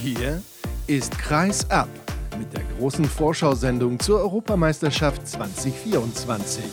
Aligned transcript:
Hier 0.00 0.42
ist 0.86 1.18
Kreis 1.18 1.68
ab 1.70 1.88
mit 2.38 2.52
der 2.52 2.62
großen 2.78 3.04
Vorschau-Sendung 3.04 3.98
zur 3.98 4.20
Europameisterschaft 4.20 5.26
2024. 5.26 6.64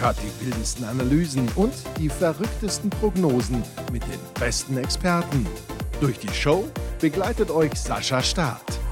Hört 0.00 0.16
die 0.18 0.46
wildesten 0.46 0.84
Analysen 0.84 1.48
und 1.56 1.72
die 1.98 2.08
verrücktesten 2.08 2.90
Prognosen 2.90 3.62
mit 3.92 4.02
den 4.02 4.20
besten 4.38 4.76
Experten. 4.78 5.46
Durch 6.00 6.18
die 6.18 6.32
Show 6.34 6.64
begleitet 7.00 7.50
euch 7.50 7.74
Sascha 7.74 8.22
Staat. 8.22 8.83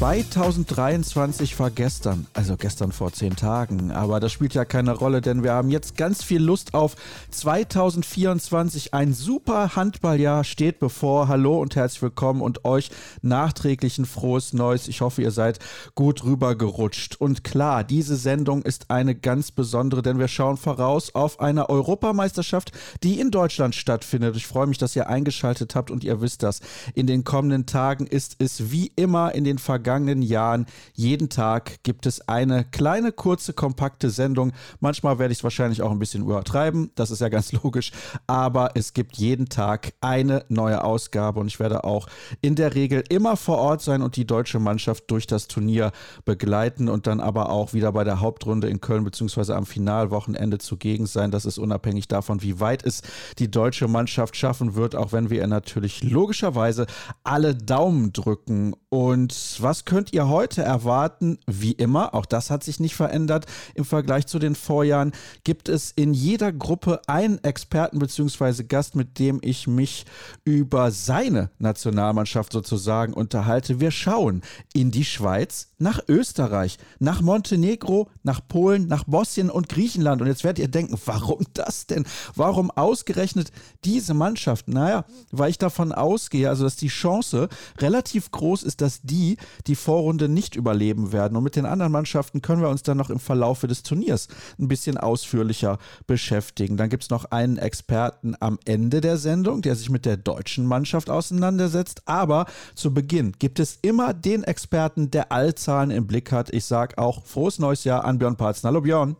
2023 0.00 1.60
war 1.60 1.70
gestern, 1.70 2.26
also 2.32 2.56
gestern 2.56 2.90
vor 2.90 3.12
zehn 3.12 3.36
Tagen, 3.36 3.90
aber 3.90 4.18
das 4.18 4.32
spielt 4.32 4.54
ja 4.54 4.64
keine 4.64 4.92
Rolle, 4.92 5.20
denn 5.20 5.42
wir 5.42 5.52
haben 5.52 5.68
jetzt 5.68 5.94
ganz 5.94 6.24
viel 6.24 6.42
Lust 6.42 6.72
auf 6.72 6.96
2024. 7.32 8.94
Ein 8.94 9.12
super 9.12 9.76
Handballjahr 9.76 10.44
steht 10.44 10.78
bevor. 10.78 11.28
Hallo 11.28 11.60
und 11.60 11.76
herzlich 11.76 12.00
willkommen 12.00 12.40
und 12.40 12.64
euch 12.64 12.90
nachträglich 13.20 13.98
ein 13.98 14.06
frohes 14.06 14.54
Neues. 14.54 14.88
Ich 14.88 15.02
hoffe, 15.02 15.20
ihr 15.20 15.32
seid 15.32 15.58
gut 15.94 16.24
rübergerutscht. 16.24 17.16
Und 17.20 17.44
klar, 17.44 17.84
diese 17.84 18.16
Sendung 18.16 18.62
ist 18.62 18.90
eine 18.90 19.14
ganz 19.14 19.50
besondere, 19.50 20.00
denn 20.00 20.18
wir 20.18 20.28
schauen 20.28 20.56
voraus 20.56 21.14
auf 21.14 21.40
eine 21.40 21.68
Europameisterschaft, 21.68 22.72
die 23.02 23.20
in 23.20 23.30
Deutschland 23.30 23.74
stattfindet. 23.74 24.34
Ich 24.34 24.46
freue 24.46 24.66
mich, 24.66 24.78
dass 24.78 24.96
ihr 24.96 25.10
eingeschaltet 25.10 25.74
habt 25.74 25.90
und 25.90 26.04
ihr 26.04 26.22
wisst 26.22 26.42
das. 26.42 26.60
In 26.94 27.06
den 27.06 27.22
kommenden 27.22 27.66
Tagen 27.66 28.06
ist 28.06 28.36
es 28.38 28.72
wie 28.72 28.90
immer 28.96 29.34
in 29.34 29.44
den 29.44 29.58
vergangenen 29.58 29.89
vergangenen 29.90 30.22
Jahren. 30.22 30.66
Jeden 30.94 31.30
Tag 31.30 31.82
gibt 31.82 32.06
es 32.06 32.28
eine 32.28 32.62
kleine, 32.62 33.10
kurze, 33.10 33.52
kompakte 33.52 34.10
Sendung. 34.10 34.52
Manchmal 34.78 35.18
werde 35.18 35.32
ich 35.32 35.38
es 35.38 35.44
wahrscheinlich 35.44 35.82
auch 35.82 35.90
ein 35.90 35.98
bisschen 35.98 36.22
übertreiben, 36.22 36.92
das 36.94 37.10
ist 37.10 37.20
ja 37.20 37.28
ganz 37.28 37.50
logisch, 37.64 37.90
aber 38.28 38.70
es 38.74 38.92
gibt 38.92 39.16
jeden 39.16 39.48
Tag 39.48 39.94
eine 40.00 40.44
neue 40.48 40.84
Ausgabe 40.84 41.40
und 41.40 41.48
ich 41.48 41.58
werde 41.58 41.82
auch 41.82 42.06
in 42.40 42.54
der 42.54 42.76
Regel 42.76 43.02
immer 43.08 43.36
vor 43.36 43.58
Ort 43.58 43.82
sein 43.82 44.00
und 44.02 44.14
die 44.14 44.26
deutsche 44.26 44.60
Mannschaft 44.60 45.10
durch 45.10 45.26
das 45.26 45.48
Turnier 45.48 45.90
begleiten 46.24 46.88
und 46.88 47.08
dann 47.08 47.18
aber 47.18 47.50
auch 47.50 47.72
wieder 47.72 47.90
bei 47.90 48.04
der 48.04 48.20
Hauptrunde 48.20 48.68
in 48.68 48.80
Köln 48.80 49.02
bzw. 49.02 49.54
am 49.54 49.66
Finalwochenende 49.66 50.58
zugegen 50.58 51.06
sein. 51.06 51.32
Das 51.32 51.44
ist 51.44 51.58
unabhängig 51.58 52.06
davon, 52.06 52.42
wie 52.42 52.60
weit 52.60 52.86
es 52.86 53.02
die 53.40 53.50
deutsche 53.50 53.88
Mannschaft 53.88 54.36
schaffen 54.36 54.76
wird, 54.76 54.94
auch 54.94 55.10
wenn 55.10 55.30
wir 55.30 55.44
natürlich 55.48 56.04
logischerweise 56.04 56.86
alle 57.24 57.56
Daumen 57.56 58.12
drücken. 58.12 58.76
Und 58.88 59.56
was 59.60 59.79
was 59.80 59.86
könnt 59.86 60.12
ihr 60.12 60.28
heute 60.28 60.60
erwarten? 60.60 61.38
Wie 61.46 61.72
immer, 61.72 62.14
auch 62.14 62.26
das 62.26 62.50
hat 62.50 62.62
sich 62.62 62.80
nicht 62.80 62.94
verändert 62.94 63.46
im 63.74 63.86
Vergleich 63.86 64.26
zu 64.26 64.38
den 64.38 64.54
Vorjahren, 64.54 65.12
gibt 65.42 65.70
es 65.70 65.90
in 65.90 66.12
jeder 66.12 66.52
Gruppe 66.52 67.00
einen 67.06 67.42
Experten 67.42 67.98
bzw. 67.98 68.64
Gast, 68.64 68.94
mit 68.94 69.18
dem 69.18 69.38
ich 69.40 69.66
mich 69.66 70.04
über 70.44 70.90
seine 70.90 71.48
Nationalmannschaft 71.58 72.52
sozusagen 72.52 73.14
unterhalte. 73.14 73.80
Wir 73.80 73.90
schauen 73.90 74.42
in 74.74 74.90
die 74.90 75.06
Schweiz, 75.06 75.69
nach 75.80 76.00
Österreich, 76.08 76.78
nach 76.98 77.22
Montenegro, 77.22 78.08
nach 78.22 78.40
Polen, 78.46 78.86
nach 78.86 79.04
Bosnien 79.04 79.50
und 79.50 79.68
Griechenland. 79.68 80.20
Und 80.20 80.28
jetzt 80.28 80.44
werdet 80.44 80.58
ihr 80.58 80.68
denken, 80.68 80.98
warum 81.06 81.44
das 81.54 81.86
denn? 81.86 82.04
Warum 82.36 82.70
ausgerechnet 82.70 83.50
diese 83.84 84.14
Mannschaft? 84.14 84.68
Naja, 84.68 85.04
weil 85.32 85.50
ich 85.50 85.58
davon 85.58 85.92
ausgehe, 85.92 86.48
also 86.48 86.64
dass 86.64 86.76
die 86.76 86.88
Chance 86.88 87.48
relativ 87.78 88.30
groß 88.30 88.62
ist, 88.62 88.80
dass 88.82 89.00
die, 89.02 89.38
die 89.66 89.74
Vorrunde 89.74 90.28
nicht 90.28 90.54
überleben 90.54 91.12
werden. 91.12 91.36
Und 91.36 91.44
mit 91.44 91.56
den 91.56 91.66
anderen 91.66 91.92
Mannschaften 91.92 92.42
können 92.42 92.60
wir 92.60 92.68
uns 92.68 92.82
dann 92.82 92.98
noch 92.98 93.10
im 93.10 93.18
Verlaufe 93.18 93.66
des 93.66 93.82
Turniers 93.82 94.28
ein 94.58 94.68
bisschen 94.68 94.98
ausführlicher 94.98 95.78
beschäftigen. 96.06 96.76
Dann 96.76 96.90
gibt 96.90 97.04
es 97.04 97.10
noch 97.10 97.24
einen 97.26 97.56
Experten 97.56 98.34
am 98.40 98.58
Ende 98.66 99.00
der 99.00 99.16
Sendung, 99.16 99.62
der 99.62 99.76
sich 99.76 99.88
mit 99.88 100.04
der 100.04 100.18
deutschen 100.18 100.66
Mannschaft 100.66 101.08
auseinandersetzt. 101.08 102.02
Aber 102.04 102.44
zu 102.74 102.92
Beginn 102.92 103.32
gibt 103.38 103.58
es 103.58 103.78
immer 103.80 104.12
den 104.12 104.44
Experten, 104.44 105.10
der 105.10 105.32
Allzahlen 105.70 105.90
im 105.90 106.06
Blick 106.06 106.32
hat. 106.32 106.52
Ich 106.52 106.64
sage 106.64 106.98
auch 106.98 107.24
frohes 107.24 107.58
neues 107.58 107.84
Jahr 107.84 108.04
an 108.04 108.18
Björn 108.18 108.36
Parzen. 108.36 108.68
Hallo 108.68 108.80
Björn. 108.80 109.16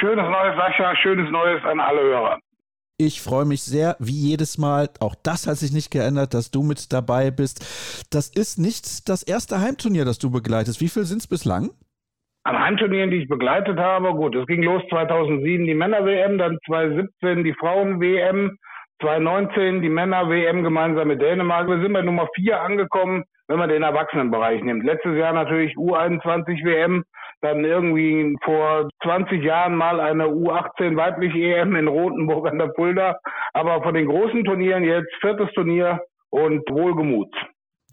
Schönes 0.00 0.24
neues 0.28 0.56
Sascha, 0.56 0.96
schönes 0.96 1.30
Neues 1.30 1.62
an 1.64 1.80
alle 1.80 2.00
Hörer. 2.02 2.38
Ich 2.98 3.22
freue 3.22 3.44
mich 3.44 3.62
sehr, 3.62 3.96
wie 3.98 4.30
jedes 4.30 4.58
Mal. 4.58 4.90
Auch 5.00 5.14
das 5.22 5.46
hat 5.46 5.56
sich 5.56 5.72
nicht 5.72 5.90
geändert, 5.90 6.34
dass 6.34 6.50
du 6.50 6.62
mit 6.62 6.92
dabei 6.92 7.30
bist. 7.30 7.60
Das 8.12 8.28
ist 8.28 8.58
nicht 8.58 9.08
das 9.08 9.22
erste 9.22 9.60
Heimturnier, 9.60 10.04
das 10.04 10.18
du 10.18 10.30
begleitest. 10.30 10.80
Wie 10.80 10.88
viel 10.88 11.04
sind 11.04 11.18
es 11.18 11.28
bislang? 11.28 11.70
An 12.44 12.58
Heimturnieren, 12.58 13.10
die 13.10 13.22
ich 13.22 13.28
begleitet 13.28 13.78
habe, 13.78 14.12
gut, 14.12 14.34
es 14.34 14.46
ging 14.46 14.62
los 14.62 14.82
2007 14.90 15.66
die 15.66 15.74
Männer-WM, 15.74 16.38
dann 16.38 16.58
2017 16.66 17.44
die 17.44 17.54
Frauen-WM, 17.54 18.58
2019 19.02 19.82
die 19.82 19.88
Männer-WM 19.88 20.62
gemeinsam 20.62 21.08
mit 21.08 21.22
Dänemark. 21.22 21.68
Wir 21.68 21.80
sind 21.80 21.92
bei 21.92 22.02
Nummer 22.02 22.28
4 22.34 22.60
angekommen, 22.60 23.24
wenn 23.50 23.58
man 23.58 23.68
den 23.68 23.82
Erwachsenenbereich 23.82 24.62
nimmt. 24.62 24.84
Letztes 24.84 25.16
Jahr 25.16 25.32
natürlich 25.32 25.74
U21-WM, 25.74 27.02
dann 27.40 27.64
irgendwie 27.64 28.36
vor 28.44 28.88
20 29.02 29.42
Jahren 29.42 29.74
mal 29.74 29.98
eine 29.98 30.26
U18 30.26 30.96
weibliche 30.96 31.56
EM 31.56 31.74
in 31.74 31.88
Rothenburg 31.88 32.46
an 32.46 32.58
der 32.58 32.72
Fulda. 32.74 33.18
Aber 33.52 33.82
von 33.82 33.94
den 33.94 34.06
großen 34.06 34.44
Turnieren 34.44 34.84
jetzt 34.84 35.12
viertes 35.20 35.50
Turnier 35.54 36.00
und 36.30 36.62
wohlgemut. 36.70 37.34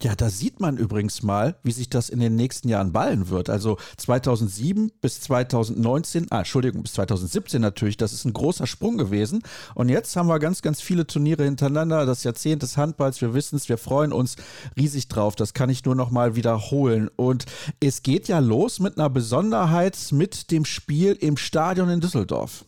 Ja, 0.00 0.14
da 0.14 0.28
sieht 0.28 0.60
man 0.60 0.76
übrigens 0.76 1.24
mal, 1.24 1.56
wie 1.64 1.72
sich 1.72 1.90
das 1.90 2.08
in 2.08 2.20
den 2.20 2.36
nächsten 2.36 2.68
Jahren 2.68 2.92
ballen 2.92 3.30
wird. 3.30 3.50
Also 3.50 3.78
2007 3.96 4.92
bis 5.00 5.20
2019, 5.22 6.28
ah, 6.30 6.38
Entschuldigung, 6.38 6.82
bis 6.82 6.92
2017 6.92 7.60
natürlich, 7.60 7.96
das 7.96 8.12
ist 8.12 8.24
ein 8.24 8.32
großer 8.32 8.68
Sprung 8.68 8.96
gewesen. 8.96 9.42
Und 9.74 9.88
jetzt 9.88 10.14
haben 10.14 10.28
wir 10.28 10.38
ganz, 10.38 10.62
ganz 10.62 10.80
viele 10.80 11.04
Turniere 11.04 11.42
hintereinander, 11.42 12.06
das 12.06 12.22
Jahrzehnt 12.22 12.62
des 12.62 12.76
Handballs, 12.76 13.20
wir 13.20 13.34
wissen 13.34 13.56
es, 13.56 13.68
wir 13.68 13.76
freuen 13.76 14.12
uns 14.12 14.36
riesig 14.78 15.08
drauf. 15.08 15.34
Das 15.34 15.52
kann 15.52 15.68
ich 15.68 15.84
nur 15.84 15.96
noch 15.96 16.12
mal 16.12 16.36
wiederholen. 16.36 17.10
Und 17.16 17.46
es 17.82 18.04
geht 18.04 18.28
ja 18.28 18.38
los 18.38 18.78
mit 18.78 18.98
einer 18.98 19.10
Besonderheit, 19.10 19.98
mit 20.12 20.52
dem 20.52 20.64
Spiel 20.64 21.18
im 21.20 21.36
Stadion 21.36 21.90
in 21.90 22.00
Düsseldorf. 22.00 22.64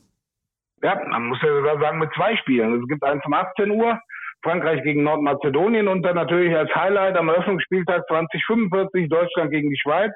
Ja, 0.83 0.99
man 1.11 1.27
muss 1.27 1.39
ja 1.43 1.55
sogar 1.55 1.79
sagen, 1.79 1.99
mit 2.01 2.11
zwei 2.17 2.35
Spielen. 2.39 2.81
Es 2.83 2.89
gibt 2.89 3.05
eins 3.05 3.23
um 3.25 3.35
18 3.35 3.71
Uhr 3.71 4.01
Frankreich 4.43 4.83
gegen 4.83 5.03
Nordmazedonien 5.03 5.89
und 5.89 6.03
dann 6.03 6.17
natürlich 6.17 6.57
als 6.57 6.75
Highlight 6.75 7.17
am 7.17 7.29
Eröffnungsspieltag 7.29 8.07
2045 8.09 9.09
Deutschland 9.09 9.51
gegen 9.51 9.71
die 9.71 9.79
Schweiz. 9.79 10.13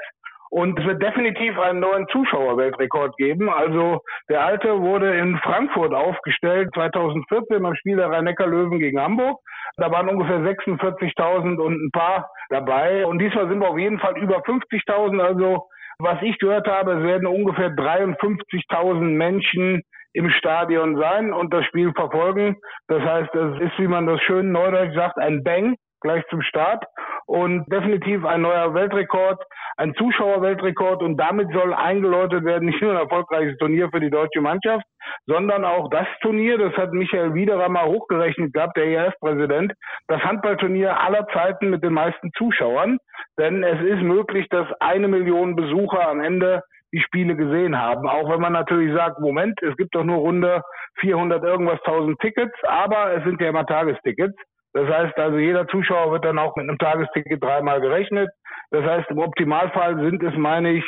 Und 0.50 0.78
es 0.78 0.86
wird 0.86 1.02
definitiv 1.02 1.58
einen 1.58 1.80
neuen 1.80 2.06
Zuschauerweltrekord 2.12 3.16
geben. 3.16 3.48
Also 3.48 4.02
der 4.28 4.44
alte 4.44 4.80
wurde 4.80 5.12
in 5.18 5.36
Frankfurt 5.38 5.92
aufgestellt, 5.92 6.70
2014 6.74 7.60
beim 7.60 7.74
Spiel 7.74 7.96
der 7.96 8.10
Rhein-Neckar-Löwen 8.10 8.78
gegen 8.78 9.00
Hamburg. 9.00 9.40
Da 9.78 9.90
waren 9.90 10.08
ungefähr 10.08 10.38
46.000 10.38 11.56
und 11.56 11.74
ein 11.74 11.90
paar 11.90 12.30
dabei. 12.50 13.04
Und 13.04 13.18
diesmal 13.18 13.48
sind 13.48 13.58
wir 13.60 13.68
auf 13.68 13.78
jeden 13.78 13.98
Fall 13.98 14.16
über 14.16 14.38
50.000. 14.44 15.20
Also 15.20 15.66
was 15.98 16.22
ich 16.22 16.38
gehört 16.38 16.68
habe, 16.68 16.92
es 16.92 17.02
werden 17.02 17.26
ungefähr 17.26 17.70
53.000 17.70 19.00
Menschen 19.00 19.82
im 20.14 20.30
Stadion 20.30 20.96
sein 20.96 21.32
und 21.32 21.52
das 21.52 21.64
Spiel 21.66 21.92
verfolgen. 21.92 22.56
Das 22.88 23.02
heißt, 23.02 23.34
es 23.34 23.60
ist, 23.60 23.78
wie 23.78 23.88
man 23.88 24.06
das 24.06 24.20
schön 24.22 24.52
neudeutsch 24.52 24.94
sagt, 24.94 25.18
ein 25.18 25.42
Bang 25.42 25.76
gleich 26.04 26.24
zum 26.28 26.42
Start 26.42 26.84
und 27.26 27.64
definitiv 27.72 28.24
ein 28.24 28.42
neuer 28.42 28.74
Weltrekord, 28.74 29.42
ein 29.78 29.94
Zuschauerweltrekord 29.94 31.02
und 31.02 31.16
damit 31.16 31.50
soll 31.52 31.72
eingeläutet 31.72 32.44
werden, 32.44 32.66
nicht 32.66 32.80
nur 32.80 32.92
ein 32.92 32.98
erfolgreiches 32.98 33.56
Turnier 33.58 33.88
für 33.90 34.00
die 34.00 34.10
deutsche 34.10 34.42
Mannschaft, 34.42 34.84
sondern 35.26 35.64
auch 35.64 35.88
das 35.90 36.06
Turnier, 36.20 36.58
das 36.58 36.74
hat 36.74 36.92
Michael 36.92 37.34
Wiederer 37.34 37.70
mal 37.70 37.86
hochgerechnet 37.86 38.52
gehabt, 38.52 38.76
der 38.76 38.84
ERF-Präsident, 38.84 39.72
das 40.06 40.22
Handballturnier 40.22 41.00
aller 41.00 41.26
Zeiten 41.28 41.70
mit 41.70 41.82
den 41.82 41.94
meisten 41.94 42.30
Zuschauern, 42.36 42.98
denn 43.38 43.64
es 43.64 43.80
ist 43.80 44.02
möglich, 44.02 44.46
dass 44.50 44.66
eine 44.80 45.08
Million 45.08 45.56
Besucher 45.56 46.06
am 46.08 46.20
Ende 46.20 46.62
die 46.94 47.00
Spiele 47.00 47.34
gesehen 47.34 47.76
haben. 47.76 48.08
Auch 48.08 48.30
wenn 48.30 48.40
man 48.40 48.52
natürlich 48.52 48.94
sagt, 48.94 49.18
Moment, 49.18 49.60
es 49.62 49.76
gibt 49.76 49.94
doch 49.96 50.04
nur 50.04 50.18
runde 50.18 50.62
400 51.00 51.42
irgendwas 51.42 51.80
1000 51.84 52.18
Tickets, 52.20 52.54
aber 52.62 53.16
es 53.16 53.24
sind 53.24 53.40
ja 53.40 53.48
immer 53.48 53.66
Tagestickets. 53.66 54.36
Das 54.74 54.88
heißt 54.88 55.18
also, 55.18 55.38
jeder 55.38 55.66
Zuschauer 55.68 56.12
wird 56.12 56.24
dann 56.24 56.38
auch 56.38 56.54
mit 56.56 56.68
einem 56.68 56.78
Tagesticket 56.78 57.42
dreimal 57.42 57.80
gerechnet. 57.80 58.30
Das 58.70 58.84
heißt, 58.84 59.10
im 59.10 59.18
Optimalfall 59.18 59.96
sind 60.00 60.22
es, 60.22 60.34
meine 60.36 60.72
ich, 60.72 60.84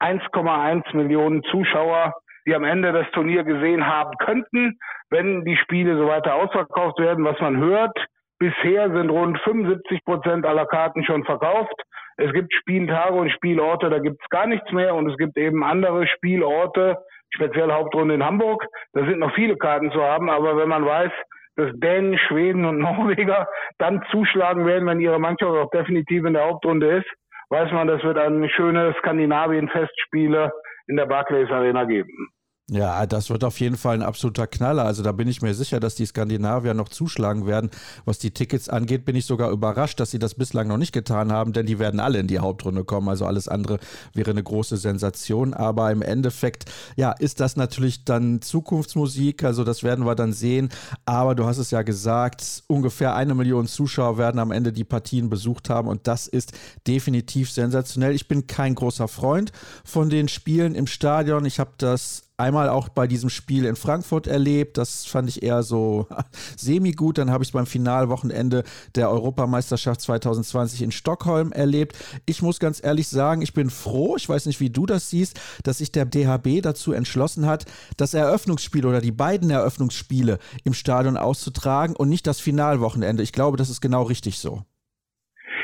1,1 0.00 0.96
Millionen 0.96 1.42
Zuschauer, 1.44 2.14
die 2.46 2.54
am 2.54 2.64
Ende 2.64 2.92
das 2.92 3.10
Turnier 3.12 3.42
gesehen 3.42 3.84
haben 3.86 4.12
könnten, 4.18 4.78
wenn 5.10 5.44
die 5.44 5.56
Spiele 5.56 5.96
so 5.96 6.06
weiter 6.06 6.34
ausverkauft 6.34 6.98
werden, 7.00 7.24
was 7.24 7.38
man 7.40 7.58
hört. 7.58 7.96
Bisher 8.38 8.90
sind 8.92 9.10
rund 9.10 9.38
75 9.40 10.04
Prozent 10.04 10.46
aller 10.46 10.66
Karten 10.66 11.04
schon 11.04 11.24
verkauft. 11.24 11.74
Es 12.18 12.32
gibt 12.32 12.52
Spieltage 12.52 13.14
und 13.14 13.30
Spielorte, 13.30 13.90
da 13.90 14.00
gibt 14.00 14.20
es 14.20 14.28
gar 14.28 14.46
nichts 14.46 14.70
mehr 14.72 14.94
und 14.94 15.08
es 15.08 15.16
gibt 15.16 15.38
eben 15.38 15.62
andere 15.62 16.04
Spielorte, 16.08 16.96
speziell 17.30 17.70
Hauptrunde 17.70 18.14
in 18.14 18.24
Hamburg. 18.24 18.66
Da 18.92 19.06
sind 19.06 19.20
noch 19.20 19.32
viele 19.34 19.56
Karten 19.56 19.92
zu 19.92 20.02
haben, 20.02 20.28
aber 20.28 20.56
wenn 20.56 20.68
man 20.68 20.84
weiß, 20.84 21.12
dass 21.54 21.70
Dänen, 21.74 22.18
Schweden 22.18 22.64
und 22.64 22.78
Norweger 22.80 23.46
dann 23.78 24.02
zuschlagen 24.10 24.66
werden, 24.66 24.88
wenn 24.88 25.00
ihre 25.00 25.20
Mannschaft 25.20 25.52
auch 25.52 25.70
definitiv 25.70 26.24
in 26.24 26.34
der 26.34 26.44
Hauptrunde 26.44 26.98
ist, 26.98 27.08
weiß 27.50 27.70
man, 27.70 27.86
das 27.86 28.02
wird 28.02 28.18
ein 28.18 28.48
schönes 28.50 28.96
Skandinavien-Festspiele 28.96 30.50
in 30.88 30.96
der 30.96 31.06
Barclays 31.06 31.50
Arena 31.50 31.84
geben. 31.84 32.30
Ja, 32.70 33.06
das 33.06 33.30
wird 33.30 33.44
auf 33.44 33.58
jeden 33.60 33.78
Fall 33.78 33.94
ein 33.94 34.02
absoluter 34.02 34.46
Knaller. 34.46 34.84
Also 34.84 35.02
da 35.02 35.12
bin 35.12 35.26
ich 35.26 35.40
mir 35.40 35.54
sicher, 35.54 35.80
dass 35.80 35.94
die 35.94 36.04
Skandinavier 36.04 36.74
noch 36.74 36.90
zuschlagen 36.90 37.46
werden. 37.46 37.70
Was 38.04 38.18
die 38.18 38.30
Tickets 38.30 38.68
angeht, 38.68 39.06
bin 39.06 39.16
ich 39.16 39.24
sogar 39.24 39.50
überrascht, 39.50 39.98
dass 40.00 40.10
sie 40.10 40.18
das 40.18 40.34
bislang 40.34 40.68
noch 40.68 40.76
nicht 40.76 40.92
getan 40.92 41.32
haben, 41.32 41.54
denn 41.54 41.64
die 41.64 41.78
werden 41.78 41.98
alle 41.98 42.18
in 42.18 42.26
die 42.26 42.40
Hauptrunde 42.40 42.84
kommen. 42.84 43.08
Also 43.08 43.24
alles 43.24 43.48
andere 43.48 43.78
wäre 44.12 44.32
eine 44.32 44.42
große 44.42 44.76
Sensation. 44.76 45.54
Aber 45.54 45.90
im 45.90 46.02
Endeffekt, 46.02 46.66
ja, 46.94 47.12
ist 47.12 47.40
das 47.40 47.56
natürlich 47.56 48.04
dann 48.04 48.42
Zukunftsmusik. 48.42 49.44
Also 49.44 49.64
das 49.64 49.82
werden 49.82 50.04
wir 50.04 50.14
dann 50.14 50.34
sehen. 50.34 50.68
Aber 51.06 51.34
du 51.34 51.46
hast 51.46 51.56
es 51.56 51.70
ja 51.70 51.80
gesagt, 51.80 52.64
ungefähr 52.66 53.14
eine 53.14 53.34
Million 53.34 53.66
Zuschauer 53.66 54.18
werden 54.18 54.38
am 54.38 54.50
Ende 54.50 54.74
die 54.74 54.84
Partien 54.84 55.30
besucht 55.30 55.70
haben. 55.70 55.88
Und 55.88 56.06
das 56.06 56.26
ist 56.26 56.52
definitiv 56.86 57.50
sensationell. 57.50 58.14
Ich 58.14 58.28
bin 58.28 58.46
kein 58.46 58.74
großer 58.74 59.08
Freund 59.08 59.52
von 59.86 60.10
den 60.10 60.28
Spielen 60.28 60.74
im 60.74 60.86
Stadion. 60.86 61.46
Ich 61.46 61.60
habe 61.60 61.70
das 61.78 62.27
einmal 62.38 62.68
auch 62.68 62.88
bei 62.88 63.08
diesem 63.08 63.30
Spiel 63.30 63.64
in 63.64 63.74
Frankfurt 63.74 64.28
erlebt. 64.28 64.78
Das 64.78 65.06
fand 65.06 65.28
ich 65.28 65.42
eher 65.42 65.64
so 65.64 66.06
semi-gut. 66.56 67.18
Dann 67.18 67.32
habe 67.32 67.42
ich 67.42 67.48
es 67.48 67.52
beim 67.52 67.66
Finalwochenende 67.66 68.62
der 68.94 69.10
Europameisterschaft 69.10 70.00
2020 70.00 70.82
in 70.82 70.92
Stockholm 70.92 71.50
erlebt. 71.50 71.98
Ich 72.26 72.40
muss 72.40 72.60
ganz 72.60 72.82
ehrlich 72.82 73.08
sagen, 73.08 73.42
ich 73.42 73.54
bin 73.54 73.70
froh, 73.70 74.14
ich 74.16 74.28
weiß 74.28 74.46
nicht, 74.46 74.60
wie 74.60 74.70
du 74.70 74.86
das 74.86 75.10
siehst, 75.10 75.40
dass 75.64 75.78
sich 75.78 75.90
der 75.90 76.04
DHB 76.04 76.62
dazu 76.62 76.92
entschlossen 76.92 77.44
hat, 77.44 77.64
das 77.96 78.14
Eröffnungsspiel 78.14 78.86
oder 78.86 79.00
die 79.00 79.12
beiden 79.12 79.50
Eröffnungsspiele 79.50 80.38
im 80.62 80.74
Stadion 80.74 81.16
auszutragen 81.16 81.96
und 81.96 82.08
nicht 82.08 82.28
das 82.28 82.40
Finalwochenende. 82.40 83.24
Ich 83.24 83.32
glaube, 83.32 83.56
das 83.56 83.68
ist 83.68 83.80
genau 83.80 84.04
richtig 84.04 84.38
so. 84.38 84.62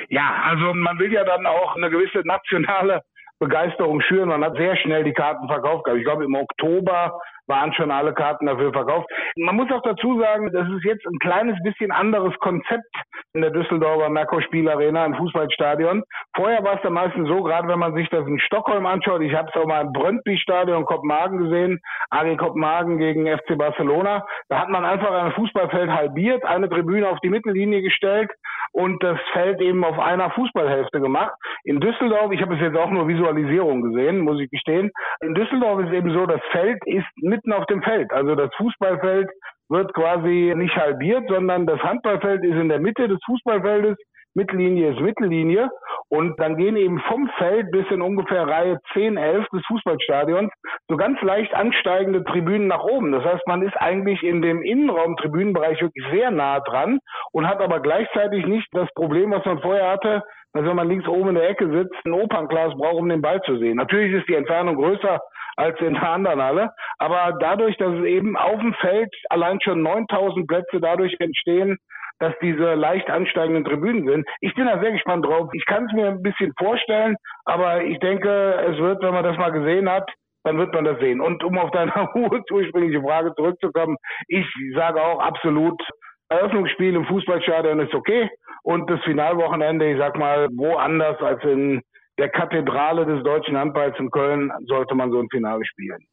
Ja, 0.09 0.43
also 0.43 0.75
man 0.75 0.99
will 0.99 1.13
ja 1.13 1.25
dann 1.25 1.47
auch 1.47 1.77
eine 1.77 1.89
gewisse 1.89 2.27
nationale 2.27 3.03
Begeisterung 3.45 4.01
schüren. 4.01 4.31
Man 4.31 4.45
hat 4.45 4.57
sehr 4.57 4.77
schnell 4.77 5.05
die 5.05 5.13
Karten 5.13 5.47
verkauft. 5.49 5.87
Ich 5.97 6.05
glaube, 6.05 6.25
im 6.25 6.35
Oktober 6.35 7.21
waren 7.47 7.73
schon 7.75 7.91
alle 7.91 8.15
Karten 8.15 8.47
dafür 8.47 8.73
verkauft. 8.73 9.09
Man 9.37 9.57
muss 9.57 9.71
auch 9.71 9.83
dazu 9.83 10.19
sagen, 10.19 10.51
das 10.53 10.69
ist 10.69 10.85
jetzt 10.85 11.07
ein 11.07 11.19
kleines 11.19 11.57
bisschen 11.63 11.91
anderes 11.91 12.35
Konzept 12.39 12.95
in 13.35 13.43
der 13.43 13.51
Düsseldorfer 13.51 14.09
Merkur 14.09 14.43
Spielarena 14.43 15.05
im 15.05 15.15
Fußballstadion. 15.15 16.03
Vorher 16.35 16.63
war 16.65 16.77
es 16.77 16.83
da 16.83 16.91
meistens 16.91 17.29
so, 17.29 17.43
gerade 17.43 17.69
wenn 17.69 17.79
man 17.79 17.95
sich 17.95 18.09
das 18.09 18.27
in 18.27 18.39
Stockholm 18.41 18.87
anschaut, 18.87 19.23
ich 19.23 19.35
habe 19.35 19.49
es 19.53 19.61
auch 19.61 19.67
mal 19.67 19.83
im 19.83 19.93
Brøndby 19.93 20.39
Stadion 20.39 20.85
Kopenhagen 20.85 21.39
gesehen, 21.39 21.81
AG 22.11 22.37
Kopenhagen 22.37 22.99
gegen 22.99 23.27
FC 23.27 23.59
Barcelona, 23.59 24.25
da 24.49 24.61
hat 24.61 24.69
man 24.69 24.85
einfach 24.85 25.11
ein 25.11 25.33
Fußballfeld 25.33 25.91
halbiert, 25.91 26.45
eine 26.45 26.69
Tribüne 26.69 27.09
auf 27.09 27.19
die 27.21 27.31
Mittellinie 27.31 27.83
gestellt 27.83 28.31
und 28.73 29.03
das 29.03 29.19
Feld 29.33 29.61
eben 29.61 29.85
auf 29.85 29.99
einer 29.99 30.31
Fußballhälfte 30.31 31.01
gemacht. 31.01 31.33
In 31.65 31.81
Düsseldorf, 31.81 32.33
ich 32.33 32.43
habe 32.43 32.55
es 32.55 32.61
jetzt 32.61 32.77
auch 32.77 32.91
nur 32.91 33.07
Visualisierung 33.07 33.83
gesehen, 33.83 34.21
muss 34.21 34.41
ich 34.41 34.51
gestehen, 34.51 34.91
in 35.21 35.35
Düsseldorf 35.35 35.81
ist 35.85 35.93
eben 35.93 36.13
so, 36.13 36.27
das 36.27 36.41
Feld 36.51 36.85
ist 36.87 37.07
mitten 37.35 37.53
auf 37.53 37.67
dem 37.67 37.83
Feld. 37.83 38.13
Also 38.13 38.35
das 38.35 38.51
Fußballfeld 38.57 39.29
wird 39.69 39.93
quasi 39.95 40.53
nicht 40.57 40.77
halbiert, 40.77 41.25
sondern 41.29 41.67
das 41.67 41.81
Handballfeld 41.81 42.45
ist 42.45 42.55
in 42.55 42.69
der 42.69 42.81
Mitte 42.81 43.09
des 43.09 43.19
Fußballfeldes. 43.27 43.97
Mittellinie 44.37 44.93
ist 44.93 45.01
Mittellinie. 45.01 45.69
Und 46.09 46.39
dann 46.39 46.57
gehen 46.57 46.77
eben 46.77 47.01
vom 47.09 47.29
Feld 47.39 47.71
bis 47.71 47.87
in 47.91 48.03
ungefähr 48.03 48.47
Reihe 48.47 48.79
10, 48.93 49.17
11 49.17 49.47
des 49.53 49.63
Fußballstadions 49.67 50.53
so 50.89 50.97
ganz 50.97 51.21
leicht 51.23 51.53
ansteigende 51.55 52.23
Tribünen 52.25 52.69
nach 52.69 52.85
oben. 52.85 53.11
Das 53.13 53.25
heißt, 53.25 53.47
man 53.47 53.63
ist 53.63 53.77
eigentlich 53.77 54.23
in 54.23 54.43
dem 54.43 54.63
Innenraum-Tribünenbereich 54.63 55.81
wirklich 55.81 56.05
sehr 56.13 56.31
nah 56.31 56.61
dran 56.61 56.99
und 57.33 57.49
hat 57.49 57.61
aber 57.61 57.81
gleichzeitig 57.81 58.47
nicht 58.47 58.69
das 58.73 58.89
Problem, 58.95 59.31
was 59.31 59.45
man 59.45 59.61
vorher 59.61 59.91
hatte, 59.91 60.23
dass 60.53 60.65
wenn 60.65 60.77
man 60.77 60.89
links 60.89 61.09
oben 61.09 61.31
in 61.31 61.35
der 61.35 61.49
Ecke 61.49 61.69
sitzt, 61.69 61.95
ein 62.05 62.13
Opernglas 62.13 62.75
braucht, 62.77 63.01
um 63.01 63.09
den 63.09 63.23
Ball 63.23 63.41
zu 63.43 63.57
sehen. 63.59 63.77
Natürlich 63.77 64.15
ist 64.15 64.29
die 64.29 64.37
Entfernung 64.37 64.77
größer 64.77 65.21
als 65.57 65.79
in 65.81 65.95
der 65.95 66.11
anderen 66.11 66.43
Halle. 66.43 66.71
Aber 66.99 67.37
dadurch, 67.41 67.77
dass 67.77 67.93
es 67.95 68.05
eben 68.05 68.37
auf 68.37 68.61
dem 68.61 68.75
Feld 68.75 69.15
allein 69.31 69.61
schon 69.61 69.83
9000 69.83 70.47
Plätze 70.47 70.81
dadurch 70.81 71.15
entstehen, 71.19 71.79
dass 72.21 72.33
diese 72.41 72.75
leicht 72.75 73.11
ansteigenden 73.11 73.65
Tribünen 73.65 74.07
sind. 74.07 74.27
Ich 74.41 74.55
bin 74.55 74.67
da 74.67 74.81
sehr 74.81 74.93
gespannt 74.93 75.27
drauf. 75.27 75.49
Ich 75.53 75.67
kann 75.67 75.87
es 75.87 75.93
mir 75.93 76.09
ein 76.09 76.23
bisschen 76.23 76.53
vorstellen, 76.59 77.17
aber 77.45 77.83
ich 77.83 77.99
denke, 77.99 78.55
es 78.71 78.79
wird, 78.79 79.03
wenn 79.03 79.15
man 79.15 79.25
das 79.25 79.37
mal 79.37 79.51
gesehen 79.51 79.91
hat, 79.91 80.09
dann 80.45 80.59
wird 80.59 80.73
man 80.75 80.85
das 80.85 80.99
sehen. 81.01 81.21
Und 81.21 81.43
um 81.43 81.59
auf 81.59 81.71
deine 81.73 81.93
ursprüngliche 82.15 83.03
Frage 83.03 83.35
zurückzukommen, 83.35 83.97
ich 84.29 84.47
sage 84.75 85.03
auch 85.03 85.19
absolut, 85.21 85.81
Eröffnungsspiel 86.29 86.95
im 86.95 87.07
Fußballstadion 87.07 87.81
ist 87.81 87.95
okay 87.95 88.31
und 88.63 88.89
das 88.89 89.01
Finalwochenende, 89.03 89.91
ich 89.91 89.99
sag 89.99 90.17
mal, 90.17 90.49
woanders 90.53 91.21
als 91.21 91.43
in 91.45 91.83
der 92.19 92.29
Kathedrale 92.29 93.07
des 93.07 93.23
deutschen 93.25 93.57
Handballs 93.57 93.97
in 93.99 94.11
Köln 94.11 94.53
sollte 94.67 94.95
man 94.95 95.11
so 95.11 95.19
ein 95.19 95.29
Finale 95.31 95.65
spielen. 95.65 96.07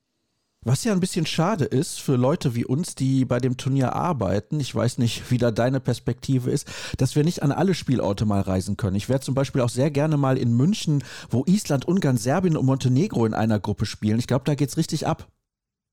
Was 0.63 0.83
ja 0.83 0.91
ein 0.91 0.99
bisschen 0.99 1.25
schade 1.25 1.65
ist 1.65 1.99
für 1.99 2.15
Leute 2.17 2.53
wie 2.53 2.65
uns, 2.65 2.93
die 2.93 3.25
bei 3.25 3.39
dem 3.39 3.57
Turnier 3.57 3.93
arbeiten, 3.93 4.59
ich 4.59 4.75
weiß 4.75 4.99
nicht, 4.99 5.31
wie 5.31 5.39
da 5.39 5.49
deine 5.49 5.79
Perspektive 5.79 6.51
ist, 6.51 6.95
dass 6.99 7.15
wir 7.15 7.23
nicht 7.23 7.41
an 7.41 7.51
alle 7.51 7.73
Spielorte 7.73 8.27
mal 8.27 8.41
reisen 8.41 8.77
können. 8.77 8.95
Ich 8.95 9.09
wäre 9.09 9.21
zum 9.21 9.33
Beispiel 9.33 9.61
auch 9.61 9.69
sehr 9.69 9.89
gerne 9.89 10.17
mal 10.17 10.37
in 10.37 10.55
München, 10.55 11.03
wo 11.31 11.43
Island, 11.47 11.87
Ungarn, 11.87 12.17
Serbien 12.17 12.57
und 12.57 12.67
Montenegro 12.67 13.25
in 13.25 13.33
einer 13.33 13.59
Gruppe 13.59 13.87
spielen. 13.87 14.19
Ich 14.19 14.27
glaube, 14.27 14.43
da 14.45 14.53
geht 14.53 14.69
es 14.69 14.77
richtig 14.77 15.07
ab. 15.07 15.27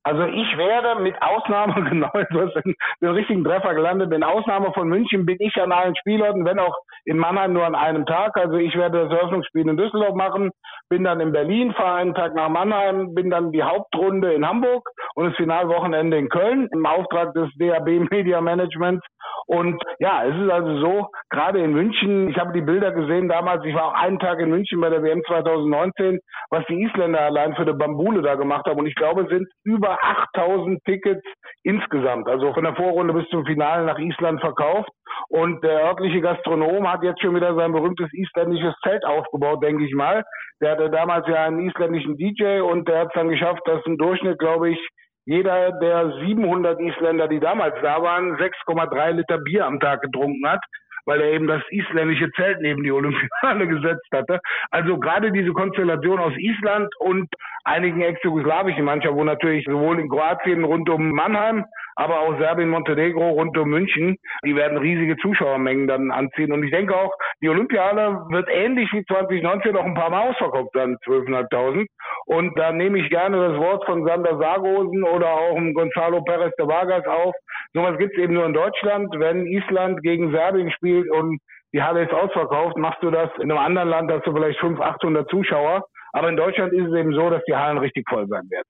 Also 0.08 0.24
ich 0.24 0.56
werde 0.56 1.02
mit 1.02 1.20
Ausnahme, 1.20 1.74
genau, 1.90 2.10
du 2.30 2.40
hast 2.40 2.54
den, 2.64 2.74
richtigen 3.10 3.44
Treffer 3.44 3.74
gelandet, 3.74 4.08
mit 4.08 4.24
Ausnahme 4.24 4.72
von 4.72 4.88
München 4.88 5.26
bin 5.26 5.36
ich 5.38 5.54
an 5.60 5.70
allen 5.70 5.94
Spielorten, 5.96 6.46
wenn 6.46 6.58
auch 6.58 6.74
in 7.04 7.18
Mannheim 7.18 7.52
nur 7.52 7.66
an 7.66 7.74
einem 7.74 8.06
Tag. 8.06 8.38
Also 8.38 8.56
ich 8.56 8.74
werde 8.74 9.02
das 9.02 9.12
Eröffnungsspiel 9.12 9.68
in 9.68 9.76
Düsseldorf 9.76 10.14
machen, 10.14 10.50
bin 10.88 11.04
dann 11.04 11.20
in 11.20 11.32
Berlin, 11.32 11.74
fahre 11.74 11.96
einen 11.96 12.14
Tag 12.14 12.34
nach 12.34 12.48
Mannheim, 12.48 13.14
bin 13.14 13.28
dann 13.28 13.52
die 13.52 13.62
Hauptrunde 13.62 14.32
in 14.32 14.48
Hamburg 14.48 14.88
und 15.14 15.26
das 15.26 15.36
Finalwochenende 15.36 16.16
in 16.16 16.30
Köln 16.30 16.68
im 16.72 16.86
Auftrag 16.86 17.34
des 17.34 17.50
DAB 17.58 18.10
Media 18.10 18.40
Managements. 18.40 19.06
Und 19.46 19.82
ja, 19.98 20.24
es 20.24 20.34
ist 20.34 20.50
also 20.50 20.78
so, 20.78 21.08
gerade 21.30 21.58
in 21.60 21.72
München, 21.72 22.28
ich 22.28 22.38
habe 22.38 22.52
die 22.52 22.60
Bilder 22.60 22.92
gesehen 22.92 23.28
damals, 23.28 23.64
ich 23.64 23.74
war 23.74 23.86
auch 23.86 23.94
einen 23.94 24.18
Tag 24.18 24.40
in 24.40 24.50
München 24.50 24.80
bei 24.80 24.90
der 24.90 25.02
WM 25.02 25.22
2019, 25.26 26.20
was 26.50 26.64
die 26.66 26.82
Isländer 26.82 27.20
allein 27.20 27.54
für 27.54 27.64
die 27.64 27.72
Bambule 27.72 28.22
da 28.22 28.34
gemacht 28.34 28.66
haben. 28.66 28.78
Und 28.78 28.86
ich 28.86 28.94
glaube, 28.94 29.22
es 29.22 29.28
sind 29.28 29.48
über 29.64 29.97
8000 30.00 30.82
Tickets 30.84 31.24
insgesamt, 31.62 32.28
also 32.28 32.52
von 32.54 32.64
der 32.64 32.74
Vorrunde 32.74 33.14
bis 33.14 33.28
zum 33.28 33.44
Finale 33.44 33.84
nach 33.84 33.98
Island 33.98 34.40
verkauft. 34.40 34.90
Und 35.28 35.62
der 35.64 35.84
örtliche 35.84 36.20
Gastronom 36.20 36.90
hat 36.90 37.02
jetzt 37.02 37.20
schon 37.20 37.34
wieder 37.34 37.54
sein 37.54 37.72
berühmtes 37.72 38.08
isländisches 38.12 38.74
Zelt 38.82 39.04
aufgebaut, 39.04 39.62
denke 39.62 39.84
ich 39.84 39.94
mal. 39.94 40.24
Der 40.60 40.72
hatte 40.72 40.90
damals 40.90 41.26
ja 41.28 41.44
einen 41.44 41.68
isländischen 41.68 42.16
DJ 42.16 42.60
und 42.60 42.88
der 42.88 43.00
hat 43.00 43.08
es 43.08 43.14
dann 43.14 43.28
geschafft, 43.28 43.62
dass 43.66 43.84
im 43.86 43.98
Durchschnitt, 43.98 44.38
glaube 44.38 44.70
ich, 44.70 44.88
jeder 45.26 45.72
der 45.72 46.12
700 46.20 46.80
Isländer, 46.80 47.28
die 47.28 47.40
damals 47.40 47.74
da 47.82 48.00
waren, 48.02 48.36
6,3 48.36 49.10
Liter 49.12 49.38
Bier 49.38 49.66
am 49.66 49.78
Tag 49.78 50.00
getrunken 50.00 50.48
hat 50.48 50.60
weil 51.08 51.22
er 51.22 51.32
eben 51.32 51.46
das 51.46 51.62
isländische 51.70 52.30
Zelt 52.32 52.60
neben 52.60 52.84
die 52.84 52.92
Olympiade 52.92 53.66
gesetzt 53.66 54.06
hatte. 54.12 54.40
Also 54.70 54.98
gerade 54.98 55.32
diese 55.32 55.52
Konstellation 55.52 56.18
aus 56.18 56.34
Island 56.36 56.94
und 56.98 57.28
einigen 57.64 58.02
ex-jugoslawischen 58.02 58.84
Mannschaften, 58.84 59.16
wo 59.16 59.24
natürlich 59.24 59.64
sowohl 59.64 59.98
in 60.00 60.10
Kroatien 60.10 60.64
rund 60.64 60.88
um 60.90 61.10
Mannheim, 61.12 61.64
aber 61.96 62.20
auch 62.20 62.38
Serbien, 62.38 62.68
Montenegro 62.68 63.30
rund 63.30 63.56
um 63.56 63.70
München, 63.70 64.16
die 64.44 64.54
werden 64.54 64.76
riesige 64.76 65.16
Zuschauermengen 65.16 65.86
dann 65.86 66.10
anziehen. 66.10 66.52
Und 66.52 66.62
ich 66.62 66.70
denke 66.70 66.94
auch, 66.94 67.12
die 67.42 67.48
Olympiade 67.48 68.24
wird 68.28 68.48
ähnlich 68.50 68.92
wie 68.92 69.04
2019 69.04 69.72
noch 69.72 69.84
ein 69.84 69.94
paar 69.94 70.10
Mal 70.10 70.28
ausverkauft 70.28 70.72
sein, 70.74 70.96
12.500. 71.06 71.86
Und 72.26 72.58
da 72.58 72.70
nehme 72.70 72.98
ich 72.98 73.08
gerne 73.08 73.48
das 73.48 73.58
Wort 73.58 73.84
von 73.86 74.06
Sander 74.06 74.38
Sargosen 74.38 75.02
oder 75.04 75.32
auch 75.32 75.56
Gonzalo 75.74 76.22
Perez 76.22 76.54
de 76.56 76.66
Vargas 76.68 77.06
auf. 77.06 77.34
Sowas 77.74 77.98
gibt 77.98 78.16
es 78.16 78.22
eben 78.22 78.34
nur 78.34 78.46
in 78.46 78.54
Deutschland. 78.54 79.08
Wenn 79.18 79.46
Island 79.46 80.02
gegen 80.02 80.32
Serbien 80.32 80.70
spielt 80.70 81.10
und 81.10 81.38
die 81.72 81.82
Halle 81.82 82.04
ist 82.04 82.12
ausverkauft, 82.12 82.76
machst 82.76 83.02
du 83.02 83.10
das 83.10 83.30
in 83.36 83.50
einem 83.50 83.58
anderen 83.58 83.88
Land, 83.90 84.10
hast 84.10 84.26
du 84.26 84.32
vielleicht 84.32 84.58
500, 84.60 84.94
800 84.94 85.30
Zuschauer. 85.30 85.84
Aber 86.12 86.28
in 86.28 86.36
Deutschland 86.36 86.72
ist 86.72 86.86
es 86.86 86.94
eben 86.94 87.12
so, 87.12 87.28
dass 87.30 87.42
die 87.44 87.54
Hallen 87.54 87.78
richtig 87.78 88.08
voll 88.08 88.26
sein 88.28 88.48
werden. 88.50 88.68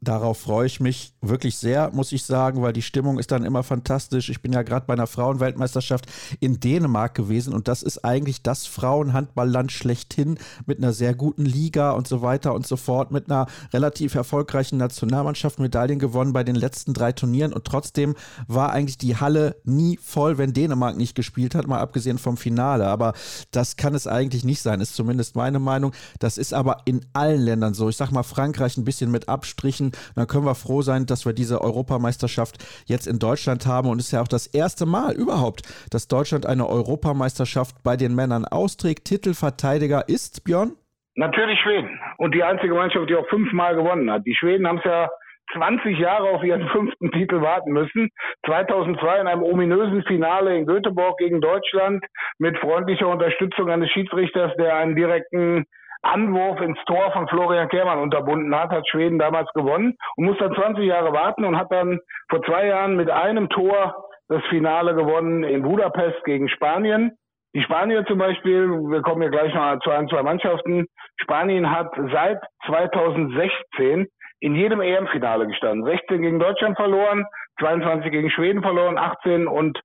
Darauf 0.00 0.38
freue 0.38 0.66
ich 0.66 0.78
mich 0.78 1.12
wirklich 1.20 1.56
sehr, 1.56 1.90
muss 1.92 2.12
ich 2.12 2.24
sagen, 2.24 2.62
weil 2.62 2.72
die 2.72 2.82
Stimmung 2.82 3.18
ist 3.18 3.32
dann 3.32 3.44
immer 3.44 3.64
fantastisch. 3.64 4.28
Ich 4.28 4.40
bin 4.40 4.52
ja 4.52 4.62
gerade 4.62 4.86
bei 4.86 4.92
einer 4.92 5.08
Frauenweltmeisterschaft 5.08 6.06
in 6.38 6.60
Dänemark 6.60 7.16
gewesen 7.16 7.52
und 7.52 7.66
das 7.66 7.82
ist 7.82 8.04
eigentlich 8.04 8.42
das 8.42 8.66
Frauenhandballland 8.66 9.72
schlechthin 9.72 10.38
mit 10.66 10.78
einer 10.78 10.92
sehr 10.92 11.14
guten 11.14 11.44
Liga 11.44 11.90
und 11.90 12.06
so 12.06 12.22
weiter 12.22 12.54
und 12.54 12.64
so 12.64 12.76
fort, 12.76 13.10
mit 13.10 13.28
einer 13.28 13.46
relativ 13.72 14.14
erfolgreichen 14.14 14.78
Nationalmannschaft, 14.78 15.58
Medaillen 15.58 15.98
gewonnen 15.98 16.32
bei 16.32 16.44
den 16.44 16.54
letzten 16.54 16.94
drei 16.94 17.10
Turnieren 17.10 17.52
und 17.52 17.64
trotzdem 17.64 18.14
war 18.46 18.72
eigentlich 18.72 18.98
die 18.98 19.16
Halle 19.16 19.56
nie 19.64 19.98
voll, 20.00 20.38
wenn 20.38 20.52
Dänemark 20.52 20.96
nicht 20.96 21.16
gespielt 21.16 21.56
hat, 21.56 21.66
mal 21.66 21.80
abgesehen 21.80 22.18
vom 22.18 22.36
Finale. 22.36 22.86
Aber 22.86 23.14
das 23.50 23.76
kann 23.76 23.96
es 23.96 24.06
eigentlich 24.06 24.44
nicht 24.44 24.62
sein, 24.62 24.80
ist 24.80 24.94
zumindest 24.94 25.34
meine 25.34 25.58
Meinung. 25.58 25.92
Das 26.20 26.38
ist 26.38 26.54
aber 26.54 26.82
in 26.84 27.04
allen 27.14 27.40
Ländern 27.40 27.74
so. 27.74 27.88
Ich 27.88 27.96
sag 27.96 28.12
mal 28.12 28.22
Frankreich 28.22 28.76
ein 28.76 28.84
bisschen 28.84 29.10
mit 29.10 29.28
Abstrichen. 29.28 29.87
Dann 30.14 30.26
können 30.26 30.44
wir 30.44 30.54
froh 30.54 30.82
sein, 30.82 31.06
dass 31.06 31.26
wir 31.26 31.32
diese 31.32 31.60
Europameisterschaft 31.60 32.56
jetzt 32.86 33.06
in 33.06 33.18
Deutschland 33.18 33.66
haben. 33.66 33.88
Und 33.88 33.98
es 33.98 34.06
ist 34.06 34.12
ja 34.12 34.22
auch 34.22 34.28
das 34.28 34.46
erste 34.46 34.86
Mal 34.86 35.14
überhaupt, 35.14 35.62
dass 35.90 36.08
Deutschland 36.08 36.46
eine 36.46 36.66
Europameisterschaft 36.66 37.76
bei 37.82 37.96
den 37.96 38.14
Männern 38.14 38.44
austrägt. 38.44 39.04
Titelverteidiger 39.06 40.08
ist 40.08 40.44
Björn? 40.44 40.72
Natürlich 41.14 41.58
Schweden. 41.60 41.98
Und 42.18 42.34
die 42.34 42.44
einzige 42.44 42.74
Mannschaft, 42.74 43.10
die 43.10 43.16
auch 43.16 43.28
fünfmal 43.28 43.74
gewonnen 43.74 44.10
hat. 44.10 44.24
Die 44.24 44.36
Schweden 44.36 44.68
haben 44.68 44.78
es 44.78 44.84
ja 44.84 45.08
20 45.52 45.98
Jahre 45.98 46.28
auf 46.30 46.42
ihren 46.44 46.68
fünften 46.72 47.10
Titel 47.10 47.40
warten 47.40 47.72
müssen. 47.72 48.10
2002 48.46 49.20
in 49.20 49.26
einem 49.26 49.42
ominösen 49.42 50.02
Finale 50.04 50.56
in 50.56 50.66
Göteborg 50.66 51.18
gegen 51.18 51.40
Deutschland 51.40 52.04
mit 52.38 52.56
freundlicher 52.58 53.08
Unterstützung 53.08 53.70
eines 53.70 53.90
Schiedsrichters, 53.90 54.52
der 54.58 54.76
einen 54.76 54.94
direkten 54.94 55.64
Anwurf 56.02 56.60
ins 56.60 56.78
Tor 56.86 57.12
von 57.12 57.28
Florian 57.28 57.68
Kehrmann 57.68 57.98
unterbunden 57.98 58.54
hat, 58.54 58.70
hat 58.70 58.88
Schweden 58.88 59.18
damals 59.18 59.48
gewonnen 59.54 59.96
und 60.16 60.24
muss 60.24 60.38
dann 60.38 60.54
20 60.54 60.84
Jahre 60.84 61.12
warten 61.12 61.44
und 61.44 61.58
hat 61.58 61.70
dann 61.70 61.98
vor 62.28 62.42
zwei 62.42 62.66
Jahren 62.66 62.96
mit 62.96 63.10
einem 63.10 63.48
Tor 63.48 64.04
das 64.28 64.42
Finale 64.50 64.94
gewonnen 64.94 65.42
in 65.42 65.62
Budapest 65.62 66.22
gegen 66.24 66.48
Spanien. 66.48 67.12
Die 67.54 67.62
Spanier 67.62 68.04
zum 68.04 68.18
Beispiel, 68.18 68.68
wir 68.68 69.00
kommen 69.02 69.22
ja 69.22 69.30
gleich 69.30 69.54
noch 69.54 69.80
zu 69.80 69.90
ein, 69.90 70.08
zwei 70.08 70.22
Mannschaften. 70.22 70.86
Spanien 71.16 71.70
hat 71.70 71.90
seit 72.12 72.38
2016 72.66 74.06
in 74.40 74.54
jedem 74.54 74.80
EM-Finale 74.80 75.46
gestanden. 75.46 75.84
16 75.84 76.22
gegen 76.22 76.38
Deutschland 76.38 76.76
verloren, 76.76 77.24
22 77.58 78.12
gegen 78.12 78.30
Schweden 78.30 78.62
verloren, 78.62 78.98
18 78.98 79.48
und 79.48 79.80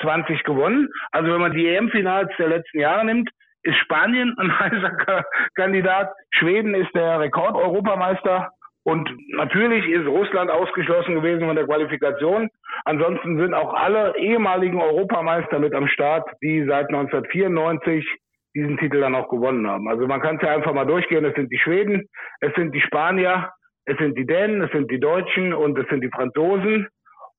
20 0.00 0.44
gewonnen. 0.44 0.88
Also 1.10 1.32
wenn 1.32 1.40
man 1.40 1.52
die 1.52 1.66
EM-Finals 1.66 2.30
der 2.38 2.48
letzten 2.48 2.78
Jahre 2.78 3.04
nimmt, 3.04 3.30
ist 3.68 3.76
Spanien 3.78 4.34
ein 4.38 4.58
heißer 4.58 5.24
Kandidat. 5.54 6.10
Schweden 6.30 6.74
ist 6.74 6.94
der 6.94 7.20
Rekord-Europameister. 7.20 8.50
Und 8.84 9.10
natürlich 9.34 9.86
ist 9.86 10.06
Russland 10.06 10.50
ausgeschlossen 10.50 11.16
gewesen 11.16 11.46
von 11.46 11.56
der 11.56 11.66
Qualifikation. 11.66 12.48
Ansonsten 12.86 13.38
sind 13.38 13.52
auch 13.52 13.74
alle 13.74 14.16
ehemaligen 14.16 14.80
Europameister 14.80 15.58
mit 15.58 15.74
am 15.74 15.88
Start, 15.88 16.26
die 16.40 16.64
seit 16.66 16.88
1994 16.88 18.06
diesen 18.54 18.78
Titel 18.78 19.00
dann 19.00 19.14
auch 19.14 19.28
gewonnen 19.28 19.68
haben. 19.68 19.88
Also 19.88 20.06
man 20.06 20.22
kann 20.22 20.36
es 20.36 20.42
ja 20.42 20.54
einfach 20.54 20.72
mal 20.72 20.86
durchgehen. 20.86 21.24
Es 21.26 21.34
sind 21.34 21.52
die 21.52 21.58
Schweden, 21.58 22.08
es 22.40 22.54
sind 22.54 22.74
die 22.74 22.80
Spanier, 22.80 23.50
es 23.84 23.98
sind 23.98 24.16
die 24.16 24.26
Dänen, 24.26 24.62
es 24.62 24.72
sind 24.72 24.90
die 24.90 25.00
Deutschen 25.00 25.52
und 25.52 25.78
es 25.78 25.86
sind 25.88 26.00
die 26.00 26.10
Franzosen. 26.10 26.88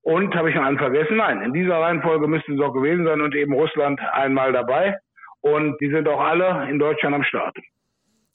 Und 0.02 0.36
habe 0.36 0.50
ich 0.50 0.56
noch 0.56 0.64
einen 0.64 0.78
vergessen? 0.78 1.18
Nein, 1.18 1.42
in 1.42 1.54
dieser 1.54 1.80
Reihenfolge 1.80 2.28
müsste 2.28 2.54
es 2.54 2.62
auch 2.62 2.74
gewesen 2.74 3.06
sein 3.06 3.22
und 3.22 3.36
eben 3.36 3.54
Russland 3.54 4.00
einmal 4.14 4.54
dabei. 4.54 4.98
Und 5.41 5.79
die 5.79 5.89
sind 5.89 6.08
auch 6.08 6.19
alle 6.19 6.69
in 6.69 6.79
Deutschland 6.79 7.15
am 7.15 7.24
Start 7.24 7.58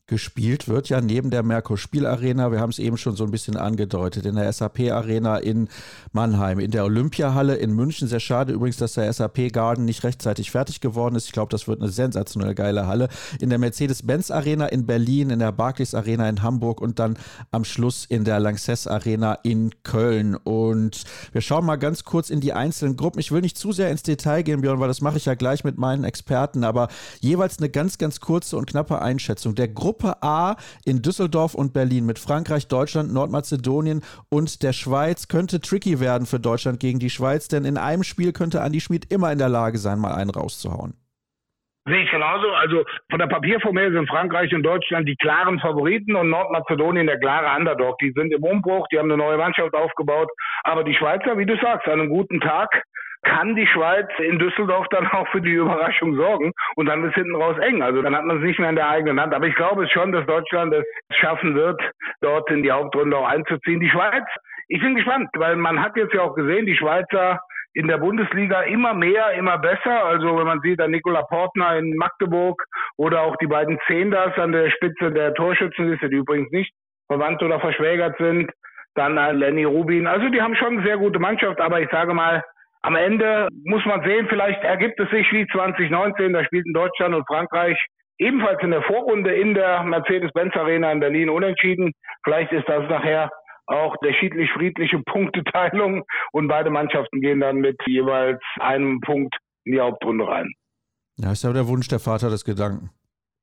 gespielt 0.06 0.68
wird 0.68 0.90
ja 0.90 1.00
neben 1.00 1.30
der 1.30 1.42
Merkur 1.42 1.78
Spielarena, 1.78 2.52
wir 2.52 2.61
haben 2.61 2.68
es 2.68 2.78
eben 2.78 2.99
schon 2.99 3.16
so 3.16 3.25
ein 3.25 3.30
bisschen 3.30 3.56
angedeutet, 3.56 4.26
in 4.26 4.34
der 4.34 4.52
SAP 4.52 4.90
Arena 4.90 5.38
in 5.38 5.68
Mannheim, 6.12 6.58
in 6.58 6.70
der 6.70 6.84
Olympiahalle 6.84 7.56
in 7.56 7.73
München. 7.73 8.06
Sehr 8.06 8.20
schade 8.20 8.52
übrigens, 8.52 8.76
dass 8.76 8.94
der 8.94 9.11
SAP 9.11 9.50
Garden 9.50 9.87
nicht 9.87 10.04
rechtzeitig 10.04 10.50
fertig 10.50 10.82
geworden 10.82 11.14
ist. 11.14 11.26
Ich 11.26 11.32
glaube, 11.32 11.50
das 11.50 11.66
wird 11.68 11.80
eine 11.80 11.90
sensationell 11.90 12.54
geile 12.54 12.87
Halle. 12.87 13.08
In 13.40 13.49
der 13.49 13.58
Mercedes-Benz 13.58 14.30
Arena 14.30 14.66
in 14.66 14.84
Berlin, 14.84 15.30
in 15.30 15.38
der 15.38 15.52
Barclays 15.52 15.94
Arena 15.94 16.28
in 16.28 16.42
Hamburg 16.42 16.82
und 16.82 16.99
dann 16.99 17.16
am 17.50 17.64
Schluss 17.64 18.04
in 18.04 18.25
der 18.25 18.40
Lanxess 18.40 18.87
Arena 18.87 19.38
in 19.42 19.70
Köln. 19.84 20.37
Und 20.37 21.04
wir 21.32 21.40
schauen 21.40 21.64
mal 21.64 21.76
ganz 21.76 22.04
kurz 22.04 22.28
in 22.28 22.40
die 22.40 22.52
einzelnen 22.52 22.96
Gruppen. 22.96 23.20
Ich 23.20 23.32
will 23.32 23.40
nicht 23.40 23.56
zu 23.56 23.73
sehr 23.73 23.90
ins 23.90 24.02
Detail 24.02 24.42
gehen, 24.42 24.61
Björn, 24.61 24.80
weil 24.80 24.88
das 24.88 25.00
mache 25.00 25.16
ich 25.16 25.25
ja 25.25 25.34
gleich 25.34 25.64
mit 25.64 25.78
meinen 25.78 26.04
Experten, 26.04 26.62
aber 26.62 26.88
jeweils 27.20 27.58
eine 27.58 27.70
ganz, 27.70 27.96
ganz 27.96 28.20
kurze 28.20 28.58
und 28.58 28.66
knappe 28.66 29.00
Einschätzung 29.00 29.54
der 29.54 29.68
Gruppe 29.68 29.94
Gruppe 29.95 30.17
A 30.23 30.57
in 30.85 31.03
Düsseldorf 31.03 31.55
und 31.55 31.73
Berlin 31.73 32.05
mit 32.05 32.19
Frankreich, 32.19 32.67
Deutschland, 32.67 33.13
Nordmazedonien 33.13 34.03
und 34.29 34.63
der 34.65 34.73
Schweiz 34.73 35.29
könnte 35.29 35.61
tricky 35.61 36.01
werden 36.01 36.27
für 36.27 36.41
Deutschland 36.41 36.81
gegen 36.81 36.99
die 36.99 37.11
Schweiz, 37.11 37.47
denn 37.47 37.65
in 37.65 37.79
einem 37.79 38.03
Spiel 38.03 38.33
könnte 38.33 38.61
Andi 38.61 38.81
Schmid 38.81 39.13
immer 39.13 39.31
in 39.31 39.39
der 39.39 39.49
Lage 39.49 39.79
sein, 39.79 40.01
mal 40.01 40.15
einen 40.15 40.31
rauszuhauen. 40.31 40.95
Sehe 41.87 42.03
ich 42.03 42.11
genauso. 42.11 42.49
Also 42.55 42.83
von 43.11 43.19
der 43.19 43.27
Papierformel 43.27 43.93
sind 43.93 44.09
Frankreich 44.09 44.53
und 44.55 44.63
Deutschland 44.63 45.07
die 45.07 45.17
klaren 45.17 45.61
Favoriten 45.61 46.17
und 46.17 46.31
Nordmazedonien 46.31 47.07
der 47.07 47.21
klare 47.21 47.55
Underdog. 47.57 47.99
Die 47.99 48.11
sind 48.17 48.33
im 48.33 48.43
Umbruch, 48.43 48.89
die 48.91 48.99
haben 48.99 49.13
eine 49.13 49.23
neue 49.23 49.37
Mannschaft 49.37 49.75
aufgebaut. 49.75 50.31
Aber 50.63 50.83
die 50.83 50.95
Schweizer, 50.95 51.37
wie 51.37 51.45
du 51.45 51.57
sagst, 51.61 51.87
an 51.87 52.01
einem 52.01 52.09
guten 52.09 52.41
Tag 52.41 52.71
kann 53.25 53.57
die 53.57 53.66
Schweiz 53.66 54.09
in 54.19 54.38
Düsseldorf 54.38 54.87
dann 54.90 55.07
auch 55.09 55.26
für 55.28 55.40
die 55.40 55.52
Überraschung 55.52 56.14
sorgen 56.14 56.52
und 56.76 56.87
dann 56.87 57.04
ist 57.04 57.14
hinten 57.14 57.35
raus 57.35 57.59
eng. 57.59 57.83
Also 57.83 58.02
dann 58.02 58.14
hat 58.14 58.25
man 58.25 58.38
es 58.38 58.45
nicht 58.45 58.59
mehr 58.59 58.71
in 58.71 58.76
der 58.76 58.88
eigenen 58.88 59.21
Hand. 59.21 59.35
Aber 59.35 59.47
ich 59.47 59.54
glaube 59.54 59.88
schon, 59.88 60.12
dass 60.12 60.26
Deutschland 60.26 60.73
es 60.73 60.85
schaffen 61.16 61.54
wird, 61.54 61.81
dort 62.21 62.50
in 62.50 62.62
die 62.62 62.71
Hauptrunde 62.71 63.16
auch 63.16 63.28
einzuziehen. 63.28 63.81
Die 63.81 63.90
Schweiz, 63.90 64.25
ich 64.69 64.81
bin 64.81 64.95
gespannt, 64.95 65.28
weil 65.35 65.57
man 65.57 65.83
hat 65.83 65.97
jetzt 65.97 66.14
ja 66.14 66.23
auch 66.23 66.35
gesehen, 66.35 66.66
die 66.66 66.76
Schweizer 66.76 67.40
in 67.75 67.88
der 67.88 67.99
Bundesliga 67.99 68.62
immer 68.62 68.95
mehr, 68.95 69.33
immer 69.33 69.59
besser. 69.59 70.04
Also 70.04 70.38
wenn 70.38 70.47
man 70.47 70.61
sieht, 70.61 70.81
an 70.81 70.93
Nikola 70.93 71.23
Portner 71.23 71.76
in 71.76 71.97
Magdeburg 71.97 72.62
oder 72.97 73.23
auch 73.23 73.37
die 73.37 73.49
beiden 73.49 73.78
Zehnders 73.87 74.38
an 74.38 74.52
der 74.52 74.71
Spitze 74.71 75.11
der 75.11 75.35
Torschützenliste, 75.35 76.09
die 76.09 76.16
übrigens 76.16 76.50
nicht 76.52 76.73
verwandt 77.09 77.43
oder 77.43 77.59
verschwägert 77.59 78.16
sind, 78.19 78.50
dann 78.95 79.16
Lenny 79.37 79.64
Rubin. 79.64 80.07
Also 80.07 80.28
die 80.28 80.40
haben 80.40 80.54
schon 80.54 80.78
eine 80.78 80.87
sehr 80.87 80.99
gute 80.99 81.19
Mannschaft, 81.19 81.61
aber 81.61 81.81
ich 81.81 81.90
sage 81.90 82.14
mal, 82.14 82.45
am 82.85 82.97
Ende 82.97 83.49
muss 83.64 83.83
man 83.87 84.05
sehen, 84.05 84.26
vielleicht 84.29 84.62
ergibt 84.62 85.00
es 85.00 85.09
sich 85.09 85.26
wie 85.33 85.47
2019, 85.47 86.35
da 86.35 86.45
spielten 86.45 86.75
Deutschland 86.75 87.14
und 87.14 87.26
Frankreich 87.26 87.83
ebenfalls 88.19 88.62
in 88.62 88.73
der 88.73 88.83
Vorrunde 88.83 89.35
in 89.35 89.55
der 89.55 89.83
Mercedes-Benz 89.85 90.55
Arena 90.55 90.93
in 90.93 91.00
Berlin 91.00 91.31
unentschieden. 91.31 91.93
Vielleicht 92.25 92.53
ist 92.53 92.69
das 92.69 92.87
nachher 92.91 93.31
auch 93.67 93.97
der 94.05 94.12
schiedlich-friedliche 94.12 94.99
Punkteteilung 95.07 96.05
und 96.33 96.49
beide 96.49 96.69
Mannschaften 96.69 97.23
gehen 97.23 97.41
dann 97.41 97.57
mit 97.57 97.81
jeweils 97.87 98.43
einem 98.61 99.00
Punkt 99.00 99.35
in 99.64 99.73
die 99.73 99.81
Hauptrunde 99.81 100.29
rein. 100.29 100.53
Ja, 101.17 101.33
ist 101.33 101.43
ja 101.43 101.55
der 101.55 101.67
Wunsch 101.67 101.88
der 101.88 102.00
Vater 102.00 102.29
des 102.29 102.45
Gedanken. 102.45 102.91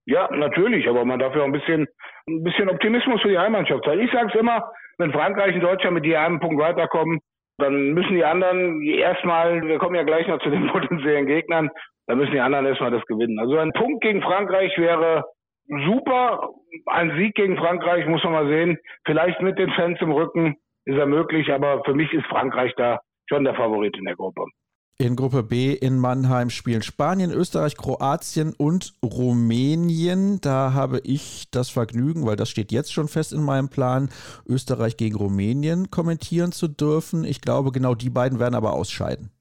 Ja, 0.06 0.30
natürlich, 0.32 0.88
aber 0.88 1.04
man 1.04 1.18
darf 1.18 1.36
ja 1.36 1.42
auch 1.42 1.46
ein 1.46 1.52
bisschen, 1.52 1.88
ein 2.28 2.44
bisschen 2.44 2.70
Optimismus 2.70 3.20
für 3.24 3.30
die 3.30 3.40
Heimmannschaft 3.40 3.86
sein. 3.86 4.00
Ich 4.00 4.12
sage 4.12 4.30
es 4.32 4.40
immer, 4.40 4.72
wenn 5.00 5.12
Frankreich 5.12 5.56
und 5.56 5.62
Deutschland 5.62 5.96
mit 5.96 6.06
je 6.06 6.16
einem 6.16 6.40
Punkt 6.40 6.62
weiterkommen, 6.62 7.20
dann 7.62 7.94
müssen 7.94 8.16
die 8.16 8.26
anderen 8.26 8.82
erstmal, 8.82 9.62
wir 9.66 9.78
kommen 9.78 9.96
ja 9.96 10.04
gleich 10.04 10.28
noch 10.28 10.40
zu 10.40 10.50
den 10.50 10.68
potenziellen 10.72 11.28
Gegnern, 11.28 11.70
dann 12.08 12.18
müssen 12.18 12.34
die 12.34 12.40
anderen 12.40 12.66
erstmal 12.66 12.92
das 12.92 13.06
gewinnen. 13.06 13.40
Also 13.40 13.58
ein 13.58 13.72
Punkt 13.72 14.04
gegen 14.04 14.22
Frankreich 14.22 14.78
wäre 14.78 15.24
super. 15.86 16.50
Ein 16.88 17.16
Sieg 17.18 17.36
gegen 17.36 17.58
Frankreich 17.58 18.06
muss 18.08 18.24
man 18.24 18.34
mal 18.34 18.48
sehen. 18.48 18.78
Vielleicht 19.06 19.42
mit 19.42 19.58
den 19.58 19.72
Fans 19.72 20.00
im 20.02 20.12
Rücken 20.12 20.56
ist 20.86 20.98
er 20.98 21.06
möglich, 21.06 21.52
aber 21.52 21.84
für 21.84 21.94
mich 21.94 22.12
ist 22.12 22.26
Frankreich 22.26 22.74
da 22.76 23.00
schon 23.30 23.44
der 23.44 23.56
Favorit 23.56 23.98
in 23.98 24.06
der 24.06 24.16
Gruppe. 24.16 24.46
In 24.98 25.16
Gruppe 25.16 25.42
B 25.42 25.74
in 25.74 25.98
Mannheim 25.98 26.52
spielen 26.52 26.84
Spanien, 26.84 27.32
Österreich, 27.32 27.76
Kroatien 27.76 28.54
und 28.56 28.94
Rumänien. 29.04 30.40
Da 30.42 30.74
habe 30.74 31.02
ich 31.04 31.50
das 31.50 31.72
Vergnügen, 31.72 32.28
weil 32.28 32.36
das 32.36 32.50
steht 32.50 32.72
jetzt 32.72 32.94
schon 32.94 33.08
fest 33.08 33.34
in 33.34 33.44
meinem 33.44 33.70
Plan, 33.70 34.10
Österreich 34.48 34.98
gegen 34.98 35.16
Rumänien 35.16 35.90
kommentieren 35.90 36.52
zu 36.52 36.68
dürfen. 36.68 37.24
Ich 37.24 37.42
glaube, 37.42 37.72
genau 37.72 37.96
die 37.96 38.12
beiden 38.12 38.40
werden 38.40 38.54
aber 38.54 38.74
ausscheiden. 38.74 39.32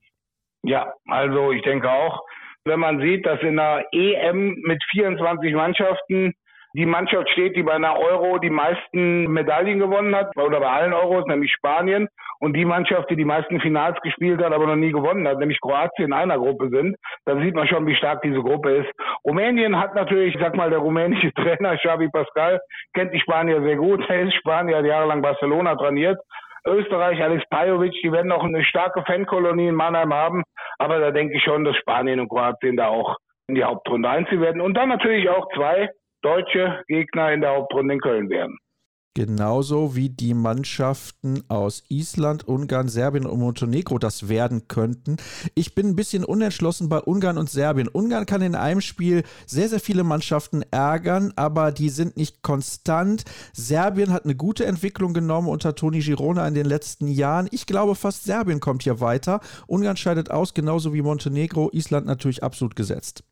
Ja, 0.63 0.93
also 1.07 1.53
ich 1.53 1.63
denke 1.63 1.91
auch, 1.91 2.21
wenn 2.65 2.81
man 2.81 3.01
sieht, 3.01 3.27
dass 3.27 3.41
in 3.43 3.57
der 3.57 3.85
EM 3.93 4.57
mit 4.63 4.83
24 4.93 5.55
Mannschaften 5.55 6.35
die 6.73 6.87
Mannschaft 6.87 7.29
steht, 7.31 7.57
die 7.57 7.63
bei 7.63 7.73
einer 7.73 7.99
Euro 7.99 8.39
die 8.39 8.51
meisten 8.51 9.25
Medaillen 9.25 9.79
gewonnen 9.79 10.15
hat, 10.15 10.37
oder 10.37 10.61
bei 10.61 10.69
allen 10.69 10.93
Euros, 10.93 11.27
nämlich 11.27 11.53
Spanien. 11.53 12.09
Und 12.39 12.57
die 12.57 12.65
Mannschaft, 12.65 13.11
die 13.11 13.17
die 13.17 13.25
meisten 13.25 13.61
Finals 13.61 14.01
gespielt 14.03 14.43
hat, 14.43 14.53
aber 14.53 14.67
noch 14.67 14.77
nie 14.77 14.93
gewonnen 14.93 15.29
hat, 15.29 15.39
nämlich 15.39 15.61
Kroatien 15.61 16.07
in 16.07 16.13
einer 16.13 16.39
Gruppe 16.39 16.71
sind. 16.71 16.97
Da 17.27 17.37
sieht 17.39 17.55
man 17.55 17.67
schon, 17.67 17.87
wie 17.87 17.95
stark 17.97 18.23
diese 18.23 18.41
Gruppe 18.41 18.77
ist. 18.77 18.91
Rumänien 19.25 19.79
hat 19.79 19.95
natürlich, 19.95 20.35
ich 20.35 20.41
sag 20.41 20.57
mal, 20.57 20.71
der 20.71 20.79
rumänische 20.79 21.33
Trainer 21.35 21.77
Xavi 21.77 22.09
Pascal 22.09 22.61
kennt 22.95 23.13
die 23.13 23.21
Spanier 23.21 23.63
sehr 23.63 23.77
gut. 23.77 24.09
Er 24.09 24.23
ist 24.23 24.35
Spanier, 24.35 24.79
hat 24.79 24.87
jahrelang 24.87 25.23
Barcelona 25.23 25.75
trainiert. 25.77 26.19
Österreich, 26.67 27.23
Alex 27.23 27.45
Pajovic, 27.51 27.95
die 28.03 28.13
werden 28.13 28.33
auch 28.33 28.45
eine 28.45 28.65
starke 28.65 29.03
Fankolonie 29.05 29.69
in 29.69 29.75
Mannheim 29.75 30.13
haben. 30.13 30.43
Aber 30.79 30.99
da 30.99 31.11
denke 31.11 31.37
ich 31.37 31.43
schon, 31.43 31.65
dass 31.65 31.77
Spanien 31.77 32.21
und 32.21 32.29
Kroatien 32.29 32.77
da 32.77 32.89
auch 32.89 33.17
in 33.49 33.55
die 33.55 33.65
Hauptrunde 33.65 34.09
einziehen 34.09 34.41
werden. 34.41 34.61
Und 34.61 34.75
dann 34.75 34.89
natürlich 34.89 35.29
auch 35.29 35.47
zwei 35.55 35.91
deutsche 36.23 36.83
Gegner 36.89 37.33
in 37.33 37.41
der 37.41 37.51
Hauptrunde 37.51 37.95
in 37.95 38.01
Köln 38.01 38.31
werden. 38.31 38.59
Genauso 39.15 39.97
wie 39.97 40.09
die 40.09 40.35
Mannschaften 40.35 41.43
aus 41.49 41.83
Island, 41.89 42.47
Ungarn, 42.47 42.87
Serbien 42.87 43.27
und 43.27 43.41
Montenegro 43.41 43.99
das 43.99 44.29
werden 44.29 44.69
könnten. 44.69 45.17
Ich 45.57 45.75
bin 45.75 45.89
ein 45.89 45.97
bisschen 45.97 46.25
unentschlossen 46.25 46.89
bei 46.89 47.01
Ungarn 47.01 47.37
und 47.37 47.51
Serbien. 47.51 47.89
Ungarn 47.89 48.25
kann 48.25 48.41
in 48.41 48.55
einem 48.55 48.81
Spiel 48.81 49.25
sehr, 49.47 49.69
sehr 49.69 49.81
viele 49.81 50.05
Mannschaften 50.05 50.63
ärgern, 50.71 51.33
aber 51.35 51.73
die 51.73 51.89
sind 51.89 52.17
nicht 52.17 52.43
konstant. 52.43 53.25
Serbien 53.53 54.13
hat 54.13 54.25
eine 54.25 54.37
gute 54.37 54.65
Entwicklung 54.65 55.13
genommen 55.13 55.49
unter 55.49 55.75
Toni 55.75 55.99
Girona 55.99 56.47
in 56.47 56.55
den 56.55 56.67
letzten 56.67 57.09
Jahren. 57.09 57.49
Ich 57.51 57.67
glaube, 57.67 57.97
fast 57.97 58.23
Serbien 58.23 58.61
kommt 58.61 58.85
hier 58.85 59.01
weiter. 59.01 59.41
Ungarn 59.67 59.97
scheidet 59.97 60.31
aus, 60.31 60.55
genauso 60.55 60.95
wie 60.95 61.03
Montenegro. 61.03 61.69
Island 61.73 62.07
natürlich 62.07 62.45
absolut 62.45 62.77
gesetzt. 62.77 63.25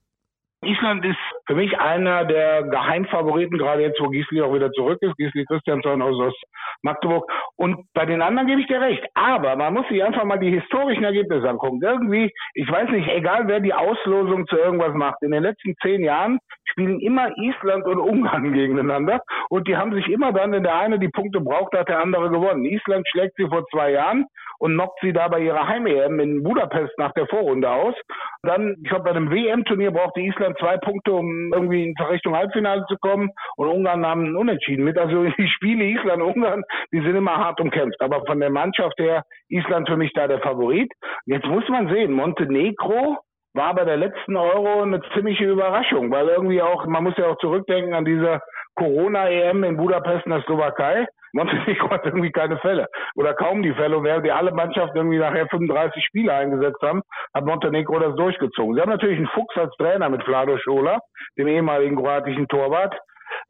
Island 0.65 1.05
ist 1.05 1.19
für 1.47 1.55
mich 1.55 1.79
einer 1.79 2.25
der 2.25 2.65
Geheimfavoriten, 2.65 3.59
gerade 3.59 3.83
jetzt, 3.83 4.00
wo 4.00 4.09
Gisli 4.09 4.43
auch 4.43 4.53
wieder 4.53 4.73
zurück 4.73 4.99
ist. 5.00 5.17
Gisli 5.17 5.45
Christiansson 5.45 6.03
aus, 6.03 6.21
aus 6.21 6.35
Magdeburg. 6.83 7.31
Und 7.57 7.87
bei 7.95 8.07
den 8.07 8.23
anderen 8.23 8.49
gebe 8.49 8.61
ich 8.61 8.67
dir 8.67 8.81
recht. 8.81 9.05
Aber 9.15 9.55
man 9.55 9.75
muss 9.75 9.87
sich 9.88 10.03
einfach 10.03 10.25
mal 10.25 10.38
die 10.38 10.50
historischen 10.50 11.05
Ergebnisse 11.05 11.49
angucken. 11.49 11.81
Irgendwie, 11.81 12.33
ich 12.55 12.69
weiß 12.69 12.91
nicht, 12.91 13.09
egal 13.09 13.47
wer 13.47 13.61
die 13.61 13.73
Auslosung 13.73 14.47
zu 14.49 14.57
irgendwas 14.57 14.95
macht, 14.95 15.23
in 15.23 15.31
den 15.31 15.45
letzten 15.45 15.77
zehn 15.81 16.03
Jahren 16.03 16.38
spielen 16.65 17.00
immer 17.00 17.31
Island 17.37 17.87
und 17.87 17.99
Ungarn 17.99 18.53
gegeneinander. 18.53 19.21
Und 19.50 19.69
die 19.69 19.77
haben 19.77 19.93
sich 19.95 20.09
immer 20.09 20.33
dann, 20.33 20.50
wenn 20.50 20.65
der 20.65 20.77
eine 20.77 20.99
die 20.99 21.09
Punkte 21.09 21.41
braucht, 21.41 21.73
hat 21.73 21.88
der 21.88 22.00
andere 22.00 22.31
gewonnen. 22.31 22.65
Island 22.65 23.07
schlägt 23.09 23.37
sie 23.37 23.47
vor 23.47 23.65
zwei 23.71 23.93
Jahren 23.93 24.27
und 24.59 24.75
knockt 24.75 24.99
sie 25.03 25.12
da 25.12 25.29
bei 25.29 25.41
ihrer 25.41 25.67
Heim-EM 25.67 26.21
in 26.21 26.43
Budapest 26.43 26.93
nach 26.99 27.12
der 27.12 27.27
Vorrunde 27.27 27.71
aus. 27.71 27.95
Dann, 28.43 28.77
ich 28.83 28.88
glaube, 28.88 29.05
bei 29.05 29.11
einem 29.11 29.31
WM-Turnier 29.31 29.91
brauchte 29.91 30.21
Island 30.21 30.59
zwei 30.59 30.77
Punkte, 30.77 31.12
um 31.12 31.53
irgendwie 31.53 31.85
in 31.85 31.95
Richtung 32.05 32.37
Halbfinale 32.37 32.85
zu 32.88 32.97
kommen. 33.00 33.31
Und 33.57 33.69
Ungarn 33.69 34.00
nahm 34.00 34.25
einen 34.25 34.37
Unentschieden 34.37 34.85
mit. 34.85 34.99
Also 34.99 35.25
die 35.38 35.49
Spiele 35.49 35.85
Island-Ungarn, 35.85 36.62
die 36.93 37.00
sind 37.00 37.17
immer 37.17 37.37
hart 37.37 37.61
umkämpft. 37.61 38.00
Aber 38.00 38.25
von 38.27 38.41
der 38.41 38.50
Mannschaft 38.50 38.99
her, 38.99 39.25
Island 39.49 39.88
für 39.88 39.97
mich 39.97 40.12
da 40.12 40.27
der 40.27 40.41
Favorit. 40.41 40.93
Jetzt 41.27 41.47
muss 41.47 41.69
man 41.69 41.88
sehen, 41.88 42.12
Montenegro 42.12 43.19
war 43.55 43.75
bei 43.75 43.85
der 43.85 43.97
letzten 43.97 44.37
Euro 44.37 44.83
eine 44.83 45.00
ziemliche 45.15 45.45
Überraschung, 45.45 46.11
weil 46.11 46.29
irgendwie 46.29 46.62
auch, 46.62 46.87
man 46.87 47.05
muss 47.05 47.17
ja 47.17 47.27
auch 47.27 47.38
zurückdenken 47.38 47.95
an 47.95 48.05
diese 48.05 48.41
Corona-EM 48.77 49.65
in 49.65 49.77
Budapest 49.77 50.27
in 50.27 50.33
der 50.33 50.43
Slowakei. 50.43 51.07
Montenegro 51.33 51.91
hat 51.91 52.05
irgendwie 52.05 52.33
keine 52.33 52.59
Fälle 52.59 52.87
oder 53.15 53.35
kaum 53.35 53.63
die 53.63 53.75
Fälle. 53.75 53.99
Und 53.99 54.05
während 54.05 54.25
die 54.25 54.33
alle 54.33 54.53
Mannschaften 54.53 54.97
irgendwie 54.97 55.19
nachher 55.19 55.47
35 55.49 56.05
Spiele 56.05 56.33
eingesetzt 56.33 56.83
haben, 56.83 57.03
hat 57.35 57.45
Montenegro 57.45 57.99
das 57.99 58.17
durchgezogen. 58.17 58.75
Sie 58.75 58.81
haben 58.81 58.91
natürlich 58.91 59.19
einen 59.19 59.29
Fuchs 59.29 59.57
als 59.57 59.75
Trainer 59.77 60.09
mit 60.09 60.23
Vlado 60.25 60.59
Schola, 60.59 61.01
dem 61.37 61.49
ehemaligen 61.49 61.97
kroatischen 61.97 62.49
Torwart. 62.49 62.95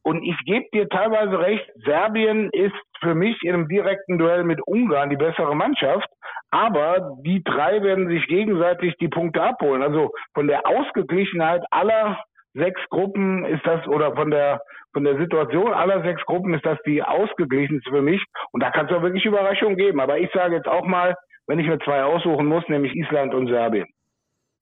Und 0.03 0.23
ich 0.23 0.37
gebe 0.45 0.67
dir 0.73 0.89
teilweise 0.89 1.39
recht, 1.39 1.65
Serbien 1.85 2.51
ist 2.51 2.75
für 3.01 3.15
mich 3.15 3.37
in 3.43 3.55
einem 3.55 3.69
direkten 3.69 4.19
Duell 4.19 4.45
mit 4.45 4.61
Ungarn 4.67 5.11
die 5.11 5.17
bessere 5.17 5.55
Mannschaft. 5.55 6.09
Aber 6.51 7.17
die 7.25 7.43
drei 7.45 7.83
werden 7.83 8.09
sich 8.09 8.27
gegenseitig 8.27 8.97
die 9.01 9.09
Punkte 9.09 9.43
abholen. 9.43 9.83
Also 9.83 10.11
von 10.35 10.47
der 10.47 10.67
Ausgeglichenheit 10.67 11.63
aller 11.71 12.19
sechs 12.59 12.81
Gruppen 12.91 13.45
ist 13.47 13.65
das, 13.67 13.87
oder 13.88 14.15
von 14.15 14.31
der, 14.31 14.61
von 14.93 15.05
der 15.05 15.19
Situation 15.19 15.73
aller 15.73 16.03
sechs 16.03 16.25
Gruppen 16.25 16.55
ist 16.55 16.67
das 16.67 16.79
die 16.87 17.03
ausgeglichenste 17.03 17.91
für 17.91 18.03
mich. 18.03 18.23
Und 18.53 18.62
da 18.62 18.71
kann 18.71 18.87
es 18.87 18.93
auch 18.93 19.03
wirklich 19.03 19.25
Überraschungen 19.25 19.77
geben. 19.77 20.00
Aber 20.00 20.19
ich 20.19 20.31
sage 20.33 20.57
jetzt 20.57 20.69
auch 20.69 20.85
mal, 20.85 21.15
wenn 21.47 21.59
ich 21.59 21.67
mir 21.67 21.79
zwei 21.81 22.03
aussuchen 22.05 22.47
muss, 22.47 22.69
nämlich 22.69 22.95
Island 22.95 23.35
und 23.35 23.49
Serbien. 23.49 23.87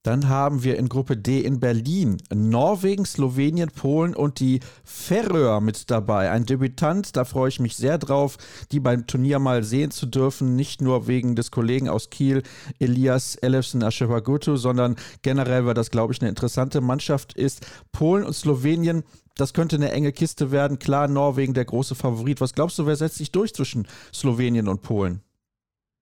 Dann 0.07 0.29
haben 0.29 0.63
wir 0.63 0.79
in 0.79 0.89
Gruppe 0.89 1.17
D 1.17 1.41
in 1.41 1.59
Berlin 1.59 2.19
Norwegen, 2.33 3.05
Slowenien, 3.05 3.73
Polen 3.73 4.15
und 4.15 4.39
die 4.39 4.61
Färöer 4.85 5.61
mit 5.61 5.91
dabei. 5.91 6.31
Ein 6.31 6.47
Debütant, 6.47 7.17
da 7.17 7.25
freue 7.25 7.49
ich 7.49 7.59
mich 7.59 7.75
sehr 7.75 7.99
drauf, 7.99 8.37
die 8.71 8.79
beim 8.79 9.09
Turnier 9.09 9.41
mal 9.41 9.65
sehen 9.65 9.91
zu 9.91 10.07
dürfen. 10.07 10.55
Nicht 10.55 10.81
nur 10.81 11.09
wegen 11.09 11.35
des 11.35 11.51
Kollegen 11.51 11.89
aus 11.89 12.09
Kiel, 12.09 12.45
Elias 12.79 13.35
Elefsen 13.35 13.83
Aschewagutu, 13.83 14.55
sondern 14.55 14.95
generell, 15.23 15.67
weil 15.67 15.75
das, 15.75 15.91
glaube 15.91 16.13
ich, 16.13 16.21
eine 16.21 16.29
interessante 16.29 16.81
Mannschaft 16.81 17.33
ist. 17.33 17.67
Polen 17.91 18.23
und 18.23 18.35
Slowenien 18.35 19.03
das 19.35 19.53
könnte 19.53 19.77
eine 19.77 19.91
enge 19.91 20.13
Kiste 20.13 20.51
werden. 20.51 20.79
Klar, 20.79 21.09
Norwegen 21.09 21.53
der 21.53 21.67
große 21.67 21.95
Favorit. 21.95 22.41
Was 22.41 22.55
glaubst 22.55 22.79
du, 22.79 22.87
wer 22.87 22.97
setzt 22.97 23.19
sich 23.19 23.33
durch 23.33 23.53
zwischen 23.53 23.87
Slowenien 24.15 24.67
und 24.69 24.81
Polen? 24.81 25.21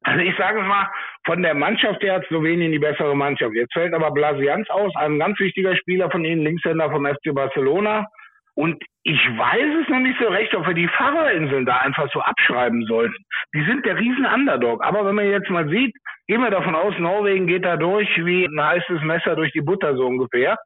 Also 0.04 0.20
ich 0.20 0.37
sage 0.37 0.61
es 0.61 0.66
mal, 0.66 0.90
von 1.25 1.42
der 1.42 1.54
Mannschaft 1.54 2.02
her 2.02 2.14
hat 2.14 2.26
Slowenien 2.26 2.73
die 2.73 2.78
bessere 2.78 3.16
Mannschaft. 3.16 3.54
Jetzt 3.54 3.73
fällt 3.73 3.94
aber 3.94 4.11
Blasians 4.11 4.68
aus, 4.70 4.92
ein 4.96 5.18
ganz 5.18 5.38
wichtiger 5.40 5.75
Spieler 5.76 6.11
von 6.11 6.25
ihnen, 6.25 6.44
Linkshänder 6.44 6.90
vom 6.90 7.06
FC 7.06 7.34
Barcelona. 7.34 8.06
Und 8.54 8.82
ich 9.02 9.18
weiß 9.18 9.82
es 9.82 9.88
noch 9.88 9.99
nicht 9.99 10.18
so 10.20 10.28
recht, 10.28 10.54
ob 10.54 10.66
wir 10.66 10.75
die 10.75 10.88
Fahrerinseln 10.88 11.66
da 11.66 11.78
einfach 11.78 12.08
so 12.12 12.20
abschreiben 12.20 12.84
sollten. 12.87 13.16
Die 13.54 13.64
sind 13.64 13.84
der 13.84 13.99
riesen 13.99 14.26
Underdog. 14.26 14.84
Aber 14.84 15.04
wenn 15.06 15.14
man 15.14 15.28
jetzt 15.28 15.50
mal 15.50 15.68
sieht, 15.68 15.94
gehen 16.28 16.42
wir 16.42 16.50
davon 16.50 16.75
aus, 16.75 16.94
Norwegen 16.99 17.46
geht 17.46 17.64
da 17.64 17.76
durch 17.76 18.08
wie 18.25 18.44
ein 18.44 18.62
heißes 18.62 19.02
Messer 19.02 19.37
durch 19.37 19.52
die 19.52 19.62
Butter 19.62 19.96
so 19.96 20.06
ungefähr, 20.06 20.56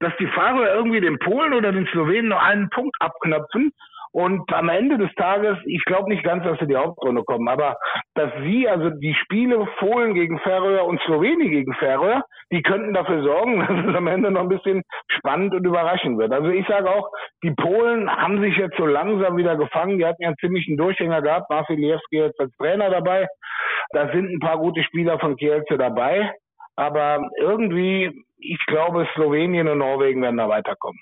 dass 0.00 0.12
die 0.18 0.26
Fahrer 0.26 0.74
irgendwie 0.74 1.00
den 1.00 1.18
Polen 1.18 1.52
oder 1.52 1.70
den 1.70 1.86
Slowenen 1.88 2.28
nur 2.28 2.42
einen 2.42 2.68
Punkt 2.70 2.96
abknöpfen 3.00 3.72
und 4.16 4.50
am 4.54 4.70
Ende 4.70 4.96
des 4.96 5.14
Tages, 5.16 5.58
ich 5.66 5.84
glaube 5.84 6.08
nicht 6.08 6.24
ganz, 6.24 6.42
dass 6.42 6.58
sie 6.58 6.66
die 6.66 6.76
Hauptrunde 6.76 7.22
kommen, 7.22 7.48
aber 7.48 7.76
dass 8.14 8.32
sie, 8.44 8.66
also 8.66 8.88
die 8.88 9.12
Spiele 9.12 9.68
Polen 9.78 10.14
gegen 10.14 10.38
Färöer 10.38 10.86
und 10.86 11.02
Slowenien 11.02 11.50
gegen 11.50 11.74
Färöer, 11.74 12.24
die 12.50 12.62
könnten 12.62 12.94
dafür 12.94 13.22
sorgen, 13.22 13.60
dass 13.68 13.86
es 13.90 13.94
am 13.94 14.06
Ende 14.06 14.30
noch 14.30 14.40
ein 14.40 14.48
bisschen 14.48 14.82
spannend 15.08 15.52
und 15.52 15.66
überraschend 15.66 16.16
wird. 16.16 16.32
Also 16.32 16.48
ich 16.48 16.66
sage 16.66 16.90
auch, 16.90 17.10
die 17.42 17.50
Polen 17.50 18.10
haben 18.10 18.40
sich 18.40 18.56
jetzt 18.56 18.78
so 18.78 18.86
langsam 18.86 19.36
wieder 19.36 19.54
gefangen. 19.54 19.98
Die 19.98 20.06
hatten 20.06 20.22
ja 20.22 20.28
einen 20.28 20.38
ziemlichen 20.38 20.78
Durchhänger 20.78 21.20
gehabt. 21.20 21.50
Marceliewski 21.50 22.16
jetzt 22.16 22.40
als 22.40 22.56
Trainer 22.56 22.88
dabei. 22.88 23.26
Da 23.90 24.10
sind 24.14 24.32
ein 24.32 24.40
paar 24.40 24.56
gute 24.56 24.82
Spieler 24.82 25.18
von 25.18 25.36
Kielce 25.36 25.76
dabei. 25.76 26.32
Aber 26.76 27.20
irgendwie, 27.38 28.24
ich 28.38 28.64
glaube, 28.66 29.06
Slowenien 29.12 29.68
und 29.68 29.76
Norwegen 29.76 30.22
werden 30.22 30.38
da 30.38 30.48
weiterkommen. 30.48 31.00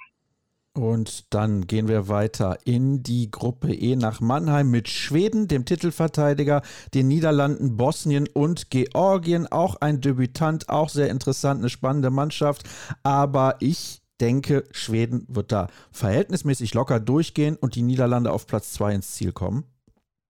Und 0.77 1.33
dann 1.33 1.69
gehen 1.69 1.87
wir 1.87 2.09
weiter 2.09 2.57
in 2.65 3.05
die 3.05 3.31
Gruppe 3.31 3.73
E 3.73 3.95
nach 3.95 4.21
Mannheim 4.21 4.73
mit 4.73 4.89
Schweden, 4.89 5.47
dem 5.47 5.65
Titelverteidiger, 5.65 6.63
den 6.95 7.07
Niederlanden, 7.07 7.77
Bosnien 7.77 8.27
und 8.35 8.71
Georgien. 8.71 9.47
Auch 9.51 9.77
ein 9.81 10.01
Debütant, 10.01 10.69
auch 10.69 10.89
sehr 10.89 11.11
interessant, 11.11 11.61
eine 11.61 11.69
spannende 11.69 12.11
Mannschaft. 12.11 12.69
Aber 13.05 13.55
ich 13.61 14.01
denke, 14.21 14.65
Schweden 14.73 15.27
wird 15.29 15.53
da 15.53 15.69
verhältnismäßig 15.93 16.75
locker 16.75 16.99
durchgehen 16.99 17.57
und 17.61 17.77
die 17.77 17.83
Niederlande 17.83 18.33
auf 18.33 18.49
Platz 18.49 18.73
2 18.73 18.95
ins 18.95 19.15
Ziel 19.15 19.31
kommen. 19.31 19.63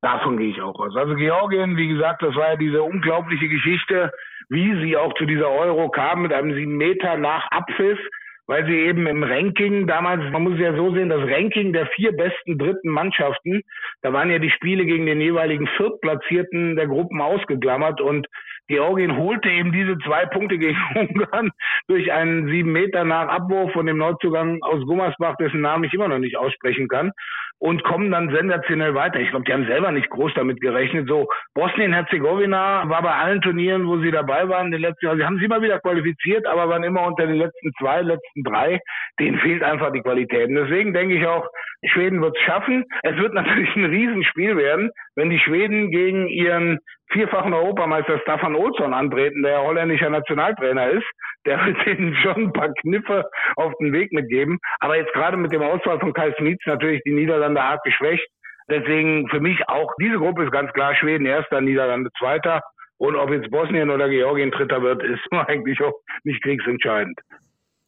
Davon 0.03 0.37
gehe 0.37 0.51
ich 0.51 0.61
auch 0.61 0.79
aus. 0.79 0.95
Also 0.95 1.15
Georgien, 1.15 1.79
wie 1.79 1.89
gesagt, 1.89 2.23
das 2.23 2.35
war 2.35 2.51
ja 2.51 2.57
diese 2.57 2.83
unglaubliche 2.83 3.49
Geschichte, 3.49 4.13
wie 4.51 4.79
sie 4.85 4.95
auch 4.99 5.15
zu 5.15 5.25
dieser 5.25 5.49
Euro 5.49 5.89
kam 5.89 6.21
mit 6.21 6.35
einem 6.35 6.55
sieben 6.55 6.77
Meter 6.77 7.17
nach 7.17 7.47
Abpfiff 7.51 7.99
weil 8.47 8.67
sie 8.67 8.77
eben 8.77 9.07
im 9.07 9.23
Ranking 9.23 9.87
damals, 9.87 10.31
man 10.31 10.43
muss 10.43 10.55
es 10.55 10.61
ja 10.61 10.75
so 10.75 10.95
sehen, 10.95 11.09
das 11.09 11.23
Ranking 11.23 11.73
der 11.73 11.87
vier 11.89 12.13
besten 12.13 12.59
dritten 12.59 12.91
Mannschaften, 12.91 13.63
da 14.03 14.13
waren 14.13 14.31
ja 14.31 14.39
die 14.39 14.51
Spiele 14.51 14.85
gegen 14.85 15.07
den 15.07 15.21
jeweiligen 15.21 15.67
Viertplatzierten 15.77 16.77
der 16.77 16.87
Gruppen 16.87 17.21
ausgeklammert 17.21 18.01
und 18.01 18.27
Georgien 18.67 19.17
holte 19.19 19.51
eben 19.51 19.73
diese 19.73 19.99
zwei 19.99 20.25
Punkte 20.27 20.59
gegen 20.59 20.79
Ungarn 20.95 21.51
durch 21.87 22.13
einen 22.13 22.49
sieben 22.49 22.73
Meter 22.73 23.05
nach 23.05 23.29
Abwurf 23.29 23.73
von 23.73 23.87
dem 23.87 23.99
Neuzugang 23.99 24.63
aus 24.63 24.85
Gummersbach, 24.87 25.37
dessen 25.37 25.61
Namen 25.61 25.85
ich 25.85 25.95
immer 25.95 26.09
noch 26.09 26.19
nicht 26.19 26.37
aussprechen 26.37 26.89
kann 26.89 27.13
und 27.59 27.83
kommen 27.85 28.11
dann 28.11 28.31
sensationell 28.31 28.95
weiter. 28.95 29.21
Ich 29.21 29.31
glaube, 29.31 29.45
die 29.45 29.53
haben 29.53 29.67
selber 29.67 29.91
nicht 29.91 30.11
groß 30.11 30.33
damit 30.35 30.61
gerechnet. 30.61 31.09
So, 31.09 31.29
Bosnien-Herzegowina 31.55 32.89
war 32.89 33.03
bei 33.03 33.15
allen 33.15 33.41
Turnieren, 33.41 33.87
wo 33.87 33.99
sie 33.99 34.11
dabei 34.11 34.49
waren, 34.49 34.71
den 34.71 34.81
letzten, 34.81 35.07
also 35.07 35.19
sie 35.19 35.25
haben 35.25 35.39
sie 35.39 35.47
immer 35.47 35.63
wieder 35.63 35.81
qualifiziert, 35.81 36.47
aber 36.47 36.69
waren 36.69 36.85
immer 36.85 37.07
unter 37.07 37.27
den 37.27 37.37
letzten 37.37 37.73
zwei, 37.79 38.03
letzten 38.03 38.43
drei. 38.43 38.81
Denen 39.19 39.39
fehlt 39.39 39.63
einfach 39.63 39.93
die 39.93 40.03
Qualität. 40.03 40.49
Und 40.49 40.57
deswegen 40.57 40.93
denke 40.93 41.15
ich 41.15 41.27
auch, 41.27 41.49
Schweden 41.87 42.21
wird 42.21 42.37
es 42.37 42.43
schaffen. 42.43 42.85
Es 43.03 43.17
wird 43.17 43.35
natürlich 43.35 43.75
ein 43.77 43.85
Riesenspiel 43.85 44.57
werden, 44.57 44.91
wenn 45.17 45.31
die 45.31 45.39
Schweden 45.39 45.91
gegen 45.91 46.29
ihren 46.29 46.79
vierfachen 47.15 47.55
Europameister 47.55 48.19
Staffan 48.19 48.55
Olsson 48.55 48.93
antreten, 48.93 49.43
der 49.43 49.63
holländischer 49.63 50.11
Nationaltrainer 50.11 50.91
ist. 50.91 51.07
Der 51.47 51.65
wird 51.65 51.87
ihnen 51.87 52.15
schon 52.17 52.45
ein 52.45 52.53
paar 52.53 52.73
Kniffe 52.83 53.25
auf 53.57 53.73
den 53.81 53.93
Weg 53.93 54.13
mitgeben. 54.13 54.59
Aber 54.81 54.97
jetzt 54.97 55.13
gerade 55.15 55.37
mit 55.37 55.53
dem 55.53 55.63
Ausfall 55.63 55.99
von 56.01 56.13
Kai 56.13 56.33
Smits 56.37 56.67
natürlich 56.67 57.01
die 57.05 57.15
Niederlande 57.15 57.63
arg 57.63 57.83
geschwächt. 57.85 58.27
Deswegen 58.69 59.29
für 59.29 59.41
mich 59.41 59.59
auch 59.69 59.93
diese 60.01 60.19
Gruppe 60.19 60.45
ist 60.45 60.53
ganz 60.53 60.73
klar 60.73 60.95
Schweden 60.95 61.27
erster, 61.27 61.61
Niederlande 61.61 62.11
zweiter. 62.19 62.61
Und 62.99 63.17
ob 63.17 63.31
jetzt 63.31 63.51
Bosnien 63.51 63.91
oder 63.91 64.09
Georgien 64.09 64.51
dritter 64.51 64.83
wird, 64.83 65.03
ist 65.03 65.21
eigentlich 65.31 65.81
auch 65.81 65.95
nicht 66.25 66.43
kriegsentscheidend. 66.43 67.19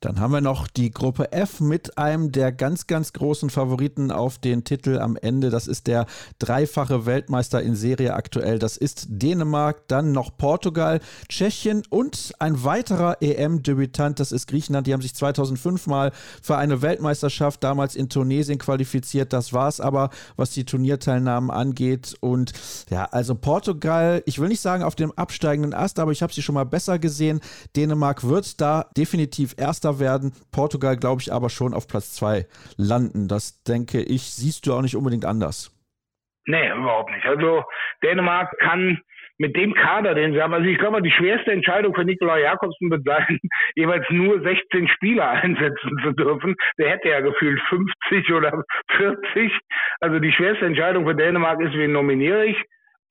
Dann 0.07 0.21
haben 0.21 0.33
wir 0.33 0.41
noch 0.41 0.69
die 0.69 0.93
Gruppe 0.93 1.33
F 1.33 1.59
mit 1.59 1.99
einem 1.99 2.31
der 2.31 2.53
ganz, 2.53 2.87
ganz 2.87 3.13
großen 3.13 3.51
Favoriten 3.51 4.13
auf 4.13 4.39
den 4.39 4.63
Titel 4.63 5.01
am 5.01 5.17
Ende. 5.17 5.51
Das 5.51 5.67
ist 5.67 5.89
der 5.89 6.07
dreifache 6.39 7.07
Weltmeister 7.07 7.61
in 7.61 7.75
Serie 7.75 8.15
aktuell. 8.15 8.61
Das 8.61 8.77
ist 8.77 9.07
Dänemark, 9.09 9.89
dann 9.89 10.13
noch 10.13 10.37
Portugal, 10.37 11.01
Tschechien 11.29 11.83
und 11.91 12.35
ein 12.39 12.63
weiterer 12.63 13.21
EM-Debütant. 13.21 14.21
Das 14.21 14.31
ist 14.31 14.47
Griechenland. 14.47 14.87
Die 14.87 14.93
haben 14.93 15.03
sich 15.03 15.13
2005 15.13 15.89
mal 15.89 16.13
für 16.41 16.57
eine 16.57 16.83
Weltmeisterschaft 16.83 17.65
damals 17.65 17.97
in 17.97 18.09
Tunesien 18.09 18.59
qualifiziert. 18.59 19.33
Das 19.33 19.53
war 19.53 19.67
es 19.67 19.81
aber, 19.81 20.11
was 20.37 20.51
die 20.51 20.65
Turnierteilnahmen 20.65 21.51
angeht. 21.51 22.15
Und 22.21 22.53
ja, 22.91 23.07
also 23.07 23.35
Portugal, 23.35 24.23
ich 24.25 24.39
will 24.39 24.51
nicht 24.51 24.61
sagen 24.61 24.85
auf 24.85 24.95
dem 24.95 25.11
absteigenden 25.11 25.75
Ast, 25.75 25.99
aber 25.99 26.13
ich 26.13 26.23
habe 26.23 26.33
sie 26.33 26.43
schon 26.43 26.55
mal 26.55 26.63
besser 26.63 27.01
gesehen. 27.01 27.41
Dänemark 27.75 28.23
wird 28.23 28.61
da 28.61 28.87
definitiv 28.97 29.57
erster 29.57 29.96
werden. 30.01 30.33
Portugal, 30.53 30.97
glaube 30.97 31.21
ich, 31.21 31.33
aber 31.33 31.51
schon 31.51 31.75
auf 31.75 31.89
Platz 31.89 32.15
2 32.15 32.47
landen. 32.77 33.29
Das 33.29 33.63
denke 33.65 34.01
ich, 34.03 34.23
siehst 34.23 34.67
du 34.67 34.75
auch 34.75 34.83
nicht 34.83 34.97
unbedingt 34.97 35.25
anders. 35.25 35.73
Nee, 36.47 36.71
überhaupt 36.71 37.11
nicht. 37.11 37.27
Also 37.27 37.65
Dänemark 38.03 38.57
kann 38.61 39.01
mit 39.39 39.55
dem 39.57 39.75
Kader, 39.75 40.15
den 40.15 40.33
sie 40.33 40.41
haben, 40.41 40.55
also 40.55 40.67
ich 40.67 40.79
glaube, 40.79 41.03
die 41.03 41.11
schwerste 41.11 41.53
Entscheidung 41.53 41.95
für 41.95 42.05
Nikolai 42.05 42.41
Jakobsen 42.43 42.91
wird 42.91 43.05
sein, 43.05 43.39
jeweils 43.75 44.07
nur 44.11 44.41
16 44.41 44.89
Spieler 44.89 45.29
einsetzen 45.43 45.99
zu 46.03 46.13
dürfen. 46.13 46.55
Der 46.79 46.91
hätte 46.91 47.09
ja 47.09 47.21
gefühlt 47.21 47.61
50 47.69 48.33
oder 48.33 48.63
40. 48.97 49.53
Also 50.01 50.19
die 50.19 50.33
schwerste 50.33 50.67
Entscheidung 50.67 51.07
für 51.07 51.15
Dänemark 51.15 51.61
ist, 51.61 51.75
wen 51.75 51.93
nominiere 51.93 52.47
ich. 52.47 52.57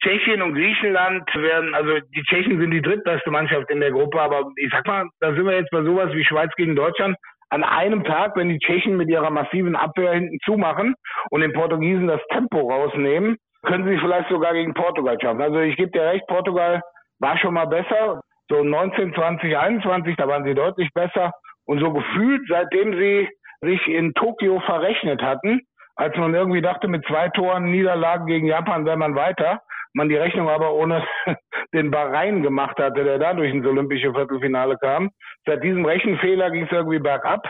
Tschechien 0.05 0.43
und 0.43 0.53
Griechenland 0.53 1.27
werden, 1.33 1.73
also 1.73 1.97
die 2.15 2.21
Tschechen 2.23 2.59
sind 2.59 2.69
die 2.69 2.81
drittbeste 2.81 3.31
Mannschaft 3.31 3.71
in 3.71 3.79
der 3.79 3.91
Gruppe, 3.91 4.21
aber 4.21 4.51
ich 4.55 4.69
sag 4.71 4.85
mal, 4.85 5.05
da 5.19 5.33
sind 5.33 5.45
wir 5.45 5.57
jetzt 5.57 5.71
bei 5.71 5.81
sowas 5.81 6.13
wie 6.13 6.23
Schweiz 6.23 6.51
gegen 6.57 6.75
Deutschland 6.75 7.17
an 7.49 7.63
einem 7.63 8.03
Tag, 8.03 8.35
wenn 8.35 8.49
die 8.49 8.59
Tschechen 8.59 8.97
mit 8.97 9.09
ihrer 9.09 9.31
massiven 9.31 9.75
Abwehr 9.75 10.13
hinten 10.13 10.37
zumachen 10.45 10.93
und 11.31 11.41
den 11.41 11.53
Portugiesen 11.53 12.05
das 12.05 12.21
Tempo 12.31 12.71
rausnehmen, 12.71 13.37
können 13.63 13.87
sie 13.87 13.97
vielleicht 13.97 14.29
sogar 14.29 14.53
gegen 14.53 14.75
Portugal 14.75 15.17
schaffen. 15.19 15.41
Also 15.41 15.59
ich 15.59 15.75
gebe 15.75 15.91
dir 15.91 16.03
recht, 16.03 16.27
Portugal 16.27 16.81
war 17.19 17.37
schon 17.39 17.55
mal 17.55 17.65
besser. 17.65 18.21
So 18.47 18.63
19, 18.63 19.15
20, 19.15 19.57
21, 19.57 20.15
da 20.17 20.27
waren 20.27 20.43
sie 20.43 20.53
deutlich 20.53 20.89
besser. 20.93 21.31
Und 21.65 21.79
so 21.79 21.91
gefühlt, 21.91 22.43
seitdem 22.47 22.93
sie 22.99 23.27
sich 23.61 23.87
in 23.87 24.13
Tokio 24.13 24.59
verrechnet 24.59 25.23
hatten, 25.23 25.61
als 25.95 26.15
man 26.17 26.35
irgendwie 26.35 26.61
dachte, 26.61 26.87
mit 26.87 27.05
zwei 27.07 27.29
Toren 27.29 27.71
Niederlagen 27.71 28.27
gegen 28.27 28.45
Japan 28.45 28.85
wäre 28.85 28.97
man 28.97 29.15
weiter, 29.15 29.61
man 29.95 30.09
die 30.09 30.15
Rechnung 30.15 30.49
aber 30.49 30.73
ohne 30.73 31.03
den 31.73 31.89
Bahrain 31.89 32.43
gemacht 32.43 32.77
hatte, 32.77 33.03
der 33.03 33.17
dadurch 33.17 33.53
ins 33.53 33.65
olympische 33.65 34.13
Viertelfinale 34.13 34.77
kam. 34.77 35.09
Seit 35.45 35.63
diesem 35.63 35.85
Rechenfehler 35.85 36.51
ging 36.51 36.65
es 36.65 36.71
irgendwie 36.71 36.99
bergab. 36.99 37.49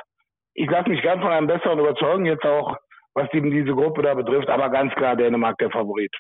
Ich 0.54 0.70
lasse 0.70 0.90
mich 0.90 1.02
gern 1.02 1.22
von 1.22 1.32
einem 1.32 1.48
besseren 1.48 1.80
überzeugen, 1.80 2.26
jetzt 2.26 2.46
auch 2.46 2.78
was 3.14 3.34
eben 3.34 3.50
diese 3.50 3.74
Gruppe 3.74 4.02
da 4.04 4.14
betrifft, 4.14 4.50
aber 4.50 4.70
ganz 4.70 4.94
klar 4.96 5.16
Dänemark 5.16 5.58
der 5.58 5.72
Favorit. 5.72 6.14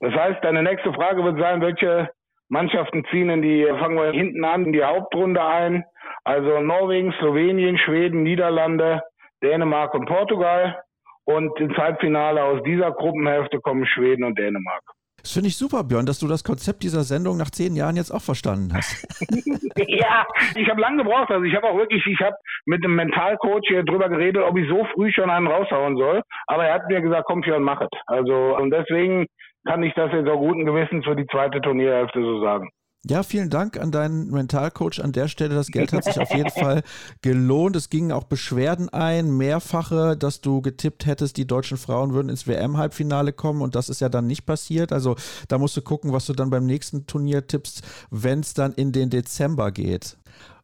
Das 0.00 0.14
heißt, 0.14 0.44
deine 0.44 0.62
nächste 0.62 0.92
Frage 0.92 1.24
wird 1.24 1.38
sein, 1.38 1.60
welche 1.60 2.10
Mannschaften 2.48 3.04
ziehen 3.10 3.30
in 3.30 3.42
die, 3.42 3.64
fangen 3.78 3.96
wir 3.96 4.12
hinten 4.12 4.44
an, 4.44 4.66
in 4.66 4.72
die 4.72 4.84
Hauptrunde 4.84 5.42
ein. 5.42 5.84
Also 6.24 6.60
Norwegen, 6.60 7.12
Slowenien, 7.18 7.78
Schweden, 7.78 8.22
Niederlande, 8.22 9.00
Dänemark 9.42 9.94
und 9.94 10.06
Portugal. 10.06 10.80
Und 11.24 11.58
ins 11.60 11.76
Halbfinale 11.76 12.42
aus 12.42 12.62
dieser 12.64 12.90
Gruppenhälfte 12.92 13.60
kommen 13.60 13.86
Schweden 13.86 14.24
und 14.24 14.38
Dänemark. 14.38 14.82
Das 15.22 15.32
finde 15.32 15.48
ich 15.48 15.56
super, 15.56 15.84
Björn, 15.84 16.04
dass 16.04 16.18
du 16.18 16.26
das 16.26 16.42
Konzept 16.42 16.82
dieser 16.82 17.04
Sendung 17.04 17.36
nach 17.36 17.50
zehn 17.50 17.76
Jahren 17.76 17.96
jetzt 17.96 18.10
auch 18.10 18.22
verstanden 18.22 18.74
hast. 18.74 19.06
ja, 19.86 20.26
ich 20.56 20.68
habe 20.68 20.80
lange 20.80 21.04
gebraucht. 21.04 21.30
Also 21.30 21.44
ich 21.44 21.54
habe 21.54 21.68
auch 21.68 21.76
wirklich, 21.76 22.04
ich 22.06 22.20
habe 22.20 22.34
mit 22.66 22.84
einem 22.84 22.96
Mentalcoach 22.96 23.62
hier 23.68 23.84
drüber 23.84 24.08
geredet, 24.08 24.42
ob 24.42 24.58
ich 24.58 24.68
so 24.68 24.84
früh 24.94 25.12
schon 25.12 25.30
einen 25.30 25.46
raushauen 25.46 25.96
soll. 25.96 26.22
Aber 26.48 26.66
er 26.66 26.74
hat 26.74 26.88
mir 26.88 27.00
gesagt, 27.00 27.26
komm 27.26 27.42
Björn, 27.42 27.62
mach 27.62 27.80
es. 27.80 27.88
Also 28.06 28.56
und 28.56 28.70
deswegen 28.70 29.26
kann 29.64 29.82
ich 29.84 29.94
das 29.94 30.12
jetzt 30.12 30.28
auch 30.28 30.38
guten 30.38 30.64
Gewissens 30.64 31.04
für 31.04 31.14
die 31.14 31.26
zweite 31.26 31.60
Turnierhälfte 31.60 32.20
so 32.20 32.42
sagen. 32.42 32.70
Ja, 33.04 33.24
vielen 33.24 33.50
Dank 33.50 33.80
an 33.80 33.90
deinen 33.90 34.30
Mentalcoach 34.30 35.00
an 35.02 35.10
der 35.10 35.26
Stelle. 35.26 35.56
Das 35.56 35.66
Geld 35.66 35.92
hat 35.92 36.04
sich 36.04 36.20
auf 36.20 36.32
jeden 36.32 36.50
Fall 36.56 36.84
gelohnt. 37.20 37.74
Es 37.74 37.90
gingen 37.90 38.12
auch 38.12 38.22
Beschwerden 38.24 38.90
ein, 38.90 39.36
mehrfache, 39.36 40.16
dass 40.16 40.40
du 40.40 40.62
getippt 40.62 41.04
hättest, 41.06 41.36
die 41.36 41.46
deutschen 41.46 41.78
Frauen 41.78 42.12
würden 42.12 42.28
ins 42.28 42.46
WM-Halbfinale 42.46 43.32
kommen 43.32 43.60
und 43.60 43.74
das 43.74 43.88
ist 43.88 44.00
ja 44.00 44.08
dann 44.08 44.28
nicht 44.28 44.46
passiert. 44.46 44.92
Also 44.92 45.16
da 45.48 45.58
musst 45.58 45.76
du 45.76 45.82
gucken, 45.82 46.12
was 46.12 46.26
du 46.26 46.32
dann 46.32 46.50
beim 46.50 46.64
nächsten 46.64 47.06
Turnier 47.06 47.44
tippst, 47.44 47.82
wenn 48.10 48.38
es 48.38 48.54
dann 48.54 48.72
in 48.72 48.92
den 48.92 49.10
Dezember 49.10 49.72
geht. 49.72 50.16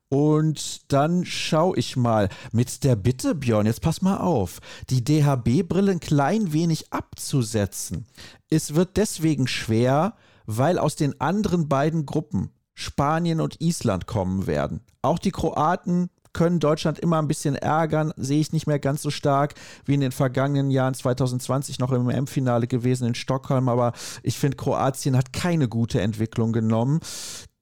Und 0.09 0.93
dann 0.93 1.25
schaue 1.25 1.77
ich 1.77 1.97
mal 1.97 2.29
mit 2.53 2.85
der 2.85 2.95
Bitte, 2.95 3.35
Björn, 3.35 3.67
jetzt 3.67 3.83
pass 3.83 4.01
mal 4.01 4.19
auf, 4.19 4.61
die 4.91 5.05
DHB-Brille 5.05 5.91
ein 5.91 6.01
klein 6.01 6.53
wenig 6.53 6.93
abzusetzen. 6.93 8.07
Es 8.49 8.75
wird 8.75 8.97
deswegen 8.97 9.49
schwer, 9.49 10.15
weil 10.49 10.79
aus 10.79 10.97
den 10.97 11.21
anderen 11.21 11.69
beiden 11.69 12.07
Gruppen 12.07 12.51
Spanien 12.73 13.41
und 13.41 13.61
Island 13.61 14.07
kommen 14.07 14.47
werden. 14.47 14.81
Auch 15.03 15.19
die 15.19 15.31
Kroaten 15.31 16.09
können 16.33 16.59
Deutschland 16.59 16.99
immer 16.99 17.21
ein 17.21 17.29
bisschen 17.29 17.55
ärgern, 17.55 18.13
sehe 18.17 18.41
ich 18.41 18.53
nicht 18.53 18.67
mehr 18.67 18.79
ganz 18.79 19.03
so 19.03 19.11
stark 19.11 19.55
wie 19.85 19.95
in 19.95 20.01
den 20.01 20.13
vergangenen 20.13 20.71
Jahren 20.71 20.95
2020 20.95 21.79
noch 21.81 21.93
im 21.93 22.09
M-Finale 22.09 22.67
gewesen 22.67 23.09
in 23.09 23.15
Stockholm, 23.15 23.69
aber 23.69 23.93
ich 24.23 24.39
finde 24.39 24.57
Kroatien 24.57 25.17
hat 25.17 25.33
keine 25.33 25.69
gute 25.69 26.01
Entwicklung 26.01 26.53
genommen. 26.53 27.01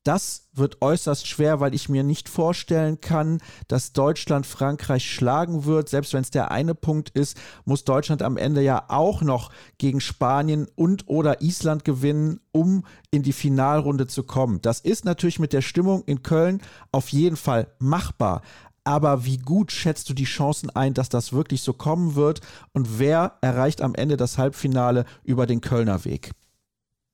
Das 0.06 0.50
wird 0.52 0.82
äußerst 0.82 1.26
schwer, 1.26 1.58
weil 1.58 1.74
ich 1.74 1.88
mir 1.88 2.04
nicht 2.04 2.28
vorstellen 2.28 3.00
kann, 3.00 3.40
dass 3.66 3.92
Deutschland 3.92 4.46
Frankreich 4.46 5.10
schlagen 5.10 5.64
wird. 5.64 5.88
Selbst 5.88 6.12
wenn 6.12 6.20
es 6.20 6.30
der 6.30 6.52
eine 6.52 6.76
Punkt 6.76 7.10
ist, 7.10 7.36
muss 7.64 7.82
Deutschland 7.82 8.22
am 8.22 8.36
Ende 8.36 8.62
ja 8.62 8.84
auch 8.86 9.22
noch 9.22 9.50
gegen 9.78 10.00
Spanien 10.00 10.68
und 10.76 11.08
oder 11.08 11.42
Island 11.42 11.84
gewinnen, 11.84 12.38
um 12.52 12.84
in 13.10 13.24
die 13.24 13.32
Finalrunde 13.32 14.06
zu 14.06 14.22
kommen. 14.22 14.62
Das 14.62 14.78
ist 14.78 15.04
natürlich 15.04 15.40
mit 15.40 15.52
der 15.52 15.62
Stimmung 15.62 16.04
in 16.04 16.22
Köln 16.22 16.62
auf 16.92 17.08
jeden 17.08 17.36
Fall 17.36 17.66
machbar. 17.80 18.42
Aber 18.84 19.24
wie 19.24 19.38
gut 19.38 19.72
schätzt 19.72 20.08
du 20.08 20.14
die 20.14 20.22
Chancen 20.22 20.70
ein, 20.70 20.94
dass 20.94 21.08
das 21.08 21.32
wirklich 21.32 21.62
so 21.62 21.72
kommen 21.72 22.14
wird? 22.14 22.42
Und 22.72 23.00
wer 23.00 23.38
erreicht 23.40 23.82
am 23.82 23.96
Ende 23.96 24.16
das 24.16 24.38
Halbfinale 24.38 25.04
über 25.24 25.46
den 25.46 25.60
Kölner 25.60 26.04
Weg? 26.04 26.30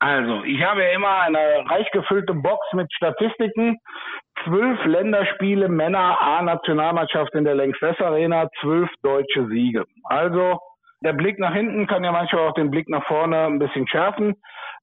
Also, 0.02 0.42
ich 0.42 0.60
habe 0.64 0.82
ja 0.82 0.88
immer 0.88 1.20
eine 1.20 1.64
reich 1.70 1.88
gefüllte 1.92 2.34
Box 2.34 2.66
mit 2.72 2.92
Statistiken. 2.92 3.78
Zwölf 4.42 4.84
Länderspiele 4.84 5.68
Männer 5.68 6.20
A-Nationalmannschaft 6.20 7.32
in 7.34 7.44
der 7.44 7.54
Längstes 7.54 8.00
Arena, 8.00 8.48
zwölf 8.60 8.90
deutsche 9.04 9.46
Siege. 9.46 9.84
Also, 10.06 10.58
der 11.04 11.12
Blick 11.12 11.38
nach 11.38 11.54
hinten 11.54 11.86
kann 11.86 12.02
ja 12.02 12.10
manchmal 12.10 12.48
auch 12.48 12.54
den 12.54 12.72
Blick 12.72 12.88
nach 12.88 13.06
vorne 13.06 13.46
ein 13.46 13.60
bisschen 13.60 13.86
schärfen. 13.86 14.34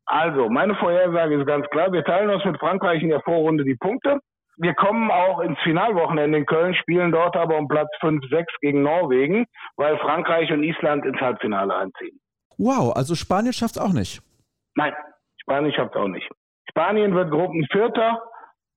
Also, 0.06 0.48
meine 0.48 0.76
Vorhersage 0.76 1.38
ist 1.38 1.46
ganz 1.46 1.68
klar. 1.68 1.92
Wir 1.92 2.06
teilen 2.06 2.30
uns 2.30 2.46
mit 2.46 2.58
Frankreich 2.58 3.04
in 3.04 3.10
der 3.10 3.20
Vorrunde 3.20 3.66
die 3.66 3.76
Punkte. 3.76 4.20
Wir 4.56 4.74
kommen 4.74 5.12
auch 5.12 5.42
ins 5.42 5.60
Finalwochenende 5.64 6.38
in 6.38 6.46
Köln, 6.46 6.74
spielen 6.76 7.12
dort 7.12 7.36
aber 7.36 7.58
um 7.58 7.68
Platz 7.68 7.90
5, 8.00 8.24
6 8.30 8.54
gegen 8.62 8.84
Norwegen, 8.84 9.48
weil 9.76 9.98
Frankreich 9.98 10.50
und 10.54 10.64
Island 10.64 11.06
ins 11.06 11.20
Halbfinale 11.20 11.76
einziehen. 11.76 12.22
Wow, 12.58 12.96
also 12.96 13.16
Spanien 13.16 13.52
schafft 13.52 13.76
es 13.76 13.82
auch 13.82 13.92
nicht. 13.92 14.22
Nein, 14.76 14.94
Spanien 15.50 15.74
schafft 15.74 15.96
auch 15.96 16.08
nicht. 16.08 16.30
Spanien 16.70 17.16
wird 17.16 17.32
Gruppenvierter. 17.32 18.22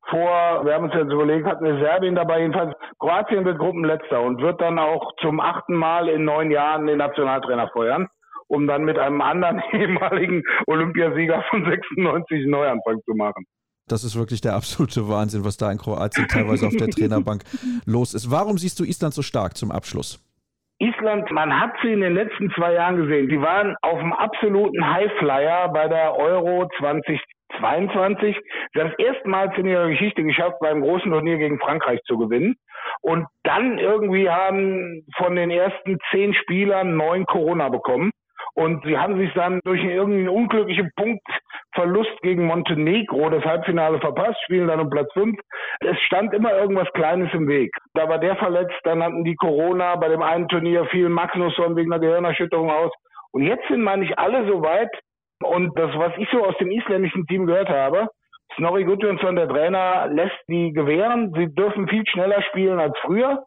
Vor, 0.09 0.65
wir 0.65 0.75
haben 0.75 0.85
uns 0.85 0.95
jetzt 0.95 1.13
überlegt, 1.13 1.47
hatten 1.47 1.65
wir 1.65 1.79
Serbien 1.79 2.15
dabei 2.15 2.41
jedenfalls. 2.41 2.75
Kroatien 2.99 3.45
wird 3.45 3.59
Gruppenletzter 3.59 4.23
und 4.23 4.41
wird 4.41 4.61
dann 4.61 4.79
auch 4.79 5.13
zum 5.21 5.39
achten 5.39 5.75
Mal 5.75 6.09
in 6.09 6.25
neun 6.25 6.51
Jahren 6.51 6.87
den 6.87 6.97
Nationaltrainer 6.97 7.69
feuern, 7.69 8.09
um 8.49 8.67
dann 8.67 8.85
mit 8.85 8.99
einem 8.99 9.21
anderen 9.21 9.63
ehemaligen 9.73 10.43
Olympiasieger 10.67 11.45
von 11.51 11.65
96 11.67 12.39
einen 12.39 12.51
Neuanfang 12.51 13.01
zu 13.05 13.15
machen. 13.15 13.45
Das 13.87 14.03
ist 14.03 14.17
wirklich 14.17 14.41
der 14.41 14.55
absolute 14.55 15.09
Wahnsinn, 15.09 15.45
was 15.45 15.59
da 15.59 15.71
in 15.71 15.77
Kroatien 15.77 16.27
teilweise 16.27 16.67
auf 16.67 16.77
der 16.77 16.89
Trainerbank 16.91 17.43
los 17.85 18.15
ist. 18.15 18.31
Warum 18.31 18.57
siehst 18.57 18.81
du 18.81 18.85
Island 18.85 19.13
so 19.13 19.21
stark 19.21 19.59
zum 19.59 19.71
Abschluss? 19.71 20.19
Island, 20.83 21.31
man 21.31 21.61
hat 21.61 21.73
sie 21.81 21.93
in 21.93 22.01
den 22.01 22.15
letzten 22.15 22.51
zwei 22.51 22.73
Jahren 22.73 22.97
gesehen. 22.97 23.29
Die 23.29 23.41
waren 23.41 23.77
auf 23.83 24.01
dem 24.01 24.13
absoluten 24.13 24.85
Highflyer 24.85 25.69
bei 25.73 25.87
der 25.87 26.17
Euro 26.17 26.69
2022. 26.79 28.37
Sie 28.73 28.81
haben 28.81 28.91
das 28.91 28.99
erstmals 28.99 29.57
in 29.59 29.67
ihrer 29.67 29.89
Geschichte 29.89 30.25
geschafft, 30.25 30.57
beim 30.61 30.81
großen 30.81 31.11
Turnier 31.11 31.39
gegen 31.39 31.61
Frankreich 31.61 32.01
zu 32.05 32.19
gewinnen. 32.19 32.57
Und 33.01 33.27
dann 33.45 33.79
irgendwie 33.79 34.29
haben 34.29 35.05
von 35.17 35.37
den 35.37 35.53
ersten 35.53 35.99
zehn 36.11 36.35
Spielern 36.35 36.97
neun 36.97 37.27
Corona 37.27 37.69
bekommen. 37.69 38.11
Und 38.55 38.85
sie 38.85 38.99
haben 38.99 39.17
sich 39.19 39.33
dann 39.33 39.61
durch 39.65 39.83
irgendeinen 39.83 40.29
unglücklichen 40.29 40.91
Punktverlust 40.95 42.21
gegen 42.21 42.47
Montenegro 42.47 43.31
das 43.31 43.45
Halbfinale 43.45 43.99
verpasst, 43.99 44.39
spielen 44.45 44.69
dann 44.69 44.81
um 44.81 44.91
Platz 44.91 45.11
fünf. 45.15 45.39
Es 45.81 45.99
stand 46.01 46.35
immer 46.35 46.53
irgendwas 46.53 46.93
Kleines 46.93 47.33
im 47.33 47.49
Weg. 47.49 47.71
Da 47.95 48.09
war 48.09 48.19
der 48.19 48.37
verletzt, 48.37 48.79
dann 48.85 49.03
hatten 49.03 49.25
die 49.25 49.37
Corona, 49.37 49.97
bei 49.97 50.09
dem 50.09 50.23
einen 50.23 50.49
Turnier 50.49 50.85
fiel 50.87 51.09
Magnusson 51.09 51.77
wegen 51.77 51.93
einer 51.93 52.01
Gehirnerschütterung 52.01 52.71
aus. 52.71 52.93
Und 53.33 53.45
jetzt 53.45 53.67
sind, 53.69 53.83
meine 53.83 54.05
ich, 54.05 54.19
alle 54.19 54.47
so 54.47 54.63
weit. 54.63 54.91
Und 55.43 55.77
das, 55.79 55.91
was 55.97 56.13
ich 56.19 56.29
so 56.31 56.45
aus 56.45 56.57
dem 56.59 56.71
isländischen 56.71 57.27
Team 57.27 57.47
gehört 57.47 57.71
habe, 57.71 58.09
Snorri 58.57 58.85
Gudjonsson, 58.85 59.37
der 59.37 59.49
Trainer, 59.49 60.09
lässt 60.09 60.39
die 60.47 60.73
gewähren. 60.73 61.33
Sie 61.35 61.53
dürfen 61.55 61.89
viel 61.89 62.05
schneller 62.07 62.43
spielen 62.43 62.79
als 62.79 62.97
früher. 63.01 63.45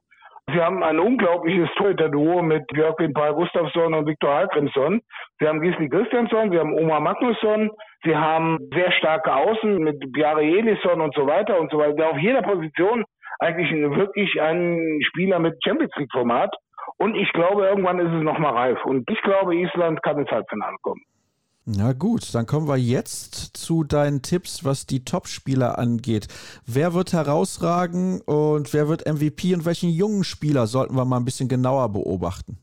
Sie 0.47 0.61
haben 0.61 0.83
ein 0.83 0.99
unglaubliches 0.99 1.69
Torhüter-Duo 1.75 2.41
mit 2.43 2.67
Björkvin 2.67 3.13
Paul 3.13 3.33
Gustafsson 3.33 3.93
und 3.95 4.05
Viktor 4.05 4.33
Hallgrimsson. 4.33 5.01
Sie 5.39 5.47
haben 5.47 5.59
Gisli 5.59 5.89
Christiansson, 5.89 6.51
Sie 6.51 6.59
haben 6.59 6.73
Omar 6.73 6.99
Magnusson, 6.99 7.71
Sie 8.03 8.15
haben 8.15 8.59
sehr 8.73 8.91
starke 8.91 9.33
Außen 9.33 9.79
mit 9.79 10.13
Bjarre 10.13 10.43
Elisson 10.43 11.01
und 11.01 11.15
so 11.15 11.25
weiter 11.25 11.59
und 11.59 11.71
so 11.71 11.79
weiter. 11.79 12.09
Auf 12.09 12.19
jeder 12.19 12.43
Position 12.43 13.03
eigentlich 13.39 13.71
wirklich 13.71 14.39
ein 14.39 14.99
Spieler 15.07 15.39
mit 15.39 15.57
Champions 15.63 15.95
League-Format. 15.95 16.55
Und 16.97 17.15
ich 17.15 17.31
glaube, 17.33 17.65
irgendwann 17.65 17.99
ist 17.99 18.13
es 18.13 18.23
nochmal 18.23 18.53
reif. 18.53 18.85
Und 18.85 19.09
ich 19.09 19.21
glaube, 19.23 19.55
Island 19.55 20.01
kann 20.03 20.19
ins 20.19 20.29
Halbfinale 20.29 20.77
kommen. 20.81 21.01
Na 21.67 21.93
gut, 21.93 22.35
dann 22.35 22.45
kommen 22.45 22.67
wir 22.67 22.77
jetzt 22.77 23.57
zu 23.57 23.83
deinen 23.83 24.21
Tipps, 24.21 24.63
was 24.63 24.85
die 24.85 25.03
Topspieler 25.03 25.79
angeht. 25.79 26.27
Wer 26.67 26.93
wird 26.93 27.11
herausragen 27.11 28.21
und 28.21 28.71
wer 28.71 28.87
wird 28.87 29.07
MVP 29.07 29.55
und 29.55 29.65
welchen 29.65 29.89
jungen 29.89 30.23
Spieler 30.23 30.67
sollten 30.67 30.95
wir 30.95 31.05
mal 31.05 31.17
ein 31.17 31.25
bisschen 31.25 31.49
genauer 31.49 31.89
beobachten? 31.91 32.59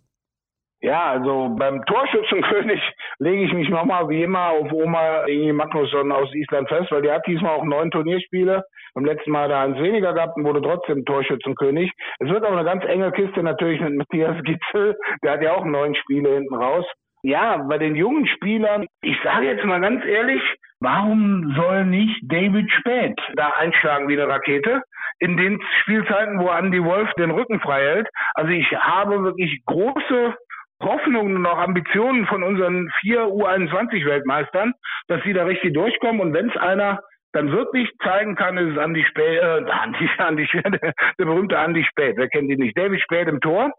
Ja, 0.82 1.10
also 1.10 1.52
beim 1.58 1.84
Torschützenkönig 1.84 2.80
lege 3.18 3.42
ich 3.42 3.52
mich 3.52 3.68
nochmal 3.70 4.08
wie 4.08 4.22
immer 4.22 4.50
auf 4.50 4.70
Oma 4.72 5.24
Ingi 5.26 5.52
Magnusson 5.52 6.12
aus 6.12 6.32
Island 6.32 6.68
fest, 6.68 6.92
weil 6.92 7.02
die 7.02 7.10
hat 7.10 7.26
diesmal 7.26 7.56
auch 7.56 7.64
neun 7.64 7.90
Turnierspiele. 7.90 8.64
Beim 8.94 9.04
letzten 9.04 9.32
Mal 9.32 9.48
da 9.48 9.62
eins 9.62 9.78
weniger 9.78 10.12
gehabt 10.12 10.36
und 10.36 10.44
wurde 10.44 10.62
trotzdem 10.62 11.04
Torschützenkönig. 11.04 11.90
Es 12.20 12.28
wird 12.28 12.44
aber 12.44 12.56
eine 12.56 12.64
ganz 12.64 12.84
enge 12.84 13.10
Kiste 13.10 13.42
natürlich 13.42 13.80
mit 13.80 13.94
Matthias 13.96 14.40
Gitzel. 14.44 14.96
Der 15.24 15.32
hat 15.32 15.42
ja 15.42 15.54
auch 15.54 15.64
neun 15.64 15.96
Spiele 15.96 16.34
hinten 16.34 16.54
raus. 16.54 16.84
Ja, 17.24 17.56
bei 17.56 17.78
den 17.78 17.94
jungen 17.94 18.26
Spielern, 18.26 18.86
ich 19.00 19.16
sage 19.22 19.46
jetzt 19.46 19.64
mal 19.64 19.80
ganz 19.80 20.04
ehrlich, 20.04 20.42
warum 20.80 21.54
soll 21.54 21.84
nicht 21.84 22.20
David 22.24 22.68
Spät 22.72 23.16
da 23.36 23.50
einschlagen 23.50 24.08
wie 24.08 24.20
eine 24.20 24.28
Rakete? 24.28 24.82
In 25.20 25.36
den 25.36 25.60
Spielzeiten, 25.82 26.40
wo 26.40 26.48
Andy 26.48 26.82
Wolf 26.82 27.08
den 27.14 27.30
Rücken 27.30 27.60
frei 27.60 27.80
hält. 27.80 28.08
Also 28.34 28.50
ich 28.50 28.68
habe 28.72 29.22
wirklich 29.22 29.62
große 29.66 30.34
Hoffnungen 30.82 31.36
und 31.36 31.46
auch 31.46 31.58
Ambitionen 31.58 32.26
von 32.26 32.42
unseren 32.42 32.90
vier 33.00 33.20
U21-Weltmeistern, 33.26 34.72
dass 35.06 35.22
sie 35.22 35.32
da 35.32 35.44
richtig 35.44 35.74
durchkommen. 35.74 36.20
Und 36.20 36.34
wenn 36.34 36.50
es 36.50 36.56
einer 36.56 36.98
dann 37.32 37.52
wirklich 37.52 37.88
zeigen 38.02 38.34
kann, 38.34 38.58
ist 38.58 38.72
es 38.72 38.78
Andi 38.78 39.04
Spät, 39.04 39.40
äh, 39.40 39.64
Andi, 39.70 40.10
Andi, 40.18 40.48
der, 40.52 40.92
der 41.18 41.24
berühmte 41.24 41.56
Andi 41.56 41.84
Spät, 41.84 42.16
wer 42.16 42.28
kennt 42.28 42.50
ihn 42.50 42.58
nicht? 42.58 42.76
David 42.76 43.00
Spät 43.00 43.28
im 43.28 43.40
Tor. 43.40 43.70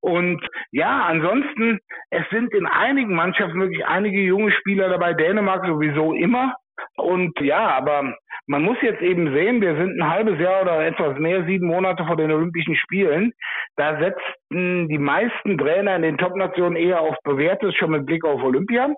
Und 0.00 0.40
ja, 0.72 1.04
ansonsten, 1.04 1.78
es 2.10 2.28
sind 2.30 2.52
in 2.54 2.66
einigen 2.66 3.14
Mannschaften 3.14 3.60
wirklich 3.60 3.84
einige 3.86 4.20
junge 4.20 4.52
Spieler 4.52 4.88
dabei, 4.88 5.14
Dänemark 5.14 5.66
sowieso 5.66 6.12
immer. 6.14 6.54
Und 6.96 7.38
ja, 7.40 7.68
aber 7.76 8.14
man 8.46 8.62
muss 8.62 8.78
jetzt 8.82 9.02
eben 9.02 9.32
sehen, 9.32 9.60
wir 9.60 9.76
sind 9.76 10.00
ein 10.00 10.10
halbes 10.10 10.38
Jahr 10.40 10.62
oder 10.62 10.84
etwas 10.84 11.18
mehr, 11.18 11.44
sieben 11.44 11.66
Monate 11.66 12.04
vor 12.04 12.16
den 12.16 12.32
Olympischen 12.32 12.74
Spielen. 12.74 13.32
Da 13.76 13.98
setzten 14.00 14.88
die 14.88 14.98
meisten 14.98 15.58
Trainer 15.58 15.96
in 15.96 16.02
den 16.02 16.18
Top-Nationen 16.18 16.76
eher 16.76 17.00
auf 17.00 17.16
Bewährtes, 17.22 17.74
schon 17.76 17.90
mit 17.90 18.06
Blick 18.06 18.24
auf 18.24 18.42
Olympia. 18.42 18.88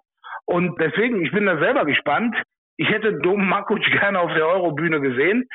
Und 0.46 0.80
deswegen, 0.80 1.24
ich 1.24 1.32
bin 1.32 1.46
da 1.46 1.58
selber 1.58 1.84
gespannt. 1.84 2.34
Ich 2.76 2.88
hätte 2.88 3.14
Dom 3.20 3.48
Makuc 3.48 3.80
gerne 3.92 4.20
auf 4.20 4.32
der 4.34 4.46
Eurobühne 4.46 5.00
gesehen. 5.00 5.48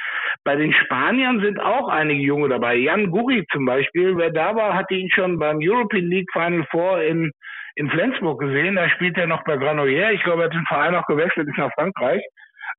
Bei 0.43 0.55
den 0.55 0.73
Spaniern 0.73 1.41
sind 1.41 1.59
auch 1.59 1.89
einige 1.89 2.21
Junge 2.21 2.49
dabei. 2.49 2.75
Jan 2.75 3.11
Guri 3.11 3.45
zum 3.51 3.65
Beispiel, 3.65 4.15
wer 4.17 4.31
da 4.31 4.55
war, 4.55 4.75
hatte 4.75 4.93
ihn 4.93 5.09
schon 5.09 5.39
beim 5.39 5.57
European 5.59 6.05
League 6.05 6.31
Final 6.31 6.65
Four 6.69 7.01
in, 7.01 7.31
in 7.75 7.89
Flensburg 7.89 8.39
gesehen. 8.39 8.75
Da 8.75 8.89
spielt 8.89 9.17
er 9.17 9.27
noch 9.27 9.43
bei 9.43 9.57
Granollers. 9.57 10.13
Ich 10.13 10.23
glaube, 10.23 10.43
er 10.43 10.45
hat 10.45 10.53
den 10.53 10.65
Verein 10.65 10.95
auch 10.95 11.07
gewechselt, 11.07 11.47
ist 11.47 11.57
nach 11.57 11.73
Frankreich. 11.73 12.23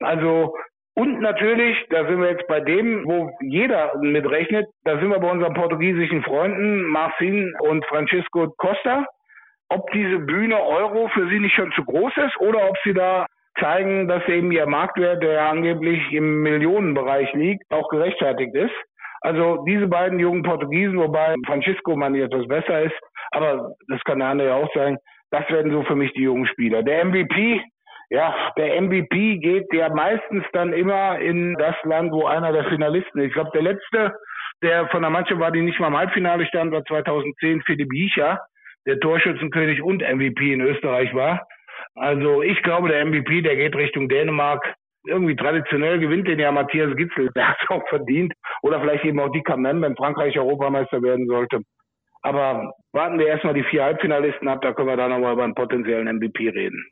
Also 0.00 0.54
und 0.98 1.20
natürlich, 1.20 1.76
da 1.90 2.08
sind 2.08 2.20
wir 2.20 2.30
jetzt 2.30 2.48
bei 2.48 2.58
dem, 2.58 3.04
wo 3.06 3.30
jeder 3.40 3.96
mitrechnet, 4.00 4.66
da 4.82 4.98
sind 4.98 5.10
wir 5.10 5.20
bei 5.20 5.30
unseren 5.30 5.54
portugiesischen 5.54 6.24
Freunden 6.24 6.82
Marcin 6.86 7.54
und 7.60 7.86
Francisco 7.86 8.52
Costa. 8.56 9.06
Ob 9.68 9.88
diese 9.92 10.18
Bühne 10.18 10.60
Euro 10.60 11.06
für 11.14 11.28
sie 11.28 11.38
nicht 11.38 11.54
schon 11.54 11.70
zu 11.72 11.84
groß 11.84 12.12
ist 12.16 12.40
oder 12.40 12.68
ob 12.68 12.76
sie 12.82 12.94
da 12.94 13.26
zeigen, 13.60 14.08
dass 14.08 14.26
eben 14.28 14.50
ihr 14.52 14.66
Marktwert, 14.66 15.22
der 15.22 15.48
angeblich 15.48 16.00
im 16.12 16.42
Millionenbereich 16.42 17.32
liegt, 17.34 17.70
auch 17.70 17.88
gerechtfertigt 17.88 18.54
ist. 18.54 18.74
Also 19.20 19.64
diese 19.66 19.88
beiden 19.88 20.18
jungen 20.18 20.42
Portugiesen, 20.42 20.98
wobei 20.98 21.34
Francisco 21.46 21.96
man 21.96 22.14
etwas 22.14 22.46
besser 22.46 22.82
ist, 22.82 22.94
aber 23.32 23.72
das 23.88 24.02
kann 24.04 24.20
der 24.20 24.28
andere 24.28 24.48
ja 24.48 24.54
auch 24.54 24.72
sagen, 24.74 24.96
das 25.30 25.48
werden 25.50 25.72
so 25.72 25.82
für 25.82 25.96
mich 25.96 26.12
die 26.12 26.22
jungen 26.22 26.46
Spieler. 26.46 26.82
Der 26.82 27.04
MVP, 27.04 27.60
ja, 28.10 28.52
der 28.56 28.80
MVP 28.80 29.38
geht 29.38 29.66
ja 29.72 29.88
meistens 29.90 30.44
dann 30.52 30.72
immer 30.72 31.18
in 31.18 31.54
das 31.54 31.74
Land, 31.82 32.12
wo 32.12 32.26
einer 32.26 32.52
der 32.52 32.64
Finalisten 32.64 33.20
ist. 33.20 33.28
Ich 33.28 33.34
glaube, 33.34 33.50
der 33.52 33.62
letzte, 33.62 34.14
der 34.62 34.88
von 34.88 35.02
der 35.02 35.10
Mannschaft 35.10 35.40
war, 35.40 35.50
die 35.50 35.62
nicht 35.62 35.78
mal 35.80 35.88
im 35.88 35.98
Halbfinale 35.98 36.46
stand, 36.46 36.72
war 36.72 36.84
2010 36.84 37.62
Philipp 37.62 37.90
Hiecher, 37.92 38.40
der 38.86 38.98
Torschützenkönig 39.00 39.82
und 39.82 40.00
MVP 40.00 40.52
in 40.52 40.62
Österreich 40.62 41.12
war. 41.14 41.46
Also 41.98 42.42
ich 42.42 42.62
glaube, 42.62 42.88
der 42.88 43.04
MVP, 43.04 43.42
der 43.42 43.56
geht 43.56 43.74
Richtung 43.74 44.08
Dänemark. 44.08 44.74
Irgendwie 45.06 45.36
traditionell 45.36 45.98
gewinnt 45.98 46.28
den 46.28 46.38
ja 46.38 46.52
Matthias 46.52 46.94
Gitzel, 46.96 47.30
der 47.34 47.48
hat 47.48 47.58
es 47.62 47.70
auch 47.70 47.86
verdient. 47.88 48.32
Oder 48.62 48.80
vielleicht 48.80 49.04
eben 49.04 49.20
auch 49.20 49.30
die 49.30 49.42
Kamen, 49.42 49.80
wenn 49.80 49.96
Frankreich 49.96 50.38
Europameister 50.38 51.02
werden 51.02 51.26
sollte. 51.26 51.62
Aber 52.22 52.72
warten 52.92 53.18
wir 53.18 53.28
erstmal 53.28 53.54
die 53.54 53.62
vier 53.64 53.84
Halbfinalisten 53.84 54.48
ab, 54.48 54.60
da 54.62 54.72
können 54.72 54.88
wir 54.88 54.96
dann 54.96 55.10
nochmal 55.10 55.34
über 55.34 55.44
einen 55.44 55.54
potenziellen 55.54 56.16
MVP 56.16 56.48
reden. 56.48 56.84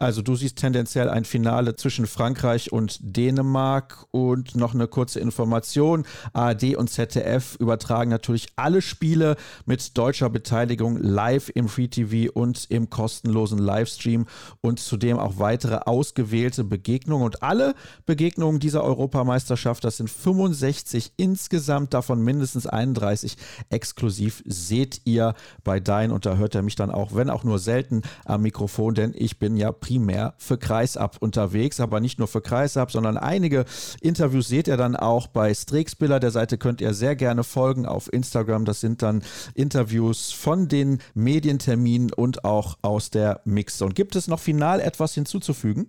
Also 0.00 0.22
du 0.22 0.36
siehst 0.36 0.56
tendenziell 0.56 1.08
ein 1.10 1.24
Finale 1.24 1.74
zwischen 1.74 2.06
Frankreich 2.06 2.70
und 2.70 2.98
Dänemark 3.00 4.06
und 4.12 4.54
noch 4.54 4.72
eine 4.72 4.86
kurze 4.86 5.18
Information. 5.18 6.06
ARD 6.32 6.76
und 6.76 6.88
ZDF 6.88 7.56
übertragen 7.56 8.08
natürlich 8.08 8.46
alle 8.54 8.80
Spiele 8.80 9.34
mit 9.66 9.98
deutscher 9.98 10.30
Beteiligung 10.30 10.98
live 10.98 11.50
im 11.52 11.68
Free 11.68 11.88
TV 11.88 12.32
und 12.32 12.66
im 12.70 12.90
kostenlosen 12.90 13.58
Livestream 13.58 14.26
und 14.60 14.78
zudem 14.78 15.18
auch 15.18 15.38
weitere 15.38 15.78
ausgewählte 15.78 16.62
Begegnungen. 16.62 17.24
Und 17.24 17.42
alle 17.42 17.74
Begegnungen 18.06 18.60
dieser 18.60 18.84
Europameisterschaft, 18.84 19.82
das 19.82 19.96
sind 19.96 20.08
65 20.08 21.14
insgesamt, 21.16 21.92
davon 21.92 22.22
mindestens 22.22 22.68
31 22.68 23.36
exklusiv, 23.68 24.44
seht 24.46 25.00
ihr 25.06 25.34
bei 25.64 25.80
Dein 25.80 26.12
und 26.12 26.24
da 26.24 26.36
hört 26.36 26.54
er 26.54 26.62
mich 26.62 26.76
dann 26.76 26.92
auch, 26.92 27.16
wenn 27.16 27.30
auch 27.30 27.42
nur 27.42 27.58
selten 27.58 28.02
am 28.24 28.42
Mikrofon, 28.42 28.94
denn 28.94 29.12
ich 29.16 29.40
bin 29.40 29.56
ja 29.56 29.72
primär 29.88 30.34
für 30.38 30.58
Kreisab 30.58 31.16
unterwegs, 31.20 31.80
aber 31.80 32.00
nicht 32.00 32.18
nur 32.18 32.28
für 32.28 32.42
Kreisab, 32.42 32.90
sondern 32.90 33.16
einige 33.16 33.64
Interviews 34.02 34.48
seht 34.48 34.68
ihr 34.68 34.76
dann 34.76 34.96
auch 34.96 35.28
bei 35.28 35.54
Strixbiller. 35.54 36.20
Der 36.20 36.30
Seite 36.30 36.58
könnt 36.58 36.80
ihr 36.80 36.92
sehr 36.92 37.16
gerne 37.16 37.44
folgen 37.44 37.86
auf 37.86 38.12
Instagram. 38.12 38.64
Das 38.64 38.80
sind 38.80 39.02
dann 39.02 39.22
Interviews 39.54 40.32
von 40.32 40.68
den 40.68 40.98
Medienterminen 41.14 42.12
und 42.12 42.44
auch 42.44 42.76
aus 42.82 43.10
der 43.10 43.40
Mixzone. 43.44 43.94
Gibt 43.94 44.14
es 44.16 44.28
noch 44.28 44.40
final 44.40 44.80
etwas 44.80 45.14
hinzuzufügen? 45.14 45.86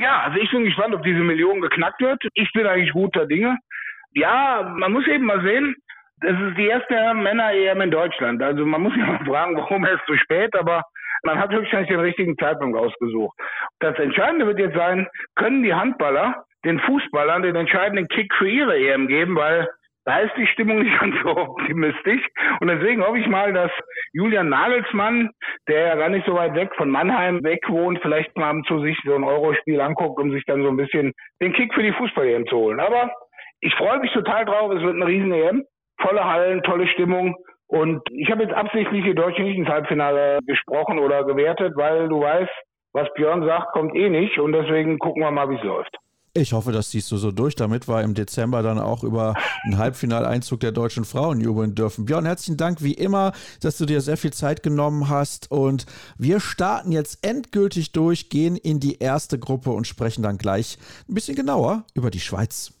Ja, 0.00 0.22
also 0.22 0.38
ich 0.38 0.50
bin 0.50 0.64
gespannt, 0.64 0.94
ob 0.94 1.02
diese 1.02 1.20
Million 1.20 1.60
geknackt 1.60 2.00
wird. 2.00 2.22
Ich 2.34 2.50
bin 2.52 2.66
eigentlich 2.66 2.92
guter 2.92 3.26
Dinge. 3.26 3.58
Ja, 4.12 4.74
man 4.76 4.92
muss 4.92 5.06
eben 5.06 5.24
mal 5.24 5.42
sehen, 5.42 5.76
das 6.20 6.32
ist 6.32 6.58
die 6.58 6.66
erste 6.66 7.14
Männer-EM 7.14 7.80
in 7.80 7.90
Deutschland. 7.90 8.42
Also 8.42 8.66
man 8.66 8.82
muss 8.82 8.92
ja 8.96 9.06
mal 9.06 9.24
fragen, 9.24 9.56
warum 9.56 9.86
erst 9.86 10.02
so 10.06 10.16
spät, 10.16 10.54
aber 10.54 10.82
man 11.24 11.38
hat 11.38 11.50
höchstwahrscheinlich 11.50 11.90
den 11.90 12.00
richtigen 12.00 12.36
Zeitpunkt 12.38 12.78
ausgesucht. 12.78 13.36
Das 13.80 13.98
Entscheidende 13.98 14.46
wird 14.46 14.58
jetzt 14.58 14.76
sein, 14.76 15.06
können 15.36 15.62
die 15.62 15.74
Handballer 15.74 16.44
den 16.64 16.78
Fußballern 16.80 17.42
den 17.42 17.56
entscheidenden 17.56 18.08
Kick 18.08 18.34
für 18.34 18.48
ihre 18.48 18.76
EM 18.76 19.08
geben, 19.08 19.34
weil 19.36 19.68
da 20.04 20.18
ist 20.18 20.36
die 20.36 20.46
Stimmung 20.46 20.78
nicht 20.82 20.98
ganz 20.98 21.14
so 21.22 21.36
optimistisch. 21.36 22.22
Und 22.60 22.68
deswegen 22.68 23.04
hoffe 23.04 23.18
ich 23.18 23.26
mal, 23.26 23.52
dass 23.52 23.70
Julian 24.12 24.48
Nagelsmann, 24.48 25.30
der 25.68 25.86
ja 25.86 25.94
gar 25.96 26.08
nicht 26.08 26.26
so 26.26 26.34
weit 26.34 26.54
weg 26.54 26.70
von 26.76 26.90
Mannheim 26.90 27.42
weg 27.44 27.60
wohnt, 27.68 28.00
vielleicht 28.02 28.36
mal 28.36 28.60
zu 28.66 28.80
sich 28.80 28.98
so 29.04 29.14
ein 29.14 29.24
Eurospiel 29.24 29.80
anguckt, 29.80 30.20
um 30.20 30.30
sich 30.32 30.44
dann 30.46 30.62
so 30.62 30.68
ein 30.68 30.76
bisschen 30.76 31.12
den 31.40 31.52
Kick 31.52 31.74
für 31.74 31.82
die 31.82 31.92
Fußball-EM 31.92 32.46
zu 32.46 32.56
holen. 32.56 32.80
Aber 32.80 33.10
ich 33.60 33.74
freue 33.74 34.00
mich 34.00 34.12
total 34.12 34.44
drauf. 34.44 34.72
Es 34.72 34.82
wird 34.82 34.96
eine 34.96 35.06
riesen 35.06 35.32
EM. 35.32 35.64
Volle 36.00 36.24
Hallen, 36.24 36.62
tolle 36.62 36.88
Stimmung. 36.88 37.36
Und 37.70 38.02
ich 38.10 38.28
habe 38.30 38.42
jetzt 38.42 38.54
absichtlich 38.54 39.04
die 39.04 39.14
Deutschen 39.14 39.44
nicht 39.44 39.56
ins 39.56 39.68
Halbfinale 39.68 40.40
gesprochen 40.44 40.98
oder 40.98 41.22
gewertet, 41.22 41.74
weil 41.76 42.08
du 42.08 42.20
weißt, 42.20 42.50
was 42.92 43.06
Björn 43.14 43.44
sagt, 43.44 43.72
kommt 43.72 43.94
eh 43.94 44.10
nicht. 44.10 44.38
Und 44.40 44.52
deswegen 44.52 44.98
gucken 44.98 45.22
wir 45.22 45.30
mal, 45.30 45.48
wie 45.50 45.54
es 45.54 45.62
läuft. 45.62 45.96
Ich 46.34 46.52
hoffe, 46.52 46.72
das 46.72 46.90
ziehst 46.90 47.12
du 47.12 47.16
so 47.16 47.30
durch. 47.30 47.54
Damit 47.54 47.88
wir 47.88 48.02
im 48.02 48.14
Dezember 48.14 48.62
dann 48.62 48.80
auch 48.80 49.04
über 49.04 49.34
einen 49.64 49.78
Halbfinaleinzug 49.78 50.58
der 50.58 50.72
deutschen 50.72 51.04
Frauen 51.04 51.40
jubeln 51.40 51.76
dürfen. 51.76 52.06
Björn, 52.06 52.26
herzlichen 52.26 52.56
Dank 52.56 52.82
wie 52.82 52.94
immer, 52.94 53.30
dass 53.62 53.78
du 53.78 53.86
dir 53.86 54.00
sehr 54.00 54.16
viel 54.16 54.32
Zeit 54.32 54.64
genommen 54.64 55.08
hast. 55.08 55.52
Und 55.52 55.86
wir 56.18 56.40
starten 56.40 56.90
jetzt 56.90 57.24
endgültig 57.24 57.92
durch, 57.92 58.30
gehen 58.30 58.56
in 58.56 58.80
die 58.80 58.98
erste 58.98 59.38
Gruppe 59.38 59.70
und 59.70 59.86
sprechen 59.86 60.24
dann 60.24 60.38
gleich 60.38 60.76
ein 61.08 61.14
bisschen 61.14 61.36
genauer 61.36 61.84
über 61.94 62.10
die 62.10 62.20
Schweiz. 62.20 62.79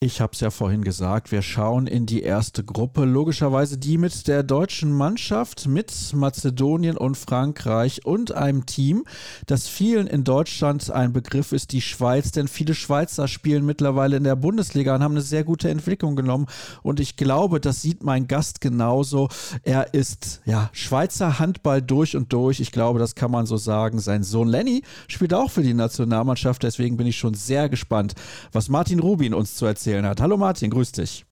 Ich 0.00 0.20
habe 0.20 0.34
es 0.34 0.40
ja 0.40 0.50
vorhin 0.50 0.84
gesagt, 0.84 1.32
wir 1.32 1.40
schauen 1.40 1.86
in 1.86 2.04
die 2.04 2.20
erste 2.20 2.62
Gruppe, 2.62 3.06
logischerweise 3.06 3.78
die 3.78 3.96
mit 3.96 4.28
der 4.28 4.42
deutschen 4.42 4.92
Mannschaft, 4.92 5.68
mit 5.68 5.90
Mazedonien 6.12 6.98
und 6.98 7.16
Frankreich 7.16 8.04
und 8.04 8.32
einem 8.32 8.66
Team, 8.66 9.06
das 9.46 9.68
vielen 9.68 10.06
in 10.06 10.22
Deutschland 10.22 10.90
ein 10.90 11.14
Begriff 11.14 11.52
ist, 11.52 11.72
die 11.72 11.80
Schweiz, 11.80 12.30
denn 12.30 12.46
viele 12.46 12.74
Schweizer 12.74 13.26
spielen 13.26 13.64
mittlerweile 13.64 14.18
in 14.18 14.24
der 14.24 14.36
Bundesliga 14.36 14.94
und 14.94 15.02
haben 15.02 15.14
eine 15.14 15.22
sehr 15.22 15.44
gute 15.44 15.70
Entwicklung 15.70 16.14
genommen. 16.14 16.44
Und 16.82 17.00
ich 17.00 17.16
glaube, 17.16 17.58
das 17.58 17.80
sieht 17.80 18.02
mein 18.02 18.26
Gast 18.26 18.60
genauso. 18.60 19.30
Er 19.62 19.94
ist 19.94 20.42
ja 20.44 20.68
Schweizer 20.74 21.38
Handball 21.38 21.80
durch 21.80 22.16
und 22.16 22.34
durch, 22.34 22.60
ich 22.60 22.70
glaube, 22.70 22.98
das 22.98 23.14
kann 23.14 23.30
man 23.30 23.46
so 23.46 23.56
sagen. 23.56 23.98
Sein 23.98 24.24
Sohn 24.24 24.48
Lenny 24.48 24.82
spielt 25.08 25.32
auch 25.32 25.50
für 25.50 25.62
die 25.62 25.72
Nationalmannschaft, 25.72 26.64
deswegen 26.64 26.98
bin 26.98 27.06
ich 27.06 27.16
schon 27.16 27.32
sehr 27.32 27.70
gespannt, 27.70 28.14
was 28.52 28.68
Martin 28.68 28.98
Rubin 28.98 29.32
uns 29.32 29.54
zu 29.54 29.64
erzählen 29.64 29.85
erzählen 29.86 30.06
hat. 30.06 30.20
Hallo 30.20 30.36
Martin, 30.36 30.70
grüß 30.70 30.92
dich. 30.92 31.24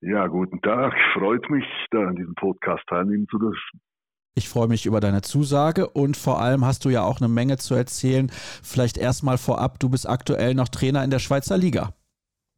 Ja, 0.00 0.26
guten 0.26 0.60
Tag. 0.62 0.94
Freut 1.12 1.48
mich, 1.50 1.64
da 1.90 2.08
an 2.08 2.16
diesem 2.16 2.34
Podcast 2.34 2.82
teilnehmen 2.88 3.26
zu 3.30 3.38
dürfen. 3.38 3.80
Ich 4.36 4.48
freue 4.48 4.68
mich 4.68 4.86
über 4.86 5.00
deine 5.00 5.20
Zusage 5.20 5.88
und 5.88 6.16
vor 6.16 6.40
allem 6.40 6.64
hast 6.64 6.84
du 6.84 6.88
ja 6.88 7.02
auch 7.02 7.20
eine 7.20 7.28
Menge 7.28 7.56
zu 7.56 7.74
erzählen. 7.74 8.30
Vielleicht 8.62 8.96
erstmal 8.98 9.38
vorab, 9.38 9.78
du 9.80 9.90
bist 9.90 10.08
aktuell 10.08 10.54
noch 10.54 10.68
Trainer 10.68 11.04
in 11.04 11.10
der 11.10 11.20
Schweizer 11.20 11.56
Liga. 11.56 11.94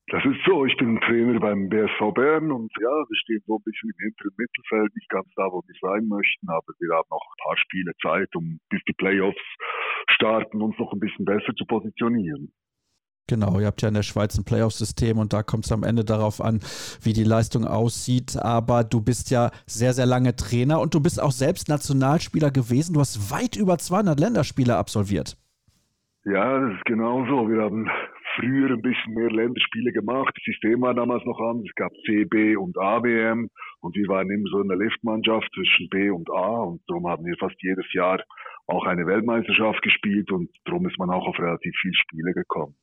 Das 0.08 0.24
ist 0.24 0.38
so, 0.46 0.64
ich 0.64 0.76
bin 0.76 1.00
Trainer 1.00 1.40
beim 1.40 1.68
BSV 1.68 2.14
Bern 2.14 2.52
und 2.52 2.70
ja, 2.80 2.94
wir 3.10 3.18
stehen 3.24 3.42
so 3.46 3.56
ein 3.56 3.62
bisschen 3.64 3.90
im 3.90 3.98
hinteren 4.06 4.34
Mittelfeld, 4.38 4.94
nicht 4.94 5.08
ganz 5.08 5.26
da, 5.34 5.50
wo 5.50 5.60
wir 5.66 5.74
sein 5.82 6.06
möchten, 6.06 6.48
aber 6.48 6.72
wir 6.78 6.94
haben 6.94 7.08
noch 7.10 7.26
ein 7.26 7.42
paar 7.42 7.56
Spiele 7.58 7.92
Zeit, 8.00 8.30
um 8.36 8.60
bis 8.70 8.80
die 8.86 8.94
Playoffs 8.94 9.42
starten, 10.14 10.62
uns 10.62 10.78
noch 10.78 10.92
ein 10.92 11.00
bisschen 11.00 11.24
besser 11.24 11.52
zu 11.56 11.66
positionieren. 11.66 12.52
Genau, 13.28 13.58
ihr 13.58 13.66
habt 13.66 13.82
ja 13.82 13.88
in 13.88 13.94
der 13.94 14.04
Schweiz 14.04 14.38
ein 14.38 14.44
Playoff-System 14.44 15.18
und 15.18 15.32
da 15.32 15.42
kommt 15.42 15.64
es 15.64 15.72
am 15.72 15.82
Ende 15.82 16.04
darauf 16.04 16.40
an, 16.40 16.60
wie 17.02 17.12
die 17.12 17.24
Leistung 17.24 17.64
aussieht. 17.64 18.36
Aber 18.40 18.84
du 18.84 19.00
bist 19.00 19.32
ja 19.32 19.50
sehr, 19.66 19.92
sehr 19.94 20.06
lange 20.06 20.36
Trainer 20.36 20.80
und 20.80 20.94
du 20.94 21.00
bist 21.00 21.20
auch 21.20 21.32
selbst 21.32 21.68
Nationalspieler 21.68 22.52
gewesen. 22.52 22.94
Du 22.94 23.00
hast 23.00 23.32
weit 23.32 23.56
über 23.56 23.78
200 23.78 24.20
Länderspiele 24.20 24.76
absolviert. 24.76 25.36
Ja, 26.24 26.60
das 26.60 26.76
ist 26.76 26.84
genau 26.84 27.24
so. 27.26 27.48
Wir 27.48 27.62
haben 27.62 27.88
früher 28.36 28.70
ein 28.70 28.82
bisschen 28.82 29.14
mehr 29.14 29.30
Länderspiele 29.30 29.92
gemacht. 29.92 30.32
Das 30.36 30.44
System 30.44 30.82
war 30.82 30.94
damals 30.94 31.24
noch 31.24 31.40
anders. 31.40 31.66
Es 31.68 31.74
gab 31.74 31.92
C, 32.06 32.24
B 32.24 32.56
und 32.56 32.78
A-WM 32.78 33.48
und 33.80 33.96
wir 33.96 34.08
waren 34.08 34.30
immer 34.30 34.48
so 34.50 34.60
in 34.60 34.68
der 34.68 34.78
Liftmannschaft 34.78 35.48
zwischen 35.52 35.88
B 35.88 36.10
und 36.10 36.30
A 36.30 36.62
und 36.62 36.80
darum 36.86 37.08
haben 37.08 37.24
wir 37.24 37.36
fast 37.38 37.56
jedes 37.60 37.92
Jahr 37.92 38.20
auch 38.66 38.84
eine 38.86 39.06
Weltmeisterschaft 39.06 39.82
gespielt 39.82 40.30
und 40.30 40.50
darum 40.64 40.86
ist 40.88 40.98
man 40.98 41.10
auch 41.10 41.26
auf 41.26 41.38
relativ 41.38 41.74
viele 41.80 41.94
Spiele 41.94 42.32
gekommen. 42.32 42.74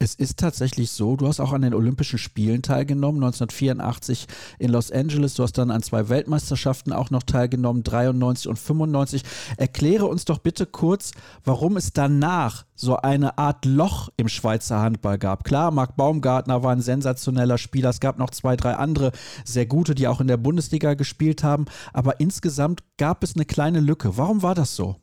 Es 0.00 0.14
ist 0.14 0.38
tatsächlich 0.38 0.92
so, 0.92 1.16
du 1.16 1.26
hast 1.26 1.40
auch 1.40 1.52
an 1.52 1.62
den 1.62 1.74
Olympischen 1.74 2.20
Spielen 2.20 2.62
teilgenommen, 2.62 3.20
1984 3.20 4.28
in 4.60 4.70
Los 4.70 4.92
Angeles. 4.92 5.34
Du 5.34 5.42
hast 5.42 5.58
dann 5.58 5.72
an 5.72 5.82
zwei 5.82 6.08
Weltmeisterschaften 6.08 6.92
auch 6.92 7.10
noch 7.10 7.24
teilgenommen, 7.24 7.82
93 7.82 8.46
und 8.46 8.60
95. 8.60 9.24
Erkläre 9.56 10.06
uns 10.06 10.24
doch 10.24 10.38
bitte 10.38 10.66
kurz, 10.66 11.10
warum 11.44 11.76
es 11.76 11.92
danach 11.92 12.64
so 12.76 12.94
eine 12.98 13.38
Art 13.38 13.64
Loch 13.64 14.08
im 14.16 14.28
Schweizer 14.28 14.78
Handball 14.78 15.18
gab. 15.18 15.42
Klar, 15.42 15.72
Marc 15.72 15.96
Baumgartner 15.96 16.62
war 16.62 16.70
ein 16.70 16.80
sensationeller 16.80 17.58
Spieler. 17.58 17.90
Es 17.90 17.98
gab 17.98 18.20
noch 18.20 18.30
zwei, 18.30 18.54
drei 18.54 18.76
andere 18.76 19.10
sehr 19.44 19.66
gute, 19.66 19.96
die 19.96 20.06
auch 20.06 20.20
in 20.20 20.28
der 20.28 20.36
Bundesliga 20.36 20.94
gespielt 20.94 21.42
haben. 21.42 21.64
Aber 21.92 22.20
insgesamt 22.20 22.84
gab 22.98 23.24
es 23.24 23.34
eine 23.34 23.46
kleine 23.46 23.80
Lücke. 23.80 24.16
Warum 24.16 24.42
war 24.42 24.54
das 24.54 24.76
so? 24.76 24.94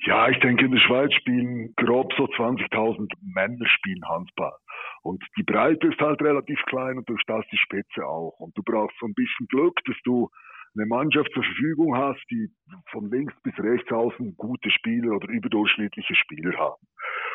Ja, 0.00 0.28
ich 0.28 0.38
denke, 0.40 0.66
in 0.66 0.72
der 0.72 0.80
Schweiz 0.80 1.12
spielen 1.14 1.72
grob 1.76 2.12
so 2.16 2.24
20.000 2.24 3.10
Männer 3.22 3.66
spielen 3.66 4.06
Handball. 4.08 4.56
Und 5.02 5.24
die 5.36 5.42
Breite 5.42 5.86
ist 5.86 6.00
halt 6.00 6.20
relativ 6.22 6.60
klein 6.66 6.98
und 6.98 7.08
durch 7.08 7.22
das 7.26 7.44
die 7.50 7.58
Spitze 7.58 8.04
auch. 8.06 8.36
Und 8.38 8.56
du 8.56 8.62
brauchst 8.62 8.96
so 9.00 9.06
ein 9.06 9.14
bisschen 9.14 9.46
Glück, 9.48 9.80
dass 9.86 9.96
du 10.04 10.28
eine 10.76 10.86
Mannschaft 10.86 11.30
zur 11.32 11.42
Verfügung 11.42 11.96
hast, 11.96 12.22
die 12.30 12.48
von 12.90 13.10
links 13.10 13.34
bis 13.42 13.58
rechts 13.58 13.90
außen 13.90 14.36
gute 14.36 14.70
Spieler 14.70 15.16
oder 15.16 15.28
überdurchschnittliche 15.28 16.14
Spieler 16.14 16.56
haben. 16.58 16.86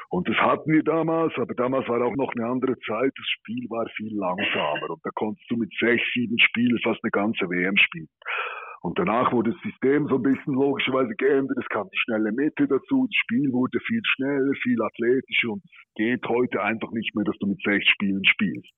Und 0.10 0.28
das 0.28 0.36
hatten 0.38 0.72
wir 0.72 0.84
damals, 0.84 1.34
aber 1.38 1.56
damals 1.56 1.88
war 1.88 2.02
auch 2.06 2.16
noch 2.16 2.34
eine 2.36 2.46
andere 2.46 2.78
Zeit. 2.80 3.14
Das 3.16 3.28
Spiel 3.40 3.66
war 3.70 3.88
viel 3.96 4.14
langsamer 4.16 4.90
und 4.90 5.00
da 5.04 5.10
konntest 5.16 5.50
du 5.50 5.58
mit 5.58 5.72
sechs, 5.80 6.04
sieben 6.14 6.38
Spielen 6.40 6.78
fast 6.84 7.00
eine 7.04 7.12
ganze 7.12 7.50
WM 7.50 7.78
spielen. 7.78 8.10
Und 8.82 8.98
danach 8.98 9.32
wurde 9.32 9.52
das 9.52 9.62
System 9.62 10.08
so 10.08 10.16
ein 10.16 10.24
bisschen 10.24 10.54
logischerweise 10.54 11.14
geändert. 11.16 11.58
Es 11.62 11.70
kam 11.70 11.88
die 11.90 12.00
schnelle 12.00 12.32
Mitte 12.32 12.68
dazu. 12.68 13.06
Das 13.06 13.16
Spiel 13.16 13.52
wurde 13.54 13.80
viel 13.86 14.02
schneller, 14.04 14.54
viel 14.64 14.82
athletischer 14.82 15.50
und 15.50 15.62
geht 15.96 16.26
heute 16.28 16.62
einfach 16.64 16.92
nicht 16.92 17.16
mehr, 17.16 17.26
dass 17.26 17.38
du 17.38 17.48
mit 17.48 17.62
sechs 17.64 17.88
Spielen 17.90 18.26
spielst. 18.26 18.72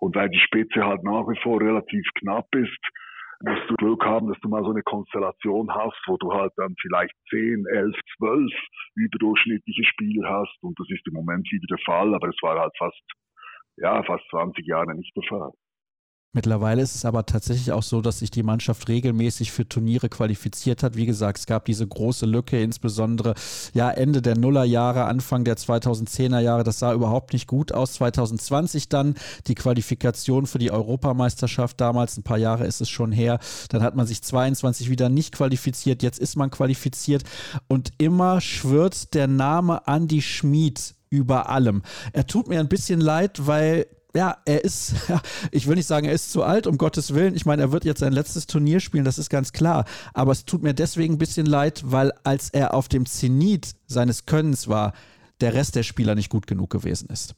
Und 0.00 0.14
weil 0.14 0.28
die 0.28 0.40
Spitze 0.40 0.84
halt 0.84 1.02
nach 1.04 1.26
wie 1.28 1.40
vor 1.40 1.60
relativ 1.60 2.04
knapp 2.20 2.54
ist, 2.54 2.78
musst 3.40 3.68
du 3.70 3.74
Glück 3.76 4.04
haben, 4.04 4.28
dass 4.28 4.38
du 4.40 4.48
mal 4.48 4.62
so 4.62 4.70
eine 4.70 4.82
Konstellation 4.82 5.72
hast, 5.74 6.00
wo 6.06 6.16
du 6.18 6.32
halt 6.32 6.52
dann 6.56 6.74
vielleicht 6.80 7.14
zehn, 7.30 7.64
elf, 7.66 7.96
zwölf 8.16 8.52
überdurchschnittliche 8.94 9.84
Spiele 9.84 10.28
hast. 10.28 10.56
Und 10.62 10.78
das 10.78 10.88
ist 10.90 11.06
im 11.06 11.14
Moment 11.14 11.50
wieder 11.50 11.66
der 11.68 11.84
Fall, 11.84 12.14
aber 12.14 12.28
es 12.28 12.36
war 12.42 12.58
halt 12.60 12.72
fast, 12.78 13.02
ja, 13.76 14.02
fast 14.02 14.24
20 14.30 14.66
Jahre 14.66 14.94
nicht 14.94 15.14
der 15.16 15.24
Fall. 15.28 15.50
Mittlerweile 16.32 16.82
ist 16.82 16.94
es 16.94 17.06
aber 17.06 17.24
tatsächlich 17.24 17.72
auch 17.72 17.82
so, 17.82 18.02
dass 18.02 18.18
sich 18.18 18.30
die 18.30 18.42
Mannschaft 18.42 18.88
regelmäßig 18.88 19.52
für 19.52 19.66
Turniere 19.66 20.10
qualifiziert 20.10 20.82
hat. 20.82 20.94
Wie 20.94 21.06
gesagt, 21.06 21.38
es 21.38 21.46
gab 21.46 21.64
diese 21.64 21.86
große 21.86 22.26
Lücke, 22.26 22.60
insbesondere 22.60 23.34
ja 23.72 23.90
Ende 23.90 24.20
der 24.20 24.36
Nullerjahre, 24.36 25.04
Anfang 25.06 25.44
der 25.44 25.56
2010er 25.56 26.40
Jahre. 26.40 26.62
Das 26.62 26.78
sah 26.78 26.92
überhaupt 26.92 27.32
nicht 27.32 27.46
gut 27.46 27.72
aus. 27.72 27.94
2020 27.94 28.90
dann 28.90 29.14
die 29.46 29.54
Qualifikation 29.54 30.46
für 30.46 30.58
die 30.58 30.70
Europameisterschaft 30.70 31.80
damals, 31.80 32.18
ein 32.18 32.22
paar 32.22 32.36
Jahre 32.36 32.66
ist 32.66 32.82
es 32.82 32.90
schon 32.90 33.12
her. 33.12 33.38
Dann 33.70 33.82
hat 33.82 33.96
man 33.96 34.06
sich 34.06 34.22
22 34.22 34.90
wieder 34.90 35.08
nicht 35.08 35.32
qualifiziert. 35.32 36.02
Jetzt 36.02 36.18
ist 36.18 36.36
man 36.36 36.50
qualifiziert 36.50 37.22
und 37.66 37.92
immer 37.96 38.42
schwirrt 38.42 39.14
der 39.14 39.26
Name 39.26 39.80
Andy 39.86 40.20
Schmid 40.20 40.94
über 41.08 41.48
allem. 41.48 41.82
Er 42.12 42.26
tut 42.26 42.48
mir 42.48 42.60
ein 42.60 42.68
bisschen 42.68 43.00
leid, 43.00 43.46
weil 43.46 43.86
ja, 44.16 44.36
er 44.46 44.64
ist, 44.64 45.10
ich 45.52 45.68
will 45.68 45.76
nicht 45.76 45.86
sagen, 45.86 46.06
er 46.06 46.12
ist 46.12 46.32
zu 46.32 46.42
alt, 46.42 46.66
um 46.66 46.78
Gottes 46.78 47.14
Willen. 47.14 47.34
Ich 47.34 47.46
meine, 47.46 47.62
er 47.62 47.72
wird 47.72 47.84
jetzt 47.84 48.00
sein 48.00 48.12
letztes 48.12 48.46
Turnier 48.46 48.80
spielen, 48.80 49.04
das 49.04 49.18
ist 49.18 49.30
ganz 49.30 49.52
klar. 49.52 49.84
Aber 50.14 50.32
es 50.32 50.44
tut 50.44 50.62
mir 50.62 50.74
deswegen 50.74 51.14
ein 51.14 51.18
bisschen 51.18 51.46
leid, 51.46 51.82
weil 51.84 52.12
als 52.24 52.50
er 52.50 52.74
auf 52.74 52.88
dem 52.88 53.06
Zenit 53.06 53.74
seines 53.86 54.26
Könnens 54.26 54.68
war, 54.68 54.92
der 55.40 55.54
Rest 55.54 55.76
der 55.76 55.82
Spieler 55.82 56.14
nicht 56.14 56.30
gut 56.30 56.46
genug 56.46 56.70
gewesen 56.70 57.08
ist. 57.10 57.36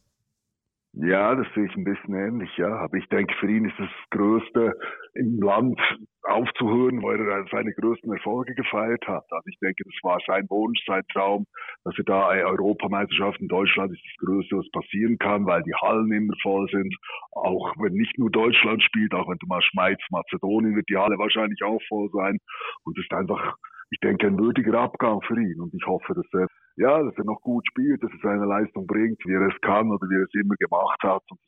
Ja, 0.95 1.35
das 1.35 1.47
sehe 1.55 1.67
ich 1.67 1.77
ein 1.77 1.85
bisschen 1.85 2.15
ähnlich, 2.15 2.51
ja. 2.57 2.71
Aber 2.77 2.97
ich 2.97 3.09
denke, 3.09 3.35
für 3.39 3.51
ihn 3.51 3.67
ist 3.67 3.79
das 3.79 3.91
Größte 4.11 4.79
im 5.19 5.41
Land 5.41 5.81
aufzuhören, 6.23 7.03
weil 7.03 7.21
er 7.21 7.45
seine 7.51 7.73
größten 7.73 8.13
Erfolge 8.13 8.55
gefeiert 8.55 9.07
hat. 9.07 9.25
Also 9.31 9.47
ich 9.47 9.59
denke, 9.59 9.83
das 9.85 9.95
war 10.03 10.19
sein 10.27 10.47
Wunsch, 10.49 10.79
sein 10.87 11.03
Traum, 11.13 11.47
dass 11.85 11.97
er 11.99 12.05
da 12.05 12.29
eine 12.29 12.47
Europameisterschaft 12.47 13.41
in 13.41 13.49
Deutschland 13.49 13.93
ist 13.93 14.03
das 14.05 14.27
Größte, 14.27 14.57
was 14.57 14.71
passieren 14.71 15.19
kann, 15.19 15.47
weil 15.47 15.63
die 15.63 15.75
Hallen 15.75 16.13
immer 16.13 16.35
voll 16.43 16.69
sind. 16.71 16.95
Auch 17.33 17.75
wenn 17.79 17.95
nicht 17.95 18.17
nur 18.19 18.31
Deutschland 18.31 18.83
spielt, 18.83 19.15
auch 19.15 19.29
wenn 19.29 19.39
du 19.39 19.47
mal 19.47 19.63
Schweiz, 19.63 19.99
Mazedonien, 20.11 20.77
wird 20.77 20.89
die 20.89 20.97
Halle 20.97 21.19
wahrscheinlich 21.19 21.63
auch 21.63 21.81
voll 21.89 22.09
sein. 22.13 22.39
Und 22.85 22.97
das 22.97 23.05
ist 23.05 23.13
einfach, 23.13 23.57
ich 23.91 23.99
denke, 24.01 24.27
ein 24.27 24.39
würdiger 24.39 24.79
Abgang 24.79 25.21
für 25.23 25.41
ihn. 25.41 25.61
Und 25.61 25.75
ich 25.75 25.87
hoffe, 25.87 26.15
dass 26.15 26.27
er 26.33 26.47
ja, 26.79 27.03
dass 27.03 27.17
er 27.17 27.25
noch 27.25 27.41
gut 27.43 27.67
spielt, 27.67 28.03
dass 28.03 28.13
er 28.13 28.21
seine 28.23 28.47
Leistung 28.47 28.87
bringt, 28.87 29.19
wie 29.25 29.35
er 29.35 29.49
es 29.49 29.61
kann 29.63 29.91
oder 29.91 30.07
wie 30.09 30.15
er 30.15 30.23
es 30.23 30.35
immer 30.35 30.55
gemacht 30.55 31.03
hat. 31.03 31.23
Und 31.29 31.41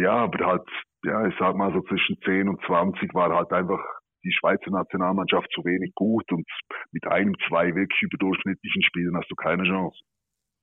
ja, 0.00 0.12
aber 0.12 0.46
halt, 0.46 0.68
ja, 1.04 1.26
ich 1.26 1.34
sag 1.38 1.56
mal 1.56 1.72
so 1.72 1.80
zwischen 1.82 2.16
10 2.24 2.48
und 2.48 2.60
20 2.66 3.14
war 3.14 3.34
halt 3.34 3.52
einfach 3.52 3.80
die 4.24 4.32
Schweizer 4.32 4.70
Nationalmannschaft 4.70 5.50
zu 5.52 5.64
wenig 5.64 5.94
gut 5.94 6.30
und 6.30 6.46
mit 6.92 7.06
einem, 7.06 7.34
zwei 7.48 7.74
wirklich 7.74 8.02
überdurchschnittlichen 8.02 8.82
Spielen 8.82 9.16
hast 9.16 9.30
du 9.30 9.34
keine 9.34 9.64
Chance. 9.64 9.98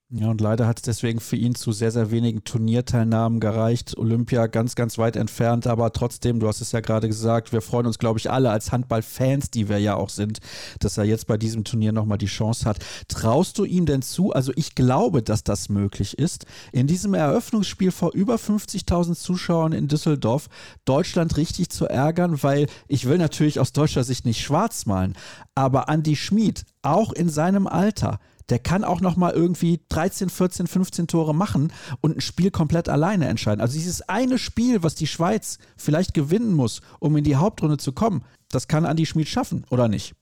Ja, 0.09 0.29
und 0.29 0.39
leider 0.39 0.67
hat 0.67 0.77
es 0.77 0.83
deswegen 0.83 1.19
für 1.19 1.35
ihn 1.35 1.53
zu 1.53 1.73
sehr, 1.73 1.91
sehr 1.91 2.11
wenigen 2.11 2.45
Turnierteilnahmen 2.45 3.41
gereicht. 3.41 3.97
Olympia 3.97 4.47
ganz, 4.47 4.75
ganz 4.75 4.97
weit 4.97 5.17
entfernt, 5.17 5.67
aber 5.67 5.91
trotzdem, 5.91 6.39
du 6.39 6.47
hast 6.47 6.61
es 6.61 6.71
ja 6.71 6.79
gerade 6.79 7.09
gesagt, 7.09 7.51
wir 7.51 7.59
freuen 7.59 7.87
uns, 7.87 7.99
glaube 7.99 8.17
ich, 8.17 8.31
alle 8.31 8.49
als 8.49 8.71
Handballfans, 8.71 9.51
die 9.51 9.67
wir 9.67 9.79
ja 9.79 9.95
auch 9.95 10.07
sind, 10.07 10.39
dass 10.79 10.97
er 10.97 11.03
jetzt 11.03 11.27
bei 11.27 11.35
diesem 11.35 11.65
Turnier 11.65 11.91
nochmal 11.91 12.17
die 12.17 12.27
Chance 12.27 12.63
hat. 12.63 12.77
Traust 13.09 13.57
du 13.57 13.65
ihm 13.65 13.85
denn 13.85 14.01
zu? 14.01 14.31
Also 14.31 14.53
ich 14.55 14.75
glaube, 14.75 15.21
dass 15.21 15.43
das 15.43 15.67
möglich 15.67 16.17
ist. 16.17 16.45
In 16.71 16.87
diesem 16.87 17.13
Eröffnungsspiel 17.13 17.91
vor 17.91 18.13
über 18.13 18.35
50.000 18.35 19.13
Zuschauern 19.13 19.73
in 19.73 19.89
Düsseldorf 19.89 20.47
Deutschland 20.85 21.35
richtig 21.35 21.67
zu 21.67 21.85
ärgern, 21.85 22.41
weil 22.43 22.67
ich 22.87 23.09
will 23.09 23.17
natürlich 23.17 23.59
aus 23.59 23.73
deutscher 23.73 24.05
Sicht 24.05 24.25
nicht 24.25 24.41
schwarz 24.41 24.85
malen, 24.85 25.15
aber 25.53 25.89
Andy 25.89 26.15
Schmid, 26.15 26.63
auch 26.81 27.11
in 27.11 27.27
seinem 27.27 27.67
Alter, 27.67 28.19
der 28.49 28.59
kann 28.59 28.83
auch 28.83 29.01
noch 29.01 29.17
mal 29.17 29.33
irgendwie 29.33 29.79
13, 29.89 30.29
14, 30.29 30.67
15 30.67 31.07
Tore 31.07 31.33
machen 31.33 31.71
und 32.01 32.17
ein 32.17 32.21
Spiel 32.21 32.51
komplett 32.51 32.89
alleine 32.89 33.27
entscheiden. 33.27 33.61
Also 33.61 33.73
dieses 33.73 34.07
eine 34.07 34.37
Spiel, 34.37 34.83
was 34.83 34.95
die 34.95 35.07
Schweiz 35.07 35.59
vielleicht 35.77 36.13
gewinnen 36.13 36.53
muss, 36.53 36.81
um 36.99 37.15
in 37.17 37.23
die 37.23 37.35
Hauptrunde 37.35 37.77
zu 37.77 37.93
kommen, 37.93 38.23
das 38.51 38.67
kann 38.67 38.85
Andi 38.85 39.05
Schmid 39.05 39.27
schaffen, 39.27 39.65
oder 39.69 39.87
nicht? 39.87 40.15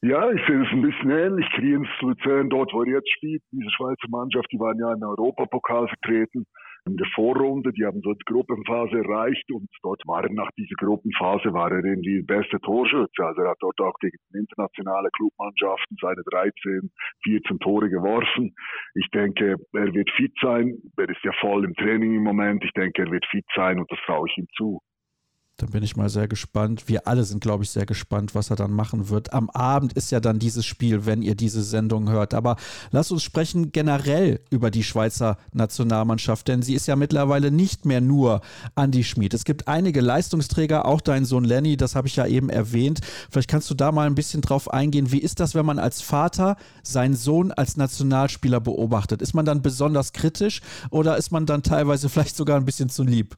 Ja, 0.00 0.30
ich 0.30 0.40
sehe 0.46 0.60
das 0.60 0.68
ein 0.70 0.82
bisschen 0.82 1.10
ähnlich. 1.10 1.46
Kriens 1.56 1.88
Luzern, 2.00 2.48
dort 2.50 2.72
wo 2.72 2.84
er 2.84 2.92
jetzt 2.94 3.10
spielt, 3.16 3.42
diese 3.50 3.68
Schweizer 3.76 4.08
Mannschaft, 4.08 4.46
die 4.52 4.58
waren 4.60 4.78
ja 4.78 4.92
in 4.92 5.02
Europapokal 5.02 5.88
vertreten 5.88 6.46
in 6.90 6.96
der 6.96 7.06
Vorrunde, 7.14 7.72
die 7.72 7.84
haben 7.84 8.00
dort 8.02 8.24
Gruppenphase 8.26 8.98
erreicht 8.98 9.50
und 9.52 9.68
dort 9.82 10.02
war 10.06 10.24
er 10.24 10.32
nach 10.32 10.50
dieser 10.56 10.76
Gruppenphase 10.76 11.52
war 11.52 11.70
er 11.70 11.84
irgendwie 11.84 12.22
der 12.22 12.36
beste 12.36 12.58
Torschütze. 12.60 13.24
Also 13.24 13.42
er 13.42 13.50
hat 13.50 13.58
dort 13.60 13.78
auch 13.80 13.98
gegen 14.00 14.16
internationale 14.32 15.08
Clubmannschaften 15.16 15.96
seine 16.00 16.22
13, 16.30 16.90
14 17.24 17.58
Tore 17.60 17.88
geworfen. 17.90 18.54
Ich 18.94 19.08
denke, 19.10 19.56
er 19.72 19.94
wird 19.94 20.10
fit 20.16 20.32
sein. 20.40 20.78
Er 20.96 21.08
ist 21.08 21.22
ja 21.22 21.32
voll 21.40 21.64
im 21.64 21.74
Training 21.74 22.14
im 22.14 22.22
Moment. 22.22 22.64
Ich 22.64 22.72
denke, 22.72 23.02
er 23.02 23.10
wird 23.10 23.26
fit 23.30 23.46
sein 23.54 23.78
und 23.78 23.90
das 23.90 23.98
traue 24.06 24.28
ich 24.28 24.38
ihm 24.38 24.46
zu. 24.56 24.80
Dann 25.58 25.70
bin 25.70 25.82
ich 25.82 25.96
mal 25.96 26.08
sehr 26.08 26.28
gespannt. 26.28 26.84
Wir 26.86 27.08
alle 27.08 27.24
sind, 27.24 27.40
glaube 27.40 27.64
ich, 27.64 27.70
sehr 27.70 27.84
gespannt, 27.84 28.36
was 28.36 28.48
er 28.48 28.54
dann 28.54 28.70
machen 28.70 29.08
wird. 29.08 29.32
Am 29.32 29.50
Abend 29.50 29.92
ist 29.92 30.12
ja 30.12 30.20
dann 30.20 30.38
dieses 30.38 30.64
Spiel, 30.64 31.04
wenn 31.04 31.20
ihr 31.20 31.34
diese 31.34 31.64
Sendung 31.64 32.08
hört. 32.08 32.32
Aber 32.32 32.54
lasst 32.92 33.10
uns 33.10 33.24
sprechen 33.24 33.72
generell 33.72 34.40
über 34.50 34.70
die 34.70 34.84
Schweizer 34.84 35.36
Nationalmannschaft, 35.52 36.46
denn 36.46 36.62
sie 36.62 36.74
ist 36.74 36.86
ja 36.86 36.94
mittlerweile 36.94 37.50
nicht 37.50 37.86
mehr 37.86 38.00
nur 38.00 38.40
Andi 38.76 39.02
Schmid. 39.02 39.34
Es 39.34 39.44
gibt 39.44 39.66
einige 39.66 40.00
Leistungsträger, 40.00 40.86
auch 40.86 41.00
dein 41.00 41.24
Sohn 41.24 41.42
Lenny, 41.42 41.76
das 41.76 41.96
habe 41.96 42.06
ich 42.06 42.14
ja 42.14 42.26
eben 42.28 42.50
erwähnt. 42.50 43.00
Vielleicht 43.28 43.50
kannst 43.50 43.68
du 43.68 43.74
da 43.74 43.90
mal 43.90 44.06
ein 44.06 44.14
bisschen 44.14 44.42
drauf 44.42 44.72
eingehen. 44.72 45.10
Wie 45.10 45.18
ist 45.18 45.40
das, 45.40 45.56
wenn 45.56 45.66
man 45.66 45.80
als 45.80 46.02
Vater 46.02 46.56
seinen 46.84 47.16
Sohn 47.16 47.50
als 47.50 47.76
Nationalspieler 47.76 48.60
beobachtet? 48.60 49.22
Ist 49.22 49.34
man 49.34 49.44
dann 49.44 49.60
besonders 49.60 50.12
kritisch 50.12 50.60
oder 50.90 51.16
ist 51.16 51.32
man 51.32 51.46
dann 51.46 51.64
teilweise 51.64 52.08
vielleicht 52.08 52.36
sogar 52.36 52.58
ein 52.58 52.64
bisschen 52.64 52.90
zu 52.90 53.02
lieb? 53.02 53.36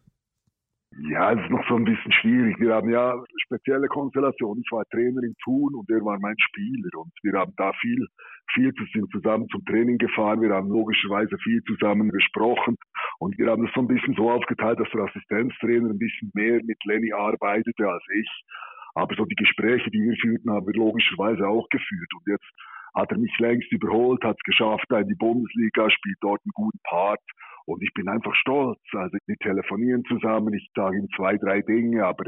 Ja, 1.08 1.32
es 1.32 1.40
ist 1.40 1.50
noch 1.50 1.66
so 1.66 1.76
ein 1.76 1.84
bisschen 1.84 2.12
schwierig. 2.12 2.60
Wir 2.60 2.74
haben 2.74 2.90
ja 2.90 3.14
spezielle 3.46 3.88
Konstellationen. 3.88 4.62
Ich 4.62 4.70
war 4.70 4.84
Trainer 4.90 5.22
in 5.22 5.34
Thun 5.42 5.74
und 5.74 5.88
er 5.88 6.04
war 6.04 6.18
mein 6.20 6.36
Spieler 6.38 6.90
und 6.98 7.10
wir 7.22 7.38
haben 7.38 7.54
da 7.56 7.72
viel, 7.80 8.06
viel 8.52 8.70
sind 8.92 9.10
zusammen 9.10 9.48
zum 9.48 9.64
Training 9.64 9.96
gefahren. 9.96 10.42
Wir 10.42 10.50
haben 10.50 10.68
logischerweise 10.68 11.38
viel 11.38 11.62
zusammen 11.64 12.10
gesprochen 12.10 12.76
und 13.18 13.38
wir 13.38 13.48
haben 13.48 13.64
es 13.64 13.72
so 13.74 13.80
ein 13.80 13.88
bisschen 13.88 14.14
so 14.14 14.30
aufgeteilt, 14.30 14.78
dass 14.78 14.90
der 14.90 15.04
Assistenztrainer 15.04 15.88
ein 15.88 15.98
bisschen 15.98 16.30
mehr 16.34 16.60
mit 16.64 16.84
Lenny 16.84 17.14
arbeitete 17.14 17.88
als 17.88 18.04
ich. 18.12 18.28
Aber 18.94 19.14
so 19.14 19.24
die 19.24 19.36
Gespräche, 19.36 19.90
die 19.90 20.02
wir 20.02 20.16
führten, 20.20 20.50
haben 20.50 20.66
wir 20.66 20.74
logischerweise 20.74 21.48
auch 21.48 21.66
geführt 21.70 22.12
und 22.12 22.30
jetzt 22.30 22.50
hat 22.94 23.10
er 23.10 23.18
mich 23.18 23.38
längst 23.38 23.72
überholt, 23.72 24.22
hat 24.22 24.36
es 24.36 24.42
geschafft, 24.42 24.90
in 24.90 25.08
die 25.08 25.14
Bundesliga, 25.14 25.88
spielt 25.88 26.18
dort 26.20 26.42
einen 26.44 26.52
guten 26.52 26.80
Part 26.84 27.20
und 27.66 27.82
ich 27.82 27.92
bin 27.94 28.08
einfach 28.08 28.34
stolz. 28.34 28.80
Also 28.92 29.16
wir 29.26 29.36
telefonieren 29.36 30.04
zusammen, 30.04 30.54
ich 30.54 30.70
sage 30.74 30.98
ihm 30.98 31.08
zwei, 31.16 31.36
drei 31.36 31.62
Dinge, 31.62 32.04
aber 32.04 32.24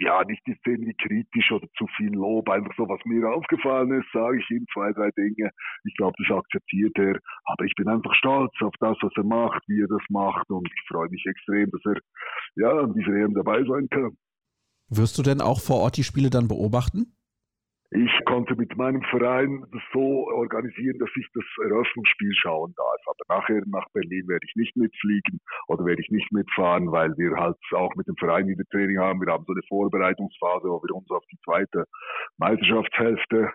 ja, 0.00 0.24
nicht 0.24 0.42
jetzt 0.46 0.66
irgendwie 0.66 0.94
kritisch 0.94 1.52
oder 1.52 1.66
zu 1.78 1.86
viel 1.96 2.12
Lob, 2.12 2.48
einfach 2.48 2.72
so, 2.76 2.88
was 2.88 3.00
mir 3.04 3.28
aufgefallen 3.28 3.92
ist, 3.92 4.10
sage 4.12 4.38
ich 4.38 4.50
ihm 4.50 4.66
zwei, 4.72 4.92
drei 4.92 5.10
Dinge. 5.12 5.50
Ich 5.84 5.94
glaube, 5.96 6.14
das 6.18 6.36
akzeptiert 6.36 6.96
er. 6.98 7.18
Aber 7.44 7.64
ich 7.64 7.74
bin 7.76 7.88
einfach 7.88 8.12
stolz 8.14 8.52
auf 8.60 8.74
das, 8.80 8.96
was 9.00 9.12
er 9.16 9.24
macht, 9.24 9.62
wie 9.68 9.82
er 9.82 9.88
das 9.88 10.02
macht 10.08 10.48
und 10.50 10.66
ich 10.66 10.88
freue 10.88 11.08
mich 11.08 11.24
extrem, 11.26 11.70
dass 11.70 11.82
er 11.84 12.00
ja 12.56 12.70
an 12.70 12.94
dieser 12.94 13.14
EM 13.14 13.34
dabei 13.34 13.62
sein 13.64 13.88
kann. 13.88 14.16
Wirst 14.88 15.16
du 15.18 15.22
denn 15.22 15.40
auch 15.40 15.60
vor 15.60 15.76
Ort 15.76 15.96
die 15.96 16.04
Spiele 16.04 16.30
dann 16.30 16.48
beobachten? 16.48 17.16
Ich 17.90 18.24
konnte 18.24 18.56
mit 18.56 18.76
meinem 18.76 19.02
Verein 19.02 19.64
das 19.70 19.82
so 19.92 20.26
organisieren, 20.28 20.98
dass 20.98 21.10
ich 21.16 21.28
das 21.32 21.44
Eröffnungsspiel 21.62 22.32
schauen 22.34 22.74
darf. 22.76 23.00
Aber 23.06 23.36
nachher 23.38 23.62
nach 23.66 23.86
Berlin 23.92 24.26
werde 24.26 24.44
ich 24.48 24.56
nicht 24.56 24.76
mitfliegen 24.76 25.38
oder 25.68 25.84
werde 25.84 26.02
ich 26.02 26.10
nicht 26.10 26.32
mitfahren, 26.32 26.90
weil 26.90 27.16
wir 27.16 27.36
halt 27.36 27.56
auch 27.72 27.94
mit 27.94 28.08
dem 28.08 28.16
Verein 28.16 28.48
wieder 28.48 28.64
Training 28.70 28.98
haben. 28.98 29.20
Wir 29.20 29.32
haben 29.32 29.44
so 29.46 29.52
eine 29.52 29.62
Vorbereitungsphase, 29.68 30.68
wo 30.68 30.82
wir 30.82 30.94
uns 30.94 31.08
auf 31.10 31.24
die 31.30 31.38
zweite 31.44 31.84
Meisterschaftshälfte 32.38 33.52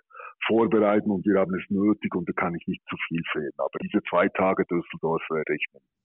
vorbereiten 0.47 1.11
und 1.11 1.25
wir 1.25 1.39
haben 1.39 1.53
es 1.55 1.69
nötig 1.69 2.15
und 2.15 2.27
da 2.29 2.33
kann 2.33 2.55
ich 2.55 2.65
nicht 2.67 2.81
zu 2.89 2.95
viel 3.07 3.21
fehlen. 3.33 3.51
Aber 3.57 3.77
diese 3.81 4.01
zwei 4.09 4.29
Tage 4.29 4.63
Düsseldorf 4.65 5.21
werde 5.29 5.53
ich 5.55 5.65
mitnehmen. 5.73 5.98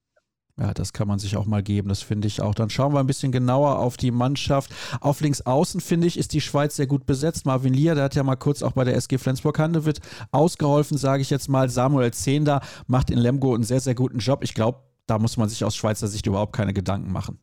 Ja, 0.57 0.73
das 0.73 0.93
kann 0.93 1.09
man 1.09 1.19
sich 1.19 1.35
auch 1.35 1.45
mal 1.45 1.61
geben, 1.61 1.89
das 1.89 2.01
finde 2.01 2.29
ich 2.29 2.41
auch. 2.41 2.55
Dann 2.55 2.69
schauen 2.69 2.93
wir 2.93 3.01
ein 3.01 3.07
bisschen 3.07 3.33
genauer 3.33 3.79
auf 3.79 3.97
die 3.97 4.11
Mannschaft. 4.11 4.73
Auf 5.01 5.19
links 5.19 5.41
außen, 5.41 5.81
finde 5.81 6.07
ich, 6.07 6.17
ist 6.17 6.31
die 6.31 6.39
Schweiz 6.39 6.77
sehr 6.77 6.87
gut 6.87 7.05
besetzt. 7.05 7.45
Marvin 7.45 7.73
Lier, 7.73 7.93
der 7.93 8.05
hat 8.05 8.15
ja 8.15 8.23
mal 8.23 8.37
kurz 8.37 8.63
auch 8.63 8.71
bei 8.71 8.85
der 8.85 8.95
SG 8.95 9.17
Flensburg-Handewitt 9.17 9.99
ausgeholfen, 10.31 10.97
sage 10.97 11.21
ich 11.21 11.29
jetzt 11.29 11.49
mal. 11.49 11.69
Samuel 11.69 12.13
Zehnder 12.13 12.61
macht 12.87 13.09
in 13.09 13.17
Lemgo 13.17 13.53
einen 13.53 13.63
sehr, 13.63 13.81
sehr 13.81 13.95
guten 13.95 14.19
Job. 14.19 14.43
Ich 14.43 14.53
glaube, 14.53 14.79
da 15.07 15.19
muss 15.19 15.35
man 15.35 15.49
sich 15.49 15.65
aus 15.65 15.75
Schweizer 15.75 16.07
Sicht 16.07 16.25
überhaupt 16.25 16.55
keine 16.55 16.73
Gedanken 16.73 17.11
machen. 17.11 17.37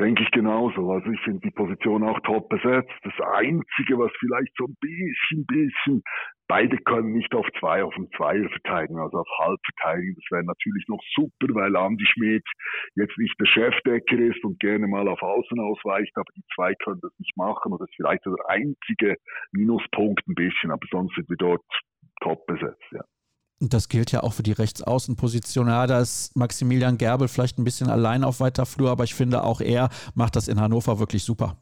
Denke 0.00 0.22
ich 0.22 0.30
genauso. 0.30 0.92
Also 0.92 1.10
ich 1.10 1.20
finde 1.22 1.40
die 1.40 1.50
Position 1.50 2.04
auch 2.04 2.20
top 2.20 2.48
besetzt. 2.48 2.92
Das 3.02 3.18
Einzige, 3.34 3.98
was 3.98 4.12
vielleicht 4.20 4.52
so 4.56 4.66
ein 4.66 4.76
bisschen, 4.80 5.44
bisschen, 5.46 6.02
beide 6.46 6.78
können 6.78 7.14
nicht 7.14 7.34
auf 7.34 7.46
zwei, 7.58 7.82
auf 7.82 7.94
dem 7.94 8.08
Zweier 8.16 8.48
verteidigen, 8.48 9.00
also 9.00 9.18
auf 9.18 9.28
halb 9.40 9.58
verteidigen. 9.74 10.14
Das 10.14 10.30
wäre 10.30 10.44
natürlich 10.44 10.84
noch 10.86 11.02
super, 11.16 11.52
weil 11.52 11.74
Andi 11.74 12.06
Schmidt 12.06 12.46
jetzt 12.94 13.18
nicht 13.18 13.34
der 13.40 13.46
Chefdecker 13.46 14.18
ist 14.18 14.44
und 14.44 14.60
gerne 14.60 14.86
mal 14.86 15.08
auf 15.08 15.20
Außen 15.20 15.58
ausweicht, 15.58 16.16
aber 16.16 16.30
die 16.36 16.44
zwei 16.54 16.74
können 16.76 17.00
das 17.02 17.12
nicht 17.18 17.36
machen. 17.36 17.72
Und 17.72 17.80
das 17.80 17.88
ist 17.90 17.96
vielleicht 17.96 18.24
der 18.24 18.34
einzige 18.46 19.16
Minuspunkt 19.50 20.22
ein 20.28 20.34
bisschen, 20.34 20.70
aber 20.70 20.86
sonst 20.92 21.16
sind 21.16 21.28
wir 21.28 21.36
dort 21.36 21.64
top 22.22 22.46
besetzt, 22.46 22.86
ja. 22.92 23.02
Das 23.60 23.88
gilt 23.88 24.12
ja 24.12 24.22
auch 24.22 24.34
für 24.34 24.44
die 24.44 24.52
Rechtsaußenposition. 24.52 25.66
Ja, 25.66 25.86
da 25.86 26.00
ist 26.00 26.36
Maximilian 26.36 26.96
Gerbel 26.96 27.26
vielleicht 27.26 27.58
ein 27.58 27.64
bisschen 27.64 27.90
allein 27.90 28.22
auf 28.22 28.38
weiter 28.38 28.66
Flur, 28.66 28.90
aber 28.90 29.04
ich 29.04 29.14
finde 29.14 29.42
auch 29.42 29.60
er 29.60 29.88
macht 30.14 30.36
das 30.36 30.46
in 30.46 30.60
Hannover 30.60 31.00
wirklich 31.00 31.24
super. 31.24 31.56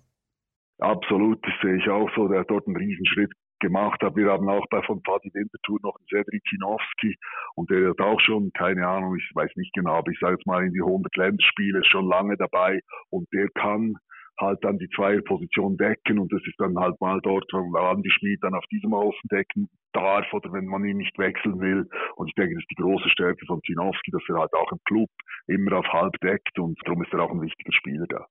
Absolut, 0.78 1.42
das 1.42 1.55
sehe 1.62 1.76
ich 1.76 1.88
auch 1.88 2.11
so. 2.14 2.28
Der 2.28 2.40
hat 2.40 2.51
dort 2.51 2.66
einen 2.66 2.76
Riesenschritt 2.76 3.32
gemacht. 3.61 4.03
Aber 4.03 4.16
wir 4.16 4.30
haben 4.30 4.49
auch 4.49 4.66
bei 4.70 4.82
von 4.82 5.01
Fadi 5.05 5.30
Winterthur 5.32 5.78
noch 5.82 5.97
einen 5.97 6.07
Cedric 6.09 6.42
Kinowski 6.44 7.16
und 7.55 7.70
der 7.70 7.90
hat 7.90 8.01
auch 8.01 8.20
schon, 8.20 8.51
keine 8.53 8.86
Ahnung, 8.86 9.16
ich 9.16 9.30
weiß 9.34 9.51
nicht 9.57 9.72
genau, 9.74 9.94
aber 9.94 10.11
ich 10.11 10.18
sage 10.20 10.34
jetzt 10.34 10.47
mal 10.47 10.64
in 10.64 10.72
die 10.72 10.82
100 10.82 11.14
Länderspiele, 11.16 11.82
schon 11.84 12.07
lange 12.07 12.36
dabei 12.36 12.80
und 13.11 13.26
der 13.32 13.49
kann 13.51 13.97
halt 14.39 14.62
dann 14.62 14.78
die 14.78 14.89
Zweierposition 14.95 15.76
decken 15.76 16.18
und 16.18 16.32
das 16.32 16.43
ist 16.47 16.59
dann 16.59 16.78
halt 16.78 17.01
mal 17.01 17.20
dort, 17.22 17.51
wo 17.53 17.78
Andi 17.78 18.11
Schmid 18.11 18.43
dann 18.43 18.55
auf 18.55 18.64
diesem 18.66 18.93
Außen 18.95 19.28
decken 19.30 19.68
darf 19.93 20.26
oder 20.32 20.53
wenn 20.53 20.66
man 20.66 20.84
ihn 20.84 20.99
nicht 20.99 21.18
wechseln 21.18 21.59
will. 21.61 21.89
Und 22.16 22.28
ich 22.28 22.34
denke, 22.34 22.55
das 22.55 22.62
ist 22.62 22.70
die 22.70 22.82
große 22.82 23.09
Stärke 23.09 23.45
von 23.47 23.62
Zinowski, 23.62 24.11
dass 24.11 24.22
er 24.28 24.41
halt 24.41 24.53
auch 24.53 24.70
im 24.72 24.80
Club 24.84 25.11
immer 25.47 25.78
auf 25.78 25.87
halb 25.87 26.12
deckt 26.20 26.59
und 26.59 26.78
darum 26.84 27.03
ist 27.03 27.12
er 27.12 27.20
auch 27.20 27.32
ein 27.32 27.41
wichtiger 27.41 27.72
Spieler 27.72 28.07
da. 28.09 28.26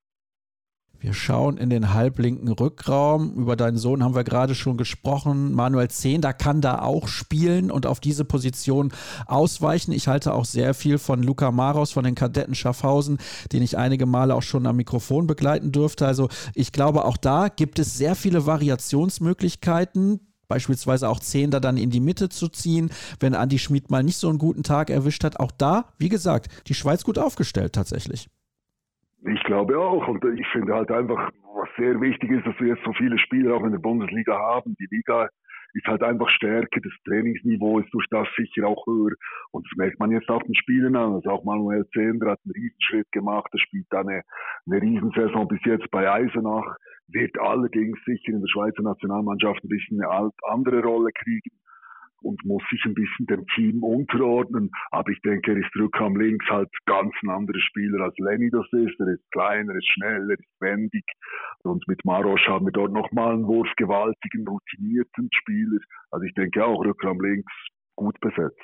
Wir 0.99 1.13
schauen 1.13 1.57
in 1.57 1.69
den 1.69 1.93
halblinken 1.93 2.51
Rückraum. 2.51 3.33
Über 3.35 3.55
deinen 3.55 3.77
Sohn 3.77 4.03
haben 4.03 4.15
wir 4.15 4.23
gerade 4.23 4.55
schon 4.55 4.77
gesprochen. 4.77 5.53
Manuel 5.53 5.89
Zehnder 5.89 6.33
kann 6.33 6.61
da 6.61 6.79
auch 6.79 7.07
spielen 7.07 7.69
und 7.69 7.85
auf 7.85 7.99
diese 7.99 8.25
Position 8.25 8.91
ausweichen. 9.27 9.91
Ich 9.91 10.07
halte 10.07 10.33
auch 10.33 10.45
sehr 10.45 10.73
viel 10.73 10.97
von 10.97 11.21
Luca 11.21 11.51
Maros 11.51 11.91
von 11.91 12.03
den 12.03 12.15
Kadetten 12.15 12.55
Schaffhausen, 12.55 13.17
den 13.51 13.61
ich 13.61 13.77
einige 13.77 14.05
Male 14.05 14.33
auch 14.33 14.41
schon 14.41 14.65
am 14.65 14.77
Mikrofon 14.77 15.27
begleiten 15.27 15.71
durfte. 15.71 16.07
Also 16.07 16.29
ich 16.53 16.71
glaube, 16.71 17.05
auch 17.05 17.17
da 17.17 17.49
gibt 17.49 17.79
es 17.79 17.97
sehr 17.97 18.15
viele 18.15 18.45
Variationsmöglichkeiten 18.45 20.19
beispielsweise 20.47 21.09
auch 21.09 21.19
Zehnder 21.19 21.59
dann 21.59 21.75
in 21.75 21.89
die 21.89 21.99
Mitte 21.99 22.29
zu 22.29 22.47
ziehen, 22.49 22.91
wenn 23.19 23.33
Andi 23.33 23.57
Schmid 23.57 23.89
mal 23.89 24.03
nicht 24.03 24.17
so 24.17 24.29
einen 24.29 24.37
guten 24.37 24.61
Tag 24.61 24.91
erwischt 24.91 25.23
hat. 25.23 25.39
Auch 25.39 25.51
da, 25.51 25.93
wie 25.97 26.09
gesagt, 26.09 26.49
die 26.67 26.75
Schweiz 26.75 27.03
gut 27.03 27.17
aufgestellt 27.17 27.73
tatsächlich. 27.73 28.29
Ich 29.27 29.43
glaube 29.43 29.79
auch. 29.79 30.07
Und 30.07 30.23
ich 30.25 30.47
finde 30.49 30.75
halt 30.75 30.91
einfach, 30.91 31.31
was 31.55 31.69
sehr 31.77 31.99
wichtig 31.99 32.31
ist, 32.31 32.45
dass 32.45 32.59
wir 32.59 32.67
jetzt 32.67 32.83
so 32.83 32.93
viele 32.93 33.17
Spieler 33.17 33.55
auch 33.55 33.63
in 33.63 33.71
der 33.71 33.79
Bundesliga 33.79 34.37
haben. 34.37 34.75
Die 34.79 34.87
Liga 34.91 35.29
ist 35.73 35.87
halt 35.87 36.03
einfach 36.03 36.29
stärker, 36.29 36.79
das 36.79 36.93
Trainingsniveau 37.05 37.79
ist 37.79 37.93
durch 37.93 38.05
das 38.09 38.27
sicher 38.37 38.67
auch 38.67 38.85
höher. 38.85 39.15
Und 39.51 39.65
das 39.65 39.77
merkt 39.77 39.99
man 39.99 40.11
jetzt 40.11 40.29
auch 40.29 40.43
den 40.43 40.55
Spielen 40.55 40.95
an. 40.95 41.13
Also 41.13 41.29
auch 41.31 41.43
Manuel 41.43 41.85
Zehnder 41.89 42.31
hat 42.31 42.39
einen 42.45 42.53
Riesenschritt 42.53 43.11
gemacht, 43.11 43.49
er 43.51 43.59
spielt 43.59 43.87
da 43.89 44.01
eine, 44.01 44.21
eine 44.67 44.81
Riesensaison 44.81 45.47
bis 45.47 45.59
jetzt 45.65 45.89
bei 45.91 46.09
Eisenach, 46.09 46.77
wird 47.07 47.37
allerdings 47.39 47.97
sicher 48.05 48.31
in 48.31 48.41
der 48.41 48.47
Schweizer 48.47 48.83
Nationalmannschaft 48.83 49.63
ein 49.63 49.69
bisschen 49.69 50.01
eine 50.01 50.31
andere 50.43 50.81
Rolle 50.81 51.11
kriegen 51.11 51.51
und 52.25 52.43
muss 52.43 52.63
sich 52.71 52.83
ein 52.85 52.95
bisschen 52.95 53.27
dem 53.27 53.45
Team 53.53 53.83
unterordnen. 53.83 54.71
Aber 54.91 55.09
ich 55.11 55.21
denke, 55.21 55.51
er 55.51 55.57
ist 55.57 55.75
Rückham 55.75 56.17
links 56.17 56.45
halt 56.49 56.69
ganz 56.85 57.13
ein 57.23 57.29
anderer 57.29 57.59
Spieler 57.59 58.03
als 58.03 58.17
Lenny 58.17 58.49
das 58.49 58.65
ist. 58.71 58.99
Er 58.99 59.13
ist 59.13 59.31
kleiner, 59.31 59.73
er 59.73 59.77
ist 59.77 59.87
schnell, 59.87 60.29
er 60.31 60.39
ist 60.39 60.61
wendig. 60.61 61.05
Und 61.63 61.87
mit 61.87 62.03
Marosch 62.03 62.47
haben 62.47 62.65
wir 62.65 62.71
dort 62.71 62.91
nochmal 62.91 63.33
einen 63.33 63.47
wurfgewaltigen, 63.47 64.47
routinierten 64.47 65.29
Spieler. 65.31 65.79
Also 66.09 66.25
ich 66.25 66.33
denke 66.33 66.65
auch 66.65 66.83
Rückham 66.83 67.21
links 67.21 67.53
gut 67.95 68.19
besetzt. 68.19 68.59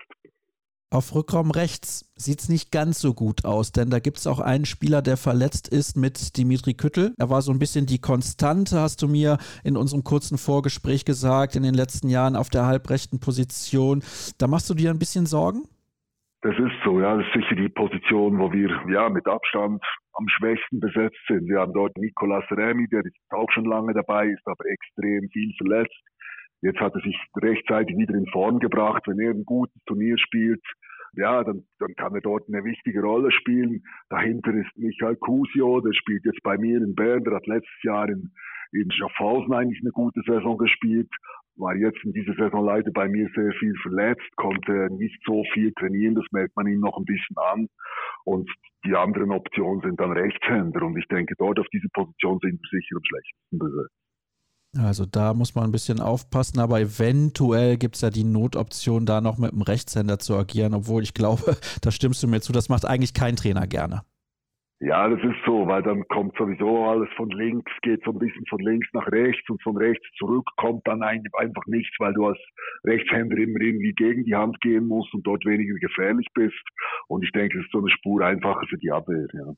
Auf 0.94 1.16
Rückraum 1.16 1.52
rechts 1.52 2.12
sieht 2.18 2.42
es 2.42 2.50
nicht 2.50 2.70
ganz 2.70 3.00
so 3.00 3.14
gut 3.14 3.46
aus, 3.46 3.72
denn 3.72 3.90
da 3.90 4.00
gibt 4.00 4.18
es 4.18 4.28
auch 4.28 4.42
einen 4.42 4.66
Spieler, 4.66 5.02
der 5.02 5.16
verletzt 5.16 5.70
ist 5.70 5.96
mit 5.96 6.36
Dimitri 6.36 6.74
Küttel. 6.74 7.14
Er 7.18 7.30
war 7.30 7.42
so 7.42 7.54
ein 7.54 7.60
bisschen 7.60 7.86
die 7.86 8.02
Konstante, 8.02 8.78
hast 8.82 9.02
du 9.02 9.08
mir 9.08 9.38
in 9.64 9.78
unserem 9.78 10.04
kurzen 10.04 10.38
Vorgespräch 10.38 11.06
gesagt, 11.06 11.56
in 11.56 11.64
den 11.64 11.76
letzten 11.76 12.10
Jahren 12.10 12.36
auf 12.36 12.50
der 12.50 12.66
halbrechten 12.66 13.22
Position. 13.22 14.04
Da 14.38 14.48
machst 14.48 14.70
du 14.70 14.74
dir 14.74 14.90
ein 14.90 15.00
bisschen 15.00 15.26
Sorgen? 15.26 15.64
Das 16.42 16.58
ist 16.58 16.76
so, 16.84 17.00
ja. 17.00 17.16
Das 17.16 17.26
ist 17.26 17.36
sicher 17.36 17.56
die 17.56 17.70
Position, 17.70 18.38
wo 18.38 18.52
wir 18.52 18.70
ja 18.92 19.08
mit 19.08 19.26
Abstand 19.28 19.82
am 20.12 20.28
schwächsten 20.28 20.82
besetzt 20.82 21.20
sind. 21.30 21.48
Wir 21.48 21.60
haben 21.60 21.72
dort 21.72 21.96
Nicolas 21.98 22.44
Remy, 22.52 22.90
der 22.90 23.06
ist 23.06 23.16
auch 23.30 23.50
schon 23.54 23.64
lange 23.64 23.94
dabei, 23.94 24.28
ist 24.28 24.46
aber 24.46 24.66
extrem 24.66 25.30
viel 25.30 25.54
verletzt. 25.58 25.96
Jetzt 26.62 26.80
hat 26.80 26.94
er 26.94 27.02
sich 27.02 27.18
rechtzeitig 27.38 27.98
wieder 27.98 28.14
in 28.14 28.28
Form 28.28 28.60
gebracht. 28.60 29.04
Wenn 29.08 29.20
er 29.20 29.32
ein 29.32 29.46
gutes 29.46 29.82
Turnier 29.86 30.18
spielt, 30.18 30.62
ja, 31.14 31.44
dann, 31.44 31.64
dann 31.80 31.94
kann 31.96 32.16
er 32.16 32.22
dort 32.22 32.48
eine 32.48 32.64
wichtige 32.64 33.02
Rolle 33.02 33.32
spielen. 33.32 33.84
Dahinter 34.10 34.54
ist 34.54 34.78
Michael 34.78 35.18
Cusio, 35.18 35.82
der 35.82 35.94
spielt 35.94 36.24
jetzt 36.26 36.42
bei 36.44 36.58
mir 36.58 36.78
in 36.78 36.96
Bern, 36.96 37.24
der 37.24 37.36
hat 37.36 37.48
letztes 37.48 37.84
Jahr 37.84 38.08
in, 38.08 38.32
in 38.72 38.90
Schaffhausen 38.92 39.54
eigentlich 39.54 39.82
eine 39.82 39.92
gute 39.92 40.22
Saison 40.26 40.58
gespielt. 40.58 41.10
war 41.56 41.76
jetzt 41.76 42.02
in 42.06 42.14
dieser 42.14 42.34
Saison 42.36 42.64
leider 42.64 42.92
bei 42.92 43.10
mir 43.10 43.28
sehr 43.36 43.52
viel 43.60 43.76
verletzt, 43.82 44.36
konnte 44.38 44.88
nicht 44.92 45.20
so 45.26 45.44
viel 45.54 45.74
trainieren, 45.74 46.16
das 46.16 46.26
merkt 46.32 46.56
man 46.56 46.68
ihm 46.68 46.80
noch 46.80 46.98
ein 46.98 47.06
bisschen 47.06 47.38
an. 47.38 47.68
Und 48.24 48.50
die 48.86 48.96
anderen 48.96 49.32
Optionen 49.32 49.82
sind 49.82 50.00
dann 50.00 50.14
Rechtshänder 50.14 50.82
und 50.84 50.98
ich 50.98 51.08
denke, 51.08 51.36
dort 51.38 51.60
auf 51.60 51.68
dieser 51.74 51.90
Position 51.94 52.40
sind 52.42 52.60
wir 52.62 52.80
sicher 52.80 52.96
am 52.96 53.04
schlechtesten 53.04 53.60
besetzt. 53.60 54.01
Also 54.78 55.06
da 55.06 55.34
muss 55.34 55.54
man 55.54 55.66
ein 55.66 55.72
bisschen 55.74 56.00
aufpassen, 56.00 56.60
aber 56.60 56.80
eventuell 56.80 57.78
gibt 57.78 57.96
es 57.96 58.02
ja 58.02 58.10
die 58.10 58.24
Notoption, 58.24 59.06
da 59.06 59.20
noch 59.20 59.38
mit 59.38 59.52
dem 59.52 59.62
Rechtshänder 59.62 60.18
zu 60.18 60.38
agieren, 60.38 60.74
obwohl 60.74 61.04
ich 61.04 61.14
glaube, 61.14 61.58
da 61.82 61.92
stimmst 61.92 62.24
du 62.24 62.28
mir 62.28 62.40
zu, 62.40 62.54
das 62.54 62.70
macht 62.70 62.86
eigentlich 62.86 63.14
kein 63.14 63.36
Trainer 63.36 63.68
gerne. 63.68 64.04
Ja, 64.80 65.08
das 65.10 65.20
ist 65.20 65.38
so, 65.46 65.68
weil 65.68 65.84
dann 65.84 66.08
kommt 66.08 66.36
sowieso 66.38 66.86
alles 66.86 67.10
von 67.16 67.30
links, 67.30 67.72
geht 67.84 68.02
so 68.04 68.12
ein 68.12 68.18
bisschen 68.18 68.46
von 68.50 68.60
links 68.60 68.88
nach 68.94 69.06
rechts 69.12 69.48
und 69.48 69.62
von 69.62 69.78
rechts 69.78 70.08
zurück, 70.18 70.48
kommt 70.58 70.88
dann 70.88 71.04
einfach 71.04 71.68
nichts, 71.68 71.94
weil 72.00 72.14
du 72.14 72.26
als 72.26 72.40
Rechtshänder 72.86 73.38
immer 73.38 73.62
irgendwie 73.62 73.94
gegen 73.94 74.24
die 74.24 74.36
Hand 74.36 74.60
gehen 74.62 74.88
musst 74.88 75.14
und 75.14 75.28
dort 75.28 75.46
weniger 75.46 75.76
gefährlich 75.76 76.28
bist. 76.34 76.64
Und 77.08 77.24
ich 77.24 77.32
denke, 77.32 77.58
das 77.58 77.66
ist 77.66 77.72
so 77.72 77.78
eine 77.78 77.92
Spur 77.92 78.26
einfacher 78.26 78.66
für 78.68 78.78
die 78.78 78.92
Abwehr. 78.92 79.28
Ja 79.34 79.54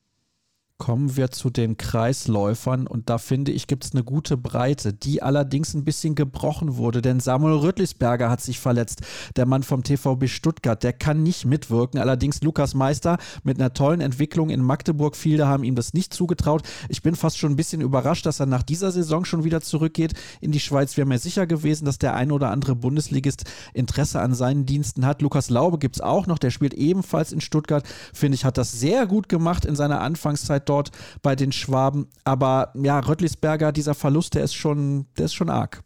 kommen 0.78 1.16
wir 1.16 1.32
zu 1.32 1.50
den 1.50 1.78
Kreisläufern 1.78 2.88
und 2.88 3.10
da 3.10 3.18
finde 3.18 3.52
ich, 3.52 3.68
gibt 3.68 3.86
es 3.86 3.94
eine 3.94 4.04
gute 4.04 4.36
Breite, 4.36 4.92
die 4.92 5.22
allerdings 5.22 5.74
ein 5.74 5.86
bisschen 5.86 6.16
gebrochen 6.16 6.76
wurde, 6.76 7.02
denn 7.02 7.20
Samuel 7.20 7.60
Rüttlisberger 7.60 8.30
hat 8.30 8.42
sich 8.42 8.60
verletzt, 8.60 9.02
der 9.36 9.46
Mann 9.46 9.64
vom 9.64 9.84
TVB 9.84 10.28
Stuttgart, 10.28 10.84
der 10.84 10.94
kann 10.94 11.24
nicht 11.24 11.46
mitwirken, 11.46 12.00
allerdings 12.00 12.42
Lukas 12.42 12.74
Meister 12.74 13.18
mit 13.44 13.60
einer 13.60 13.74
tollen 13.74 14.02
Entwicklung 14.02 14.50
in 14.50 14.62
Magdeburg, 14.62 15.16
viele 15.16 15.48
haben 15.48 15.64
ihm 15.64 15.76
das 15.76 15.94
nicht 15.94 16.14
zugetraut. 16.14 16.64
Ich 16.90 17.02
bin 17.02 17.16
fast 17.16 17.38
schon 17.38 17.54
ein 17.54 17.56
bisschen 17.56 17.82
überrascht, 17.82 18.26
dass 18.26 18.40
er 18.40 18.46
nach 18.46 18.64
dieser 18.64 18.92
Saison 18.92 19.26
schon 19.26 19.44
wieder 19.44 19.62
zurückgeht 19.62 20.14
in 20.42 20.52
die 20.52 20.60
Schweiz. 20.60 20.98
Haben 20.98 21.12
ja 21.12 21.18
sicher 21.18 21.48
gewesen, 21.48 21.86
dass 21.86 21.98
der 21.98 22.16
ein 22.16 22.32
oder 22.32 22.50
andere 22.50 22.76
Bundesligist 22.76 23.46
Interesse 23.74 24.20
an 24.22 24.34
seinen 24.34 24.66
Diensten 24.66 25.06
hat. 25.06 25.22
Lukas 25.22 25.50
Laube 25.50 25.78
gibt 25.78 25.96
es 25.98 26.02
auch 26.02 26.28
noch, 26.28 26.40
der 26.40 26.52
spielt 26.52 26.74
ebenfalls 26.74 27.32
in 27.32 27.42
Stuttgart, 27.42 27.86
finde 28.14 28.36
ich, 28.36 28.46
hat 28.46 28.58
das 28.58 28.72
sehr 28.72 29.06
gut 29.06 29.30
gemacht 29.30 29.66
in 29.66 29.76
seiner 29.76 30.02
Anfangszeit 30.02 30.63
dort 30.70 30.84
dort 30.84 30.92
bei 31.22 31.36
den 31.36 31.52
Schwaben. 31.52 32.08
Aber 32.26 32.72
ja, 32.76 33.00
Röttlisberger, 33.00 33.72
dieser 33.72 33.94
Verlust, 33.94 34.36
der 34.36 34.44
ist 34.44 34.56
schon, 34.56 35.06
der 35.18 35.26
ist 35.26 35.36
schon 35.36 35.50
arg. 35.50 35.82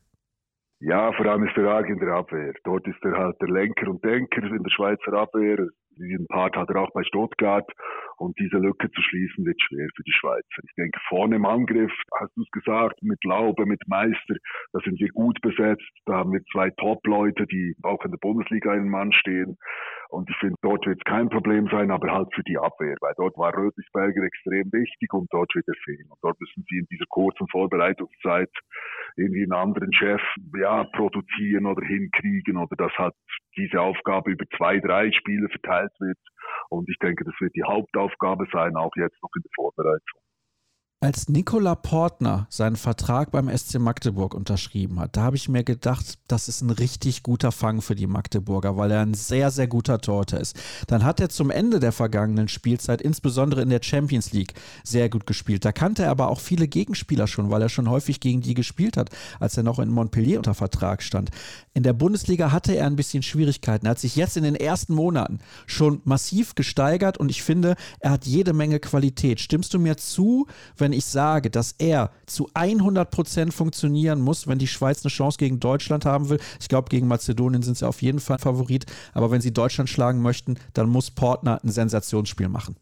Ja, 0.80 1.12
vor 1.14 1.26
allem 1.26 1.44
ist 1.44 1.58
er 1.58 1.70
arg 1.70 1.90
in 1.90 2.00
der 2.00 2.14
Abwehr. 2.14 2.54
Dort 2.64 2.88
ist 2.88 3.04
er 3.04 3.18
halt 3.18 3.36
der 3.42 3.50
Lenker 3.50 3.90
und 3.90 4.04
Denker 4.04 4.44
in 4.44 4.64
der 4.64 4.70
Schweizer 4.70 5.14
Abwehr. 5.14 5.58
Diesen 5.98 6.28
Part 6.28 6.56
hat 6.56 6.70
er 6.70 6.82
auch 6.82 6.92
bei 6.94 7.04
Stuttgart. 7.04 7.68
Und 8.18 8.38
diese 8.40 8.58
Lücke 8.58 8.90
zu 8.92 9.02
schließen 9.02 9.46
wird 9.46 9.62
schwer 9.62 9.88
für 9.96 10.04
die 10.04 10.12
Schweizer. 10.12 10.62
Ich 10.64 10.74
denke, 10.76 11.00
vorne 11.08 11.36
im 11.36 11.46
Angriff, 11.46 11.92
hast 12.20 12.36
du 12.36 12.42
es 12.42 12.52
gesagt, 12.52 13.02
mit 13.04 13.24
Laube, 13.24 13.66
mit 13.66 13.82
Meister, 13.88 14.36
da 14.74 14.80
sind 14.84 15.00
wir 15.00 15.10
gut 15.10 15.40
besetzt. 15.42 15.88
Da 16.06 16.18
haben 16.18 16.34
wir 16.34 16.42
zwei 16.52 16.72
Top-Leute, 16.72 17.46
die 17.46 17.76
auch 17.84 18.04
in 18.04 18.12
der 18.12 18.18
Bundesliga 18.18 18.72
einen 18.72 18.90
Mann 18.90 19.12
stehen. 19.14 19.58
Und 20.10 20.30
ich 20.30 20.38
finde, 20.38 20.56
dort 20.62 20.86
wird 20.86 21.00
es 21.00 21.04
kein 21.04 21.30
Problem 21.30 21.68
sein, 21.70 21.92
aber 21.92 22.12
halt 22.12 22.34
für 22.34 22.44
die 22.44 22.58
Abwehr, 22.58 22.96
weil 23.02 23.14
dort 23.18 23.38
war 23.38 23.56
Rötlisberger 23.56 24.24
extrem 24.24 24.72
wichtig 24.72 25.14
und 25.14 25.28
dort 25.32 25.54
wird 25.54 25.68
er 25.68 25.76
fehlen. 25.84 26.08
Und 26.10 26.18
dort 26.22 26.40
müssen 26.40 26.66
sie 26.70 26.80
in 26.80 26.88
dieser 26.90 27.06
kurzen 27.10 27.48
Vorbereitungszeit 27.50 28.50
irgendwie 29.18 29.44
einen 29.44 29.54
anderen 29.54 29.94
Chef 29.94 30.22
ja, 30.58 30.86
produzieren 30.96 31.66
oder 31.66 31.86
hinkriegen 31.86 32.58
oder 32.58 32.76
dass 32.78 32.98
halt 32.98 33.16
diese 33.58 33.82
Aufgabe 33.82 34.32
über 34.32 34.46
zwei, 34.56 34.80
drei 34.80 35.12
Spiele 35.12 35.50
verteilt 35.50 35.92
wird. 36.00 36.18
Und 36.70 36.90
ich 36.90 36.98
denke, 37.00 37.26
das 37.26 37.34
wird 37.40 37.56
die 37.56 37.64
Hauptaufgabe 37.64 38.07
sein, 38.52 38.76
auch 38.76 38.96
jetzt 38.96 39.22
noch 39.22 39.32
in 39.36 39.42
der 39.42 39.52
Vorbereitung. 39.56 40.22
Als 41.00 41.30
Nikola 41.30 41.76
Portner 41.76 42.48
seinen 42.50 42.76
Vertrag 42.76 43.30
beim 43.30 43.56
SC 43.56 43.78
Magdeburg 43.78 44.34
unterschrieben 44.34 45.00
hat, 45.00 45.16
da 45.16 45.22
habe 45.22 45.36
ich 45.36 45.48
mir 45.48 45.64
gedacht, 45.64 46.18
das 46.28 46.48
ist 46.48 46.64
ein 46.64 46.72
richtig 46.72 47.22
guter 47.22 47.52
Fang 47.52 47.84
für 47.84 47.94
die 47.94 48.08
Magdeburger, 48.08 48.78
weil 48.78 48.90
er 48.90 49.02
ein 49.02 49.14
sehr, 49.14 49.52
sehr 49.52 49.68
guter 49.68 50.02
Torte 50.02 50.38
ist. 50.38 50.60
Dann 50.88 51.04
hat 51.04 51.20
er 51.20 51.30
zum 51.30 51.52
Ende 51.52 51.80
der 51.80 51.92
vergangenen 51.92 52.48
Spielzeit, 52.48 53.00
insbesondere 53.00 53.62
in 53.62 53.70
der 53.70 53.84
Champions 53.84 54.34
League, 54.34 54.56
sehr 54.84 55.08
gut 55.08 55.28
gespielt. 55.28 55.66
Da 55.66 55.72
kannte 55.72 56.02
er 56.02 56.10
aber 56.10 56.30
auch 56.30 56.40
viele 56.40 56.68
Gegenspieler 56.68 57.28
schon, 57.28 57.52
weil 57.52 57.62
er 57.62 57.70
schon 57.70 57.92
häufig 57.92 58.20
gegen 58.20 58.42
die 58.42 58.56
gespielt 58.56 58.98
hat, 58.98 59.12
als 59.40 59.56
er 59.56 59.62
noch 59.62 59.78
in 59.78 59.92
Montpellier 59.92 60.40
unter 60.40 60.56
Vertrag 60.56 61.04
stand. 61.04 61.30
In 61.78 61.84
der 61.84 61.94
Bundesliga 61.94 62.52
hatte 62.52 62.76
er 62.76 62.88
ein 62.88 62.96
bisschen 62.96 63.22
Schwierigkeiten. 63.22 63.86
Er 63.86 63.92
hat 63.92 64.00
sich 64.00 64.16
jetzt 64.16 64.36
in 64.36 64.42
den 64.42 64.56
ersten 64.56 64.96
Monaten 64.96 65.38
schon 65.68 66.02
massiv 66.06 66.56
gesteigert 66.56 67.20
und 67.20 67.30
ich 67.30 67.44
finde, 67.44 67.76
er 68.00 68.10
hat 68.10 68.26
jede 68.26 68.52
Menge 68.52 68.80
Qualität. 68.80 69.40
Stimmst 69.40 69.76
du 69.76 69.78
mir 69.78 69.96
zu, 69.96 70.48
wenn 70.76 70.92
ich 70.92 71.06
sage, 71.06 71.52
dass 71.52 71.74
er 71.74 72.10
zu 72.26 72.50
100 72.56 73.12
Prozent 73.12 73.54
funktionieren 73.54 74.22
muss, 74.22 74.48
wenn 74.48 74.58
die 74.58 74.66
Schweiz 74.66 75.06
eine 75.06 75.12
Chance 75.12 75.38
gegen 75.38 75.60
Deutschland 75.60 76.04
haben 76.04 76.30
will. 76.30 76.40
Ich 76.60 76.68
glaube, 76.68 76.90
gegen 76.90 77.08
Mazedonien 77.08 77.62
sind 77.62 77.78
sie 77.78 77.88
auf 77.88 78.02
jeden 78.02 78.22
Fall 78.22 78.40
Favorit. 78.40 78.88
Aber 79.14 79.30
wenn 79.30 79.42
sie 79.42 79.54
Deutschland 79.54 79.88
schlagen 79.88 80.24
möchten, 80.24 80.56
dann 80.74 80.90
muss 80.90 81.12
Portner 81.12 81.64
ein 81.64 81.70
Sensationsspiel 81.70 82.50
machen. 82.50 82.76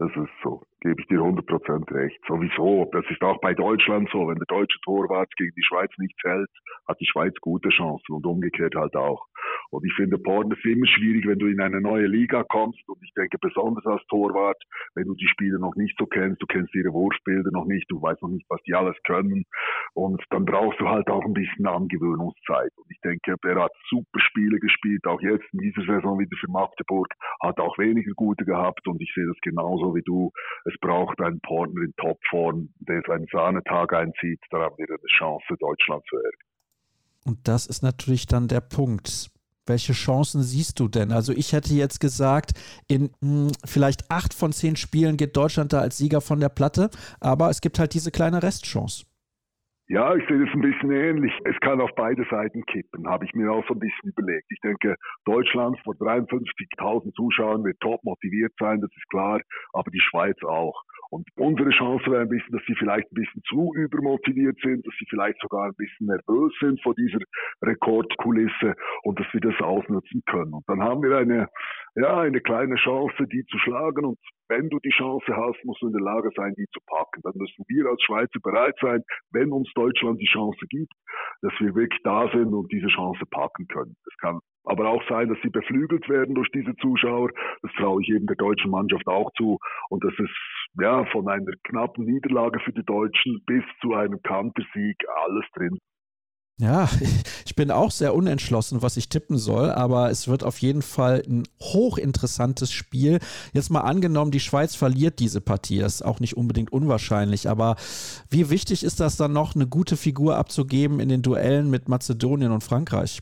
Das 0.00 0.10
ist 0.16 0.32
so 0.42 0.60
gebe 0.82 1.00
ich 1.00 1.06
dir 1.06 1.20
100% 1.20 1.94
recht. 1.94 2.20
Sowieso, 2.26 2.90
das 2.92 3.04
ist 3.08 3.22
auch 3.22 3.40
bei 3.40 3.54
Deutschland 3.54 4.08
so. 4.12 4.28
Wenn 4.28 4.38
der 4.38 4.46
deutsche 4.46 4.78
Torwart 4.84 5.30
gegen 5.36 5.54
die 5.56 5.64
Schweiz 5.64 5.90
nicht 5.98 6.14
zählt, 6.20 6.50
hat 6.86 7.00
die 7.00 7.06
Schweiz 7.06 7.34
gute 7.40 7.68
Chancen 7.70 8.12
und 8.12 8.26
umgekehrt 8.26 8.74
halt 8.74 8.96
auch. 8.96 9.26
Und 9.72 9.86
ich 9.86 9.94
finde, 9.94 10.18
Porn 10.18 10.52
ist 10.52 10.64
immer 10.66 10.86
schwierig, 10.86 11.26
wenn 11.26 11.38
du 11.38 11.46
in 11.46 11.58
eine 11.58 11.80
neue 11.80 12.06
Liga 12.06 12.44
kommst. 12.44 12.86
Und 12.88 13.02
ich 13.02 13.12
denke, 13.14 13.38
besonders 13.40 13.86
als 13.86 14.04
Torwart, 14.08 14.62
wenn 14.94 15.06
du 15.06 15.14
die 15.14 15.26
Spieler 15.28 15.58
noch 15.58 15.74
nicht 15.76 15.96
so 15.98 16.04
kennst, 16.04 16.42
du 16.42 16.46
kennst 16.46 16.74
ihre 16.74 16.92
Wurfbilder 16.92 17.50
noch 17.52 17.64
nicht, 17.64 17.90
du 17.90 18.00
weißt 18.00 18.20
noch 18.20 18.28
nicht, 18.28 18.44
was 18.50 18.60
die 18.64 18.74
alles 18.74 18.96
können. 19.04 19.46
Und 19.94 20.22
dann 20.28 20.44
brauchst 20.44 20.78
du 20.78 20.88
halt 20.88 21.08
auch 21.08 21.24
ein 21.24 21.32
bisschen 21.32 21.66
Angewöhnungszeit. 21.66 22.70
Und 22.76 22.90
ich 22.90 23.00
denke, 23.00 23.34
er 23.42 23.62
hat 23.62 23.72
super 23.88 24.20
Spiele 24.20 24.58
gespielt, 24.58 25.06
auch 25.06 25.22
jetzt 25.22 25.46
in 25.54 25.60
dieser 25.60 25.84
Saison 25.86 26.18
wieder 26.18 26.36
für 26.38 26.50
Magdeburg, 26.50 27.08
hat 27.40 27.58
auch 27.58 27.78
weniger 27.78 28.12
gute 28.12 28.44
gehabt. 28.44 28.86
Und 28.86 29.00
ich 29.00 29.10
sehe 29.14 29.26
das 29.26 29.38
genauso 29.40 29.94
wie 29.94 30.02
du. 30.02 30.30
Es 30.66 30.74
braucht 30.82 31.18
einen 31.22 31.40
Partner 31.40 31.80
in 31.80 31.94
Topform, 31.96 32.68
der 32.80 33.00
seinen 33.06 33.26
Sahnetag 33.32 33.94
einzieht. 33.94 34.40
Dann 34.50 34.60
haben 34.60 34.76
wir 34.76 34.86
eine 34.86 34.98
Chance, 35.16 35.46
Deutschland 35.58 36.04
zu 36.10 36.16
ärgern. 36.16 36.52
Und 37.24 37.48
das 37.48 37.66
ist 37.66 37.82
natürlich 37.82 38.26
dann 38.26 38.48
der 38.48 38.60
Punkt. 38.60 39.31
Welche 39.66 39.92
Chancen 39.92 40.42
siehst 40.42 40.80
du 40.80 40.88
denn? 40.88 41.12
Also 41.12 41.32
ich 41.32 41.52
hätte 41.52 41.72
jetzt 41.74 42.00
gesagt, 42.00 42.52
in 42.88 43.10
mh, 43.20 43.46
hm, 43.46 43.52
vielleicht 43.64 44.10
acht 44.10 44.34
von 44.34 44.52
zehn 44.52 44.76
Spielen 44.76 45.16
geht 45.16 45.36
Deutschland 45.36 45.72
da 45.72 45.80
als 45.80 45.98
Sieger 45.98 46.20
von 46.20 46.40
der 46.40 46.48
Platte, 46.48 46.90
aber 47.20 47.48
es 47.48 47.60
gibt 47.60 47.78
halt 47.78 47.94
diese 47.94 48.10
kleine 48.10 48.42
Restchance. 48.42 49.04
Ja, 49.88 50.14
ich 50.14 50.26
sehe 50.26 50.38
das 50.38 50.48
ein 50.54 50.62
bisschen 50.62 50.90
ähnlich. 50.90 51.32
Es 51.44 51.58
kann 51.60 51.80
auf 51.80 51.90
beide 51.94 52.24
Seiten 52.30 52.64
kippen, 52.64 53.06
habe 53.06 53.24
ich 53.24 53.34
mir 53.34 53.52
auch 53.52 53.66
so 53.68 53.74
ein 53.74 53.78
bisschen 53.78 54.10
überlegt. 54.10 54.46
Ich 54.50 54.60
denke, 54.60 54.96
Deutschland 55.26 55.78
vor 55.84 55.94
53.000 55.94 57.12
Zuschauern 57.14 57.62
wird 57.62 57.78
top 57.80 58.02
motiviert 58.02 58.54
sein, 58.58 58.80
das 58.80 58.90
ist 58.96 59.08
klar, 59.10 59.40
aber 59.74 59.90
die 59.90 60.00
Schweiz 60.00 60.42
auch. 60.44 60.82
Und 61.12 61.28
unsere 61.36 61.68
Chance 61.68 62.10
wäre 62.10 62.22
ein 62.22 62.30
bisschen, 62.30 62.52
dass 62.52 62.64
sie 62.66 62.74
vielleicht 62.74 63.12
ein 63.12 63.14
bisschen 63.14 63.42
zu 63.42 63.74
übermotiviert 63.74 64.56
sind, 64.62 64.86
dass 64.86 64.94
sie 64.98 65.04
vielleicht 65.10 65.38
sogar 65.42 65.66
ein 65.66 65.74
bisschen 65.76 66.06
nervös 66.06 66.54
sind 66.58 66.82
vor 66.82 66.94
dieser 66.94 67.18
Rekordkulisse 67.60 68.74
und 69.02 69.20
dass 69.20 69.26
wir 69.34 69.40
das 69.42 69.60
ausnutzen 69.60 70.22
können. 70.24 70.54
Und 70.54 70.64
dann 70.68 70.82
haben 70.82 71.02
wir 71.02 71.18
eine, 71.18 71.48
ja, 71.96 72.20
eine 72.20 72.40
kleine 72.40 72.76
Chance, 72.76 73.26
die 73.30 73.44
zu 73.44 73.58
schlagen. 73.58 74.06
Und 74.06 74.18
wenn 74.48 74.70
du 74.70 74.78
die 74.78 74.96
Chance 74.96 75.36
hast, 75.36 75.62
musst 75.66 75.82
du 75.82 75.88
in 75.88 75.92
der 75.92 76.00
Lage 76.00 76.30
sein, 76.34 76.54
die 76.56 76.64
zu 76.72 76.80
packen. 76.86 77.20
Dann 77.22 77.34
müssen 77.36 77.62
wir 77.68 77.90
als 77.90 78.02
Schweizer 78.04 78.40
bereit 78.42 78.76
sein, 78.80 79.02
wenn 79.32 79.52
uns 79.52 79.70
Deutschland 79.74 80.18
die 80.18 80.32
Chance 80.32 80.64
gibt, 80.70 80.94
dass 81.42 81.52
wir 81.60 81.74
wirklich 81.74 82.00
da 82.04 82.30
sind 82.32 82.54
und 82.54 82.72
diese 82.72 82.88
Chance 82.88 83.26
packen 83.30 83.66
können. 83.68 83.96
Es 84.06 84.16
kann 84.16 84.40
aber 84.64 84.88
auch 84.88 85.02
sein, 85.08 85.28
dass 85.28 85.38
sie 85.42 85.50
beflügelt 85.50 86.08
werden 86.08 86.34
durch 86.34 86.50
diese 86.52 86.74
Zuschauer. 86.76 87.30
Das 87.62 87.72
traue 87.78 88.02
ich 88.02 88.08
eben 88.10 88.26
der 88.26 88.36
deutschen 88.36 88.70
Mannschaft 88.70 89.06
auch 89.06 89.30
zu. 89.36 89.58
Und 89.88 90.04
das 90.04 90.12
ist 90.18 90.80
ja 90.80 91.04
von 91.06 91.28
einer 91.28 91.52
knappen 91.64 92.04
Niederlage 92.04 92.60
für 92.60 92.72
die 92.72 92.84
Deutschen 92.84 93.42
bis 93.46 93.64
zu 93.80 93.94
einem 93.94 94.20
Kantersieg 94.22 94.96
alles 95.24 95.44
drin. 95.54 95.78
Ja, 96.60 96.88
ich 97.46 97.56
bin 97.56 97.70
auch 97.70 97.90
sehr 97.90 98.14
unentschlossen, 98.14 98.82
was 98.82 98.96
ich 98.96 99.08
tippen 99.08 99.36
soll, 99.36 99.70
aber 99.70 100.10
es 100.10 100.28
wird 100.28 100.44
auf 100.44 100.58
jeden 100.58 100.82
Fall 100.82 101.22
ein 101.26 101.44
hochinteressantes 101.60 102.70
Spiel. 102.70 103.18
Jetzt 103.52 103.70
mal 103.70 103.80
angenommen, 103.80 104.30
die 104.30 104.40
Schweiz 104.40 104.76
verliert 104.76 105.18
diese 105.18 105.40
Partie, 105.40 105.78
das 105.78 105.96
ist 105.96 106.02
auch 106.02 106.20
nicht 106.20 106.36
unbedingt 106.36 106.72
unwahrscheinlich, 106.72 107.48
aber 107.48 107.76
wie 108.30 108.50
wichtig 108.50 108.84
ist 108.84 109.00
das 109.00 109.16
dann 109.16 109.32
noch, 109.32 109.56
eine 109.56 109.66
gute 109.66 109.96
Figur 109.96 110.36
abzugeben 110.36 111.00
in 111.00 111.08
den 111.08 111.22
Duellen 111.22 111.68
mit 111.70 111.88
Mazedonien 111.88 112.52
und 112.52 112.62
Frankreich? 112.62 113.20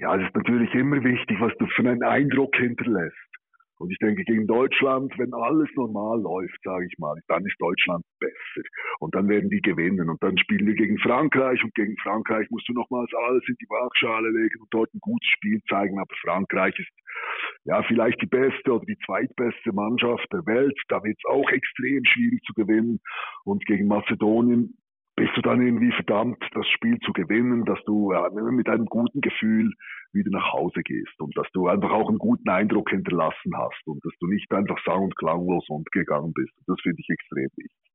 Ja, 0.00 0.14
es 0.14 0.28
ist 0.28 0.36
natürlich 0.36 0.72
immer 0.74 1.02
wichtig, 1.02 1.40
was 1.40 1.52
du 1.58 1.66
für 1.74 1.82
einen 1.82 2.04
Eindruck 2.04 2.54
hinterlässt. 2.54 3.16
Und 3.78 3.90
ich 3.90 3.98
denke, 3.98 4.22
gegen 4.24 4.46
Deutschland, 4.46 5.12
wenn 5.18 5.32
alles 5.34 5.68
normal 5.74 6.20
läuft, 6.20 6.58
sage 6.62 6.86
ich 6.86 6.98
mal, 6.98 7.16
dann 7.26 7.44
ist 7.44 7.56
Deutschland 7.60 8.04
besser. 8.20 8.66
Und 9.00 9.14
dann 9.14 9.28
werden 9.28 9.50
die 9.50 9.60
gewinnen. 9.60 10.08
Und 10.08 10.22
dann 10.22 10.38
spielen 10.38 10.66
wir 10.66 10.74
gegen 10.74 10.98
Frankreich. 10.98 11.62
Und 11.64 11.74
gegen 11.74 11.96
Frankreich 12.02 12.48
musst 12.50 12.68
du 12.68 12.74
nochmals 12.74 13.10
alles 13.26 13.42
in 13.48 13.56
die 13.60 13.68
Waagschale 13.68 14.30
legen 14.30 14.60
und 14.60 14.68
dort 14.70 14.92
ein 14.94 15.00
gutes 15.00 15.28
Spiel 15.30 15.60
zeigen. 15.68 15.98
Aber 15.98 16.14
Frankreich 16.22 16.78
ist 16.78 16.90
ja 17.64 17.82
vielleicht 17.84 18.22
die 18.22 18.26
beste 18.26 18.72
oder 18.72 18.84
die 18.84 18.98
zweitbeste 19.04 19.72
Mannschaft 19.72 20.26
der 20.32 20.46
Welt. 20.46 20.78
Da 20.88 21.02
wird 21.02 21.18
es 21.18 21.30
auch 21.30 21.48
extrem 21.50 22.04
schwierig 22.04 22.42
zu 22.44 22.54
gewinnen. 22.54 23.00
Und 23.44 23.64
gegen 23.66 23.88
Mazedonien 23.88 24.76
bist 25.18 25.36
du 25.36 25.42
dann 25.42 25.60
irgendwie 25.60 25.90
verdammt, 25.90 26.38
das 26.54 26.66
Spiel 26.68 26.96
zu 27.00 27.12
gewinnen, 27.12 27.64
dass 27.64 27.78
du 27.86 28.12
ja, 28.12 28.30
mit 28.30 28.68
einem 28.68 28.86
guten 28.86 29.20
Gefühl 29.20 29.72
wieder 30.12 30.30
nach 30.30 30.52
Hause 30.52 30.80
gehst 30.82 31.18
und 31.18 31.36
dass 31.36 31.46
du 31.52 31.66
einfach 31.66 31.90
auch 31.90 32.08
einen 32.08 32.18
guten 32.18 32.48
Eindruck 32.48 32.90
hinterlassen 32.90 33.56
hast 33.56 33.82
und 33.86 34.04
dass 34.04 34.12
du 34.20 34.28
nicht 34.28 34.50
einfach 34.52 34.78
sang- 34.84 35.02
und 35.02 35.16
klanglos 35.16 35.68
umgegangen 35.68 36.32
bist. 36.32 36.52
Das 36.68 36.80
finde 36.82 37.00
ich 37.00 37.08
extrem 37.10 37.48
wichtig. 37.56 37.87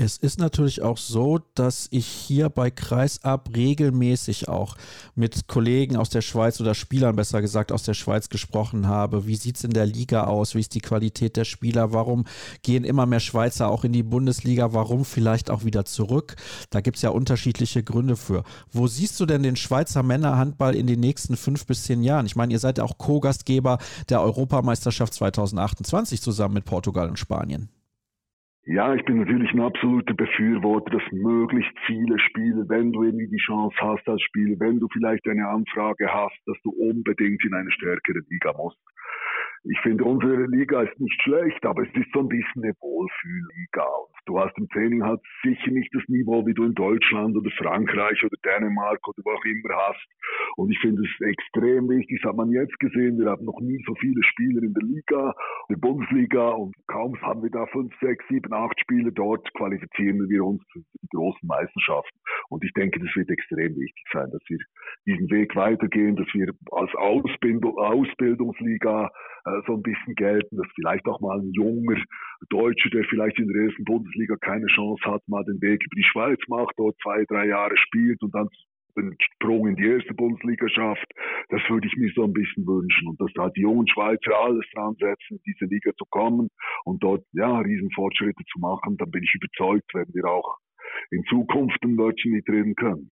Es 0.00 0.16
ist 0.16 0.38
natürlich 0.38 0.80
auch 0.80 0.96
so, 0.96 1.40
dass 1.56 1.88
ich 1.90 2.06
hier 2.06 2.50
bei 2.50 2.70
Kreisab 2.70 3.50
regelmäßig 3.56 4.48
auch 4.48 4.76
mit 5.16 5.48
Kollegen 5.48 5.96
aus 5.96 6.08
der 6.08 6.20
Schweiz 6.20 6.60
oder 6.60 6.76
Spielern 6.76 7.16
besser 7.16 7.40
gesagt 7.40 7.72
aus 7.72 7.82
der 7.82 7.94
Schweiz 7.94 8.28
gesprochen 8.28 8.86
habe. 8.86 9.26
Wie 9.26 9.34
sieht 9.34 9.56
es 9.56 9.64
in 9.64 9.72
der 9.72 9.86
Liga 9.86 10.22
aus? 10.22 10.54
Wie 10.54 10.60
ist 10.60 10.76
die 10.76 10.80
Qualität 10.80 11.36
der 11.36 11.44
Spieler? 11.44 11.92
Warum 11.92 12.26
gehen 12.62 12.84
immer 12.84 13.06
mehr 13.06 13.18
Schweizer 13.18 13.68
auch 13.68 13.82
in 13.82 13.92
die 13.92 14.04
Bundesliga? 14.04 14.72
Warum 14.72 15.04
vielleicht 15.04 15.50
auch 15.50 15.64
wieder 15.64 15.84
zurück? 15.84 16.36
Da 16.70 16.80
gibt 16.80 16.98
es 16.98 17.02
ja 17.02 17.10
unterschiedliche 17.10 17.82
Gründe 17.82 18.14
für. 18.14 18.44
Wo 18.70 18.86
siehst 18.86 19.18
du 19.18 19.26
denn 19.26 19.42
den 19.42 19.56
Schweizer 19.56 20.04
Männerhandball 20.04 20.76
in 20.76 20.86
den 20.86 21.00
nächsten 21.00 21.36
fünf 21.36 21.66
bis 21.66 21.82
zehn 21.82 22.04
Jahren? 22.04 22.26
Ich 22.26 22.36
meine, 22.36 22.52
ihr 22.52 22.60
seid 22.60 22.78
ja 22.78 22.84
auch 22.84 22.98
Co-Gastgeber 22.98 23.78
der 24.08 24.22
Europameisterschaft 24.22 25.12
2028 25.12 26.22
zusammen 26.22 26.54
mit 26.54 26.66
Portugal 26.66 27.08
und 27.08 27.18
Spanien. 27.18 27.68
Ja, 28.70 28.94
ich 28.94 29.02
bin 29.06 29.20
natürlich 29.20 29.50
ein 29.54 29.62
absoluter 29.62 30.12
Befürworter, 30.12 30.90
dass 30.90 31.12
möglichst 31.12 31.72
viele 31.86 32.18
Spiele, 32.18 32.68
wenn 32.68 32.92
du 32.92 33.02
irgendwie 33.02 33.28
die 33.28 33.38
Chance 33.38 33.74
hast 33.80 34.06
als 34.06 34.20
Spieler, 34.20 34.60
wenn 34.60 34.78
du 34.78 34.88
vielleicht 34.92 35.26
eine 35.26 35.48
Anfrage 35.48 36.06
hast, 36.12 36.36
dass 36.44 36.58
du 36.64 36.70
unbedingt 36.72 37.42
in 37.46 37.54
eine 37.54 37.72
stärkere 37.72 38.20
Liga 38.28 38.52
musst. 38.52 38.76
Ich 39.64 39.78
finde, 39.80 40.04
unsere 40.04 40.46
Liga 40.46 40.82
ist 40.82 40.98
nicht 41.00 41.20
schlecht, 41.22 41.64
aber 41.64 41.82
es 41.82 41.94
ist 41.94 42.12
so 42.12 42.20
ein 42.20 42.28
bisschen 42.28 42.62
eine 42.62 42.74
Wohlfühlliga. 42.80 43.84
Und 43.84 44.14
du 44.26 44.38
hast 44.38 44.56
im 44.56 44.68
Training 44.68 45.02
halt 45.02 45.20
sicher 45.42 45.70
nicht 45.70 45.92
das 45.94 46.02
Niveau, 46.08 46.46
wie 46.46 46.54
du 46.54 46.64
in 46.64 46.74
Deutschland 46.74 47.36
oder 47.36 47.50
Frankreich 47.58 48.22
oder 48.24 48.36
Dänemark 48.44 49.00
oder 49.08 49.22
wo 49.24 49.30
auch 49.30 49.44
immer 49.44 49.74
hast. 49.88 50.06
Und 50.56 50.70
ich 50.70 50.78
finde 50.80 51.02
es 51.02 51.26
extrem 51.26 51.88
wichtig, 51.88 52.20
das 52.22 52.30
hat 52.30 52.36
man 52.36 52.50
jetzt 52.50 52.78
gesehen, 52.78 53.18
wir 53.18 53.30
haben 53.30 53.44
noch 53.44 53.60
nie 53.60 53.82
so 53.86 53.94
viele 53.96 54.22
Spieler 54.22 54.62
in 54.62 54.74
der 54.74 54.82
Liga, 54.82 55.34
in 55.68 55.74
der 55.74 55.80
Bundesliga 55.80 56.48
und 56.50 56.74
kaum 56.86 57.20
haben 57.22 57.42
wir 57.42 57.50
da 57.50 57.66
fünf, 57.66 57.92
sechs, 58.00 58.24
sieben, 58.28 58.52
acht 58.52 58.78
Spieler 58.80 59.10
dort, 59.10 59.52
qualifizieren 59.54 60.28
wir 60.28 60.44
uns 60.44 60.62
für 60.72 60.80
die 60.80 61.08
großen 61.14 61.46
Meisterschaften. 61.46 62.18
Und 62.48 62.64
ich 62.64 62.72
denke, 62.72 63.00
das 63.00 63.14
wird 63.14 63.30
extrem 63.30 63.76
wichtig 63.76 64.04
sein, 64.12 64.30
dass 64.30 64.42
wir 64.48 64.58
diesen 65.06 65.30
Weg 65.30 65.54
weitergehen, 65.56 66.16
dass 66.16 66.28
wir 66.32 66.52
als 66.72 66.94
Ausbildung, 66.94 67.76
Ausbildungsliga 67.78 69.10
so 69.66 69.74
ein 69.74 69.82
bisschen 69.82 70.14
gelten, 70.14 70.56
dass 70.56 70.66
vielleicht 70.74 71.06
auch 71.06 71.20
mal 71.20 71.38
ein 71.38 71.52
junger 71.52 72.00
Deutscher, 72.50 72.90
der 72.90 73.04
vielleicht 73.04 73.38
in 73.38 73.48
der 73.48 73.64
ersten 73.64 73.84
Bundesliga 73.84 74.36
keine 74.36 74.66
Chance 74.66 75.02
hat, 75.04 75.22
mal 75.26 75.44
den 75.44 75.60
Weg 75.60 75.82
über 75.84 75.96
die 75.96 76.04
Schweiz 76.04 76.38
macht, 76.48 76.74
dort 76.76 76.96
zwei, 77.02 77.24
drei 77.28 77.46
Jahre 77.46 77.76
spielt 77.76 78.22
und 78.22 78.34
dann 78.34 78.48
den 78.96 79.16
Sprung 79.20 79.68
in 79.68 79.76
die 79.76 79.86
erste 79.86 80.14
Bundesliga 80.14 80.68
schafft. 80.68 81.06
Das 81.50 81.62
würde 81.68 81.86
ich 81.86 81.96
mir 81.96 82.10
so 82.14 82.24
ein 82.24 82.32
bisschen 82.32 82.66
wünschen. 82.66 83.08
Und 83.08 83.20
dass 83.20 83.32
da 83.34 83.48
die 83.50 83.62
jungen 83.62 83.86
Schweizer 83.88 84.36
alles 84.36 84.64
dran 84.74 84.94
setzen, 84.98 85.36
in 85.36 85.40
diese 85.46 85.66
Liga 85.66 85.92
zu 85.96 86.04
kommen 86.10 86.48
und 86.84 87.02
dort 87.02 87.24
ja 87.32 87.58
Riesenfortschritte 87.58 88.42
zu 88.52 88.58
machen, 88.58 88.96
dann 88.96 89.10
bin 89.10 89.22
ich 89.22 89.34
überzeugt, 89.34 89.94
werden 89.94 90.14
wir 90.14 90.24
auch 90.24 90.58
in 91.10 91.22
Zukunft 91.24 91.78
ein 91.84 91.96
Wörtchen 91.96 92.32
mitreden 92.32 92.74
können. 92.74 93.10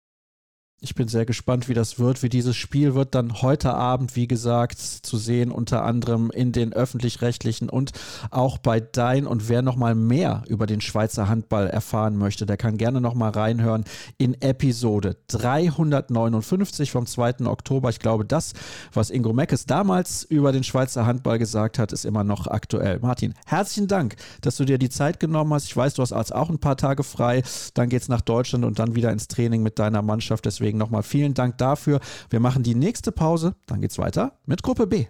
Ich 0.82 0.94
bin 0.94 1.08
sehr 1.08 1.24
gespannt, 1.24 1.70
wie 1.70 1.74
das 1.74 1.98
wird, 1.98 2.22
wie 2.22 2.28
dieses 2.28 2.54
Spiel 2.54 2.94
wird 2.94 3.14
dann 3.14 3.40
heute 3.40 3.72
Abend, 3.72 4.14
wie 4.14 4.28
gesagt, 4.28 4.78
zu 4.78 5.16
sehen, 5.16 5.50
unter 5.50 5.84
anderem 5.84 6.30
in 6.30 6.52
den 6.52 6.74
öffentlich-rechtlichen 6.74 7.70
und 7.70 7.92
auch 8.30 8.58
bei 8.58 8.80
Dein. 8.80 9.26
Und 9.26 9.48
wer 9.48 9.62
nochmal 9.62 9.94
mehr 9.94 10.44
über 10.48 10.66
den 10.66 10.82
Schweizer 10.82 11.30
Handball 11.30 11.66
erfahren 11.66 12.18
möchte, 12.18 12.44
der 12.44 12.58
kann 12.58 12.76
gerne 12.76 13.00
nochmal 13.00 13.30
reinhören 13.30 13.84
in 14.18 14.40
Episode 14.42 15.16
359 15.28 16.90
vom 16.90 17.06
2. 17.06 17.46
Oktober. 17.46 17.88
Ich 17.88 17.98
glaube, 17.98 18.26
das, 18.26 18.52
was 18.92 19.08
Ingo 19.08 19.32
Meckes 19.32 19.64
damals 19.64 20.24
über 20.24 20.52
den 20.52 20.62
Schweizer 20.62 21.06
Handball 21.06 21.38
gesagt 21.38 21.78
hat, 21.78 21.90
ist 21.90 22.04
immer 22.04 22.22
noch 22.22 22.48
aktuell. 22.48 22.98
Martin, 23.00 23.32
herzlichen 23.46 23.88
Dank, 23.88 24.16
dass 24.42 24.58
du 24.58 24.66
dir 24.66 24.76
die 24.76 24.90
Zeit 24.90 25.20
genommen 25.20 25.54
hast. 25.54 25.64
Ich 25.64 25.76
weiß, 25.76 25.94
du 25.94 26.02
hast 26.02 26.12
als 26.12 26.32
auch 26.32 26.50
ein 26.50 26.58
paar 26.58 26.76
Tage 26.76 27.02
frei. 27.02 27.42
Dann 27.72 27.88
geht 27.88 28.02
es 28.02 28.08
nach 28.08 28.20
Deutschland 28.20 28.66
und 28.66 28.78
dann 28.78 28.94
wieder 28.94 29.10
ins 29.10 29.26
Training 29.26 29.62
mit 29.62 29.78
deiner 29.78 30.02
Mannschaft. 30.02 30.44
Deswegen 30.44 30.65
Deswegen 30.66 30.78
nochmal 30.78 31.04
vielen 31.04 31.32
Dank 31.32 31.58
dafür. 31.58 32.00
Wir 32.28 32.40
machen 32.40 32.64
die 32.64 32.74
nächste 32.74 33.12
Pause, 33.12 33.54
dann 33.66 33.80
geht 33.80 33.92
es 33.92 33.98
weiter 33.98 34.32
mit 34.46 34.64
Gruppe 34.64 34.88
B. 34.88 35.06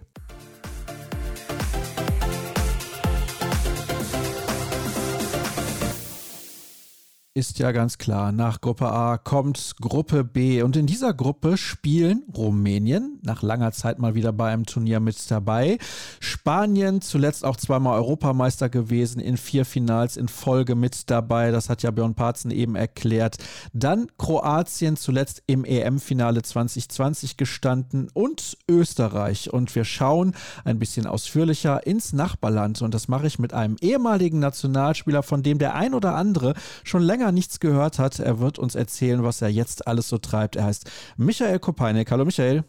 ist 7.37 7.59
ja 7.59 7.71
ganz 7.71 7.99
klar. 7.99 8.31
Nach 8.31 8.61
Gruppe 8.61 8.91
A 8.91 9.19
kommt 9.19 9.75
Gruppe 9.79 10.23
B. 10.23 10.63
Und 10.63 10.75
in 10.75 10.87
dieser 10.87 11.13
Gruppe 11.13 11.55
spielen 11.55 12.23
Rumänien, 12.35 13.19
nach 13.21 13.43
langer 13.43 13.71
Zeit 13.73 13.99
mal 13.99 14.15
wieder 14.15 14.33
bei 14.33 14.51
einem 14.51 14.65
Turnier 14.65 14.99
mit 14.99 15.29
dabei. 15.29 15.77
Spanien, 16.19 16.99
zuletzt 16.99 17.45
auch 17.45 17.55
zweimal 17.55 17.99
Europameister 17.99 18.69
gewesen, 18.69 19.19
in 19.19 19.37
vier 19.37 19.65
Finals 19.65 20.17
in 20.17 20.29
Folge 20.29 20.73
mit 20.73 21.11
dabei. 21.11 21.51
Das 21.51 21.69
hat 21.69 21.83
ja 21.83 21.91
Björn 21.91 22.15
Parzen 22.15 22.49
eben 22.49 22.75
erklärt. 22.75 23.37
Dann 23.71 24.07
Kroatien, 24.17 24.97
zuletzt 24.97 25.43
im 25.45 25.63
EM-Finale 25.63 26.41
2020 26.41 27.37
gestanden. 27.37 28.09
Und 28.15 28.57
Österreich. 28.67 29.53
Und 29.53 29.75
wir 29.75 29.85
schauen 29.85 30.33
ein 30.65 30.79
bisschen 30.79 31.05
ausführlicher 31.05 31.85
ins 31.85 32.13
Nachbarland. 32.13 32.81
Und 32.81 32.95
das 32.95 33.07
mache 33.07 33.27
ich 33.27 33.37
mit 33.37 33.53
einem 33.53 33.75
ehemaligen 33.79 34.39
Nationalspieler, 34.39 35.21
von 35.21 35.43
dem 35.43 35.59
der 35.59 35.75
ein 35.75 35.93
oder 35.93 36.15
andere 36.15 36.55
schon 36.83 37.03
länger 37.03 37.26
länger 37.27 37.31
nichts 37.31 37.59
gehört 37.59 37.99
hat. 37.99 38.19
Er 38.19 38.39
wird 38.39 38.59
uns 38.59 38.75
erzählen, 38.75 39.23
was 39.23 39.41
er 39.41 39.49
jetzt 39.49 39.87
alles 39.87 40.07
so 40.07 40.17
treibt. 40.17 40.55
Er 40.55 40.65
heißt 40.65 41.15
Michael 41.17 41.59
Kopeinek. 41.59 42.11
Hallo 42.11 42.25
Michael. 42.25 42.63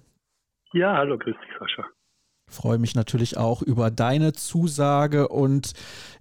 Ja, 0.72 0.96
hallo, 0.96 1.16
grüß 1.16 1.34
dich, 1.34 1.59
Sascha. 1.59 1.88
Freue 2.50 2.78
mich 2.78 2.94
natürlich 2.94 3.36
auch 3.36 3.62
über 3.62 3.90
deine 3.90 4.32
Zusage 4.32 5.28
und 5.28 5.72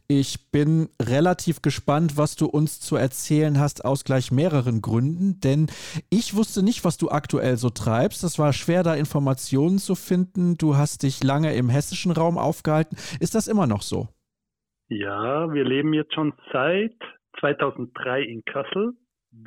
ich 0.10 0.52
bin 0.52 0.90
relativ 1.02 1.62
gespannt, 1.62 2.18
was 2.18 2.36
du 2.36 2.46
uns 2.46 2.80
zu 2.80 2.96
erzählen 2.96 3.60
hast, 3.60 3.86
aus 3.86 4.04
gleich 4.04 4.32
mehreren 4.32 4.82
Gründen. 4.82 5.40
Denn 5.42 5.68
ich 6.10 6.36
wusste 6.36 6.64
nicht, 6.64 6.84
was 6.86 6.98
du 6.98 7.10
aktuell 7.10 7.58
so 7.58 7.70
treibst. 7.70 8.24
Das 8.24 8.40
war 8.40 8.54
schwer, 8.54 8.84
da 8.84 8.94
Informationen 8.96 9.80
zu 9.80 9.96
finden. 9.96 10.58
Du 10.58 10.76
hast 10.76 11.04
dich 11.04 11.24
lange 11.24 11.56
im 11.56 11.70
hessischen 11.70 12.12
Raum 12.12 12.38
aufgehalten. 12.38 12.98
Ist 13.20 13.36
das 13.36 13.48
immer 13.48 13.68
noch 13.68 13.82
so? 13.82 14.08
Ja, 14.90 15.52
wir 15.54 15.66
leben 15.66 15.94
jetzt 15.94 16.14
schon 16.14 16.34
seit 16.54 16.96
2003 17.40 18.22
in 18.22 18.44
Kassel. 18.46 18.94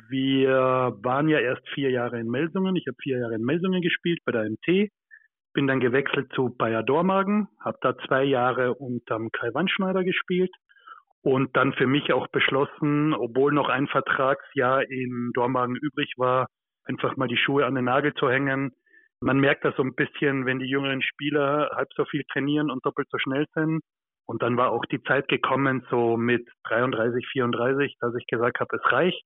Wir 0.09 0.95
waren 1.01 1.27
ja 1.27 1.39
erst 1.39 1.67
vier 1.69 1.91
Jahre 1.91 2.19
in 2.19 2.27
Melsungen. 2.27 2.75
Ich 2.75 2.85
habe 2.87 2.97
vier 3.01 3.19
Jahre 3.19 3.35
in 3.35 3.43
Melsungen 3.43 3.81
gespielt 3.81 4.19
bei 4.25 4.31
der 4.31 4.49
MT. 4.49 4.89
Bin 5.53 5.67
dann 5.67 5.79
gewechselt 5.79 6.31
zu 6.33 6.55
Bayer 6.55 6.83
Dormagen, 6.83 7.47
habe 7.59 7.77
da 7.81 7.97
zwei 8.07 8.23
Jahre 8.23 8.75
unterm 8.75 9.31
Kai 9.31 9.53
Wandschneider 9.53 10.03
gespielt 10.03 10.51
und 11.23 11.55
dann 11.55 11.73
für 11.73 11.87
mich 11.87 12.13
auch 12.13 12.27
beschlossen, 12.27 13.13
obwohl 13.13 13.51
noch 13.51 13.69
ein 13.69 13.87
Vertragsjahr 13.87 14.89
in 14.89 15.31
Dormagen 15.33 15.75
übrig 15.75 16.13
war, 16.17 16.47
einfach 16.85 17.17
mal 17.17 17.27
die 17.27 17.37
Schuhe 17.37 17.65
an 17.65 17.75
den 17.75 17.85
Nagel 17.85 18.13
zu 18.13 18.29
hängen. 18.29 18.71
Man 19.19 19.39
merkt 19.39 19.65
das 19.65 19.75
so 19.75 19.83
ein 19.83 19.93
bisschen, 19.93 20.45
wenn 20.45 20.59
die 20.59 20.69
jüngeren 20.69 21.01
Spieler 21.01 21.71
halb 21.75 21.89
so 21.95 22.05
viel 22.05 22.23
trainieren 22.31 22.71
und 22.71 22.85
doppelt 22.85 23.07
so 23.11 23.19
schnell 23.19 23.45
sind, 23.53 23.81
und 24.31 24.41
dann 24.41 24.55
war 24.55 24.71
auch 24.71 24.85
die 24.85 25.03
Zeit 25.03 25.27
gekommen, 25.27 25.85
so 25.89 26.15
mit 26.15 26.47
33, 26.63 27.27
34, 27.33 27.97
dass 27.99 28.15
ich 28.15 28.25
gesagt 28.27 28.61
habe, 28.61 28.77
es 28.77 28.91
reicht. 28.91 29.21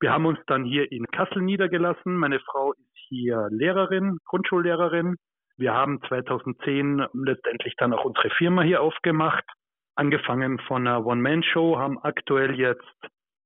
Wir 0.00 0.12
haben 0.12 0.24
uns 0.24 0.38
dann 0.46 0.64
hier 0.64 0.90
in 0.90 1.04
Kassel 1.08 1.42
niedergelassen. 1.42 2.16
Meine 2.16 2.40
Frau 2.40 2.72
ist 2.72 3.06
hier 3.08 3.48
Lehrerin, 3.50 4.16
Grundschullehrerin. 4.24 5.16
Wir 5.58 5.74
haben 5.74 6.00
2010 6.08 7.04
letztendlich 7.12 7.74
dann 7.76 7.92
auch 7.92 8.06
unsere 8.06 8.30
Firma 8.30 8.62
hier 8.62 8.80
aufgemacht. 8.80 9.44
Angefangen 9.94 10.58
von 10.60 10.86
einer 10.86 11.04
One-Man-Show, 11.04 11.78
haben 11.78 11.98
aktuell 11.98 12.58
jetzt 12.58 12.82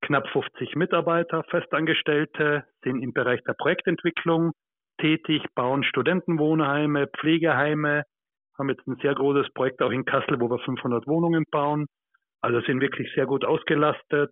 knapp 0.02 0.28
50 0.28 0.76
Mitarbeiter, 0.76 1.42
Festangestellte, 1.50 2.64
sind 2.84 3.02
im 3.02 3.12
Bereich 3.12 3.42
der 3.42 3.54
Projektentwicklung 3.54 4.52
tätig, 5.00 5.42
bauen 5.56 5.82
Studentenwohnheime, 5.82 7.08
Pflegeheime, 7.18 8.04
haben 8.60 8.68
jetzt 8.68 8.86
ein 8.86 8.98
sehr 9.02 9.14
großes 9.14 9.52
Projekt 9.54 9.82
auch 9.82 9.90
in 9.90 10.04
Kassel, 10.04 10.38
wo 10.40 10.50
wir 10.50 10.58
500 10.58 11.06
Wohnungen 11.06 11.44
bauen. 11.50 11.86
Also 12.42 12.60
sind 12.60 12.80
wirklich 12.80 13.10
sehr 13.14 13.26
gut 13.26 13.44
ausgelastet, 13.44 14.30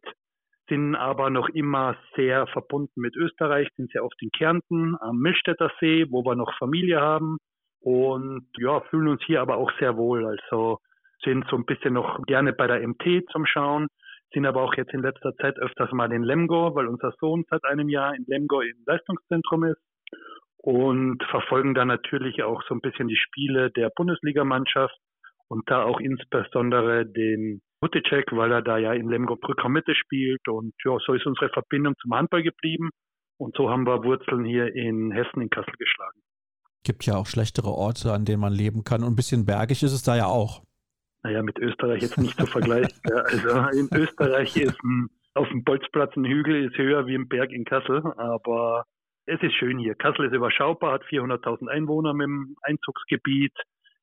sind 0.69 0.95
aber 0.95 1.31
noch 1.31 1.49
immer 1.49 1.97
sehr 2.15 2.47
verbunden 2.49 3.01
mit 3.01 3.17
Österreich, 3.17 3.69
sind 3.77 3.91
sehr 3.91 4.05
oft 4.05 4.21
in 4.21 4.31
Kärnten 4.31 4.97
am 5.01 5.19
Milchstädter 5.19 5.71
See, 5.81 6.07
wo 6.11 6.25
wir 6.25 6.35
noch 6.35 6.57
Familie 6.59 7.01
haben 7.01 7.39
und 7.81 8.47
ja, 8.59 8.81
fühlen 8.91 9.09
uns 9.09 9.23
hier 9.25 9.41
aber 9.41 9.57
auch 9.57 9.71
sehr 9.79 9.97
wohl. 9.97 10.27
Also 10.27 10.79
sind 11.25 11.47
so 11.49 11.57
ein 11.57 11.65
bisschen 11.65 11.95
noch 11.95 12.23
gerne 12.27 12.53
bei 12.53 12.67
der 12.67 12.87
MT 12.87 13.31
zum 13.33 13.47
Schauen, 13.47 13.89
sind 14.33 14.47
aber 14.47 14.63
auch 14.63 14.75
jetzt 14.75 14.93
in 14.93 15.03
letzter 15.03 15.35
Zeit 15.37 15.59
öfters 15.59 15.91
mal 15.93 16.13
in 16.13 16.23
Lemgo, 16.23 16.75
weil 16.75 16.87
unser 16.87 17.13
Sohn 17.19 17.45
seit 17.51 17.65
einem 17.65 17.89
Jahr 17.89 18.15
in 18.15 18.25
Lemgo 18.27 18.61
im 18.61 18.77
Leistungszentrum 18.87 19.65
ist 19.65 19.81
und 20.59 21.23
verfolgen 21.31 21.75
dann 21.75 21.89
natürlich 21.89 22.43
auch 22.43 22.63
so 22.69 22.75
ein 22.75 22.81
bisschen 22.81 23.09
die 23.09 23.17
Spiele 23.17 23.71
der 23.71 23.91
Bundesligamannschaft 23.95 24.97
und 25.49 25.71
da 25.71 25.85
auch 25.85 26.01
insbesondere 26.01 27.07
den 27.07 27.63
Huticek, 27.83 28.33
weil 28.33 28.53
er 28.53 28.63
da 28.63 28.77
ja 28.77 28.93
in 28.93 29.09
Lemgo 29.09 29.37
Brücker 29.37 29.69
Mitte 29.69 29.95
spielt. 29.95 30.47
Und 30.49 30.75
ja, 30.85 30.97
so 31.07 31.15
ist 31.15 31.27
unsere 31.27 31.49
Verbindung 31.51 31.95
zum 32.03 32.15
Handball 32.15 32.43
geblieben. 32.43 32.91
Und 33.39 33.57
so 33.57 33.71
haben 33.71 33.87
wir 33.87 34.03
Wurzeln 34.03 34.45
hier 34.45 34.75
in 34.75 35.13
Hessen, 35.13 35.41
in 35.41 35.51
Kassel 35.51 35.73
geschlagen. 35.79 36.21
Gibt 36.85 37.07
ja 37.07 37.17
auch 37.17 37.27
schlechtere 37.27 37.69
Orte, 37.69 38.13
an 38.13 38.25
denen 38.25 38.41
man 38.41 38.53
leben 38.53 38.83
kann. 38.83 39.03
Und 39.03 39.13
ein 39.13 39.17
bisschen 39.17 39.47
bergig 39.47 39.83
ist 39.83 39.93
es 39.93 40.03
da 40.03 40.17
ja 40.17 40.27
auch. 40.27 40.63
Naja, 41.23 41.43
mit 41.43 41.59
Österreich 41.59 42.03
jetzt 42.03 42.19
nicht 42.19 42.39
zu 42.39 42.47
vergleichen. 42.47 42.99
also 43.05 43.79
in 43.79 43.89
Österreich 43.93 44.57
ist 44.57 44.79
ein, 44.83 45.09
auf 45.35 45.49
dem 45.49 45.63
Bolzplatz 45.65 46.17
ein 46.17 46.25
Hügel 46.25 46.65
ist 46.65 46.77
höher 46.77 47.07
wie 47.07 47.15
ein 47.15 47.29
Berg 47.29 47.53
in 47.53 47.65
Kassel. 47.65 48.03
Aber 48.17 48.85
es 49.29 49.43
ist 49.43 49.55
schön 49.55 49.79
hier. 49.79 49.95
Kassel 49.95 50.27
ist 50.27 50.35
überschaubar, 50.35 50.95
hat 50.95 51.05
400.000 51.05 51.69
Einwohner 51.69 52.15
mit 52.15 52.25
dem 52.25 52.57
Einzugsgebiet, 52.63 53.53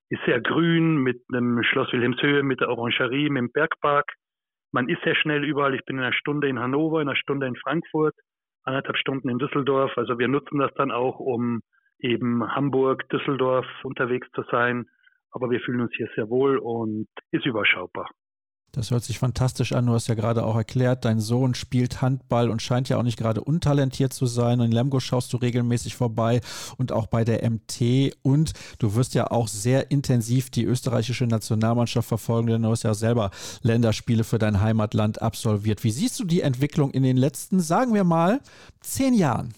ist 0.10 0.22
sehr 0.26 0.40
grün 0.40 0.98
mit 0.98 1.22
einem 1.34 1.64
Schloss 1.64 1.92
Wilhelmshöhe, 1.92 2.44
mit 2.44 2.62
der 2.62 2.70
Orangerie, 2.70 3.30
mit 3.30 3.42
dem 3.42 3.52
Bergpark. 3.52 4.06
Man 4.72 4.88
ist 4.88 5.02
sehr 5.04 5.16
schnell 5.16 5.44
überall. 5.44 5.74
Ich 5.74 5.84
bin 5.86 5.98
in 5.98 6.04
einer 6.04 6.14
Stunde 6.14 6.48
in 6.48 6.60
Hannover, 6.60 7.02
in 7.02 7.10
einer 7.10 7.18
Stunde 7.18 7.48
in 7.48 7.56
Frankfurt, 7.56 8.14
anderthalb 8.64 8.98
Stunden 8.98 9.30
in 9.30 9.40
Düsseldorf. 9.40 9.98
Also 9.98 10.20
wir 10.20 10.28
nutzen 10.28 10.60
das 10.60 10.72
dann 10.76 10.92
auch, 10.92 11.20
um 11.20 11.62
eben 12.00 12.48
Hamburg, 12.56 13.10
Düsseldorf 13.10 13.66
unterwegs 13.84 14.28
zu 14.36 14.44
sein. 14.52 14.86
Aber 15.32 15.50
wir 15.50 15.60
fühlen 15.60 15.82
uns 15.82 15.94
hier 15.96 16.10
sehr 16.16 16.30
wohl 16.30 16.58
und 16.58 17.08
ist 17.32 17.46
überschaubar. 17.46 18.10
Das 18.76 18.92
hört 18.92 19.06
sich 19.06 19.20
fantastisch 19.20 19.72
an. 19.72 19.86
Du 19.86 19.94
hast 19.94 20.08
ja 20.08 20.16
gerade 20.16 20.46
auch 20.46 20.58
erklärt, 20.58 21.06
dein 21.06 21.22
Sohn 21.22 21.56
spielt 21.56 22.02
Handball 22.02 22.50
und 22.50 22.62
scheint 22.62 22.90
ja 22.90 22.98
auch 22.98 23.04
nicht 23.04 23.18
gerade 23.18 23.42
untalentiert 23.42 24.12
zu 24.12 24.26
sein. 24.26 24.60
in 24.60 24.72
Lemgo 24.74 25.00
schaust 25.00 25.32
du 25.32 25.38
regelmäßig 25.38 25.96
vorbei 25.96 26.42
und 26.78 26.92
auch 26.92 27.08
bei 27.08 27.24
der 27.24 27.50
MT. 27.50 28.14
Und 28.22 28.52
du 28.80 28.96
wirst 28.96 29.14
ja 29.14 29.32
auch 29.32 29.48
sehr 29.48 29.92
intensiv 29.92 30.50
die 30.50 30.66
österreichische 30.66 31.26
Nationalmannschaft 31.26 32.10
verfolgen, 32.10 32.48
denn 32.48 32.64
du 32.64 32.70
hast 32.70 32.84
ja 32.84 32.94
selber 32.94 33.32
Länderspiele 33.62 34.26
für 34.26 34.40
dein 34.40 34.60
Heimatland 34.60 35.22
absolviert. 35.22 35.86
Wie 35.86 35.92
siehst 35.92 36.20
du 36.20 36.26
die 36.26 36.42
Entwicklung 36.42 36.92
in 36.92 37.04
den 37.04 37.16
letzten, 37.16 37.62
sagen 37.62 37.94
wir 37.94 38.04
mal, 38.04 38.42
zehn 38.82 39.14
Jahren? 39.14 39.54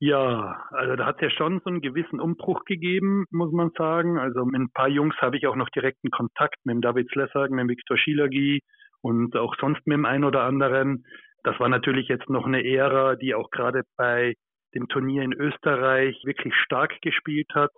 Ja, 0.00 0.64
also 0.70 0.94
da 0.94 1.06
hat 1.06 1.16
es 1.16 1.22
ja 1.22 1.30
schon 1.30 1.60
so 1.64 1.70
einen 1.70 1.80
gewissen 1.80 2.20
Umbruch 2.20 2.64
gegeben, 2.64 3.24
muss 3.30 3.50
man 3.52 3.70
sagen. 3.76 4.16
Also 4.16 4.44
mit 4.44 4.60
ein 4.60 4.70
paar 4.70 4.88
Jungs 4.88 5.16
habe 5.20 5.36
ich 5.36 5.46
auch 5.48 5.56
noch 5.56 5.70
direkten 5.70 6.10
Kontakt 6.10 6.56
mit 6.64 6.74
dem 6.74 6.80
David 6.82 7.10
Slessag, 7.10 7.50
mit 7.50 7.60
dem 7.60 7.68
Viktor 7.68 7.98
Schilagi 7.98 8.62
und 9.00 9.36
auch 9.36 9.56
sonst 9.60 9.84
mit 9.86 9.96
dem 9.96 10.04
einen 10.04 10.24
oder 10.24 10.44
anderen. 10.44 11.04
Das 11.42 11.58
war 11.58 11.68
natürlich 11.68 12.06
jetzt 12.08 12.28
noch 12.28 12.46
eine 12.46 12.64
Ära, 12.64 13.16
die 13.16 13.34
auch 13.34 13.50
gerade 13.50 13.82
bei 13.96 14.34
dem 14.74 14.86
Turnier 14.88 15.22
in 15.22 15.32
Österreich 15.32 16.16
wirklich 16.24 16.54
stark 16.54 17.00
gespielt 17.02 17.50
hat. 17.54 17.70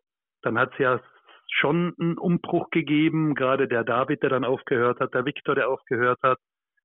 Dann 0.42 0.58
hat 0.58 0.72
es 0.72 0.78
ja 0.78 1.00
schon 1.50 1.94
einen 1.98 2.18
Umbruch 2.18 2.68
gegeben, 2.70 3.34
gerade 3.34 3.66
der 3.66 3.84
David, 3.84 4.22
der 4.22 4.30
dann 4.30 4.44
aufgehört 4.44 5.00
hat, 5.00 5.14
der 5.14 5.24
Viktor, 5.24 5.54
der 5.54 5.70
aufgehört 5.70 6.18
hat. 6.22 6.38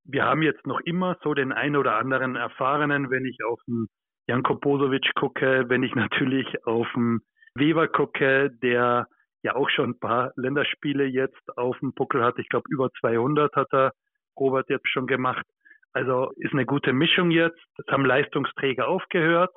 Wir 0.06 0.24
haben 0.24 0.44
jetzt 0.44 0.66
noch 0.66 0.80
immer 0.82 1.18
so 1.24 1.34
den 1.34 1.52
einen 1.52 1.76
oder 1.76 1.98
anderen 1.98 2.36
Erfahrenen, 2.38 3.10
wenn 3.10 3.26
ich 3.26 3.40
auf 3.44 3.60
den 3.68 3.88
Janko 4.28 4.56
Bosovic 4.56 5.14
gucke, 5.16 5.66
wenn 5.68 5.84
ich 5.84 5.96
natürlich 5.96 6.48
auf 6.66 6.88
den 6.96 7.22
Weber 7.56 7.88
gucke, 7.88 8.52
der 8.62 9.08
ja 9.44 9.56
auch 9.56 9.70
schon 9.70 9.92
ein 9.92 10.00
paar 10.00 10.32
Länderspiele 10.36 11.06
jetzt 11.06 11.58
auf 11.58 11.78
dem 11.80 11.94
Buckel 11.94 12.24
hat. 12.24 12.40
Ich 12.40 12.50
glaube, 12.50 12.66
über 12.70 12.90
200 13.00 13.56
hat 13.56 13.72
er 13.72 13.92
Robert 14.38 14.70
jetzt 14.70 14.90
schon 14.90 15.08
gemacht. 15.08 15.46
Also 15.94 16.32
ist 16.38 16.52
eine 16.52 16.66
gute 16.66 16.92
Mischung 16.92 17.32
jetzt. 17.32 17.64
Es 17.78 17.86
haben 17.88 18.06
Leistungsträger 18.06 18.88
aufgehört. 18.88 19.52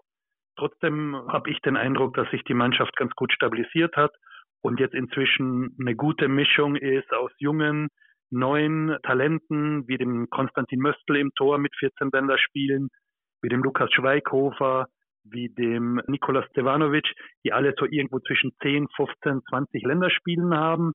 Trotzdem 0.56 1.16
habe 1.28 1.50
ich 1.50 1.60
den 1.60 1.76
Eindruck, 1.76 2.14
dass 2.14 2.30
sich 2.30 2.44
die 2.44 2.54
Mannschaft 2.54 2.94
ganz 2.96 3.12
gut 3.14 3.32
stabilisiert 3.32 3.96
hat 3.96 4.12
und 4.60 4.78
jetzt 4.78 4.94
inzwischen 4.94 5.76
eine 5.80 5.96
gute 5.96 6.28
Mischung 6.28 6.76
ist 6.76 7.12
aus 7.12 7.30
jungen, 7.38 7.88
neuen 8.30 8.96
Talenten, 9.02 9.88
wie 9.88 9.98
dem 9.98 10.28
Konstantin 10.30 10.80
Möstl 10.80 11.16
im 11.16 11.32
Tor 11.34 11.58
mit 11.58 11.74
14 11.76 12.10
Länderspielen, 12.12 12.88
wie 13.42 13.48
dem 13.48 13.62
Lukas 13.62 13.90
Schweighofer, 13.92 14.86
wie 15.24 15.48
dem 15.48 16.00
Nikola 16.06 16.42
Stevanovic, 16.50 17.06
die 17.44 17.52
alle 17.52 17.74
so 17.78 17.86
irgendwo 17.86 18.18
zwischen 18.20 18.52
10, 18.62 18.88
15, 18.96 19.42
20 19.48 19.82
Länderspielen 19.82 20.54
haben. 20.54 20.92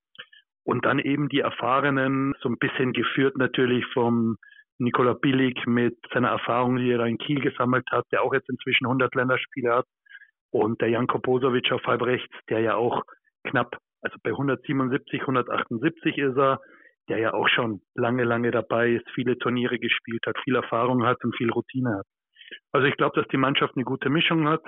Und 0.66 0.86
dann 0.86 1.00
eben 1.00 1.30
die 1.30 1.42
Erfahrenen, 1.42 2.34
so 2.40 2.50
ein 2.50 2.58
bisschen 2.58 2.94
geführt 2.94 3.38
natürlich 3.38 3.86
vom 3.94 4.38
Nikola 4.80 5.14
Billig 5.14 5.66
mit 5.66 5.98
seiner 6.14 6.30
Erfahrung, 6.30 6.78
die 6.78 6.92
er 6.92 7.06
in 7.06 7.18
Kiel 7.18 7.42
gesammelt 7.42 7.86
hat, 7.92 8.06
der 8.12 8.24
auch 8.24 8.34
jetzt 8.34 8.50
inzwischen 8.50 8.86
100 8.86 9.14
Länderspiele 9.14 9.76
hat. 9.76 9.86
Und 10.52 10.82
der 10.82 10.90
Janko 10.90 11.20
Posovic 11.20 11.72
auf 11.72 11.84
halb 11.86 12.04
rechts, 12.04 12.34
der 12.50 12.60
ja 12.62 12.76
auch 12.76 13.04
knapp, 13.44 13.78
also 14.02 14.18
bei 14.24 14.32
177, 14.32 15.22
178 15.22 16.18
ist 16.18 16.38
er, 16.38 16.60
der 17.10 17.18
ja 17.20 17.34
auch 17.34 17.48
schon 17.50 17.82
lange, 17.96 18.24
lange 18.24 18.52
dabei 18.52 18.92
ist, 18.92 19.10
viele 19.14 19.38
Turniere 19.38 19.80
gespielt 19.80 20.26
hat, 20.26 20.38
viel 20.44 20.56
Erfahrung 20.56 21.06
hat 21.06 21.24
und 21.24 21.36
viel 21.36 21.52
Routine 21.52 21.98
hat. 21.98 22.06
Also 22.72 22.88
ich 22.88 22.98
glaube, 22.98 23.20
dass 23.20 23.28
die 23.30 23.38
Mannschaft 23.38 23.76
eine 23.76 23.86
gute 23.86 24.10
Mischung 24.10 24.48
hat, 24.48 24.64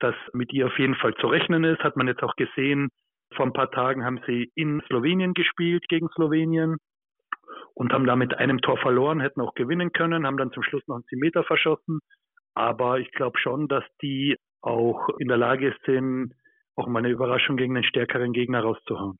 dass 0.00 0.14
mit 0.32 0.52
ihr 0.52 0.66
auf 0.66 0.78
jeden 0.78 0.94
Fall 0.96 1.14
zu 1.16 1.26
rechnen 1.26 1.64
ist. 1.64 1.82
Hat 1.82 1.96
man 1.96 2.08
jetzt 2.08 2.22
auch 2.22 2.36
gesehen, 2.36 2.90
vor 3.34 3.46
ein 3.46 3.52
paar 3.52 3.70
Tagen 3.70 4.04
haben 4.04 4.20
sie 4.26 4.50
in 4.54 4.82
Slowenien 4.86 5.34
gespielt 5.34 5.84
gegen 5.88 6.08
Slowenien 6.10 6.76
und 7.74 7.92
haben 7.92 8.06
da 8.06 8.16
mit 8.16 8.34
einem 8.34 8.60
Tor 8.60 8.78
verloren, 8.78 9.20
hätten 9.20 9.40
auch 9.40 9.54
gewinnen 9.54 9.92
können, 9.92 10.26
haben 10.26 10.36
dann 10.36 10.52
zum 10.52 10.62
Schluss 10.62 10.86
noch 10.86 10.96
einen 10.96 11.20
Meter 11.20 11.44
verschossen. 11.44 12.00
Aber 12.54 12.98
ich 12.98 13.10
glaube 13.12 13.38
schon, 13.38 13.68
dass 13.68 13.84
die 14.00 14.36
auch 14.62 15.08
in 15.18 15.28
der 15.28 15.36
Lage 15.36 15.74
sind, 15.84 16.32
auch 16.74 16.86
mal 16.86 17.00
eine 17.00 17.10
Überraschung 17.10 17.56
gegen 17.56 17.76
einen 17.76 17.84
stärkeren 17.84 18.32
Gegner 18.32 18.60
rauszuhauen. 18.60 19.18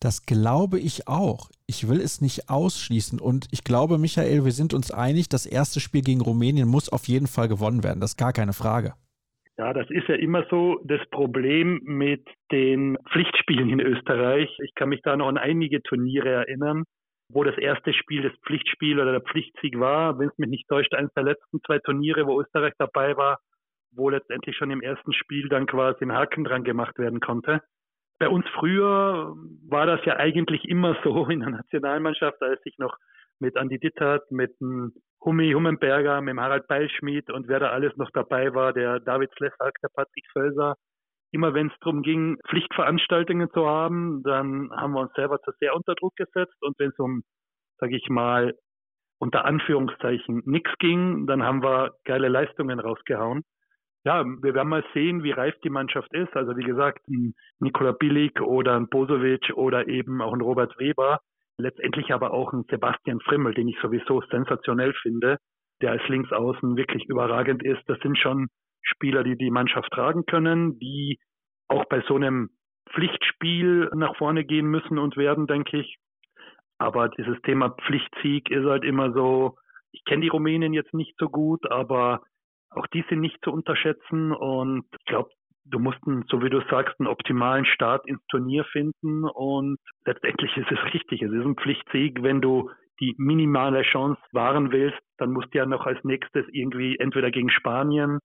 Das 0.00 0.26
glaube 0.26 0.78
ich 0.78 1.08
auch. 1.08 1.50
Ich 1.66 1.88
will 1.88 2.00
es 2.00 2.20
nicht 2.20 2.48
ausschließen. 2.48 3.20
Und 3.20 3.48
ich 3.50 3.64
glaube, 3.64 3.98
Michael, 3.98 4.44
wir 4.44 4.52
sind 4.52 4.72
uns 4.72 4.90
einig, 4.92 5.28
das 5.28 5.44
erste 5.44 5.80
Spiel 5.80 6.02
gegen 6.02 6.20
Rumänien 6.20 6.68
muss 6.68 6.88
auf 6.88 7.08
jeden 7.08 7.26
Fall 7.26 7.48
gewonnen 7.48 7.82
werden. 7.82 8.00
Das 8.00 8.12
ist 8.12 8.16
gar 8.16 8.32
keine 8.32 8.52
Frage. 8.52 8.94
Ja, 9.58 9.72
das 9.72 9.90
ist 9.90 10.06
ja 10.06 10.14
immer 10.14 10.46
so 10.50 10.80
das 10.84 11.00
Problem 11.10 11.80
mit 11.82 12.24
den 12.52 12.96
Pflichtspielen 13.10 13.70
in 13.70 13.80
Österreich. 13.80 14.48
Ich 14.62 14.72
kann 14.76 14.88
mich 14.88 15.02
da 15.02 15.16
noch 15.16 15.26
an 15.26 15.36
einige 15.36 15.82
Turniere 15.82 16.30
erinnern, 16.30 16.84
wo 17.28 17.42
das 17.42 17.58
erste 17.58 17.92
Spiel 17.92 18.22
das 18.22 18.38
Pflichtspiel 18.46 19.00
oder 19.00 19.10
der 19.10 19.20
Pflichtsieg 19.20 19.80
war. 19.80 20.16
Wenn 20.20 20.28
es 20.28 20.38
mich 20.38 20.48
nicht 20.48 20.68
täuscht, 20.68 20.94
eines 20.94 21.12
der 21.14 21.24
letzten 21.24 21.60
zwei 21.66 21.80
Turniere, 21.80 22.24
wo 22.26 22.40
Österreich 22.40 22.72
dabei 22.78 23.16
war, 23.16 23.40
wo 23.90 24.10
letztendlich 24.10 24.56
schon 24.56 24.70
im 24.70 24.80
ersten 24.80 25.12
Spiel 25.12 25.48
dann 25.48 25.66
quasi 25.66 26.04
ein 26.04 26.12
Haken 26.12 26.44
dran 26.44 26.62
gemacht 26.62 26.96
werden 26.98 27.18
konnte. 27.18 27.60
Bei 28.18 28.28
uns 28.28 28.44
früher 28.54 29.34
war 29.68 29.86
das 29.86 30.04
ja 30.04 30.16
eigentlich 30.16 30.64
immer 30.64 30.96
so 31.04 31.26
in 31.28 31.40
der 31.40 31.50
Nationalmannschaft, 31.50 32.42
als 32.42 32.60
ich 32.64 32.78
noch 32.78 32.96
mit 33.40 33.56
Andi 33.56 33.78
Dittert, 33.78 34.30
mit 34.32 34.56
Hummi 35.24 35.52
Hummenberger, 35.52 36.20
mit 36.20 36.36
Harald 36.36 36.66
Beilschmied 36.66 37.30
und 37.30 37.46
wer 37.46 37.60
da 37.60 37.70
alles 37.70 37.96
noch 37.96 38.10
dabei 38.10 38.52
war, 38.54 38.72
der 38.72 38.98
David 39.00 39.30
Slessak, 39.36 39.74
der 39.82 39.88
Patrick 39.94 40.26
Völser. 40.32 40.74
Immer 41.30 41.54
wenn 41.54 41.68
es 41.68 41.78
darum 41.80 42.02
ging, 42.02 42.38
Pflichtveranstaltungen 42.48 43.50
zu 43.52 43.66
haben, 43.66 44.22
dann 44.24 44.70
haben 44.72 44.94
wir 44.94 45.00
uns 45.00 45.12
selber 45.14 45.40
zu 45.42 45.52
sehr 45.60 45.76
unter 45.76 45.94
Druck 45.94 46.16
gesetzt. 46.16 46.56
Und 46.62 46.78
wenn 46.78 46.90
es 46.90 46.98
um, 46.98 47.22
sage 47.78 47.96
ich 47.96 48.08
mal, 48.08 48.54
unter 49.18 49.44
Anführungszeichen 49.44 50.42
nichts 50.46 50.70
ging, 50.78 51.26
dann 51.26 51.42
haben 51.42 51.62
wir 51.62 51.92
geile 52.04 52.28
Leistungen 52.28 52.80
rausgehauen 52.80 53.44
ja, 54.04 54.24
wir 54.24 54.54
werden 54.54 54.68
mal 54.68 54.84
sehen, 54.94 55.22
wie 55.22 55.32
reif 55.32 55.54
die 55.64 55.70
Mannschaft 55.70 56.12
ist. 56.14 56.34
Also 56.34 56.56
wie 56.56 56.64
gesagt, 56.64 57.06
ein 57.08 57.34
Nikola 57.60 57.92
Bilic 57.92 58.40
oder 58.40 58.76
ein 58.76 58.88
Bosovic 58.88 59.50
oder 59.54 59.88
eben 59.88 60.22
auch 60.22 60.32
ein 60.32 60.40
Robert 60.40 60.78
Weber, 60.78 61.20
letztendlich 61.58 62.12
aber 62.12 62.32
auch 62.32 62.52
ein 62.52 62.64
Sebastian 62.70 63.20
Frimmel, 63.20 63.54
den 63.54 63.68
ich 63.68 63.78
sowieso 63.80 64.22
sensationell 64.30 64.94
finde, 65.02 65.38
der 65.82 65.92
als 65.92 66.08
Linksaußen 66.08 66.76
wirklich 66.76 67.04
überragend 67.06 67.64
ist. 67.64 67.82
Das 67.86 67.98
sind 68.00 68.18
schon 68.18 68.48
Spieler, 68.82 69.24
die 69.24 69.36
die 69.36 69.50
Mannschaft 69.50 69.90
tragen 69.92 70.24
können, 70.26 70.78
die 70.78 71.18
auch 71.68 71.84
bei 71.86 72.02
so 72.08 72.16
einem 72.16 72.50
Pflichtspiel 72.94 73.90
nach 73.94 74.16
vorne 74.16 74.44
gehen 74.44 74.66
müssen 74.66 74.98
und 74.98 75.16
werden, 75.16 75.46
denke 75.46 75.78
ich. 75.78 75.98
Aber 76.78 77.08
dieses 77.08 77.40
Thema 77.42 77.70
Pflichtsieg 77.70 78.50
ist 78.50 78.64
halt 78.64 78.84
immer 78.84 79.12
so, 79.12 79.56
ich 79.92 80.04
kenne 80.04 80.22
die 80.22 80.28
Rumänen 80.28 80.72
jetzt 80.72 80.94
nicht 80.94 81.14
so 81.18 81.28
gut, 81.28 81.70
aber 81.70 82.22
auch 82.70 82.86
die 82.88 83.04
sind 83.08 83.20
nicht 83.20 83.38
zu 83.42 83.50
unterschätzen 83.50 84.32
und 84.32 84.84
ich 84.98 85.04
glaube, 85.06 85.30
du 85.64 85.78
musst, 85.78 85.98
einen, 86.06 86.24
so 86.28 86.42
wie 86.42 86.50
du 86.50 86.60
sagst, 86.70 86.98
einen 86.98 87.08
optimalen 87.08 87.64
Start 87.66 88.06
ins 88.06 88.24
Turnier 88.30 88.64
finden 88.64 89.24
und 89.24 89.78
letztendlich 90.04 90.56
ist 90.56 90.70
es 90.70 90.94
richtig. 90.94 91.22
Es 91.22 91.32
ist 91.32 91.44
ein 91.44 91.56
Pflichtsieg, 91.56 92.22
wenn 92.22 92.40
du 92.40 92.70
die 93.00 93.14
minimale 93.18 93.82
Chance 93.82 94.20
wahren 94.32 94.72
willst, 94.72 94.98
dann 95.18 95.32
musst 95.32 95.52
du 95.52 95.58
ja 95.58 95.66
noch 95.66 95.86
als 95.86 96.02
nächstes 96.04 96.44
irgendwie 96.50 96.96
entweder 96.98 97.30
gegen 97.30 97.50
Spanien 97.50 98.18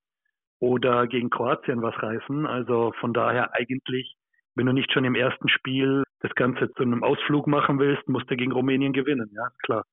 oder 0.60 1.08
gegen 1.08 1.30
Kroatien 1.30 1.82
was 1.82 1.96
reißen. 2.02 2.48
Also 2.48 2.94
von 3.00 3.14
daher 3.14 3.54
eigentlich, 3.54 4.16
wenn 4.56 4.66
du 4.66 4.74
nicht 4.74 4.92
schon 4.92 5.06
im 5.06 5.16
ersten 5.16 5.48
Spiel 5.50 6.04
das 6.22 6.34
Ganze 6.36 6.72
zu 6.74 6.84
einem 6.84 7.04
Ausflug 7.04 7.48
machen 7.48 7.80
willst, 7.80 8.08
musst 8.08 8.30
du 8.32 8.36
gegen 8.36 8.52
Rumänien 8.52 8.94
gewinnen, 8.94 9.30
ja, 9.34 9.50
klar. 9.64 9.84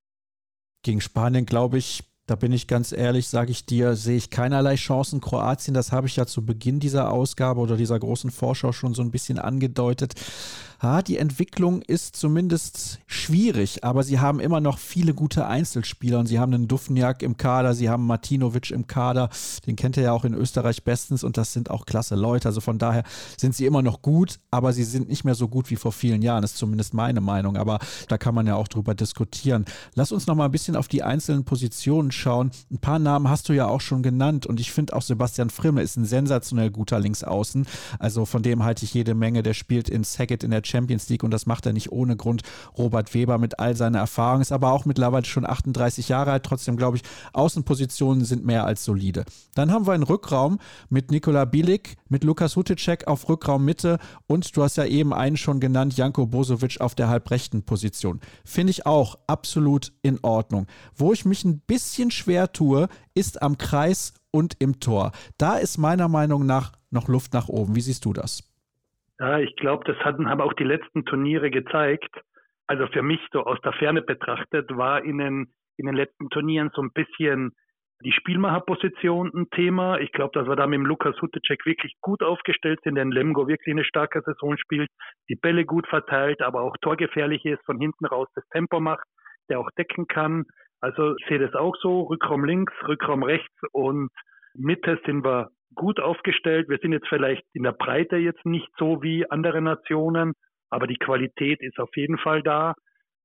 Gegen 0.83 1.01
Spanien, 1.01 1.45
glaube 1.45 1.77
ich, 1.77 2.03
da 2.31 2.37
bin 2.37 2.53
ich 2.53 2.67
ganz 2.67 2.93
ehrlich, 2.93 3.27
sage 3.27 3.51
ich 3.51 3.65
dir, 3.65 3.97
sehe 3.97 4.15
ich 4.15 4.29
keinerlei 4.29 4.75
Chancen. 4.75 5.19
Kroatien, 5.19 5.73
das 5.73 5.91
habe 5.91 6.07
ich 6.07 6.15
ja 6.15 6.25
zu 6.25 6.45
Beginn 6.45 6.79
dieser 6.79 7.11
Ausgabe 7.11 7.59
oder 7.59 7.75
dieser 7.75 7.99
großen 7.99 8.31
Vorschau 8.31 8.71
schon 8.71 8.93
so 8.93 9.01
ein 9.01 9.11
bisschen 9.11 9.37
angedeutet. 9.37 10.13
Ha, 10.81 11.03
die 11.03 11.17
Entwicklung 11.17 11.83
ist 11.83 12.15
zumindest 12.15 12.99
schwierig, 13.05 13.83
aber 13.83 14.01
sie 14.01 14.19
haben 14.19 14.39
immer 14.39 14.61
noch 14.61 14.79
viele 14.79 15.13
gute 15.13 15.45
Einzelspieler 15.45 16.17
und 16.17 16.25
sie 16.25 16.39
haben 16.39 16.53
einen 16.53 16.67
Dufniak 16.67 17.21
im 17.21 17.37
Kader, 17.37 17.75
sie 17.75 17.89
haben 17.89 18.07
Martinovic 18.07 18.71
im 18.71 18.87
Kader, 18.87 19.29
den 19.67 19.75
kennt 19.75 19.97
ihr 19.97 20.03
ja 20.03 20.11
auch 20.11 20.25
in 20.25 20.33
Österreich 20.33 20.83
bestens 20.83 21.23
und 21.23 21.37
das 21.37 21.53
sind 21.53 21.69
auch 21.69 21.85
klasse 21.85 22.15
Leute. 22.15 22.47
Also 22.47 22.61
von 22.61 22.79
daher 22.79 23.03
sind 23.37 23.55
sie 23.55 23.67
immer 23.67 23.83
noch 23.83 24.01
gut, 24.01 24.39
aber 24.49 24.73
sie 24.73 24.83
sind 24.83 25.07
nicht 25.07 25.23
mehr 25.23 25.35
so 25.35 25.47
gut 25.47 25.69
wie 25.69 25.75
vor 25.75 25.91
vielen 25.91 26.23
Jahren, 26.23 26.43
ist 26.43 26.57
zumindest 26.57 26.95
meine 26.95 27.21
Meinung. 27.21 27.57
Aber 27.57 27.77
da 28.07 28.17
kann 28.17 28.33
man 28.33 28.47
ja 28.47 28.55
auch 28.55 28.67
drüber 28.67 28.95
diskutieren. 28.95 29.65
Lass 29.93 30.11
uns 30.11 30.25
noch 30.25 30.35
mal 30.35 30.45
ein 30.45 30.51
bisschen 30.51 30.75
auf 30.75 30.87
die 30.87 31.03
einzelnen 31.03 31.43
Positionen 31.43 32.11
schauen. 32.11 32.49
Ein 32.71 32.79
paar 32.79 32.97
Namen 32.97 33.29
hast 33.29 33.49
du 33.49 33.53
ja 33.53 33.67
auch 33.67 33.81
schon 33.81 34.01
genannt 34.01 34.47
und 34.47 34.59
ich 34.59 34.71
finde 34.71 34.95
auch 34.95 35.03
Sebastian 35.03 35.51
Frimmel 35.51 35.83
ist 35.83 35.95
ein 35.97 36.05
sensationell 36.05 36.71
guter 36.71 36.99
Linksaußen. 36.99 37.67
Also 37.99 38.25
von 38.25 38.41
dem 38.41 38.63
halte 38.63 38.83
ich 38.83 38.95
jede 38.95 39.13
Menge. 39.13 39.43
Der 39.43 39.53
spielt 39.53 39.87
in 39.89 40.03
Saget 40.03 40.43
in 40.43 40.49
der 40.49 40.63
Champions 40.71 41.09
League 41.09 41.23
und 41.23 41.31
das 41.31 41.45
macht 41.45 41.65
er 41.65 41.73
nicht 41.73 41.91
ohne 41.91 42.15
Grund. 42.15 42.43
Robert 42.77 43.13
Weber 43.13 43.37
mit 43.37 43.59
all 43.59 43.75
seiner 43.75 43.99
Erfahrung 43.99 44.41
ist 44.41 44.51
aber 44.51 44.71
auch 44.71 44.85
mittlerweile 44.85 45.25
schon 45.25 45.45
38 45.45 46.09
Jahre 46.09 46.31
alt. 46.31 46.43
Trotzdem 46.43 46.77
glaube 46.77 46.97
ich, 46.97 47.03
Außenpositionen 47.33 48.25
sind 48.25 48.45
mehr 48.45 48.65
als 48.65 48.85
solide. 48.85 49.25
Dann 49.55 49.71
haben 49.71 49.85
wir 49.85 49.93
einen 49.93 50.03
Rückraum 50.03 50.59
mit 50.89 51.11
Nikola 51.11 51.45
Bielik, 51.45 51.97
mit 52.09 52.23
Lukas 52.23 52.55
Huticek 52.55 53.07
auf 53.07 53.27
Rückraum 53.29 53.65
Mitte 53.65 53.99
und 54.27 54.55
du 54.55 54.63
hast 54.63 54.77
ja 54.77 54.85
eben 54.85 55.13
einen 55.13 55.37
schon 55.37 55.59
genannt, 55.59 55.97
Janko 55.97 56.25
Bosovic 56.25 56.79
auf 56.79 56.95
der 56.95 57.09
halbrechten 57.09 57.63
Position. 57.63 58.19
Finde 58.45 58.71
ich 58.71 58.85
auch 58.85 59.17
absolut 59.27 59.91
in 60.01 60.19
Ordnung. 60.21 60.67
Wo 60.95 61.13
ich 61.13 61.25
mich 61.25 61.43
ein 61.43 61.59
bisschen 61.59 62.11
schwer 62.11 62.51
tue, 62.51 62.87
ist 63.13 63.41
am 63.41 63.57
Kreis 63.57 64.13
und 64.31 64.55
im 64.59 64.79
Tor. 64.79 65.11
Da 65.37 65.57
ist 65.57 65.77
meiner 65.77 66.07
Meinung 66.07 66.45
nach 66.45 66.71
noch 66.89 67.07
Luft 67.07 67.33
nach 67.33 67.47
oben. 67.47 67.75
Wie 67.75 67.81
siehst 67.81 68.05
du 68.05 68.13
das? 68.13 68.50
Ja, 69.21 69.37
ich 69.37 69.55
glaube, 69.55 69.83
das 69.85 69.97
hatten, 70.03 70.27
haben 70.27 70.41
auch 70.41 70.53
die 70.53 70.63
letzten 70.63 71.05
Turniere 71.05 71.51
gezeigt. 71.51 72.09
Also 72.65 72.87
für 72.87 73.03
mich 73.03 73.19
so 73.31 73.43
aus 73.43 73.59
der 73.61 73.73
Ferne 73.73 74.01
betrachtet 74.01 74.75
war 74.75 75.03
in 75.03 75.19
den, 75.19 75.53
in 75.77 75.85
den 75.85 75.93
letzten 75.93 76.29
Turnieren 76.29 76.71
so 76.73 76.81
ein 76.81 76.91
bisschen 76.91 77.51
die 78.03 78.13
Spielmacherposition 78.13 79.31
ein 79.35 79.47
Thema. 79.51 79.99
Ich 79.99 80.11
glaube, 80.11 80.31
dass 80.33 80.47
wir 80.47 80.55
da 80.55 80.65
mit 80.65 80.79
dem 80.79 80.87
Lukas 80.87 81.21
Hutecek 81.21 81.67
wirklich 81.67 81.93
gut 82.01 82.23
aufgestellt 82.23 82.79
sind, 82.83 82.95
denn 82.95 83.11
Lemgo 83.11 83.47
wirklich 83.47 83.71
eine 83.71 83.83
starke 83.83 84.23
Saison 84.25 84.57
spielt, 84.57 84.89
die 85.29 85.35
Bälle 85.35 85.65
gut 85.65 85.85
verteilt, 85.85 86.41
aber 86.41 86.61
auch 86.61 86.75
torgefährlich 86.81 87.45
ist, 87.45 87.63
von 87.67 87.77
hinten 87.77 88.07
raus 88.07 88.27
das 88.33 88.47
Tempo 88.47 88.79
macht, 88.79 89.05
der 89.51 89.59
auch 89.59 89.69
decken 89.77 90.07
kann. 90.07 90.45
Also 90.79 91.15
ich 91.17 91.27
sehe 91.27 91.37
das 91.37 91.53
auch 91.53 91.75
so, 91.79 92.05
Rückraum 92.05 92.43
links, 92.43 92.73
Rückraum 92.87 93.21
rechts 93.21 93.53
und 93.71 94.09
Mitte 94.55 94.99
sind 95.05 95.23
wir 95.23 95.51
gut 95.75 95.99
aufgestellt. 95.99 96.69
Wir 96.69 96.77
sind 96.79 96.93
jetzt 96.93 97.07
vielleicht 97.07 97.43
in 97.53 97.63
der 97.63 97.71
Breite 97.71 98.17
jetzt 98.17 98.45
nicht 98.45 98.69
so 98.77 99.01
wie 99.01 99.29
andere 99.29 99.61
Nationen, 99.61 100.33
aber 100.69 100.87
die 100.87 100.97
Qualität 100.97 101.61
ist 101.61 101.79
auf 101.79 101.95
jeden 101.95 102.17
Fall 102.17 102.41
da. 102.43 102.73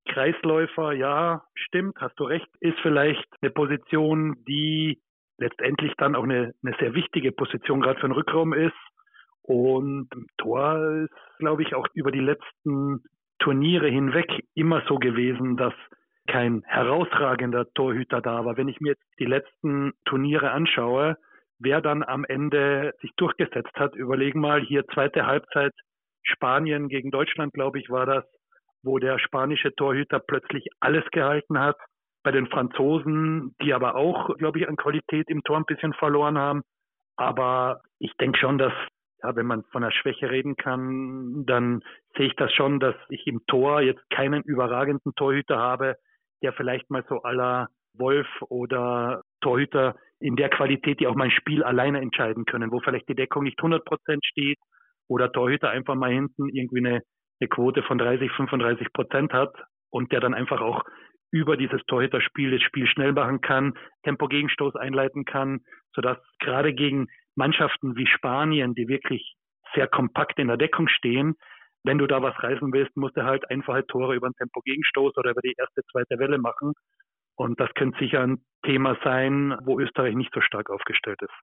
Kreisläufer, 0.09 0.93
ja, 0.93 1.43
stimmt, 1.55 1.97
hast 1.99 2.19
du 2.19 2.25
recht, 2.25 2.49
ist 2.61 2.79
vielleicht 2.81 3.27
eine 3.41 3.51
Position, 3.51 4.37
die 4.47 5.01
letztendlich 5.39 5.93
dann 5.99 6.15
auch 6.15 6.23
eine, 6.23 6.55
eine 6.65 6.77
sehr 6.79 6.95
wichtige 6.95 7.33
Position 7.33 7.81
gerade 7.81 8.01
für 8.01 8.09
den 8.09 8.15
Rückraum 8.15 8.53
ist. 8.53 8.73
Und 9.43 10.09
Tor 10.39 11.05
ist, 11.05 11.39
glaube 11.39 11.63
ich, 11.63 11.75
auch 11.75 11.87
über 11.95 12.11
die 12.11 12.21
letzten 12.21 13.03
Turniere 13.39 13.89
hinweg 13.89 14.27
immer 14.55 14.83
so 14.89 14.99
gewesen, 14.99 15.57
dass 15.57 15.75
kein 16.27 16.63
herausragender 16.67 17.73
Torhüter 17.75 18.21
da 18.21 18.45
war. 18.45 18.57
Wenn 18.57 18.69
ich 18.69 18.81
mir 18.81 18.91
jetzt 18.91 19.05
die 19.21 19.27
letzten 19.27 19.93
Turniere 20.05 20.51
anschaue, 20.51 21.17
wer 21.59 21.81
dann 21.81 22.03
am 22.03 22.25
Ende 22.25 22.95
sich 23.01 23.13
durchgesetzt 23.17 23.75
hat, 23.75 23.95
überlegen 23.95 24.41
mal, 24.41 24.61
hier 24.61 24.87
zweite 24.89 25.27
Halbzeit 25.27 25.73
Spanien 26.23 26.89
gegen 26.89 27.11
Deutschland, 27.11 27.53
glaube 27.53 27.79
ich, 27.79 27.89
war 27.89 28.07
das, 28.07 28.25
wo 28.83 28.99
der 28.99 29.19
spanische 29.19 29.75
Torhüter 29.75 30.21
plötzlich 30.21 30.67
alles 30.81 31.05
gehalten 31.11 31.59
hat. 31.59 31.77
Bei 32.23 32.33
den 32.33 32.49
Franzosen, 32.49 33.55
die 33.63 33.73
aber 33.73 33.95
auch, 33.95 34.37
glaube 34.37 34.59
ich, 34.59 34.69
an 34.69 34.77
Qualität 34.77 35.29
im 35.29 35.43
Tor 35.43 35.59
ein 35.59 35.65
bisschen 35.65 35.93
verloren 35.95 36.39
haben. 36.39 36.63
Aber 37.17 37.81
ich 37.99 38.13
denke 38.21 38.39
schon, 38.39 38.59
dass, 38.59 38.73
ja, 39.23 39.35
wenn 39.37 39.47
man 39.47 39.63
von 39.71 39.83
einer 39.83 39.93
Schwäche 39.93 40.31
reden 40.31 40.57
kann, 40.57 41.45
dann 41.47 41.83
sehe 42.17 42.27
ich 42.27 42.37
das 42.37 42.53
schon, 42.53 42.81
dass 42.81 42.97
ich 43.09 43.27
im 43.27 43.41
Tor 43.47 43.81
jetzt 43.81 44.03
keinen 44.11 44.43
überragenden 44.43 45.15
Torhüter 45.15 45.59
habe, 45.59 45.95
der 46.43 46.53
vielleicht 46.53 46.91
mal 46.91 47.05
so 47.09 47.23
aller 47.23 47.69
Wolf 47.95 48.29
oder 48.49 49.23
Torhüter 49.47 49.95
in 50.19 50.35
der 50.35 50.49
Qualität, 50.49 50.99
die 50.99 51.07
auch 51.07 51.15
mein 51.15 51.31
Spiel 51.31 51.63
alleine 51.63 52.01
entscheiden 52.01 52.47
können, 52.47 52.73
wo 52.73 52.81
vielleicht 52.81 53.09
die 53.09 53.15
Deckung 53.15 53.45
nicht 53.45 53.61
100 53.61 53.85
Prozent 53.85 54.27
steht 54.27 54.59
oder 55.07 55.31
Torhüter 55.31 55.71
einfach 55.71 55.95
mal 55.95 56.11
hinten 56.11 56.49
irgendwie 56.49 56.85
eine, 56.85 57.03
eine 57.41 57.49
Quote 57.49 57.85
von 57.85 57.97
30, 57.97 58.33
35 58.33 58.93
Prozent 58.93 59.33
hat 59.33 59.55
und 59.91 60.11
der 60.11 60.19
dann 60.19 60.35
einfach 60.35 60.61
auch 60.61 60.83
über 61.31 61.57
dieses 61.57 61.81
Torhüterspiel 61.87 62.51
das 62.51 62.63
Spiel 62.63 62.89
schnell 62.89 63.13
machen 63.13 63.41
kann, 63.41 63.75
Tempo-Gegenstoß 64.03 64.75
einleiten 64.75 65.25
kann, 65.25 65.61
sodass 65.95 66.19
gerade 66.41 66.75
gegen 66.75 67.07
Mannschaften 67.37 67.95
wie 67.95 68.07
Spanien, 68.09 68.75
die 68.75 68.89
wirklich 68.89 69.37
sehr 69.75 69.87
kompakt 69.87 70.41
in 70.41 70.49
der 70.49 70.57
Deckung 70.57 70.89
stehen, 70.89 71.37
wenn 71.85 71.99
du 71.99 72.09
da 72.09 72.21
was 72.21 72.35
reißen 72.43 72.73
willst, 72.73 72.97
musst 72.97 73.17
du 73.17 73.23
halt 73.23 73.49
einfache 73.49 73.87
Tore 73.87 74.17
über 74.17 74.27
einen 74.27 74.35
Tempo-Gegenstoß 74.35 75.17
oder 75.19 75.31
über 75.31 75.43
die 75.43 75.55
erste, 75.57 75.83
zweite 75.93 76.19
Welle 76.19 76.39
machen. 76.39 76.73
Und 77.37 77.61
das 77.61 77.69
könnte 77.75 77.99
sicher 77.99 78.23
ein 78.23 78.41
Thema 78.65 78.97
sein, 79.05 79.55
wo 79.65 79.79
Österreich 79.79 80.15
nicht 80.15 80.33
so 80.35 80.41
stark 80.41 80.71
aufgestellt 80.71 81.21
ist. 81.23 81.35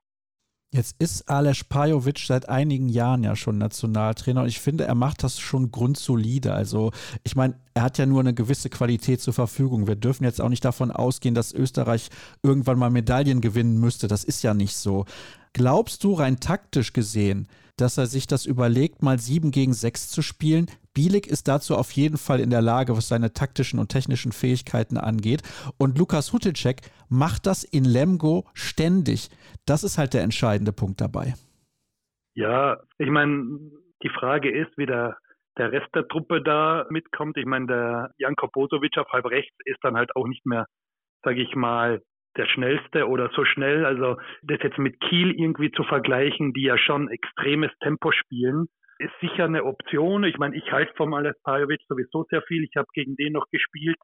Jetzt 0.74 1.00
ist 1.00 1.30
Aleš 1.30 1.66
Pajovic 1.66 2.18
seit 2.18 2.50
einigen 2.50 2.90
Jahren 2.90 3.24
ja 3.24 3.36
schon 3.36 3.60
Nationaltrainer 3.60 4.42
und 4.42 4.48
ich 4.48 4.60
finde, 4.60 4.86
er 4.86 4.96
macht 4.96 5.22
das 5.22 5.40
schon 5.40 5.70
grundsolide. 5.70 6.52
Also 6.52 6.92
ich 7.24 7.36
meine, 7.36 7.60
er 7.76 7.84
hat 7.84 8.00
ja 8.00 8.08
nur 8.08 8.22
eine 8.22 8.34
gewisse 8.34 8.72
Qualität 8.72 9.22
zur 9.22 9.36
Verfügung. 9.36 9.86
Wir 9.86 9.96
dürfen 9.96 10.24
jetzt 10.24 10.42
auch 10.42 10.50
nicht 10.50 10.66
davon 10.66 10.90
ausgehen, 10.90 11.36
dass 11.36 11.54
Österreich 11.54 12.10
irgendwann 12.42 12.80
mal 12.80 12.90
Medaillen 12.90 13.40
gewinnen 13.40 13.80
müsste. 13.80 14.08
Das 14.08 14.24
ist 14.24 14.42
ja 14.42 14.56
nicht 14.56 14.76
so. 14.76 15.06
Glaubst 15.54 16.04
du 16.04 16.14
rein 16.14 16.40
taktisch 16.40 16.92
gesehen, 16.92 17.48
dass 17.78 18.00
er 18.00 18.08
sich 18.08 18.26
das 18.26 18.48
überlegt, 18.48 19.04
mal 19.04 19.20
7 19.20 19.52
gegen 19.52 19.74
6 19.74 20.10
zu 20.10 20.24
spielen? 20.24 20.72
Bielik 20.94 21.28
ist 21.28 21.48
dazu 21.48 21.76
auf 21.76 21.92
jeden 21.92 22.18
Fall 22.18 22.40
in 22.40 22.52
der 22.52 22.62
Lage, 22.62 22.96
was 22.96 23.08
seine 23.08 23.34
taktischen 23.34 23.80
und 23.80 23.90
technischen 23.90 24.32
Fähigkeiten 24.32 24.98
angeht. 24.98 25.42
Und 25.78 25.98
Lukas 25.98 26.34
Huticek 26.34 26.82
macht 27.10 27.48
das 27.48 27.64
in 27.64 27.84
Lemgo 27.84 28.46
ständig. 28.54 29.30
Das 29.66 29.84
ist 29.84 29.98
halt 29.98 30.14
der 30.14 30.22
entscheidende 30.22 30.72
Punkt 30.72 31.02
dabei. 31.02 31.34
Ja, 32.36 32.80
ich 32.98 33.10
meine, 33.10 33.60
die 34.04 34.10
Frage 34.10 34.52
ist, 34.52 34.78
wie 34.78 34.86
der, 34.86 35.18
der 35.58 35.72
Rest 35.72 35.90
der 35.96 36.08
Truppe 36.08 36.42
da 36.42 36.86
mitkommt. 36.90 37.38
Ich 37.38 37.46
meine, 37.46 37.68
der 37.68 38.12
Janko 38.18 38.48
Bosovic 38.48 38.98
auf 38.98 39.12
halb 39.12 39.26
rechts 39.26 39.56
ist 39.66 39.80
dann 39.82 39.96
halt 39.96 40.16
auch 40.16 40.28
nicht 40.28 40.46
mehr, 40.46 40.68
sage 41.24 41.42
ich 41.42 41.56
mal, 41.56 42.02
der 42.38 42.48
schnellste 42.48 43.08
oder 43.08 43.30
so 43.36 43.46
schnell. 43.46 43.86
Also 43.86 44.18
das 44.42 44.60
jetzt 44.64 44.80
mit 44.80 45.00
Kiel 45.00 45.32
irgendwie 45.32 45.72
zu 45.72 45.84
vergleichen, 45.84 46.54
die 46.54 46.64
ja 46.64 46.78
schon 46.78 47.10
extremes 47.10 47.72
Tempo 47.82 48.12
spielen, 48.12 48.68
ist 49.04 49.14
sicher 49.20 49.46
eine 49.46 49.66
Option. 49.66 50.24
Ich 50.24 50.38
meine, 50.38 50.56
ich 50.56 50.72
halte 50.72 50.94
vom 50.96 51.14
Ales 51.14 51.36
Pajovic 51.44 51.82
sowieso 51.88 52.26
sehr 52.30 52.42
viel. 52.44 52.64
Ich 52.64 52.76
habe 52.76 52.88
gegen 52.94 53.16
den 53.16 53.34
noch 53.34 53.48
gespielt, 53.52 53.98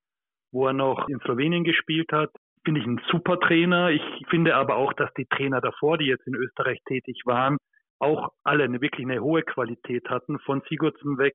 wo 0.51 0.67
er 0.67 0.73
noch 0.73 1.07
in 1.07 1.19
Slowenien 1.21 1.63
gespielt 1.63 2.11
hat. 2.11 2.31
Finde 2.65 2.81
ich 2.81 2.87
ein 2.87 3.01
super 3.09 3.39
Trainer. 3.39 3.89
Ich 3.89 4.03
finde 4.29 4.55
aber 4.55 4.75
auch, 4.75 4.93
dass 4.93 5.11
die 5.13 5.25
Trainer 5.25 5.61
davor, 5.61 5.97
die 5.97 6.05
jetzt 6.05 6.27
in 6.27 6.35
Österreich 6.35 6.79
tätig 6.85 7.21
waren, 7.25 7.57
auch 7.99 8.29
alle 8.43 8.63
eine 8.63 8.81
wirklich 8.81 9.05
eine 9.05 9.21
hohe 9.21 9.43
Qualität 9.43 10.09
hatten, 10.09 10.39
von 10.39 10.61
Sigurdsson 10.69 11.17
weg 11.17 11.33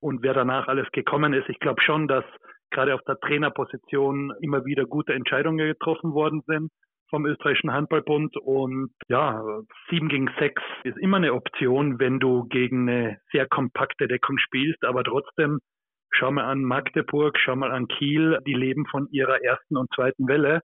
und 0.00 0.22
wer 0.22 0.34
danach 0.34 0.68
alles 0.68 0.90
gekommen 0.92 1.32
ist. 1.32 1.48
Ich 1.48 1.60
glaube 1.60 1.80
schon, 1.82 2.08
dass 2.08 2.24
gerade 2.70 2.94
auf 2.94 3.02
der 3.06 3.18
Trainerposition 3.20 4.32
immer 4.40 4.64
wieder 4.64 4.84
gute 4.84 5.14
Entscheidungen 5.14 5.58
getroffen 5.58 6.12
worden 6.12 6.42
sind 6.46 6.70
vom 7.14 7.26
österreichischen 7.26 7.72
Handballbund. 7.72 8.36
Und 8.38 8.90
ja, 9.06 9.40
sieben 9.88 10.08
gegen 10.08 10.28
sechs 10.40 10.60
ist 10.82 10.98
immer 10.98 11.18
eine 11.18 11.32
Option, 11.32 12.00
wenn 12.00 12.18
du 12.18 12.44
gegen 12.48 12.88
eine 12.88 13.20
sehr 13.30 13.46
kompakte 13.46 14.08
Deckung 14.08 14.38
spielst. 14.38 14.84
Aber 14.84 15.04
trotzdem, 15.04 15.60
schau 16.10 16.32
mal 16.32 16.44
an 16.44 16.64
Magdeburg, 16.64 17.38
schau 17.38 17.54
mal 17.54 17.70
an 17.70 17.86
Kiel, 17.86 18.38
die 18.48 18.54
leben 18.54 18.84
von 18.86 19.06
ihrer 19.12 19.44
ersten 19.44 19.76
und 19.76 19.88
zweiten 19.94 20.26
Welle. 20.26 20.60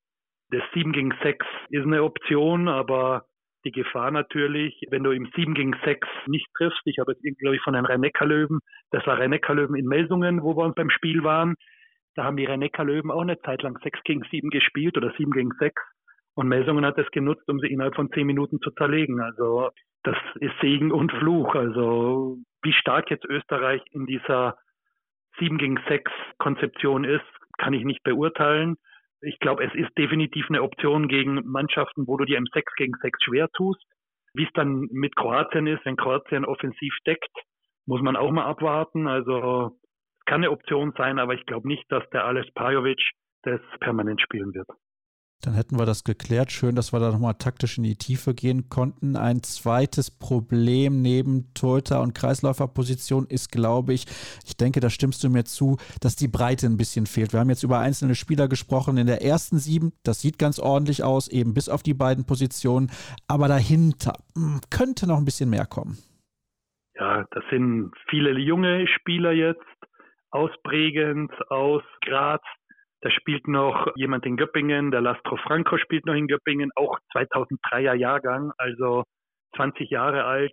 Das 0.50 0.62
sieben 0.74 0.90
gegen 0.90 1.14
sechs 1.22 1.46
ist 1.68 1.86
eine 1.86 2.02
Option, 2.02 2.66
aber 2.66 3.26
die 3.64 3.70
Gefahr 3.70 4.10
natürlich, 4.10 4.74
wenn 4.90 5.04
du 5.04 5.12
im 5.12 5.30
7 5.36 5.54
gegen 5.54 5.76
6 5.84 6.08
nicht 6.26 6.48
triffst. 6.56 6.80
Ich 6.86 6.98
habe 6.98 7.12
jetzt 7.12 7.24
irgendwie, 7.24 7.42
glaube 7.42 7.56
ich, 7.56 7.62
von 7.62 7.74
den 7.74 7.84
Rhein-Neckar-Löwen, 7.84 8.58
das 8.90 9.06
war 9.06 9.18
Rhein-Neckar-Löwen 9.18 9.76
in 9.76 9.86
Melsungen, 9.86 10.42
wo 10.42 10.56
wir 10.56 10.64
uns 10.64 10.74
beim 10.74 10.90
Spiel 10.90 11.22
waren. 11.22 11.54
Da 12.16 12.24
haben 12.24 12.36
die 12.36 12.46
Rhein-Neckar-Löwen 12.46 13.10
auch 13.10 13.20
eine 13.20 13.38
Zeit 13.42 13.62
lang 13.62 13.78
6 13.82 14.02
gegen 14.04 14.22
7 14.30 14.50
gespielt 14.50 14.96
oder 14.96 15.12
7 15.16 15.30
gegen 15.30 15.52
6. 15.58 15.80
Und 16.34 16.48
Melsungen 16.48 16.86
hat 16.86 16.98
es 16.98 17.10
genutzt, 17.10 17.48
um 17.48 17.60
sie 17.60 17.68
innerhalb 17.68 17.94
von 17.94 18.10
zehn 18.12 18.26
Minuten 18.26 18.60
zu 18.60 18.70
zerlegen. 18.72 19.20
Also 19.20 19.70
das 20.02 20.16
ist 20.36 20.54
Segen 20.60 20.92
und 20.92 21.12
Fluch. 21.12 21.54
Also 21.54 22.38
wie 22.62 22.72
stark 22.72 23.10
jetzt 23.10 23.24
Österreich 23.24 23.82
in 23.90 24.06
dieser 24.06 24.56
7 25.38 25.58
gegen 25.58 25.78
6 25.88 26.10
Konzeption 26.38 27.04
ist, 27.04 27.24
kann 27.58 27.72
ich 27.72 27.84
nicht 27.84 28.02
beurteilen. 28.02 28.76
Ich 29.20 29.38
glaube, 29.38 29.64
es 29.64 29.74
ist 29.74 29.96
definitiv 29.98 30.46
eine 30.48 30.62
Option 30.62 31.08
gegen 31.08 31.42
Mannschaften, 31.44 32.06
wo 32.06 32.16
du 32.16 32.24
dir 32.24 32.38
im 32.38 32.46
6 32.46 32.74
gegen 32.76 32.94
6 33.00 33.22
schwer 33.22 33.48
tust. 33.52 33.84
Wie 34.32 34.44
es 34.44 34.52
dann 34.54 34.88
mit 34.92 35.16
Kroatien 35.16 35.66
ist, 35.66 35.84
wenn 35.84 35.96
Kroatien 35.96 36.44
offensiv 36.44 36.94
deckt, 37.06 37.30
muss 37.86 38.00
man 38.00 38.16
auch 38.16 38.30
mal 38.30 38.44
abwarten. 38.44 39.08
Also 39.08 39.78
kann 40.24 40.42
eine 40.42 40.52
Option 40.52 40.92
sein, 40.96 41.18
aber 41.18 41.34
ich 41.34 41.44
glaube 41.46 41.66
nicht, 41.66 41.84
dass 41.90 42.08
der 42.10 42.24
Ales 42.24 42.50
Pajovic 42.52 43.00
das 43.42 43.60
permanent 43.80 44.20
spielen 44.20 44.54
wird. 44.54 44.68
Dann 45.42 45.54
hätten 45.54 45.78
wir 45.78 45.86
das 45.86 46.04
geklärt. 46.04 46.52
Schön, 46.52 46.74
dass 46.76 46.92
wir 46.92 47.00
da 47.00 47.10
nochmal 47.10 47.34
taktisch 47.34 47.78
in 47.78 47.84
die 47.84 47.96
Tiefe 47.96 48.34
gehen 48.34 48.68
konnten. 48.68 49.16
Ein 49.16 49.42
zweites 49.42 50.10
Problem 50.10 51.00
neben 51.00 51.54
Torhüter- 51.54 52.02
und 52.02 52.14
Kreisläuferposition 52.14 53.26
ist, 53.26 53.50
glaube 53.50 53.94
ich, 53.94 54.04
ich 54.44 54.58
denke, 54.58 54.80
da 54.80 54.90
stimmst 54.90 55.24
du 55.24 55.30
mir 55.30 55.44
zu, 55.44 55.78
dass 56.02 56.14
die 56.14 56.28
Breite 56.28 56.66
ein 56.66 56.76
bisschen 56.76 57.06
fehlt. 57.06 57.32
Wir 57.32 57.40
haben 57.40 57.48
jetzt 57.48 57.62
über 57.62 57.78
einzelne 57.78 58.14
Spieler 58.14 58.48
gesprochen. 58.48 58.98
In 58.98 59.06
der 59.06 59.22
ersten 59.22 59.58
sieben, 59.58 59.92
das 60.02 60.20
sieht 60.20 60.38
ganz 60.38 60.58
ordentlich 60.58 61.02
aus, 61.04 61.26
eben 61.28 61.54
bis 61.54 61.70
auf 61.70 61.82
die 61.82 61.94
beiden 61.94 62.26
Positionen. 62.26 62.90
Aber 63.26 63.48
dahinter 63.48 64.18
hm, 64.36 64.60
könnte 64.68 65.06
noch 65.06 65.16
ein 65.16 65.24
bisschen 65.24 65.48
mehr 65.48 65.64
kommen. 65.64 65.96
Ja, 66.96 67.24
das 67.30 67.44
sind 67.48 67.92
viele 68.10 68.38
junge 68.38 68.86
Spieler 68.88 69.32
jetzt 69.32 69.64
aus 70.32 70.50
Bregenz, 70.62 71.32
aus 71.48 71.82
Graz, 72.02 72.42
da 73.02 73.10
spielt 73.10 73.48
noch 73.48 73.94
jemand 73.96 74.26
in 74.26 74.36
Göppingen, 74.36 74.90
der 74.90 75.00
Lastro 75.00 75.36
Franco 75.36 75.78
spielt 75.78 76.04
noch 76.04 76.14
in 76.14 76.28
Göppingen, 76.28 76.70
auch 76.76 76.98
2003er 77.14 77.94
Jahrgang, 77.94 78.52
also 78.58 79.04
20 79.56 79.88
Jahre 79.90 80.24
alt. 80.24 80.52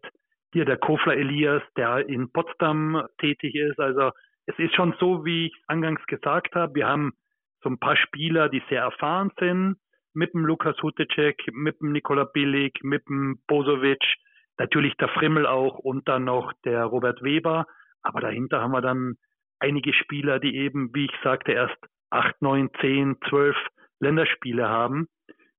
Hier 0.54 0.64
der 0.64 0.78
Kofler 0.78 1.18
Elias, 1.18 1.62
der 1.76 2.08
in 2.08 2.32
Potsdam 2.32 3.06
tätig 3.20 3.56
ist. 3.56 3.80
Also 3.80 4.12
es 4.46 4.58
ist 4.58 4.76
schon 4.76 4.96
so, 5.00 5.26
wie 5.26 5.48
ich 5.48 5.54
angangs 5.68 6.04
gesagt 6.08 6.56
habe. 6.56 6.76
Wir 6.76 6.88
haben 6.88 7.12
so 7.62 7.70
ein 7.70 7.80
paar 7.80 7.98
Spieler, 7.98 8.48
die 8.48 8.64
sehr 8.70 8.82
erfahren 8.82 9.32
sind, 9.40 9.76
mit 10.14 10.34
dem 10.34 10.46
Lukas 10.46 10.82
Hutecek, 10.82 11.38
mit 11.52 11.82
dem 11.82 11.92
Nikola 11.92 12.24
Billig, 12.24 12.80
mit 12.82 13.08
dem 13.10 13.40
Bosovic, 13.48 14.02
natürlich 14.58 14.96
der 14.96 15.10
Frimmel 15.10 15.46
auch 15.46 15.80
und 15.80 16.08
dann 16.08 16.24
noch 16.24 16.54
der 16.64 16.86
Robert 16.86 17.22
Weber. 17.22 17.66
Aber 18.04 18.22
dahinter 18.22 18.62
haben 18.62 18.72
wir 18.72 18.82
dann 18.82 19.16
einige 19.60 19.94
Spieler, 19.94 20.40
die 20.40 20.56
eben, 20.56 20.94
wie 20.94 21.06
ich 21.06 21.14
sagte, 21.24 21.52
erst 21.52 21.78
acht, 22.10 22.42
neun, 22.42 22.70
zehn, 22.82 23.18
zwölf 23.30 23.56
Länderspiele 24.00 24.68
haben, 24.68 25.08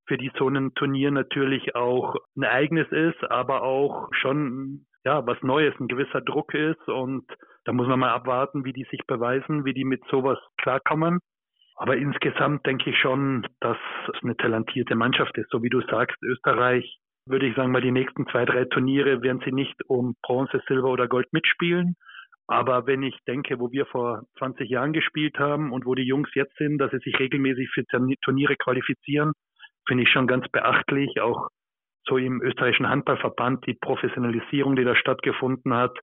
für 0.06 0.16
die 0.16 0.30
so 0.38 0.48
ein 0.48 0.74
Turnier 0.74 1.10
natürlich 1.10 1.74
auch 1.74 2.16
ein 2.36 2.42
Ereignis 2.42 2.88
ist, 2.90 3.22
aber 3.30 3.62
auch 3.62 4.08
schon 4.12 4.86
ja 5.04 5.26
was 5.26 5.40
Neues, 5.42 5.74
ein 5.80 5.88
gewisser 5.88 6.20
Druck 6.20 6.54
ist 6.54 6.88
und 6.88 7.24
da 7.64 7.72
muss 7.72 7.86
man 7.86 8.00
mal 8.00 8.12
abwarten, 8.12 8.64
wie 8.64 8.72
die 8.72 8.86
sich 8.90 9.00
beweisen, 9.06 9.64
wie 9.64 9.74
die 9.74 9.84
mit 9.84 10.02
sowas 10.10 10.38
klarkommen. 10.56 11.20
Aber 11.76 11.96
insgesamt 11.96 12.66
denke 12.66 12.90
ich 12.90 12.98
schon, 12.98 13.46
dass 13.60 13.76
es 14.12 14.22
eine 14.22 14.36
talentierte 14.36 14.96
Mannschaft 14.96 15.36
ist. 15.38 15.50
So 15.50 15.62
wie 15.62 15.68
du 15.68 15.80
sagst, 15.82 16.16
Österreich, 16.22 16.98
würde 17.26 17.46
ich 17.46 17.54
sagen, 17.54 17.70
mal 17.70 17.82
die 17.82 17.92
nächsten 17.92 18.26
zwei, 18.28 18.44
drei 18.44 18.64
Turniere 18.64 19.22
werden 19.22 19.42
sie 19.44 19.52
nicht 19.52 19.76
um 19.86 20.14
Bronze, 20.22 20.60
Silber 20.66 20.88
oder 20.88 21.08
Gold 21.08 21.32
mitspielen. 21.32 21.94
Aber 22.48 22.86
wenn 22.86 23.02
ich 23.02 23.14
denke, 23.26 23.60
wo 23.60 23.70
wir 23.70 23.84
vor 23.86 24.22
20 24.38 24.68
Jahren 24.70 24.94
gespielt 24.94 25.38
haben 25.38 25.70
und 25.70 25.84
wo 25.84 25.94
die 25.94 26.06
Jungs 26.06 26.30
jetzt 26.34 26.56
sind, 26.56 26.78
dass 26.78 26.90
sie 26.90 26.98
sich 26.98 27.18
regelmäßig 27.18 27.68
für 27.72 27.84
Turniere 27.84 28.56
qualifizieren, 28.56 29.32
finde 29.86 30.04
ich 30.04 30.10
schon 30.10 30.26
ganz 30.26 30.48
beachtlich. 30.48 31.20
Auch 31.20 31.48
so 32.06 32.16
im 32.16 32.40
österreichischen 32.42 32.88
Handballverband 32.88 33.66
die 33.66 33.74
Professionalisierung, 33.74 34.76
die 34.76 34.84
da 34.84 34.96
stattgefunden 34.96 35.74
hat. 35.74 35.98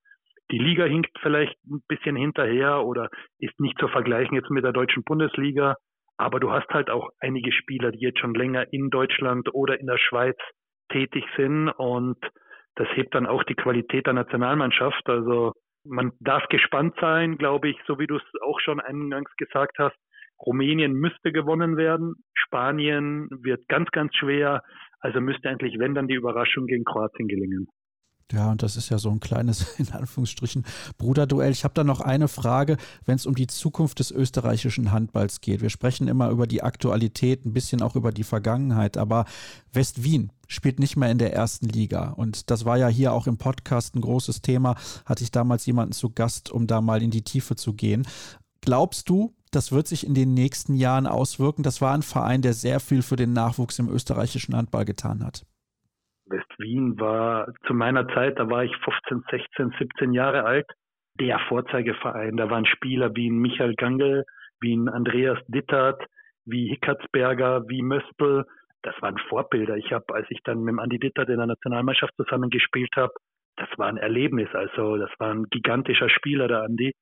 Die 0.52 0.60
Liga 0.60 0.86
hinkt 0.86 1.18
vielleicht 1.20 1.58
ein 1.66 1.82
bisschen 1.88 2.16
hinterher 2.16 2.86
oder 2.86 3.10
ist 3.40 3.60
nicht 3.60 3.80
zu 3.80 3.88
vergleichen 3.88 4.36
jetzt 4.36 4.52
mit 4.52 4.64
der 4.64 4.72
deutschen 4.72 5.04
Bundesliga. 5.04 5.76
Aber 6.18 6.40
du 6.40 6.52
hast 6.52 6.70
halt 6.70 6.92
auch 6.92 7.10
einige 7.20 7.52
Spieler, 7.52 7.92
die 7.92 8.00
jetzt 8.00 8.20
schon 8.20 8.36
länger 8.36 8.72
in 8.72 8.92
Deutschland 8.92 9.50
oder 9.54 9.80
in 9.80 9.88
der 9.88 9.98
Schweiz 9.98 10.38
tätig 10.90 11.26
sind 11.36 11.70
und 11.70 12.18
das 12.76 12.88
hebt 12.94 13.16
dann 13.16 13.26
auch 13.26 13.44
die 13.44 13.56
Qualität 13.56 14.06
der 14.06 14.14
Nationalmannschaft. 14.14 15.10
Also 15.10 15.54
man 15.86 16.12
darf 16.20 16.48
gespannt 16.50 16.96
sein, 17.00 17.38
glaube 17.38 17.70
ich, 17.70 17.78
so 17.88 18.00
wie 18.00 18.08
du 18.08 18.18
es 18.18 18.24
auch 18.44 18.60
schon 18.60 18.80
eingangs 18.80 19.32
gesagt 19.38 19.78
hast. 19.80 19.96
Rumänien 20.40 20.94
müsste 20.94 21.32
gewonnen 21.32 21.78
werden. 21.78 22.16
Spanien 22.34 23.30
wird 23.32 23.68
ganz, 23.68 23.90
ganz 23.92 24.14
schwer. 24.16 24.64
Also 25.00 25.22
müsste 25.22 25.50
eigentlich, 25.50 25.80
wenn 25.80 25.96
dann 25.96 26.08
die 26.08 26.16
Überraschung 26.16 26.66
gegen 26.66 26.84
Kroatien 26.84 27.28
gelingen. 27.28 27.68
Ja, 28.32 28.50
und 28.50 28.64
das 28.64 28.76
ist 28.76 28.90
ja 28.90 28.98
so 28.98 29.12
ein 29.12 29.20
kleines, 29.20 29.62
in 29.78 29.92
Anführungsstrichen, 29.92 30.66
Bruderduell. 30.98 31.52
Ich 31.52 31.64
habe 31.64 31.76
da 31.76 31.84
noch 31.84 32.02
eine 32.02 32.28
Frage, 32.28 32.78
wenn 33.06 33.16
es 33.16 33.26
um 33.26 33.36
die 33.36 33.48
Zukunft 33.48 34.00
des 34.00 34.12
österreichischen 34.12 34.92
Handballs 34.92 35.42
geht. 35.42 35.62
Wir 35.62 35.70
sprechen 35.70 36.08
immer 36.08 36.30
über 36.30 36.48
die 36.48 36.64
Aktualität, 36.64 37.46
ein 37.46 37.54
bisschen 37.54 37.82
auch 37.82 37.96
über 37.96 38.12
die 38.12 38.24
Vergangenheit, 38.24 38.98
aber 38.98 39.26
West-Wien 39.74 40.32
spielt 40.48 40.80
nicht 40.80 40.98
mehr 40.98 41.12
in 41.12 41.20
der 41.20 41.34
ersten 41.34 41.68
Liga. 41.68 42.10
Und 42.10 42.50
das 42.50 42.66
war 42.66 42.78
ja 42.78 42.88
hier 42.88 43.14
auch 43.14 43.28
im 43.28 43.38
Podcast 43.38 43.96
ein 43.96 44.02
großes 44.02 44.42
Thema. 44.42 44.76
Hatte 45.06 45.24
ich 45.24 45.32
damals 45.32 45.66
jemanden 45.66 45.94
zu 45.94 46.10
Gast, 46.10 46.52
um 46.52 46.66
da 46.66 46.82
mal 46.82 47.04
in 47.04 47.12
die 47.12 47.24
Tiefe 47.24 47.56
zu 47.56 47.74
gehen. 47.74 48.08
Glaubst 48.62 49.08
du, 49.10 49.36
das 49.52 49.72
wird 49.72 49.88
sich 49.88 50.06
in 50.06 50.16
den 50.16 50.34
nächsten 50.34 50.74
Jahren 50.76 51.06
auswirken? 51.06 51.62
Das 51.62 51.80
war 51.80 51.94
ein 51.94 52.02
Verein, 52.02 52.42
der 52.42 52.56
sehr 52.56 52.80
viel 52.80 53.04
für 53.04 53.16
den 53.16 53.34
Nachwuchs 53.34 53.78
im 53.78 53.88
österreichischen 53.88 54.56
Handball 54.56 54.86
getan 54.86 55.24
hat. 55.24 55.46
West-Wien 56.28 57.00
war 57.00 57.48
zu 57.68 57.74
meiner 57.74 58.08
Zeit, 58.10 58.40
da 58.40 58.50
war 58.50 58.64
ich 58.64 58.76
15, 58.78 59.24
16, 59.30 59.76
17 59.78 60.14
Jahre 60.14 60.44
alt, 60.44 60.66
der 61.20 61.40
Vorzeigeverein. 61.48 62.38
Da 62.38 62.50
waren 62.50 62.66
Spieler 62.66 63.16
wie 63.16 63.30
ein 63.30 63.40
Michael 63.40 63.76
Gangel, 63.76 64.26
wie 64.60 64.76
ein 64.76 64.90
Andreas 64.90 65.40
Dittert, 65.48 66.02
wie 66.46 66.68
Hickertsberger, 66.70 67.68
wie 67.68 67.82
Möspel. 67.82 68.46
Das 68.82 68.96
waren 69.02 69.18
Vorbilder. 69.30 69.78
Ich 69.78 69.92
habe, 69.92 70.14
als 70.14 70.28
ich 70.30 70.42
dann 70.44 70.62
mit 70.64 70.78
Andi 70.80 71.00
Dittert 71.00 71.30
in 71.30 71.38
der 71.38 71.48
Nationalmannschaft 71.48 72.14
zusammengespielt 72.18 72.96
habe, 72.96 73.14
das 73.58 73.70
war 73.78 73.88
ein 73.88 73.98
Erlebnis. 73.98 74.50
Also 74.54 74.98
das 74.98 75.10
war 75.18 75.34
ein 75.34 75.46
gigantischer 75.50 76.10
Spieler, 76.10 76.48
der 76.48 76.64
Andi. 76.64 76.94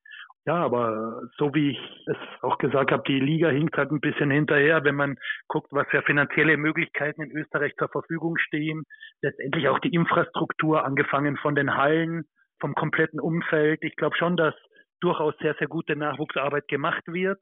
Ja, 0.45 0.55
aber 0.55 1.21
so 1.37 1.53
wie 1.53 1.71
ich 1.71 1.79
es 2.05 2.17
auch 2.41 2.57
gesagt 2.57 2.91
habe, 2.91 3.03
die 3.07 3.19
Liga 3.19 3.47
hinkt 3.47 3.77
halt 3.77 3.91
ein 3.91 4.01
bisschen 4.01 4.29
hinterher, 4.29 4.83
wenn 4.83 4.95
man 4.95 5.15
guckt, 5.47 5.71
was 5.71 5.87
für 5.87 6.01
finanzielle 6.01 6.57
Möglichkeiten 6.57 7.21
in 7.21 7.31
Österreich 7.31 7.73
zur 7.77 7.87
Verfügung 7.87 8.37
stehen. 8.37 8.83
Letztendlich 9.21 9.69
auch 9.69 9.79
die 9.79 9.93
Infrastruktur, 9.93 10.83
angefangen 10.83 11.37
von 11.37 11.55
den 11.55 11.77
Hallen, 11.77 12.25
vom 12.59 12.75
kompletten 12.75 13.21
Umfeld. 13.21 13.83
Ich 13.83 13.95
glaube 13.95 14.17
schon, 14.17 14.35
dass 14.35 14.53
durchaus 14.99 15.33
sehr, 15.37 15.55
sehr 15.59 15.67
gute 15.67 15.95
Nachwuchsarbeit 15.95 16.67
gemacht 16.67 17.03
wird. 17.07 17.39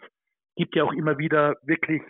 Gibt 0.55 0.75
ja 0.75 0.83
auch 0.83 0.93
immer 0.93 1.17
wieder 1.17 1.55
wirklich 1.63 2.03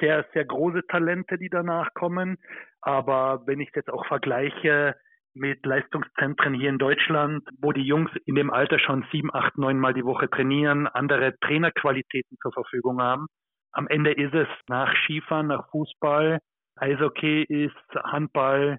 sehr, 0.00 0.26
sehr 0.34 0.44
große 0.44 0.82
Talente, 0.88 1.38
die 1.38 1.48
danach 1.48 1.94
kommen. 1.94 2.36
Aber 2.82 3.42
wenn 3.46 3.60
ich 3.60 3.68
es 3.68 3.74
jetzt 3.76 3.90
auch 3.90 4.06
vergleiche, 4.06 4.96
mit 5.36 5.64
Leistungszentren 5.64 6.54
hier 6.54 6.70
in 6.70 6.78
Deutschland, 6.78 7.46
wo 7.60 7.72
die 7.72 7.84
Jungs 7.84 8.10
in 8.24 8.34
dem 8.34 8.50
Alter 8.50 8.78
schon 8.78 9.06
sieben, 9.12 9.32
acht, 9.32 9.58
neun 9.58 9.78
Mal 9.78 9.94
die 9.94 10.04
Woche 10.04 10.28
trainieren, 10.30 10.86
andere 10.86 11.34
Trainerqualitäten 11.40 12.38
zur 12.40 12.52
Verfügung 12.52 13.00
haben. 13.00 13.26
Am 13.72 13.86
Ende 13.86 14.12
ist 14.12 14.34
es 14.34 14.48
nach 14.68 14.94
Skifahren, 15.04 15.48
nach 15.48 15.68
Fußball, 15.70 16.38
Eishockey 16.76 17.42
ist 17.42 17.94
Handball 17.94 18.78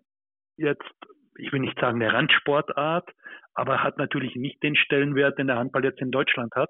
jetzt, 0.58 0.90
ich 1.38 1.52
will 1.52 1.60
nicht 1.60 1.80
sagen 1.80 2.02
eine 2.02 2.14
Randsportart, 2.14 3.10
aber 3.54 3.84
hat 3.84 3.98
natürlich 3.98 4.36
nicht 4.36 4.62
den 4.64 4.76
Stellenwert, 4.76 5.38
den 5.38 5.48
der 5.48 5.58
Handball 5.58 5.84
jetzt 5.84 6.02
in 6.02 6.12
Deutschland 6.12 6.54
hat. 6.56 6.70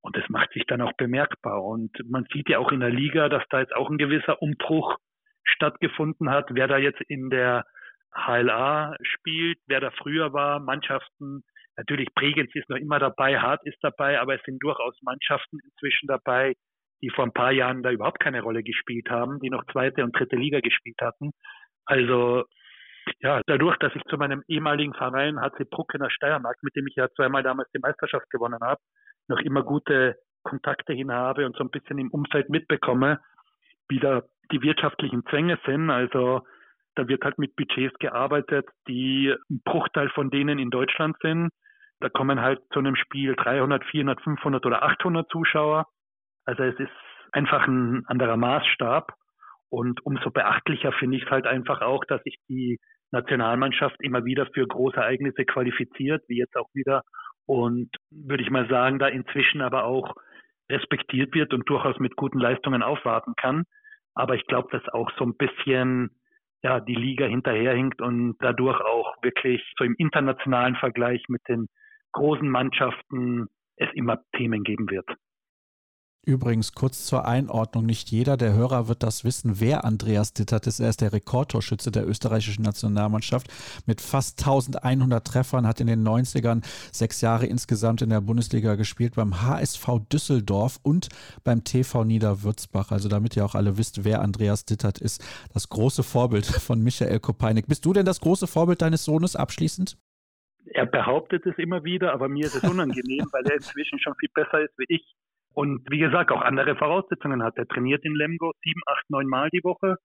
Und 0.00 0.16
das 0.16 0.28
macht 0.28 0.52
sich 0.52 0.64
dann 0.66 0.80
auch 0.80 0.92
bemerkbar. 0.94 1.62
Und 1.62 1.90
man 2.08 2.26
sieht 2.32 2.48
ja 2.48 2.58
auch 2.58 2.72
in 2.72 2.80
der 2.80 2.90
Liga, 2.90 3.28
dass 3.28 3.44
da 3.50 3.60
jetzt 3.60 3.74
auch 3.74 3.88
ein 3.88 3.98
gewisser 3.98 4.42
Umbruch 4.42 4.96
stattgefunden 5.44 6.30
hat. 6.30 6.48
Wer 6.50 6.68
da 6.68 6.76
jetzt 6.76 7.00
in 7.08 7.30
der 7.30 7.64
HLA 8.14 8.96
spielt, 9.02 9.58
wer 9.66 9.80
da 9.80 9.90
früher 9.90 10.32
war, 10.32 10.60
Mannschaften, 10.60 11.42
natürlich 11.76 12.08
Bregenz 12.14 12.54
ist 12.54 12.68
noch 12.68 12.76
immer 12.76 12.98
dabei, 12.98 13.38
Hart 13.38 13.60
ist 13.64 13.78
dabei, 13.82 14.20
aber 14.20 14.34
es 14.34 14.42
sind 14.44 14.62
durchaus 14.62 14.96
Mannschaften 15.02 15.58
inzwischen 15.64 16.06
dabei, 16.06 16.54
die 17.02 17.10
vor 17.10 17.24
ein 17.24 17.32
paar 17.32 17.52
Jahren 17.52 17.82
da 17.82 17.90
überhaupt 17.90 18.20
keine 18.20 18.42
Rolle 18.42 18.62
gespielt 18.62 19.08
haben, 19.10 19.40
die 19.40 19.50
noch 19.50 19.64
zweite 19.72 20.04
und 20.04 20.16
dritte 20.16 20.36
Liga 20.36 20.60
gespielt 20.60 20.98
hatten. 21.00 21.32
Also 21.84 22.44
ja, 23.20 23.40
dadurch, 23.46 23.76
dass 23.78 23.94
ich 23.96 24.02
zu 24.04 24.16
meinem 24.16 24.42
ehemaligen 24.46 24.94
Verein 24.94 25.40
HC 25.40 25.64
Bruck 25.64 25.94
in 25.94 26.00
der 26.00 26.10
Steiermark, 26.10 26.62
mit 26.62 26.76
dem 26.76 26.86
ich 26.86 26.94
ja 26.94 27.08
zweimal 27.16 27.42
damals 27.42 27.70
die 27.74 27.80
Meisterschaft 27.80 28.30
gewonnen 28.30 28.60
habe, 28.62 28.80
noch 29.28 29.40
immer 29.40 29.62
gute 29.62 30.16
Kontakte 30.44 30.92
hin 30.92 31.10
habe 31.12 31.46
und 31.46 31.56
so 31.56 31.64
ein 31.64 31.70
bisschen 31.70 31.98
im 31.98 32.10
Umfeld 32.10 32.48
mitbekomme, 32.48 33.20
wie 33.88 33.98
da 33.98 34.22
die 34.52 34.62
wirtschaftlichen 34.62 35.24
Zwänge 35.26 35.58
sind. 35.66 35.90
Also 35.90 36.42
da 36.94 37.08
wird 37.08 37.24
halt 37.24 37.38
mit 37.38 37.56
Budgets 37.56 37.96
gearbeitet, 37.98 38.68
die 38.88 39.34
ein 39.50 39.62
Bruchteil 39.64 40.10
von 40.10 40.30
denen 40.30 40.58
in 40.58 40.70
Deutschland 40.70 41.16
sind. 41.22 41.50
Da 42.00 42.08
kommen 42.08 42.40
halt 42.40 42.60
zu 42.72 42.80
einem 42.80 42.96
Spiel 42.96 43.34
300, 43.36 43.84
400, 43.84 44.20
500 44.22 44.66
oder 44.66 44.82
800 44.82 45.30
Zuschauer. 45.30 45.86
Also 46.44 46.64
es 46.64 46.78
ist 46.78 46.90
einfach 47.32 47.66
ein 47.66 48.04
anderer 48.06 48.36
Maßstab. 48.36 49.14
Und 49.70 50.04
umso 50.04 50.30
beachtlicher 50.30 50.92
finde 50.92 51.16
ich 51.16 51.24
es 51.24 51.30
halt 51.30 51.46
einfach 51.46 51.80
auch, 51.80 52.04
dass 52.04 52.22
sich 52.24 52.36
die 52.48 52.78
Nationalmannschaft 53.10 53.96
immer 54.00 54.24
wieder 54.24 54.46
für 54.52 54.66
große 54.66 54.96
Ereignisse 54.96 55.44
qualifiziert, 55.44 56.22
wie 56.28 56.38
jetzt 56.38 56.56
auch 56.56 56.68
wieder. 56.74 57.02
Und 57.46 57.88
würde 58.10 58.42
ich 58.42 58.50
mal 58.50 58.68
sagen, 58.68 58.98
da 58.98 59.08
inzwischen 59.08 59.62
aber 59.62 59.84
auch 59.84 60.14
respektiert 60.70 61.34
wird 61.34 61.54
und 61.54 61.68
durchaus 61.68 61.98
mit 61.98 62.16
guten 62.16 62.38
Leistungen 62.38 62.82
aufwarten 62.82 63.34
kann. 63.36 63.64
Aber 64.14 64.34
ich 64.34 64.46
glaube, 64.46 64.68
dass 64.72 64.86
auch 64.92 65.10
so 65.18 65.24
ein 65.24 65.36
bisschen 65.36 66.10
ja, 66.62 66.80
die 66.80 66.94
Liga 66.94 67.26
hinterherhinkt 67.26 68.00
und 68.00 68.36
dadurch 68.40 68.80
auch 68.80 69.16
wirklich 69.22 69.62
so 69.76 69.84
im 69.84 69.94
internationalen 69.98 70.76
Vergleich 70.76 71.22
mit 71.28 71.42
den 71.48 71.68
großen 72.12 72.48
Mannschaften 72.48 73.48
es 73.76 73.88
immer 73.94 74.20
Themen 74.36 74.62
geben 74.62 74.90
wird. 74.90 75.08
Übrigens 76.24 76.72
kurz 76.72 77.04
zur 77.04 77.26
Einordnung, 77.26 77.84
nicht 77.84 78.12
jeder 78.12 78.36
der 78.36 78.52
Hörer 78.52 78.86
wird 78.86 79.02
das 79.02 79.24
wissen, 79.24 79.58
wer 79.58 79.84
Andreas 79.84 80.32
Dittert 80.32 80.68
ist. 80.68 80.78
Er 80.78 80.88
ist 80.88 81.00
der 81.00 81.12
Rekordtorschütze 81.12 81.90
der 81.90 82.06
österreichischen 82.06 82.62
Nationalmannschaft 82.62 83.48
mit 83.86 84.00
fast 84.00 84.38
1100 84.38 85.26
Treffern, 85.26 85.66
hat 85.66 85.80
in 85.80 85.88
den 85.88 86.06
90ern 86.06 86.62
sechs 86.92 87.22
Jahre 87.22 87.46
insgesamt 87.46 88.02
in 88.02 88.10
der 88.10 88.20
Bundesliga 88.20 88.76
gespielt, 88.76 89.16
beim 89.16 89.42
HSV 89.42 89.84
Düsseldorf 90.12 90.78
und 90.84 91.08
beim 91.42 91.64
TV 91.64 92.04
Niederwürzbach. 92.04 92.92
Also 92.92 93.08
damit 93.08 93.34
ihr 93.34 93.44
auch 93.44 93.56
alle 93.56 93.76
wisst, 93.76 94.04
wer 94.04 94.22
Andreas 94.22 94.64
Dittert 94.64 95.00
ist. 95.00 95.24
Das 95.52 95.70
große 95.70 96.04
Vorbild 96.04 96.46
von 96.46 96.80
Michael 96.84 97.18
Kopeinik. 97.18 97.66
Bist 97.66 97.84
du 97.84 97.92
denn 97.92 98.06
das 98.06 98.20
große 98.20 98.46
Vorbild 98.46 98.80
deines 98.80 99.04
Sohnes 99.04 99.34
abschließend? 99.34 99.98
Er 100.66 100.86
behauptet 100.86 101.44
es 101.46 101.58
immer 101.58 101.82
wieder, 101.82 102.12
aber 102.12 102.28
mir 102.28 102.46
ist 102.46 102.54
es 102.54 102.62
unangenehm, 102.62 103.26
weil 103.32 103.44
er 103.46 103.56
inzwischen 103.56 103.98
schon 103.98 104.14
viel 104.20 104.30
besser 104.32 104.60
ist 104.60 104.78
wie 104.78 104.86
ich. 104.88 105.16
Und 105.54 105.82
wie 105.90 105.98
gesagt, 105.98 106.30
auch 106.30 106.42
andere 106.42 106.76
Voraussetzungen 106.76 107.42
hat. 107.42 107.56
Er 107.56 107.66
trainiert 107.66 108.04
in 108.04 108.14
Lemgo 108.14 108.52
sieben, 108.62 108.80
acht, 108.86 109.08
neun 109.10 109.26
Mal 109.26 109.50
die 109.50 109.64
Woche. 109.64 109.96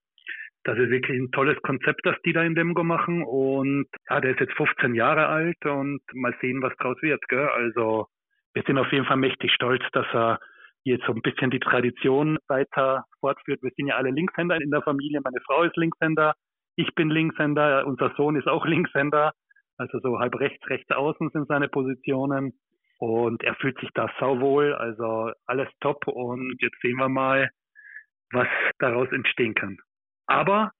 Das 0.64 0.78
ist 0.78 0.90
wirklich 0.90 1.18
ein 1.18 1.32
tolles 1.32 1.62
Konzept, 1.62 2.02
das 2.04 2.16
die 2.26 2.34
da 2.34 2.44
in 2.44 2.56
Lemgo 2.56 2.84
machen. 2.84 3.24
Und 3.24 3.88
ja, 4.10 4.20
der 4.20 4.32
ist 4.32 4.40
jetzt 4.40 4.54
15 4.54 4.96
Jahre 4.96 5.28
alt 5.28 5.66
und 5.66 6.02
mal 6.14 6.36
sehen, 6.42 6.62
was 6.62 6.76
draus 6.78 6.98
wird. 7.02 7.22
Gell? 7.30 7.48
Also 7.48 8.08
wir 8.54 8.64
sind 8.64 8.78
auf 8.78 8.92
jeden 8.92 9.06
Fall 9.06 9.18
mächtig 9.18 9.52
stolz, 9.54 9.84
dass 9.94 10.08
er 10.14 10.40
jetzt 10.84 11.06
so 11.06 11.14
ein 11.14 11.22
bisschen 11.22 11.52
die 11.52 11.60
Tradition 11.60 12.38
weiter 12.48 13.06
fortführt. 13.20 13.62
Wir 13.62 13.72
sind 13.76 13.88
ja 13.88 13.96
alle 13.96 14.12
Linkshänder 14.12 14.60
in 14.60 14.72
der 14.72 14.82
Familie. 14.82 15.22
Meine 15.24 15.42
Frau 15.46 15.64
ist 15.64 15.76
Linkshänder, 15.78 16.34
ich 16.76 16.94
bin 16.96 17.10
Linkshänder, 17.10 17.86
unser 17.86 18.14
Sohn 18.16 18.36
ist 18.36 18.48
auch 18.48 18.66
Linkshänder. 18.66 19.34
Also 19.78 20.00
so 20.00 20.20
halb 20.20 20.36
rechts, 20.40 20.68
rechts 20.70 20.92
außen 20.92 21.30
sind 21.32 21.48
seine 21.48 21.68
Positionen. 21.68 22.54
Und 23.00 23.44
er 23.44 23.56
fühlt 23.56 23.80
sich 23.80 23.90
da 23.94 24.10
sauwohl, 24.20 24.74
also 24.74 25.32
alles 25.46 25.70
top. 25.82 26.08
Und 26.08 26.58
jetzt 26.62 26.80
sehen 26.82 26.98
wir 26.98 27.10
mal, 27.10 27.50
was 28.32 28.48
daraus 28.80 29.12
entstehen 29.12 29.54
kann. 29.54 29.78
Aber, 30.26 30.72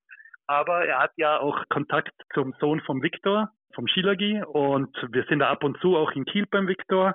aber 0.48 0.86
er 0.86 1.00
hat 1.00 1.12
ja 1.18 1.40
auch 1.40 1.64
Kontakt 1.70 2.14
zum 2.34 2.54
Sohn 2.60 2.82
vom 2.82 3.02
Viktor, 3.02 3.50
vom 3.74 3.88
Schilagi. 3.88 4.42
Und 4.44 4.96
wir 5.12 5.24
sind 5.26 5.40
da 5.40 5.50
ab 5.50 5.64
und 5.64 5.80
zu 5.80 5.96
auch 5.96 6.12
in 6.12 6.26
Kiel 6.26 6.46
beim 6.50 6.68
Viktor. 6.68 7.14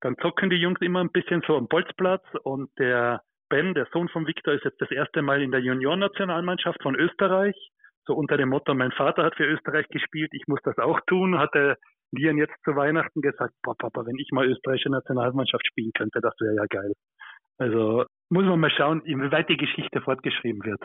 Dann 0.00 0.16
zocken 0.18 0.50
die 0.50 0.56
Jungs 0.56 0.80
immer 0.82 1.00
ein 1.00 1.12
bisschen 1.12 1.42
so 1.46 1.56
am 1.56 1.68
Bolzplatz. 1.68 2.24
Und 2.42 2.70
der 2.78 3.22
Ben, 3.48 3.74
der 3.74 3.86
Sohn 3.92 4.08
vom 4.08 4.26
Viktor, 4.26 4.54
ist 4.54 4.64
jetzt 4.64 4.80
das 4.80 4.90
erste 4.90 5.22
Mal 5.22 5.42
in 5.42 5.52
der 5.52 5.60
Juniorennationalmannschaft 5.60 6.82
von 6.82 6.94
Österreich. 6.94 7.56
So 8.06 8.14
unter 8.14 8.36
dem 8.36 8.50
Motto, 8.50 8.74
mein 8.74 8.92
Vater 8.92 9.24
hat 9.24 9.34
für 9.34 9.46
Österreich 9.46 9.88
gespielt, 9.88 10.30
ich 10.34 10.46
muss 10.46 10.60
das 10.62 10.76
auch 10.78 11.00
tun, 11.06 11.38
hatte 12.14 12.22
Lian 12.22 12.38
jetzt 12.38 12.54
zu 12.64 12.74
Weihnachten 12.76 13.20
gesagt, 13.20 13.54
boah, 13.62 13.76
Papa, 13.76 14.04
wenn 14.06 14.18
ich 14.18 14.28
mal 14.32 14.46
österreichische 14.46 14.90
Nationalmannschaft 14.90 15.66
spielen 15.66 15.92
könnte, 15.96 16.20
das 16.20 16.34
wäre 16.40 16.54
ja 16.54 16.64
geil. 16.68 16.92
Also 17.58 18.04
muss 18.30 18.44
man 18.44 18.60
mal 18.60 18.70
schauen, 18.70 19.02
inwieweit 19.04 19.48
die 19.48 19.56
Geschichte 19.56 20.00
fortgeschrieben 20.00 20.64
wird. 20.64 20.80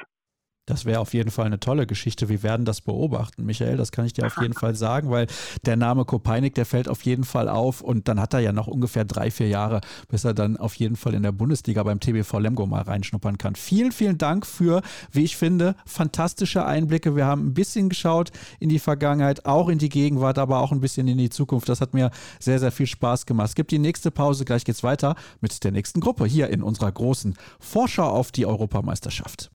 Das 0.70 0.86
wäre 0.86 1.00
auf 1.00 1.16
jeden 1.16 1.32
Fall 1.32 1.48
eine 1.48 1.60
tolle 1.60 1.88
Geschichte. 1.88 2.30
Wir 2.30 2.44
werden 2.44 2.64
das 2.64 2.82
beobachten, 2.82 3.44
Michael. 3.44 3.76
Das 3.76 3.92
kann 3.92 4.06
ich 4.06 4.14
dir 4.14 4.28
auf 4.28 4.40
jeden 4.40 4.54
Fall 4.54 4.76
sagen, 4.76 5.10
weil 5.10 5.26
der 5.66 5.76
Name 5.78 6.06
Kopeinik, 6.06 6.54
der 6.54 6.68
fällt 6.68 6.88
auf 6.88 7.02
jeden 7.02 7.24
Fall 7.24 7.50
auf. 7.50 7.82
Und 7.82 8.08
dann 8.08 8.20
hat 8.20 8.36
er 8.36 8.40
ja 8.40 8.52
noch 8.52 8.68
ungefähr 8.68 9.04
drei, 9.04 9.32
vier 9.32 9.48
Jahre, 9.48 9.82
bis 10.10 10.26
er 10.26 10.36
dann 10.36 10.58
auf 10.58 10.76
jeden 10.76 10.96
Fall 10.96 11.16
in 11.16 11.24
der 11.24 11.32
Bundesliga 11.32 11.82
beim 11.82 12.00
TBV 12.00 12.38
Lemgo 12.38 12.68
mal 12.68 12.84
reinschnuppern 12.84 13.40
kann. 13.40 13.56
Vielen, 13.56 13.92
vielen 13.92 14.20
Dank 14.20 14.46
für, 14.46 14.84
wie 15.12 15.24
ich 15.24 15.38
finde, 15.38 15.74
fantastische 15.88 16.64
Einblicke. 16.64 17.16
Wir 17.16 17.26
haben 17.26 17.48
ein 17.48 17.54
bisschen 17.56 17.90
geschaut 17.90 18.30
in 18.60 18.70
die 18.70 18.78
Vergangenheit, 18.78 19.48
auch 19.48 19.70
in 19.70 19.80
die 19.80 19.90
Gegenwart, 19.90 20.38
aber 20.38 20.60
auch 20.60 20.72
ein 20.72 20.82
bisschen 20.82 21.08
in 21.08 21.18
die 21.18 21.32
Zukunft. 21.32 21.68
Das 21.68 21.82
hat 21.82 21.96
mir 21.96 22.12
sehr, 22.40 22.60
sehr 22.60 22.72
viel 22.72 22.86
Spaß 22.86 23.26
gemacht. 23.26 23.50
Es 23.50 23.56
gibt 23.56 23.72
die 23.72 23.80
nächste 23.80 24.12
Pause. 24.12 24.46
Gleich 24.46 24.66
geht's 24.66 24.84
weiter 24.84 25.16
mit 25.42 25.64
der 25.64 25.72
nächsten 25.72 26.00
Gruppe 26.00 26.28
hier 26.28 26.52
in 26.52 26.62
unserer 26.62 26.92
großen 26.92 27.34
Vorschau 27.60 28.08
auf 28.08 28.32
die 28.32 28.46
Europameisterschaft. 28.46 29.50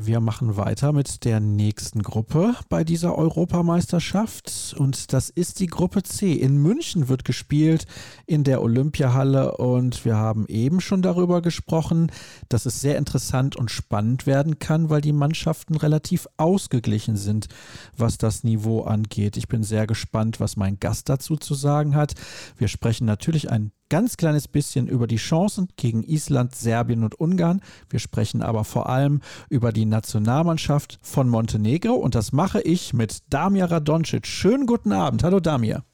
Wir 0.00 0.20
machen 0.20 0.56
weiter 0.56 0.92
mit 0.92 1.24
der 1.24 1.40
nächsten 1.40 2.04
Gruppe 2.04 2.54
bei 2.68 2.84
dieser 2.84 3.18
Europameisterschaft 3.18 4.76
und 4.78 5.12
das 5.12 5.28
ist 5.28 5.58
die 5.58 5.66
Gruppe 5.66 6.04
C. 6.04 6.34
In 6.34 6.56
München 6.56 7.08
wird 7.08 7.24
gespielt 7.24 7.84
in 8.24 8.44
der 8.44 8.62
Olympiahalle 8.62 9.56
und 9.56 10.04
wir 10.04 10.14
haben 10.14 10.46
eben 10.46 10.80
schon 10.80 11.02
darüber 11.02 11.42
gesprochen, 11.42 12.12
dass 12.48 12.64
es 12.64 12.80
sehr 12.80 12.96
interessant 12.96 13.56
und 13.56 13.72
spannend 13.72 14.24
werden 14.24 14.60
kann, 14.60 14.88
weil 14.88 15.00
die 15.00 15.12
Mannschaften 15.12 15.74
relativ 15.74 16.28
ausgeglichen 16.36 17.16
sind, 17.16 17.48
was 17.96 18.18
das 18.18 18.44
Niveau 18.44 18.82
angeht. 18.82 19.36
Ich 19.36 19.48
bin 19.48 19.64
sehr 19.64 19.88
gespannt, 19.88 20.38
was 20.38 20.56
mein 20.56 20.78
Gast 20.78 21.08
dazu 21.08 21.36
zu 21.36 21.54
sagen 21.54 21.96
hat. 21.96 22.14
Wir 22.56 22.68
sprechen 22.68 23.04
natürlich 23.04 23.50
ein 23.50 23.72
ganz 23.88 24.16
kleines 24.16 24.48
bisschen 24.48 24.88
über 24.88 25.06
die 25.06 25.16
Chancen 25.16 25.68
gegen 25.76 26.02
Island, 26.02 26.54
Serbien 26.54 27.04
und 27.04 27.14
Ungarn. 27.18 27.60
Wir 27.90 27.98
sprechen 27.98 28.42
aber 28.42 28.64
vor 28.64 28.88
allem 28.88 29.20
über 29.50 29.72
die 29.72 29.86
Nationalmannschaft 29.86 30.98
von 31.02 31.28
Montenegro 31.28 31.94
und 31.94 32.14
das 32.14 32.32
mache 32.32 32.60
ich 32.62 32.92
mit 32.92 33.18
Damir 33.32 33.70
Radoncic. 33.70 34.26
Schönen 34.26 34.66
guten 34.66 34.92
Abend. 34.92 35.22
Hallo 35.24 35.40
Damir. 35.40 35.84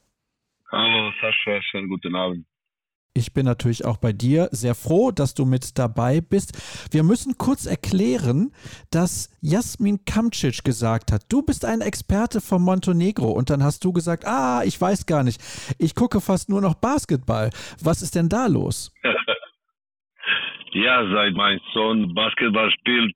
Hallo 0.71 1.11
Sascha, 1.21 1.61
schönen 1.61 1.89
guten 1.89 2.15
Abend. 2.15 2.45
Ich 3.17 3.33
bin 3.33 3.45
natürlich 3.45 3.85
auch 3.85 3.95
bei 3.95 4.11
dir 4.11 4.49
sehr 4.51 4.75
froh, 4.75 5.09
dass 5.09 5.33
du 5.35 5.45
mit 5.45 5.79
dabei 5.79 6.19
bist. 6.19 6.51
Wir 6.91 7.01
müssen 7.01 7.37
kurz 7.37 7.65
erklären, 7.65 8.51
dass 8.91 9.33
Jasmin 9.41 10.03
Kamcic 10.03 10.65
gesagt 10.65 11.13
hat, 11.13 11.21
du 11.29 11.41
bist 11.41 11.63
ein 11.63 11.79
Experte 11.79 12.41
von 12.41 12.61
Montenegro 12.61 13.31
und 13.31 13.49
dann 13.49 13.63
hast 13.63 13.85
du 13.85 13.93
gesagt, 13.93 14.25
ah, 14.25 14.63
ich 14.65 14.79
weiß 14.81 15.05
gar 15.05 15.23
nicht, 15.23 15.39
ich 15.79 15.95
gucke 15.95 16.19
fast 16.19 16.49
nur 16.49 16.59
noch 16.59 16.75
Basketball. 16.75 17.51
Was 17.81 18.01
ist 18.01 18.15
denn 18.15 18.27
da 18.27 18.47
los? 18.47 18.91
ja, 20.73 21.09
seit 21.09 21.35
mein 21.35 21.61
Sohn 21.73 22.13
Basketball 22.13 22.69
spielt, 22.71 23.15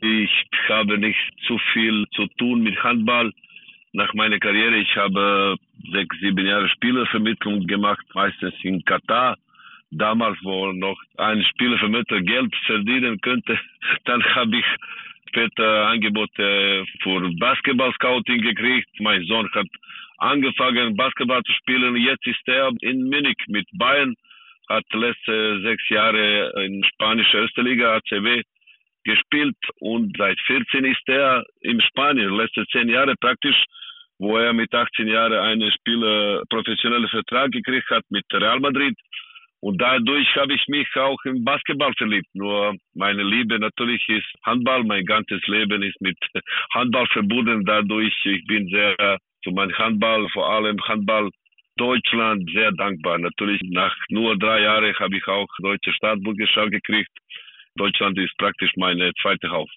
ich 0.00 0.30
habe 0.70 0.96
nicht 0.96 1.20
zu 1.46 1.58
viel 1.74 2.06
zu 2.14 2.26
tun 2.38 2.62
mit 2.62 2.82
Handball 2.82 3.30
nach 3.96 4.12
meiner 4.12 4.38
Karriere, 4.38 4.76
ich 4.76 4.94
habe 4.94 5.56
sechs, 5.90 6.14
sieben 6.20 6.46
Jahre 6.46 6.68
Spielervermittlung 6.68 7.66
gemacht, 7.66 8.04
meistens 8.14 8.54
in 8.62 8.84
Katar. 8.84 9.36
Damals, 9.90 10.36
wo 10.42 10.72
noch 10.72 10.98
ein 11.16 11.42
Spielervermittler 11.44 12.20
Geld 12.20 12.54
verdienen 12.66 13.18
könnte, 13.22 13.58
dann 14.04 14.22
habe 14.34 14.58
ich 14.58 14.66
später 15.28 15.86
Angebote 15.88 16.84
für 17.02 17.30
Basketball-Scouting 17.38 18.42
gekriegt. 18.42 18.88
Mein 19.00 19.24
Sohn 19.24 19.50
hat 19.52 19.66
angefangen, 20.18 20.94
Basketball 20.96 21.42
zu 21.42 21.52
spielen. 21.52 21.96
Jetzt 21.96 22.26
ist 22.26 22.46
er 22.46 22.72
in 22.82 23.04
Munich 23.04 23.42
mit 23.48 23.66
Bayern, 23.72 24.14
hat 24.68 24.84
letzte 24.92 25.62
sechs 25.62 25.88
Jahre 25.88 26.52
in 26.66 26.84
spanischer 26.84 27.40
erster 27.40 27.62
Liga 27.62 27.96
ACW 27.96 28.42
gespielt 29.04 29.56
und 29.78 30.14
seit 30.18 30.38
14 30.46 30.84
ist 30.84 31.08
er 31.08 31.44
in 31.60 31.80
Spanien, 31.80 32.36
letzte 32.36 32.66
zehn 32.66 32.88
Jahre 32.88 33.14
praktisch 33.20 33.56
wo 34.18 34.38
er 34.38 34.52
mit 34.52 34.72
18 34.74 35.08
Jahren 35.08 35.32
einen 35.34 35.70
Spieler 35.72 36.42
professionellen 36.48 37.08
Vertrag 37.08 37.50
gekriegt 37.52 37.88
hat 37.90 38.04
mit 38.10 38.24
Real 38.32 38.60
Madrid. 38.60 38.96
Und 39.60 39.80
dadurch 39.80 40.28
habe 40.36 40.54
ich 40.54 40.64
mich 40.68 40.88
auch 40.96 41.18
im 41.24 41.44
Basketball 41.44 41.92
verliebt. 41.96 42.28
Nur 42.34 42.76
meine 42.94 43.22
Liebe 43.22 43.58
natürlich 43.58 44.06
ist 44.08 44.26
Handball. 44.44 44.84
Mein 44.84 45.04
ganzes 45.04 45.44
Leben 45.46 45.82
ist 45.82 46.00
mit 46.00 46.18
Handball 46.74 47.06
verbunden. 47.08 47.64
Dadurch, 47.64 48.14
ich 48.24 48.46
bin 48.46 48.68
sehr 48.68 49.18
zu 49.42 49.50
meinem 49.50 49.76
Handball, 49.76 50.28
vor 50.30 50.48
allem 50.50 50.78
Handball 50.86 51.30
Deutschland, 51.76 52.48
sehr 52.52 52.72
dankbar. 52.72 53.18
Natürlich 53.18 53.60
nach 53.64 53.94
nur 54.08 54.38
drei 54.38 54.62
Jahren 54.62 54.98
habe 54.98 55.16
ich 55.16 55.26
auch 55.26 55.48
deutsche 55.62 55.92
Staatsbürgerschaft 55.92 56.70
gekriegt. 56.70 57.10
Deutschland 57.76 58.18
ist 58.18 58.36
praktisch 58.38 58.70
meine 58.76 59.12
zweite 59.20 59.50
Haus. 59.50 59.70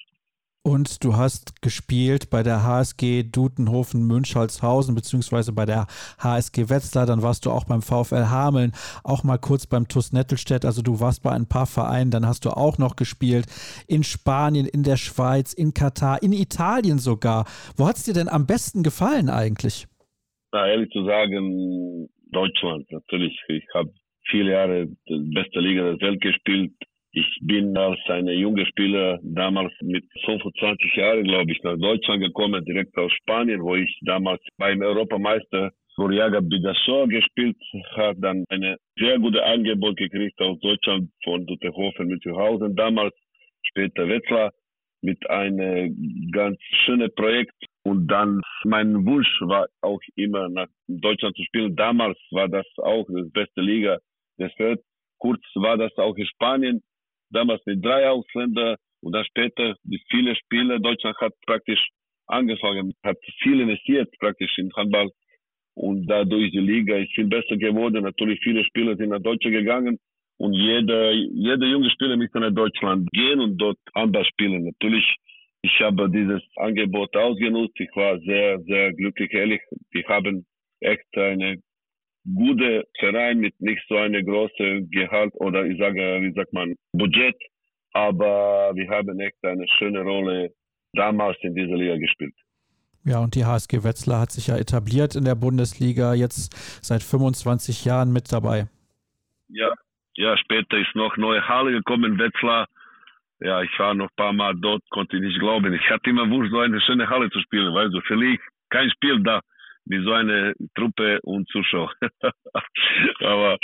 Und 0.69 1.03
du 1.03 1.17
hast 1.17 1.63
gespielt 1.63 2.29
bei 2.29 2.43
der 2.43 2.63
HSG 2.63 3.23
Dutenhofen 3.23 4.05
Münchholzhausen 4.05 4.93
beziehungsweise 4.93 5.51
bei 5.51 5.65
der 5.65 5.87
HSG 6.19 6.69
Wetzlar. 6.69 7.07
Dann 7.07 7.23
warst 7.23 7.47
du 7.47 7.49
auch 7.49 7.65
beim 7.65 7.81
VfL 7.81 8.29
Hameln, 8.29 8.73
auch 9.03 9.23
mal 9.23 9.39
kurz 9.39 9.65
beim 9.65 9.87
TuS 9.87 10.13
Nettelstedt. 10.13 10.65
Also 10.65 10.83
du 10.83 10.99
warst 10.99 11.23
bei 11.23 11.31
ein 11.31 11.49
paar 11.49 11.65
Vereinen. 11.65 12.11
Dann 12.11 12.27
hast 12.27 12.45
du 12.45 12.51
auch 12.51 12.77
noch 12.77 12.97
gespielt 12.97 13.47
in 13.87 14.03
Spanien, 14.03 14.67
in 14.67 14.83
der 14.83 14.97
Schweiz, 14.97 15.53
in 15.53 15.73
Katar, 15.73 16.21
in 16.21 16.33
Italien 16.33 16.99
sogar. 16.99 17.45
Wo 17.75 17.87
hat 17.87 17.95
es 17.95 18.03
dir 18.03 18.13
denn 18.13 18.29
am 18.29 18.45
besten 18.45 18.83
gefallen 18.83 19.27
eigentlich? 19.27 19.87
Na, 20.51 20.67
ehrlich 20.67 20.91
zu 20.91 21.03
sagen, 21.03 22.09
Deutschland 22.31 22.85
natürlich. 22.91 23.35
Ich 23.47 23.65
habe 23.73 23.89
viele 24.29 24.51
Jahre 24.51 24.85
die 24.85 25.31
beste 25.33 25.61
Liga 25.61 25.81
der 25.81 25.99
Welt 25.99 26.21
gespielt 26.21 26.73
ich 27.11 27.39
bin 27.41 27.75
als 27.77 27.99
ein 28.07 28.27
junger 28.27 28.65
Spieler 28.67 29.19
damals 29.23 29.73
mit 29.81 30.05
25 30.25 30.95
Jahren, 30.95 31.23
glaube 31.23 31.51
ich, 31.51 31.61
nach 31.63 31.77
Deutschland 31.77 32.21
gekommen, 32.23 32.63
direkt 32.65 32.95
aus 32.97 33.11
Spanien, 33.13 33.61
wo 33.61 33.75
ich 33.75 33.99
damals 34.01 34.41
beim 34.57 34.81
Europameister 34.81 35.71
Noriaga 35.97 36.39
Bigasor 36.39 37.09
gespielt 37.09 37.57
habe, 37.97 38.19
dann 38.21 38.45
eine 38.49 38.77
sehr 38.97 39.19
gute 39.19 39.43
Angebot 39.43 39.97
gekriegt 39.97 40.39
aus 40.39 40.57
Deutschland 40.59 41.09
von 41.25 41.45
Dutehofen 41.45 42.07
Münchenhausen 42.07 42.75
damals, 42.75 43.13
später 43.63 44.07
Wetzlar. 44.07 44.51
mit 45.01 45.29
einem 45.29 46.29
ganz 46.31 46.57
schönen 46.85 47.09
Projekt. 47.15 47.53
Und 47.83 48.07
dann 48.07 48.41
mein 48.65 49.05
Wunsch 49.05 49.29
war 49.41 49.67
auch 49.81 50.01
immer 50.15 50.49
nach 50.49 50.67
Deutschland 50.87 51.35
zu 51.35 51.43
spielen. 51.43 51.75
Damals 51.75 52.17
war 52.31 52.49
das 52.49 52.65
auch 52.77 53.05
das 53.07 53.31
beste 53.31 53.61
Liga 53.61 53.97
des 54.37 54.51
Welt. 54.59 54.81
Kurz 55.17 55.41
war 55.55 55.77
das 55.77 55.95
auch 55.97 56.15
in 56.15 56.25
Spanien. 56.25 56.81
Damals 57.31 57.61
mit 57.65 57.83
drei 57.83 58.09
Ausländern 58.09 58.75
und 59.01 59.13
dann 59.13 59.25
später 59.25 59.75
die 59.83 60.01
viele 60.09 60.35
Spiele. 60.35 60.79
Deutschland 60.79 61.17
hat 61.17 61.33
praktisch 61.45 61.83
angefangen, 62.27 62.93
hat 63.03 63.17
viel 63.41 63.59
investiert 63.61 64.09
praktisch 64.19 64.57
in 64.57 64.71
Handball 64.75 65.09
und 65.75 66.05
dadurch 66.07 66.51
die 66.51 66.59
Liga 66.59 66.97
ist 66.97 67.13
viel 67.13 67.27
besser 67.27 67.57
geworden. 67.57 68.03
Natürlich 68.03 68.39
viele 68.43 68.63
Spieler 68.65 68.95
sind 68.95 69.09
nach 69.09 69.21
Deutschland 69.21 69.55
gegangen 69.55 69.99
und 70.37 70.53
jeder, 70.53 71.11
jeder 71.11 71.67
junge 71.67 71.89
Spieler 71.89 72.17
möchte 72.17 72.39
nach 72.39 72.53
Deutschland 72.53 73.09
gehen 73.11 73.39
und 73.39 73.57
dort 73.57 73.77
Handball 73.95 74.25
spielen. 74.25 74.65
Natürlich, 74.65 75.05
ich 75.61 75.79
habe 75.81 76.09
dieses 76.09 76.41
Angebot 76.55 77.15
ausgenutzt. 77.15 77.79
Ich 77.79 77.93
war 77.95 78.19
sehr, 78.19 78.59
sehr 78.61 78.93
glücklich, 78.93 79.33
ehrlich. 79.33 79.61
Wir 79.91 80.03
haben 80.07 80.45
echt 80.79 81.07
eine 81.17 81.61
gute 82.35 82.87
Verein 82.99 83.39
mit 83.39 83.59
nicht 83.59 83.81
so 83.87 83.95
eine 83.95 84.23
große 84.23 84.83
Gehalt 84.89 85.33
oder 85.35 85.65
ich 85.65 85.77
sage, 85.79 85.99
wie 86.21 86.33
sagt 86.33 86.53
man, 86.53 86.75
Budget. 86.93 87.35
Aber 87.93 88.71
wir 88.75 88.89
haben 88.89 89.19
echt 89.19 89.43
eine 89.43 89.65
schöne 89.77 90.01
Rolle 90.01 90.51
damals 90.93 91.37
in 91.41 91.55
dieser 91.55 91.75
Liga 91.75 91.97
gespielt. 91.97 92.35
Ja, 93.05 93.19
und 93.19 93.35
die 93.35 93.45
HSG 93.45 93.83
Wetzlar 93.83 94.21
hat 94.21 94.31
sich 94.31 94.47
ja 94.47 94.57
etabliert 94.57 95.15
in 95.15 95.23
der 95.23 95.35
Bundesliga, 95.35 96.13
jetzt 96.13 96.85
seit 96.85 97.01
25 97.01 97.85
Jahren 97.85 98.11
mit 98.11 98.31
dabei. 98.31 98.67
Ja, 99.47 99.73
ja, 100.15 100.37
später 100.37 100.77
ist 100.77 100.93
noch 100.95 101.15
neue 101.17 101.47
Halle 101.47 101.71
gekommen, 101.71 102.19
Wetzlar. 102.19 102.67
Ja, 103.39 103.61
ich 103.63 103.71
war 103.79 103.93
noch 103.93 104.09
ein 104.09 104.15
paar 104.17 104.33
Mal 104.33 104.53
dort, 104.55 104.83
konnte 104.89 105.15
ich 105.15 105.23
nicht 105.23 105.39
glauben. 105.39 105.73
Ich 105.73 105.89
hatte 105.89 106.09
immer 106.09 106.29
Wunsch, 106.29 106.51
so 106.51 106.59
eine 106.59 106.81
schöne 106.81 107.09
Halle 107.09 107.29
zu 107.31 107.39
spielen, 107.39 107.73
weil 107.73 107.89
so 107.89 108.01
vielleicht 108.01 108.41
kein 108.69 108.89
Spiel 108.91 109.23
da 109.23 109.39
mit 109.89 110.03
so 110.03 110.13
einer 110.13 110.53
Truppe 110.75 111.19
und 111.23 111.49
Zuschauer. 111.49 111.91
Aber 113.19 113.57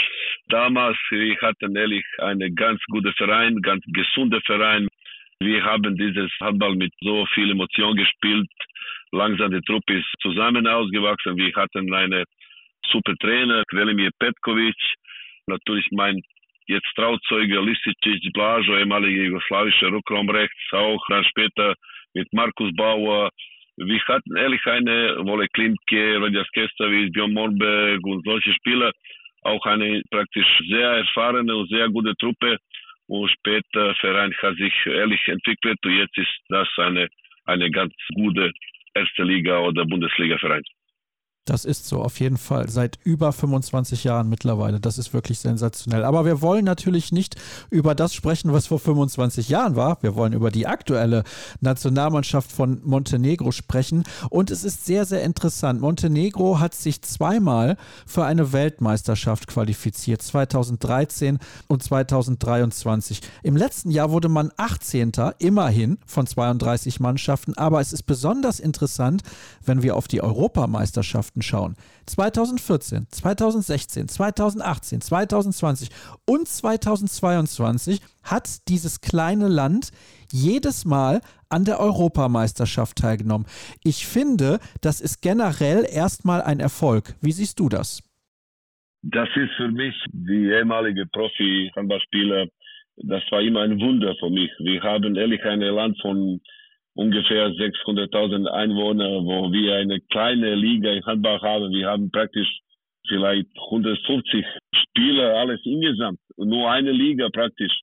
damals, 0.47 0.97
wir 1.11 1.37
hatten 1.41 1.75
ehrlich 1.75 2.03
einen 2.17 2.55
ganz 2.55 2.81
guten 2.91 3.13
Verein, 3.13 3.61
ganz 3.61 3.83
gesunder 3.93 4.41
Verein. 4.41 4.87
Wir 5.39 5.63
haben 5.63 5.95
dieses 5.97 6.31
Handball 6.41 6.75
mit 6.75 6.91
so 7.01 7.25
viel 7.33 7.51
Emotion 7.51 7.95
gespielt. 7.95 8.49
Langsam 9.11 9.51
die 9.51 9.61
Truppe 9.61 9.99
ist 9.99 10.11
zusammen 10.21 10.67
ausgewachsen. 10.67 11.37
Wir 11.37 11.53
hatten 11.55 11.93
einen 11.93 12.23
super 12.91 13.13
Trainer, 13.19 13.63
Velimir 13.71 14.09
Petkovic. 14.19 14.75
Natürlich 15.47 15.87
mein 15.91 16.21
jetzt 16.67 16.89
Trauzeuge 16.95 17.59
Listicic, 17.61 18.33
Blažo, 18.33 18.75
ehemaliger 18.75 19.23
jugoslawischer 19.23 19.91
Rückraum 19.91 20.29
rechts, 20.29 20.57
auch 20.71 21.03
dann 21.07 21.23
später 21.25 21.75
mit 22.15 22.31
Markus 22.33 22.75
Bauer. 22.75 23.29
Wir 23.77 24.01
hatten 24.07 24.37
ehrlich 24.37 24.65
eine, 24.65 25.17
Wolle 25.25 25.47
Klimke, 25.49 26.17
Rodjas 26.17 26.49
Kestavic, 26.53 27.11
Björn 27.11 27.33
Morberg 27.33 28.05
und 28.05 28.23
solche 28.23 28.53
Spieler. 28.53 28.91
Auch 29.41 29.65
eine 29.65 30.01
praktisch 30.11 30.47
sehr 30.69 30.91
erfahrene 30.91 31.55
und 31.55 31.69
sehr 31.69 31.89
gute 31.89 32.15
Truppe. 32.15 32.57
Und 33.07 33.29
später 33.31 33.93
Verein 33.95 34.33
hat 34.41 34.55
sich 34.55 34.73
ehrlich 34.85 35.21
entwickelt 35.27 35.77
und 35.85 35.97
jetzt 35.97 36.17
ist 36.17 36.39
das 36.49 36.67
eine, 36.77 37.07
eine 37.45 37.69
ganz 37.69 37.93
gute 38.15 38.51
erste 38.95 39.23
Liga 39.23 39.59
oder 39.59 39.85
Bundesliga 39.85 40.37
Verein. 40.37 40.63
Das 41.45 41.63
ist 41.63 41.87
so, 41.87 42.01
auf 42.01 42.19
jeden 42.19 42.37
Fall. 42.37 42.69
Seit 42.69 42.97
über 43.03 43.31
25 43.31 44.03
Jahren 44.03 44.29
mittlerweile. 44.29 44.79
Das 44.79 44.97
ist 44.97 45.13
wirklich 45.13 45.37
sensationell. 45.37 46.03
Aber 46.03 46.25
wir 46.25 46.41
wollen 46.41 46.65
natürlich 46.65 47.11
nicht 47.11 47.35
über 47.69 47.93
das 47.93 48.15
sprechen, 48.15 48.51
was 48.51 48.65
vor 48.65 48.79
25 48.79 49.49
Jahren 49.49 49.75
war. 49.75 50.01
Wir 50.01 50.15
wollen 50.15 50.33
über 50.33 50.49
die 50.49 50.65
aktuelle 50.65 51.23
Nationalmannschaft 51.61 52.51
von 52.51 52.81
Montenegro 52.83 53.51
sprechen. 53.51 54.05
Und 54.31 54.49
es 54.49 54.63
ist 54.63 54.87
sehr, 54.87 55.05
sehr 55.05 55.21
interessant. 55.21 55.81
Montenegro 55.81 56.59
hat 56.59 56.73
sich 56.73 57.03
zweimal 57.03 57.77
für 58.07 58.25
eine 58.25 58.51
Weltmeisterschaft 58.51 59.45
qualifiziert. 59.45 60.23
2013 60.23 61.37
und 61.67 61.83
2023. 61.83 63.21
Im 63.43 63.55
letzten 63.55 63.91
Jahr 63.91 64.09
wurde 64.09 64.29
man 64.29 64.51
18. 64.57 65.11
immerhin 65.37 65.99
von 66.07 66.25
32 66.25 66.99
Mannschaften. 66.99 67.55
Aber 67.55 67.81
es 67.81 67.93
ist 67.93 68.03
besonders 68.07 68.59
interessant, 68.59 69.21
wenn 69.63 69.83
wir 69.83 69.95
auf 69.95 70.07
die 70.07 70.21
Europameisterschaft 70.21 71.34
Mannschaften 71.35 71.41
schauen. 71.41 71.75
2014, 72.05 73.07
2016, 73.09 74.07
2018, 74.07 75.01
2020 75.01 75.89
und 76.27 76.47
2022 76.47 77.99
hat 78.23 78.67
dieses 78.67 79.01
kleine 79.01 79.47
Land 79.47 79.91
jedes 80.31 80.85
Mal 80.85 81.21
an 81.49 81.65
der 81.65 81.79
Europameisterschaft 81.79 82.97
teilgenommen. 82.97 83.45
Ich 83.83 84.05
finde, 84.05 84.59
das 84.81 85.01
ist 85.01 85.21
generell 85.21 85.85
erstmal 85.85 86.41
ein 86.41 86.59
Erfolg. 86.59 87.15
Wie 87.21 87.31
siehst 87.31 87.59
du 87.59 87.69
das? 87.69 88.01
Das 89.03 89.29
ist 89.35 89.51
für 89.57 89.69
mich, 89.69 89.95
wie 90.13 90.49
ehemalige 90.49 91.05
Profi-Handballspieler, 91.05 92.47
das 92.97 93.21
war 93.29 93.41
immer 93.41 93.61
ein 93.61 93.79
Wunder 93.79 94.15
für 94.19 94.29
mich. 94.29 94.49
Wir 94.59 94.81
haben 94.81 95.15
ehrlich 95.15 95.43
ein 95.43 95.59
Land 95.59 95.99
von 96.01 96.41
ungefähr 96.95 97.49
600.000 97.49 98.47
Einwohner, 98.47 99.23
wo 99.23 99.51
wir 99.51 99.75
eine 99.75 99.99
kleine 100.11 100.55
Liga 100.55 100.91
in 100.91 101.05
Handball 101.05 101.41
haben. 101.41 101.71
Wir 101.71 101.87
haben 101.87 102.09
praktisch 102.09 102.49
vielleicht 103.07 103.47
150 103.69 104.45
Spieler, 104.73 105.35
alles 105.35 105.59
insgesamt. 105.63 106.19
Nur 106.37 106.71
eine 106.71 106.91
Liga 106.91 107.29
praktisch. 107.29 107.73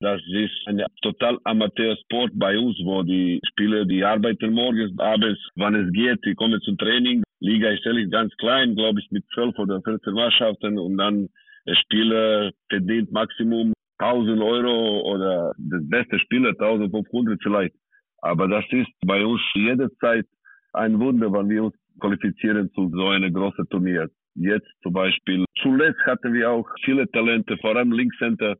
Das 0.00 0.20
ist 0.28 0.52
ein 0.66 0.84
total 1.00 1.38
Amateursport 1.44 2.32
bei 2.34 2.58
uns, 2.58 2.76
wo 2.84 3.02
die 3.02 3.40
Spieler, 3.50 3.86
die 3.86 4.04
arbeiten 4.04 4.52
morgens, 4.52 4.98
abends, 4.98 5.40
wann 5.54 5.74
es 5.74 5.90
geht, 5.92 6.18
die 6.26 6.34
kommen 6.34 6.60
zum 6.62 6.76
Training. 6.76 7.22
Liga 7.40 7.70
ist 7.70 7.86
ehrlich 7.86 8.10
ganz 8.10 8.34
klein, 8.36 8.74
glaube 8.74 9.00
ich, 9.00 9.10
mit 9.10 9.24
12 9.32 9.58
oder 9.58 9.80
14 9.82 10.12
Mannschaften 10.12 10.78
und 10.78 10.98
dann 10.98 11.28
der 11.66 11.74
Spieler 11.76 12.52
verdient 12.68 13.10
Maximum 13.10 13.72
1000 13.98 14.40
Euro 14.42 15.00
oder 15.10 15.52
der 15.56 15.80
beste 15.82 16.18
Spieler 16.18 16.50
1500 16.50 17.42
vielleicht. 17.42 17.74
Aber 18.18 18.48
das 18.48 18.64
ist 18.70 18.90
bei 19.04 19.24
uns 19.24 19.40
jederzeit 19.54 20.26
ein 20.72 20.98
Wunder, 20.98 21.32
wenn 21.32 21.48
wir 21.48 21.64
uns 21.64 21.74
qualifizieren 22.00 22.70
zu 22.72 22.90
so 22.90 23.08
einem 23.08 23.32
großen 23.32 23.68
Turnier. 23.68 24.08
Jetzt 24.34 24.68
zum 24.82 24.92
Beispiel, 24.92 25.44
zuletzt 25.62 26.00
hatten 26.04 26.32
wir 26.34 26.50
auch 26.50 26.68
viele 26.84 27.10
Talente, 27.10 27.56
vor 27.58 27.76
allem 27.76 27.92
Linkcenter, 27.92 28.56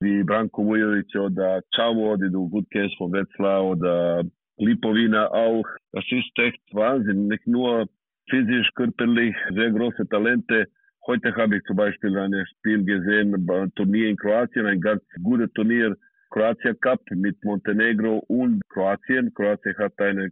wie 0.00 0.24
Branko 0.24 0.64
Vujovic 0.64 1.14
oder 1.14 1.62
Čavo, 1.74 2.16
die 2.16 2.30
du 2.30 2.48
gut 2.48 2.66
kennst 2.70 2.96
von 2.96 3.12
Wetzlar 3.12 3.64
oder 3.64 4.24
Lipovina 4.58 5.30
auch. 5.30 5.64
Das 5.92 6.04
ist 6.10 6.38
echt 6.38 6.60
Wahnsinn. 6.72 7.28
Nicht 7.28 7.46
nur 7.46 7.86
physisch, 8.28 8.68
körperlich, 8.74 9.34
sehr 9.54 9.70
große 9.70 10.08
Talente. 10.08 10.66
Heute 11.06 11.34
habe 11.36 11.56
ich 11.56 11.62
zum 11.64 11.76
Beispiel 11.76 12.16
ein 12.18 12.34
Spiel 12.58 12.84
gesehen, 12.84 13.34
ein 13.34 13.72
Turnier 13.74 14.08
in 14.08 14.16
Kroatien, 14.16 14.66
ein 14.66 14.80
ganz 14.80 15.02
gutes 15.22 15.52
Turnier 15.52 15.96
Kroatia 16.30 16.74
Cup 16.74 17.00
mit 17.10 17.42
Montenegro 17.44 18.18
und 18.28 18.60
Kroatien. 18.68 19.32
Kroatien 19.34 19.76
hat 19.78 19.98
eine 19.98 20.30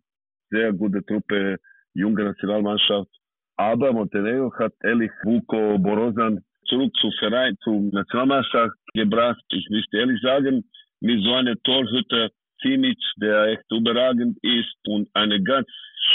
sehr 0.50 0.72
gute 0.72 1.04
Truppe, 1.04 1.58
junge 1.94 2.24
Nationalmannschaft. 2.24 3.10
Aber 3.56 3.92
Montenegro 3.92 4.52
hat 4.58 4.72
ehrlich 4.82 5.10
Vuko 5.22 5.78
Borozan 5.78 6.42
zurück 6.66 6.92
zum 7.00 7.12
Verein, 7.18 7.56
zur 7.62 7.80
Nationalmannschaft 7.80 8.76
gebracht. 8.94 9.42
Ich 9.50 9.68
möchte 9.70 9.98
ehrlich 9.98 10.20
sagen, 10.20 10.64
mit 11.00 11.22
so 11.22 11.34
einem 11.34 11.56
Torhüter 11.62 12.30
Simic, 12.62 12.98
der 13.16 13.44
echt 13.52 13.70
überragend 13.70 14.38
ist 14.42 14.74
und 14.86 15.08
eine 15.14 15.42
ganz 15.42 15.68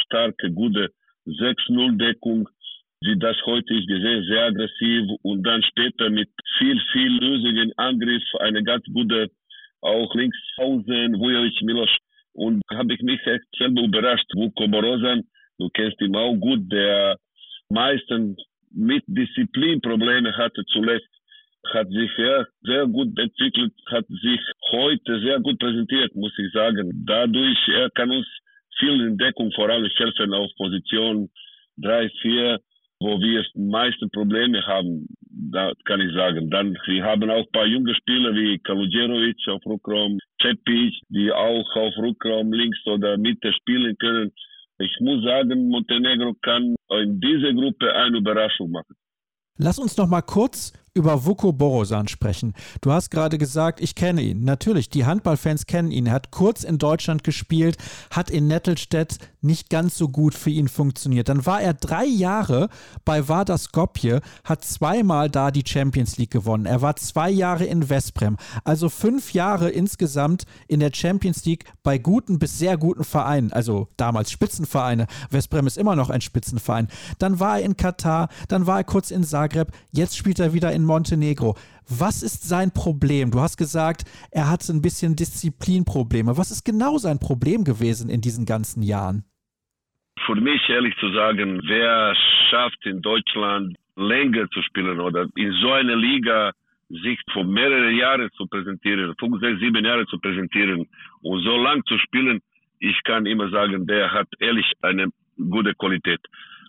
starke, 0.03 0.51
gute 0.51 0.89
6-0-Deckung, 1.26 2.49
wie 3.01 3.18
das 3.19 3.38
heute 3.45 3.73
ist 3.73 3.88
gesehen, 3.88 4.26
sehr 4.27 4.45
aggressiv 4.45 5.10
und 5.22 5.43
dann 5.43 5.64
später 5.64 6.10
mit 6.10 6.30
viel, 6.57 6.80
viel 6.91 7.11
lösigen 7.19 7.72
Angriff 7.77 8.23
eine 8.39 8.64
ganz 8.64 8.84
gute 8.85 9.30
auch 9.81 10.14
Linkshausen, 10.15 11.19
Vujovic, 11.19 11.61
Milos. 11.61 11.89
Und 12.34 12.61
habe 12.72 12.93
ich 12.93 13.01
mich 13.01 13.19
echt 13.26 13.43
selber 13.57 13.84
überrascht. 13.84 14.27
Vuko 14.34 14.68
Borozan, 14.68 15.23
du 15.57 15.69
kennst 15.69 15.99
ihn 16.01 16.15
auch 16.15 16.35
gut, 16.35 16.72
der 16.72 17.18
meistens 17.69 18.38
mit 18.72 19.03
Disziplin 19.07 19.81
Probleme 19.81 20.35
hatte 20.35 20.64
zuletzt, 20.65 21.10
hat 21.73 21.89
sich 21.89 22.11
ja 22.18 22.45
sehr 22.61 22.88
gut 22.88 23.18
entwickelt, 23.19 23.73
hat 23.88 24.06
sich 24.07 24.39
heute 24.72 25.19
sehr 25.22 25.39
gut 25.39 25.60
präsentiert, 25.60 26.15
muss 26.15 26.38
ich 26.38 26.51
sagen. 26.53 26.91
Dadurch, 27.06 27.57
er 27.68 27.89
kann 27.91 28.11
uns 28.11 28.27
viel 28.77 29.01
in 29.01 29.18
Deckung 29.18 29.51
vor 29.51 29.69
allem 29.69 29.89
helfen 29.89 30.34
auf 30.34 30.49
Position 30.57 31.30
3, 31.77 32.10
4, 32.22 32.60
wo 33.00 33.20
wir 33.20 33.44
die 33.56 33.60
meisten 33.62 34.10
Probleme 34.12 34.66
haben, 34.66 35.08
da 35.22 35.72
kann 35.86 36.02
ich 36.02 36.14
sagen. 36.14 36.50
Dann, 36.50 36.78
wir 36.86 37.04
haben 37.04 37.30
auch 37.30 37.46
ein 37.46 37.52
paar 37.52 37.66
junge 37.66 37.96
Spieler 37.96 38.34
wie 38.34 38.60
Kaludjerovic 38.60 39.48
auf 39.48 39.66
Rückraum, 39.66 40.20
Cepic, 40.42 40.94
die 41.10 41.32
auch 41.32 41.76
auf 41.76 41.94
Rückraum 41.98 42.52
links 42.52 42.80
oder 42.86 43.18
Mitte 43.18 43.54
spielen 43.54 43.98
können. 43.98 44.32
Ich 44.80 44.96
muss 45.00 45.24
sagen, 45.24 45.70
Montenegro 45.70 46.34
kann 46.42 46.76
in 46.90 47.20
dieser 47.20 47.54
Gruppe 47.54 47.94
eine 47.94 48.18
Überraschung 48.18 48.72
machen. 48.72 48.96
Lass 49.58 49.78
uns 49.78 49.98
noch 49.98 50.08
mal 50.08 50.22
kurz 50.22 50.74
über 50.94 51.26
Vuko 51.26 51.52
Borosan 51.53 52.07
sprechen. 52.07 52.53
Du 52.82 52.91
hast 52.91 53.10
gerade 53.10 53.38
gesagt, 53.38 53.82
ich 53.82 53.95
kenne 53.95 54.22
ihn. 54.22 54.44
Natürlich, 54.44 54.90
die 54.90 55.06
Handballfans 55.06 55.66
kennen 55.66 55.91
ihn. 55.91 56.07
Er 56.07 56.14
hat 56.14 56.32
kurz 56.32 56.64
in 56.64 56.78
Deutschland 56.78 57.24
gespielt, 57.24 57.78
hat 58.11 58.30
in 58.30 58.48
Nettelstedt 58.48 59.18
nicht 59.41 59.70
ganz 59.70 59.98
so 59.98 60.10
gut 60.10 60.34
für 60.34 60.49
ihn 60.49 60.68
funktioniert. 60.68 61.30
Dann 61.30 61.45
war 61.45 61.61
er 61.61 61.74
drei 61.74 62.06
Jahre 62.06 62.70
bei 63.06 63.28
Vardar 63.28 63.57
Skopje, 63.57 64.22
hat 64.44 64.66
zweimal 64.66 65.30
da 65.30 65.52
die 65.52 65.64
Champions 65.66 66.18
League 66.18 66.32
gewonnen. 66.32 66.66
Er 66.66 66.82
war 66.82 66.95
zwei 66.98 67.30
Jahre 67.30 67.66
in 67.66 67.90
Westbrem. 67.90 68.38
Also 68.64 68.90
fünf 68.90 69.34
Jahre 69.34 69.70
insgesamt 69.70 70.45
in 70.68 70.80
der 70.80 70.91
Champions 70.94 71.45
League 71.45 71.66
bei 71.84 71.98
guten 71.98 72.40
bis 72.40 72.57
sehr 72.57 72.78
guten 72.78 73.03
Vereinen. 73.03 73.53
Also 73.53 73.88
damals 73.98 74.32
Spitzenvereine. 74.32 75.07
Westbrem 75.30 75.68
ist 75.68 75.78
immer 75.78 75.95
noch 75.95 76.10
ein 76.10 76.22
Spitzenverein. 76.22 76.88
Dann 77.18 77.40
war 77.40 77.60
er 77.60 77.66
in 77.66 77.78
Katar, 77.78 78.30
dann 78.48 78.68
war 78.68 78.80
er 78.80 78.84
kurz 78.84 79.11
in 79.11 79.24
Zagreb. 79.24 79.72
Jetzt 79.91 80.18
spielt 80.18 80.40
er 80.40 80.53
wieder 80.53 80.72
in 80.74 80.78
Montenegro. 80.85 81.56
Was 81.88 82.23
ist 82.23 82.47
sein 82.47 82.72
Problem? 82.72 83.31
Du 83.31 83.39
hast 83.39 83.57
gesagt, 83.57 84.03
er 84.31 84.49
hat 84.49 84.68
ein 84.69 84.81
bisschen 84.81 85.15
Disziplinprobleme. 85.15 86.38
Was 86.38 86.51
ist 86.51 86.64
genau 86.64 86.97
sein 86.97 87.19
Problem 87.19 87.64
gewesen 87.64 88.10
in 88.10 88.22
diesen 88.22 88.45
ganzen 88.45 88.84
Jahren? 88.84 89.23
Für 90.26 90.35
mich 90.35 90.61
ehrlich 90.69 90.95
zu 90.99 91.11
sagen, 91.14 91.61
wer 91.68 92.14
schafft 92.49 92.85
in 92.85 93.01
Deutschland 93.01 93.76
länger 93.95 94.49
zu 94.49 94.61
spielen 94.61 94.99
oder 94.99 95.27
in 95.35 95.51
so 95.61 95.72
einer 95.72 95.95
Liga 95.95 96.51
sich 96.89 97.19
vor 97.31 97.43
mehreren 97.43 97.95
Jahren 97.95 98.30
zu 98.35 98.47
präsentieren, 98.47 99.14
fünf, 99.19 99.39
sechs, 99.39 99.60
sieben 99.60 99.85
Jahre 99.85 100.06
zu 100.07 100.18
präsentieren 100.19 100.88
und 101.22 101.43
so 101.43 101.57
lang 101.57 101.84
zu 101.85 101.97
spielen, 101.99 102.41
ich 102.80 103.01
kann 103.03 103.26
immer 103.26 103.49
sagen, 103.49 103.85
der 103.85 104.11
hat 104.11 104.27
ehrlich 104.39 104.65
eine 104.81 105.10
gute 105.38 105.73
Qualität 105.76 106.22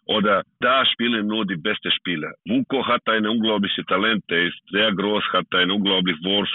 oder 0.07 0.43
da 0.61 0.85
spielen 0.87 1.27
nur 1.27 1.47
die 1.47 1.57
besten 1.57 1.91
Spieler. 1.93 2.33
Vuko 2.45 2.87
hat 2.87 3.03
ein 3.07 3.27
unglaubliches 3.27 3.85
Talent, 3.87 4.25
er 4.29 4.49
ist 4.49 4.61
sehr 4.71 4.93
groß, 4.93 5.25
hat 5.33 5.47
ein 5.55 5.71
unglaubliches 5.71 6.23
Wurf, 6.25 6.49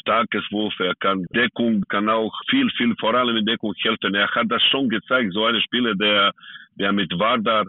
starkes 0.00 0.44
Wurf, 0.50 0.74
er 0.80 0.94
kann 0.96 1.24
Deckung, 1.34 1.84
kann 1.88 2.08
auch 2.08 2.32
viel, 2.48 2.70
viel, 2.76 2.94
vor 2.98 3.14
allem 3.14 3.36
in 3.36 3.46
Deckung 3.46 3.74
helfen. 3.76 4.14
Er 4.14 4.28
hat 4.30 4.46
das 4.48 4.62
schon 4.70 4.88
gezeigt, 4.88 5.32
so 5.32 5.44
ein 5.44 5.60
Spieler, 5.60 5.94
der, 5.94 6.32
der 6.74 6.92
mit 6.92 7.12
Vardar 7.18 7.64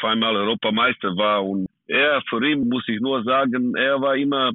zweimal 0.00 0.36
Europameister 0.36 1.16
war 1.16 1.44
und 1.44 1.66
er, 1.86 2.22
für 2.28 2.44
ihn 2.44 2.68
muss 2.68 2.86
ich 2.88 3.00
nur 3.00 3.22
sagen, 3.24 3.74
er 3.74 4.00
war 4.00 4.16
immer 4.16 4.52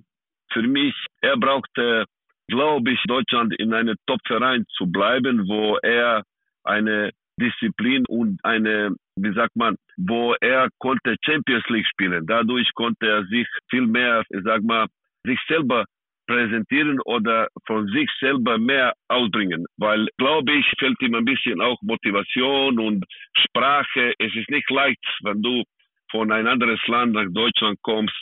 für 0.52 0.62
mich, 0.62 0.94
er 1.22 1.36
brauchte, 1.36 2.06
glaube 2.48 2.92
ich, 2.92 3.00
Deutschland 3.08 3.54
in 3.58 3.74
einem 3.74 3.96
Top-Verein 4.06 4.66
zu 4.78 4.86
bleiben, 4.86 5.48
wo 5.48 5.78
er 5.82 6.24
eine 6.64 7.12
Disziplin 7.40 8.06
und 8.08 8.40
eine, 8.44 8.96
wie 9.16 9.34
sagt 9.34 9.56
man, 9.56 9.76
wo 9.98 10.34
er 10.42 10.70
konnte 10.80 11.16
Champions 11.26 11.64
League 11.70 11.88
spielen. 11.88 12.26
Dadurch 12.26 12.70
konnte 12.74 13.08
er 13.08 13.26
sich 13.26 13.48
viel 13.70 13.88
mehr, 13.88 14.24
sag 14.44 14.64
mal, 14.64 14.88
sich 15.24 15.40
selber 15.48 15.86
präsentieren 16.28 17.00
oder 17.06 17.48
von 17.68 17.88
sich 17.88 18.10
selber 18.20 18.58
mehr 18.58 18.94
ausbringen. 19.10 19.66
Weil, 19.78 20.08
glaube 20.18 20.54
ich, 20.54 20.66
fällt 20.80 21.02
ihm 21.02 21.16
ein 21.16 21.26
bisschen 21.26 21.62
auch 21.62 21.78
Motivation 21.82 22.80
und 22.80 23.06
Sprache. 23.38 24.14
Es 24.20 24.34
ist 24.36 24.50
nicht 24.50 24.70
leicht, 24.70 25.04
wenn 25.24 25.42
du 25.42 25.64
von 26.12 26.32
ein 26.32 26.48
anderes 26.48 26.80
Land 26.88 27.14
nach 27.14 27.28
Deutschland 27.32 27.78
kommst, 27.82 28.16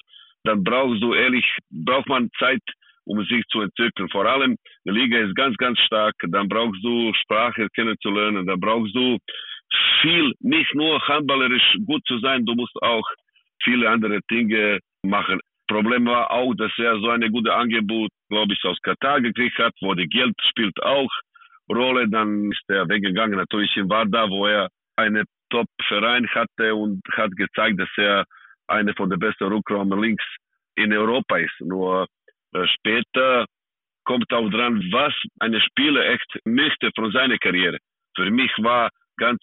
dann 0.43 0.63
brauchst 0.63 1.03
du 1.03 1.13
ehrlich, 1.13 1.45
braucht 1.69 2.07
man 2.07 2.29
Zeit, 2.39 2.63
um 3.05 3.23
sich 3.25 3.43
zu 3.51 3.61
entwickeln. 3.61 4.09
Vor 4.09 4.25
allem, 4.25 4.55
die 4.85 4.91
Liga 4.91 5.19
ist 5.19 5.35
ganz, 5.35 5.55
ganz 5.57 5.79
stark. 5.81 6.15
Dann 6.27 6.47
brauchst 6.47 6.83
du 6.83 7.13
Sprache 7.13 7.67
kennenzulernen. 7.75 8.45
Dann 8.45 8.59
brauchst 8.59 8.95
du 8.95 9.17
viel, 10.01 10.33
nicht 10.39 10.73
nur 10.75 11.05
handballerisch 11.07 11.77
gut 11.85 12.01
zu 12.05 12.19
sein, 12.19 12.45
du 12.45 12.55
musst 12.55 12.75
auch 12.81 13.07
viele 13.63 13.89
andere 13.89 14.19
Dinge 14.29 14.79
machen. 15.03 15.39
Problem 15.67 16.05
war 16.05 16.31
auch, 16.31 16.53
dass 16.55 16.71
er 16.77 16.99
so 16.99 17.09
eine 17.09 17.29
gute 17.29 17.53
Angebot, 17.53 18.09
glaube 18.29 18.53
ich, 18.53 18.63
aus 18.65 18.77
Katar 18.81 19.21
gekriegt 19.21 19.57
hat, 19.57 19.73
wo 19.81 19.93
die 19.93 20.07
Geld 20.07 20.35
spielt 20.49 20.81
auch 20.83 21.09
Rolle. 21.69 22.09
Dann 22.09 22.51
ist 22.51 22.63
er 22.67 22.89
weggegangen, 22.89 23.37
natürlich 23.37 23.75
in 23.77 23.89
Warda, 23.89 24.29
wo 24.29 24.47
er 24.47 24.67
einen 24.97 25.25
Top-Verein 25.49 26.27
hatte 26.29 26.75
und 26.75 27.01
hat 27.13 27.31
gezeigt, 27.37 27.79
dass 27.79 27.89
er 27.97 28.25
eine 28.67 28.93
von 28.93 29.09
den 29.09 29.19
besten 29.19 29.45
Rückraum 29.45 29.91
links 30.01 30.23
in 30.75 30.93
Europa 30.93 31.37
ist. 31.37 31.59
Nur 31.59 32.07
äh, 32.53 32.67
später 32.67 33.45
kommt 34.03 34.31
auch 34.33 34.49
dran, 34.49 34.81
was 34.91 35.13
eine 35.39 35.61
Spieler 35.61 36.05
echt 36.05 36.39
möchte 36.45 36.89
von 36.95 37.11
seiner 37.11 37.37
Karriere. 37.37 37.77
Für 38.15 38.29
mich 38.29 38.51
war 38.57 38.89
ganz 39.17 39.41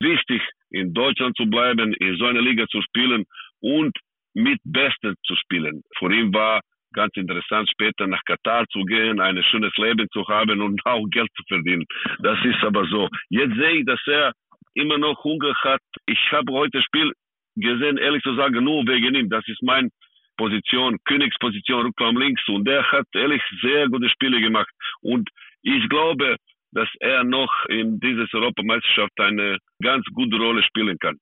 wichtig, 0.00 0.42
in 0.70 0.92
Deutschland 0.92 1.36
zu 1.36 1.46
bleiben, 1.46 1.92
in 1.94 2.16
so 2.18 2.26
einer 2.26 2.42
Liga 2.42 2.66
zu 2.68 2.80
spielen 2.82 3.24
und 3.60 3.96
mit 4.34 4.60
Besten 4.64 5.14
zu 5.24 5.34
spielen. 5.36 5.82
Für 5.98 6.12
ihn 6.12 6.32
war 6.32 6.60
ganz 6.92 7.16
interessant, 7.16 7.68
später 7.70 8.06
nach 8.06 8.22
Katar 8.24 8.66
zu 8.68 8.84
gehen, 8.84 9.20
ein 9.20 9.42
schönes 9.44 9.76
Leben 9.76 10.06
zu 10.12 10.26
haben 10.28 10.60
und 10.60 10.80
auch 10.86 11.06
Geld 11.10 11.30
zu 11.36 11.42
verdienen. 11.48 11.84
Das 12.20 12.38
ist 12.44 12.62
aber 12.62 12.86
so. 12.86 13.08
Jetzt 13.30 13.56
sehe 13.56 13.78
ich, 13.78 13.86
dass 13.86 14.00
er 14.06 14.32
immer 14.74 14.98
noch 14.98 15.22
Hunger 15.24 15.54
hat. 15.62 15.82
Ich 16.06 16.20
habe 16.32 16.52
heute 16.52 16.82
Spiel 16.82 17.12
gesehen, 17.56 17.98
ehrlich 17.98 18.22
zu 18.22 18.34
sagen, 18.34 18.64
nur 18.64 18.86
wegen 18.86 19.14
ihm. 19.14 19.28
Das 19.28 19.46
ist 19.48 19.62
meine 19.62 19.88
Position, 20.36 20.96
Königsposition, 21.04 21.86
Rückraum 21.86 22.16
links. 22.16 22.46
Und 22.48 22.64
der 22.66 22.82
hat 22.90 23.06
ehrlich 23.14 23.42
sehr 23.60 23.88
gute 23.88 24.08
Spiele 24.08 24.40
gemacht. 24.40 24.70
Und 25.00 25.28
ich 25.62 25.88
glaube, 25.88 26.36
dass 26.72 26.88
er 27.00 27.24
noch 27.24 27.50
in 27.68 27.98
dieser 28.00 28.26
Europameisterschaft 28.32 29.18
eine 29.20 29.58
ganz 29.82 30.04
gute 30.14 30.36
Rolle 30.36 30.62
spielen 30.62 30.98
kann. 30.98 31.16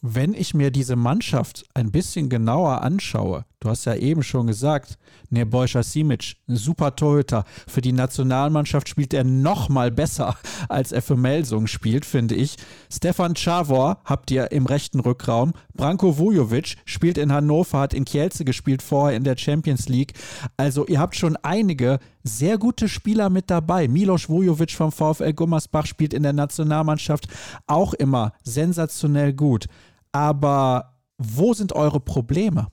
Wenn 0.00 0.34
ich 0.34 0.52
mir 0.52 0.70
diese 0.70 0.96
Mannschaft 0.96 1.64
ein 1.74 1.90
bisschen 1.90 2.28
genauer 2.28 2.82
anschaue, 2.82 3.44
du 3.64 3.70
hast 3.70 3.86
ja 3.86 3.94
eben 3.94 4.22
schon 4.22 4.46
gesagt, 4.46 4.98
Nebojša 5.30 5.82
Simic, 5.82 6.36
ein 6.48 6.56
super 6.56 6.94
Torhüter. 6.94 7.44
Für 7.66 7.80
die 7.80 7.92
Nationalmannschaft 7.92 8.88
spielt 8.88 9.14
er 9.14 9.24
noch 9.24 9.70
mal 9.70 9.90
besser, 9.90 10.36
als 10.68 10.92
er 10.92 11.00
für 11.00 11.16
Melsung 11.16 11.66
spielt, 11.66 12.04
finde 12.04 12.34
ich. 12.34 12.56
Stefan 12.92 13.34
Chavor 13.34 13.98
habt 14.04 14.30
ihr 14.30 14.52
im 14.52 14.66
rechten 14.66 15.00
Rückraum. 15.00 15.54
Branko 15.72 16.18
Vujovic 16.18 16.76
spielt 16.84 17.16
in 17.16 17.32
Hannover, 17.32 17.80
hat 17.80 17.94
in 17.94 18.04
Kielce 18.04 18.44
gespielt, 18.44 18.82
vorher 18.82 19.16
in 19.16 19.24
der 19.24 19.38
Champions 19.38 19.88
League. 19.88 20.12
Also 20.58 20.86
ihr 20.86 21.00
habt 21.00 21.16
schon 21.16 21.36
einige 21.36 21.98
sehr 22.22 22.58
gute 22.58 22.88
Spieler 22.88 23.30
mit 23.30 23.50
dabei. 23.50 23.88
Milos 23.88 24.28
Vujovic 24.28 24.72
vom 24.72 24.92
VfL 24.92 25.32
Gummersbach 25.32 25.86
spielt 25.86 26.12
in 26.12 26.22
der 26.22 26.34
Nationalmannschaft 26.34 27.28
auch 27.66 27.94
immer 27.94 28.32
sensationell 28.42 29.32
gut. 29.32 29.66
Aber 30.12 30.94
wo 31.18 31.54
sind 31.54 31.72
eure 31.72 32.00
Probleme? 32.00 32.68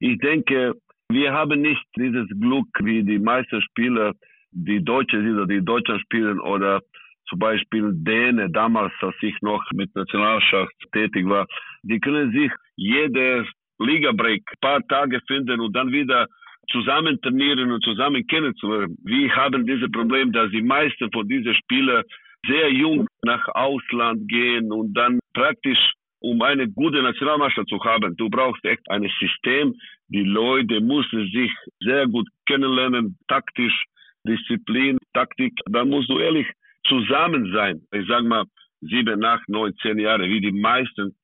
Ich 0.00 0.18
denke, 0.18 0.74
wir 1.10 1.32
haben 1.32 1.60
nicht 1.60 1.84
dieses 1.96 2.28
Glück 2.40 2.68
wie 2.80 3.02
die 3.02 3.18
meisten 3.18 3.62
Spieler, 3.62 4.12
die 4.52 4.84
Deutsche 4.84 5.20
sind 5.20 5.34
oder 5.34 5.46
die 5.46 5.64
Deutschen 5.64 5.98
spielen 6.00 6.40
oder 6.40 6.80
zum 7.28 7.38
Beispiel 7.38 7.90
Däne 7.92 8.50
damals, 8.50 8.92
als 9.00 9.16
ich 9.20 9.34
noch 9.42 9.62
mit 9.72 9.94
Nationalschaft 9.94 10.72
tätig 10.92 11.28
war, 11.28 11.46
die 11.82 12.00
können 12.00 12.32
sich 12.32 12.50
jede 12.76 13.46
Liga-Break 13.78 14.42
ein 14.46 14.60
paar 14.60 14.86
Tage 14.88 15.20
finden 15.26 15.60
und 15.60 15.74
dann 15.76 15.92
wieder 15.92 16.26
zusammen 16.70 17.20
trainieren 17.20 17.70
und 17.70 17.82
zusammen 17.82 18.26
kennenzulernen. 18.26 18.96
Wir 19.04 19.34
haben 19.34 19.66
dieses 19.66 19.90
Problem, 19.90 20.32
dass 20.32 20.50
die 20.50 20.62
meisten 20.62 21.10
von 21.12 21.28
diesen 21.28 21.54
Spielern 21.54 22.02
sehr 22.46 22.70
jung 22.72 23.06
nach 23.24 23.46
Ausland 23.48 24.28
gehen 24.28 24.70
und 24.72 24.94
dann 24.94 25.18
praktisch 25.34 25.78
um 26.20 26.42
eine 26.42 26.68
gute 26.68 27.02
Nationalmannschaft 27.02 27.68
zu 27.68 27.78
haben, 27.84 28.16
du 28.16 28.28
brauchst 28.28 28.64
echt 28.64 28.82
ein 28.90 29.08
System. 29.20 29.74
Die 30.08 30.24
Leute 30.24 30.80
müssen 30.80 31.30
sich 31.30 31.50
sehr 31.80 32.06
gut 32.06 32.28
kennenlernen, 32.46 33.18
taktisch, 33.28 33.84
Disziplin, 34.26 34.98
Taktik. 35.14 35.52
Da 35.70 35.84
musst 35.84 36.08
du 36.10 36.18
ehrlich 36.18 36.46
zusammen 36.86 37.52
sein. 37.52 37.82
Ich 37.92 38.06
sag 38.08 38.24
mal, 38.24 38.44
sieben, 38.80 39.24
acht, 39.24 39.48
neun, 39.48 39.74
zehn 39.82 39.98
Jahre, 39.98 40.28
wie 40.28 40.40
die 40.40 40.52
meisten 40.52 41.14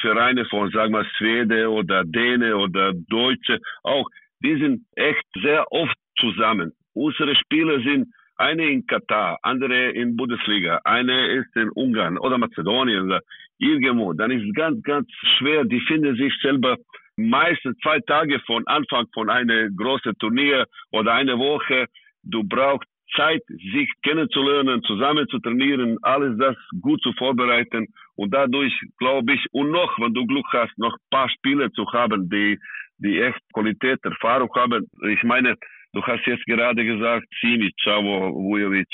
Vereine 0.00 0.44
von, 0.46 0.70
sag 0.70 0.90
mal, 0.90 1.06
Schweden 1.18 1.66
oder 1.66 2.04
Dänen 2.04 2.54
oder 2.54 2.92
Deutsche 2.94 3.58
auch. 3.82 4.08
Die 4.42 4.56
sind 4.58 4.86
echt 4.96 5.24
sehr 5.42 5.70
oft 5.70 5.96
zusammen. 6.18 6.72
Unsere 6.94 7.34
Spieler 7.36 7.80
sind 7.80 8.08
eine 8.36 8.70
in 8.70 8.86
Katar, 8.86 9.38
andere 9.42 9.90
in 9.90 10.16
Bundesliga, 10.16 10.80
eine 10.84 11.26
ist 11.26 11.54
in 11.56 11.68
Ungarn 11.70 12.16
oder 12.16 12.38
Mazedonien 12.38 13.20
irgendwo. 13.60 14.12
Dann 14.12 14.30
ist 14.30 14.44
es 14.44 14.54
ganz, 14.54 14.82
ganz 14.82 15.08
schwer. 15.38 15.64
Die 15.64 15.80
finden 15.80 16.16
sich 16.16 16.32
selber 16.42 16.76
meistens 17.16 17.76
zwei 17.82 18.00
Tage 18.00 18.40
von 18.46 18.66
Anfang 18.66 19.06
von 19.14 19.30
einem 19.30 19.76
großen 19.76 20.14
Turnier 20.18 20.66
oder 20.90 21.12
eine 21.14 21.38
Woche. 21.38 21.86
Du 22.22 22.42
brauchst 22.42 22.88
Zeit, 23.14 23.42
sich 23.46 23.90
kennenzulernen, 24.02 24.82
zusammen 24.84 25.26
zu 25.28 25.38
trainieren, 25.40 25.98
alles 26.02 26.38
das 26.38 26.56
gut 26.80 27.00
zu 27.02 27.12
vorbereiten. 27.14 27.86
Und 28.16 28.32
dadurch 28.32 28.72
glaube 28.98 29.34
ich, 29.34 29.46
und 29.52 29.70
noch, 29.70 29.98
wenn 29.98 30.14
du 30.14 30.26
Glück 30.26 30.46
hast, 30.52 30.76
noch 30.78 30.94
ein 30.94 31.10
paar 31.10 31.28
Spiele 31.28 31.70
zu 31.72 31.84
haben, 31.92 32.28
die, 32.30 32.58
die 32.98 33.20
echt 33.20 33.40
Qualität, 33.52 33.98
Erfahrung 34.04 34.50
haben. 34.54 34.88
Ich 35.08 35.22
meine, 35.24 35.56
Du 35.92 36.00
hast 36.04 36.24
jetzt 36.24 36.46
gerade 36.46 36.84
gesagt, 36.84 37.26
Simic, 37.40 37.74
Chavo 37.82 38.32
Vujovic, 38.32 38.86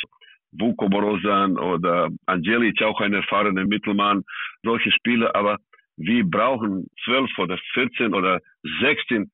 Vuko 0.58 0.88
Borozan 0.88 1.58
oder 1.58 2.08
Angelic, 2.26 2.82
auch 2.82 3.00
ein 3.00 3.12
erfahrener 3.12 3.64
Mittelmann, 3.64 4.24
solche 4.62 4.90
Spieler, 4.92 5.34
aber 5.34 5.58
wir 5.96 6.24
brauchen 6.24 6.88
zwölf 7.04 7.30
oder 7.38 7.58
14 7.74 8.14
oder 8.14 8.40
16 8.80 9.30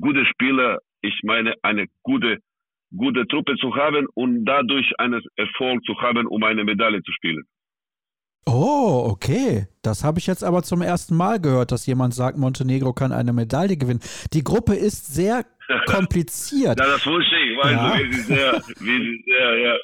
gute 0.00 0.24
Spieler, 0.26 0.78
ich 1.02 1.20
meine 1.22 1.54
eine 1.62 1.86
gute, 2.02 2.38
gute 2.96 3.26
Truppe 3.26 3.54
zu 3.56 3.74
haben 3.74 4.06
und 4.14 4.44
dadurch 4.44 4.90
einen 4.98 5.22
Erfolg 5.36 5.84
zu 5.84 6.00
haben, 6.00 6.26
um 6.26 6.42
eine 6.42 6.64
Medaille 6.64 7.02
zu 7.02 7.12
spielen. 7.12 7.44
Oh, 8.48 9.08
okay. 9.10 9.66
Das 9.82 10.04
habe 10.04 10.20
ich 10.20 10.26
jetzt 10.28 10.44
aber 10.44 10.62
zum 10.62 10.80
ersten 10.80 11.16
Mal 11.16 11.40
gehört, 11.40 11.72
dass 11.72 11.86
jemand 11.86 12.14
sagt, 12.14 12.38
Montenegro 12.38 12.92
kann 12.92 13.10
eine 13.10 13.32
Medaille 13.32 13.76
gewinnen. 13.76 14.00
Die 14.32 14.44
Gruppe 14.44 14.74
ist 14.74 15.12
sehr 15.12 15.44
kompliziert. 15.86 16.78
ja, 16.78 16.86
das 16.86 17.04
wusste 17.04 17.36
ich. 17.36 17.58
Weißt 17.58 17.72
ja. 17.72 17.96
du, 17.96 18.04
wir 18.04 18.12
sind 18.12 18.26
sehr, 18.26 18.52
wir 18.52 19.02
sind 19.02 19.24
sehr, 19.24 19.58
ja. 19.58 19.74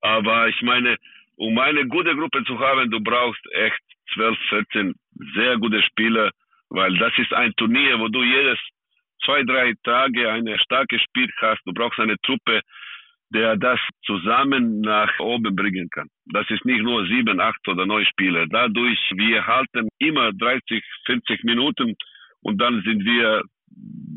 Aber 0.00 0.48
ich 0.48 0.60
meine, 0.62 0.96
um 1.36 1.58
eine 1.58 1.86
gute 1.86 2.14
Gruppe 2.14 2.44
zu 2.44 2.58
haben, 2.58 2.90
du 2.90 3.00
brauchst 3.00 3.44
echt 3.52 3.80
12, 4.14 4.38
14 4.48 4.94
sehr 5.34 5.58
gute 5.58 5.82
Spieler, 5.82 6.30
weil 6.68 6.96
das 6.98 7.12
ist 7.18 7.32
ein 7.32 7.52
Turnier, 7.56 7.98
wo 7.98 8.08
du 8.08 8.22
jedes 8.22 8.58
zwei, 9.24 9.42
drei 9.42 9.74
Tage 9.84 10.30
eine 10.30 10.58
starke 10.58 10.98
Spiel 10.98 11.30
hast. 11.38 11.60
Du 11.64 11.72
brauchst 11.72 11.98
eine 11.98 12.16
Truppe, 12.22 12.60
der 13.30 13.56
das 13.56 13.78
zusammen 14.04 14.80
nach 14.80 15.18
oben 15.20 15.54
bringen 15.54 15.88
kann. 15.90 16.08
Das 16.26 16.48
ist 16.50 16.64
nicht 16.64 16.82
nur 16.82 17.06
sieben, 17.06 17.40
acht 17.40 17.66
oder 17.68 17.86
neun 17.86 18.04
Spiele. 18.06 18.46
Dadurch, 18.48 18.98
wir 19.14 19.46
halten 19.46 19.88
immer 19.98 20.32
30, 20.32 20.82
40 21.06 21.44
Minuten 21.44 21.94
und 22.42 22.58
dann 22.60 22.82
sind 22.82 23.04
wir 23.04 23.42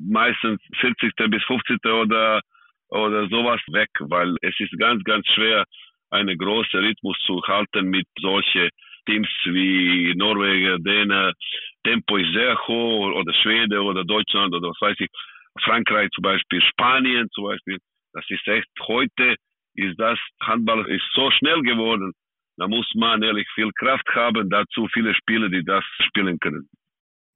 meistens 0.10 0.60
40. 0.80 1.14
bis 1.30 1.44
50. 1.44 1.86
oder, 1.86 2.42
oder 2.94 3.28
sowas 3.28 3.62
weg, 3.72 3.90
weil 4.00 4.36
es 4.42 4.56
ist 4.60 4.78
ganz, 4.78 5.04
ganz 5.04 5.26
schwer, 5.34 5.66
einen 6.12 6.38
großen 6.38 6.80
Rhythmus 6.80 7.18
zu 7.26 7.42
halten 7.48 7.90
mit 7.90 8.08
solchen 8.20 8.70
Teams 9.06 9.28
wie 9.46 10.14
Norwegen, 10.16 10.84
Dänen. 10.84 11.34
Tempo 11.84 12.18
ist 12.18 12.32
sehr 12.34 12.56
hoch 12.68 13.14
oder 13.16 13.34
Schweden 13.34 13.80
oder 13.80 14.06
Deutschland 14.06 14.54
oder 14.54 14.70
was 14.70 14.80
weiß 14.80 14.96
ich. 15.00 15.10
Frankreich 15.62 16.10
zum 16.12 16.22
Beispiel, 16.22 16.62
Spanien 16.62 17.28
zum 17.34 17.46
Beispiel. 17.46 17.78
Das 18.14 18.26
ist 18.30 18.48
echt, 18.48 18.70
heute 18.88 19.36
ist 19.76 20.00
das, 20.00 20.20
Handball 20.42 20.88
ist 20.88 21.04
so 21.14 21.30
schnell 21.32 21.62
geworden. 21.62 22.14
Da 22.58 22.68
muss 22.68 22.90
man 22.96 23.24
ehrlich 23.24 23.48
viel 23.56 23.72
Kraft 23.72 24.08
haben, 24.14 24.50
dazu 24.50 24.88
viele 24.94 25.16
Spieler, 25.16 25.50
die 25.50 25.64
das 25.66 25.84
spielen 26.08 26.38
können. 26.40 26.70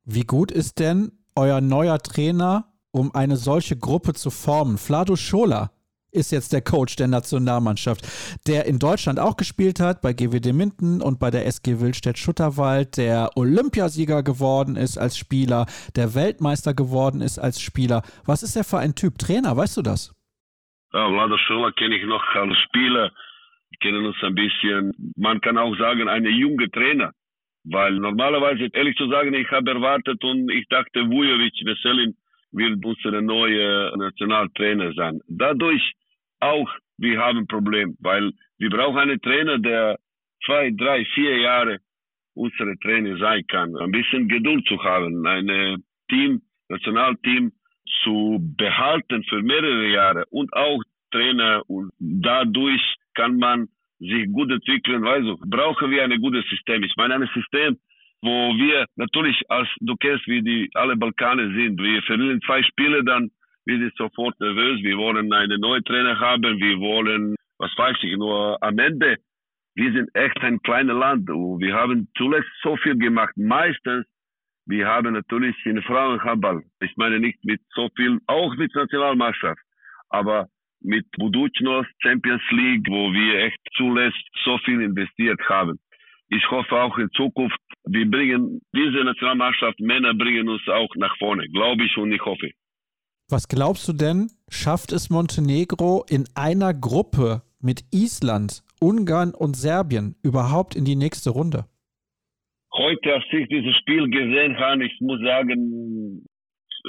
Wie 0.06 0.24
gut 0.24 0.52
ist 0.52 0.80
denn 0.80 1.12
euer 1.36 1.62
neuer 1.62 1.98
Trainer, 1.98 2.66
um 2.98 3.14
eine 3.14 3.38
solche 3.38 3.78
Gruppe 3.78 4.14
zu 4.14 4.30
formen? 4.32 4.78
Flado 4.78 5.16
Schola 5.16 5.72
ist 6.12 6.32
jetzt 6.32 6.52
der 6.52 6.62
Coach 6.62 6.96
der 6.96 7.08
Nationalmannschaft, 7.08 8.02
der 8.48 8.66
in 8.66 8.80
Deutschland 8.80 9.20
auch 9.20 9.38
gespielt 9.38 9.80
hat, 9.80 10.02
bei 10.02 10.14
GWD 10.14 10.54
Minden 10.54 11.02
und 11.02 11.20
bei 11.20 11.30
der 11.30 11.46
SG 11.46 11.80
Wildstedt-Schutterwald, 11.80 12.98
der 12.98 13.30
Olympiasieger 13.36 14.24
geworden 14.24 14.76
ist 14.76 14.98
als 14.98 15.18
Spieler, 15.18 15.66
der 15.96 16.16
Weltmeister 16.16 16.74
geworden 16.74 17.22
ist 17.22 17.38
als 17.38 17.62
Spieler. 17.62 18.02
Was 18.26 18.42
ist 18.42 18.56
er 18.56 18.64
für 18.64 18.80
ein 18.80 18.96
Typ 18.96 19.20
Trainer? 19.20 19.56
Weißt 19.56 19.78
du 19.78 19.82
das? 19.82 20.14
Ja, 20.94 21.08
Vlado 21.08 21.38
Schola 21.38 21.72
kenne 21.72 21.98
ich 21.98 22.06
noch 22.06 22.24
als 22.34 22.58
Spieler. 22.60 23.12
Kennen 23.82 24.06
uns 24.08 24.16
ein 24.24 24.34
bisschen, 24.34 25.14
man 25.18 25.40
kann 25.42 25.58
auch 25.58 25.76
sagen, 25.78 26.08
eine 26.08 26.30
junge 26.30 26.72
Trainer. 26.72 27.12
Weil 27.66 28.00
normalerweise, 28.00 28.70
ehrlich 28.74 28.96
zu 28.96 29.10
sagen, 29.10 29.34
ich 29.34 29.52
habe 29.52 29.70
erwartet 29.70 30.24
und 30.24 30.50
ich 30.50 30.66
dachte, 30.70 31.02
Vujovic, 31.10 31.54
Veselin 31.66 32.16
wird 32.52 32.84
unser 32.84 33.22
neuer 33.22 33.96
Nationaltrainer 33.98 34.94
sein. 34.94 35.20
Dadurch 35.28 35.94
auch, 36.40 36.70
wir 36.98 37.20
haben 37.20 37.40
ein 37.40 37.48
Problem, 37.48 37.96
weil 38.00 38.32
wir 38.58 38.70
brauchen 38.70 38.98
einen 38.98 39.22
Trainer, 39.22 39.60
der 39.60 39.98
zwei, 40.46 40.72
drei, 40.72 41.06
vier 41.14 41.38
Jahre 41.38 41.80
unsere 42.34 42.78
Trainer 42.80 43.18
sein 43.18 43.46
kann. 43.48 43.76
Ein 43.78 43.92
bisschen 43.92 44.28
Geduld 44.28 44.66
zu 44.68 44.82
haben, 44.84 45.26
ein 45.26 45.84
Team, 46.10 46.42
Nationalteam 46.70 47.52
zu 48.04 48.40
behalten 48.58 49.24
für 49.24 49.42
mehrere 49.42 49.88
Jahre 49.88 50.26
und 50.30 50.52
auch 50.54 50.82
Trainer 51.12 51.64
und 51.68 51.92
dadurch 52.00 52.82
kann 53.14 53.38
man 53.38 53.68
sich 54.00 54.32
gut 54.32 54.52
entwickeln. 54.52 55.06
Also 55.06 55.38
brauchen 55.46 55.90
wir 55.90 56.04
ein 56.04 56.22
gutes 56.22 56.46
System. 56.50 56.84
Ich 56.84 56.94
meine 56.98 57.16
ein 57.16 57.30
System, 57.34 57.78
wo 58.22 58.54
wir 58.56 58.86
natürlich 58.96 59.42
als 59.50 59.70
du 59.80 59.96
kennst, 59.98 60.28
wie 60.28 60.42
die 60.42 60.70
alle 60.74 60.96
Balkane 60.96 61.54
sind. 61.54 61.80
Wir 61.82 62.02
verlieren 62.04 62.42
zwei 62.46 62.64
Spiele, 62.64 63.04
dann 63.04 63.30
wir 63.66 63.78
sind 63.80 63.94
sofort 63.98 64.40
nervös. 64.40 64.82
Wir 64.82 64.98
wollen 64.98 65.32
einen 65.34 65.60
neuen 65.60 65.84
Trainer 65.84 66.18
haben. 66.20 66.58
Wir 66.60 66.80
wollen, 66.80 67.36
was 67.58 67.72
weiß 67.78 67.98
ich, 68.02 68.16
nur 68.18 68.58
am 68.62 68.80
Ende. 68.80 69.18
Wir 69.76 69.92
sind 69.92 70.10
echt 70.16 70.40
ein 70.42 70.60
kleines 70.62 70.96
Land. 70.96 71.28
Wir 71.28 71.74
haben 71.74 72.08
zuletzt 72.18 72.50
so 72.64 72.78
viel 72.78 72.98
gemacht. 72.98 73.34
Meistens 73.36 74.06
wir 74.68 74.86
haben 74.86 75.14
natürlich 75.14 75.56
in 75.66 75.82
Frauenhandball, 75.82 76.62
ich 76.82 76.92
meine 76.98 77.22
nicht 77.22 77.42
mit 77.46 77.62
so 77.74 77.90
viel, 77.96 78.20
auch 78.28 78.54
mit 78.58 78.76
Nationalmannschaft, 78.76 79.62
aber 80.10 80.48
mit 80.82 81.06
Budućnost 81.18 81.90
Champions 82.00 82.44
League, 82.52 82.86
wo 82.90 83.14
wir 83.14 83.46
echt 83.46 83.60
zuletzt 83.78 84.28
so 84.44 84.58
viel 84.66 84.82
investiert 84.82 85.40
haben. 85.48 85.80
Ich 86.30 86.50
hoffe 86.52 86.76
auch 86.76 86.98
in 86.98 87.10
Zukunft, 87.12 87.58
wir 87.86 88.10
bringen 88.10 88.62
diese 88.76 89.04
Nationalmannschaft, 89.04 89.80
Männer 89.80 90.14
bringen 90.14 90.50
uns 90.50 90.68
auch 90.68 90.94
nach 90.96 91.16
vorne, 91.18 91.48
glaube 91.50 91.84
ich 91.86 91.98
und 91.98 92.12
ich 92.12 92.22
hoffe. 92.22 92.52
Was 93.30 93.48
glaubst 93.48 93.88
du 93.88 93.94
denn, 93.94 94.30
schafft 94.50 94.92
es 94.92 95.10
Montenegro 95.10 96.06
in 96.10 96.26
einer 96.36 96.74
Gruppe 96.74 97.44
mit 97.62 97.84
Island, 97.92 98.64
Ungarn 98.80 99.34
und 99.34 99.56
Serbien 99.56 100.16
überhaupt 100.24 100.76
in 100.76 100.86
die 100.86 100.96
nächste 100.96 101.32
Runde? 101.32 101.66
heute, 102.78 103.14
als 103.16 103.26
ich 103.32 103.48
dieses 103.50 103.76
Spiel 103.78 104.10
gesehen 104.10 104.58
habe, 104.58 104.86
ich 104.86 105.00
muss 105.02 105.20
sagen, 105.22 106.24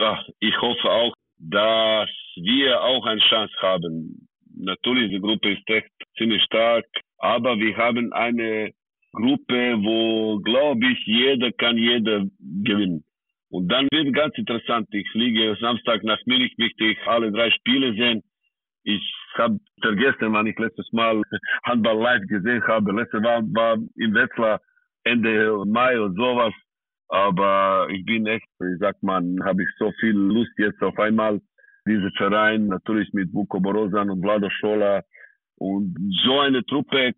ach, 0.01 0.23
ich 0.41 0.57
hoffe 0.61 0.91
auch, 0.91 1.15
dass 1.39 2.11
wir 2.37 2.83
auch 2.83 3.05
eine 3.07 3.21
Chance 3.21 3.55
haben. 3.61 4.29
Natürlich, 4.55 5.11
die 5.11 5.21
Gruppe 5.21 5.53
ist 5.53 5.69
echt 5.71 5.91
ziemlich 6.17 6.43
stark, 6.45 6.85
aber 7.19 7.59
wir 7.59 7.77
haben 7.77 8.13
eine 8.13 8.73
Gruppe, 9.13 9.77
wo, 9.83 10.39
glaube 10.41 10.87
ich, 10.87 11.07
jeder 11.07 11.51
kann 11.53 11.77
jeder 11.77 12.25
gewinnen. 12.39 13.05
Und 13.51 13.69
dann 13.69 13.89
wird 13.91 14.15
ganz 14.15 14.37
interessant. 14.37 14.89
Ich 14.93 15.09
fliege 15.11 15.57
Samstag 15.61 16.03
nach 16.05 16.19
Munich, 16.27 16.55
möchte 16.59 16.85
ich 16.85 16.99
alle 17.07 17.33
drei 17.33 17.51
Spiele 17.51 17.95
sehen. 17.95 18.23
Ich 18.85 19.03
habe 19.37 19.59
vergessen, 19.81 20.33
wann 20.33 20.47
ich 20.47 20.59
letztes 20.59 20.91
Mal 20.93 21.23
Handball 21.65 21.99
live 21.99 22.27
gesehen 22.27 22.63
habe. 22.67 22.93
Letztes 22.93 23.23
Mal 23.23 23.43
war 23.55 23.79
in 23.97 24.15
Wetzlar 24.15 24.61
Ende 25.05 25.65
Mai 25.67 25.99
und 26.01 26.17
sowas. 26.17 26.53
Aber 27.09 27.89
ich 27.91 28.05
bin 28.05 28.27
echt, 28.27 28.47
ich 28.61 28.79
sag 28.81 29.03
mal, 29.03 29.23
habe 29.45 29.63
ich 29.63 29.69
so 29.79 29.93
viel 29.99 30.15
Lust 30.15 30.53
jetzt 30.59 30.83
auf 30.83 30.99
einmal, 30.99 31.41
diese 31.87 32.11
Verein, 32.19 32.67
natürlich 32.67 33.11
mit 33.15 33.33
Vuko 33.33 33.61
Borozan 33.61 34.11
und 34.11 34.21
Vlado 34.21 34.51
Schola. 34.51 35.03
Und 35.57 35.97
so 36.25 36.41
eine 36.41 36.65
Truppe, 36.67 37.15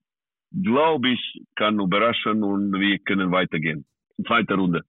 glaube 0.52 1.10
ich, 1.10 1.42
kann 1.56 1.78
überraschen 1.80 2.42
und 2.42 2.72
wir 2.72 2.98
können 2.98 3.30
weitergehen. 3.30 3.84
Zweite 4.26 4.54
Runde. 4.54 4.82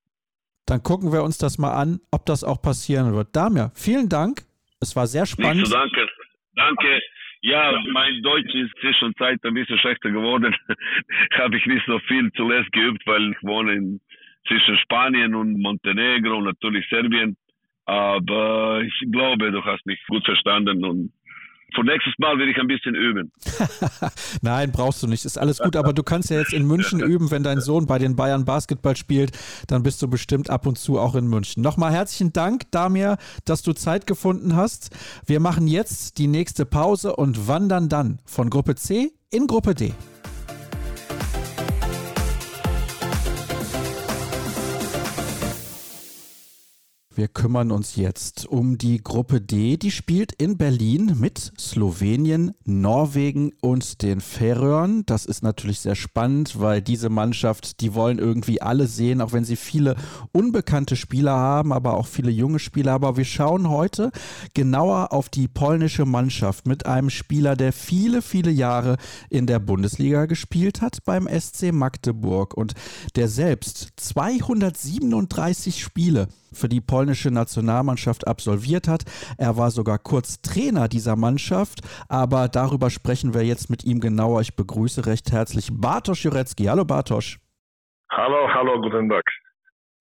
Dann 0.65 0.83
gucken 0.83 1.11
wir 1.11 1.23
uns 1.23 1.37
das 1.37 1.57
mal 1.57 1.73
an, 1.73 1.99
ob 2.11 2.25
das 2.25 2.43
auch 2.43 2.61
passieren 2.61 3.13
wird. 3.13 3.35
Damir, 3.35 3.71
vielen 3.75 4.09
Dank. 4.09 4.43
Es 4.79 4.95
war 4.95 5.07
sehr 5.07 5.25
spannend. 5.25 5.67
So, 5.67 5.73
danke. 5.73 6.07
Danke. 6.55 7.01
Ja, 7.41 7.73
mein 7.91 8.21
Deutsch 8.21 8.53
ist 8.53 8.71
zwischenzeit 8.79 9.43
ein 9.43 9.53
bisschen 9.53 9.77
schlechter 9.79 10.11
geworden. 10.11 10.55
Habe 11.33 11.57
ich 11.57 11.65
nicht 11.65 11.85
so 11.87 11.99
viel 12.07 12.31
zuletzt 12.33 12.71
geübt, 12.71 13.05
weil 13.05 13.31
ich 13.31 13.37
wohne 13.41 13.73
in, 13.73 14.01
zwischen 14.47 14.77
Spanien 14.77 15.33
und 15.33 15.59
Montenegro 15.59 16.37
und 16.37 16.45
natürlich 16.45 16.87
Serbien. 16.89 17.35
Aber 17.85 18.81
ich 18.81 19.11
glaube, 19.11 19.51
du 19.51 19.63
hast 19.65 19.85
mich 19.85 19.99
gut 20.07 20.23
verstanden 20.23 20.85
und 20.85 21.11
für 21.73 21.83
nächstes 21.83 22.13
Mal 22.17 22.37
will 22.37 22.49
ich 22.49 22.57
ein 22.57 22.67
bisschen 22.67 22.95
üben. 22.95 23.31
Nein, 24.41 24.71
brauchst 24.71 25.03
du 25.03 25.07
nicht. 25.07 25.25
Ist 25.25 25.37
alles 25.37 25.59
gut, 25.59 25.75
aber 25.75 25.93
du 25.93 26.03
kannst 26.03 26.29
ja 26.29 26.39
jetzt 26.39 26.53
in 26.53 26.65
München 26.65 26.99
üben, 27.03 27.31
wenn 27.31 27.43
dein 27.43 27.61
Sohn 27.61 27.85
bei 27.85 27.97
den 27.97 28.15
Bayern 28.15 28.45
Basketball 28.45 28.95
spielt, 28.95 29.37
dann 29.67 29.83
bist 29.83 30.01
du 30.01 30.07
bestimmt 30.07 30.49
ab 30.49 30.65
und 30.65 30.77
zu 30.77 30.99
auch 30.99 31.15
in 31.15 31.27
München. 31.27 31.63
Nochmal 31.63 31.91
herzlichen 31.91 32.33
Dank, 32.33 32.69
Damir, 32.71 33.17
dass 33.45 33.61
du 33.61 33.73
Zeit 33.73 34.07
gefunden 34.07 34.55
hast. 34.55 34.95
Wir 35.25 35.39
machen 35.39 35.67
jetzt 35.67 36.17
die 36.17 36.27
nächste 36.27 36.65
Pause 36.65 37.15
und 37.15 37.47
wandern 37.47 37.89
dann 37.89 38.19
von 38.25 38.49
Gruppe 38.49 38.75
C 38.75 39.11
in 39.29 39.47
Gruppe 39.47 39.75
D. 39.75 39.93
Wir 47.13 47.27
kümmern 47.27 47.71
uns 47.71 47.97
jetzt 47.97 48.45
um 48.45 48.77
die 48.77 49.03
Gruppe 49.03 49.41
D. 49.41 49.75
Die 49.75 49.91
spielt 49.91 50.31
in 50.31 50.57
Berlin 50.57 51.17
mit 51.19 51.51
Slowenien, 51.59 52.53
Norwegen 52.63 53.51
und 53.59 54.01
den 54.01 54.21
Färöern. 54.21 55.05
Das 55.07 55.25
ist 55.25 55.43
natürlich 55.43 55.81
sehr 55.81 55.95
spannend, 55.95 56.61
weil 56.61 56.81
diese 56.81 57.09
Mannschaft, 57.09 57.81
die 57.81 57.95
wollen 57.95 58.17
irgendwie 58.17 58.61
alle 58.61 58.87
sehen, 58.87 59.19
auch 59.19 59.33
wenn 59.33 59.43
sie 59.43 59.57
viele 59.57 59.97
unbekannte 60.31 60.95
Spieler 60.95 61.33
haben, 61.33 61.73
aber 61.73 61.95
auch 61.95 62.07
viele 62.07 62.31
junge 62.31 62.59
Spieler. 62.59 62.93
Aber 62.93 63.17
wir 63.17 63.25
schauen 63.25 63.67
heute 63.67 64.11
genauer 64.53 65.11
auf 65.11 65.27
die 65.27 65.49
polnische 65.49 66.05
Mannschaft 66.05 66.65
mit 66.65 66.85
einem 66.85 67.09
Spieler, 67.09 67.57
der 67.57 67.73
viele, 67.73 68.21
viele 68.21 68.51
Jahre 68.51 68.95
in 69.29 69.47
der 69.47 69.59
Bundesliga 69.59 70.27
gespielt 70.27 70.79
hat 70.79 71.03
beim 71.03 71.27
SC 71.27 71.73
Magdeburg 71.73 72.53
und 72.53 72.73
der 73.17 73.27
selbst 73.27 73.89
237 73.97 75.83
Spiele 75.83 76.29
für 76.53 76.67
die 76.67 76.81
polnische 76.81 77.00
polnische 77.01 77.31
Nationalmannschaft 77.31 78.27
absolviert 78.27 78.87
hat. 78.87 79.05
Er 79.39 79.57
war 79.57 79.71
sogar 79.71 79.97
kurz 79.97 80.39
Trainer 80.43 80.87
dieser 80.87 81.15
Mannschaft, 81.15 81.79
aber 82.09 82.47
darüber 82.47 82.91
sprechen 82.91 83.33
wir 83.33 83.41
jetzt 83.43 83.71
mit 83.71 83.83
ihm 83.83 83.99
genauer. 83.99 84.41
Ich 84.41 84.55
begrüße 84.55 85.07
recht 85.07 85.31
herzlich 85.31 85.69
Bartosz 85.71 86.21
Jurecki. 86.21 86.65
Hallo 86.65 86.85
Bartosz. 86.85 87.39
Hallo, 88.11 88.47
hallo, 88.53 88.79
guten 88.83 89.09
Tag. 89.09 89.23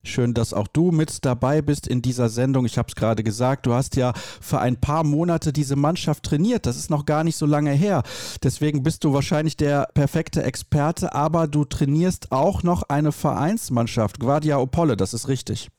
Schön, 0.03 0.35
dass 0.35 0.53
auch 0.53 0.69
du 0.69 0.91
mit 0.91 1.25
dabei 1.25 1.63
bist 1.63 1.89
in 1.89 2.03
dieser 2.03 2.29
Sendung. 2.29 2.67
Ich 2.67 2.77
habe 2.77 2.89
es 2.89 2.95
gerade 2.95 3.23
gesagt, 3.23 3.65
du 3.65 3.73
hast 3.73 3.97
ja 3.97 4.13
für 4.15 4.61
ein 4.61 4.79
paar 4.79 5.03
Monate 5.03 5.55
diese 5.55 5.77
Mannschaft 5.77 6.25
trainiert. 6.25 6.67
Das 6.67 6.77
ist 6.77 6.91
noch 6.91 7.07
gar 7.07 7.25
nicht 7.25 7.37
so 7.37 7.47
lange 7.47 7.71
her. 7.71 8.03
Deswegen 8.43 8.83
bist 8.83 9.05
du 9.05 9.15
wahrscheinlich 9.15 9.57
der 9.57 9.89
perfekte 9.95 10.43
Experte, 10.43 11.15
aber 11.15 11.47
du 11.47 11.65
trainierst 11.65 12.31
auch 12.31 12.63
noch 12.63 12.83
eine 12.91 13.11
Vereinsmannschaft, 13.13 14.21
Guardia 14.21 14.59
Opole, 14.59 14.99
das 14.99 15.15
ist 15.15 15.29
richtig. 15.29 15.71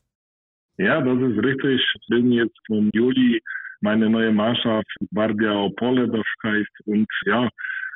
Ja, 0.78 1.00
das 1.00 1.18
ist 1.18 1.44
richtig. 1.44 1.82
Ich 1.94 2.08
bin 2.08 2.32
jetzt 2.32 2.58
im 2.68 2.90
Juli 2.94 3.40
meine 3.80 4.08
neue 4.08 4.32
Mannschaft 4.32 4.88
Guardia 5.12 5.52
Opole, 5.52 6.08
das 6.08 6.24
heißt. 6.44 6.86
Und 6.86 7.08
ja, 7.26 7.48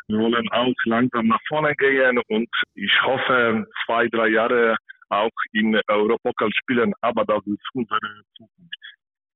wir 0.09 0.19
wollen 0.19 0.49
auch 0.51 0.75
langsam 0.85 1.27
nach 1.29 1.41
vorne 1.49 1.75
gehen 1.75 2.21
und 2.29 2.49
ich 2.75 3.03
hoffe, 3.03 3.67
zwei, 3.85 4.09
drei 4.09 4.29
Jahre 4.29 4.77
auch 5.09 5.31
in 5.53 5.81
Europapokal 5.89 6.51
spielen, 6.53 6.93
aber 7.01 7.25
das 7.25 7.45
ist 7.47 7.63
unsere 7.75 7.99
Zukunft. 8.37 8.75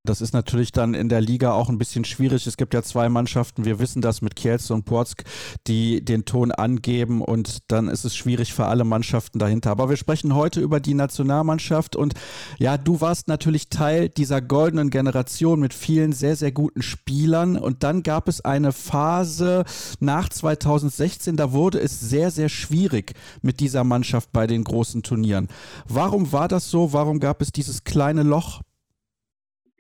Das 0.06 0.22
ist 0.22 0.32
natürlich 0.32 0.72
dann 0.72 0.94
in 0.94 1.10
der 1.10 1.20
Liga 1.20 1.52
auch 1.52 1.68
ein 1.68 1.76
bisschen 1.76 2.06
schwierig. 2.06 2.46
Es 2.46 2.56
gibt 2.56 2.72
ja 2.72 2.82
zwei 2.82 3.10
Mannschaften, 3.10 3.66
wir 3.66 3.78
wissen 3.80 4.00
das 4.00 4.22
mit 4.22 4.34
Kielce 4.34 4.72
und 4.72 4.86
Porzk, 4.86 5.24
die 5.66 6.02
den 6.02 6.24
Ton 6.24 6.52
angeben 6.52 7.20
und 7.20 7.58
dann 7.68 7.86
ist 7.86 8.06
es 8.06 8.16
schwierig 8.16 8.54
für 8.54 8.64
alle 8.64 8.84
Mannschaften 8.84 9.38
dahinter. 9.38 9.70
Aber 9.70 9.90
wir 9.90 9.98
sprechen 9.98 10.34
heute 10.34 10.62
über 10.62 10.80
die 10.80 10.94
Nationalmannschaft 10.94 11.96
und 11.96 12.14
ja, 12.58 12.78
du 12.78 13.02
warst 13.02 13.28
natürlich 13.28 13.68
Teil 13.68 14.08
dieser 14.08 14.40
goldenen 14.40 14.88
Generation 14.88 15.60
mit 15.60 15.74
vielen 15.74 16.12
sehr, 16.12 16.34
sehr 16.34 16.50
guten 16.50 16.80
Spielern 16.80 17.58
und 17.58 17.82
dann 17.82 18.02
gab 18.02 18.26
es 18.26 18.40
eine 18.40 18.72
Phase 18.72 19.64
nach 19.98 20.30
2016, 20.30 21.36
da 21.36 21.52
wurde 21.52 21.78
es 21.78 22.00
sehr, 22.00 22.30
sehr 22.30 22.48
schwierig 22.48 23.12
mit 23.42 23.60
dieser 23.60 23.84
Mannschaft 23.84 24.32
bei 24.32 24.46
den 24.46 24.64
großen 24.64 25.02
Turnieren. 25.02 25.48
Warum 25.86 26.32
war 26.32 26.48
das 26.48 26.70
so? 26.70 26.94
Warum 26.94 27.20
gab 27.20 27.42
es 27.42 27.52
dieses 27.52 27.84
kleine 27.84 28.22
Loch 28.22 28.62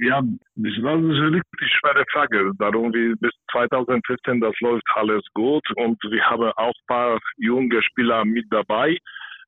ja, 0.00 0.22
das 0.56 0.72
ist 0.72 0.84
eine 0.84 1.32
richtig 1.32 1.72
schwere 1.78 2.04
Frage. 2.12 2.52
Darum 2.58 2.92
wie 2.92 3.14
bis 3.20 3.32
2015, 3.52 4.40
das 4.40 4.54
läuft 4.60 4.84
alles 4.94 5.22
gut 5.34 5.64
und 5.76 5.98
wir 6.02 6.24
haben 6.24 6.50
auch 6.56 6.72
ein 6.72 6.86
paar 6.86 7.18
junge 7.36 7.82
Spieler 7.82 8.24
mit 8.24 8.46
dabei. 8.50 8.96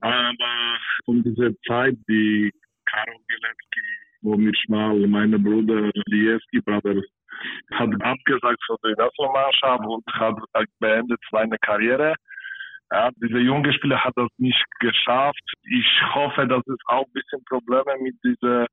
Aber 0.00 0.78
von 1.04 1.22
dieser 1.22 1.50
Zeit, 1.66 1.96
die 2.08 2.52
Karol 2.84 3.16
Bielecki, 3.26 3.86
wo 4.20 4.36
mich 4.36 4.62
mal 4.68 4.94
meine 5.06 5.38
Bruder 5.38 5.90
Liewski 6.06 6.60
Brothers 6.60 7.04
hat 7.72 7.90
abgesagt 8.02 8.62
für 8.66 8.76
die 8.84 8.94
Nationalmannschaft 8.96 9.84
und 9.86 10.04
hat 10.14 10.66
beendet 10.80 11.20
seine 11.30 11.56
Karriere. 11.58 12.14
Ja, 12.90 13.10
dieser 13.16 13.38
junge 13.38 13.72
Spieler 13.72 14.04
hat 14.04 14.12
das 14.16 14.28
nicht 14.36 14.62
geschafft. 14.80 15.42
Ich 15.62 16.02
hoffe, 16.14 16.46
dass 16.46 16.62
es 16.66 16.78
auch 16.86 17.06
ein 17.06 17.12
bisschen 17.14 17.42
Probleme 17.46 17.96
mit 18.02 18.14
dieser 18.22 18.66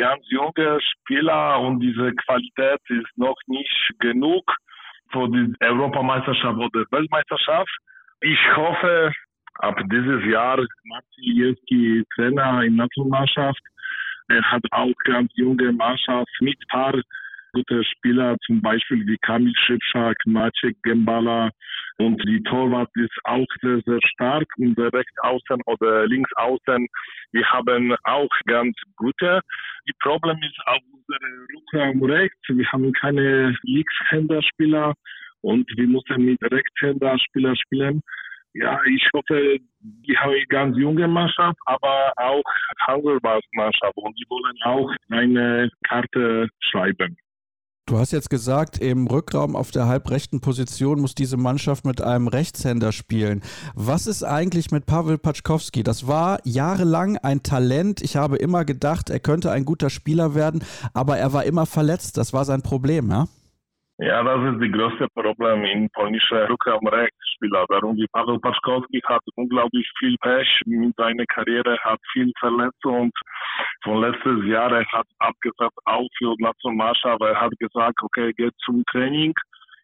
ganz 0.00 0.24
junge 0.30 0.80
Spieler 0.80 1.60
und 1.60 1.80
diese 1.80 2.12
Qualität 2.24 2.80
ist 2.88 3.18
noch 3.18 3.36
nicht 3.46 3.90
genug 3.98 4.44
für 5.12 5.28
die 5.28 5.52
Europameisterschaft 5.60 6.56
oder 6.56 6.84
Weltmeisterschaft. 6.90 7.70
Ich 8.22 8.38
hoffe, 8.56 9.12
ab 9.58 9.78
dieses 9.92 10.24
Jahr 10.24 10.56
Martin 10.84 11.36
Jeski 11.36 12.02
Trainer 12.14 12.62
in 12.62 12.76
Nationalmannschaft. 12.76 13.60
Er 14.28 14.42
hat 14.42 14.62
auch 14.70 14.94
ganz 15.04 15.30
junge 15.34 15.70
Mannschaft 15.72 16.30
mit 16.40 16.56
paar 16.68 16.94
gute 17.52 17.84
Spieler, 17.84 18.36
zum 18.46 18.62
Beispiel 18.62 19.06
wie 19.06 19.18
Kamil 19.18 19.52
Schipschak, 19.66 20.16
Maciek 20.24 20.82
Gembala 20.82 21.50
und 22.00 22.22
die 22.26 22.42
Torwart 22.44 22.88
ist 22.94 23.16
auch 23.24 23.46
sehr, 23.60 23.80
sehr 23.84 24.00
stark. 24.06 24.46
Unser 24.56 24.90
Rechtsaußen 24.92 25.60
oder 25.66 26.06
Linksaußen, 26.06 26.86
wir 27.32 27.46
haben 27.50 27.94
auch 28.04 28.30
ganz 28.46 28.74
gute. 28.96 29.40
Die 29.86 29.92
Problem 30.00 30.38
ist 30.42 30.58
auch 30.66 30.80
unser 30.92 31.18
Rückraum 31.54 32.02
rechts. 32.04 32.40
Wir 32.48 32.66
haben 32.72 32.90
keine 32.94 33.54
Linkshänderspieler 33.62 34.94
und 35.42 35.70
wir 35.76 35.86
müssen 35.86 36.24
mit 36.24 36.40
Rechtshänderspieler 36.42 37.54
spielen. 37.56 38.00
Ja, 38.54 38.80
ich 38.84 39.06
hoffe, 39.12 39.58
die 39.80 40.16
haben 40.16 40.32
eine 40.32 40.46
ganz 40.46 40.76
junge 40.78 41.06
Mannschaft, 41.06 41.58
aber 41.66 42.12
auch 42.16 42.42
handelbare 42.80 43.40
Mannschaft 43.52 43.96
und 43.96 44.18
die 44.18 44.24
wollen 44.28 44.56
auch 44.64 44.90
eine 45.10 45.70
Karte 45.86 46.48
schreiben. 46.60 47.16
Du 47.86 47.98
hast 47.98 48.12
jetzt 48.12 48.30
gesagt, 48.30 48.78
im 48.78 49.08
Rückraum 49.08 49.56
auf 49.56 49.72
der 49.72 49.86
halbrechten 49.86 50.40
Position 50.40 51.00
muss 51.00 51.16
diese 51.16 51.36
Mannschaft 51.36 51.84
mit 51.84 52.00
einem 52.00 52.28
Rechtshänder 52.28 52.92
spielen. 52.92 53.42
Was 53.74 54.06
ist 54.06 54.22
eigentlich 54.22 54.70
mit 54.70 54.86
Pavel 54.86 55.18
Paczkowski? 55.18 55.82
Das 55.82 56.06
war 56.06 56.38
jahrelang 56.44 57.16
ein 57.16 57.42
Talent. 57.42 58.00
Ich 58.00 58.16
habe 58.16 58.36
immer 58.36 58.64
gedacht, 58.64 59.10
er 59.10 59.18
könnte 59.18 59.50
ein 59.50 59.64
guter 59.64 59.90
Spieler 59.90 60.36
werden, 60.36 60.62
aber 60.94 61.18
er 61.18 61.32
war 61.32 61.44
immer 61.44 61.66
verletzt. 61.66 62.16
Das 62.16 62.32
war 62.32 62.44
sein 62.44 62.62
Problem, 62.62 63.10
ja? 63.10 63.26
Ja, 64.02 64.22
das 64.22 64.54
ist 64.54 64.62
das 64.62 64.72
größte 64.72 65.08
Problem 65.12 65.62
in 65.62 65.90
polnischen 65.90 66.38
Rückraumrechtsspieler. 66.48 67.66
Darum 67.68 67.96
die 67.96 68.06
Pavel 68.10 68.40
Paczkowski 68.40 68.98
hat 69.04 69.20
unglaublich 69.34 69.86
viel 69.98 70.16
Pech 70.22 70.48
mit 70.64 70.96
seiner 70.96 71.26
Karriere, 71.26 71.76
hat 71.82 72.00
viel 72.14 72.32
Verletzung. 72.38 73.10
Von 73.84 74.00
letztes 74.00 74.42
Jahr 74.46 74.72
er 74.72 74.86
hat 74.86 75.06
abgesagt 75.18 75.76
auch 75.84 76.08
für 76.16 76.34
Nationalmannschaft. 76.38 77.20
Er 77.20 77.38
hat 77.42 77.52
gesagt, 77.58 78.02
okay, 78.02 78.32
geht 78.32 78.54
zum 78.64 78.82
Training 78.90 79.34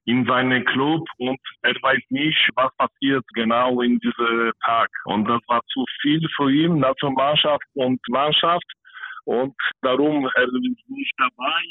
in 0.06 0.24
seinen 0.24 0.64
Club 0.64 1.06
und 1.18 1.38
er 1.60 1.74
weiß 1.82 2.02
nicht, 2.09 2.48
was 2.55 2.74
passiert 2.78 3.24
genau 3.34 3.82
in 3.82 3.98
diesem 3.98 4.51
Tag. 4.64 4.88
Und 5.05 5.28
das 5.28 5.43
war 5.47 5.60
zu 5.66 5.84
viel 6.01 6.26
für 6.36 6.51
ihn, 6.51 6.78
Nationalmannschaft 6.78 7.64
und 7.74 8.01
Mannschaft. 8.09 8.72
Und 9.26 9.55
darum 9.82 10.26
er 10.36 10.44
ist 10.44 10.88
nicht 10.88 11.12
dabei 11.18 11.62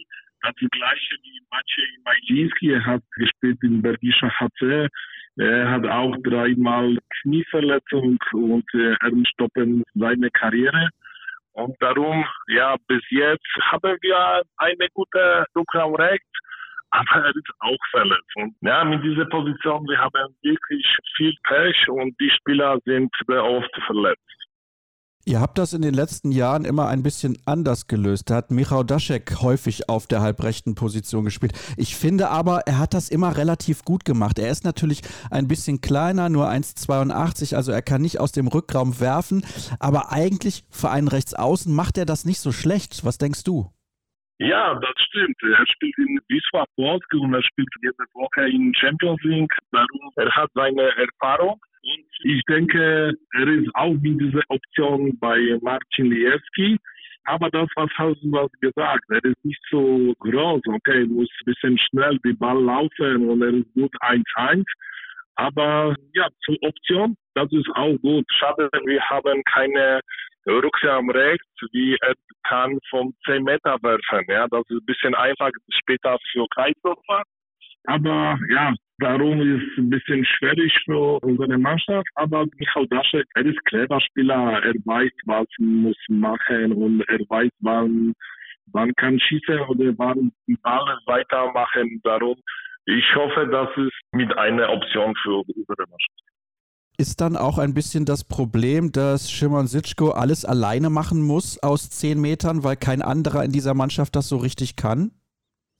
die 0.62 0.68
gleiche 0.72 1.16
wie 1.24 1.42
Maciej 1.52 1.98
Majzinski. 2.04 2.72
Er 2.72 2.86
hat 2.86 3.04
gespielt 3.16 3.58
in 3.64 3.82
Bergischer 3.82 4.32
HC. 4.40 4.88
Er 5.38 5.70
hat 5.70 5.86
auch 5.86 6.16
dreimal 6.24 6.98
Knieverletzung 7.22 8.18
und 8.32 8.66
äh, 8.74 8.96
er 9.02 9.12
stoppen 9.34 9.84
seine 9.94 10.30
Karriere. 10.32 10.90
Und 11.54 11.76
darum, 11.82 12.26
ja, 12.48 12.76
bis 12.88 13.04
jetzt 13.10 13.48
haben 13.72 13.98
wir 14.02 14.44
eine 14.58 14.88
gute 14.94 15.46
Rückraum 15.56 15.96
rechts, 15.96 16.28
aber 16.92 17.26
er 17.26 17.30
ist 17.30 17.50
auch 17.60 17.86
verletzt. 17.92 18.36
Und 18.36 18.56
ja, 18.62 18.84
mit 18.84 19.04
dieser 19.04 19.26
Position, 19.26 19.88
wir 19.88 19.98
haben 19.98 20.36
wirklich 20.42 20.86
viel 21.16 21.34
Pech 21.44 21.90
und 21.90 22.14
die 22.20 22.30
Spieler 22.30 22.78
sind 22.86 23.10
sehr 23.28 23.44
oft 23.44 23.74
verletzt. 23.86 24.45
Ihr 25.28 25.42
habt 25.42 25.58
das 25.58 25.74
in 25.74 25.82
den 25.82 25.96
letzten 25.96 26.32
Jahren 26.32 26.66
immer 26.66 26.88
ein 26.88 27.02
bisschen 27.02 27.36
anders 27.46 27.88
gelöst. 27.88 28.30
Da 28.30 28.36
hat 28.36 28.52
Michał 28.52 28.84
Daschek 28.84 29.42
häufig 29.42 29.90
auf 29.90 30.06
der 30.06 30.22
halbrechten 30.22 30.76
Position 30.76 31.26
gespielt. 31.26 31.54
Ich 31.78 31.96
finde 31.96 32.30
aber, 32.30 32.68
er 32.68 32.78
hat 32.78 32.94
das 32.94 33.10
immer 33.10 33.36
relativ 33.36 33.84
gut 33.84 34.06
gemacht. 34.06 34.38
Er 34.38 34.52
ist 34.52 34.66
natürlich 34.66 35.02
ein 35.32 35.48
bisschen 35.48 35.82
kleiner, 35.82 36.30
nur 36.30 36.48
1,82, 36.48 37.56
also 37.56 37.72
er 37.72 37.82
kann 37.82 38.04
nicht 38.04 38.20
aus 38.20 38.34
dem 38.34 38.48
Rückraum 38.48 39.00
werfen. 39.00 39.44
Aber 39.80 40.12
eigentlich 40.12 40.64
für 40.70 40.92
einen 40.92 41.08
Rechtsaußen 41.08 41.74
macht 41.74 41.98
er 41.98 42.06
das 42.06 42.26
nicht 42.26 42.40
so 42.40 42.52
schlecht. 42.52 43.04
Was 43.04 43.18
denkst 43.18 43.44
du? 43.44 43.72
Ja, 44.40 44.76
das 44.76 44.94
stimmt. 44.98 45.38
Er 45.44 45.66
spielt 45.68 45.98
in 45.98 46.20
Wisła 46.28 46.66
Płock 46.76 47.04
und 47.14 47.34
er 47.34 47.44
spielt 47.44 47.70
jede 47.82 48.04
Woche 48.14 48.50
in 48.50 48.74
Champions 48.76 49.22
League. 49.24 49.54
Darum, 49.72 50.12
er 50.18 50.30
hat 50.36 50.50
seine 50.54 50.92
Erfahrung. 50.98 51.60
Und 51.84 52.06
ich 52.24 52.42
denke, 52.44 53.14
er 53.34 53.48
ist 53.48 53.70
auch 53.76 53.94
mit 53.94 54.20
dieser 54.20 54.42
Option 54.50 55.18
bei 55.20 55.58
Marcin 55.62 56.12
Liewski. 56.12 56.78
Aber 57.26 57.50
das, 57.50 57.70
was 57.76 57.90
hast 57.98 58.22
du 58.22 58.50
gesagt, 58.60 59.06
er 59.10 59.24
ist 59.24 59.46
nicht 59.46 59.62
so 59.72 60.14
groß, 60.20 60.62
okay, 60.68 61.06
muss 61.06 61.30
ein 61.30 61.46
bisschen 61.46 61.78
schnell 61.78 62.20
die 62.24 62.34
Ball 62.34 62.62
laufen 62.62 63.30
und 63.30 63.42
er 63.42 63.54
ist 63.54 63.74
gut 63.74 63.96
1-1. 64.02 64.64
Aber 65.36 65.96
ja, 66.14 66.28
zur 66.46 66.56
Option, 66.62 67.16
das 67.34 67.52
ist 67.52 67.70
auch 67.76 67.98
gut. 68.02 68.26
Schade, 68.32 68.70
wir 68.86 69.02
haben 69.10 69.44
keine 69.44 70.00
Rückraum 70.48 71.10
rechts, 71.10 71.46
wie 71.72 71.98
er 72.02 72.14
kann 72.44 72.78
vom 72.90 73.14
10 73.26 73.44
Meter 73.44 73.78
werfen. 73.82 74.26
Ja, 74.28 74.48
das 74.48 74.64
ist 74.70 74.82
ein 74.82 74.86
bisschen 74.86 75.16
einfach 75.16 75.50
später 75.70 76.18
für 76.32 76.46
Kreisläufer. 76.54 77.24
Aber 77.88 78.38
ja, 78.50 78.74
darum 79.00 79.42
ist 79.42 79.64
es 79.72 79.78
ein 79.78 79.90
bisschen 79.90 80.26
schwierig 80.26 80.74
für 80.86 81.20
unsere 81.22 81.58
Mannschaft. 81.58 82.08
Aber 82.16 82.46
Michał 82.58 82.86
Daschek, 82.86 83.26
er 83.36 83.46
ist 83.46 83.64
clever 83.66 84.00
Spieler. 84.02 84.62
Er 84.64 84.74
weiß, 84.86 85.12
was 85.26 85.48
muss 85.58 85.98
machen 86.08 86.74
und 86.74 87.02
er 87.10 87.20
weiß, 87.30 87.52
wann, 87.60 88.14
wann 88.72 88.94
kann 88.96 89.20
schießen 89.20 89.60
oder 89.60 89.94
wann 89.98 90.32
Ball 90.64 90.98
weitermachen. 91.06 92.02
Darum, 92.04 92.36
ich 92.86 93.16
hoffe, 93.16 93.48
das 93.48 93.70
ist 93.78 93.94
mit 94.12 94.38
einer 94.38 94.70
Option 94.70 95.14
für 95.24 95.38
unsere 95.38 95.90
Mannschaft. 95.90 96.22
ist 96.98 97.20
dann 97.20 97.36
auch 97.36 97.58
ein 97.58 97.74
bisschen 97.74 98.06
das 98.06 98.28
Problem, 98.28 98.92
dass 98.92 99.30
Shimon 99.32 99.68
Sitschko 99.68 100.12
alles 100.12 100.46
alleine 100.46 100.90
machen 100.90 101.22
muss 101.22 101.62
aus 101.62 101.90
zehn 101.90 102.22
Metern, 102.22 102.64
weil 102.64 102.76
kein 102.78 103.02
anderer 103.02 103.44
in 103.44 103.52
dieser 103.52 103.74
Mannschaft 103.74 104.16
das 104.16 104.30
so 104.30 104.38
richtig 104.38 104.76
kann? 104.76 105.12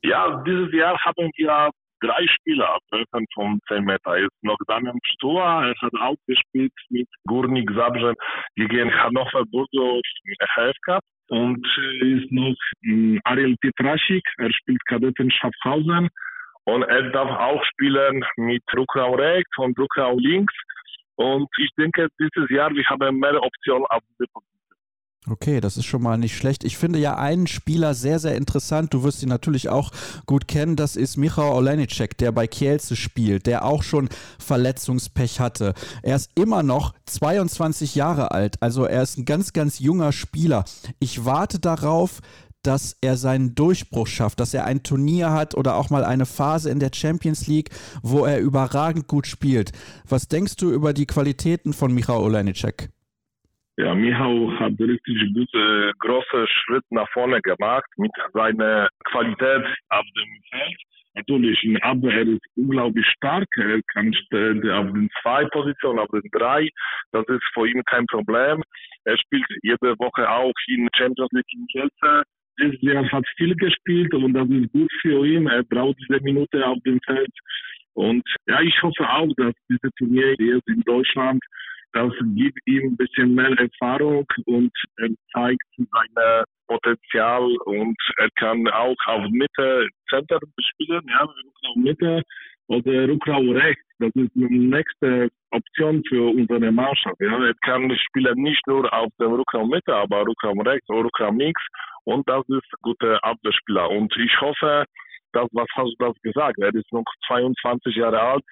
Ja, 0.04 0.44
dieses 0.46 0.72
Jahr 0.74 0.98
haben 1.04 1.32
wir 1.36 1.72
drei 2.00 2.26
Spieler 2.28 2.78
treffen 2.90 3.26
von 3.34 3.60
10 3.68 3.84
Meter. 3.84 4.18
Er 4.18 4.26
ist 4.26 4.44
noch 4.44 4.58
Damian 4.68 5.00
Pstua, 5.00 5.68
er 5.68 5.74
hat 5.82 5.94
auch 6.00 6.16
gespielt 6.28 6.74
mit 6.90 7.08
Gurnik 7.28 7.70
Zabrze 7.74 8.14
gegen 8.56 8.94
Hannover 8.94 9.44
Burgos 9.52 10.02
HFK. 10.56 11.00
Und 11.30 11.66
ist 12.02 12.32
noch 12.32 12.56
hm, 12.84 13.20
Ariel 13.24 13.56
Pietrasik, 13.60 14.24
er 14.38 14.54
spielt 14.54 14.86
Kadetten 14.86 15.32
Schaffhausen. 15.32 16.10
Und 16.66 16.84
er 16.84 17.12
darf 17.12 17.30
auch 17.30 17.64
spielen 17.66 18.26
mit 18.38 18.64
Rukrau 18.76 19.16
rechts 19.16 19.58
und 19.58 19.78
Rukrau 19.78 20.18
links. 20.18 20.54
Und 21.16 21.48
ich 21.58 21.70
denke, 21.78 22.08
dieses 22.20 22.50
Jahr, 22.50 22.72
wir 22.72 22.84
haben 22.86 23.20
mehr 23.20 23.42
Optionen 23.42 23.86
auf 23.86 24.02
diese 24.12 24.28
Position. 24.32 24.56
Okay, 25.28 25.60
das 25.60 25.76
ist 25.76 25.86
schon 25.86 26.04
mal 26.04 26.18
nicht 26.18 26.38
schlecht. 26.38 26.64
Ich 26.64 26.78
finde 26.78 27.00
ja 27.00 27.18
einen 27.18 27.48
Spieler 27.48 27.96
sehr, 27.96 28.20
sehr 28.20 28.36
interessant. 28.36 28.94
Du 28.94 29.04
wirst 29.04 29.24
ihn 29.24 29.30
natürlich 29.30 29.70
auch 29.70 29.92
gut 30.28 30.48
kennen. 30.48 30.76
Das 30.76 30.96
ist 30.96 31.18
Michał 31.18 31.56
Olenicek, 31.56 32.16
der 32.18 32.32
bei 32.32 32.46
Kielce 32.46 32.96
spielt, 32.96 33.48
der 33.48 33.66
auch 33.66 33.82
schon 33.82 34.08
Verletzungspech 34.38 35.40
hatte. 35.40 35.74
Er 36.04 36.16
ist 36.16 36.30
immer 36.36 36.62
noch 36.62 36.94
22 37.06 37.96
Jahre 37.96 38.32
alt. 38.32 38.62
Also 38.62 38.86
er 38.86 39.02
ist 39.02 39.18
ein 39.18 39.26
ganz, 39.26 39.52
ganz 39.52 39.80
junger 39.80 40.12
Spieler. 40.12 40.64
Ich 41.00 41.26
warte 41.26 41.60
darauf, 41.60 42.22
dass 42.66 42.98
er 43.02 43.16
seinen 43.16 43.56
Durchbruch 43.56 44.08
schafft, 44.08 44.40
dass 44.40 44.54
er 44.54 44.66
ein 44.66 44.84
Turnier 44.84 45.32
hat 45.32 45.56
oder 45.56 45.76
auch 45.76 45.90
mal 45.90 46.04
eine 46.04 46.26
Phase 46.26 46.70
in 46.72 46.80
der 46.80 46.92
Champions 46.94 47.48
League, 47.48 47.70
wo 48.02 48.26
er 48.26 48.40
überragend 48.40 49.08
gut 49.08 49.28
spielt. 49.28 49.72
Was 50.10 50.28
denkst 50.28 50.56
du 50.58 50.72
über 50.72 50.94
die 50.94 51.06
Qualitäten 51.06 51.74
von 51.74 51.94
Michał 51.94 52.24
Olenicek? 52.24 52.90
Ja, 53.78 53.94
Michał 53.94 54.52
hat 54.58 54.80
richtig 54.80 55.34
gute, 55.34 55.92
große 56.00 56.48
Schritt 56.48 56.86
nach 56.92 57.10
vorne 57.12 57.42
gemacht 57.42 57.90
mit 57.98 58.12
seiner 58.34 58.88
Qualität 59.04 59.66
auf 59.90 60.06
dem 60.16 60.42
Feld. 60.50 60.78
Natürlich 61.16 61.64
in 61.64 61.82
Abwehr 61.82 62.12
er 62.12 62.28
ist 62.28 62.46
unglaublich 62.56 63.06
stark. 63.16 63.48
Er 63.58 63.82
kann 63.94 64.14
auf 64.14 64.92
den 64.94 65.10
zwei 65.22 65.46
Positionen, 65.46 66.00
auf 66.00 66.10
den 66.10 66.30
drei. 66.32 66.70
Das 67.12 67.26
ist 67.28 67.44
für 67.54 67.68
ihn 67.68 67.82
kein 67.86 68.06
Problem. 68.08 68.62
Er 69.06 69.18
spielt 69.18 69.46
jede 69.64 69.98
Woche 69.98 70.30
auch 70.30 70.54
in 70.68 70.88
Champions 70.96 71.32
League 71.32 71.54
in 71.54 71.68
Kielce. 71.68 72.24
Jahr 72.82 73.10
hat 73.12 73.26
viel 73.38 73.56
gespielt 73.56 74.14
und 74.14 74.34
das 74.34 74.50
ist 74.50 74.72
gut 74.72 74.92
für 75.02 75.26
ihn. 75.26 75.48
Er 75.48 75.64
braucht 75.64 75.98
diese 76.00 76.22
Minute 76.22 76.66
auf 76.66 76.78
dem 76.86 77.00
Feld. 77.06 77.32
Und 77.94 78.24
ja, 78.48 78.62
ich 78.62 78.82
hoffe 78.82 79.10
auch, 79.10 79.30
dass 79.38 79.54
diese 79.70 79.90
Turnier 79.98 80.36
jetzt 80.38 80.68
in 80.68 80.82
Deutschland 80.82 81.42
das 81.96 82.12
gibt 82.36 82.60
ihm 82.66 82.90
ein 82.90 82.98
bisschen 82.98 83.36
mehr 83.36 83.58
Erfahrung 83.58 84.26
und 84.48 84.72
er 84.98 85.08
zeigt 85.32 85.64
sein 85.78 86.44
Potenzial 86.68 87.56
und 87.66 87.96
er 88.18 88.30
kann 88.36 88.68
auch 88.68 88.98
auf 89.06 89.30
Mitte 89.32 89.88
Center 90.10 90.38
spielen, 90.60 91.02
ja, 91.08 91.22
Rückraum 91.22 91.84
Mitte 91.84 92.22
oder 92.68 93.08
Rückraum 93.08 93.50
rechts. 93.52 93.82
Das 94.00 94.12
ist 94.14 94.32
die 94.36 94.44
nächste 94.44 95.30
Option 95.52 96.04
für 96.10 96.36
unsere 96.36 96.70
Mannschaft. 96.70 97.16
Ja. 97.22 97.42
Er 97.42 97.54
kann 97.62 97.90
spielen 97.96 98.44
nicht 98.44 98.68
nur 98.68 98.92
auf 98.94 99.14
dem 99.22 99.32
Rückraum 99.32 99.70
Mitte, 99.70 99.96
aber 99.96 100.28
Rückraum 100.28 100.60
rechts 100.62 100.90
oder 100.90 101.06
Rückraum 101.06 101.40
links 101.40 101.62
und 102.06 102.28
das 102.30 102.44
ist 102.48 102.64
ein 102.74 102.82
guter 102.82 103.24
Abwehrspieler. 103.24 103.90
Und 103.90 104.14
ich 104.18 104.42
hoffe, 104.42 104.86
dass, 105.34 105.48
was 105.52 105.68
hast 105.76 105.96
du 106.00 106.06
das 106.06 106.16
gesagt? 106.22 106.58
Er 106.60 106.74
ist 106.74 106.92
noch 106.92 107.04
22 107.28 107.96
Jahre 107.96 108.20
alt 108.20 108.44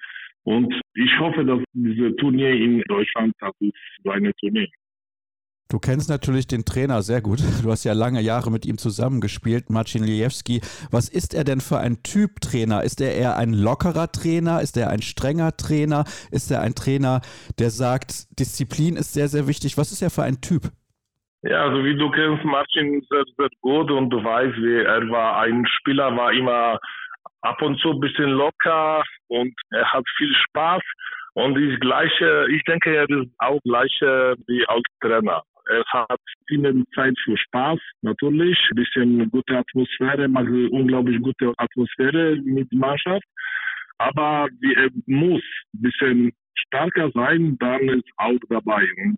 und 0.44 0.72
ich 0.94 1.18
hoffe, 1.18 1.44
dass 1.44 1.60
diese 1.72 2.14
Turnier 2.16 2.50
in 2.50 2.82
Deutschland, 2.82 3.34
das 3.40 3.52
ist 3.60 3.72
seine 4.04 4.32
Turnier. 4.34 4.68
Du 5.68 5.78
kennst 5.78 6.10
natürlich 6.10 6.46
den 6.46 6.64
Trainer 6.64 7.02
sehr 7.02 7.22
gut. 7.22 7.40
Du 7.62 7.70
hast 7.70 7.84
ja 7.84 7.94
lange 7.94 8.20
Jahre 8.20 8.50
mit 8.50 8.66
ihm 8.66 8.76
zusammengespielt, 8.76 9.70
Marcin 9.70 10.04
Liewski. 10.04 10.60
Was 10.90 11.08
ist 11.08 11.32
er 11.34 11.42
denn 11.42 11.60
für 11.60 11.78
ein 11.78 12.02
Typ 12.02 12.40
Trainer? 12.40 12.84
Ist 12.84 13.00
er 13.00 13.14
eher 13.14 13.36
ein 13.36 13.54
lockerer 13.54 14.12
Trainer? 14.12 14.60
Ist 14.60 14.76
er 14.76 14.90
ein 14.90 15.00
strenger 15.00 15.56
Trainer? 15.56 16.04
Ist 16.30 16.50
er 16.50 16.60
ein 16.60 16.74
Trainer, 16.74 17.22
der 17.58 17.70
sagt, 17.70 18.38
Disziplin 18.38 18.96
ist 18.96 19.14
sehr, 19.14 19.28
sehr 19.28 19.48
wichtig? 19.48 19.78
Was 19.78 19.90
ist 19.90 20.02
er 20.02 20.10
für 20.10 20.22
ein 20.22 20.40
Typ? 20.42 20.70
Ja, 21.46 21.64
also 21.64 21.84
wie 21.84 21.94
du 21.94 22.10
kennst 22.10 22.42
Marcin 22.42 23.04
sehr, 23.10 23.22
sehr 23.36 23.48
gut 23.60 23.90
und 23.90 24.08
du 24.08 24.24
weißt, 24.24 24.56
wie 24.56 24.82
er 24.82 25.10
war 25.10 25.42
ein 25.42 25.66
Spieler, 25.66 26.16
war 26.16 26.32
immer 26.32 26.78
ab 27.42 27.60
und 27.60 27.78
zu 27.80 27.90
ein 27.90 28.00
bisschen 28.00 28.30
locker 28.30 29.02
und 29.28 29.52
er 29.70 29.92
hat 29.92 30.04
viel 30.16 30.34
Spaß. 30.48 30.82
Und 31.34 31.56
die 31.56 31.76
gleiche, 31.80 32.46
ich 32.50 32.62
denke, 32.62 32.96
er 32.96 33.10
ist 33.10 33.28
auch 33.38 33.60
gleiche 33.64 34.36
wie 34.46 34.66
als 34.68 34.84
Trainer. 35.02 35.42
Er 35.68 35.84
hat 35.92 36.20
viel 36.48 36.84
Zeit 36.94 37.14
für 37.24 37.36
Spaß, 37.36 37.78
natürlich. 38.00 38.58
Ein 38.70 38.76
bisschen 38.76 39.30
gute 39.30 39.58
Atmosphäre, 39.58 40.28
macht 40.28 40.48
unglaublich 40.48 41.20
gute 41.20 41.52
Atmosphäre 41.58 42.36
mit 42.36 42.72
Mannschaft. 42.72 43.24
Aber 43.98 44.48
er 44.76 44.88
muss 45.06 45.42
ein 45.74 45.82
bisschen 45.82 46.32
stärker 46.66 47.10
sein, 47.12 47.56
dann 47.58 47.88
ist 47.88 48.08
auch 48.16 48.38
dabei. 48.48 48.86
Und 48.98 49.16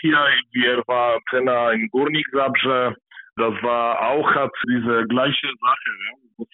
hier, 0.00 0.18
wie 0.52 0.66
er 0.66 0.82
war 0.86 1.20
Trainer 1.30 1.72
in 1.72 1.88
Gurnik 1.88 2.26
Zabrze, 2.32 2.96
das 3.36 3.54
war 3.62 4.00
auch, 4.00 4.30
hat 4.34 4.52
diese 4.68 5.06
gleiche 5.08 5.48
Sache. 5.60 5.90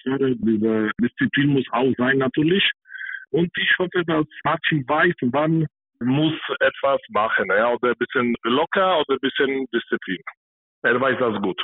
Ja. 0.05 0.19
Diese 0.19 0.91
Disziplin 1.01 1.49
muss 1.49 1.66
auch 1.73 1.93
sein 1.99 2.19
natürlich. 2.19 2.69
Und 3.31 3.51
ich 3.57 3.78
hoffe, 3.78 4.03
dass 4.07 4.27
Martin 4.45 4.85
weiß, 4.89 5.15
wann 5.32 5.66
muss 6.01 6.35
etwas 6.61 7.01
machen. 7.11 7.47
Ja, 7.49 7.73
oder 7.73 7.91
ein 7.91 7.99
bisschen 7.99 8.35
locker 8.43 9.01
oder 9.01 9.15
ein 9.15 9.20
bisschen 9.20 9.66
Disziplin. 9.73 10.23
Er 10.82 11.01
weiß 11.01 11.19
das 11.19 11.41
gut. 11.43 11.61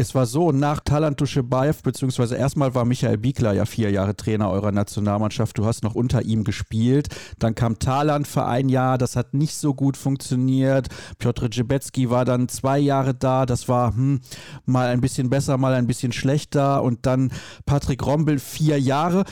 Es 0.00 0.14
war 0.14 0.26
so, 0.26 0.52
nach 0.52 0.78
Talant 0.78 1.20
Duschebaev, 1.20 1.82
beziehungsweise 1.82 2.36
erstmal 2.36 2.72
war 2.72 2.84
Michael 2.84 3.18
Biegler 3.18 3.52
ja 3.52 3.64
vier 3.64 3.90
Jahre 3.90 4.14
Trainer 4.14 4.48
eurer 4.48 4.70
Nationalmannschaft. 4.70 5.58
Du 5.58 5.66
hast 5.66 5.82
noch 5.82 5.96
unter 5.96 6.22
ihm 6.22 6.44
gespielt. 6.44 7.08
Dann 7.40 7.56
kam 7.56 7.80
Talant 7.80 8.28
für 8.28 8.44
ein 8.44 8.68
Jahr, 8.68 8.96
das 8.96 9.16
hat 9.16 9.34
nicht 9.34 9.56
so 9.56 9.74
gut 9.74 9.96
funktioniert. 9.96 10.86
Piotr 11.18 11.50
Dzibecki 11.50 12.10
war 12.10 12.24
dann 12.24 12.48
zwei 12.48 12.78
Jahre 12.78 13.12
da, 13.12 13.44
das 13.44 13.68
war 13.68 13.92
hm, 13.92 14.20
mal 14.66 14.86
ein 14.86 15.00
bisschen 15.00 15.30
besser, 15.30 15.58
mal 15.58 15.74
ein 15.74 15.88
bisschen 15.88 16.12
schlechter. 16.12 16.84
Und 16.84 17.04
dann 17.04 17.32
Patrick 17.66 18.06
Rombel 18.06 18.38
vier 18.38 18.78
Jahre. 18.78 19.24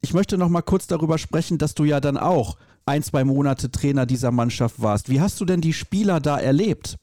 Ich 0.00 0.14
möchte 0.14 0.38
noch 0.38 0.48
mal 0.48 0.62
kurz 0.62 0.86
darüber 0.86 1.18
sprechen, 1.18 1.58
dass 1.58 1.74
du 1.74 1.84
ja 1.84 2.00
dann 2.00 2.16
auch 2.16 2.56
ein, 2.86 3.02
zwei 3.02 3.22
Monate 3.22 3.70
Trainer 3.70 4.06
dieser 4.06 4.30
Mannschaft 4.30 4.80
warst. 4.80 5.10
Wie 5.10 5.20
hast 5.20 5.38
du 5.42 5.44
denn 5.44 5.60
die 5.60 5.74
Spieler 5.74 6.20
da 6.20 6.38
erlebt? 6.38 6.96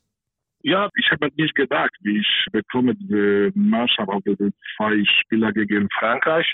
Ja, 0.65 0.89
ich 0.95 1.11
habe 1.11 1.29
nicht 1.35 1.55
gedacht, 1.55 1.91
wie 2.03 2.19
ich 2.19 2.45
bekomme 2.53 2.95
diese 2.95 3.51
Mannschaft 3.53 4.07
auf 4.07 4.23
diese 4.25 4.49
zwei 4.77 5.03
Spieler 5.21 5.51
gegen 5.51 5.89
Frankreich. 5.99 6.49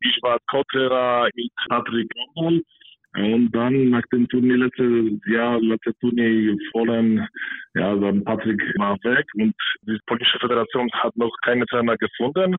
Ich 0.00 0.18
war 0.22 0.38
Co-Trainer 0.50 1.28
mit 1.36 1.52
Patrick 1.68 2.10
Rommel. 2.36 2.62
Und 3.14 3.52
dann 3.52 3.90
nach 3.90 4.02
dem 4.10 4.26
Turnier 4.28 4.56
letztes 4.56 5.20
Jahr, 5.26 5.60
letztes 5.60 5.94
Turnier 6.00 6.56
vollen, 6.72 7.28
ja, 7.74 7.94
dann 7.94 8.24
Patrick 8.24 8.60
war 8.78 8.96
weg 9.04 9.26
und 9.34 9.54
die 9.82 9.98
polnische 10.06 10.38
Föderation 10.40 10.90
hat 10.94 11.14
noch 11.16 11.32
keine 11.42 11.66
Trainer 11.66 11.96
gefunden. 11.98 12.56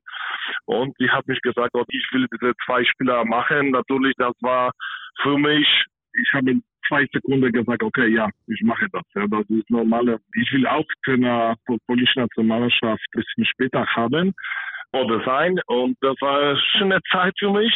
Und 0.66 0.94
die 1.00 1.10
hat 1.10 1.26
mich 1.26 1.40
gesagt, 1.42 1.72
oh, 1.74 1.84
ich 1.88 2.06
will 2.12 2.26
diese 2.32 2.52
zwei 2.64 2.84
Spieler 2.84 3.24
machen. 3.24 3.72
Natürlich, 3.72 4.14
das 4.16 4.32
war 4.40 4.70
für 5.22 5.36
mich, 5.36 5.66
ich 6.20 6.32
habe 6.32 6.60
zwei 6.86 7.06
Sekunden 7.12 7.52
gesagt, 7.52 7.82
okay, 7.82 8.08
ja, 8.08 8.28
ich 8.46 8.62
mache 8.62 8.86
das. 8.92 9.02
Ja, 9.14 9.26
das 9.26 9.48
ist 9.48 9.70
normal. 9.70 10.18
Ich 10.34 10.52
will 10.52 10.66
auch 10.66 10.84
Trainer 11.04 11.54
der 11.68 11.76
polnischen 11.86 12.22
Nationalmannschaft 12.22 13.02
ein 13.14 13.20
bisschen 13.20 13.44
später 13.46 13.86
haben 13.86 14.34
oder 14.92 15.22
sein. 15.24 15.58
Und 15.66 15.96
das 16.00 16.16
war 16.20 16.40
eine 16.40 16.60
schöne 16.76 17.00
Zeit 17.10 17.34
für 17.38 17.50
mich. 17.50 17.72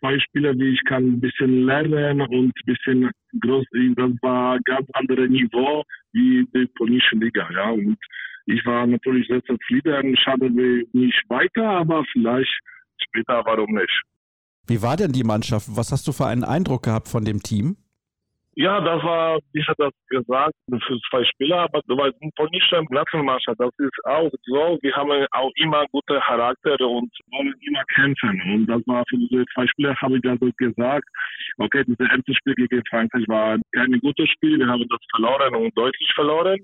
Zwei 0.00 0.18
Spieler, 0.18 0.54
wie 0.58 0.74
ich 0.74 0.84
kann 0.84 1.04
ein 1.04 1.20
bisschen 1.20 1.66
lernen 1.66 2.20
und 2.20 2.52
ein 2.56 2.66
bisschen 2.66 3.10
groß. 3.40 3.64
Das 3.96 4.10
war 4.22 4.54
ein 4.54 4.62
ganz 4.64 4.88
anderes 4.94 5.30
Niveau 5.30 5.84
wie 6.12 6.46
die 6.54 6.66
polnische 6.76 7.16
Liga. 7.16 7.48
Ja, 7.52 7.70
und 7.70 7.96
ich 8.46 8.64
war 8.66 8.86
natürlich 8.86 9.28
sehr 9.28 9.42
zufrieden. 9.44 10.16
Schade 10.16 10.50
nicht 10.50 11.22
weiter, 11.28 11.64
aber 11.64 12.04
vielleicht 12.12 12.58
später, 12.98 13.42
warum 13.44 13.74
nicht? 13.74 14.02
Wie 14.66 14.82
war 14.82 14.96
denn 14.96 15.12
die 15.12 15.24
Mannschaft? 15.24 15.66
Was 15.70 15.92
hast 15.92 16.06
du 16.08 16.12
für 16.12 16.26
einen 16.26 16.44
Eindruck 16.44 16.84
gehabt 16.84 17.08
von 17.08 17.24
dem 17.24 17.42
Team? 17.42 17.76
Ja, 18.56 18.80
das 18.80 19.02
war, 19.02 19.38
ich 19.52 19.66
hatte 19.66 19.90
das 19.90 19.92
gesagt, 20.08 20.54
für 20.68 20.98
zwei 21.10 21.24
Spieler, 21.24 21.62
aber 21.62 21.80
weißt, 21.88 22.14
von 22.36 22.48
nicht 22.52 22.72
im 22.72 22.86
Nationalmannschaft, 22.88 23.58
das 23.58 23.70
ist 23.78 24.04
auch 24.04 24.30
so, 24.44 24.78
wir 24.80 24.94
haben 24.94 25.10
auch 25.32 25.50
immer 25.56 25.84
gute 25.90 26.20
Charakter 26.20 26.78
und 26.86 27.10
wollen 27.32 27.54
immer 27.66 27.82
kämpfen. 27.96 28.40
Und 28.54 28.66
das 28.66 28.80
war 28.86 29.02
für 29.08 29.18
diese 29.18 29.44
zwei 29.54 29.66
Spieler, 29.66 29.96
habe 30.00 30.16
ich 30.16 30.22
das 30.22 30.38
gesagt, 30.56 31.04
okay, 31.58 31.82
dieses 31.84 31.98
erste 31.98 32.34
Spiel 32.34 32.54
gegen 32.54 32.82
Frankreich 32.88 33.26
war 33.26 33.58
kein 33.72 33.98
gutes 34.00 34.28
Spiel, 34.30 34.60
wir 34.60 34.68
haben 34.68 34.86
das 34.88 35.00
verloren 35.10 35.54
und 35.56 35.76
deutlich 35.76 36.12
verloren. 36.14 36.58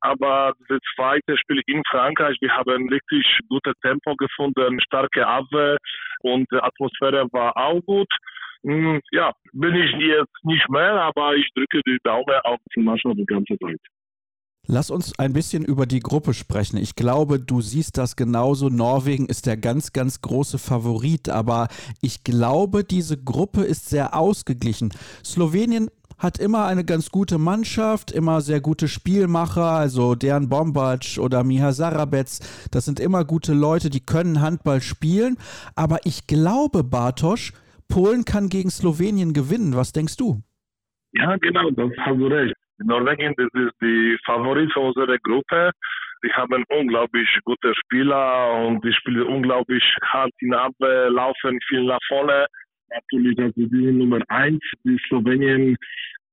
Aber 0.00 0.52
das 0.68 0.78
zweite 0.94 1.36
Spiel 1.38 1.60
in 1.66 1.82
Frankreich, 1.90 2.36
wir 2.40 2.52
haben 2.52 2.88
richtig 2.88 3.26
gutes 3.48 3.74
Tempo 3.82 4.14
gefunden, 4.16 4.80
starke 4.80 5.26
Abwehr 5.26 5.76
und 6.20 6.46
die 6.52 6.56
Atmosphäre 6.56 7.26
war 7.32 7.56
auch 7.56 7.80
gut. 7.86 8.08
hm, 8.62 9.00
ja, 9.12 9.32
bin 9.52 9.74
ich 9.74 9.92
jetzt 9.98 10.44
nicht 10.44 10.68
mehr, 10.68 11.02
aber 11.02 11.34
ich 11.34 11.48
drücke 11.54 11.80
die 11.86 11.98
Daumen 12.04 12.40
auf 12.44 12.58
die 12.74 12.80
Mannschaft 12.80 13.16
die 13.16 13.26
ganze 13.26 13.56
Zeit. 13.58 13.80
Lass 14.70 14.90
uns 14.90 15.18
ein 15.18 15.32
bisschen 15.32 15.64
über 15.64 15.86
die 15.86 16.00
Gruppe 16.00 16.34
sprechen. 16.34 16.76
Ich 16.76 16.94
glaube, 16.94 17.40
du 17.40 17.62
siehst 17.62 17.96
das 17.96 18.16
genauso. 18.16 18.68
Norwegen 18.68 19.24
ist 19.24 19.46
der 19.46 19.56
ganz, 19.56 19.94
ganz 19.94 20.20
große 20.20 20.58
Favorit, 20.58 21.30
aber 21.30 21.68
ich 22.02 22.22
glaube, 22.22 22.84
diese 22.84 23.16
Gruppe 23.16 23.62
ist 23.62 23.88
sehr 23.88 24.14
ausgeglichen. 24.14 24.92
Slowenien 25.24 25.88
hat 26.18 26.38
immer 26.38 26.66
eine 26.66 26.84
ganz 26.84 27.10
gute 27.10 27.38
Mannschaft, 27.38 28.10
immer 28.10 28.40
sehr 28.40 28.60
gute 28.60 28.88
Spielmacher, 28.88 29.64
also 29.64 30.14
Dejan 30.14 30.48
Bombac 30.48 31.18
oder 31.18 31.44
Miha 31.44 31.72
Sarabec, 31.72 32.26
das 32.72 32.84
sind 32.84 33.00
immer 33.00 33.24
gute 33.24 33.54
Leute, 33.54 33.90
die 33.90 34.04
können 34.04 34.40
Handball 34.40 34.80
spielen, 34.80 35.36
aber 35.76 35.98
ich 36.04 36.26
glaube, 36.26 36.84
Bartosch, 36.84 37.52
Polen 37.88 38.24
kann 38.24 38.48
gegen 38.48 38.70
Slowenien 38.70 39.32
gewinnen. 39.32 39.74
Was 39.74 39.92
denkst 39.92 40.16
du? 40.16 40.42
Ja, 41.12 41.36
genau, 41.36 41.70
das 41.70 41.90
hast 41.98 42.18
du 42.18 42.26
recht. 42.26 42.54
Norwegen, 42.78 43.34
das 43.36 43.48
ist 43.54 43.74
die 43.80 44.16
Favorit 44.24 44.72
für 44.72 44.80
unsere 44.80 45.18
Gruppe. 45.18 45.70
Die 46.24 46.32
haben 46.32 46.64
unglaublich 46.68 47.28
gute 47.44 47.74
Spieler 47.74 48.66
und 48.66 48.84
die 48.84 48.92
spielen 48.92 49.22
unglaublich 49.22 49.82
hart 50.02 50.32
in 50.40 50.52
Abwehr, 50.52 51.10
laufen 51.10 51.58
viel 51.68 51.84
nach 51.84 51.98
vorne. 52.08 52.46
Natürlich, 52.90 53.36
das 53.36 53.48
ist 53.56 53.72
die 53.72 53.92
Nummer 53.92 54.20
eins. 54.28 54.60
Die 54.84 54.98
Slowenien, 55.08 55.76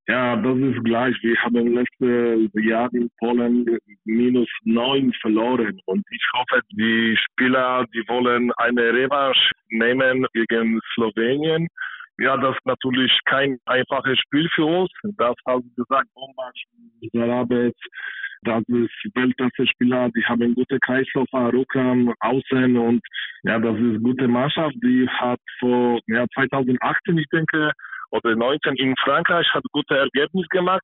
ja, 0.08 0.36
das 0.36 0.58
ist 0.58 0.84
gleich. 0.84 1.16
Wir 1.22 1.36
haben 1.42 1.74
letzte 1.74 2.50
Jahr 2.62 2.90
in 2.94 3.10
Polen 3.18 3.66
minus 4.06 4.48
neun 4.64 5.12
verloren. 5.22 5.80
Und 5.86 6.06
ich 6.12 6.26
hoffe, 6.34 6.62
die 6.72 7.18
Spieler, 7.18 7.86
die 7.94 8.04
wollen 8.08 8.52
eine 8.58 8.94
Revanche 8.94 9.52
nehmen 9.70 10.26
gegen 10.34 10.80
Slowenien. 10.94 11.68
Ja, 12.20 12.38
das 12.38 12.56
ist 12.56 12.66
natürlich 12.66 13.12
kein 13.26 13.58
einfaches 13.66 14.18
Spiel 14.20 14.48
für 14.56 14.66
uns. 14.66 14.92
Das 15.18 15.36
haben 15.48 15.70
gesagt, 15.76 16.08
Bombach, 16.14 16.54
Sarabetz, 17.12 17.78
das 18.46 18.64
ist 18.68 19.16
Weltklasse-Spieler, 19.16 20.10
die 20.16 20.24
haben 20.26 20.56
gute 20.56 20.80
Kreislauf, 20.80 21.28
Rückraum, 21.34 22.14
Außen 22.20 22.78
und 22.78 23.02
ja, 23.44 23.60
das 23.60 23.78
ist 23.78 24.04
gute 24.04 24.28
Mannschaft. 24.28 24.76
Die 24.84 25.08
hat 25.10 25.40
vor 25.60 26.00
ja, 26.08 26.26
2018, 26.34 27.18
ich 27.18 27.28
denke, 27.32 27.72
oder 28.12 28.36
19 28.36 28.76
in 28.76 28.96
Frankreich 29.04 29.48
hat 29.54 29.64
gute 29.72 29.98
Ergebnisse 29.98 30.48
gemacht. 30.50 30.84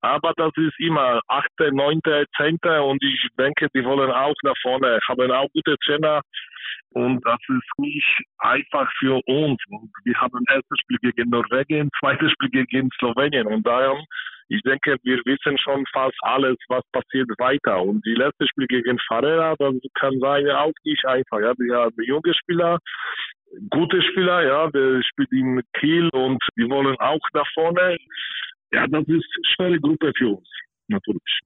Aber 0.00 0.32
das 0.36 0.50
ist 0.56 0.78
immer 0.78 1.20
8., 1.28 1.46
9., 1.72 2.00
10. 2.36 2.58
und 2.82 3.02
ich 3.04 3.28
denke, 3.38 3.68
die 3.74 3.84
wollen 3.84 4.10
auch 4.10 4.34
nach 4.42 4.56
vorne, 4.60 4.98
haben 5.08 5.30
auch 5.30 5.48
gute 5.54 5.76
Trainer. 5.84 6.20
Und 6.90 7.24
das 7.24 7.38
ist 7.48 7.78
nicht 7.78 8.18
einfach 8.38 8.90
für 8.98 9.20
uns. 9.26 9.58
Und 9.68 9.90
wir 10.04 10.14
haben 10.20 10.44
erstes 10.48 10.78
Spiel 10.82 10.98
gegen 11.00 11.30
Norwegen, 11.30 11.88
zweites 12.00 12.32
Spiel 12.32 12.66
gegen 12.66 12.90
Slowenien. 12.98 13.46
Und 13.46 13.66
daher 13.66 13.96
ich 14.52 14.60
denke, 14.62 14.96
wir 15.02 15.18
wissen 15.24 15.56
schon 15.56 15.84
fast 15.92 16.16
alles, 16.20 16.56
was 16.68 16.82
passiert 16.92 17.28
weiter. 17.38 17.82
Und 17.82 18.04
die 18.04 18.14
letzte 18.14 18.46
Spiel 18.46 18.66
gegen 18.66 18.98
Ferreira, 19.08 19.54
das 19.58 19.74
kann 19.94 20.18
sein 20.20 20.46
auch 20.50 20.72
nicht 20.84 21.04
einfach. 21.06 21.40
Ja, 21.40 21.54
die 21.54 21.72
haben 21.72 21.94
junge 22.04 22.34
Spieler, 22.34 22.78
gute 23.70 24.02
Spieler, 24.02 24.46
ja, 24.46 24.70
der 24.70 25.02
spielt 25.02 25.32
in 25.32 25.62
Kiel 25.80 26.08
und 26.10 26.42
die 26.58 26.68
wollen 26.68 26.96
auch 26.98 27.20
nach 27.32 27.48
vorne. 27.54 27.96
Ja, 28.72 28.86
das 28.86 29.02
ist 29.08 29.10
eine 29.10 29.54
schwere 29.54 29.80
Gruppe 29.80 30.12
für 30.16 30.36
uns, 30.36 30.48
natürlich. 30.88 31.40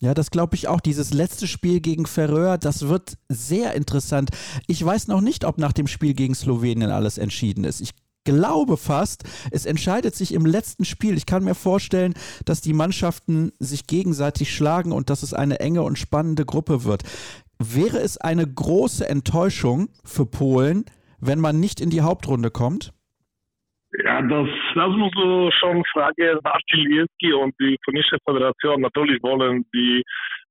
Ja, 0.00 0.14
das 0.14 0.30
glaube 0.30 0.56
ich 0.56 0.66
auch. 0.66 0.80
Dieses 0.80 1.12
letzte 1.12 1.46
Spiel 1.46 1.80
gegen 1.80 2.06
Ferreur, 2.06 2.56
das 2.56 2.88
wird 2.88 3.18
sehr 3.28 3.74
interessant. 3.74 4.30
Ich 4.66 4.84
weiß 4.84 5.08
noch 5.08 5.20
nicht, 5.20 5.44
ob 5.44 5.58
nach 5.58 5.74
dem 5.74 5.86
Spiel 5.86 6.14
gegen 6.14 6.34
Slowenien 6.34 6.90
alles 6.90 7.18
entschieden 7.18 7.64
ist. 7.64 7.80
Ich 7.80 7.90
glaube 8.24 8.76
fast, 8.76 9.24
es 9.50 9.66
entscheidet 9.66 10.14
sich 10.14 10.34
im 10.34 10.46
letzten 10.46 10.84
Spiel. 10.84 11.16
Ich 11.16 11.26
kann 11.26 11.44
mir 11.44 11.54
vorstellen, 11.54 12.14
dass 12.44 12.60
die 12.60 12.72
Mannschaften 12.72 13.52
sich 13.58 13.86
gegenseitig 13.86 14.54
schlagen 14.54 14.92
und 14.92 15.10
dass 15.10 15.22
es 15.22 15.34
eine 15.34 15.60
enge 15.60 15.82
und 15.82 15.98
spannende 15.98 16.44
Gruppe 16.44 16.84
wird. 16.84 17.02
Wäre 17.58 17.98
es 17.98 18.16
eine 18.16 18.46
große 18.46 19.08
Enttäuschung 19.08 19.88
für 20.04 20.26
Polen, 20.26 20.84
wenn 21.20 21.40
man 21.40 21.60
nicht 21.60 21.80
in 21.80 21.90
die 21.90 22.00
Hauptrunde 22.00 22.50
kommt? 22.50 22.92
Ja, 24.04 24.22
das, 24.22 24.48
das 24.76 24.90
muss 24.96 25.10
du 25.12 25.50
schon 25.58 25.82
fragen, 25.92 26.38
Martin 26.44 27.06
und 27.34 27.54
die 27.60 27.76
polnische 27.84 28.16
Föderation. 28.24 28.80
Natürlich 28.82 29.20
wollen 29.22 29.66
die 29.74 30.02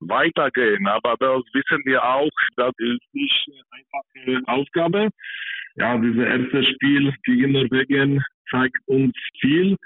weitergehen, 0.01 0.85
aber 0.87 1.15
das 1.19 1.41
wissen 1.53 1.81
wir 1.85 2.03
auch, 2.03 2.29
das 2.57 2.73
ist 2.77 2.99
nicht 3.13 3.47
eine 3.47 4.35
einfache 4.35 4.59
Aufgabe 4.59 5.09
ja, 5.75 5.97
dieses 5.97 6.25
erste 6.25 6.63
Spiel 6.73 7.13
gegen 7.23 7.51
Norwegen 7.53 8.23
zeigt 8.49 8.77
uns 8.87 9.13
viel. 9.39 9.77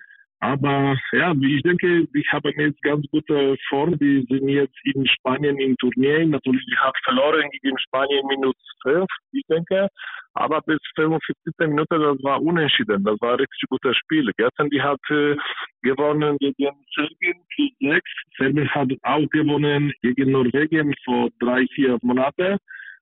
Aber 0.43 0.97
ja, 1.13 1.33
ich 1.39 1.61
denke, 1.63 2.05
die 2.13 2.23
haben 2.29 2.59
jetzt 2.59 2.81
ganz 2.81 3.05
gute 3.11 3.55
Form. 3.69 3.97
Die 3.97 4.25
sind 4.29 4.49
jetzt 4.49 4.75
in 4.83 5.07
Spanien 5.07 5.57
im 5.57 5.77
Turnier. 5.77 6.25
Natürlich, 6.27 6.65
die 6.65 6.75
hat 6.75 6.93
verloren 7.05 7.49
gegen 7.51 7.77
Spanien 7.79 8.27
minus 8.27 8.55
5, 8.81 9.05
ich 9.31 9.43
denke. 9.49 9.87
Aber 10.33 10.59
bis 10.61 10.79
45 10.95 11.53
Minuten, 11.59 11.97
das 11.97 12.23
war 12.23 12.41
unentschieden. 12.41 13.05
Das 13.05 13.21
war 13.21 13.33
ein 13.33 13.39
richtig 13.39 13.69
gutes 13.69 13.95
Spiel. 13.95 14.29
Gestern, 14.35 14.69
die 14.69 14.81
hat 14.81 14.99
äh, 15.11 15.37
gewonnen 15.81 16.37
gegen 16.39 16.75
Serbien 16.93 17.39
6. 17.79 18.01
Serbien 18.37 18.69
hat 18.69 18.89
auch 19.03 19.25
gewonnen 19.29 19.93
gegen 20.01 20.31
Norwegen 20.31 20.93
vor 21.05 21.29
drei, 21.39 21.65
vier 21.73 21.97
Monaten. 22.01 22.57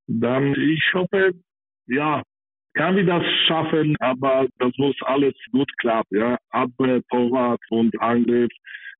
Dann, 0.06 0.54
ich 0.54 0.94
hoffe, 0.94 1.32
ja, 1.88 2.22
kann 2.74 2.96
wir 2.96 3.06
das 3.06 3.24
schaffen, 3.48 3.96
aber 4.00 4.48
das 4.60 4.72
muss 4.78 4.96
alles 5.02 5.34
gut 5.52 5.70
klappen. 5.78 6.18
Ja? 6.18 6.38
Abwehr, 6.52 7.02
Torwart 7.10 7.62
und 7.70 8.00
Angriff. 8.02 8.52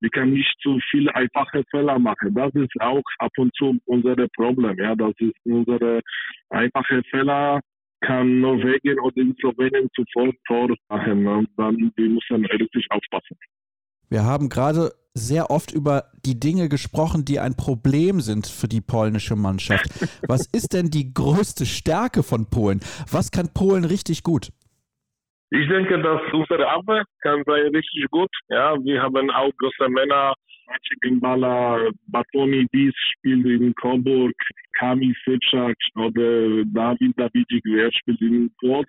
Wir 0.02 0.10
können 0.10 0.34
nicht 0.34 0.56
zu 0.62 0.80
viele 0.90 1.14
einfache 1.16 1.64
Fehler 1.70 2.00
machen. 2.00 2.34
Das 2.34 2.54
ist 2.56 2.74
auch 2.80 3.04
ab 3.20 3.32
und 3.38 3.54
zu 3.56 3.78
unser 3.86 4.16
Problem. 4.36 4.78
Ja? 4.78 4.96
Das 4.96 5.14
ist 5.20 5.36
unsere 5.46 6.02
einfache 6.50 7.02
Fehler 7.10 7.62
kann 8.02 8.42
Norwegen 8.42 9.00
oder 9.00 9.24
Slowenien 9.40 9.88
zuvor 9.94 10.32
Tor 10.48 10.76
machen. 10.90 11.28
Und 11.28 11.50
dann 11.56 11.92
wir 11.96 12.10
müssen 12.10 12.46
richtig 12.46 12.88
aufpassen. 12.90 13.38
Wir 14.12 14.26
haben 14.26 14.50
gerade 14.50 14.92
sehr 15.14 15.50
oft 15.50 15.72
über 15.72 16.12
die 16.26 16.38
Dinge 16.38 16.68
gesprochen, 16.68 17.24
die 17.24 17.40
ein 17.40 17.56
Problem 17.56 18.20
sind 18.20 18.46
für 18.46 18.68
die 18.68 18.82
polnische 18.82 19.38
Mannschaft. 19.38 19.86
Was 20.28 20.48
ist 20.52 20.74
denn 20.74 20.90
die 20.90 21.14
größte 21.14 21.66
Stärke 21.66 22.22
von 22.22 22.50
Polen? 22.50 22.82
Was 23.10 23.32
kann 23.32 23.54
Polen 23.54 23.86
richtig 23.86 24.24
gut? 24.24 24.50
Ich 25.50 25.68
denke, 25.70 26.02
dass 26.02 26.22
unsere 26.34 26.68
Abwehr 26.68 27.06
kann 27.22 27.42
sein 27.46 27.68
richtig 27.74 28.06
gut. 28.12 28.30
Ja, 28.50 28.76
wir 28.84 29.02
haben 29.02 29.32
auch 29.32 29.52
große 29.58 29.90
Männer, 29.90 30.34
Gimbala, 31.02 31.90
Batomi 32.08 32.68
Dies 32.74 32.94
spielt 33.14 33.46
in 33.46 33.74
Coburg, 33.76 34.36
Kami 34.78 35.14
Sitschak 35.26 35.76
oder 35.96 36.64
David 36.66 37.18
Davidic, 37.18 37.64
wer 37.66 37.92
spielt 37.92 38.22
in 38.22 38.52
Płock. 38.60 38.88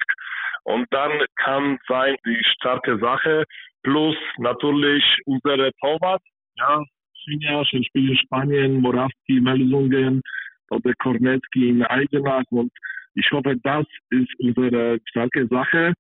Und 0.64 0.86
dann 0.90 1.12
kann 1.36 1.78
sein 1.88 2.16
die 2.24 2.42
starke 2.56 2.98
Sache, 2.98 3.44
plus 3.82 4.16
natürlich 4.38 5.04
unsere 5.26 5.70
Torwart, 5.80 6.22
ja, 6.56 6.82
Sinias 7.24 7.68
spielt 7.68 7.94
in 7.94 8.16
Spanien, 8.16 8.80
Moravski, 8.80 9.40
Melsungen 9.40 10.22
oder 10.70 10.92
Kornetski 10.94 11.68
in 11.68 11.82
Eisenach 11.82 12.44
und 12.50 12.72
ich 13.14 13.30
hoffe, 13.30 13.56
das 13.62 13.84
ist 14.10 14.30
unsere 14.38 14.98
starke 15.04 15.46
Sache. 15.48 15.92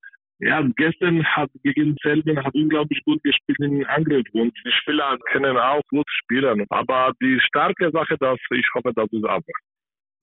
Ja, 0.44 0.60
gestern 0.74 1.24
hat 1.24 1.50
gegen 1.62 1.96
Serbien 2.02 2.42
hat 2.42 2.52
unglaublich 2.54 3.00
gut 3.04 3.22
gespielt 3.22 3.60
in 3.60 3.86
Angriff 3.86 4.26
und 4.32 4.52
die 4.66 4.72
Spieler 4.72 5.16
können 5.30 5.56
auch 5.56 5.82
gut 5.88 6.08
spielen. 6.08 6.66
Aber 6.68 7.12
die 7.22 7.38
starke 7.46 7.92
Sache, 7.92 8.16
dass 8.18 8.40
ich 8.50 8.66
hoffe, 8.74 8.90
das 8.92 9.06
ist 9.12 9.24
Abwehr. 9.24 9.54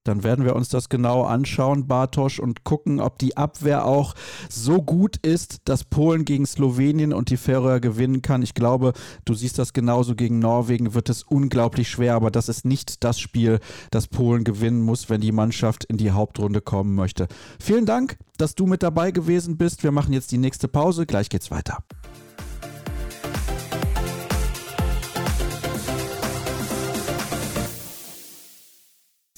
Dann 0.10 0.24
werden 0.24 0.44
wir 0.44 0.56
uns 0.56 0.70
das 0.70 0.90
genau 0.90 1.22
anschauen, 1.22 1.86
Bartosch, 1.86 2.40
und 2.40 2.64
gucken, 2.64 3.00
ob 3.00 3.20
die 3.20 3.38
Abwehr 3.38 3.86
auch 3.86 4.16
so 4.50 4.82
gut 4.82 5.18
ist, 5.18 5.58
dass 5.66 5.84
Polen 5.84 6.26
gegen 6.26 6.48
Slowenien 6.48 7.14
und 7.14 7.30
die 7.30 7.38
Färöer 7.38 7.80
gewinnen 7.80 8.24
kann. 8.24 8.42
Ich 8.42 8.56
glaube, 8.56 8.94
du 9.26 9.36
siehst 9.36 9.60
das 9.60 9.72
genauso 9.72 10.16
gegen 10.16 10.40
Norwegen, 10.40 10.96
wird 10.96 11.10
es 11.10 11.22
unglaublich 11.22 11.90
schwer, 11.90 12.16
aber 12.16 12.32
das 12.32 12.50
ist 12.50 12.66
nicht 12.66 13.04
das 13.04 13.20
Spiel, 13.20 13.60
das 13.92 14.08
Polen 14.08 14.44
gewinnen 14.44 14.82
muss, 14.82 15.12
wenn 15.12 15.22
die 15.22 15.32
Mannschaft 15.32 15.86
in 15.86 15.98
die 15.98 16.10
Hauptrunde 16.10 16.60
kommen 16.60 16.96
möchte. 16.96 17.28
Vielen 17.62 17.86
Dank, 17.86 18.18
dass 18.38 18.56
du 18.56 18.66
mit 18.66 18.82
dabei 18.82 19.12
gewesen 19.12 19.58
bist. 19.58 19.84
Wir 19.84 19.92
machen 19.92 20.12
jetzt 20.12 20.32
die 20.32 20.40
nächste 20.40 20.68
Pause. 20.68 21.06
Gleich 21.06 21.30
geht's 21.30 21.52
weiter. 21.52 21.84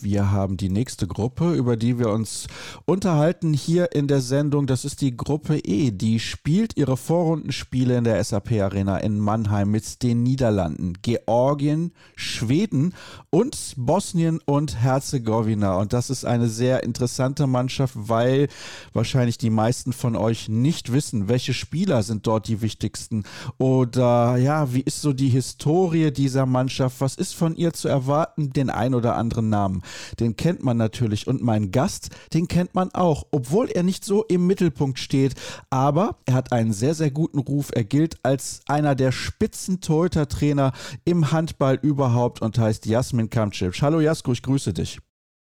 Wir 0.03 0.31
haben 0.31 0.57
die 0.57 0.69
nächste 0.69 1.05
Gruppe, 1.05 1.53
über 1.53 1.77
die 1.77 1.99
wir 1.99 2.09
uns 2.09 2.47
unterhalten 2.85 3.53
hier 3.53 3.93
in 3.93 4.07
der 4.07 4.21
Sendung. 4.21 4.65
Das 4.65 4.83
ist 4.83 5.01
die 5.01 5.15
Gruppe 5.15 5.59
E. 5.59 5.91
Die 5.91 6.19
spielt 6.19 6.75
ihre 6.75 6.97
Vorrundenspiele 6.97 7.97
in 7.97 8.03
der 8.03 8.23
SAP 8.23 8.53
Arena 8.53 8.97
in 8.97 9.19
Mannheim 9.19 9.69
mit 9.69 10.01
den 10.01 10.23
Niederlanden, 10.23 10.93
Georgien, 11.01 11.91
Schweden 12.15 12.95
und 13.29 13.73
Bosnien 13.77 14.39
und 14.45 14.75
Herzegowina. 14.81 15.77
Und 15.77 15.93
das 15.93 16.09
ist 16.09 16.25
eine 16.25 16.49
sehr 16.49 16.83
interessante 16.83 17.45
Mannschaft, 17.45 17.93
weil 17.95 18.47
wahrscheinlich 18.93 19.37
die 19.37 19.51
meisten 19.51 19.93
von 19.93 20.15
euch 20.15 20.49
nicht 20.49 20.91
wissen, 20.91 21.27
welche 21.27 21.53
Spieler 21.53 22.01
sind 22.01 22.25
dort 22.25 22.47
die 22.47 22.61
wichtigsten. 22.61 23.23
Oder 23.59 24.37
ja, 24.37 24.73
wie 24.73 24.81
ist 24.81 25.01
so 25.01 25.13
die 25.13 25.29
Historie 25.29 26.11
dieser 26.11 26.47
Mannschaft? 26.47 27.01
Was 27.01 27.15
ist 27.15 27.35
von 27.35 27.55
ihr 27.55 27.73
zu 27.73 27.87
erwarten? 27.87 28.51
Den 28.51 28.69
ein 28.71 28.95
oder 28.95 29.15
anderen 29.15 29.49
Namen 29.49 29.83
den 30.19 30.35
kennt 30.35 30.63
man 30.63 30.77
natürlich. 30.77 31.27
Und 31.27 31.41
mein 31.41 31.71
Gast, 31.71 32.29
den 32.33 32.47
kennt 32.47 32.75
man 32.75 32.89
auch, 32.93 33.25
obwohl 33.31 33.69
er 33.69 33.83
nicht 33.83 34.03
so 34.03 34.23
im 34.25 34.47
Mittelpunkt 34.47 34.99
steht. 34.99 35.35
Aber 35.69 36.17
er 36.25 36.35
hat 36.35 36.51
einen 36.51 36.73
sehr, 36.73 36.93
sehr 36.93 37.11
guten 37.11 37.39
Ruf. 37.39 37.71
Er 37.73 37.83
gilt 37.83 38.23
als 38.23 38.63
einer 38.67 38.95
der 38.95 39.11
spitzen 39.11 39.81
Torhüter-Trainer 39.81 40.71
im 41.05 41.31
Handball 41.31 41.79
überhaupt 41.81 42.41
und 42.41 42.57
heißt 42.57 42.85
Jasmin 42.85 43.29
Kamcic. 43.29 43.81
Hallo 43.81 43.99
Jasko, 43.99 44.31
ich 44.31 44.43
grüße 44.43 44.73
dich. 44.73 44.99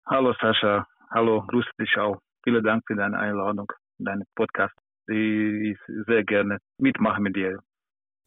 Hallo 0.07 0.35
Sascha, 0.41 0.87
hallo, 1.11 1.45
grüße 1.47 1.71
dich 1.81 1.97
auch. 1.97 2.19
Vielen 2.43 2.65
Dank 2.65 2.83
für 2.87 2.97
deine 2.97 3.19
Einladung, 3.19 3.71
deinen 3.99 4.25
Podcast. 4.35 4.75
Ich 5.07 5.79
sehr 6.07 6.25
gerne 6.25 6.59
mitmachen 6.79 7.23
mit 7.25 7.37
dir. 7.37 7.61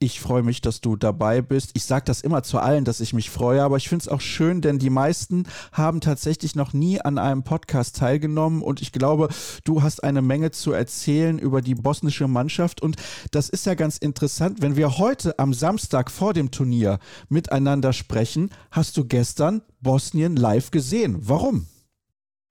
Ich 0.03 0.19
freue 0.19 0.43
mich, 0.43 0.59
dass 0.59 0.81
du 0.81 0.97
dabei 0.97 1.41
bist. 1.41 1.71
Ich 1.75 1.85
sage 1.85 2.03
das 2.03 2.19
immer 2.19 2.43
zu 2.43 2.59
allen, 2.59 2.83
dass 2.83 2.99
ich 2.99 3.13
mich 3.13 3.29
freue, 3.29 3.63
aber 3.63 3.77
ich 3.77 3.87
finde 3.87 4.03
es 4.03 4.09
auch 4.09 4.19
schön, 4.19 4.59
denn 4.59 4.77
die 4.77 4.89
meisten 4.89 5.45
haben 5.71 6.01
tatsächlich 6.01 6.57
noch 6.57 6.73
nie 6.73 6.99
an 6.99 7.17
einem 7.17 7.43
Podcast 7.43 7.95
teilgenommen 7.95 8.61
und 8.63 8.81
ich 8.81 8.91
glaube, 8.91 9.29
du 9.63 9.81
hast 9.81 10.03
eine 10.03 10.21
Menge 10.21 10.51
zu 10.51 10.73
erzählen 10.73 11.39
über 11.39 11.61
die 11.61 11.75
bosnische 11.75 12.27
Mannschaft 12.27 12.81
und 12.81 12.97
das 13.31 13.47
ist 13.47 13.65
ja 13.65 13.75
ganz 13.75 13.97
interessant, 13.97 14.61
wenn 14.61 14.75
wir 14.75 14.97
heute 14.97 15.39
am 15.39 15.53
Samstag 15.53 16.11
vor 16.11 16.33
dem 16.33 16.51
Turnier 16.51 16.99
miteinander 17.29 17.93
sprechen, 17.93 18.49
hast 18.71 18.97
du 18.97 19.05
gestern 19.05 19.61
Bosnien 19.79 20.35
live 20.35 20.71
gesehen. 20.71 21.15
Warum? 21.21 21.67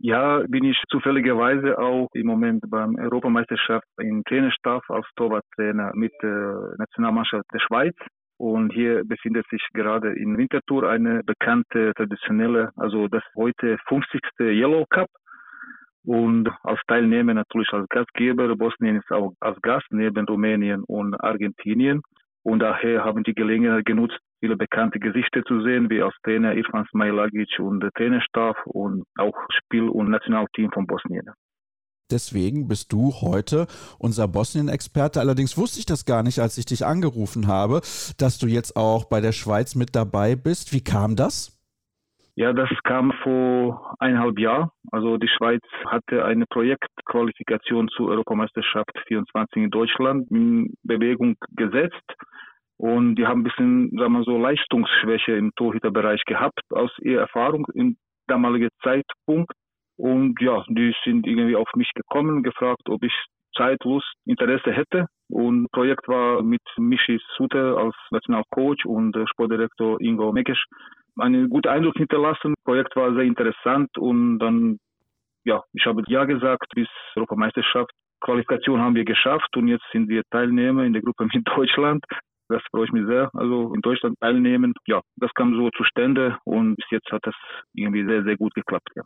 Ja, 0.04 0.42
bin 0.48 0.64
ich 0.64 0.76
zufälligerweise 0.90 1.78
auch 1.78 2.08
im 2.12 2.26
Moment 2.26 2.68
beim 2.68 2.96
Europameisterschaft 2.96 3.86
im 3.98 4.24
Trainerstab 4.24 4.82
als 4.88 5.06
Torwarttrainer 5.14 5.92
mit 5.94 6.10
der 6.20 6.74
Nationalmannschaft 6.76 7.44
der 7.54 7.60
Schweiz. 7.60 7.94
Und 8.36 8.72
hier 8.72 9.04
befindet 9.04 9.46
sich 9.48 9.64
gerade 9.72 10.12
in 10.14 10.36
Winterthur 10.36 10.90
eine 10.90 11.22
bekannte 11.22 11.92
traditionelle, 11.94 12.72
also 12.74 13.06
das 13.06 13.22
heute 13.36 13.78
50. 13.86 14.20
Yellow 14.40 14.86
Cup. 14.90 15.08
Und 16.04 16.50
als 16.64 16.80
Teilnehmer 16.88 17.34
natürlich 17.34 17.72
als 17.72 17.88
Gastgeber. 17.88 18.56
Bosnien 18.56 18.96
ist 18.96 19.12
auch 19.12 19.34
als 19.38 19.62
Gast 19.62 19.86
neben 19.90 20.26
Rumänien 20.26 20.82
und 20.82 21.14
Argentinien. 21.14 22.02
Und 22.42 22.58
daher 22.58 23.04
haben 23.04 23.22
die 23.22 23.34
Gelegenheit 23.34 23.84
genutzt, 23.84 24.18
viele 24.42 24.56
bekannte 24.56 24.98
Gesichter 24.98 25.44
zu 25.44 25.62
sehen, 25.62 25.88
wie 25.88 26.02
als 26.02 26.14
Trainer 26.24 26.54
Irfan 26.54 26.84
Smailagic 26.90 27.60
und 27.60 27.80
der 27.80 27.92
Trainerstab 27.92 28.56
und 28.66 29.04
auch 29.16 29.36
Spiel- 29.50 29.88
und 29.88 30.10
Nationalteam 30.10 30.72
von 30.72 30.84
Bosnien. 30.84 31.30
Deswegen 32.10 32.66
bist 32.66 32.92
du 32.92 33.12
heute 33.22 33.68
unser 34.00 34.26
Bosnien-Experte. 34.26 35.20
Allerdings 35.20 35.56
wusste 35.56 35.78
ich 35.78 35.86
das 35.86 36.04
gar 36.04 36.24
nicht, 36.24 36.40
als 36.40 36.58
ich 36.58 36.66
dich 36.66 36.84
angerufen 36.84 37.46
habe, 37.46 37.82
dass 38.18 38.38
du 38.38 38.48
jetzt 38.48 38.76
auch 38.76 39.04
bei 39.04 39.20
der 39.20 39.32
Schweiz 39.32 39.76
mit 39.76 39.94
dabei 39.94 40.34
bist. 40.34 40.72
Wie 40.74 40.82
kam 40.82 41.14
das? 41.14 41.56
Ja, 42.34 42.52
das 42.52 42.68
kam 42.82 43.12
vor 43.22 43.94
eineinhalb 44.00 44.38
Jahren. 44.38 44.70
Also 44.90 45.18
die 45.18 45.28
Schweiz 45.28 45.62
hatte 45.86 46.24
eine 46.24 46.46
Projektqualifikation 46.46 47.88
zur 47.90 48.08
Europameisterschaft 48.08 48.90
24 49.06 49.62
in 49.62 49.70
Deutschland 49.70 50.30
in 50.30 50.74
Bewegung 50.82 51.36
gesetzt. 51.52 52.02
Und 52.82 53.14
die 53.14 53.28
haben 53.28 53.42
ein 53.42 53.44
bisschen, 53.44 53.90
sagen 53.96 54.12
wir 54.12 54.24
so, 54.24 54.36
Leistungsschwäche 54.36 55.36
im 55.36 55.52
Torhüterbereich 55.54 56.24
gehabt 56.24 56.58
aus 56.70 56.90
ihrer 56.98 57.20
Erfahrung 57.20 57.64
im 57.74 57.96
damaligen 58.26 58.70
Zeitpunkt. 58.82 59.52
Und 59.96 60.40
ja, 60.40 60.64
die 60.68 60.92
sind 61.04 61.24
irgendwie 61.24 61.54
auf 61.54 61.68
mich 61.76 61.88
gekommen, 61.94 62.42
gefragt, 62.42 62.88
ob 62.88 63.04
ich 63.04 63.12
Zeit, 63.56 63.78
Interesse 64.26 64.72
hätte. 64.72 65.06
Und 65.30 65.64
das 65.64 65.70
Projekt 65.70 66.08
war 66.08 66.42
mit 66.42 66.60
Michi 66.76 67.20
Suter 67.36 67.76
als 67.76 67.94
Nationalcoach 68.10 68.84
und 68.84 69.16
Sportdirektor 69.30 70.00
Ingo 70.00 70.32
Mekesch 70.32 70.64
einen 71.20 71.50
guten 71.50 71.68
Eindruck 71.68 71.96
hinterlassen. 71.96 72.54
Das 72.56 72.64
Projekt 72.64 72.96
war 72.96 73.14
sehr 73.14 73.22
interessant 73.22 73.96
und 73.96 74.40
dann, 74.40 74.78
ja, 75.44 75.62
ich 75.72 75.86
habe 75.86 76.02
Ja 76.08 76.24
gesagt 76.24 76.66
bis 76.74 76.88
Europameisterschaft. 77.14 77.92
Qualifikation 78.22 78.80
haben 78.80 78.96
wir 78.96 79.04
geschafft 79.04 79.56
und 79.56 79.68
jetzt 79.68 79.84
sind 79.92 80.08
wir 80.08 80.22
Teilnehmer 80.32 80.82
in 80.82 80.94
der 80.94 81.02
Gruppe 81.02 81.28
mit 81.32 81.46
Deutschland. 81.56 82.04
Das 82.52 82.62
freue 82.70 82.84
ich 82.84 82.92
mich 82.92 83.06
sehr. 83.06 83.30
Also 83.32 83.72
in 83.74 83.80
Deutschland 83.80 84.20
teilnehmen. 84.20 84.74
Ja, 84.86 85.00
das 85.16 85.32
kam 85.32 85.54
so 85.54 85.70
zustande 85.70 86.36
und 86.44 86.76
bis 86.76 86.84
jetzt 86.90 87.10
hat 87.10 87.22
das 87.24 87.34
irgendwie 87.72 88.04
sehr, 88.04 88.24
sehr 88.24 88.36
gut 88.36 88.54
geklappt. 88.54 88.90
Ja. 88.94 89.04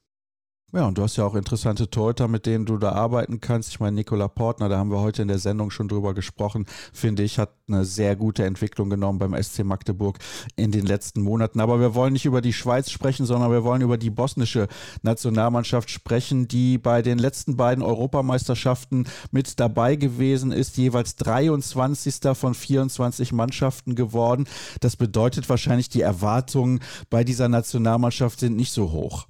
Ja, 0.73 0.85
und 0.85 0.99
du 0.99 1.03
hast 1.05 1.17
ja 1.17 1.25
auch 1.25 1.37
interessante 1.37 1.89
Torhüter, 1.89 2.27
mit 2.27 2.45
denen 2.45 2.67
du 2.67 2.77
da 2.77 2.91
arbeiten 2.91 3.41
kannst. 3.41 3.71
Ich 3.71 3.79
meine, 3.79 3.95
Nikola 3.95 4.27
Portner, 4.27 4.69
da 4.69 4.79
haben 4.79 4.91
wir 4.91 5.01
heute 5.01 5.23
in 5.23 5.29
der 5.29 5.39
Sendung 5.39 5.71
schon 5.71 5.87
drüber 5.87 6.13
gesprochen, 6.13 6.67
finde 6.93 7.23
ich, 7.23 7.39
hat 7.39 7.55
eine 7.69 7.85
sehr 7.85 8.17
gute 8.17 8.45
Entwicklung 8.45 8.91
genommen 8.91 9.21
beim 9.21 9.41
SC 9.41 9.63
Magdeburg 9.63 10.19
in 10.57 10.73
den 10.73 10.85
letzten 10.85 11.23
Monaten. 11.23 11.61
Aber 11.61 11.79
wir 11.79 11.95
wollen 11.95 12.13
nicht 12.15 12.27
über 12.27 12.41
die 12.41 12.53
Schweiz 12.53 12.91
sprechen, 12.91 13.27
sondern 13.27 13.53
wir 13.53 13.63
wollen 13.63 13.81
über 13.81 13.97
die 13.97 14.11
bosnische 14.11 14.67
Nationalmannschaft 15.03 15.89
sprechen, 15.89 16.49
die 16.49 16.79
bei 16.79 17.01
den 17.01 17.19
letzten 17.19 17.57
beiden 17.57 17.85
Europameisterschaften 17.85 19.07
mit 19.31 19.61
dabei 19.61 19.95
gewesen 19.95 20.51
ist, 20.51 20.77
jeweils 20.79 21.15
23. 21.15 22.17
von 22.35 22.55
24 22.55 23.33
Mannschaften 23.33 23.95
geworden. 23.95 24.49
Das 24.81 24.97
bedeutet 24.97 25.49
wahrscheinlich, 25.49 25.89
die 25.89 26.03
Erwartungen 26.03 26.81
bei 27.09 27.23
dieser 27.23 27.49
Nationalmannschaft 27.49 28.41
sind 28.41 28.57
nicht 28.57 28.73
so 28.73 28.91
hoch 28.91 29.29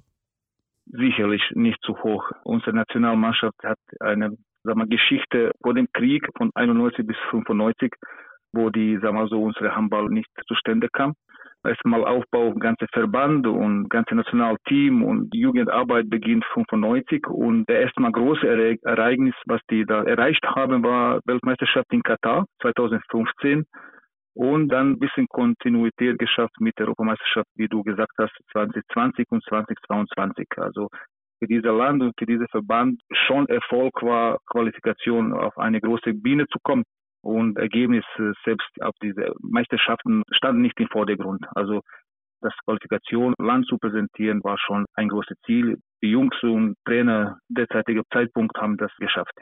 sicherlich 0.91 1.43
nicht 1.53 1.81
zu 1.83 1.97
hoch. 2.03 2.29
Unsere 2.43 2.75
Nationalmannschaft 2.75 3.57
hat 3.63 3.79
eine 3.99 4.37
sagen 4.67 4.79
wir, 4.79 4.87
Geschichte 4.87 5.51
vor 5.61 5.73
dem 5.73 5.87
Krieg 5.93 6.27
von 6.37 6.51
91 6.53 7.05
bis 7.05 7.17
95, 7.31 7.93
wo 8.53 8.69
die, 8.69 8.97
sagen 9.01 9.17
wir 9.17 9.27
so, 9.27 9.41
unsere 9.41 9.75
Handball 9.75 10.09
nicht 10.09 10.29
zustande 10.47 10.89
kam. 10.91 11.13
Erstmal 11.65 12.05
Aufbau, 12.05 12.53
ganze 12.53 12.85
Verband 12.93 13.45
und 13.47 13.89
ganze 13.89 14.15
Nationalteam 14.15 15.03
und 15.03 15.33
Jugendarbeit 15.33 16.09
beginnt 16.09 16.45
95 16.53 17.27
und 17.27 17.67
der 17.67 17.81
erste 17.81 18.01
Mal 18.01 18.11
große 18.11 18.47
Ereignis, 18.83 19.33
was 19.47 19.59
die 19.69 19.83
da 19.85 20.03
erreicht 20.03 20.45
haben, 20.45 20.83
war 20.83 21.19
Weltmeisterschaft 21.25 21.91
in 21.91 22.03
Katar 22.03 22.45
2015 22.61 23.65
und 24.37 24.69
dann 24.69 24.91
ein 24.91 24.99
bisschen 24.99 25.27
Kontinuität 25.29 26.19
geschafft 26.19 26.53
mit 26.59 26.77
der 26.77 26.85
Europameisterschaft, 26.85 27.49
wie 27.55 27.67
du 27.67 27.81
gesagt 27.81 28.13
hast, 28.19 28.33
2020 28.51 29.25
und 29.31 29.43
2022. 29.45 30.47
Also 30.57 30.89
für 31.39 31.47
dieses 31.47 31.65
Land 31.65 32.03
und 32.03 32.13
für 32.19 32.27
diesen 32.27 32.47
Verband 32.49 33.01
schon 33.25 33.47
Erfolg 33.47 34.01
war, 34.03 34.37
Qualifikation 34.45 35.33
auf 35.33 35.57
eine 35.57 35.81
große 35.81 36.13
Bühne 36.13 36.45
zu 36.47 36.59
kommen. 36.61 36.83
Und 37.23 37.57
Ergebnis 37.57 38.05
selbst 38.45 38.69
auf 38.81 38.93
diese 39.01 39.33
Meisterschaften 39.39 40.21
stand 40.31 40.59
nicht 40.59 40.79
im 40.79 40.87
Vordergrund. 40.87 41.43
Also 41.55 41.81
das 42.41 42.53
Qualifikation 42.65 43.33
Land 43.39 43.65
zu 43.65 43.79
präsentieren 43.79 44.43
war 44.43 44.57
schon 44.59 44.85
ein 44.93 45.09
großes 45.09 45.35
Ziel. 45.47 45.79
Die 46.03 46.11
Jungs 46.11 46.35
und 46.43 46.75
Trainer 46.85 47.39
derzeitiger 47.49 48.03
Zeitpunkt 48.13 48.55
haben 48.57 48.77
das 48.77 48.91
geschafft. 48.97 49.33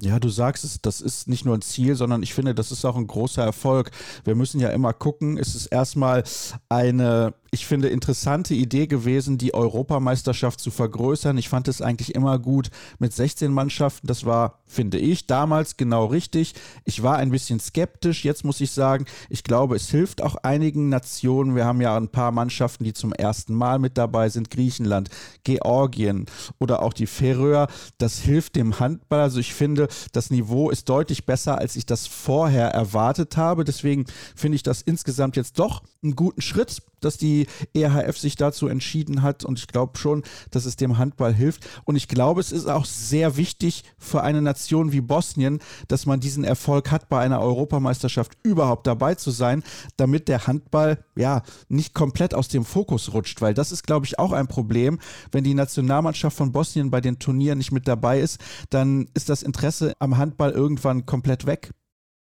Ja, 0.00 0.20
du 0.20 0.28
sagst 0.28 0.62
es, 0.62 0.80
das 0.80 1.00
ist 1.00 1.26
nicht 1.28 1.44
nur 1.44 1.56
ein 1.56 1.62
Ziel, 1.62 1.96
sondern 1.96 2.22
ich 2.22 2.32
finde, 2.32 2.54
das 2.54 2.70
ist 2.70 2.84
auch 2.84 2.94
ein 2.94 3.08
großer 3.08 3.42
Erfolg. 3.42 3.90
Wir 4.22 4.36
müssen 4.36 4.60
ja 4.60 4.70
immer 4.70 4.92
gucken, 4.92 5.38
es 5.38 5.56
ist 5.56 5.66
erstmal 5.66 6.22
eine 6.68 7.34
ich 7.50 7.66
finde, 7.66 7.88
interessante 7.88 8.54
Idee 8.54 8.86
gewesen, 8.86 9.38
die 9.38 9.54
Europameisterschaft 9.54 10.60
zu 10.60 10.70
vergrößern. 10.70 11.38
Ich 11.38 11.48
fand 11.48 11.68
es 11.68 11.80
eigentlich 11.80 12.14
immer 12.14 12.38
gut 12.38 12.70
mit 12.98 13.12
16 13.12 13.52
Mannschaften. 13.52 14.06
Das 14.06 14.26
war, 14.26 14.60
finde 14.66 14.98
ich, 14.98 15.26
damals 15.26 15.76
genau 15.76 16.06
richtig. 16.06 16.54
Ich 16.84 17.02
war 17.02 17.16
ein 17.16 17.30
bisschen 17.30 17.58
skeptisch. 17.58 18.24
Jetzt 18.24 18.44
muss 18.44 18.60
ich 18.60 18.70
sagen, 18.72 19.06
ich 19.30 19.44
glaube, 19.44 19.76
es 19.76 19.88
hilft 19.88 20.22
auch 20.22 20.36
einigen 20.36 20.88
Nationen. 20.88 21.54
Wir 21.54 21.64
haben 21.64 21.80
ja 21.80 21.96
ein 21.96 22.08
paar 22.08 22.32
Mannschaften, 22.32 22.84
die 22.84 22.92
zum 22.92 23.12
ersten 23.12 23.54
Mal 23.54 23.78
mit 23.78 23.96
dabei 23.96 24.28
sind. 24.28 24.50
Griechenland, 24.50 25.08
Georgien 25.44 26.26
oder 26.58 26.82
auch 26.82 26.92
die 26.92 27.06
Färöer. 27.06 27.68
Das 27.96 28.18
hilft 28.18 28.56
dem 28.56 28.78
Handball. 28.78 29.20
Also 29.20 29.40
ich 29.40 29.54
finde, 29.54 29.87
das 30.12 30.30
Niveau 30.30 30.70
ist 30.70 30.88
deutlich 30.88 31.26
besser, 31.26 31.58
als 31.58 31.76
ich 31.76 31.86
das 31.86 32.06
vorher 32.06 32.68
erwartet 32.68 33.36
habe. 33.36 33.64
Deswegen 33.64 34.06
finde 34.34 34.56
ich 34.56 34.62
das 34.62 34.82
insgesamt 34.82 35.36
jetzt 35.36 35.58
doch 35.58 35.82
einen 36.02 36.16
guten 36.16 36.40
Schritt 36.40 36.82
dass 37.00 37.16
die 37.16 37.46
EHF 37.74 38.18
sich 38.18 38.36
dazu 38.36 38.68
entschieden 38.68 39.22
hat 39.22 39.44
und 39.44 39.58
ich 39.58 39.66
glaube 39.68 39.98
schon, 39.98 40.22
dass 40.50 40.64
es 40.64 40.76
dem 40.76 40.98
Handball 40.98 41.34
hilft. 41.34 41.66
Und 41.84 41.96
ich 41.96 42.08
glaube, 42.08 42.40
es 42.40 42.52
ist 42.52 42.66
auch 42.66 42.84
sehr 42.84 43.36
wichtig 43.36 43.84
für 43.98 44.22
eine 44.22 44.42
Nation 44.42 44.92
wie 44.92 45.00
Bosnien, 45.00 45.60
dass 45.88 46.06
man 46.06 46.20
diesen 46.20 46.44
Erfolg 46.44 46.90
hat, 46.90 47.08
bei 47.08 47.20
einer 47.20 47.40
Europameisterschaft 47.40 48.32
überhaupt 48.42 48.86
dabei 48.86 49.14
zu 49.14 49.30
sein, 49.30 49.62
damit 49.96 50.28
der 50.28 50.46
Handball 50.46 51.04
ja 51.16 51.42
nicht 51.68 51.94
komplett 51.94 52.34
aus 52.34 52.48
dem 52.48 52.64
Fokus 52.64 53.12
rutscht, 53.12 53.40
weil 53.40 53.54
das 53.54 53.72
ist, 53.72 53.86
glaube 53.86 54.06
ich, 54.06 54.18
auch 54.18 54.32
ein 54.32 54.48
Problem. 54.48 54.98
Wenn 55.32 55.44
die 55.44 55.54
Nationalmannschaft 55.54 56.36
von 56.36 56.52
Bosnien 56.52 56.90
bei 56.90 57.00
den 57.00 57.18
Turnieren 57.18 57.58
nicht 57.58 57.72
mit 57.72 57.88
dabei 57.88 58.20
ist, 58.20 58.40
dann 58.70 59.08
ist 59.14 59.28
das 59.28 59.42
Interesse 59.42 59.94
am 59.98 60.16
Handball 60.18 60.50
irgendwann 60.50 61.06
komplett 61.06 61.46
weg. 61.46 61.70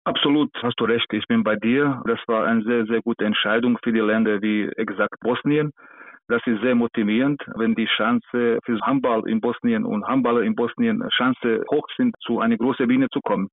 Absolut, 0.04 0.50
hast 0.62 0.80
du 0.80 0.84
recht. 0.84 1.06
Ich 1.12 1.26
bin 1.28 1.44
bei 1.44 1.54
dir. 1.54 2.02
Das 2.06 2.18
war 2.26 2.44
eine 2.46 2.62
sehr, 2.64 2.84
sehr 2.86 3.02
gute 3.02 3.24
Entscheidung 3.24 3.78
für 3.84 3.92
die 3.92 4.00
Länder 4.00 4.42
wie 4.42 4.68
exakt 4.76 5.14
Bosnien. 5.20 5.70
Das 6.28 6.42
ist 6.46 6.60
sehr 6.60 6.74
motivierend, 6.74 7.40
wenn 7.56 7.74
die 7.74 7.86
Chance 7.86 8.58
für 8.64 8.80
Handball 8.80 9.28
in 9.28 9.40
Bosnien 9.40 9.84
und 9.84 10.04
Handballer 10.06 10.42
in 10.42 10.56
Bosnien 10.56 11.06
Chance 11.10 11.62
hoch 11.70 11.86
sind, 11.96 12.14
zu 12.20 12.40
einer 12.40 12.56
großen 12.56 12.88
Bühne 12.88 13.08
zu 13.12 13.20
kommen. 13.20 13.48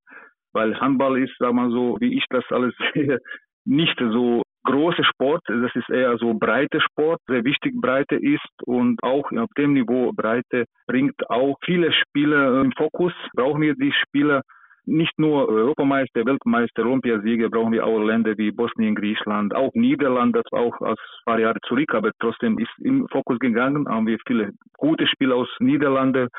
Weil 0.53 0.79
Handball 0.79 1.19
ist, 1.19 1.35
sag 1.37 1.53
mal 1.53 1.69
so, 1.69 1.97
wie 1.99 2.17
ich 2.17 2.25
das 2.29 2.43
alles 2.49 2.73
sehe, 2.93 3.19
nicht 3.65 3.99
so 3.99 4.41
große 4.63 5.03
Sport. 5.03 5.43
Das 5.47 5.75
ist 5.75 5.89
eher 5.89 6.17
so 6.17 6.33
breite 6.33 6.81
Sport, 6.81 7.19
sehr 7.27 7.43
wichtig 7.43 7.73
Breite 7.79 8.15
ist 8.15 8.49
und 8.65 9.01
auch 9.03 9.31
auf 9.31 9.49
dem 9.55 9.73
Niveau 9.73 10.11
Breite 10.13 10.65
bringt 10.87 11.29
auch 11.29 11.57
viele 11.63 11.91
Spieler 11.93 12.61
im 12.61 12.71
Fokus. 12.71 13.13
Brauchen 13.35 13.61
wir 13.61 13.75
die 13.75 13.93
Spieler 13.93 14.41
nicht 14.89 15.17
nur 15.19 15.47
Europameister, 15.47 16.25
Weltmeister, 16.25 16.83
Olympiasieger, 16.83 17.49
brauchen 17.49 17.71
wir 17.71 17.85
auch 17.85 17.99
Länder 17.99 18.37
wie 18.37 18.51
Bosnien, 18.51 18.95
Griechenland, 18.95 19.55
auch 19.55 19.71
Niederlande, 19.73 20.41
das 20.41 20.51
auch 20.51 20.81
als 20.81 20.99
paar 21.25 21.39
Jahre 21.39 21.59
zurück, 21.67 21.93
aber 21.93 22.11
trotzdem 22.19 22.57
ist 22.57 22.71
im 22.79 23.07
Fokus 23.09 23.39
gegangen, 23.39 23.87
haben 23.87 24.07
wir 24.07 24.17
viele 24.25 24.51
gute 24.77 25.07
Spieler 25.07 25.35
aus 25.35 25.49
Niederlande 25.59 26.29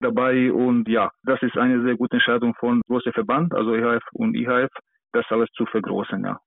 dabei 0.00 0.52
und 0.52 0.88
ja, 0.88 1.10
das 1.24 1.40
ist 1.42 1.56
eine 1.56 1.82
sehr 1.82 1.96
gute 1.96 2.16
Entscheidung 2.16 2.54
von 2.54 2.80
großem 2.88 3.12
Verband, 3.12 3.54
also 3.54 3.74
EHF 3.74 4.02
und 4.12 4.34
IHF, 4.34 4.70
das 5.12 5.24
alles 5.30 5.48
zu 5.52 5.66
vergroßen, 5.66 6.24
ja. 6.24 6.38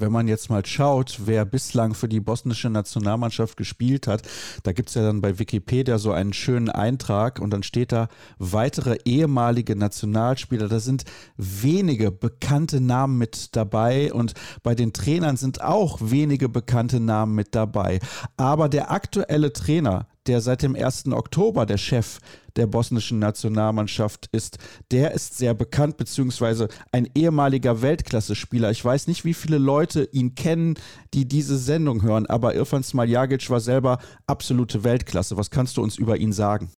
Wenn 0.00 0.12
man 0.12 0.28
jetzt 0.28 0.48
mal 0.48 0.64
schaut, 0.64 1.20
wer 1.26 1.44
bislang 1.44 1.92
für 1.92 2.08
die 2.08 2.20
bosnische 2.20 2.70
Nationalmannschaft 2.70 3.58
gespielt 3.58 4.06
hat, 4.06 4.22
da 4.62 4.72
gibt 4.72 4.88
es 4.88 4.94
ja 4.94 5.02
dann 5.02 5.20
bei 5.20 5.38
Wikipedia 5.38 5.98
so 5.98 6.10
einen 6.10 6.32
schönen 6.32 6.70
Eintrag 6.70 7.38
und 7.38 7.50
dann 7.50 7.62
steht 7.62 7.92
da 7.92 8.08
weitere 8.38 8.96
ehemalige 9.04 9.76
Nationalspieler. 9.76 10.68
Da 10.68 10.80
sind 10.80 11.04
wenige 11.36 12.10
bekannte 12.10 12.80
Namen 12.80 13.18
mit 13.18 13.54
dabei 13.56 14.10
und 14.10 14.32
bei 14.62 14.74
den 14.74 14.94
Trainern 14.94 15.36
sind 15.36 15.60
auch 15.60 15.98
wenige 16.00 16.48
bekannte 16.48 16.98
Namen 16.98 17.34
mit 17.34 17.54
dabei. 17.54 18.00
Aber 18.38 18.70
der 18.70 18.90
aktuelle 18.90 19.52
Trainer, 19.52 20.06
der 20.26 20.40
seit 20.40 20.62
dem 20.62 20.76
1. 20.76 21.08
Oktober 21.08 21.66
der 21.66 21.78
Chef 21.78 22.20
der 22.56 22.66
bosnischen 22.66 23.18
Nationalmannschaft 23.18 24.26
ist, 24.32 24.58
der 24.90 25.12
ist 25.12 25.38
sehr 25.38 25.54
bekannt, 25.54 25.96
beziehungsweise 25.96 26.68
ein 26.92 27.06
ehemaliger 27.14 27.82
Weltklasse-Spieler. 27.82 28.70
Ich 28.70 28.84
weiß 28.84 29.08
nicht, 29.08 29.24
wie 29.24 29.34
viele 29.34 29.58
Leute 29.58 30.08
ihn 30.12 30.34
kennen, 30.34 30.74
die 31.14 31.26
diese 31.26 31.56
Sendung 31.56 32.02
hören, 32.02 32.26
aber 32.26 32.54
Irfan 32.54 32.82
Smaljagic 32.82 33.50
war 33.50 33.60
selber 33.60 33.98
absolute 34.26 34.84
Weltklasse. 34.84 35.36
Was 35.36 35.50
kannst 35.50 35.76
du 35.76 35.82
uns 35.82 35.98
über 35.98 36.16
ihn 36.16 36.32
sagen? 36.32 36.70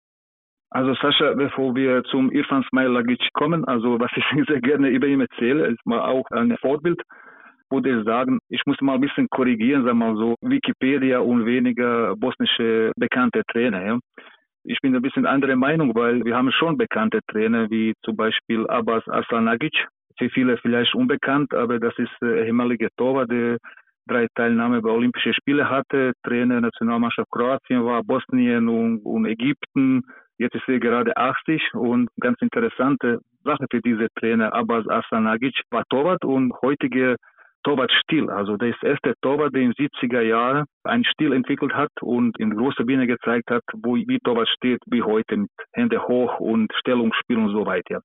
Also 0.70 0.94
Sascha, 0.94 1.34
bevor 1.34 1.74
wir 1.74 2.02
zum 2.04 2.30
Irfan 2.30 2.64
Smailagic 2.70 3.20
kommen, 3.34 3.64
also 3.66 4.00
was 4.00 4.10
ich 4.16 4.24
sehr 4.48 4.60
gerne 4.60 4.88
über 4.88 5.06
ihn 5.06 5.20
erzähle, 5.20 5.66
ist 5.66 5.84
mal 5.84 6.00
auch 6.00 6.24
ein 6.30 6.56
Vorbild 6.60 7.02
würde 7.72 7.98
ich 7.98 8.04
sagen, 8.04 8.38
ich 8.48 8.60
muss 8.66 8.80
mal 8.80 8.94
ein 8.94 9.00
bisschen 9.00 9.28
korrigieren, 9.30 9.84
sagen 9.84 9.98
wir 9.98 10.12
mal 10.12 10.16
so, 10.16 10.36
Wikipedia 10.42 11.18
und 11.20 11.46
weniger 11.46 12.14
bosnische 12.16 12.92
bekannte 12.96 13.42
Trainer. 13.50 13.84
Ja. 13.84 13.98
Ich 14.64 14.78
bin 14.80 14.94
ein 14.94 15.02
bisschen 15.02 15.26
andere 15.26 15.56
Meinung, 15.56 15.94
weil 15.94 16.24
wir 16.24 16.36
haben 16.36 16.52
schon 16.52 16.76
bekannte 16.76 17.20
Trainer, 17.28 17.68
wie 17.70 17.94
zum 18.04 18.16
Beispiel 18.16 18.66
Abbas 18.68 19.06
Aslanagic. 19.08 19.72
Für 20.18 20.30
viele 20.30 20.56
vielleicht 20.58 20.94
unbekannt, 20.94 21.52
aber 21.54 21.80
das 21.80 21.94
ist 21.98 22.12
der 22.20 22.46
ehemalige 22.46 22.88
Torwart, 22.96 23.30
der 23.30 23.58
drei 24.06 24.26
Teilnahme 24.34 24.80
bei 24.82 24.90
Olympischen 24.90 25.34
Spielen 25.34 25.68
hatte, 25.68 26.12
Trainer 26.22 26.60
Nationalmannschaft 26.60 27.30
Kroatien 27.30 27.84
war, 27.84 28.02
Bosnien 28.04 28.68
und, 28.68 28.98
und 29.04 29.26
Ägypten. 29.26 30.02
Jetzt 30.38 30.54
ist 30.54 30.68
er 30.68 30.80
gerade 30.80 31.16
80 31.16 31.74
und 31.74 32.08
ganz 32.20 32.40
interessante 32.40 33.20
Sache 33.42 33.66
für 33.70 33.80
diese 33.80 34.08
Trainer 34.18 34.52
Abbas 34.52 34.86
Aslanagic 34.88 35.54
war 35.70 35.84
Torwart 35.88 36.24
und 36.24 36.52
heutige 36.62 37.16
Torwartstil. 37.64 38.30
Also 38.30 38.56
der 38.56 38.70
ist 38.70 38.82
erste 38.82 39.14
Torwart, 39.22 39.54
der 39.54 39.62
in 39.62 39.72
den 39.72 39.88
70er 39.88 40.20
Jahren 40.22 40.64
einen 40.84 41.04
Stil 41.04 41.32
entwickelt 41.32 41.74
hat 41.74 41.90
und 42.00 42.38
in 42.38 42.56
großer 42.56 42.84
Bühne 42.84 43.06
gezeigt 43.06 43.50
hat, 43.50 43.62
wo, 43.74 43.96
wie 43.96 44.18
Torwart 44.20 44.48
steht, 44.48 44.80
wie 44.86 45.02
heute 45.02 45.36
mit 45.36 45.50
Hände 45.72 46.02
hoch 46.06 46.40
und 46.40 46.72
Stellungsspiel 46.74 47.38
und 47.38 47.50
so 47.50 47.66
weiter. 47.66 48.00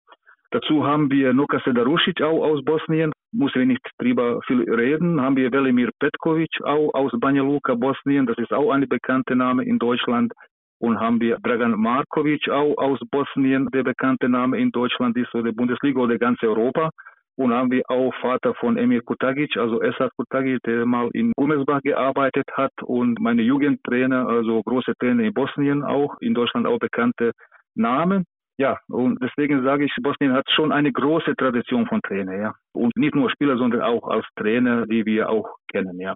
Dazu 0.51 0.85
haben 0.85 1.11
wir 1.11 1.33
Nuka 1.33 1.59
Sedarusic 1.65 2.21
auch 2.21 2.41
aus 2.41 2.63
Bosnien, 2.63 3.11
muss 3.33 3.53
wir 3.55 3.65
nicht 3.65 3.85
drüber 3.99 4.39
viel 4.47 4.63
reden. 4.73 5.19
Haben 5.19 5.35
wir 5.35 5.51
Velimir 5.51 5.89
Petkovic 5.99 6.61
auch 6.63 6.93
aus 6.93 7.11
Banja 7.19 7.43
Luka, 7.43 7.75
Bosnien, 7.75 8.25
das 8.25 8.37
ist 8.37 8.53
auch 8.53 8.71
ein 8.71 8.87
bekannter 8.87 9.35
Name 9.35 9.65
in 9.65 9.77
Deutschland. 9.77 10.31
Und 10.79 10.99
haben 10.99 11.19
wir 11.19 11.37
Dragan 11.39 11.71
Markovic 11.71 12.47
auch 12.49 12.77
aus 12.77 12.99
Bosnien, 13.11 13.67
der 13.73 13.83
bekannte 13.83 14.29
Name 14.29 14.59
in 14.59 14.71
Deutschland 14.71 15.17
ist 15.17 15.33
oder 15.33 15.51
Bundesliga 15.51 15.99
oder 15.99 16.17
ganz 16.17 16.41
Europa. 16.43 16.91
Und 17.37 17.53
haben 17.53 17.69
wir 17.69 17.83
auch 17.87 18.11
Vater 18.15 18.55
von 18.55 18.77
Emir 18.77 19.03
Kutagic, 19.03 19.55
also 19.57 19.81
Esat 19.83 20.11
Kutagic, 20.17 20.59
der 20.63 20.87
mal 20.87 21.09
in 21.13 21.33
Gummersbach 21.35 21.81
gearbeitet 21.83 22.47
hat 22.53 22.73
und 22.83 23.19
meine 23.19 23.43
Jugendtrainer, 23.43 24.27
also 24.27 24.63
große 24.63 24.93
Trainer 24.99 25.23
in 25.23 25.33
Bosnien 25.35 25.83
auch, 25.83 26.17
in 26.19 26.33
Deutschland 26.33 26.65
auch 26.65 26.79
bekannte 26.79 27.33
Namen. 27.75 28.25
Ja, 28.57 28.79
und 28.87 29.21
deswegen 29.21 29.61
sage 29.63 29.85
ich, 29.85 29.93
Bosnien 30.01 30.33
hat 30.33 30.49
schon 30.49 30.71
eine 30.71 30.91
große 30.91 31.35
Tradition 31.35 31.85
von 31.85 32.01
Trainer, 32.01 32.35
ja. 32.35 32.55
Und 32.73 32.97
nicht 32.97 33.13
nur 33.13 33.29
Spieler, 33.29 33.55
sondern 33.57 33.81
auch 33.81 34.07
als 34.07 34.25
Trainer, 34.35 34.87
die 34.87 35.05
wir 35.05 35.29
auch 35.29 35.57
kennen, 35.71 35.99
ja. 35.99 36.15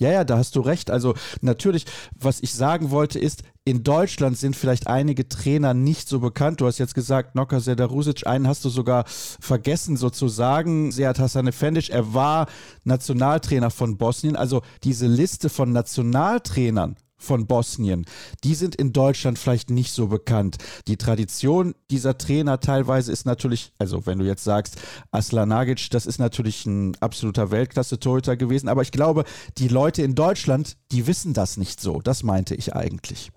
Ja, 0.00 0.10
ja, 0.10 0.24
da 0.24 0.38
hast 0.38 0.56
du 0.56 0.60
recht. 0.60 0.90
Also 0.90 1.14
natürlich, 1.42 1.84
was 2.18 2.40
ich 2.40 2.54
sagen 2.54 2.90
wollte 2.90 3.18
ist, 3.18 3.42
in 3.64 3.82
Deutschland 3.84 4.38
sind 4.38 4.56
vielleicht 4.56 4.86
einige 4.86 5.28
Trainer 5.28 5.74
nicht 5.74 6.08
so 6.08 6.20
bekannt. 6.20 6.62
Du 6.62 6.66
hast 6.66 6.78
jetzt 6.78 6.94
gesagt, 6.94 7.34
Noka 7.34 7.60
Sedarusic, 7.60 8.26
einen 8.26 8.48
hast 8.48 8.64
du 8.64 8.70
sogar 8.70 9.04
vergessen 9.06 9.98
sozusagen. 9.98 10.90
Sead 10.90 11.18
Hassan 11.18 11.46
Efendic, 11.48 11.90
er 11.90 12.14
war 12.14 12.46
Nationaltrainer 12.84 13.70
von 13.70 13.98
Bosnien. 13.98 14.36
Also 14.36 14.62
diese 14.84 15.06
Liste 15.06 15.50
von 15.50 15.70
Nationaltrainern 15.70 16.96
von 17.20 17.46
Bosnien, 17.46 18.04
die 18.44 18.54
sind 18.54 18.74
in 18.74 18.92
Deutschland 18.92 19.38
vielleicht 19.38 19.70
nicht 19.70 19.92
so 19.92 20.08
bekannt. 20.08 20.56
Die 20.88 20.96
Tradition 20.96 21.74
dieser 21.90 22.18
Trainer 22.18 22.60
teilweise 22.60 23.12
ist 23.12 23.26
natürlich, 23.26 23.72
also 23.78 24.06
wenn 24.06 24.18
du 24.18 24.24
jetzt 24.24 24.44
sagst, 24.44 24.80
Aslanagic, 25.12 25.90
das 25.90 26.06
ist 26.06 26.18
natürlich 26.18 26.66
ein 26.66 26.96
absoluter 27.00 27.50
Weltklasse-Torhüter 27.50 28.36
gewesen, 28.36 28.68
aber 28.68 28.82
ich 28.82 28.90
glaube, 28.90 29.24
die 29.58 29.68
Leute 29.68 30.02
in 30.02 30.14
Deutschland, 30.14 30.76
die 30.92 31.06
wissen 31.06 31.34
das 31.34 31.56
nicht 31.56 31.80
so. 31.80 32.00
Das 32.00 32.22
meinte 32.22 32.54
ich 32.54 32.74
eigentlich. 32.74 33.30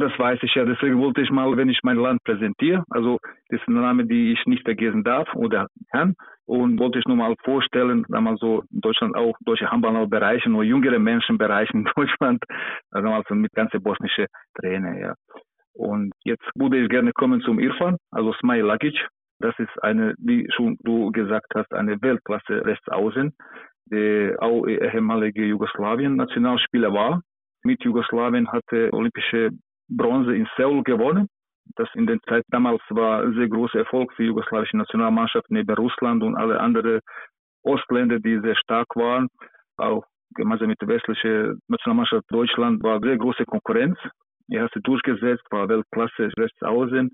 Das 0.00 0.16
weiß 0.16 0.38
ich 0.42 0.54
ja, 0.54 0.64
deswegen 0.64 1.00
wollte 1.00 1.22
ich 1.22 1.30
mal, 1.30 1.56
wenn 1.56 1.68
ich 1.68 1.80
mein 1.82 1.96
Land 1.96 2.22
präsentiere, 2.22 2.84
also 2.88 3.18
das 3.48 3.60
ist 3.60 3.66
ein 3.66 3.74
Name, 3.74 4.06
die 4.06 4.32
ich 4.32 4.46
nicht 4.46 4.62
vergessen 4.62 5.02
darf 5.02 5.28
oder 5.34 5.66
kann, 5.90 6.14
und 6.46 6.78
wollte 6.78 7.00
ich 7.00 7.04
nur 7.06 7.16
mal 7.16 7.34
vorstellen, 7.42 8.06
da 8.08 8.20
man 8.20 8.36
so 8.36 8.62
in 8.70 8.80
Deutschland 8.80 9.16
auch 9.16 9.36
deutsche 9.40 9.68
Handballer 9.68 10.06
bereichen 10.06 10.54
oder 10.54 10.62
jüngere 10.64 11.00
Menschen 11.00 11.36
bereichen 11.36 11.78
in 11.78 11.90
Deutschland, 11.96 12.44
also, 12.92 13.34
mit 13.34 13.52
ganze 13.52 13.80
bosnische 13.80 14.26
Trainer, 14.54 14.96
ja. 15.00 15.14
Und 15.74 16.12
jetzt 16.22 16.46
würde 16.54 16.78
ich 16.78 16.88
gerne 16.88 17.12
kommen 17.12 17.40
zum 17.40 17.58
Irfan, 17.58 17.96
also 18.12 18.32
Smaj 18.34 18.60
Lagic. 18.60 18.96
Das 19.40 19.58
ist 19.58 19.82
eine, 19.82 20.14
wie 20.18 20.48
schon 20.54 20.76
du 20.84 21.10
gesagt 21.10 21.52
hast, 21.56 21.72
eine 21.74 22.00
Weltklasse 22.00 22.64
Rechtsaußen, 22.64 23.32
der 23.86 24.40
auch 24.40 24.64
ehemalige 24.64 25.44
Jugoslawien-Nationalspieler 25.44 26.92
war. 26.92 27.20
Mit 27.64 27.82
Jugoslawien 27.82 28.50
hatte 28.52 28.92
olympische 28.92 29.50
Bronze 29.88 30.34
in 30.34 30.48
Seoul 30.56 30.82
gewonnen. 30.82 31.28
Das 31.76 31.88
in 31.94 32.06
der 32.06 32.18
Zeit 32.22 32.44
damals 32.48 32.80
war 32.88 33.22
ein 33.22 33.34
sehr 33.34 33.48
großer 33.48 33.80
Erfolg 33.80 34.12
für 34.14 34.22
die 34.22 34.28
jugoslawische 34.28 34.76
Nationalmannschaft 34.76 35.50
neben 35.50 35.74
Russland 35.76 36.22
und 36.22 36.36
alle 36.36 36.60
anderen 36.60 37.00
Ostländer, 37.62 38.18
die 38.18 38.40
sehr 38.40 38.56
stark 38.56 38.88
waren. 38.96 39.28
Auch 39.76 40.04
gemeinsam 40.34 40.68
mit 40.68 40.80
der 40.80 40.88
westlichen 40.88 41.60
Nationalmannschaft 41.68 42.24
Deutschland 42.30 42.82
war 42.82 43.00
sehr 43.00 43.18
große 43.18 43.44
Konkurrenz. 43.44 43.98
Er 44.50 44.64
hat 44.64 44.72
sich 44.72 44.82
durchgesetzt, 44.82 45.44
war 45.50 45.68
Weltklasse 45.68 46.30
rechts 46.38 46.62
außen. 46.62 47.10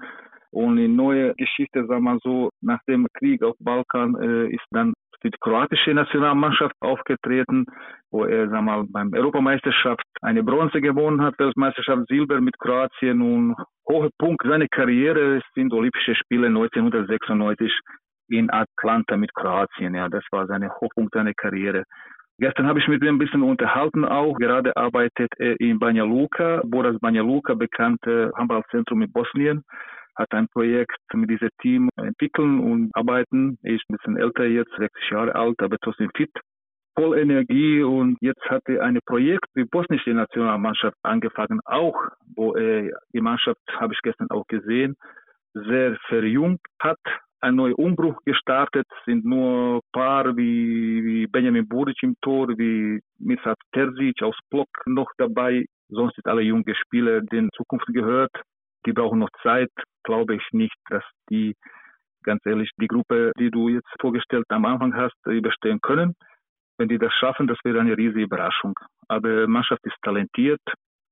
Und 0.52 0.78
in 0.78 0.94
neue 0.94 1.34
Geschichte, 1.34 1.84
sagen 1.86 2.04
wir 2.04 2.18
so, 2.22 2.50
nach 2.60 2.78
dem 2.86 3.08
Krieg 3.14 3.42
auf 3.42 3.56
Balkan 3.58 4.14
äh, 4.22 4.46
ist 4.54 4.64
dann 4.70 4.92
die 5.24 5.30
kroatische 5.40 5.94
Nationalmannschaft 5.94 6.74
aufgetreten, 6.80 7.64
wo 8.10 8.24
er 8.24 8.48
sag 8.48 8.62
mal, 8.62 8.84
beim 8.88 9.12
Europameisterschaft 9.12 10.04
eine 10.20 10.42
Bronze 10.42 10.80
gewonnen 10.80 11.22
hat, 11.22 11.38
Weltmeisterschaft 11.38 12.06
Silber 12.08 12.40
mit 12.40 12.58
Kroatien 12.58 13.20
und 13.22 13.56
hoher 13.88 14.10
Punkt 14.18 14.42
seiner 14.46 14.68
Karriere 14.68 15.40
sind 15.54 15.72
Olympische 15.72 16.14
Spiele 16.14 16.48
1996 16.48 17.72
in 18.28 18.50
Atlanta 18.50 19.16
mit 19.16 19.34
Kroatien. 19.34 19.94
Ja, 19.94 20.08
das 20.08 20.24
war 20.30 20.46
seine 20.46 20.70
Hochpunkt 20.80 21.14
seiner 21.14 21.34
Karriere. 21.34 21.84
Gestern 22.38 22.66
habe 22.66 22.80
ich 22.80 22.88
mit 22.88 23.02
ihm 23.02 23.14
ein 23.14 23.18
bisschen 23.18 23.42
unterhalten 23.42 24.04
auch. 24.04 24.36
Gerade 24.38 24.76
arbeitet 24.76 25.30
er 25.38 25.58
in 25.60 25.78
Banja 25.78 26.04
Luka, 26.04 26.62
Boras 26.64 26.98
Banja 27.00 27.22
Luka, 27.22 27.54
bekannte 27.54 28.32
Handballzentrum 28.36 29.02
in 29.02 29.12
Bosnien 29.12 29.62
hat 30.16 30.32
ein 30.32 30.48
Projekt 30.48 31.00
mit 31.12 31.30
diesem 31.30 31.50
Team 31.60 31.88
entwickeln 31.96 32.60
und 32.60 32.90
arbeiten. 32.94 33.58
Er 33.62 33.74
ist 33.74 33.84
ein 33.88 33.96
bisschen 33.96 34.16
älter 34.16 34.44
jetzt, 34.44 34.72
60 34.76 35.10
Jahre 35.10 35.34
alt, 35.34 35.60
aber 35.60 35.76
trotzdem 35.78 36.10
fit 36.16 36.32
voll 36.96 37.18
Energie 37.18 37.82
und 37.82 38.16
jetzt 38.20 38.42
hat 38.48 38.62
er 38.66 38.82
ein 38.82 38.98
Projekt 39.04 39.46
die 39.56 39.64
bosnische 39.64 40.10
Nationalmannschaft 40.10 40.96
angefangen, 41.02 41.60
auch 41.64 41.96
wo 42.36 42.54
er 42.54 42.90
die 43.12 43.20
Mannschaft, 43.20 43.60
habe 43.80 43.92
ich 43.92 44.00
gestern 44.02 44.30
auch 44.30 44.46
gesehen, 44.46 44.96
sehr 45.54 45.96
verjüngt 46.08 46.60
hat, 46.80 46.98
ein 47.40 47.56
neuer 47.56 47.78
Umbruch 47.78 48.18
gestartet, 48.24 48.86
sind 49.04 49.24
nur 49.24 49.80
paar 49.92 50.36
wie, 50.36 51.04
wie 51.04 51.26
Benjamin 51.26 51.68
Buric 51.68 52.02
im 52.02 52.16
Tor, 52.22 52.48
wie 52.56 53.00
Mirsad 53.18 53.58
Terzic 53.72 54.22
aus 54.22 54.38
Block 54.50 54.68
noch 54.86 55.10
dabei, 55.18 55.66
sonst 55.88 56.14
sind 56.14 56.26
alle 56.26 56.42
junge 56.42 56.74
Spieler, 56.74 57.20
denen 57.20 57.50
Zukunft 57.54 57.86
gehört. 57.88 58.32
Die 58.86 58.92
brauchen 58.92 59.18
noch 59.18 59.30
Zeit, 59.42 59.70
glaube 60.04 60.36
ich 60.36 60.42
nicht, 60.52 60.76
dass 60.88 61.04
die 61.30 61.54
ganz 62.22 62.44
ehrlich 62.46 62.70
die 62.80 62.86
Gruppe, 62.86 63.32
die 63.38 63.50
du 63.50 63.68
jetzt 63.68 63.88
vorgestellt 64.00 64.46
am 64.48 64.64
Anfang 64.64 64.94
hast, 64.94 65.14
überstehen 65.26 65.80
können. 65.80 66.14
Wenn 66.78 66.88
die 66.88 66.98
das 66.98 67.12
schaffen, 67.12 67.46
das 67.46 67.58
wäre 67.64 67.80
eine 67.80 67.96
riesige 67.96 68.22
Überraschung. 68.22 68.74
Aber 69.08 69.42
die 69.42 69.46
Mannschaft 69.46 69.84
ist 69.84 69.96
talentiert, 70.02 70.60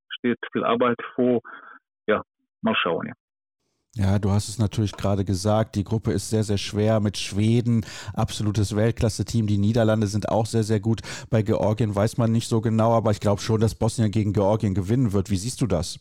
steht 0.09 0.39
viel 0.53 0.65
Arbeit 0.65 0.99
vor. 1.15 1.41
Ja, 2.09 2.23
mal 2.63 2.75
schauen. 2.75 3.09
Ja. 3.09 3.15
Ja, 3.95 4.19
du 4.19 4.31
hast 4.31 4.49
es 4.49 4.59
natürlich 4.59 4.93
gerade 4.93 5.23
gesagt, 5.23 5.77
die 5.77 5.85
Gruppe 5.85 6.13
ist 6.13 6.31
sehr, 6.31 6.45
sehr 6.45 6.57
schwer 6.57 6.99
mit 6.99 7.19
Schweden, 7.19 7.85
absolutes 8.15 8.75
Weltklasse-Team. 8.75 9.47
Die 9.47 9.59
Niederlande 9.59 10.07
sind 10.07 10.31
auch 10.31 10.47
sehr, 10.47 10.63
sehr 10.63 10.81
gut. 10.81 11.03
Bei 11.29 11.43
Georgien 11.43 11.95
weiß 11.95 12.17
man 12.17 12.33
nicht 12.33 12.49
so 12.49 12.63
genau, 12.63 12.93
aber 12.95 13.11
ich 13.11 13.21
glaube 13.21 13.43
schon, 13.43 13.61
dass 13.61 13.75
Bosnien 13.75 14.11
gegen 14.11 14.33
Georgien 14.33 14.75
gewinnen 14.75 15.13
wird. 15.13 15.29
Wie 15.29 15.37
siehst 15.37 15.61
du 15.61 15.67
das? 15.67 16.01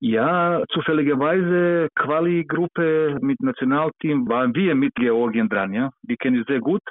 Ja, 0.00 0.62
zufälligerweise 0.70 1.88
Quali-Gruppe 1.96 3.18
mit 3.20 3.40
Nationalteam 3.40 4.28
waren 4.28 4.54
wir 4.54 4.74
mit 4.76 4.94
Georgien 4.94 5.48
dran, 5.48 5.72
ja. 5.72 5.90
Die 6.02 6.16
kenne 6.16 6.38
ich 6.40 6.46
sehr 6.46 6.60
gut. 6.60 6.82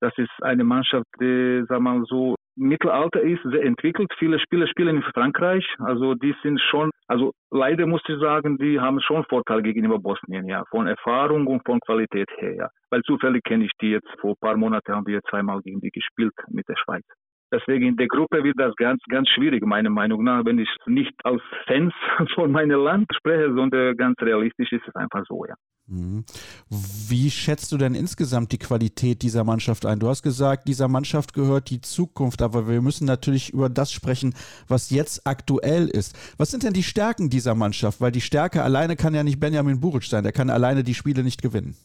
Das 0.00 0.12
ist 0.16 0.30
eine 0.42 0.62
Mannschaft, 0.62 1.06
die, 1.20 1.64
wir 1.68 1.80
mal 1.80 2.04
so, 2.04 2.36
Mittelalter 2.54 3.20
ist, 3.20 3.42
sehr 3.42 3.64
entwickelt. 3.64 4.12
Viele 4.18 4.38
Spieler 4.38 4.68
spielen 4.68 4.96
in 4.96 5.02
Frankreich. 5.02 5.66
Also 5.78 6.14
die 6.14 6.34
sind 6.42 6.60
schon, 6.60 6.90
also 7.08 7.32
leider 7.50 7.86
muss 7.86 8.02
ich 8.08 8.18
sagen, 8.20 8.58
die 8.58 8.78
haben 8.78 9.00
schon 9.00 9.24
Vorteil 9.24 9.62
gegenüber 9.62 9.98
Bosnien, 9.98 10.46
ja. 10.46 10.64
Von 10.70 10.86
Erfahrung 10.86 11.46
und 11.48 11.62
von 11.66 11.80
Qualität 11.80 12.28
her, 12.38 12.54
ja. 12.54 12.68
Weil 12.90 13.02
zufällig 13.02 13.42
kenne 13.44 13.64
ich 13.64 13.72
die 13.80 13.90
jetzt, 13.90 14.08
vor 14.20 14.30
ein 14.32 14.40
paar 14.40 14.56
Monaten 14.56 14.94
haben 14.94 15.06
wir 15.06 15.20
zweimal 15.28 15.60
gegen 15.62 15.80
die 15.80 15.90
gespielt 15.90 16.34
mit 16.48 16.68
der 16.68 16.76
Schweiz. 16.76 17.04
Deswegen 17.52 17.86
in 17.86 17.96
der 17.96 18.08
Gruppe 18.08 18.42
wird 18.42 18.58
das 18.58 18.74
ganz, 18.76 19.00
ganz 19.08 19.28
schwierig, 19.28 19.64
meiner 19.64 19.90
Meinung 19.90 20.24
nach, 20.24 20.44
wenn 20.44 20.58
ich 20.58 20.68
nicht 20.86 21.14
als 21.24 21.40
Fans 21.66 21.94
von 22.34 22.50
meinem 22.50 22.80
Land 22.80 23.06
spreche, 23.16 23.54
sondern 23.54 23.96
ganz 23.96 24.20
realistisch 24.20 24.72
ist 24.72 24.86
es 24.86 24.94
einfach 24.96 25.24
so, 25.28 25.44
ja. 25.46 25.54
Mhm. 25.88 26.24
Wie 26.68 27.30
schätzt 27.30 27.70
du 27.70 27.76
denn 27.76 27.94
insgesamt 27.94 28.50
die 28.50 28.58
Qualität 28.58 29.22
dieser 29.22 29.44
Mannschaft 29.44 29.86
ein? 29.86 30.00
Du 30.00 30.08
hast 30.08 30.24
gesagt, 30.24 30.66
dieser 30.66 30.88
Mannschaft 30.88 31.32
gehört 31.32 31.70
die 31.70 31.80
Zukunft, 31.80 32.42
aber 32.42 32.68
wir 32.68 32.82
müssen 32.82 33.06
natürlich 33.06 33.52
über 33.52 33.68
das 33.68 33.92
sprechen, 33.92 34.34
was 34.66 34.90
jetzt 34.90 35.26
aktuell 35.26 35.86
ist. 35.86 36.16
Was 36.38 36.50
sind 36.50 36.64
denn 36.64 36.72
die 36.72 36.82
Stärken 36.82 37.30
dieser 37.30 37.54
Mannschaft? 37.54 38.00
Weil 38.00 38.10
die 38.10 38.20
Stärke 38.20 38.62
alleine 38.64 38.96
kann 38.96 39.14
ja 39.14 39.22
nicht 39.22 39.38
Benjamin 39.38 39.80
Buric 39.80 40.02
sein, 40.02 40.24
der 40.24 40.32
kann 40.32 40.50
alleine 40.50 40.82
die 40.82 40.94
Spiele 40.94 41.22
nicht 41.22 41.40
gewinnen. 41.40 41.76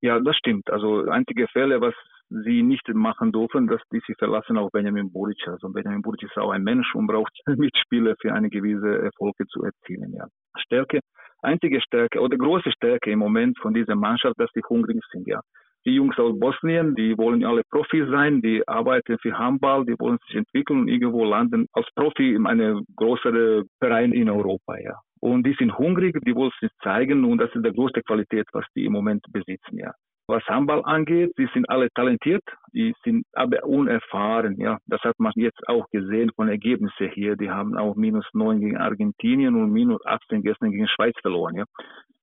Ja, 0.00 0.18
das 0.18 0.36
stimmt. 0.36 0.68
Also 0.70 1.08
einzige 1.08 1.46
Fälle, 1.48 1.80
was 1.80 1.94
sie 2.30 2.62
nicht 2.62 2.86
machen 2.88 3.32
dürfen, 3.32 3.66
dass 3.66 3.80
die 3.92 4.00
sich 4.06 4.16
verlassen 4.18 4.58
auf 4.58 4.70
Benjamin 4.72 5.10
Buric. 5.10 5.46
Also 5.46 5.68
Benjamin 5.70 6.02
Buric 6.02 6.22
ist 6.22 6.36
auch 6.36 6.50
ein 6.50 6.62
Mensch 6.62 6.94
und 6.94 7.06
braucht 7.06 7.32
Mitspieler 7.46 8.14
für 8.20 8.32
eine 8.32 8.50
gewisse 8.50 9.02
Erfolge 9.02 9.46
zu 9.48 9.62
erzielen. 9.62 10.12
Ja. 10.14 10.26
Stärke, 10.56 11.00
einzige 11.42 11.80
Stärke 11.80 12.20
oder 12.20 12.36
große 12.36 12.70
Stärke 12.72 13.10
im 13.10 13.18
Moment 13.20 13.58
von 13.58 13.74
dieser 13.74 13.94
Mannschaft, 13.94 14.38
dass 14.38 14.50
die 14.54 14.62
hungrig 14.68 15.00
sind. 15.10 15.26
Ja. 15.26 15.40
Die 15.86 15.94
Jungs 15.94 16.18
aus 16.18 16.38
Bosnien, 16.38 16.94
die 16.96 17.16
wollen 17.16 17.44
alle 17.44 17.62
Profis 17.70 18.08
sein, 18.10 18.42
die 18.42 18.66
arbeiten 18.66 19.16
für 19.22 19.38
Handball, 19.38 19.86
die 19.86 19.98
wollen 19.98 20.18
sich 20.26 20.36
entwickeln 20.36 20.80
und 20.80 20.88
irgendwo 20.88 21.24
landen 21.24 21.66
als 21.72 21.86
Profi 21.94 22.34
in 22.34 22.46
einem 22.46 22.84
größeren 22.96 23.64
Verein 23.78 24.12
in 24.12 24.28
Europa. 24.28 24.76
Ja. 24.78 24.98
Und 25.20 25.46
die 25.46 25.54
sind 25.58 25.78
hungrig, 25.78 26.18
die 26.26 26.34
wollen 26.34 26.52
sich 26.60 26.70
zeigen 26.82 27.24
und 27.24 27.38
das 27.38 27.54
ist 27.54 27.64
die 27.64 27.72
größte 27.72 28.02
Qualität, 28.02 28.46
was 28.52 28.66
die 28.74 28.84
im 28.84 28.92
Moment 28.92 29.24
besitzen. 29.32 29.78
Ja 29.78 29.92
was 30.28 30.44
Handball 30.46 30.82
angeht. 30.84 31.32
Sie 31.36 31.48
sind 31.54 31.68
alle 31.68 31.88
talentiert, 31.94 32.44
die 32.72 32.94
sind 33.02 33.24
aber 33.32 33.64
unerfahren. 33.64 34.60
Ja, 34.60 34.78
das 34.86 35.00
hat 35.02 35.18
man 35.18 35.32
jetzt 35.36 35.66
auch 35.68 35.86
gesehen 35.90 36.30
von 36.36 36.48
Ergebnissen 36.48 37.10
hier. 37.12 37.36
Die 37.36 37.50
haben 37.50 37.76
auch 37.76 37.96
minus 37.96 38.26
neun 38.34 38.60
gegen 38.60 38.76
Argentinien 38.76 39.54
und 39.54 39.72
minus 39.72 40.04
18 40.04 40.42
gestern 40.42 40.70
gegen 40.70 40.88
Schweiz 40.88 41.14
verloren. 41.22 41.56
Ja. 41.56 41.64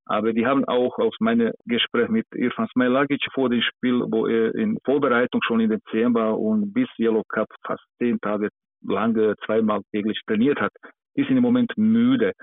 Aber 0.05 0.33
die 0.33 0.45
haben 0.45 0.65
auch 0.65 0.99
aus 0.99 1.15
meinem 1.19 1.51
Gespräch 1.65 2.09
mit 2.09 2.27
Irfan 2.35 2.67
Smailagic 2.67 3.25
vor 3.33 3.49
dem 3.49 3.61
Spiel, 3.61 4.01
wo 4.11 4.27
er 4.27 4.53
in 4.53 4.77
Vorbereitung 4.85 5.41
schon 5.41 5.61
in 5.61 5.71
Dezember 5.71 6.37
und 6.37 6.73
bis 6.73 6.87
Yellow 6.99 7.23
Cup 7.27 7.47
fast 7.65 7.83
zehn 7.97 8.19
Tage 8.21 8.49
lange 8.83 9.33
zweimal 9.45 9.81
täglich 9.91 10.21
trainiert 10.27 10.61
hat, 10.61 10.71
die 11.17 11.23
sind 11.23 11.37
im 11.37 11.43
Moment 11.43 11.73
müde 11.75 12.33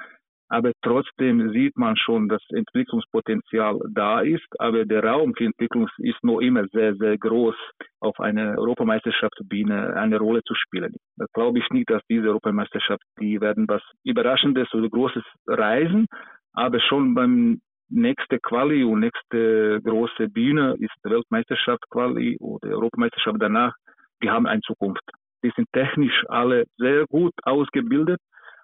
aber 0.53 0.73
trotzdem 0.83 1.51
sieht 1.53 1.79
man 1.79 1.97
schon, 1.97 2.29
dass 2.29 2.43
Entwicklungspotenzial 2.51 3.81
da 3.89 4.21
ist, 4.21 4.47
aber 4.59 4.85
der 4.85 5.03
Raum 5.03 5.33
für 5.35 5.47
Entwicklung 5.47 5.89
ist 5.97 6.23
noch 6.23 6.41
immer 6.41 6.67
sehr, 6.69 6.95
sehr 6.97 7.17
groß, 7.17 7.55
auf 8.01 8.21
einer 8.21 8.59
Europameisterschaftsbühne 8.59 9.97
eine 9.97 10.19
Rolle 10.19 10.43
zu 10.45 10.55
spielen. 10.55 10.95
Da 11.17 11.25
glaube 11.33 11.59
ich 11.59 11.67
nicht, 11.71 11.89
dass 11.89 12.03
diese 12.11 12.29
Europameisterschaft, 12.29 13.03
die 13.19 13.41
werden 13.41 13.67
was 13.67 13.81
Überraschendes 14.05 14.69
oder 14.75 14.91
Großes 14.91 15.25
reisen, 15.47 16.07
aber 16.53 16.81
schon 16.81 17.15
beim 17.15 17.63
nächste 17.89 18.39
Quali 18.39 18.85
und 18.85 19.01
nächste 19.01 19.81
große 19.83 20.29
Bühne 20.29 20.77
ist 20.79 20.93
Weltmeisterschaft 21.03 21.83
Quali 21.89 22.37
oder 22.41 22.69
Europameisterschaft 22.69 23.39
danach, 23.41 23.75
die 24.23 24.29
haben 24.29 24.47
eine 24.47 24.61
Zukunft. 24.61 25.05
Die 25.43 25.53
sind 25.57 25.67
technisch 25.73 26.25
alle 26.29 26.67
sehr 26.77 27.07
gut 27.07 27.33
ausgebildet 27.43 28.21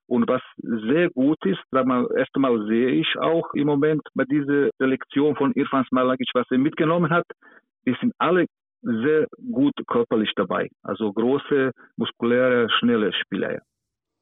und 0.09 0.27
was 0.29 0.43
sehr 0.59 1.11
gut 1.11 1.39
ist, 1.45 1.61
mal, 1.71 2.09
erst 2.17 2.35
einmal 2.35 2.67
sehe 2.67 2.89
ich 2.91 3.09
auch 3.21 3.53
im 3.55 3.67
Moment 3.67 4.03
bei 4.15 4.25
dieser 4.25 4.71
Selektion 4.79 5.37
von 5.37 5.53
Irfan 5.53 5.85
Smalagic, 5.85 6.29
was 6.35 6.47
er 6.51 6.59
mitgenommen 6.59 7.11
hat, 7.11 7.27
die 7.87 7.95
sind 8.01 8.13
alle 8.19 8.47
sehr 8.83 9.27
gut 9.53 9.75
körperlich 9.87 10.33
dabei. 10.37 10.69
Also 10.83 11.13
große, 11.13 11.73
muskuläre, 11.97 12.69
schnelle 12.79 13.13
Spieler. 13.13 13.61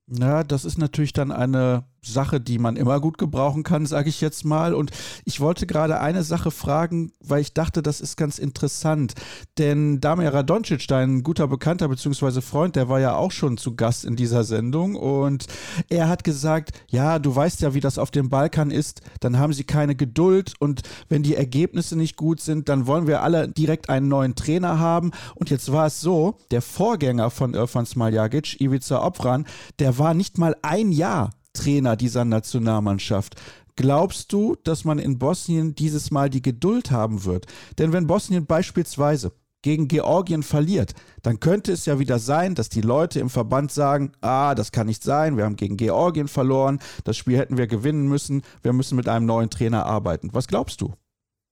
Ja, 0.09 0.45
das 0.45 0.65
ist 0.65 0.79
natürlich 0.79 1.13
dann 1.13 1.33
eine 1.33 1.85
Sache, 2.07 2.41
die 2.41 2.59
man 2.59 2.77
immer 2.77 3.01
gut 3.01 3.19
gebrauchen 3.19 3.63
kann, 3.63 3.87
sage 3.87 4.09
ich 4.09 4.21
jetzt 4.21 4.45
mal. 4.45 4.75
Und 4.75 4.91
ich 5.25 5.41
wollte 5.41 5.67
gerade 5.67 6.01
eine 6.01 6.23
Sache 6.23 6.51
fragen, 6.51 7.13
weil 7.21 7.41
ich 7.41 7.53
dachte, 7.53 7.83
das 7.83 8.01
ist 8.01 8.17
ganz 8.17 8.39
interessant. 8.39 9.15
Denn 9.59 10.01
Damir 10.01 10.33
Radoncic, 10.33 10.87
dein 10.89 11.23
guter 11.23 11.49
Bekannter 11.49 11.89
bzw. 11.89 12.41
Freund, 12.41 12.77
der 12.77 12.89
war 12.89 13.01
ja 13.01 13.17
auch 13.17 13.33
schon 13.33 13.57
zu 13.57 13.77
Gast 13.77 14.05
in 14.05 14.17
dieser 14.17 14.45
Sendung. 14.45 14.95
Und 14.95 15.47
er 15.89 16.09
hat 16.09 16.25
gesagt, 16.25 16.73
ja, 16.89 17.19
du 17.19 17.35
weißt 17.35 17.61
ja, 17.63 17.75
wie 17.75 17.81
das 17.81 17.99
auf 17.99 18.11
dem 18.11 18.29
Balkan 18.29 18.71
ist. 18.71 19.01
Dann 19.21 19.39
haben 19.39 19.53
sie 19.53 19.65
keine 19.65 19.95
Geduld. 19.95 20.55
Und 20.59 20.83
wenn 21.09 21.23
die 21.23 21.35
Ergebnisse 21.35 21.97
nicht 21.97 22.17
gut 22.17 22.41
sind, 22.41 22.69
dann 22.69 22.87
wollen 22.87 23.07
wir 23.07 23.23
alle 23.23 23.49
direkt 23.49 23.91
einen 23.91 24.09
neuen 24.09 24.35
Trainer 24.35 24.79
haben. 24.79 25.11
Und 25.35 25.51
jetzt 25.51 25.73
war 25.73 25.87
es 25.87 26.01
so, 26.01 26.39
der 26.51 26.63
Vorgänger 26.63 27.31
von 27.31 27.55
Irfan 27.55 27.87
Smaljagic, 27.87 28.61
Ivica 28.61 29.05
Opran, 29.05 29.47
der 29.79 29.99
war 29.99 30.15
nicht 30.15 30.39
mal 30.39 30.57
ein 30.63 30.93
Jahr 30.93 31.31
Trainer 31.57 31.97
dieser 31.97 32.25
Nationalmannschaft. 32.25 33.35
Glaubst 33.77 34.33
du, 34.33 34.57
dass 34.65 34.85
man 34.85 34.99
in 34.99 35.19
Bosnien 35.19 35.75
dieses 35.75 36.11
Mal 36.11 36.31
die 36.31 36.43
Geduld 36.43 36.91
haben 36.91 37.25
wird? 37.25 37.47
Denn 37.79 37.93
wenn 37.93 38.07
Bosnien 38.07 38.47
beispielsweise 38.47 39.33
gegen 39.63 39.89
Georgien 39.89 40.43
verliert, 40.43 40.93
dann 41.23 41.41
könnte 41.41 41.73
es 41.73 41.87
ja 41.87 41.99
wieder 41.99 42.19
sein, 42.19 42.55
dass 42.55 42.69
die 42.69 42.83
Leute 42.83 43.19
im 43.21 43.29
Verband 43.29 43.73
sagen, 43.73 44.13
ah, 44.23 44.55
das 44.55 44.71
kann 44.71 44.87
nicht 44.87 45.03
sein, 45.03 45.37
wir 45.37 45.45
haben 45.45 45.57
gegen 45.57 45.77
Georgien 45.77 46.29
verloren, 46.29 46.79
das 47.05 47.17
Spiel 47.17 47.37
hätten 47.37 47.59
wir 47.59 47.67
gewinnen 47.67 48.07
müssen, 48.09 48.43
wir 48.63 48.73
müssen 48.73 48.97
mit 48.97 49.09
einem 49.09 49.27
neuen 49.27 49.51
Trainer 49.51 49.85
arbeiten. 49.85 50.31
Was 50.33 50.47
glaubst 50.47 50.81
du? 50.81 50.95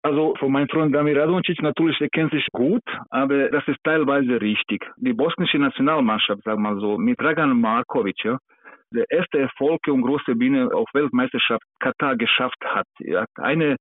Also 0.02 0.34
von 0.38 0.52
meinem 0.52 0.68
Freund 0.68 0.94
Damir 0.94 1.16
Radončić 1.16 1.62
natürlich, 1.62 1.98
der 1.98 2.10
kennt 2.10 2.30
sich 2.30 2.46
gut, 2.52 2.82
aber 3.10 3.48
das 3.48 3.66
ist 3.66 3.78
teilweise 3.84 4.40
richtig. 4.40 4.84
Die 4.98 5.14
bosnische 5.14 5.58
Nationalmannschaft, 5.58 6.42
sag 6.44 6.58
mal 6.58 6.78
so, 6.78 6.98
mit 6.98 7.18
Dragan 7.18 7.58
Markovic, 7.58 8.22
ja, 8.22 8.38
der 8.94 9.10
erste 9.10 9.38
Erfolg 9.38 9.80
und 9.88 10.02
große 10.02 10.34
Bühne 10.34 10.70
auf 10.72 10.88
Weltmeisterschaft 10.94 11.62
Katar 11.80 12.16
geschafft 12.16 12.62
hat. 12.64 12.86
Er 13.00 13.22
hat 13.22 13.30
eine 13.36 13.76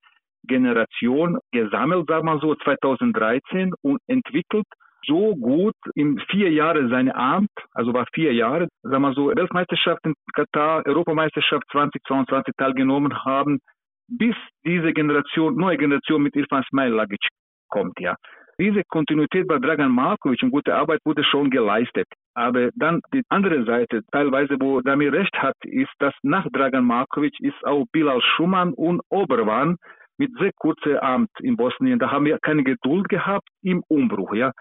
Generation 0.45 1.37
gesammelt, 1.51 2.07
sagen 2.07 2.25
wir 2.25 2.39
so, 2.39 2.55
2013 2.55 3.73
und 3.81 3.99
entwickelt 4.07 4.65
so 5.05 5.35
gut 5.35 5.75
in 5.95 6.19
vier 6.29 6.51
Jahren 6.51 6.89
seine 6.89 7.15
Amt, 7.15 7.51
also 7.73 7.93
war 7.93 8.05
vier 8.13 8.33
Jahre, 8.33 8.67
sagen 8.83 9.01
wir 9.01 9.13
so, 9.13 9.27
Weltmeisterschaft 9.27 9.99
in 10.05 10.13
Katar, 10.33 10.85
Europameisterschaft 10.85 11.63
2022 11.71 12.53
teilgenommen 12.57 13.23
haben, 13.25 13.59
bis 14.07 14.35
diese 14.65 14.93
Generation, 14.93 15.55
neue 15.55 15.77
Generation 15.77 16.21
mit 16.21 16.35
Irfan 16.35 16.63
Smailagic 16.69 17.21
kommt, 17.69 17.99
ja. 17.99 18.15
Diese 18.59 18.83
Kontinuität 18.83 19.47
bei 19.47 19.57
Dragan 19.57 19.91
Markovic 19.91 20.43
und 20.43 20.51
gute 20.51 20.75
Arbeit 20.75 20.99
wurde 21.05 21.23
schon 21.23 21.49
geleistet. 21.49 22.07
Aber 22.35 22.69
dann 22.75 23.01
die 23.13 23.23
andere 23.29 23.63
Seite, 23.65 24.01
teilweise, 24.11 24.57
wo 24.59 24.81
Damir 24.81 25.11
recht 25.11 25.35
hat, 25.37 25.55
ist, 25.63 25.91
dass 25.99 26.13
nach 26.21 26.45
Dragan 26.51 26.85
Markovic 26.85 27.39
ist 27.39 27.65
auch 27.65 27.85
Bilal 27.91 28.21
Schumann 28.21 28.73
und 28.73 29.01
Oberwan 29.09 29.77
mit 30.17 30.31
sehr 30.39 30.51
kurzem 30.53 30.97
Amt 30.97 31.31
in 31.39 31.57
Bosnien. 31.57 31.99
Da 31.99 32.11
haben 32.11 32.25
wir 32.25 32.37
keine 32.39 32.63
Geduld 32.63 33.09
gehabt 33.09 33.47
im 33.63 33.83
Umbruch, 33.87 34.33
ja. 34.33 34.51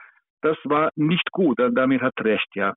Das 0.40 0.56
war 0.64 0.90
nicht 0.96 1.30
gut. 1.30 1.58
Damir 1.58 2.00
hat 2.00 2.14
recht, 2.20 2.48
ja. 2.54 2.74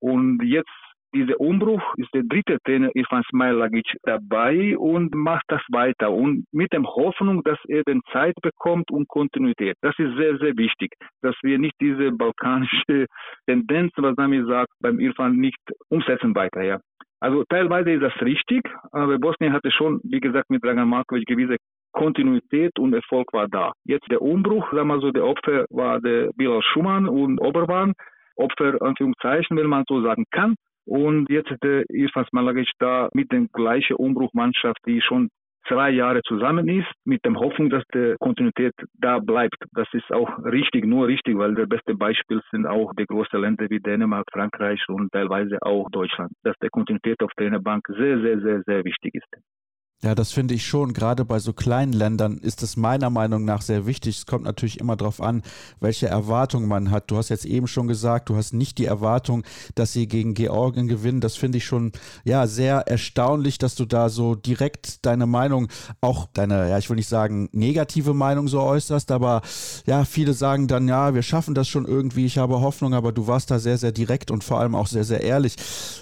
Und 0.00 0.42
jetzt 0.42 0.70
dieser 1.14 1.40
Umbruch 1.40 1.82
ist 1.96 2.12
der 2.14 2.22
dritte 2.22 2.58
Trainer 2.64 2.90
Irfan 2.94 3.22
Smailagic 3.30 3.86
dabei 4.02 4.76
und 4.76 5.14
macht 5.14 5.44
das 5.48 5.62
weiter 5.70 6.10
und 6.12 6.44
mit 6.52 6.72
der 6.72 6.82
Hoffnung, 6.82 7.42
dass 7.44 7.58
er 7.68 7.82
den 7.84 8.00
Zeit 8.12 8.34
bekommt 8.42 8.90
und 8.90 9.08
Kontinuität. 9.08 9.76
Das 9.82 9.98
ist 9.98 10.16
sehr, 10.16 10.38
sehr 10.38 10.56
wichtig, 10.56 10.92
dass 11.22 11.34
wir 11.42 11.58
nicht 11.58 11.74
diese 11.80 12.12
balkanische 12.12 13.06
Tendenz, 13.46 13.92
was 13.96 14.16
Nami 14.16 14.44
sagt, 14.46 14.70
beim 14.80 15.00
Irfan 15.00 15.36
nicht 15.36 15.60
umsetzen 15.88 16.34
weiter, 16.34 16.62
ja. 16.62 16.78
Also 17.20 17.44
teilweise 17.44 17.90
ist 17.90 18.02
das 18.02 18.22
richtig, 18.22 18.62
aber 18.92 19.18
Bosnien 19.18 19.52
hatte 19.52 19.70
schon, 19.70 20.00
wie 20.04 20.20
gesagt, 20.20 20.48
mit 20.48 20.64
Dragan 20.64 20.88
Markovic 20.88 21.26
gewisse 21.26 21.56
Kontinuität 21.92 22.78
und 22.78 22.94
Erfolg 22.94 23.32
war 23.32 23.46
da. 23.48 23.72
Jetzt 23.84 24.10
der 24.10 24.22
Umbruch, 24.22 24.72
sagen 24.72 24.88
wir 24.88 25.00
so, 25.00 25.10
der 25.10 25.26
Opfer 25.26 25.66
war 25.70 26.00
der 26.00 26.30
Bilal 26.34 26.62
Schumann 26.62 27.08
und 27.08 27.38
Oberwan. 27.38 27.92
Opfer, 28.36 28.80
Anführungszeichen, 28.80 29.56
wenn 29.56 29.66
man 29.66 29.84
so 29.86 30.02
sagen 30.02 30.24
kann. 30.30 30.54
Und 30.90 31.30
jetzt 31.30 31.48
ist 31.52 31.62
der 31.62 31.84
Irfan 31.88 32.26
Smalagic 32.26 32.68
da 32.80 33.08
mit 33.14 33.30
der 33.30 33.46
gleichen 33.52 33.94
Umbruchmannschaft, 33.94 34.80
die 34.88 35.00
schon 35.00 35.28
zwei 35.68 35.90
Jahre 35.90 36.20
zusammen 36.22 36.68
ist, 36.68 36.90
mit 37.04 37.24
der 37.24 37.34
Hoffnung, 37.34 37.70
dass 37.70 37.84
die 37.94 38.16
Kontinuität 38.18 38.74
da 38.94 39.20
bleibt. 39.20 39.54
Das 39.72 39.86
ist 39.92 40.10
auch 40.10 40.28
richtig, 40.44 40.84
nur 40.84 41.06
richtig, 41.06 41.38
weil 41.38 41.54
das 41.54 41.68
beste 41.68 41.94
Beispiel 41.94 42.40
sind 42.50 42.66
auch 42.66 42.92
die 42.98 43.06
großen 43.06 43.40
Länder 43.40 43.66
wie 43.70 43.78
Dänemark, 43.78 44.26
Frankreich 44.32 44.82
und 44.88 45.12
teilweise 45.12 45.58
auch 45.62 45.88
Deutschland, 45.90 46.32
dass 46.42 46.56
die 46.60 46.68
Kontinuität 46.70 47.22
auf 47.22 47.30
der 47.38 47.60
Bank 47.60 47.86
sehr, 47.86 48.20
sehr, 48.20 48.40
sehr, 48.40 48.62
sehr 48.62 48.84
wichtig 48.84 49.14
ist. 49.14 49.59
Ja, 50.02 50.14
das 50.14 50.32
finde 50.32 50.54
ich 50.54 50.64
schon. 50.64 50.94
Gerade 50.94 51.26
bei 51.26 51.40
so 51.40 51.52
kleinen 51.52 51.92
Ländern 51.92 52.38
ist 52.38 52.62
es 52.62 52.78
meiner 52.78 53.10
Meinung 53.10 53.44
nach 53.44 53.60
sehr 53.60 53.84
wichtig. 53.84 54.16
Es 54.16 54.26
kommt 54.26 54.44
natürlich 54.44 54.80
immer 54.80 54.96
darauf 54.96 55.20
an, 55.20 55.42
welche 55.78 56.06
Erwartungen 56.06 56.68
man 56.68 56.90
hat. 56.90 57.10
Du 57.10 57.18
hast 57.18 57.28
jetzt 57.28 57.44
eben 57.44 57.66
schon 57.66 57.86
gesagt, 57.86 58.30
du 58.30 58.36
hast 58.36 58.54
nicht 58.54 58.78
die 58.78 58.86
Erwartung, 58.86 59.44
dass 59.74 59.92
sie 59.92 60.08
gegen 60.08 60.32
Georgien 60.32 60.88
gewinnen. 60.88 61.20
Das 61.20 61.36
finde 61.36 61.58
ich 61.58 61.66
schon 61.66 61.92
ja 62.24 62.46
sehr 62.46 62.88
erstaunlich, 62.88 63.58
dass 63.58 63.74
du 63.74 63.84
da 63.84 64.08
so 64.08 64.34
direkt 64.34 65.04
deine 65.04 65.26
Meinung, 65.26 65.68
auch 66.00 66.28
deine, 66.32 66.70
ja, 66.70 66.78
ich 66.78 66.88
will 66.88 66.96
nicht 66.96 67.08
sagen 67.08 67.50
negative 67.52 68.14
Meinung 68.14 68.48
so 68.48 68.62
äußerst, 68.62 69.10
aber 69.10 69.42
ja, 69.84 70.06
viele 70.06 70.32
sagen 70.32 70.66
dann, 70.66 70.88
ja, 70.88 71.14
wir 71.14 71.22
schaffen 71.22 71.54
das 71.54 71.68
schon 71.68 71.84
irgendwie. 71.84 72.24
Ich 72.24 72.38
habe 72.38 72.62
Hoffnung, 72.62 72.94
aber 72.94 73.12
du 73.12 73.26
warst 73.26 73.50
da 73.50 73.58
sehr, 73.58 73.76
sehr 73.76 73.92
direkt 73.92 74.30
und 74.30 74.44
vor 74.44 74.60
allem 74.60 74.74
auch 74.74 74.86
sehr, 74.86 75.04
sehr 75.04 75.22
ehrlich. 75.22 75.56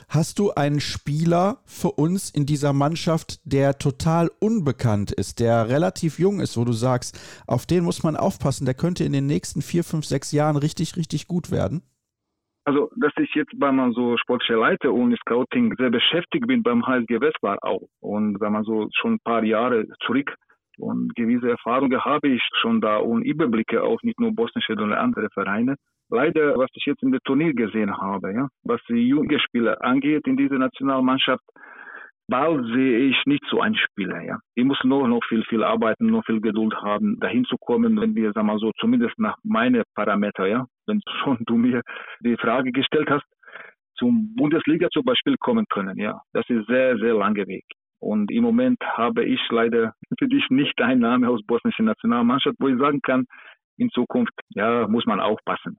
Hast 0.09 0.39
du 0.39 0.53
einen 0.53 0.81
Spieler 0.81 1.59
für 1.65 1.91
uns 1.91 2.31
in 2.31 2.47
dieser 2.47 2.73
Mannschaft, 2.73 3.41
der 3.43 3.77
total 3.89 4.31
unbekannt 4.41 5.13
ist, 5.13 5.41
der 5.41 5.69
relativ 5.69 6.19
jung 6.19 6.41
ist, 6.41 6.57
wo 6.59 6.65
du 6.65 6.73
sagst, 6.73 7.17
auf 7.47 7.65
den 7.65 7.85
muss 7.85 8.03
man 8.03 8.17
aufpassen, 8.17 8.67
der 8.67 8.75
könnte 8.75 9.05
in 9.05 9.13
den 9.13 9.27
nächsten 9.27 9.63
vier, 9.63 9.83
fünf, 9.83 10.05
sechs 10.05 10.33
Jahren 10.33 10.57
richtig, 10.57 10.97
richtig 10.97 11.27
gut 11.27 11.51
werden? 11.51 11.83
Also, 12.65 12.91
dass 12.97 13.13
ich 13.17 13.35
jetzt 13.35 13.59
bei 13.59 13.73
man 13.73 13.93
so 13.93 14.19
sportliche 14.19 14.57
Leiter 14.57 14.93
und 14.93 15.17
Scouting 15.21 15.75
sehr 15.79 15.89
beschäftigt 15.89 16.47
bin 16.47 16.63
beim 16.63 16.87
HSG 16.87 17.19
West 17.19 17.39
war 17.41 17.57
auch. 17.63 17.89
Und 18.01 18.39
wenn 18.43 18.53
man 18.53 18.65
so 18.65 18.89
schon 19.01 19.15
ein 19.15 19.21
paar 19.25 19.43
Jahre 19.43 19.87
zurück 20.05 20.35
und 20.79 21.15
gewisse 21.15 21.49
Erfahrungen 21.49 22.05
habe 22.05 22.29
ich 22.29 22.43
schon 22.61 22.83
da 22.83 22.99
und 22.99 23.23
Überblicke 23.23 23.83
auf 23.83 24.03
nicht 24.03 24.21
nur 24.21 24.35
bosnische, 24.35 24.75
sondern 24.77 24.99
andere 24.99 25.31
Vereine. 25.31 25.77
Leider, 26.11 26.59
was 26.59 26.69
ich 26.75 26.85
jetzt 26.85 27.03
in 27.03 27.11
der 27.11 27.21
Turnier 27.21 27.55
gesehen 27.55 27.97
habe, 27.97 28.35
ja, 28.35 28.49
was 28.65 28.81
die 28.89 29.09
junge 29.09 29.41
Spieler 29.41 29.83
angeht 29.83 30.27
in 30.27 30.37
dieser 30.37 30.59
Nationalmannschaft, 30.59 31.45
Ball 32.29 32.63
sehe 32.75 33.09
ich 33.09 33.17
nicht 33.25 33.43
so 33.51 33.61
ein 33.61 33.75
Spieler, 33.75 34.21
ja. 34.23 34.39
Die 34.57 34.65
muss 34.65 34.79
nur 34.85 35.09
noch 35.09 35.25
viel, 35.29 35.43
viel 35.45 35.65
arbeiten, 35.65 36.07
noch 36.07 36.25
viel 36.27 36.41
Geduld 36.41 36.75
haben, 36.77 37.19
dahin 37.21 37.45
zu 37.47 37.57
kommen, 37.59 37.99
wenn 38.01 38.15
wir, 38.15 38.33
sagen 38.33 38.47
wir 38.47 38.59
so, 38.59 38.71
zumindest 38.79 39.19
nach 39.19 39.37
meinen 39.43 39.83
Parametern, 39.95 40.51
ja, 40.51 40.67
wenn 40.87 41.01
schon 41.23 41.39
du 41.47 41.57
mir 41.57 41.83
die 42.21 42.37
Frage 42.37 42.71
gestellt 42.71 43.09
hast, 43.11 43.25
zum 43.97 44.35
Bundesliga 44.37 44.89
zum 44.93 45.05
Beispiel 45.05 45.37
kommen 45.41 45.65
können, 45.71 45.99
ja. 45.99 46.21
Das 46.33 46.45
ist 46.49 46.67
sehr, 46.67 46.99
sehr 46.99 47.15
lange 47.15 47.47
Weg. 47.47 47.65
Und 48.01 48.31
im 48.31 48.45
Moment 48.45 48.79
habe 48.83 49.25
ich 49.25 49.41
leider 49.51 49.95
für 50.19 50.29
dich 50.29 50.45
nicht 50.51 50.81
einen 50.83 51.01
Namen 51.01 51.25
aus 51.25 51.41
bosnischen 51.47 51.87
Nationalmannschaft, 51.87 52.57
wo 52.61 52.69
ich 52.69 52.79
sagen 52.79 53.01
kann, 53.03 53.25
in 53.79 53.91
Zukunft, 53.91 54.35
ja, 54.51 54.87
muss 54.87 55.07
man 55.07 55.21
aufpassen. 55.21 55.79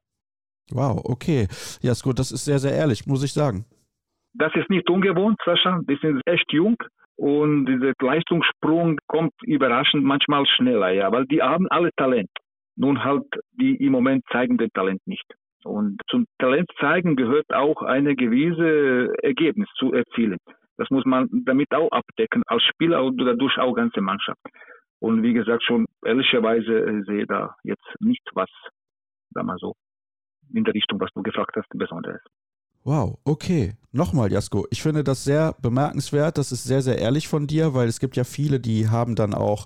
Wow, 0.72 1.02
okay. 1.04 1.48
Ja, 1.82 1.92
ist 1.92 2.04
gut, 2.04 2.18
das 2.18 2.32
ist 2.32 2.46
sehr, 2.46 2.60
sehr 2.60 2.74
ehrlich, 2.74 3.06
muss 3.06 3.24
ich 3.24 3.34
sagen. 3.34 3.66
Das 4.34 4.54
ist 4.56 4.70
nicht 4.70 4.90
ungewohnt, 4.90 5.40
Sascha. 5.44 5.80
Die 5.90 5.98
sind 6.02 6.22
echt 6.26 6.52
jung 6.52 6.78
und 7.16 7.66
dieser 7.66 7.94
Leistungssprung 8.00 8.98
kommt 9.08 9.34
überraschend 9.44 10.04
manchmal 10.04 10.46
schneller, 10.46 10.92
ja, 10.92 11.12
weil 11.12 11.26
die 11.26 11.42
haben 11.42 11.68
alle 11.70 11.90
Talent. 11.98 12.30
Nun 12.78 13.04
halt, 13.04 13.26
die 13.52 13.76
im 13.76 13.92
Moment 13.92 14.24
zeigen 14.32 14.58
das 14.58 14.70
Talent 14.74 15.02
nicht. 15.06 15.26
Und 15.66 16.00
zum 16.10 16.26
Talent 16.38 16.70
zeigen 16.80 17.18
gehört 17.18 17.52
auch 17.54 17.82
eine 17.82 18.16
gewisse 18.16 19.14
Ergebnis 19.22 19.68
zu 19.78 19.92
erzielen. 19.92 20.38
Das 20.78 20.90
muss 20.92 21.04
man 21.04 21.28
damit 21.46 21.74
auch 21.74 21.92
abdecken, 21.92 22.42
als 22.48 22.64
Spieler 22.64 23.04
und 23.04 23.18
dadurch 23.18 23.58
auch 23.58 23.74
ganze 23.74 24.00
Mannschaft. 24.00 24.40
Und 25.00 25.24
wie 25.24 25.34
gesagt, 25.34 25.64
schon 25.64 25.88
ehrlicherweise 26.06 26.72
äh, 26.72 27.02
sehe 27.04 27.26
da 27.26 27.54
jetzt 27.64 27.96
nicht 28.00 28.26
was, 28.34 28.50
sag 29.32 29.44
mal 29.44 29.58
so, 29.58 29.74
in 30.54 30.64
der 30.64 30.74
Richtung, 30.74 31.02
was 31.02 31.10
du 31.14 31.22
gefragt 31.22 31.56
hast, 31.58 31.68
Besonderes. 31.74 32.22
Wow, 32.86 33.20
okay. 33.26 33.74
Nochmal, 33.92 34.32
Jasko, 34.32 34.68
ich 34.70 34.84
finde 34.84 35.04
das 35.04 35.24
sehr 35.24 35.56
bemerkenswert. 35.62 36.38
Das 36.38 36.52
ist 36.52 36.64
sehr, 36.64 36.84
sehr 36.84 37.00
ehrlich 37.00 37.28
von 37.28 37.48
dir, 37.48 37.74
weil 37.74 37.88
es 37.88 38.00
gibt 38.00 38.16
ja 38.18 38.24
viele, 38.24 38.60
die 38.60 38.90
haben 38.90 39.16
dann 39.16 39.34
auch 39.34 39.66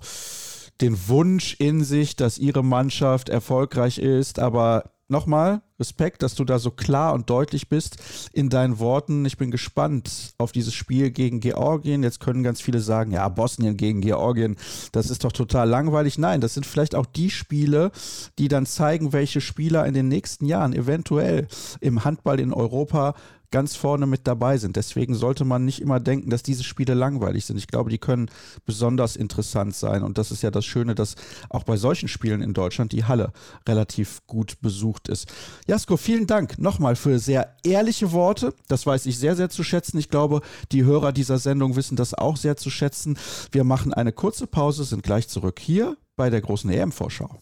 den 0.80 1.08
Wunsch 1.08 1.56
in 1.58 1.84
sich, 1.84 2.16
dass 2.16 2.38
ihre 2.38 2.64
Mannschaft 2.64 3.28
erfolgreich 3.28 3.98
ist, 3.98 4.38
aber 4.38 4.90
nochmal 5.08 5.60
Respekt, 5.78 6.22
dass 6.22 6.34
du 6.34 6.44
da 6.44 6.58
so 6.58 6.70
klar 6.70 7.12
und 7.12 7.28
deutlich 7.28 7.68
bist 7.68 7.98
in 8.32 8.48
deinen 8.48 8.78
Worten. 8.78 9.26
Ich 9.26 9.36
bin 9.36 9.50
gespannt 9.50 10.34
auf 10.38 10.52
dieses 10.52 10.72
Spiel 10.72 11.10
gegen 11.10 11.40
Georgien. 11.40 12.02
Jetzt 12.02 12.20
können 12.20 12.42
ganz 12.42 12.62
viele 12.62 12.80
sagen, 12.80 13.12
ja, 13.12 13.28
Bosnien 13.28 13.76
gegen 13.76 14.00
Georgien, 14.00 14.56
das 14.92 15.10
ist 15.10 15.24
doch 15.24 15.32
total 15.32 15.68
langweilig. 15.68 16.16
Nein, 16.16 16.40
das 16.40 16.54
sind 16.54 16.64
vielleicht 16.64 16.94
auch 16.94 17.06
die 17.06 17.30
Spiele, 17.30 17.90
die 18.38 18.48
dann 18.48 18.64
zeigen, 18.64 19.12
welche 19.12 19.42
Spieler 19.42 19.84
in 19.84 19.94
den 19.94 20.08
nächsten 20.08 20.46
Jahren 20.46 20.72
eventuell 20.72 21.46
im 21.80 22.04
Handball 22.04 22.40
in 22.40 22.54
Europa 22.54 23.14
ganz 23.54 23.76
vorne 23.76 24.08
mit 24.08 24.26
dabei 24.26 24.58
sind. 24.58 24.74
Deswegen 24.74 25.14
sollte 25.14 25.44
man 25.44 25.64
nicht 25.64 25.80
immer 25.80 26.00
denken, 26.00 26.28
dass 26.28 26.42
diese 26.42 26.64
Spiele 26.64 26.92
langweilig 26.94 27.46
sind. 27.46 27.56
Ich 27.56 27.68
glaube, 27.68 27.88
die 27.88 27.98
können 27.98 28.28
besonders 28.66 29.14
interessant 29.14 29.76
sein. 29.76 30.02
Und 30.02 30.18
das 30.18 30.32
ist 30.32 30.42
ja 30.42 30.50
das 30.50 30.64
Schöne, 30.64 30.96
dass 30.96 31.14
auch 31.50 31.62
bei 31.62 31.76
solchen 31.76 32.08
Spielen 32.08 32.42
in 32.42 32.52
Deutschland 32.52 32.90
die 32.90 33.04
Halle 33.04 33.32
relativ 33.68 34.26
gut 34.26 34.60
besucht 34.60 35.08
ist. 35.08 35.32
Jasko, 35.68 35.96
vielen 35.96 36.26
Dank 36.26 36.58
nochmal 36.58 36.96
für 36.96 37.20
sehr 37.20 37.54
ehrliche 37.62 38.10
Worte. 38.10 38.54
Das 38.66 38.86
weiß 38.86 39.06
ich 39.06 39.20
sehr, 39.20 39.36
sehr 39.36 39.50
zu 39.50 39.62
schätzen. 39.62 39.98
Ich 39.98 40.08
glaube, 40.08 40.40
die 40.72 40.82
Hörer 40.82 41.12
dieser 41.12 41.38
Sendung 41.38 41.76
wissen 41.76 41.94
das 41.94 42.12
auch 42.12 42.36
sehr 42.36 42.56
zu 42.56 42.70
schätzen. 42.70 43.16
Wir 43.52 43.62
machen 43.62 43.94
eine 43.94 44.10
kurze 44.10 44.48
Pause, 44.48 44.82
sind 44.82 45.04
gleich 45.04 45.28
zurück 45.28 45.60
hier 45.60 45.96
bei 46.16 46.28
der 46.28 46.40
großen 46.40 46.70
EM-Vorschau. 46.70 47.38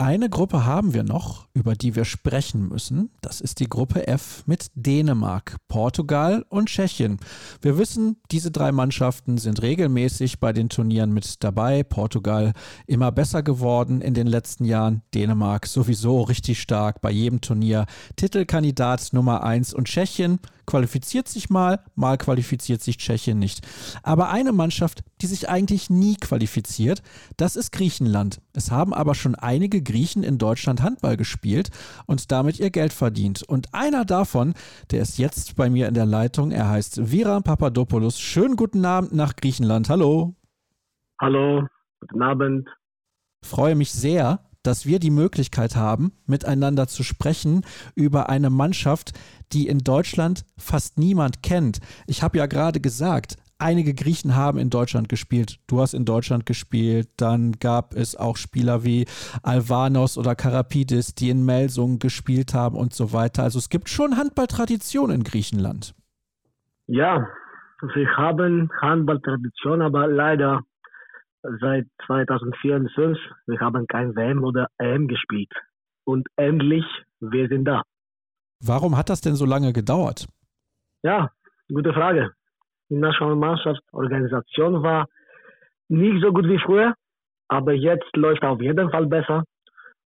Eine 0.00 0.30
Gruppe 0.30 0.64
haben 0.64 0.94
wir 0.94 1.02
noch, 1.02 1.46
über 1.52 1.74
die 1.74 1.96
wir 1.96 2.04
sprechen 2.04 2.68
müssen. 2.68 3.10
Das 3.20 3.40
ist 3.40 3.60
die 3.60 3.68
Gruppe 3.68 4.06
F 4.06 4.44
mit 4.46 4.70
Dänemark, 4.74 5.56
Portugal 5.68 6.44
und 6.48 6.68
Tschechien. 6.68 7.18
Wir 7.60 7.76
wissen, 7.76 8.16
diese 8.30 8.50
drei 8.50 8.72
Mannschaften 8.72 9.36
sind 9.38 9.60
regelmäßig 9.60 10.38
bei 10.38 10.52
den 10.52 10.68
Turnieren 10.68 11.12
mit 11.12 11.42
dabei. 11.42 11.82
Portugal 11.82 12.52
immer 12.86 13.10
besser 13.10 13.42
geworden 13.42 14.00
in 14.00 14.14
den 14.14 14.26
letzten 14.26 14.64
Jahren. 14.64 15.02
Dänemark 15.12 15.66
sowieso 15.66 16.22
richtig 16.22 16.60
stark 16.60 17.00
bei 17.00 17.10
jedem 17.10 17.40
Turnier. 17.40 17.86
Titelkandidat 18.16 19.12
Nummer 19.12 19.42
1 19.42 19.74
und 19.74 19.88
Tschechien 19.88 20.38
qualifiziert 20.66 21.26
sich 21.26 21.50
mal, 21.50 21.80
mal 21.96 22.16
qualifiziert 22.16 22.80
sich 22.80 22.96
Tschechien 22.96 23.40
nicht. 23.40 23.66
Aber 24.04 24.30
eine 24.30 24.52
Mannschaft, 24.52 25.02
die 25.20 25.26
sich 25.26 25.48
eigentlich 25.48 25.90
nie 25.90 26.14
qualifiziert, 26.14 27.02
das 27.36 27.56
ist 27.56 27.72
Griechenland. 27.72 28.40
Es 28.52 28.70
haben 28.70 28.94
aber 28.94 29.16
schon 29.16 29.34
einige 29.34 29.82
Griechen 29.82 30.22
in 30.22 30.38
Deutschland 30.38 30.82
Handball 30.82 31.16
gespielt 31.16 31.40
und 32.06 32.30
damit 32.32 32.58
ihr 32.58 32.70
Geld 32.70 32.92
verdient. 32.92 33.42
Und 33.42 33.74
einer 33.74 34.04
davon, 34.04 34.54
der 34.90 35.02
ist 35.02 35.18
jetzt 35.18 35.56
bei 35.56 35.68
mir 35.70 35.88
in 35.88 35.94
der 35.94 36.06
Leitung, 36.06 36.50
er 36.50 36.68
heißt 36.68 37.10
Vira 37.10 37.40
Papadopoulos. 37.40 38.20
Schönen 38.20 38.56
guten 38.56 38.84
Abend 38.84 39.12
nach 39.12 39.36
Griechenland. 39.36 39.88
Hallo. 39.88 40.34
Hallo, 41.20 41.66
guten 42.00 42.22
Abend. 42.22 42.68
Freue 43.42 43.74
mich 43.74 43.92
sehr, 43.92 44.40
dass 44.62 44.86
wir 44.86 44.98
die 44.98 45.10
Möglichkeit 45.10 45.76
haben, 45.76 46.12
miteinander 46.26 46.86
zu 46.86 47.02
sprechen 47.02 47.64
über 47.94 48.28
eine 48.28 48.50
Mannschaft, 48.50 49.12
die 49.52 49.66
in 49.68 49.78
Deutschland 49.78 50.44
fast 50.58 50.98
niemand 50.98 51.42
kennt. 51.42 51.80
Ich 52.06 52.22
habe 52.22 52.38
ja 52.38 52.46
gerade 52.46 52.80
gesagt, 52.80 53.36
einige 53.60 53.94
Griechen 53.94 54.36
haben 54.36 54.58
in 54.58 54.70
Deutschland 54.70 55.08
gespielt. 55.08 55.58
Du 55.66 55.80
hast 55.80 55.94
in 55.94 56.04
Deutschland 56.04 56.46
gespielt. 56.46 57.08
Dann 57.16 57.52
gab 57.52 57.94
es 57.94 58.16
auch 58.16 58.36
Spieler 58.36 58.84
wie 58.84 59.06
Alvanos 59.42 60.18
oder 60.18 60.34
Karapidis, 60.34 61.14
die 61.14 61.30
in 61.30 61.44
Melsungen 61.44 61.98
gespielt 61.98 62.54
haben 62.54 62.76
und 62.76 62.92
so 62.92 63.12
weiter. 63.12 63.42
Also 63.42 63.58
es 63.58 63.68
gibt 63.68 63.88
schon 63.88 64.16
Handballtradition 64.16 65.10
in 65.10 65.24
Griechenland. 65.24 65.94
Ja, 66.86 67.26
wir 67.94 68.16
haben 68.16 68.70
Handballtradition, 68.80 69.82
aber 69.82 70.06
leider 70.08 70.62
seit 71.42 71.86
2004 72.06 72.76
und 72.76 72.90
2005, 72.94 73.18
wir 73.46 73.60
haben 73.60 73.86
kein 73.86 74.14
WM 74.14 74.44
oder 74.44 74.68
EM 74.78 75.08
gespielt. 75.08 75.52
Und 76.04 76.28
endlich, 76.36 76.84
wir 77.20 77.48
sind 77.48 77.64
da. 77.64 77.82
Warum 78.60 78.96
hat 78.96 79.08
das 79.08 79.20
denn 79.20 79.36
so 79.36 79.46
lange 79.46 79.72
gedauert? 79.72 80.26
Ja, 81.02 81.30
gute 81.68 81.92
Frage. 81.92 82.32
Die 82.90 82.96
Nationalmannschaftsorganisation 82.96 84.82
war 84.82 85.06
nicht 85.88 86.22
so 86.22 86.32
gut 86.32 86.46
wie 86.46 86.58
früher, 86.58 86.94
aber 87.48 87.72
jetzt 87.72 88.16
läuft 88.16 88.42
auf 88.42 88.60
jeden 88.60 88.90
Fall 88.90 89.06
besser 89.06 89.44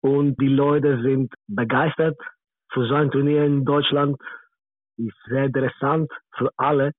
und 0.01 0.39
die 0.39 0.47
Leute 0.47 1.01
sind 1.01 1.33
begeistert 1.47 2.17
für 2.71 2.87
so 2.87 2.95
ein 2.95 3.11
Turnier 3.11 3.43
in 3.45 3.65
Deutschland. 3.65 4.17
Ist 4.97 5.17
sehr 5.27 5.45
interessant 5.45 6.11
für 6.37 6.49
alle 6.57 6.91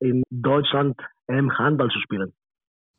in 0.00 0.22
Deutschland 0.30 0.96
im 1.28 1.56
Handball 1.58 1.90
zu 1.90 2.00
spielen. 2.00 2.32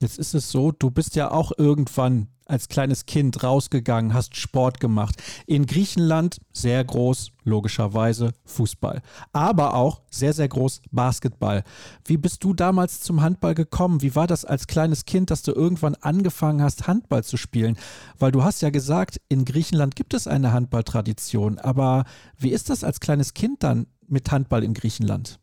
Jetzt 0.02 0.18
ist 0.18 0.34
es 0.34 0.50
so, 0.50 0.72
du 0.72 0.90
bist 0.90 1.16
ja 1.16 1.30
auch 1.30 1.52
irgendwann 1.56 2.28
als 2.48 2.70
kleines 2.70 3.06
Kind 3.06 3.44
rausgegangen, 3.44 4.16
hast 4.16 4.36
Sport 4.36 4.80
gemacht. 4.80 5.22
In 5.46 5.68
Griechenland 5.68 6.38
sehr 6.52 6.84
groß, 6.84 7.32
logischerweise 7.44 8.34
Fußball. 8.46 9.04
Aber 9.32 9.76
auch 9.76 10.02
sehr, 10.10 10.34
sehr 10.34 10.48
groß 10.48 10.82
Basketball. 10.90 11.64
Wie 12.04 12.18
bist 12.18 12.44
du 12.44 12.56
damals 12.56 13.00
zum 13.02 13.22
Handball 13.22 13.54
gekommen? 13.54 14.02
Wie 14.02 14.16
war 14.16 14.26
das 14.26 14.44
als 14.44 14.66
kleines 14.66 15.06
Kind, 15.06 15.30
dass 15.30 15.44
du 15.44 15.52
irgendwann 15.52 15.94
angefangen 15.94 16.64
hast, 16.64 16.88
Handball 16.88 17.24
zu 17.24 17.38
spielen? 17.38 17.78
Weil 18.18 18.32
du 18.32 18.44
hast 18.44 18.64
ja 18.64 18.72
gesagt, 18.72 19.22
in 19.30 19.46
Griechenland 19.46 19.96
gibt 19.96 20.16
es 20.16 20.26
eine 20.26 20.52
Handballtradition. 20.52 21.60
Aber 21.60 22.06
wie 22.40 22.50
ist 22.50 22.72
das 22.72 22.84
als 22.84 23.02
kleines 23.02 23.36
Kind 23.36 23.62
dann 23.62 23.86
mit 24.08 24.32
Handball 24.32 24.64
in 24.64 24.74
Griechenland? 24.74 25.40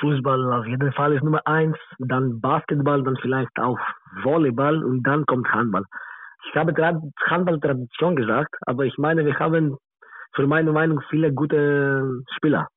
Fußball 0.00 0.52
auf 0.52 0.66
jeden 0.66 0.92
Fall 0.92 1.14
ist 1.14 1.22
Nummer 1.22 1.40
eins, 1.46 1.76
dann 1.98 2.40
Basketball, 2.40 3.02
dann 3.02 3.16
vielleicht 3.16 3.58
auch 3.58 3.78
Volleyball 4.22 4.84
und 4.84 5.02
dann 5.02 5.24
kommt 5.26 5.50
Handball. 5.50 5.84
Ich 6.48 6.56
habe 6.56 6.74
Handball-Tradition 7.26 8.16
gesagt, 8.16 8.54
aber 8.66 8.84
ich 8.84 8.98
meine, 8.98 9.24
wir 9.24 9.38
haben 9.38 9.76
für 10.34 10.46
meine 10.46 10.72
Meinung 10.72 11.00
viele 11.08 11.32
gute 11.32 12.22
Spieler. 12.36 12.68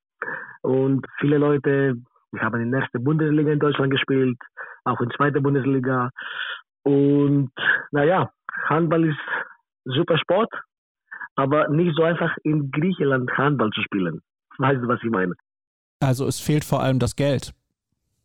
Und 0.61 1.05
viele 1.19 1.37
Leute, 1.37 1.95
wir 2.31 2.41
haben 2.41 2.61
in 2.61 2.71
der 2.71 2.81
ersten 2.81 3.03
Bundesliga 3.03 3.51
in 3.51 3.59
Deutschland 3.59 3.91
gespielt, 3.91 4.37
auch 4.83 4.99
in 4.99 5.09
der 5.09 5.17
zweiten 5.17 5.43
Bundesliga. 5.43 6.09
Und 6.83 7.51
naja, 7.91 8.29
Handball 8.65 9.05
ist 9.05 9.19
super 9.85 10.17
Sport, 10.17 10.53
aber 11.35 11.67
nicht 11.69 11.95
so 11.95 12.03
einfach 12.03 12.35
in 12.43 12.71
Griechenland 12.71 13.31
Handball 13.37 13.69
zu 13.71 13.81
spielen. 13.81 14.21
Weißt 14.57 14.81
du, 14.81 14.87
was 14.87 15.03
ich 15.03 15.09
meine? 15.09 15.33
Also 15.99 16.25
es 16.27 16.39
fehlt 16.39 16.63
vor 16.63 16.81
allem 16.81 16.99
das 16.99 17.15
Geld. 17.15 17.53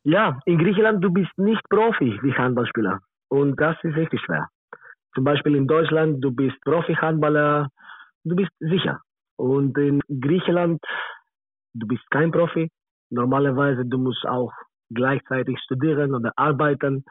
Ja, 0.05 0.41
in 0.47 0.59
Griechenland, 0.59 1.05
du 1.05 1.11
bist 1.11 1.31
nicht 1.37 1.63
Profi 1.69 2.19
wie 2.23 2.33
Handballspieler. 2.33 3.01
Und 3.29 3.61
das 3.61 3.77
ist 3.83 3.97
richtig 3.97 4.21
schwer. 4.25 4.49
Zum 5.15 5.25
Beispiel 5.25 5.57
in 5.57 5.67
Deutschland, 5.67 6.23
du 6.25 6.31
bist 6.31 6.57
Profi-Handballer, 6.65 7.69
du 8.25 8.37
bist 8.37 8.51
sicher. 8.61 9.01
Und 9.37 9.77
in 9.79 10.01
Griechenland, 10.09 10.81
du 11.75 11.87
bist 11.87 12.03
kein 12.11 12.31
Profi. 12.31 12.71
Normalerweise, 13.11 13.85
du 13.85 13.99
musst 13.99 14.25
auch 14.27 14.53
gleichzeitig 14.91 15.59
studieren 15.65 16.15
oder 16.15 16.33
arbeiten. 16.37 17.05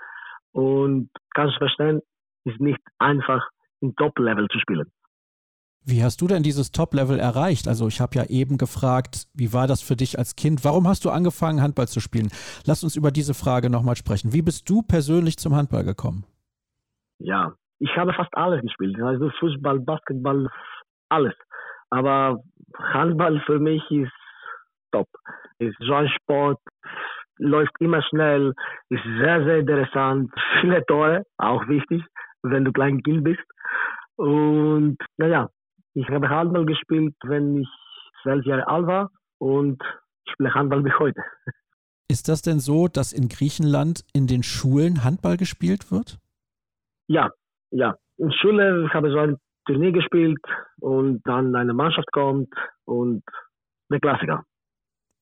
Und 0.52 1.10
kannst 1.36 1.58
verstehen, 1.58 2.02
ist 2.46 2.60
nicht 2.60 2.82
einfach 2.98 3.48
im 3.82 3.96
Top-Level 3.96 4.48
zu 4.48 4.60
spielen. 4.60 4.92
Wie 5.90 6.04
hast 6.04 6.22
du 6.22 6.28
denn 6.28 6.44
dieses 6.44 6.72
Top-Level 6.72 7.18
erreicht? 7.20 7.68
Also 7.68 7.88
ich 7.88 8.00
habe 8.00 8.16
ja 8.16 8.26
eben 8.26 8.58
gefragt, 8.58 9.28
wie 9.34 9.54
war 9.54 9.66
das 9.66 9.82
für 9.82 9.96
dich 9.96 10.20
als 10.20 10.36
Kind? 10.36 10.64
Warum 10.64 10.88
hast 10.88 11.04
du 11.04 11.10
angefangen, 11.10 11.62
Handball 11.62 11.88
zu 11.88 12.00
spielen? 12.00 12.30
Lass 12.66 12.84
uns 12.84 12.96
über 12.96 13.10
diese 13.10 13.34
Frage 13.34 13.70
nochmal 13.72 13.96
sprechen. 13.96 14.32
Wie 14.32 14.44
bist 14.44 14.70
du 14.70 14.84
persönlich 14.84 15.38
zum 15.38 15.56
Handball 15.56 15.84
gekommen? 15.84 16.26
Ja, 17.18 17.54
ich 17.80 17.90
habe 17.98 18.14
fast 18.14 18.36
alles 18.36 18.62
gespielt. 18.62 19.02
Also 19.02 19.32
Fußball, 19.40 19.80
Basketball, 19.80 20.48
alles. 21.10 21.34
Aber 21.90 22.40
Handball 22.78 23.42
für 23.48 23.60
mich 23.60 23.82
ist 23.90 24.12
top. 24.92 25.08
Ist 25.58 25.78
so 25.80 25.94
ein 25.94 26.10
Sport, 26.10 26.60
läuft 27.38 27.74
immer 27.80 28.04
schnell, 28.04 28.54
ist 28.90 29.04
sehr, 29.04 29.44
sehr 29.44 29.58
interessant. 29.58 30.32
Viele 30.62 30.86
Tore, 30.86 31.24
auch 31.38 31.68
wichtig, 31.68 32.04
wenn 32.44 32.64
du 32.64 32.72
klein 32.72 33.02
Kind 33.02 33.24
bist. 33.24 33.44
Und 34.18 34.98
naja, 35.18 35.50
ich 35.94 36.08
habe 36.10 36.30
Handball 36.30 36.66
gespielt, 36.66 37.16
wenn 37.24 37.62
ich 37.62 37.68
zwölf 38.22 38.46
Jahre 38.46 38.68
alt 38.68 38.88
war 38.88 39.12
und 39.40 39.82
spiele 40.30 40.54
Handball 40.54 40.82
bis 40.82 40.94
heute. 41.00 41.22
Ist 42.12 42.28
das 42.28 42.42
denn 42.42 42.60
so, 42.60 42.88
dass 42.88 43.14
in 43.14 43.30
Griechenland 43.30 44.04
in 44.14 44.26
den 44.26 44.42
Schulen 44.42 45.04
Handball 45.04 45.38
gespielt 45.38 45.92
wird? 45.92 46.18
Ja, 47.08 47.30
ja. 47.72 47.96
In 48.18 48.32
Schule 48.32 48.90
habe 48.92 49.08
ich 49.08 49.14
so 49.14 49.20
ein 49.20 49.38
Turnier 49.66 49.92
gespielt 49.92 50.40
und 50.80 51.22
dann 51.26 51.56
eine 51.56 51.74
Mannschaft 51.74 52.12
kommt 52.12 52.50
und 52.86 53.24
der 53.92 54.00
Klassiker. 54.00 54.44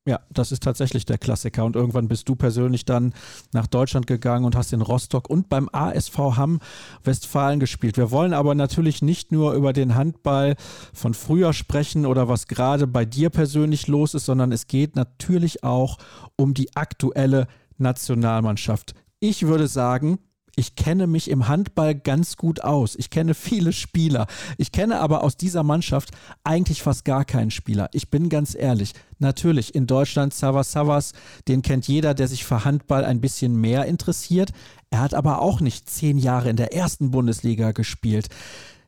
Ja, 0.08 0.22
das 0.30 0.54
ist 0.54 0.64
tatsächlich 0.64 1.06
der 1.06 1.18
Klassiker. 1.18 1.66
Und 1.66 1.76
irgendwann 1.76 2.08
bist 2.08 2.30
du 2.30 2.36
persönlich 2.38 2.86
dann 2.86 3.14
nach 3.52 3.68
Deutschland 3.68 4.08
gegangen 4.08 4.46
und 4.46 4.56
hast 4.56 4.72
in 4.72 4.80
Rostock 4.82 5.30
und 5.30 5.50
beim 5.50 5.68
ASV 5.74 6.18
Hamm 6.18 6.62
Westfalen 7.04 7.60
gespielt. 7.60 7.98
Wir 7.98 8.10
wollen 8.10 8.32
aber 8.32 8.56
natürlich 8.56 9.02
nicht 9.02 9.34
nur 9.34 9.52
über 9.52 9.74
den 9.74 9.96
Handball 9.96 10.56
von 10.94 11.14
früher 11.14 11.52
sprechen 11.52 12.06
oder 12.06 12.30
was 12.30 12.48
gerade 12.48 12.88
bei 12.88 13.04
dir 13.04 13.30
persönlich 13.30 13.88
los 13.88 14.14
ist, 14.14 14.24
sondern 14.24 14.54
es 14.54 14.68
geht 14.68 14.96
natürlich 14.96 15.66
auch 15.66 15.98
um 16.38 16.54
die 16.54 16.74
aktuelle 16.78 17.48
Nationalmannschaft. 17.78 18.96
Ich 19.20 19.46
würde 19.46 19.68
sagen, 19.68 20.20
ich 20.58 20.76
kenne 20.76 21.06
mich 21.06 21.30
im 21.30 21.48
Handball 21.48 21.94
ganz 21.94 22.36
gut 22.36 22.64
aus. 22.64 22.96
Ich 22.96 23.12
kenne 23.12 23.36
viele 23.36 23.72
Spieler. 23.72 24.26
Ich 24.58 24.72
kenne 24.72 25.00
aber 25.00 25.24
aus 25.24 25.38
dieser 25.38 25.62
Mannschaft 25.62 26.10
eigentlich 26.44 26.82
fast 26.82 27.06
gar 27.06 27.26
keinen 27.26 27.52
Spieler. 27.52 27.90
Ich 27.94 28.10
bin 28.10 28.28
ganz 28.28 28.56
ehrlich. 28.56 28.94
Natürlich 29.20 29.76
in 29.76 29.86
Deutschland 29.86 30.34
Savas 30.34 30.72
Savas, 30.72 31.14
den 31.48 31.62
kennt 31.62 31.88
jeder, 31.88 32.16
der 32.16 32.28
sich 32.28 32.44
für 32.44 32.66
Handball 32.66 33.06
ein 33.06 33.22
bisschen 33.22 33.56
mehr 33.56 33.86
interessiert. 33.86 34.52
Er 34.90 35.02
hat 35.02 35.14
aber 35.14 35.42
auch 35.42 35.62
nicht 35.62 35.90
zehn 35.90 36.18
Jahre 36.18 36.50
in 36.50 36.56
der 36.56 36.74
ersten 36.74 37.12
Bundesliga 37.12 37.72
gespielt. 37.72 38.28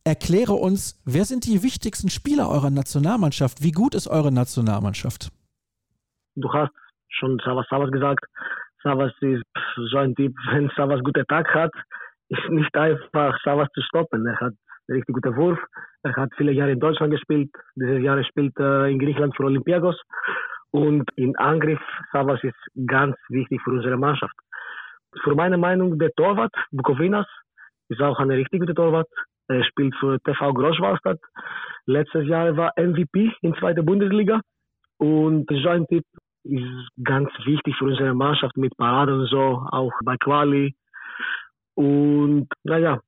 Erkläre 0.04 0.54
uns, 0.54 1.00
wer 1.06 1.26
sind 1.26 1.46
die 1.46 1.62
wichtigsten 1.62 2.10
Spieler 2.10 2.50
eurer 2.50 2.72
Nationalmannschaft? 2.72 3.62
Wie 3.62 3.72
gut 3.72 3.94
ist 3.94 4.08
eure 4.08 4.32
Nationalmannschaft? 4.32 5.30
Du 6.36 6.52
hast 6.52 6.74
schon 7.10 7.40
Savas 7.46 7.68
Savas 7.70 7.92
gesagt. 7.92 8.26
Savas 8.84 9.12
ist 9.22 9.44
so 9.92 9.98
ein 9.98 10.16
Typ, 10.16 10.34
wenn 10.52 10.70
Savas 10.76 11.02
guten 11.04 11.26
Tag 11.28 11.54
hat, 11.54 11.72
ist 12.30 12.50
nicht 12.50 12.76
einfach 12.76 13.38
Savas 13.44 13.68
zu 13.74 13.82
stoppen. 13.82 14.26
Er 14.26 14.40
hat 14.40 14.54
einen 14.88 14.98
richtig 14.98 15.16
guten 15.16 15.36
Wurf. 15.36 15.60
Er 16.04 16.16
hat 16.16 16.30
viele 16.38 16.52
Jahre 16.52 16.72
in 16.72 16.80
Deutschland 16.80 17.12
gespielt. 17.12 17.50
Dieses 17.76 18.02
Jahr 18.02 18.24
spielt 18.24 18.58
er 18.58 18.86
in 18.86 19.00
Griechenland 19.00 19.36
für 19.36 19.44
Olympiakos. 19.44 20.00
Und 20.72 21.10
im 21.16 21.36
Angriff, 21.38 21.82
Savas 22.12 22.44
ist 22.44 22.88
ganz 22.88 23.16
wichtig 23.30 23.62
für 23.64 23.72
unsere 23.72 23.98
Mannschaft. 23.98 24.36
Für 25.24 25.36
meine 25.36 25.58
Meinung, 25.58 25.98
der 25.98 26.12
Torwart, 26.16 26.54
Bukovinas, 26.72 27.28
ist 27.90 28.02
auch 28.02 28.20
ein 28.20 28.30
richtig 28.32 28.62
guter 28.62 28.76
Torwart. 28.76 29.08
Er 29.48 29.64
spielt 29.64 29.96
für 29.96 30.20
TV 30.22 30.54
Großwallstadt. 30.54 31.20
Letztes 31.88 32.28
Jahr 32.28 32.56
war 32.56 32.72
MVP 32.78 33.34
in 33.42 33.52
der 33.52 33.60
zweiten 33.60 33.86
Bundesliga. 33.86 34.42
Und 35.00 35.50
so 35.50 35.70
ein 35.70 35.88
Typ 35.88 36.04
ist 36.44 36.90
ganz 37.04 37.30
wichtig 37.46 37.76
für 37.78 37.86
unsere 37.86 38.14
Mannschaft 38.14 38.58
mit 38.58 38.76
Paraden 38.78 39.22
und 39.22 39.28
so, 39.28 39.64
auch 39.72 39.92
bei 40.04 40.16
Quali. 40.18 40.76
Und 41.76 42.48
naja, 42.64 43.00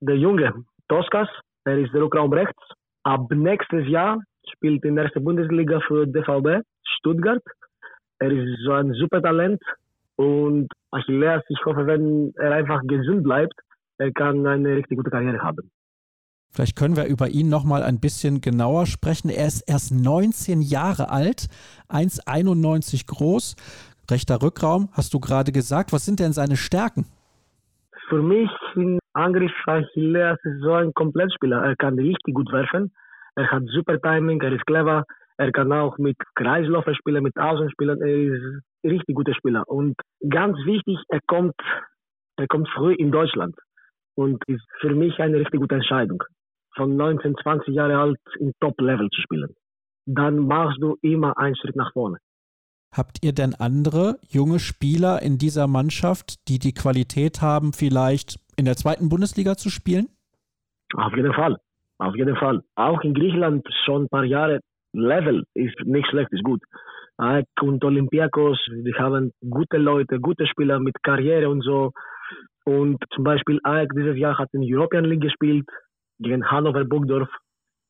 der 0.00 0.16
Junge, 0.16 0.64
Toskas, 0.88 1.28
er 1.64 1.78
ist 1.78 1.92
der 1.92 2.02
Rückraum 2.02 2.32
rechts. 2.32 2.62
Ab 3.02 3.30
nächstes 3.30 3.86
Jahr 3.88 4.20
spielt 4.52 4.84
in 4.84 4.96
der 4.96 5.06
ersten 5.06 5.24
Bundesliga 5.24 5.80
für 5.80 6.06
DVB 6.06 6.62
Stuttgart. 6.84 7.42
Er 8.18 8.30
ist 8.30 8.58
so 8.64 8.72
ein 8.72 8.92
super 8.94 9.22
Talent 9.22 9.62
und 10.16 10.68
Achilles, 10.90 11.42
ich 11.48 11.64
hoffe, 11.64 11.86
wenn 11.86 12.32
er 12.36 12.52
einfach 12.52 12.80
gesund 12.84 13.22
bleibt, 13.22 13.54
er 13.98 14.12
kann 14.12 14.46
eine 14.46 14.76
richtig 14.76 14.96
gute 14.96 15.10
Karriere 15.10 15.42
haben. 15.42 15.70
Vielleicht 16.56 16.74
können 16.74 16.96
wir 16.96 17.04
über 17.04 17.28
ihn 17.28 17.50
noch 17.50 17.64
mal 17.64 17.82
ein 17.82 18.00
bisschen 18.00 18.40
genauer 18.40 18.86
sprechen. 18.86 19.28
Er 19.28 19.46
ist 19.46 19.60
erst 19.68 19.92
19 19.92 20.62
Jahre 20.62 21.10
alt, 21.10 21.48
1,91 21.90 23.06
groß, 23.06 23.56
rechter 24.10 24.40
Rückraum, 24.40 24.88
hast 24.92 25.12
du 25.12 25.20
gerade 25.20 25.52
gesagt. 25.52 25.92
Was 25.92 26.06
sind 26.06 26.18
denn 26.18 26.32
seine 26.32 26.56
Stärken? 26.56 27.04
Für 28.08 28.22
mich 28.22 28.48
in 28.74 28.98
Angriff 29.12 29.52
Achilles 29.66 30.38
ist 30.44 30.60
so 30.62 30.72
ein 30.72 30.94
Komplettspieler. 30.94 31.62
Er 31.62 31.76
kann 31.76 31.98
richtig 31.98 32.34
gut 32.34 32.50
werfen. 32.50 32.90
Er 33.34 33.50
hat 33.50 33.64
super 33.66 34.00
Timing, 34.00 34.40
er 34.40 34.52
ist 34.52 34.64
clever, 34.64 35.04
Er 35.36 35.52
kann 35.52 35.70
auch 35.72 35.98
mit 35.98 36.16
Kreisläufer 36.36 36.94
spielen, 36.94 37.22
mit 37.22 37.36
Außenspielern. 37.36 38.00
Er 38.00 38.16
ist 38.16 38.42
ein 38.82 38.90
richtig 38.92 39.14
guter 39.14 39.34
Spieler. 39.34 39.68
Und 39.68 39.94
ganz 40.26 40.56
wichtig, 40.64 40.96
er 41.08 41.20
kommt, 41.26 41.54
er 42.38 42.46
kommt 42.46 42.70
früh 42.70 42.94
in 42.94 43.12
Deutschland. 43.12 43.54
Und 44.14 44.42
ist 44.46 44.64
für 44.80 44.94
mich 44.94 45.18
eine 45.18 45.38
richtig 45.38 45.60
gute 45.60 45.74
Entscheidung. 45.74 46.22
Von 46.76 46.96
19, 46.96 47.34
20 47.42 47.74
Jahren 47.74 47.92
alt 47.92 48.18
im 48.38 48.52
Top-Level 48.60 49.08
zu 49.10 49.20
spielen. 49.22 49.54
Dann 50.06 50.46
machst 50.46 50.78
du 50.80 50.96
immer 51.02 51.36
einen 51.38 51.56
Schritt 51.56 51.74
nach 51.74 51.92
vorne. 51.92 52.18
Habt 52.96 53.24
ihr 53.24 53.32
denn 53.32 53.54
andere 53.54 54.18
junge 54.28 54.58
Spieler 54.58 55.20
in 55.20 55.38
dieser 55.38 55.66
Mannschaft, 55.66 56.48
die 56.48 56.58
die 56.58 56.72
Qualität 56.72 57.42
haben, 57.42 57.72
vielleicht 57.72 58.38
in 58.56 58.64
der 58.64 58.76
zweiten 58.76 59.08
Bundesliga 59.08 59.56
zu 59.56 59.70
spielen? 59.70 60.08
Auf 60.94 61.14
jeden 61.14 61.32
Fall. 61.32 61.56
Auf 61.98 62.14
jeden 62.14 62.36
Fall. 62.36 62.62
Auch 62.74 63.00
in 63.02 63.14
Griechenland 63.14 63.66
schon 63.84 64.04
ein 64.04 64.08
paar 64.08 64.24
Jahre 64.24 64.60
Level 64.92 65.44
ist 65.54 65.78
nicht 65.84 66.08
schlecht, 66.08 66.32
ist 66.32 66.44
gut. 66.44 66.62
Und 67.18 67.84
Olympiakos, 67.84 68.58
die 68.68 68.94
haben 68.94 69.32
gute 69.48 69.78
Leute, 69.78 70.20
gute 70.20 70.46
Spieler 70.46 70.78
mit 70.78 71.02
Karriere 71.02 71.48
und 71.48 71.62
so. 71.62 71.92
Und 72.64 73.02
zum 73.14 73.24
Beispiel 73.24 73.60
AEK 73.62 73.92
dieses 73.94 74.16
Jahr 74.16 74.38
hat 74.38 74.48
in 74.52 74.62
der 74.62 74.78
European 74.78 75.04
League 75.04 75.22
gespielt 75.22 75.66
gegen 76.18 76.44
Hannover 76.50 76.84
Burgdorf. 76.84 77.28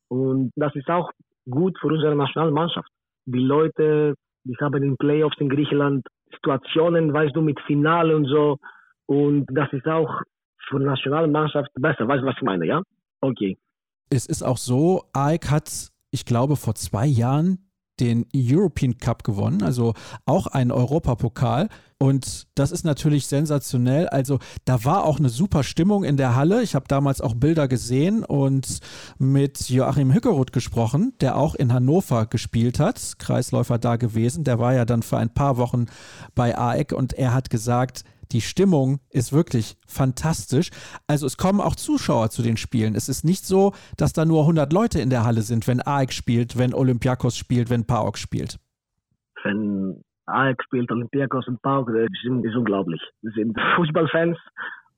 Und 0.09 0.51
das 0.55 0.73
ist 0.75 0.89
auch 0.89 1.11
gut 1.49 1.77
für 1.79 1.87
unsere 1.87 2.15
Nationalmannschaft. 2.15 2.89
Die 3.25 3.39
Leute, 3.39 4.15
die 4.43 4.55
haben 4.61 4.83
in 4.83 4.97
Playoffs 4.97 5.37
in 5.39 5.49
Griechenland 5.49 6.05
Situationen, 6.33 7.13
weißt 7.13 7.35
du, 7.35 7.41
mit 7.41 7.59
Finale 7.61 8.15
und 8.15 8.25
so. 8.25 8.57
Und 9.05 9.45
das 9.49 9.71
ist 9.73 9.87
auch 9.87 10.21
für 10.69 10.79
die 10.79 10.85
Nationalmannschaft 10.85 11.69
besser. 11.75 12.07
Weißt 12.07 12.21
du, 12.21 12.25
was 12.25 12.35
ich 12.35 12.43
meine, 12.43 12.65
ja? 12.65 12.81
Okay. 13.21 13.57
Es 14.09 14.25
ist 14.25 14.43
auch 14.43 14.57
so, 14.57 15.03
AEK 15.13 15.51
hat, 15.51 15.89
ich 16.11 16.25
glaube, 16.25 16.55
vor 16.55 16.75
zwei 16.75 17.05
Jahren 17.05 17.66
den 17.99 18.25
European 18.35 18.97
Cup 18.97 19.23
gewonnen, 19.23 19.63
also 19.63 19.93
auch 20.25 20.47
einen 20.47 20.71
Europapokal. 20.71 21.69
Und 21.99 22.47
das 22.53 22.71
ist 22.71 22.85
natürlich 22.85 23.25
sensationell. 23.25 24.07
Also 24.07 24.37
da 24.65 24.83
war 24.85 25.03
auch 25.03 25.17
eine 25.17 25.29
super 25.29 25.63
Stimmung 25.63 26.03
in 26.03 26.15
der 26.15 26.35
Halle. 26.35 26.61
Ich 26.61 26.75
habe 26.75 26.85
damals 26.87 27.21
auch 27.21 27.33
Bilder 27.33 27.67
gesehen 27.67 28.23
und 28.23 28.79
mit 29.17 29.69
Joachim 29.69 30.13
Hückeroth 30.13 30.53
gesprochen, 30.53 31.13
der 31.21 31.37
auch 31.37 31.55
in 31.55 31.73
Hannover 31.73 32.27
gespielt 32.27 32.79
hat, 32.79 33.13
Kreisläufer 33.17 33.79
da 33.79 33.95
gewesen. 33.95 34.43
Der 34.43 34.59
war 34.59 34.75
ja 34.75 34.85
dann 34.85 35.01
für 35.01 35.17
ein 35.17 35.33
paar 35.33 35.57
Wochen 35.57 35.87
bei 36.35 36.55
AEK 36.55 36.93
und 36.93 37.13
er 37.13 37.33
hat 37.33 37.49
gesagt, 37.49 38.03
die 38.31 38.41
Stimmung 38.41 38.99
ist 39.09 39.33
wirklich 39.33 39.77
fantastisch. 39.87 40.69
Also 41.07 41.25
es 41.25 41.37
kommen 41.37 41.61
auch 41.61 41.75
Zuschauer 41.75 42.29
zu 42.29 42.41
den 42.41 42.57
Spielen. 42.57 42.95
Es 42.95 43.09
ist 43.09 43.23
nicht 43.23 43.45
so, 43.45 43.73
dass 43.97 44.13
da 44.13 44.25
nur 44.25 44.41
100 44.41 44.71
Leute 44.73 44.99
in 44.99 45.09
der 45.09 45.23
Halle 45.23 45.41
sind, 45.41 45.67
wenn 45.67 45.81
AEK 45.81 46.13
spielt, 46.13 46.57
wenn 46.57 46.73
Olympiakos 46.73 47.37
spielt, 47.37 47.69
wenn 47.69 47.85
PAOK 47.85 48.17
spielt. 48.17 48.59
Wenn 49.43 50.03
AEK 50.25 50.63
spielt, 50.63 50.91
Olympiakos 50.91 51.47
und 51.47 51.61
PAOK, 51.61 51.87
das 51.87 52.07
ist 52.43 52.55
unglaublich. 52.55 53.01
Wir 53.21 53.31
sind 53.31 53.57
Fußballfans 53.75 54.37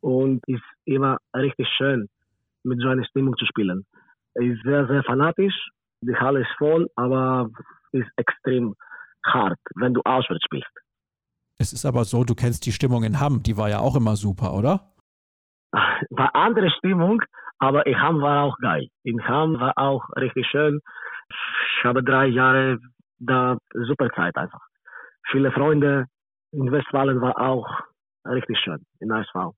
und 0.01 0.41
ist 0.47 0.63
immer 0.85 1.17
richtig 1.35 1.67
schön, 1.77 2.07
mit 2.63 2.79
so 2.81 2.87
einer 2.87 3.05
Stimmung 3.05 3.35
zu 3.37 3.45
spielen. 3.45 3.85
Ist 4.35 4.61
sehr, 4.63 4.87
sehr 4.87 5.03
fanatisch. 5.03 5.53
Die 6.01 6.15
Halle 6.15 6.41
ist 6.41 6.51
voll, 6.57 6.87
aber 6.95 7.49
ist 7.91 8.07
extrem 8.15 8.75
hart, 9.25 9.59
wenn 9.75 9.93
du 9.93 10.01
auswärts 10.05 10.43
spielst. 10.45 10.69
Es 11.61 11.73
ist 11.73 11.85
aber 11.85 12.05
so, 12.05 12.23
du 12.23 12.35
kennst 12.35 12.65
die 12.65 12.71
Stimmung 12.71 13.03
in 13.03 13.19
Hamm, 13.19 13.43
die 13.43 13.57
war 13.57 13.69
ja 13.69 13.79
auch 13.79 13.97
immer 13.97 14.15
super, 14.15 14.53
oder? 14.53 14.93
War 16.09 16.33
andere 16.33 16.69
Stimmung, 16.71 17.21
aber 17.59 17.85
in 17.85 18.01
Hamm 18.01 18.21
war 18.21 18.45
auch 18.45 18.57
geil. 18.59 18.87
In 19.03 19.27
Hamm 19.27 19.59
war 19.59 19.77
auch 19.77 20.07
richtig 20.15 20.47
schön. 20.47 20.79
Ich 21.29 21.83
habe 21.83 22.01
drei 22.01 22.27
Jahre 22.27 22.79
da 23.19 23.57
super 23.73 24.09
Zeit 24.15 24.37
einfach. 24.37 24.61
Viele 25.29 25.51
Freunde 25.51 26.05
in 26.51 26.71
Westfalen 26.71 27.19
war 27.19 27.37
auch 27.37 27.67
richtig 28.25 28.57
schön 28.63 28.85
in 29.01 29.11
ASV. 29.11 29.53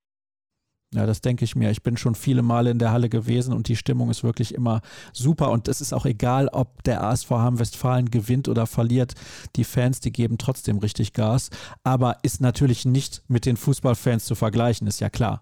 Ja, 0.93 1.05
das 1.05 1.21
denke 1.21 1.45
ich 1.45 1.55
mir. 1.55 1.71
Ich 1.71 1.83
bin 1.83 1.95
schon 1.95 2.15
viele 2.15 2.41
Male 2.41 2.69
in 2.69 2.77
der 2.77 2.91
Halle 2.91 3.07
gewesen 3.07 3.53
und 3.53 3.69
die 3.69 3.77
Stimmung 3.77 4.09
ist 4.09 4.25
wirklich 4.25 4.53
immer 4.53 4.81
super. 5.13 5.49
Und 5.51 5.69
es 5.69 5.79
ist 5.79 5.93
auch 5.93 6.05
egal, 6.05 6.49
ob 6.51 6.83
der 6.83 7.01
ASV 7.01 7.31
Hamm 7.31 7.59
Westfalen 7.59 8.11
gewinnt 8.11 8.49
oder 8.49 8.67
verliert. 8.67 9.13
Die 9.55 9.63
Fans, 9.63 10.01
die 10.01 10.11
geben 10.11 10.37
trotzdem 10.37 10.79
richtig 10.79 11.13
Gas. 11.13 11.49
Aber 11.85 12.17
ist 12.23 12.41
natürlich 12.41 12.85
nicht 12.85 13.21
mit 13.29 13.45
den 13.45 13.55
Fußballfans 13.55 14.25
zu 14.25 14.35
vergleichen, 14.35 14.85
ist 14.85 14.99
ja 14.99 15.09
klar. 15.09 15.39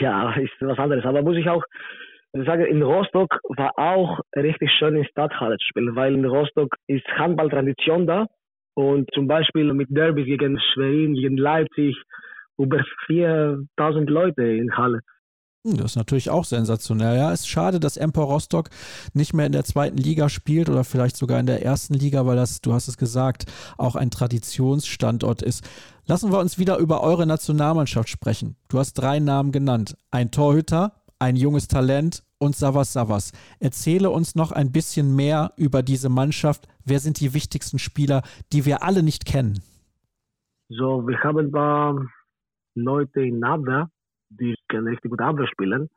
Ja, 0.00 0.32
ist 0.34 0.52
was 0.60 0.78
anderes. 0.78 1.04
Aber 1.04 1.22
muss 1.22 1.36
ich 1.36 1.48
auch 1.48 1.64
sagen, 2.32 2.64
in 2.64 2.82
Rostock 2.82 3.40
war 3.48 3.76
auch 3.76 4.20
richtig 4.36 4.70
schön 4.78 4.94
in 4.94 5.04
Stadthalle 5.04 5.56
zu 5.56 5.66
spielen, 5.68 5.96
weil 5.96 6.14
in 6.14 6.24
Rostock 6.24 6.76
ist 6.86 7.06
Handballtradition 7.08 8.06
da. 8.06 8.26
Und 8.74 9.10
zum 9.12 9.26
Beispiel 9.26 9.72
mit 9.74 9.88
Derbys 9.90 10.26
gegen 10.26 10.60
Schwerin, 10.72 11.14
gegen 11.14 11.36
Leipzig, 11.36 11.96
über 12.60 12.82
4000 13.06 14.10
Leute 14.10 14.42
in 14.42 14.76
Halle. 14.76 15.00
Hm, 15.66 15.76
das 15.76 15.92
ist 15.92 15.96
natürlich 15.96 16.30
auch 16.30 16.44
sensationell. 16.44 17.16
Ja, 17.18 17.32
es 17.32 17.40
ist 17.40 17.48
schade, 17.48 17.80
dass 17.80 17.98
Empor 17.98 18.24
Rostock 18.24 18.70
nicht 19.12 19.34
mehr 19.34 19.46
in 19.46 19.52
der 19.52 19.64
zweiten 19.64 19.98
Liga 19.98 20.28
spielt 20.28 20.70
oder 20.70 20.84
vielleicht 20.84 21.16
sogar 21.16 21.38
in 21.38 21.46
der 21.46 21.62
ersten 21.62 21.94
Liga, 21.94 22.24
weil 22.24 22.36
das, 22.36 22.62
du 22.62 22.72
hast 22.72 22.88
es 22.88 22.96
gesagt, 22.96 23.44
auch 23.76 23.94
ein 23.94 24.10
Traditionsstandort 24.10 25.42
ist. 25.42 25.68
Lassen 26.06 26.32
wir 26.32 26.38
uns 26.38 26.58
wieder 26.58 26.78
über 26.78 27.02
eure 27.02 27.26
Nationalmannschaft 27.26 28.08
sprechen. 28.08 28.56
Du 28.68 28.78
hast 28.78 28.94
drei 28.94 29.20
Namen 29.20 29.52
genannt. 29.52 29.96
Ein 30.10 30.30
Torhüter, 30.30 30.94
ein 31.18 31.36
junges 31.36 31.68
Talent 31.68 32.22
und 32.38 32.56
Savas 32.56 32.94
Savas. 32.94 33.32
Erzähle 33.58 34.08
uns 34.08 34.34
noch 34.34 34.52
ein 34.52 34.72
bisschen 34.72 35.14
mehr 35.14 35.52
über 35.56 35.82
diese 35.82 36.08
Mannschaft. 36.08 36.68
Wer 36.86 37.00
sind 37.00 37.20
die 37.20 37.34
wichtigsten 37.34 37.78
Spieler, 37.78 38.22
die 38.54 38.64
wir 38.64 38.82
alle 38.82 39.02
nicht 39.02 39.26
kennen? 39.26 39.62
So, 40.70 41.06
wir 41.06 41.18
haben 41.22 41.52
da 41.52 41.94
Leute 42.74 43.22
in 43.22 43.44
Abwehr, 43.44 43.88
die 44.28 44.54
können 44.68 44.88
richtig 44.88 45.10
gut 45.10 45.20
Abwehr 45.20 45.46
spielen. 45.48 45.88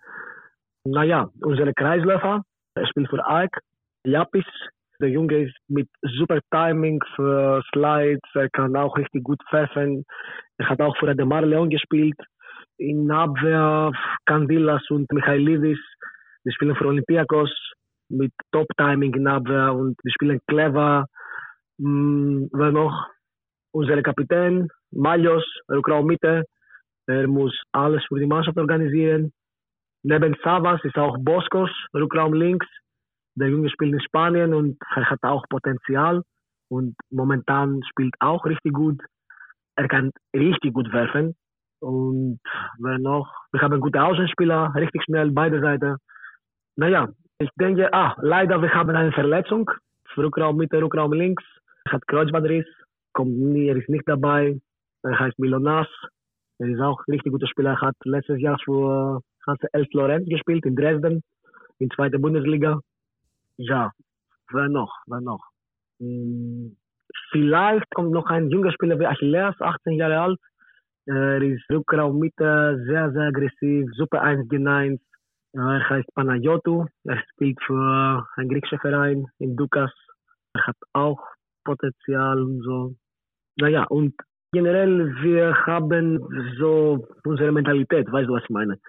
Naja, 0.86 1.30
unsere 1.42 1.74
Kreisläufer, 1.74 2.44
er 2.76 2.88
spielt 2.88 3.10
für 3.10 3.26
AEK, 3.26 3.60
Japis, 4.06 4.46
der 5.00 5.10
Junge 5.10 5.46
ist 5.46 5.56
mit 5.68 5.90
super 6.02 6.40
Timing 6.52 7.02
für 7.16 7.62
Slides, 7.72 8.22
er 8.34 8.50
kann 8.50 8.76
auch 8.76 8.96
richtig 8.98 9.24
gut 9.24 9.42
pfeffern. 9.50 10.04
Er 10.58 10.70
hat 10.70 10.82
auch 10.82 10.96
für 10.98 11.10
Ademar 11.10 11.42
Leon 11.42 11.70
gespielt. 11.70 12.18
In 12.78 13.12
Abwehr 13.12 13.92
Kandilas 14.26 14.84
und 14.90 15.12
Michailidis, 15.12 15.80
die 16.46 16.52
spielen 16.52 16.76
für 16.76 16.88
Olympiakos 16.88 17.52
mit 18.10 18.32
Top-Timing 18.52 19.14
in 19.16 19.28
Abwehr 19.28 19.74
und 19.74 19.98
die 20.04 20.12
spielen 20.12 20.40
clever. 20.48 21.06
Hm, 21.80 22.50
wer 22.54 22.72
noch? 22.72 23.08
Unser 23.72 24.02
Kapitän, 24.04 24.70
Malios, 24.92 25.44
Rückraum 25.70 26.06
Mitte, 26.06 26.46
er 27.08 27.28
muss 27.28 27.54
alles 27.72 28.04
für 28.08 28.20
die 28.20 28.26
Mannschaft 28.26 28.58
organisieren. 28.58 29.34
Neben 30.04 30.36
Savas 30.44 30.84
ist 30.84 30.98
auch 30.98 31.18
Boscos, 31.20 31.70
Rückraum 31.94 32.34
links. 32.34 32.68
Der 33.36 33.50
Junge 33.50 33.70
spielt 33.70 33.94
in 33.94 34.02
Spanien 34.02 34.54
und 34.54 34.78
er 34.96 35.10
hat 35.10 35.24
auch 35.24 35.44
Potenzial 35.50 36.24
und 36.70 36.96
momentan 37.10 37.82
spielt 37.90 38.14
auch 38.20 38.46
richtig 38.46 38.74
gut. 38.74 39.02
Er 39.76 39.88
kann 39.88 40.12
richtig 40.36 40.74
gut 40.74 40.92
werfen. 40.94 41.36
Und 41.80 42.40
wer 42.80 43.00
noch? 43.00 43.30
Wir 43.52 43.62
haben 43.62 43.82
gute 43.82 44.02
Außenspieler, 44.02 44.74
richtig 44.76 45.04
schnell, 45.04 45.32
beide 45.32 45.60
Seiten. 45.60 45.98
Naja, 46.76 47.10
ich 47.40 47.50
denke, 47.60 47.94
ah, 47.94 48.16
leider, 48.22 48.62
wir 48.62 48.74
haben 48.74 48.96
eine 48.96 49.12
Verletzung. 49.12 49.70
Rückraum 50.16 50.58
Mitte, 50.58 50.82
Rückraum 50.82 51.12
links. 51.14 51.44
Er 51.86 51.94
hat 51.94 52.08
Kreuzbandriss, 52.08 52.68
kommt 53.14 53.38
nie, 53.38 53.68
er 53.68 53.76
ist 53.76 53.90
nicht 53.90 54.08
dabei. 54.08 54.60
Er 55.04 55.20
heißt 55.20 55.40
Milonas. 55.40 55.88
Er 56.60 56.68
ist 56.68 56.80
auch 56.80 57.00
ein 57.08 57.12
richtig 57.12 57.32
guter 57.32 57.48
Spieler. 57.48 57.72
Er 57.72 57.82
hat 57.82 57.96
letztes 58.04 58.40
Jahr 58.40 58.58
für 58.64 59.22
Hanse 59.48 59.68
Elf 59.74 59.88
Florenz 59.92 60.28
gespielt 60.28 60.66
in 60.66 60.76
Dresden, 60.76 61.24
in 61.80 61.90
zweiter 61.92 62.20
Bundesliga. 62.20 62.80
Ja, 63.58 63.92
wer 64.52 64.70
noch? 64.70 64.94
Wer 65.08 65.22
noch? 65.22 65.44
Hm, 66.00 66.78
vielleicht 67.32 67.90
kommt 67.94 68.12
noch 68.12 68.28
ein 68.28 68.50
junger 68.50 68.72
Spieler 68.72 69.00
wie 69.00 69.06
Achilles, 69.06 69.56
18 69.60 69.94
Jahre 69.94 70.20
alt. 70.20 70.40
Er 71.06 71.42
ist 71.42 71.70
Rückraum 71.70 72.20
Mitte, 72.20 72.82
sehr, 72.88 73.12
sehr 73.12 73.24
aggressiv, 73.24 73.90
super 73.94 74.22
1 74.22 74.48
gegen 74.48 74.68
1. 74.68 75.02
Er 75.54 75.90
heißt 75.90 76.14
Panayotou. 76.16 76.86
Er 77.04 77.22
spielt 77.32 77.62
für 77.64 78.26
einen 78.36 78.50
griechischen 78.50 78.80
Verein 78.80 79.28
in 79.40 79.56
Dukas. 79.56 79.92
Er 80.54 80.68
hat 80.68 80.78
auch 80.94 81.22
Potenzial 81.64 82.42
und 82.42 82.62
so. 82.64 82.96
Naja, 83.58 83.84
und 83.86 84.16
generell, 84.54 85.14
wir 85.22 85.54
haben 85.66 86.20
so 86.60 87.06
unsere 87.26 87.52
Mentalität, 87.52 88.10
weißt 88.10 88.30
du, 88.30 88.34
was 88.34 88.44
ich 88.44 88.50
meine? 88.50 88.80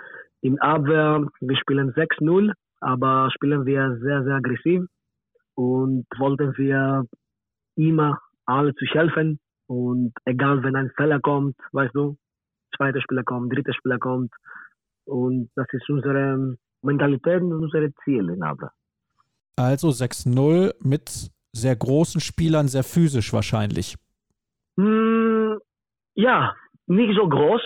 In 0.43 0.61
Abwehr, 0.61 1.27
wir 1.41 1.57
spielen 1.57 1.93
6-0, 1.93 2.53
aber 2.81 3.31
spielen 3.35 3.65
wir 3.65 3.97
sehr, 4.03 4.23
sehr 4.25 4.35
aggressiv 4.35 4.83
und 5.55 6.07
wollten 6.19 6.57
wir 6.59 7.05
immer 7.77 8.21
alle 8.45 8.75
zu 8.75 8.85
helfen 8.85 9.41
und 9.67 10.13
egal, 10.27 10.63
wenn 10.63 10.77
ein 10.77 10.91
Fehler 10.97 11.19
kommt, 11.21 11.57
weißt 11.73 11.95
du, 11.95 12.17
zweiter 12.77 13.01
Spieler 13.01 13.25
kommt, 13.25 13.53
dritter 13.53 13.73
Spieler 13.73 13.99
kommt 13.99 14.31
und 15.07 15.49
das 15.57 15.67
ist 15.73 15.89
unsere 15.89 16.57
Mentalität 16.83 17.41
und 17.41 17.55
unsere 17.55 17.91
Ziele 18.05 18.35
in 18.35 18.43
Abwehr. 18.43 18.73
Also 19.57 19.89
6-0 19.89 20.75
mit 20.83 21.31
sehr 21.53 21.77
großen 21.77 22.21
Spielern, 22.21 22.69
sehr 22.69 22.85
physisch 22.85 23.33
wahrscheinlich. 23.33 23.97
Mm, 24.77 25.44
ja, 26.15 26.55
nicht 26.87 27.17
so 27.17 27.29
groß. 27.29 27.63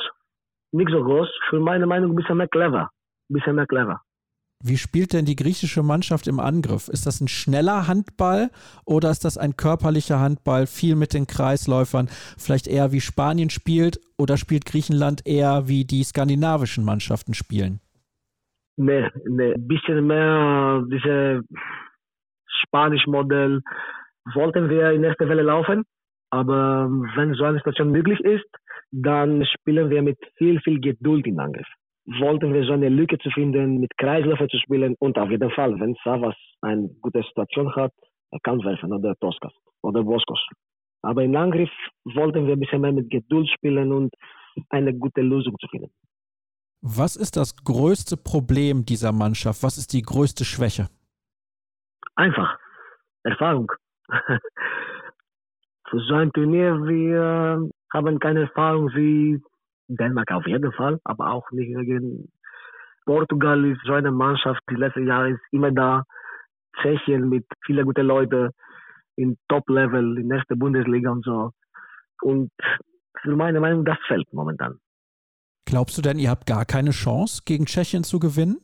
Nicht 0.73 0.91
so 0.91 1.03
groß. 1.03 1.29
Für 1.51 1.61
meine 1.61 1.87
Meinung 1.87 2.12
ein 2.12 2.16
bisschen 2.16 2.37
mehr 2.37 2.49
clever. 2.49 2.91
Ein 3.31 3.35
bisschen 3.35 3.57
mehr 3.57 3.66
clever. 3.66 4.03
Wie 4.61 4.77
spielt 4.77 5.12
denn 5.12 5.25
die 5.25 5.37
griechische 5.37 5.85
Mannschaft 5.85 6.27
im 6.27 6.41
Angriff? 6.41 6.89
Ist 6.89 7.07
das 7.07 7.20
ein 7.20 7.29
schneller 7.29 7.87
Handball 7.87 8.51
oder 8.85 9.09
ist 9.11 9.25
das 9.25 9.39
ein 9.39 9.57
körperlicher 9.57 10.19
Handball, 10.19 10.66
viel 10.66 10.97
mit 10.97 11.15
den 11.15 11.29
Kreisläufern, 11.29 12.09
vielleicht 12.37 12.66
eher 12.66 12.91
wie 12.91 13.01
Spanien 13.01 13.51
spielt 13.51 14.01
oder 14.19 14.37
spielt 14.37 14.66
Griechenland 14.66 15.25
eher 15.27 15.69
wie 15.69 15.85
die 15.85 16.03
skandinavischen 16.03 16.85
Mannschaften 16.85 17.35
spielen? 17.35 17.79
Nee, 18.77 19.09
nee, 19.29 19.53
ein 19.55 19.69
bisschen 19.69 20.05
mehr 20.09 20.83
dieses 20.91 21.45
spanische 22.66 23.11
Modell 23.11 23.62
wollten 24.35 24.69
wir 24.69 24.91
in 24.91 25.05
erster 25.05 25.29
Welle 25.29 25.43
laufen, 25.43 25.85
aber 26.30 26.88
wenn 27.16 27.34
so 27.34 27.44
eine 27.44 27.59
Situation 27.59 27.90
möglich 27.90 28.20
ist, 28.20 28.48
dann 28.90 29.44
spielen 29.46 29.90
wir 29.90 30.02
mit 30.02 30.18
viel, 30.36 30.60
viel 30.60 30.80
Geduld 30.80 31.26
im 31.26 31.38
Angriff 31.38 31.68
wollten 32.09 32.55
wir 32.55 32.64
so 32.64 32.72
eine 32.72 32.88
Lücke 32.88 33.18
zu 33.18 33.30
finden, 33.30 33.80
mit 33.80 33.96
Kreisläufer 33.98 34.48
zu 34.48 34.59
spielen 34.59 34.94
und 34.98 35.18
auf 35.18 35.30
jeden 35.30 35.50
Fall, 35.50 35.78
wenn 35.78 35.94
Savas 36.02 36.34
eine 36.62 36.88
gute 37.02 37.22
Situation 37.22 37.74
hat, 37.76 37.92
er 38.30 38.40
kann 38.42 38.64
werfen 38.64 38.92
oder 38.92 39.14
Toskas 39.16 39.52
oder 39.82 40.02
Boskos. 40.02 40.40
Aber 41.02 41.22
im 41.22 41.36
Angriff 41.36 41.70
wollten 42.05 42.46
wir 42.46 42.55
ein 42.55 42.60
bisschen 42.60 42.80
mehr 42.80 42.92
mit 42.92 43.10
Geduld 43.10 43.48
spielen 43.50 43.92
und 43.92 44.14
eine 44.70 44.94
gute 44.94 45.20
Lösung 45.20 45.55
zu 45.60 45.68
finden. 45.68 45.90
Was 46.80 47.16
ist 47.16 47.36
das 47.36 47.56
größte 47.56 48.16
Problem 48.16 48.84
dieser 48.84 49.12
Mannschaft? 49.12 49.62
Was 49.62 49.78
ist 49.78 49.92
die 49.92 50.02
größte 50.02 50.44
Schwäche? 50.44 50.88
Einfach. 52.14 52.59
Erfahrung. 53.22 53.70
Für 55.90 56.01
so 56.01 56.15
ein 56.15 56.32
Turnier, 56.32 56.74
wir 56.85 57.69
haben 57.93 58.19
keine 58.19 58.43
Erfahrung 58.43 58.89
wie 58.94 59.40
Dänemark 59.89 60.31
auf 60.32 60.47
jeden 60.47 60.73
Fall, 60.73 61.01
aber 61.05 61.32
auch 61.32 61.51
nicht 61.51 61.74
gegen 61.86 62.31
Portugal 63.06 63.65
ist 63.65 63.81
so 63.85 63.94
eine 63.94 64.12
Mannschaft, 64.12 64.60
die 64.70 64.74
letzten 64.74 65.06
Jahre 65.06 65.31
ist 65.31 65.40
immer 65.51 65.70
da. 65.70 66.05
Tschechien 66.81 67.28
mit 67.28 67.47
vielen 67.65 67.86
guten 67.86 68.06
Leuten 68.06 68.51
in 69.16 69.36
Top-Level, 69.48 70.19
in 70.19 70.28
der 70.28 70.39
ersten 70.39 70.59
Bundesliga 70.59 71.10
und 71.10 71.24
so. 71.24 71.52
Und 72.20 72.51
für 73.23 73.35
meine 73.35 73.60
Meinung, 73.60 73.85
das 73.85 73.97
fällt 74.06 74.31
momentan. 74.32 74.78
Glaubst 75.65 75.97
du 75.98 76.02
denn, 76.02 76.19
ihr 76.19 76.31
habt 76.31 76.47
gar 76.47 76.65
keine 76.65 76.90
Chance, 76.90 77.43
gegen 77.44 77.65
Tschechien 77.65 78.05
zu 78.05 78.19
gewinnen? 78.19 78.59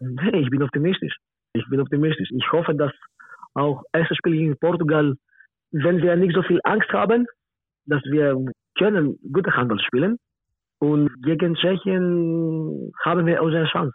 Nee, 0.00 0.40
ich 0.40 0.50
bin 0.50 0.62
optimistisch. 0.62 1.16
Ich 1.52 1.64
bin 1.68 1.80
optimistisch. 1.80 2.30
Ich 2.32 2.52
hoffe, 2.52 2.74
dass 2.74 2.92
auch 3.54 3.82
erstes 3.92 4.16
Spiel 4.18 4.32
gegen 4.32 4.58
Portugal, 4.58 5.16
wenn 5.72 6.02
wir 6.02 6.16
nicht 6.16 6.34
so 6.34 6.42
viel 6.42 6.60
Angst 6.64 6.90
haben, 6.90 7.26
dass 7.86 8.02
wir 8.04 8.36
können 8.78 9.18
gute 9.32 9.54
Handball 9.56 9.80
spielen 9.80 10.18
und 10.78 11.10
gegen 11.22 11.54
Tschechien 11.54 12.92
haben 13.04 13.26
wir 13.26 13.42
unsere 13.42 13.66
Chance. 13.66 13.94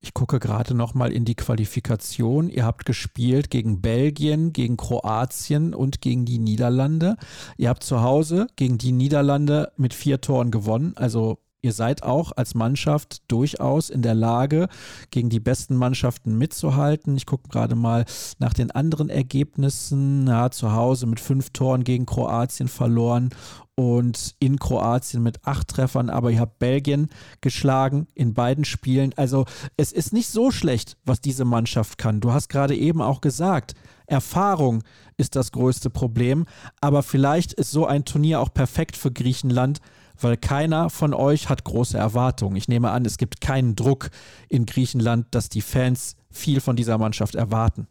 Ich 0.00 0.14
gucke 0.14 0.38
gerade 0.38 0.76
noch 0.76 0.94
mal 0.94 1.10
in 1.12 1.24
die 1.24 1.34
Qualifikation. 1.34 2.48
Ihr 2.48 2.64
habt 2.64 2.86
gespielt 2.86 3.50
gegen 3.50 3.82
Belgien, 3.82 4.52
gegen 4.52 4.76
Kroatien 4.76 5.74
und 5.74 6.00
gegen 6.00 6.24
die 6.24 6.38
Niederlande. 6.38 7.16
Ihr 7.56 7.68
habt 7.68 7.82
zu 7.82 8.00
Hause 8.00 8.46
gegen 8.54 8.78
die 8.78 8.92
Niederlande 8.92 9.72
mit 9.76 9.94
vier 9.94 10.20
Toren 10.20 10.52
gewonnen. 10.52 10.92
Also 10.94 11.38
ihr 11.68 11.74
seid 11.74 12.02
auch 12.02 12.32
als 12.34 12.54
Mannschaft 12.54 13.22
durchaus 13.28 13.90
in 13.90 14.00
der 14.00 14.14
Lage, 14.14 14.68
gegen 15.10 15.28
die 15.28 15.38
besten 15.38 15.76
Mannschaften 15.76 16.38
mitzuhalten. 16.38 17.14
Ich 17.16 17.26
gucke 17.26 17.48
gerade 17.48 17.74
mal 17.74 18.06
nach 18.38 18.54
den 18.54 18.70
anderen 18.70 19.10
Ergebnissen. 19.10 20.26
Ja, 20.26 20.50
zu 20.50 20.72
Hause 20.72 21.06
mit 21.06 21.20
fünf 21.20 21.50
Toren 21.50 21.84
gegen 21.84 22.06
Kroatien 22.06 22.68
verloren 22.68 23.28
und 23.74 24.34
in 24.40 24.58
Kroatien 24.58 25.22
mit 25.22 25.46
acht 25.46 25.68
Treffern, 25.68 26.08
aber 26.08 26.30
ihr 26.30 26.40
habt 26.40 26.58
Belgien 26.58 27.10
geschlagen 27.42 28.08
in 28.14 28.32
beiden 28.32 28.64
Spielen. 28.64 29.12
Also 29.16 29.44
es 29.76 29.92
ist 29.92 30.14
nicht 30.14 30.28
so 30.28 30.50
schlecht, 30.50 30.96
was 31.04 31.20
diese 31.20 31.44
Mannschaft 31.44 31.98
kann. 31.98 32.20
Du 32.20 32.32
hast 32.32 32.48
gerade 32.48 32.74
eben 32.74 33.02
auch 33.02 33.20
gesagt, 33.20 33.74
Erfahrung 34.06 34.82
ist 35.18 35.36
das 35.36 35.52
größte 35.52 35.90
Problem, 35.90 36.46
aber 36.80 37.02
vielleicht 37.02 37.52
ist 37.52 37.70
so 37.70 37.86
ein 37.86 38.06
Turnier 38.06 38.40
auch 38.40 38.52
perfekt 38.54 38.96
für 38.96 39.12
Griechenland, 39.12 39.80
weil 40.20 40.36
keiner 40.36 40.90
von 40.90 41.14
euch 41.14 41.48
hat 41.48 41.64
große 41.64 41.96
Erwartungen. 41.96 42.56
Ich 42.56 42.68
nehme 42.68 42.90
an, 42.90 43.04
es 43.04 43.18
gibt 43.18 43.40
keinen 43.40 43.76
Druck 43.76 44.10
in 44.48 44.66
Griechenland, 44.66 45.26
dass 45.34 45.48
die 45.48 45.62
Fans 45.62 46.16
viel 46.30 46.60
von 46.60 46.76
dieser 46.76 46.98
Mannschaft 46.98 47.34
erwarten. 47.34 47.86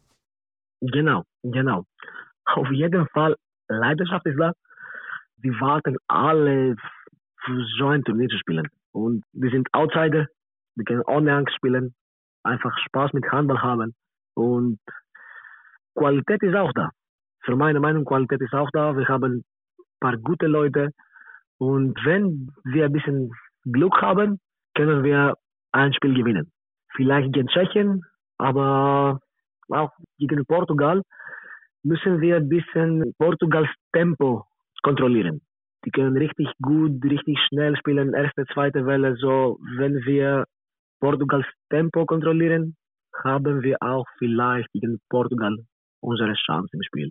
Genau, 0.80 1.24
genau. 1.42 1.84
Auf 2.44 2.70
jeden 2.70 3.06
Fall, 3.08 3.34
Leidenschaft 3.68 4.26
ist 4.26 4.38
da 4.38 4.52
die 5.42 5.60
warten 5.60 5.96
alle 6.08 6.76
für 7.44 7.64
so 7.78 7.88
ein 7.88 8.04
Turnier 8.04 8.28
zu 8.28 8.38
spielen. 8.38 8.68
Und 8.92 9.24
wir 9.32 9.50
sind 9.50 9.68
Outsider, 9.72 10.26
wir 10.74 10.84
können 10.84 11.02
ohne 11.06 11.34
Angst 11.34 11.54
spielen, 11.54 11.94
einfach 12.42 12.76
Spaß 12.86 13.12
mit 13.12 13.30
Handball 13.30 13.62
haben. 13.62 13.94
Und 14.34 14.78
Qualität 15.94 16.42
ist 16.42 16.56
auch 16.56 16.72
da. 16.72 16.90
Für 17.44 17.56
meine 17.56 17.80
Meinung, 17.80 18.04
Qualität 18.04 18.40
ist 18.40 18.54
auch 18.54 18.70
da. 18.72 18.96
Wir 18.96 19.08
haben 19.08 19.38
ein 19.38 19.44
paar 20.00 20.16
gute 20.16 20.46
Leute. 20.46 20.90
Und 21.58 21.98
wenn 22.04 22.50
wir 22.64 22.86
ein 22.86 22.92
bisschen 22.92 23.32
Glück 23.64 24.00
haben, 24.00 24.38
können 24.74 25.02
wir 25.02 25.34
ein 25.72 25.92
Spiel 25.92 26.14
gewinnen. 26.14 26.50
Vielleicht 26.94 27.32
gegen 27.32 27.48
Tschechien, 27.48 28.02
aber 28.38 29.20
auch 29.68 29.90
gegen 30.18 30.44
Portugal 30.46 31.02
müssen 31.82 32.20
wir 32.20 32.36
ein 32.36 32.48
bisschen 32.48 33.12
Portugals 33.18 33.68
Tempo 33.92 34.44
kontrollieren. 34.82 35.40
Die 35.84 35.90
können 35.90 36.16
richtig 36.16 36.48
gut, 36.60 37.04
richtig 37.04 37.38
schnell 37.48 37.76
spielen, 37.76 38.14
erste, 38.14 38.44
zweite 38.52 38.84
Welle. 38.86 39.16
So, 39.16 39.58
wenn 39.76 39.94
wir 40.04 40.44
Portugals 41.00 41.46
Tempo 41.70 42.04
kontrollieren, 42.04 42.76
haben 43.24 43.62
wir 43.62 43.76
auch 43.80 44.06
vielleicht 44.18 44.70
gegen 44.72 44.98
Portugal 45.08 45.56
unsere 46.00 46.34
Chance 46.34 46.68
im 46.72 46.82
Spiel. 46.82 47.10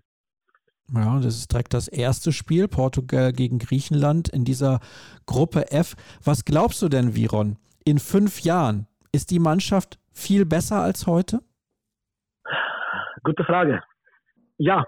Ja, 0.94 1.16
das 1.20 1.38
ist 1.38 1.52
direkt 1.52 1.74
das 1.74 1.88
erste 1.88 2.32
Spiel, 2.32 2.68
Portugal 2.68 3.34
gegen 3.34 3.60
Griechenland 3.60 4.30
in 4.30 4.46
dieser 4.46 4.80
Gruppe 5.26 5.72
F. 5.72 5.96
Was 6.24 6.46
glaubst 6.46 6.82
du 6.82 6.88
denn, 6.88 7.16
Viron? 7.16 7.58
In 7.84 8.00
fünf 8.00 8.42
Jahren 8.42 8.88
ist 9.12 9.32
die 9.32 9.40
Mannschaft 9.40 10.00
viel 10.14 10.46
besser 10.46 10.82
als 10.82 11.06
heute? 11.08 11.40
Gute 13.24 13.44
Frage. 13.44 13.84
Ja, 14.58 14.86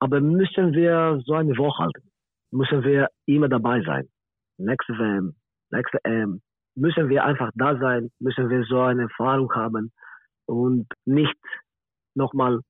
aber 0.00 0.20
müssen 0.20 0.72
wir 0.74 1.20
so 1.24 1.34
eine 1.34 1.56
Woche 1.56 1.84
halten? 1.84 2.08
müssen 2.50 2.82
wir 2.82 3.08
immer 3.26 3.48
dabei 3.48 3.82
sein. 3.82 4.08
Nächste 4.58 4.92
WM, 4.94 5.34
nächste 5.70 5.98
EM, 6.04 6.40
müssen 6.74 7.08
wir 7.08 7.24
einfach 7.24 7.50
da 7.54 7.78
sein, 7.78 8.10
müssen 8.18 8.48
wir 8.48 8.64
so 8.64 8.80
eine 8.80 9.02
Erfahrung 9.02 9.52
haben 9.54 9.92
und 10.46 10.86
nicht 11.04 11.36
nochmal 12.14 12.60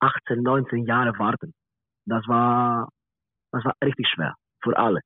18, 0.00 0.42
19 0.42 0.86
Jahre 0.86 1.16
warten. 1.18 1.52
Das 2.10 2.26
war, 2.26 2.88
das 3.52 3.64
war 3.64 3.74
richtig 3.84 4.08
schwer 4.08 4.34
für 4.64 4.76
alle. 4.76 5.00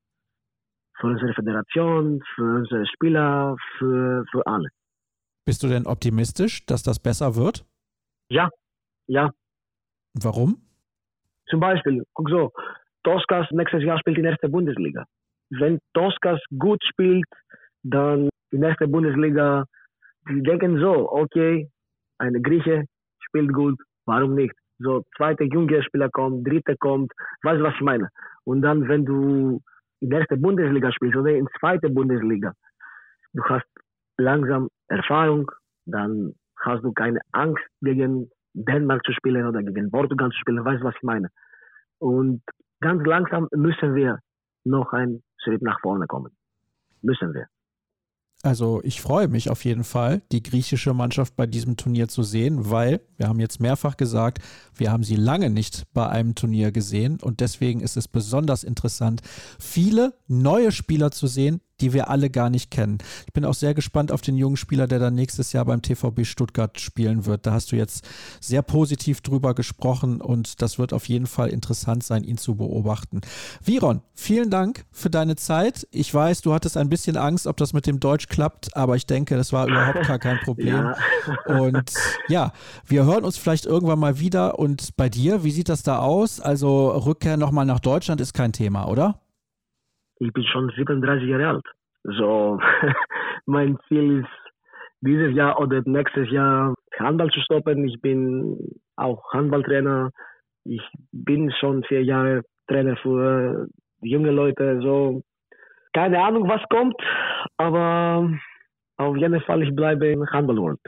Für 0.99 1.07
unsere 1.07 1.33
Föderation, 1.33 2.23
für 2.33 2.57
unsere 2.57 2.87
Spieler, 2.87 3.55
für, 3.77 4.25
für 4.31 4.45
alle. 4.47 4.69
Bist 5.45 5.61
du 5.61 5.67
denn 5.67 5.85
optimistisch, 5.85 6.65
dass 6.65 6.81
das 6.81 6.99
besser 6.99 7.35
wird? 7.35 7.63
Ja, 8.29 8.49
ja. 9.07 9.31
Warum? 10.15 10.57
Zum 11.47 11.59
Beispiel, 11.59 12.03
guck 12.13 12.29
so, 12.29 12.51
Toskas 13.03 13.45
nächstes 13.51 13.83
Jahr 13.83 13.99
spielt 13.99 14.17
in 14.17 14.23
der 14.23 14.31
ersten 14.31 14.51
Bundesliga. 14.51 15.05
Wenn 15.51 15.77
Toskas 15.93 16.39
gut 16.57 16.83
spielt, 16.89 17.25
dann 17.83 18.29
in 18.49 18.61
der 18.61 18.71
ersten 18.71 18.91
Bundesliga, 18.91 19.65
die 20.27 20.41
denken 20.41 20.79
so, 20.79 21.11
okay, 21.11 21.69
eine 22.17 22.41
Grieche 22.41 22.85
spielt 23.19 23.53
gut, 23.53 23.79
warum 24.05 24.33
nicht? 24.33 24.55
So, 24.79 25.03
zweite 25.15 25.45
junge 25.45 25.81
Spieler 25.83 26.09
kommt, 26.09 26.47
dritte 26.47 26.75
kommt, 26.77 27.11
weißt 27.43 27.59
du, 27.59 27.63
was 27.63 27.75
ich 27.75 27.81
meine? 27.81 28.09
Und 28.43 28.61
dann, 28.61 28.87
wenn 28.87 29.05
du 29.05 29.61
in 30.01 30.09
der 30.09 30.19
ersten 30.19 30.41
Bundesliga 30.41 30.91
spielst 30.91 31.15
oder 31.15 31.31
in 31.31 31.45
der 31.45 31.53
zweiten 31.59 31.93
Bundesliga, 31.93 32.53
du 33.33 33.43
hast 33.45 33.65
langsam 34.17 34.69
Erfahrung, 34.87 35.49
dann 35.85 36.33
hast 36.59 36.83
du 36.83 36.91
keine 36.93 37.19
Angst, 37.31 37.63
gegen 37.81 38.29
Dänemark 38.53 39.03
zu 39.05 39.13
spielen 39.13 39.45
oder 39.47 39.61
gegen 39.61 39.91
Portugal 39.91 40.29
zu 40.29 40.37
spielen, 40.39 40.63
weißt 40.63 40.81
du, 40.81 40.85
was 40.85 40.95
ich 40.95 41.03
meine? 41.03 41.29
Und 41.99 42.41
ganz 42.81 43.05
langsam 43.05 43.47
müssen 43.51 43.95
wir 43.95 44.19
noch 44.63 44.91
einen 44.93 45.23
Schritt 45.43 45.61
nach 45.61 45.79
vorne 45.81 46.07
kommen. 46.07 46.31
Müssen 47.01 47.33
wir. 47.33 47.47
Also 48.45 48.79
ich 48.83 49.01
freue 49.01 49.27
mich 49.27 49.49
auf 49.49 49.65
jeden 49.65 49.83
Fall, 49.83 50.21
die 50.31 50.43
griechische 50.43 50.93
Mannschaft 50.93 51.35
bei 51.35 51.47
diesem 51.47 51.77
Turnier 51.77 52.07
zu 52.07 52.21
sehen, 52.21 52.69
weil 52.69 53.01
wir 53.17 53.27
haben 53.27 53.39
jetzt 53.39 53.59
mehrfach 53.59 53.97
gesagt, 53.97 54.37
wir 54.75 54.91
haben 54.91 55.03
sie 55.03 55.15
lange 55.15 55.49
nicht 55.49 55.85
bei 55.95 56.07
einem 56.07 56.35
Turnier 56.35 56.71
gesehen 56.71 57.17
und 57.19 57.39
deswegen 57.39 57.81
ist 57.81 57.97
es 57.97 58.07
besonders 58.07 58.63
interessant, 58.63 59.21
viele 59.57 60.13
neue 60.27 60.71
Spieler 60.71 61.09
zu 61.09 61.25
sehen, 61.25 61.59
die 61.81 61.93
wir 61.93 62.09
alle 62.09 62.29
gar 62.29 62.49
nicht 62.49 62.71
kennen. 62.71 62.97
Ich 63.27 63.33
bin 63.33 63.45
auch 63.45 63.53
sehr 63.53 63.73
gespannt 63.73 64.11
auf 64.11 64.21
den 64.21 64.37
jungen 64.37 64.57
Spieler, 64.57 64.87
der 64.87 64.99
dann 64.99 65.15
nächstes 65.15 65.53
Jahr 65.53 65.65
beim 65.65 65.81
TVB 65.81 66.25
Stuttgart 66.25 66.79
spielen 66.79 67.25
wird. 67.25 67.45
Da 67.45 67.51
hast 67.51 67.71
du 67.71 67.75
jetzt 67.75 68.07
sehr 68.39 68.61
positiv 68.61 69.21
drüber 69.21 69.53
gesprochen 69.53 70.21
und 70.21 70.61
das 70.61 70.79
wird 70.79 70.93
auf 70.93 71.07
jeden 71.07 71.27
Fall 71.27 71.49
interessant 71.49 72.03
sein, 72.03 72.23
ihn 72.23 72.37
zu 72.37 72.55
beobachten. 72.55 73.21
Viron, 73.63 74.01
vielen 74.13 74.49
Dank 74.49 74.85
für 74.91 75.09
deine 75.09 75.35
Zeit. 75.35 75.87
Ich 75.91 76.13
weiß, 76.13 76.41
du 76.41 76.53
hattest 76.53 76.77
ein 76.77 76.89
bisschen 76.89 77.17
Angst, 77.17 77.47
ob 77.47 77.57
das 77.57 77.73
mit 77.73 77.87
dem 77.87 77.99
Deutsch 77.99 78.27
klappt, 78.27 78.75
aber 78.75 78.95
ich 78.95 79.05
denke, 79.05 79.35
das 79.35 79.51
war 79.51 79.67
überhaupt 79.67 80.07
gar 80.07 80.19
kein 80.19 80.39
Problem. 80.39 80.93
ja. 81.47 81.57
Und 81.57 81.93
ja, 82.27 82.53
wir 82.85 83.05
hören 83.05 83.25
uns 83.25 83.37
vielleicht 83.37 83.65
irgendwann 83.65 83.99
mal 83.99 84.19
wieder. 84.19 84.59
Und 84.59 84.95
bei 84.95 85.09
dir, 85.09 85.43
wie 85.43 85.51
sieht 85.51 85.69
das 85.69 85.83
da 85.83 85.99
aus? 85.99 86.39
Also 86.39 86.89
Rückkehr 86.89 87.37
nochmal 87.37 87.65
nach 87.65 87.79
Deutschland 87.79 88.21
ist 88.21 88.33
kein 88.33 88.53
Thema, 88.53 88.87
oder? 88.87 89.19
Ich 90.19 90.31
bin 90.33 90.43
schon 90.45 90.71
37 90.75 91.27
Jahre 91.27 91.47
alt. 91.47 91.65
So, 92.03 92.59
mein 93.45 93.77
Ziel 93.87 94.21
ist, 94.21 94.45
dieses 95.01 95.35
Jahr 95.35 95.59
oder 95.59 95.81
nächstes 95.85 96.29
Jahr 96.31 96.73
Handball 96.97 97.29
zu 97.29 97.39
stoppen. 97.41 97.87
Ich 97.87 98.01
bin 98.01 98.57
auch 98.95 99.21
Handballtrainer. 99.33 100.11
Ich 100.63 100.81
bin 101.11 101.51
schon 101.59 101.83
vier 101.83 102.03
Jahre 102.03 102.41
Trainer 102.67 102.97
für 102.97 103.67
junge 104.01 104.31
Leute. 104.31 104.79
So, 104.81 105.21
keine 105.93 106.21
Ahnung, 106.23 106.47
was 106.47 106.61
kommt, 106.69 106.95
aber 107.57 108.29
auf 108.97 109.15
jeden 109.17 109.41
Fall, 109.41 109.63
ich 109.63 109.75
bleibe 109.75 110.07
im 110.07 110.25
Handballworld. 110.27 110.79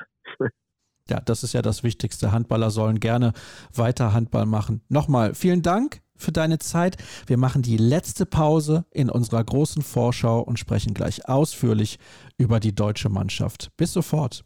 Ja, 1.09 1.21
das 1.25 1.43
ist 1.43 1.53
ja 1.53 1.61
das 1.61 1.83
Wichtigste. 1.83 2.31
Handballer 2.31 2.69
sollen 2.69 2.99
gerne 2.99 3.31
weiter 3.73 4.13
Handball 4.13 4.45
machen. 4.45 4.81
Nochmal 4.89 5.33
vielen 5.35 5.61
Dank 5.61 6.01
für 6.17 6.31
deine 6.31 6.59
Zeit. 6.59 6.97
Wir 7.25 7.37
machen 7.37 7.61
die 7.61 7.77
letzte 7.77 8.25
Pause 8.25 8.85
in 8.91 9.09
unserer 9.09 9.43
großen 9.43 9.81
Vorschau 9.81 10.41
und 10.41 10.59
sprechen 10.59 10.93
gleich 10.93 11.27
ausführlich 11.27 11.99
über 12.37 12.59
die 12.59 12.75
deutsche 12.75 13.09
Mannschaft. 13.09 13.71
Bis 13.77 13.93
sofort. 13.93 14.43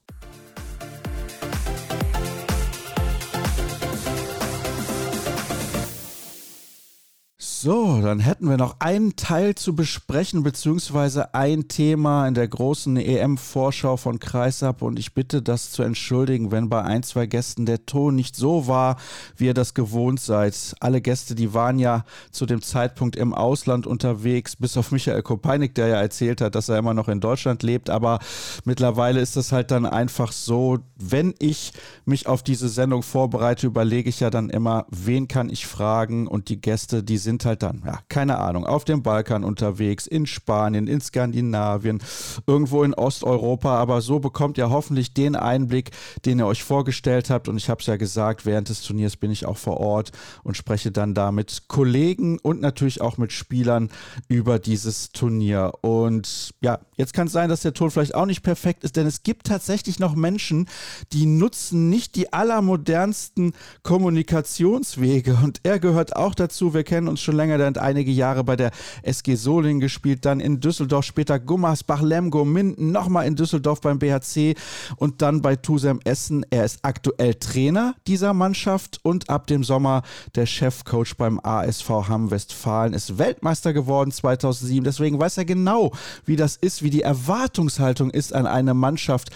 So, 7.64 8.02
dann 8.02 8.20
hätten 8.20 8.50
wir 8.50 8.58
noch 8.58 8.78
einen 8.80 9.16
Teil 9.16 9.54
zu 9.54 9.76
besprechen, 9.76 10.42
beziehungsweise 10.42 11.36
ein 11.36 11.68
Thema 11.68 12.28
in 12.28 12.34
der 12.34 12.48
großen 12.48 12.98
EM-Vorschau 12.98 13.98
von 13.98 14.18
Kreisab. 14.18 14.82
Und 14.82 14.98
ich 14.98 15.14
bitte 15.14 15.44
das 15.44 15.70
zu 15.70 15.84
entschuldigen, 15.84 16.50
wenn 16.50 16.70
bei 16.70 16.82
ein, 16.82 17.04
zwei 17.04 17.28
Gästen 17.28 17.68
der 17.68 17.86
Ton 17.86 18.16
nicht 18.16 18.36
so 18.36 18.66
war, 18.66 18.98
wie 19.38 19.46
ihr 19.46 19.54
das 19.54 19.76
gewohnt 19.76 20.20
seid. 20.20 20.76
Alle 20.80 21.02
Gäste, 21.02 21.36
die 21.36 21.54
waren 21.54 21.78
ja 21.78 22.04
zu 22.32 22.48
dem 22.48 22.64
Zeitpunkt 22.64 23.16
im 23.16 23.32
Ausland 23.32 23.86
unterwegs, 23.86 24.56
bis 24.56 24.76
auf 24.76 24.92
Michael 24.92 25.22
Kopeinik, 25.22 25.76
der 25.76 25.86
ja 25.86 26.02
erzählt 26.02 26.42
hat, 26.42 26.56
dass 26.56 26.68
er 26.68 26.80
immer 26.80 26.96
noch 26.96 27.10
in 27.10 27.20
Deutschland 27.20 27.62
lebt. 27.62 27.92
Aber 27.92 28.18
mittlerweile 28.66 29.20
ist 29.20 29.38
es 29.38 29.52
halt 29.52 29.70
dann 29.70 29.86
einfach 29.86 30.32
so, 30.32 30.80
wenn 30.98 31.36
ich 31.38 31.74
mich 32.06 32.26
auf 32.26 32.42
diese 32.42 32.70
Sendung 32.70 33.04
vorbereite, 33.04 33.68
überlege 33.68 34.10
ich 34.10 34.20
ja 34.20 34.32
dann 34.32 34.50
immer, 34.50 34.88
wen 34.90 35.28
kann 35.28 35.52
ich 35.52 35.68
fragen? 35.68 36.26
Und 36.26 36.50
die 36.50 36.60
Gäste, 36.60 37.04
die 37.04 37.20
sind 37.20 37.46
halt 37.46 37.51
halt 37.52 37.64
dann, 37.64 37.84
ja, 37.86 38.00
keine 38.10 38.38
Ahnung, 38.38 38.66
auf 38.66 38.86
dem 38.86 39.04
Balkan 39.04 39.44
unterwegs, 39.44 40.08
in 40.08 40.26
Spanien, 40.26 40.88
in 40.88 41.02
Skandinavien, 41.02 42.02
irgendwo 42.48 42.84
in 42.84 42.94
Osteuropa. 42.94 43.78
Aber 43.78 44.02
so 44.02 44.20
bekommt 44.20 44.58
ihr 44.58 44.70
hoffentlich 44.70 45.14
den 45.14 45.36
Einblick, 45.36 45.92
den 46.26 46.40
ihr 46.40 46.48
euch 46.48 46.64
vorgestellt 46.64 47.30
habt. 47.30 47.50
Und 47.50 47.58
ich 47.58 47.70
habe 47.70 47.82
es 47.82 47.88
ja 47.88 47.98
gesagt, 47.98 48.46
während 48.46 48.70
des 48.70 48.82
Turniers 48.82 49.18
bin 49.18 49.32
ich 49.32 49.46
auch 49.46 49.58
vor 49.58 49.78
Ort 49.78 50.12
und 50.44 50.56
spreche 50.56 50.92
dann 50.92 51.14
da 51.14 51.32
mit 51.32 51.64
Kollegen 51.68 52.40
und 52.40 52.62
natürlich 52.62 53.02
auch 53.02 53.18
mit 53.18 53.34
Spielern 53.34 53.90
über 54.28 54.60
dieses 54.60 55.12
Turnier. 55.12 55.74
Und 55.82 56.54
ja, 56.62 56.80
jetzt 56.96 57.14
kann 57.14 57.28
es 57.28 57.34
sein, 57.34 57.50
dass 57.50 57.62
der 57.62 57.74
Ton 57.74 57.92
vielleicht 57.92 58.16
auch 58.16 58.26
nicht 58.26 58.44
perfekt 58.44 58.84
ist, 58.84 58.96
denn 58.96 59.08
es 59.08 59.24
gibt 59.24 59.48
tatsächlich 59.48 60.00
noch 60.00 60.16
Menschen, 60.16 60.68
die 61.12 61.26
nutzen 61.26 61.90
nicht 61.90 62.16
die 62.16 62.32
allermodernsten 62.32 63.54
Kommunikationswege. 63.84 65.38
Und 65.44 65.60
er 65.64 65.80
gehört 65.80 66.16
auch 66.16 66.34
dazu. 66.34 66.74
Wir 66.74 66.84
kennen 66.84 67.10
uns 67.10 67.20
schon 67.20 67.36
länger, 67.48 67.66
hat 67.66 67.78
einige 67.78 68.12
Jahre 68.12 68.44
bei 68.44 68.56
der 68.56 68.72
SG 69.04 69.36
Solingen 69.36 69.80
gespielt, 69.80 70.26
dann 70.26 70.40
in 70.40 70.60
Düsseldorf, 70.60 71.06
später 71.06 71.40
Gummersbach, 71.40 72.02
Lemgo, 72.02 72.46
Minden, 72.46 72.92
nochmal 72.92 73.28
in 73.28 73.36
Düsseldorf 73.36 73.82
beim 73.82 74.00
BHC 74.00 74.56
und 74.98 75.22
dann 75.22 75.42
bei 75.42 75.56
Tusem 75.56 76.00
Essen. 76.04 76.46
Er 76.50 76.66
ist 76.66 76.80
aktuell 76.84 77.36
Trainer 77.36 77.96
dieser 78.08 78.34
Mannschaft 78.34 79.00
und 79.04 79.30
ab 79.30 79.48
dem 79.48 79.64
Sommer 79.64 80.04
der 80.36 80.46
Chefcoach 80.46 81.16
beim 81.18 81.40
ASV 81.42 81.90
Hamm 81.90 82.32
Westfalen, 82.32 82.94
ist 82.94 83.18
Weltmeister 83.18 83.74
geworden 83.74 84.12
2007. 84.12 84.84
Deswegen 84.84 85.20
weiß 85.20 85.38
er 85.38 85.46
genau, 85.46 85.92
wie 86.26 86.36
das 86.36 86.56
ist, 86.56 86.84
wie 86.84 86.90
die 86.90 87.02
Erwartungshaltung 87.02 88.10
ist 88.12 88.34
an 88.34 88.46
eine 88.46 88.74
Mannschaft 88.74 89.30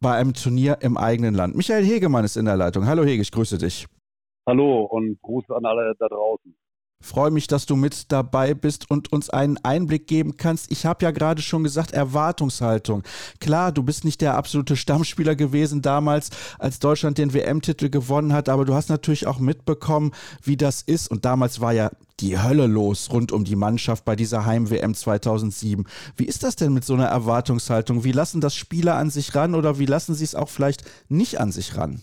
bei 0.00 0.14
einem 0.14 0.34
Turnier 0.34 0.78
im 0.80 0.96
eigenen 0.96 1.34
Land. 1.34 1.54
Michael 1.56 1.84
Hegemann 1.84 2.24
ist 2.24 2.36
in 2.36 2.46
der 2.46 2.56
Leitung. 2.56 2.86
Hallo 2.86 3.04
Hege, 3.04 3.22
ich 3.22 3.30
grüße 3.30 3.58
dich. 3.58 3.86
Hallo 4.46 4.84
und 4.84 5.20
Gruß 5.22 5.44
an 5.50 5.64
alle 5.64 5.94
da 5.98 6.08
draußen. 6.08 6.54
Freue 7.02 7.30
mich, 7.30 7.46
dass 7.46 7.64
du 7.64 7.76
mit 7.76 8.12
dabei 8.12 8.52
bist 8.52 8.90
und 8.90 9.10
uns 9.10 9.30
einen 9.30 9.56
Einblick 9.62 10.06
geben 10.06 10.36
kannst. 10.36 10.70
Ich 10.70 10.84
habe 10.84 11.02
ja 11.04 11.10
gerade 11.12 11.40
schon 11.40 11.64
gesagt, 11.64 11.92
Erwartungshaltung. 11.92 13.04
Klar, 13.40 13.72
du 13.72 13.82
bist 13.82 14.04
nicht 14.04 14.20
der 14.20 14.36
absolute 14.36 14.76
Stammspieler 14.76 15.34
gewesen 15.34 15.80
damals, 15.80 16.28
als 16.58 16.78
Deutschland 16.78 17.16
den 17.16 17.32
WM-Titel 17.32 17.88
gewonnen 17.88 18.34
hat, 18.34 18.50
aber 18.50 18.66
du 18.66 18.74
hast 18.74 18.90
natürlich 18.90 19.26
auch 19.26 19.38
mitbekommen, 19.38 20.12
wie 20.42 20.58
das 20.58 20.82
ist. 20.82 21.10
Und 21.10 21.24
damals 21.24 21.60
war 21.62 21.72
ja 21.72 21.90
die 22.20 22.38
Hölle 22.38 22.66
los 22.66 23.10
rund 23.10 23.32
um 23.32 23.44
die 23.44 23.56
Mannschaft 23.56 24.04
bei 24.04 24.14
dieser 24.14 24.44
Heim-WM 24.44 24.92
2007. 24.92 25.86
Wie 26.16 26.26
ist 26.26 26.42
das 26.42 26.54
denn 26.56 26.74
mit 26.74 26.84
so 26.84 26.92
einer 26.92 27.06
Erwartungshaltung? 27.06 28.04
Wie 28.04 28.12
lassen 28.12 28.42
das 28.42 28.54
Spieler 28.54 28.96
an 28.96 29.08
sich 29.08 29.34
ran 29.34 29.54
oder 29.54 29.78
wie 29.78 29.86
lassen 29.86 30.14
sie 30.14 30.24
es 30.24 30.34
auch 30.34 30.50
vielleicht 30.50 30.84
nicht 31.08 31.40
an 31.40 31.50
sich 31.50 31.78
ran? 31.78 32.02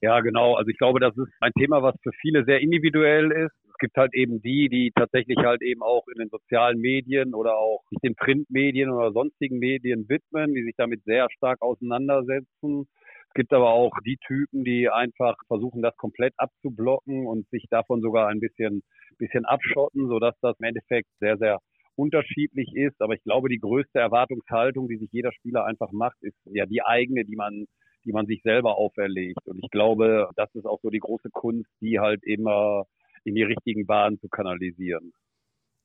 Ja, 0.00 0.20
genau. 0.20 0.54
Also 0.54 0.68
ich 0.68 0.78
glaube, 0.78 1.00
das 1.00 1.16
ist 1.16 1.32
ein 1.40 1.50
Thema, 1.58 1.82
was 1.82 1.96
für 2.04 2.12
viele 2.20 2.44
sehr 2.44 2.60
individuell 2.60 3.32
ist 3.32 3.57
gibt 3.78 3.96
halt 3.96 4.14
eben 4.14 4.40
die, 4.42 4.68
die 4.68 4.92
tatsächlich 4.94 5.38
halt 5.38 5.62
eben 5.62 5.82
auch 5.82 6.06
in 6.08 6.18
den 6.18 6.28
sozialen 6.28 6.78
Medien 6.80 7.34
oder 7.34 7.56
auch 7.56 7.82
sich 7.90 7.98
den 8.02 8.14
Printmedien 8.14 8.90
oder 8.90 9.12
sonstigen 9.12 9.58
Medien 9.58 10.08
widmen, 10.08 10.54
die 10.54 10.64
sich 10.64 10.74
damit 10.76 11.02
sehr 11.04 11.28
stark 11.30 11.62
auseinandersetzen. 11.62 12.88
Es 13.28 13.34
gibt 13.34 13.52
aber 13.52 13.70
auch 13.70 13.92
die 14.06 14.16
Typen, 14.26 14.64
die 14.64 14.88
einfach 14.88 15.36
versuchen, 15.46 15.82
das 15.82 15.96
komplett 15.96 16.34
abzublocken 16.38 17.26
und 17.26 17.48
sich 17.50 17.66
davon 17.70 18.00
sogar 18.00 18.28
ein 18.28 18.40
bisschen, 18.40 18.82
bisschen 19.18 19.44
abschotten, 19.44 20.08
sodass 20.08 20.34
das 20.40 20.56
im 20.58 20.66
Endeffekt 20.66 21.08
sehr, 21.20 21.36
sehr 21.36 21.58
unterschiedlich 21.94 22.74
ist. 22.74 23.00
Aber 23.00 23.14
ich 23.14 23.22
glaube, 23.22 23.48
die 23.48 23.58
größte 23.58 23.98
Erwartungshaltung, 23.98 24.88
die 24.88 24.96
sich 24.96 25.10
jeder 25.12 25.32
Spieler 25.32 25.64
einfach 25.64 25.92
macht, 25.92 26.16
ist 26.22 26.36
ja 26.46 26.66
die 26.66 26.82
eigene, 26.82 27.24
die 27.24 27.36
man 27.36 27.66
die 28.04 28.12
man 28.12 28.26
sich 28.26 28.40
selber 28.42 28.78
auferlegt. 28.78 29.46
Und 29.46 29.58
ich 29.62 29.70
glaube, 29.70 30.30
das 30.36 30.48
ist 30.54 30.64
auch 30.64 30.80
so 30.82 30.88
die 30.88 30.98
große 30.98 31.28
Kunst, 31.30 31.68
die 31.80 31.98
halt 31.98 32.22
immer 32.24 32.86
in 33.24 33.34
die 33.34 33.42
richtigen 33.42 33.86
Bahnen 33.86 34.18
zu 34.20 34.28
kanalisieren. 34.28 35.12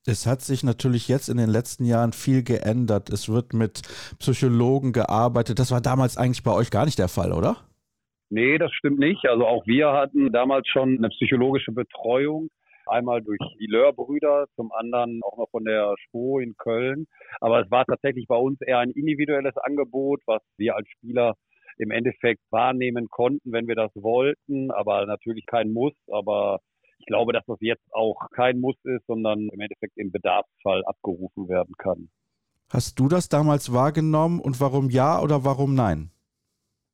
Es 0.05 0.27
hat 0.27 0.41
sich 0.41 0.63
natürlich 0.63 1.07
jetzt 1.07 1.29
in 1.29 1.37
den 1.37 1.49
letzten 1.49 1.85
Jahren 1.85 2.11
viel 2.11 2.43
geändert. 2.43 3.09
Es 3.09 3.29
wird 3.29 3.53
mit 3.53 3.83
Psychologen 4.19 4.91
gearbeitet. 4.91 5.59
Das 5.59 5.71
war 5.71 5.79
damals 5.79 6.17
eigentlich 6.17 6.43
bei 6.43 6.51
euch 6.51 6.71
gar 6.71 6.83
nicht 6.83 6.99
der 6.99 7.07
Fall, 7.07 7.31
oder? 7.31 7.55
Nee, 8.29 8.57
das 8.57 8.73
stimmt 8.73 8.99
nicht. 8.99 9.25
Also 9.25 9.45
auch 9.45 9.65
wir 9.65 9.93
hatten 9.93 10.31
damals 10.33 10.67
schon 10.67 10.97
eine 10.97 11.09
psychologische 11.09 11.71
Betreuung. 11.71 12.49
Einmal 12.85 13.21
durch 13.21 13.39
die 13.59 13.67
Löhr-Brüder, 13.67 14.47
zum 14.57 14.73
anderen 14.73 15.21
auch 15.23 15.37
noch 15.37 15.49
von 15.51 15.63
der 15.63 15.95
SPO 16.07 16.39
in 16.39 16.53
Köln. 16.57 17.05
Aber 17.39 17.61
es 17.61 17.71
war 17.71 17.85
tatsächlich 17.85 18.27
bei 18.27 18.35
uns 18.35 18.59
eher 18.59 18.79
ein 18.79 18.91
individuelles 18.91 19.55
Angebot, 19.55 20.21
was 20.25 20.41
wir 20.57 20.75
als 20.75 20.87
Spieler 20.89 21.35
im 21.77 21.91
Endeffekt 21.91 22.41
wahrnehmen 22.49 23.07
konnten, 23.09 23.53
wenn 23.53 23.67
wir 23.67 23.75
das 23.75 23.91
wollten. 23.95 24.69
Aber 24.71 25.05
natürlich 25.05 25.45
kein 25.45 25.71
Muss. 25.71 25.93
Aber 26.11 26.59
ich 26.99 27.05
glaube, 27.05 27.33
dass 27.33 27.45
das 27.45 27.57
jetzt 27.61 27.93
auch 27.93 28.29
kein 28.31 28.59
Muss 28.59 28.77
ist, 28.83 29.05
sondern 29.07 29.49
im 29.49 29.59
Endeffekt 29.59 29.97
im 29.97 30.11
Bedarfsfall 30.11 30.83
abgerufen 30.85 31.49
werden 31.49 31.75
kann. 31.77 32.09
Hast 32.69 32.99
du 32.99 33.07
das 33.07 33.29
damals 33.29 33.71
wahrgenommen 33.73 34.39
und 34.39 34.59
warum 34.59 34.89
ja 34.89 35.21
oder 35.21 35.45
warum 35.45 35.75
nein? 35.75 36.11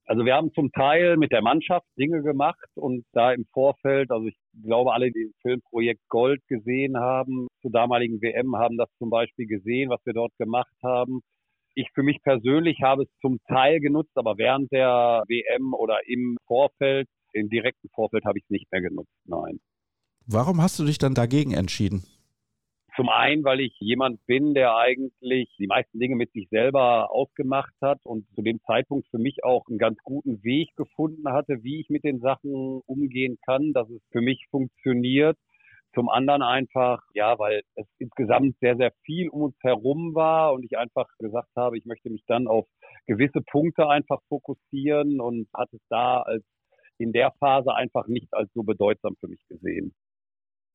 Also 0.09 0.25
wir 0.25 0.33
haben 0.33 0.51
zum 0.53 0.71
Teil 0.71 1.17
mit 1.17 1.31
der 1.31 1.43
Mannschaft 1.43 1.85
Dinge 1.95 2.23
gemacht 2.23 2.67
und 2.73 3.05
da 3.13 3.31
im 3.31 3.45
Vorfeld, 3.53 4.09
also 4.09 4.25
ich 4.25 4.35
glaube, 4.63 4.91
alle, 4.91 5.11
die 5.11 5.27
das 5.27 5.41
Filmprojekt 5.43 6.01
Gold 6.09 6.41
gesehen 6.47 6.97
haben, 6.97 7.47
zur 7.61 7.69
damaligen 7.69 8.19
WM 8.19 8.55
haben 8.55 8.75
das 8.75 8.89
zum 8.97 9.11
Beispiel 9.11 9.45
gesehen, 9.45 9.91
was 9.91 10.03
wir 10.05 10.13
dort 10.13 10.35
gemacht 10.39 10.73
haben. 10.81 11.21
Ich 11.75 11.91
für 11.93 12.01
mich 12.01 12.23
persönlich 12.23 12.81
habe 12.81 13.03
es 13.03 13.09
zum 13.21 13.37
Teil 13.47 13.79
genutzt, 13.79 14.11
aber 14.15 14.39
während 14.39 14.71
der 14.71 15.23
WM 15.27 15.75
oder 15.75 15.99
im 16.07 16.37
Vorfeld, 16.47 17.07
im 17.33 17.47
direkten 17.49 17.89
Vorfeld 17.93 18.25
habe 18.25 18.39
ich 18.39 18.45
es 18.45 18.49
nicht 18.49 18.71
mehr 18.71 18.81
genutzt, 18.81 19.13
nein. 19.25 19.59
Warum 20.31 20.61
hast 20.61 20.77
du 20.77 20.85
dich 20.85 20.99
dann 20.99 21.15
dagegen 21.15 21.55
entschieden? 21.55 22.03
Zum 22.95 23.09
einen, 23.09 23.43
weil 23.43 23.61
ich 23.61 23.75
jemand 23.79 24.23
bin, 24.27 24.53
der 24.53 24.75
eigentlich 24.75 25.49
die 25.57 25.65
meisten 25.65 25.99
Dinge 25.99 26.15
mit 26.15 26.31
sich 26.33 26.47
selber 26.49 27.09
ausgemacht 27.09 27.73
hat 27.81 27.97
und 28.03 28.27
zu 28.35 28.43
dem 28.43 28.61
Zeitpunkt 28.61 29.07
für 29.09 29.17
mich 29.17 29.43
auch 29.43 29.65
einen 29.67 29.79
ganz 29.79 29.97
guten 30.03 30.43
Weg 30.43 30.75
gefunden 30.75 31.27
hatte, 31.31 31.63
wie 31.63 31.81
ich 31.81 31.89
mit 31.89 32.03
den 32.03 32.19
Sachen 32.19 32.53
umgehen 32.85 33.39
kann, 33.43 33.73
dass 33.73 33.89
es 33.89 34.03
für 34.11 34.21
mich 34.21 34.45
funktioniert. 34.51 35.35
Zum 35.95 36.09
anderen 36.09 36.43
einfach, 36.43 37.01
ja, 37.15 37.39
weil 37.39 37.63
es 37.73 37.87
insgesamt 37.97 38.55
sehr, 38.61 38.77
sehr 38.77 38.91
viel 39.05 39.29
um 39.29 39.41
uns 39.41 39.55
herum 39.63 40.13
war 40.13 40.53
und 40.53 40.63
ich 40.63 40.77
einfach 40.77 41.07
gesagt 41.17 41.49
habe, 41.55 41.75
ich 41.75 41.85
möchte 41.85 42.11
mich 42.11 42.23
dann 42.27 42.47
auf 42.47 42.67
gewisse 43.07 43.41
Punkte 43.41 43.89
einfach 43.89 44.19
fokussieren 44.29 45.21
und 45.21 45.47
hatte 45.55 45.77
es 45.77 45.83
da 45.89 46.21
als 46.21 46.43
in 46.99 47.13
der 47.13 47.31
Phase 47.39 47.73
einfach 47.73 48.05
nicht 48.05 48.31
als 48.31 48.51
so 48.53 48.61
bedeutsam 48.61 49.15
für 49.19 49.27
mich 49.27 49.41
gesehen. 49.47 49.95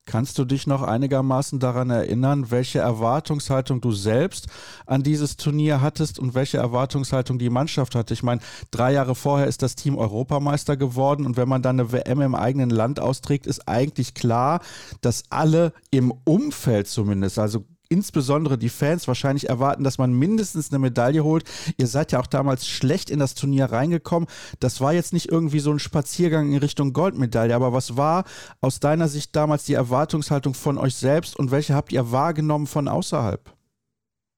Kannst 0.06 0.38
du 0.38 0.44
dich 0.44 0.66
noch 0.66 0.82
einigermaßen 0.82 1.60
daran 1.60 1.88
erinnern, 1.88 2.50
welche 2.50 2.78
Erwartungshaltung 2.78 3.80
du 3.80 3.90
selbst 3.92 4.48
an 4.84 5.02
dieses 5.02 5.38
Turnier 5.38 5.80
hattest 5.80 6.18
und 6.18 6.34
welche 6.34 6.58
Erwartungshaltung 6.58 7.38
die 7.38 7.48
Mannschaft 7.48 7.94
hatte? 7.94 8.12
Ich 8.12 8.22
meine, 8.22 8.42
drei 8.70 8.92
Jahre 8.92 9.14
vorher 9.14 9.46
ist 9.46 9.62
das 9.62 9.76
Team 9.76 9.96
Europameister 9.96 10.76
geworden 10.76 11.24
und 11.24 11.38
wenn 11.38 11.48
man 11.48 11.62
dann 11.62 11.80
eine 11.80 11.90
WM 11.90 12.20
im 12.20 12.34
eigenen 12.34 12.68
Land 12.68 13.00
austrägt, 13.00 13.46
ist 13.46 13.66
eigentlich 13.66 14.12
klar, 14.12 14.60
dass 15.00 15.24
alle 15.30 15.72
im 15.90 16.12
Umfeld 16.24 16.86
zumindest, 16.86 17.38
also 17.38 17.64
insbesondere 17.88 18.58
die 18.58 18.68
Fans 18.68 19.08
wahrscheinlich 19.08 19.48
erwarten, 19.48 19.84
dass 19.84 19.98
man 19.98 20.12
mindestens 20.12 20.72
eine 20.72 20.78
Medaille 20.78 21.24
holt. 21.24 21.44
Ihr 21.78 21.86
seid 21.86 22.12
ja 22.12 22.20
auch 22.20 22.26
damals 22.26 22.66
schlecht 22.66 23.10
in 23.10 23.18
das 23.18 23.34
Turnier 23.34 23.66
reingekommen. 23.66 24.28
Das 24.60 24.80
war 24.80 24.92
jetzt 24.92 25.12
nicht 25.12 25.30
irgendwie 25.30 25.60
so 25.60 25.70
ein 25.70 25.78
Spaziergang 25.78 26.52
in 26.52 26.58
Richtung 26.58 26.92
Goldmedaille, 26.92 27.54
aber 27.54 27.72
was 27.72 27.96
war 27.96 28.24
aus 28.60 28.80
deiner 28.80 29.08
Sicht 29.08 29.34
damals 29.36 29.64
die 29.64 29.74
Erwartungshaltung 29.74 30.54
von 30.54 30.78
euch 30.78 30.94
selbst 30.94 31.38
und 31.38 31.50
welche 31.50 31.74
habt 31.74 31.92
ihr 31.92 32.12
wahrgenommen 32.12 32.66
von 32.66 32.88
außerhalb? 32.88 33.54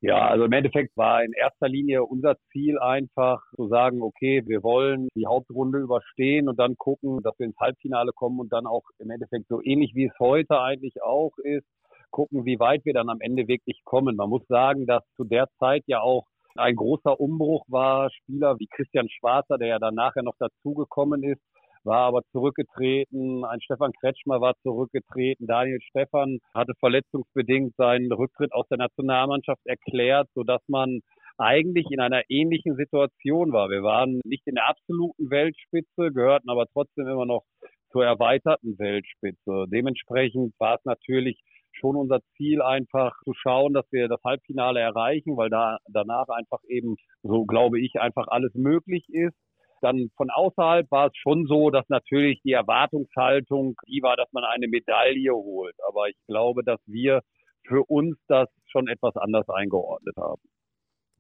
Ja, 0.03 0.29
also 0.29 0.45
im 0.45 0.53
Endeffekt 0.53 0.97
war 0.97 1.25
in 1.25 1.33
erster 1.33 1.69
Linie 1.69 2.05
unser 2.05 2.37
Ziel 2.53 2.79
einfach 2.79 3.41
zu 3.57 3.67
sagen, 3.69 4.03
okay, 4.03 4.43
wir 4.47 4.63
wollen 4.63 5.09
die 5.17 5.27
Hauptrunde 5.27 5.79
überstehen 5.79 6.49
und 6.49 6.59
dann 6.59 6.77
gucken, 6.77 7.23
dass 7.23 7.39
wir 7.39 7.47
ins 7.47 7.59
Halbfinale 7.59 8.13
kommen 8.13 8.39
und 8.39 8.53
dann 8.53 8.67
auch 8.67 8.85
im 8.99 9.11
Endeffekt 9.11 9.49
so 9.49 9.63
ähnlich 9.63 9.95
wie 9.95 10.05
es 10.05 10.19
heute 10.21 10.61
eigentlich 10.61 11.03
auch 11.03 11.33
ist, 11.39 11.67
gucken, 12.11 12.45
wie 12.45 12.59
weit 12.59 12.85
wir 12.85 12.95
dann 12.95 13.09
am 13.09 13.21
Ende 13.21 13.49
wirklich 13.49 13.81
kommen. 13.85 14.17
Man 14.17 14.31
muss 14.31 14.47
sagen, 14.49 14.87
dass 14.87 15.03
zu 15.17 15.25
der 15.25 15.49
Zeit 15.59 15.83
ja 15.87 16.01
auch 16.01 16.25
ein 16.57 16.77
großer 16.77 17.21
Umbruch 17.21 17.65
war. 17.69 18.11
Spieler 18.11 18.59
wie 18.59 18.67
Christian 18.67 19.09
Schwarzer, 19.09 19.59
der 19.59 19.69
ja 19.69 19.79
dann 19.79 19.95
nachher 19.95 20.23
noch 20.23 20.37
dazugekommen 20.39 21.23
ist, 21.23 21.41
war 21.85 22.07
aber 22.07 22.23
zurückgetreten. 22.33 23.45
Ein 23.45 23.61
Stefan 23.61 23.93
Kretschmer 24.01 24.41
war 24.41 24.55
zurückgetreten. 24.63 25.47
Daniel 25.47 25.81
Stefan 25.83 26.39
hatte 26.55 26.73
verletzungsbedingt 26.81 27.75
seinen 27.77 28.13
Rücktritt 28.13 28.53
aus 28.53 28.67
der 28.69 28.79
Nationalmannschaft 28.79 29.65
erklärt, 29.65 30.29
sodass 30.35 30.63
man 30.69 31.01
eigentlich 31.39 31.87
in 31.91 32.01
einer 32.01 32.23
ähnlichen 32.29 32.77
Situation 32.77 33.53
war. 33.53 33.69
Wir 33.71 33.83
waren 33.83 34.21
nicht 34.25 34.47
in 34.47 34.55
der 34.55 34.69
absoluten 34.69 35.31
Weltspitze, 35.31 36.13
gehörten 36.13 36.49
aber 36.49 36.67
trotzdem 36.73 37.07
immer 37.07 37.27
noch 37.27 37.45
zur 37.93 38.05
erweiterten 38.05 38.79
Weltspitze. 38.79 39.67
Dementsprechend 39.69 40.55
war 40.59 40.77
es 40.77 40.85
natürlich 40.85 41.39
schon 41.79 41.97
unser 41.97 42.21
Ziel 42.37 42.63
einfach 42.63 43.15
zu 43.25 43.33
schauen, 43.35 43.73
dass 43.73 43.87
wir 43.91 44.09
das 44.09 44.23
Halbfinale 44.25 44.81
erreichen, 44.81 45.37
weil 45.37 45.51
da 45.51 45.79
danach 45.89 46.29
einfach 46.29 46.61
eben, 46.69 46.97
so 47.23 47.45
glaube 47.45 47.81
ich, 47.81 48.01
einfach 48.01 48.29
alles 48.29 48.55
möglich 48.55 49.07
ist. 49.09 49.37
Dann 49.83 50.09
von 50.17 50.31
außerhalb 50.31 50.91
war 50.91 51.09
es 51.09 51.17
schon 51.17 51.47
so, 51.47 51.71
dass 51.71 51.89
natürlich 51.89 52.41
die 52.43 52.53
Erwartungshaltung 52.53 53.77
die 53.87 54.03
war, 54.03 54.17
dass 54.17 54.33
man 54.33 54.45
eine 54.45 54.69
Medaille 54.69 55.33
holt. 55.33 55.77
Aber 55.87 56.09
ich 56.09 56.17
glaube, 56.27 56.65
dass 56.65 56.81
wir 56.87 57.21
für 57.67 57.85
uns 57.85 58.17
das 58.29 58.49
schon 58.71 58.89
etwas 58.89 59.17
anders 59.17 59.49
eingeordnet 59.49 60.17
haben. 60.17 60.43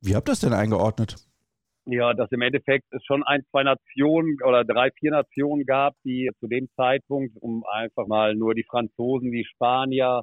Wie 0.00 0.14
habt 0.14 0.28
ihr 0.28 0.32
das 0.32 0.40
denn 0.40 0.52
eingeordnet? 0.52 1.16
Ja, 1.88 2.14
dass 2.14 2.32
im 2.32 2.42
Endeffekt 2.42 2.84
es 2.90 3.04
schon 3.04 3.22
ein, 3.22 3.44
zwei 3.50 3.62
Nationen 3.62 4.38
oder 4.44 4.64
drei, 4.64 4.90
vier 4.98 5.12
Nationen 5.12 5.64
gab, 5.64 5.94
die 6.04 6.30
zu 6.40 6.48
dem 6.48 6.68
Zeitpunkt, 6.74 7.36
um 7.40 7.64
einfach 7.70 8.08
mal 8.08 8.34
nur 8.34 8.54
die 8.54 8.64
Franzosen, 8.64 9.30
die 9.30 9.44
Spanier, 9.44 10.22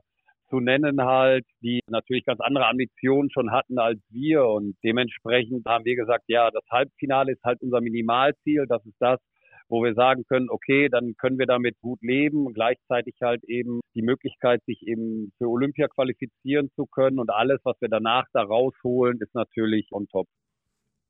zu 0.53 0.59
nennen 0.59 1.01
halt, 1.01 1.45
die 1.64 1.80
natürlich 1.88 2.25
ganz 2.25 2.40
andere 2.40 2.67
Ambitionen 2.67 3.32
schon 3.32 3.51
hatten 3.51 3.80
als 3.80 3.99
wir. 4.11 4.45
Und 4.45 4.75
dementsprechend 4.83 5.65
haben 5.65 5.83
wir 5.83 5.95
gesagt, 5.95 6.25
ja, 6.27 6.51
das 6.51 6.64
Halbfinale 6.69 7.32
ist 7.32 7.43
halt 7.43 7.59
unser 7.61 7.82
Minimalziel, 7.82 8.65
das 8.69 8.85
ist 8.85 8.98
das, 8.99 9.19
wo 9.67 9.83
wir 9.83 9.95
sagen 9.95 10.25
können, 10.25 10.51
okay, 10.51 10.90
dann 10.90 11.15
können 11.17 11.40
wir 11.40 11.48
damit 11.48 11.80
gut 11.82 11.99
leben 12.03 12.53
gleichzeitig 12.53 13.15
halt 13.19 13.43
eben 13.45 13.82
die 13.95 14.03
Möglichkeit, 14.03 14.61
sich 14.65 14.85
eben 14.85 15.32
für 15.40 15.49
Olympia 15.49 15.88
qualifizieren 15.88 16.69
zu 16.75 16.85
können. 16.85 17.17
Und 17.17 17.32
alles, 17.32 17.59
was 17.64 17.82
wir 17.82 17.90
danach 17.90 18.25
da 18.33 18.43
rausholen, 18.43 19.17
ist 19.22 19.33
natürlich 19.33 19.88
on 19.91 20.07
top. 20.09 20.27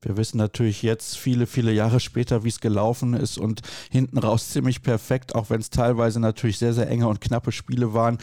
Wir 0.03 0.17
wissen 0.17 0.37
natürlich 0.37 0.83
jetzt 0.83 1.17
viele, 1.17 1.47
viele 1.47 1.71
Jahre 1.71 1.99
später, 1.99 2.43
wie 2.43 2.49
es 2.49 2.59
gelaufen 2.59 3.13
ist 3.13 3.37
und 3.37 3.61
hinten 3.89 4.17
raus 4.17 4.49
ziemlich 4.49 4.81
perfekt, 4.81 5.33
auch 5.33 5.49
wenn 5.49 5.61
es 5.61 5.69
teilweise 5.69 6.19
natürlich 6.19 6.57
sehr, 6.57 6.73
sehr 6.73 6.89
enge 6.89 7.07
und 7.07 7.21
knappe 7.21 7.51
Spiele 7.51 7.93
waren, 7.93 8.17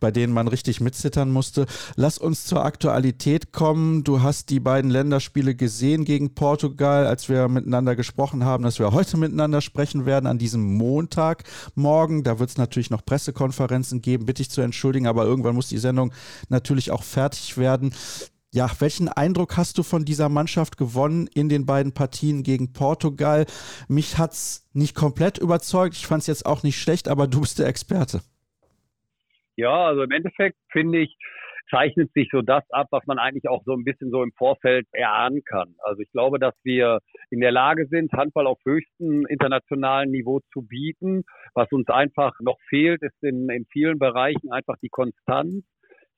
bei 0.00 0.10
denen 0.10 0.32
man 0.32 0.48
richtig 0.48 0.80
mitzittern 0.80 1.30
musste. 1.30 1.66
Lass 1.96 2.18
uns 2.18 2.44
zur 2.44 2.64
Aktualität 2.64 3.52
kommen. 3.52 4.04
Du 4.04 4.22
hast 4.22 4.50
die 4.50 4.60
beiden 4.60 4.90
Länderspiele 4.90 5.54
gesehen 5.54 6.04
gegen 6.04 6.34
Portugal, 6.34 7.06
als 7.06 7.28
wir 7.28 7.48
miteinander 7.48 7.96
gesprochen 7.96 8.44
haben, 8.44 8.64
dass 8.64 8.78
wir 8.78 8.92
heute 8.92 9.16
miteinander 9.16 9.60
sprechen 9.60 10.06
werden 10.06 10.26
an 10.26 10.38
diesem 10.38 10.62
Montagmorgen. 10.76 12.22
Da 12.22 12.38
wird 12.38 12.50
es 12.50 12.58
natürlich 12.58 12.90
noch 12.90 13.04
Pressekonferenzen 13.04 14.00
geben, 14.00 14.26
bitte 14.26 14.42
ich 14.42 14.50
zu 14.50 14.60
entschuldigen, 14.60 15.06
aber 15.06 15.24
irgendwann 15.24 15.54
muss 15.54 15.68
die 15.68 15.78
Sendung 15.78 16.12
natürlich 16.48 16.90
auch 16.90 17.02
fertig 17.02 17.56
werden. 17.56 17.92
Ja, 18.54 18.70
welchen 18.78 19.08
Eindruck 19.08 19.56
hast 19.56 19.78
du 19.78 19.82
von 19.82 20.04
dieser 20.04 20.28
Mannschaft 20.28 20.76
gewonnen 20.76 21.28
in 21.34 21.48
den 21.48 21.66
beiden 21.66 21.92
Partien 21.92 22.44
gegen 22.44 22.72
Portugal? 22.72 23.46
Mich 23.88 24.16
hat 24.16 24.30
es 24.30 24.70
nicht 24.72 24.94
komplett 24.94 25.38
überzeugt. 25.38 25.96
Ich 25.96 26.06
fand 26.06 26.20
es 26.20 26.28
jetzt 26.28 26.46
auch 26.46 26.62
nicht 26.62 26.78
schlecht, 26.78 27.08
aber 27.08 27.26
du 27.26 27.40
bist 27.40 27.58
der 27.58 27.66
Experte. 27.66 28.20
Ja, 29.56 29.86
also 29.86 30.04
im 30.04 30.12
Endeffekt 30.12 30.56
finde 30.70 31.00
ich, 31.00 31.16
zeichnet 31.68 32.12
sich 32.12 32.28
so 32.30 32.42
das 32.42 32.62
ab, 32.70 32.86
was 32.92 33.04
man 33.06 33.18
eigentlich 33.18 33.48
auch 33.48 33.64
so 33.64 33.72
ein 33.72 33.82
bisschen 33.82 34.12
so 34.12 34.22
im 34.22 34.30
Vorfeld 34.38 34.86
erahnen 34.92 35.42
kann. 35.44 35.74
Also 35.82 36.02
ich 36.02 36.12
glaube, 36.12 36.38
dass 36.38 36.54
wir 36.62 37.00
in 37.30 37.40
der 37.40 37.50
Lage 37.50 37.88
sind, 37.88 38.12
Handball 38.12 38.46
auf 38.46 38.60
höchstem 38.64 39.26
internationalen 39.26 40.12
Niveau 40.12 40.38
zu 40.52 40.62
bieten. 40.62 41.24
Was 41.54 41.72
uns 41.72 41.88
einfach 41.88 42.38
noch 42.40 42.60
fehlt, 42.68 43.02
ist 43.02 43.20
in, 43.20 43.50
in 43.50 43.66
vielen 43.72 43.98
Bereichen 43.98 44.52
einfach 44.52 44.76
die 44.80 44.90
Konstanz 44.90 45.64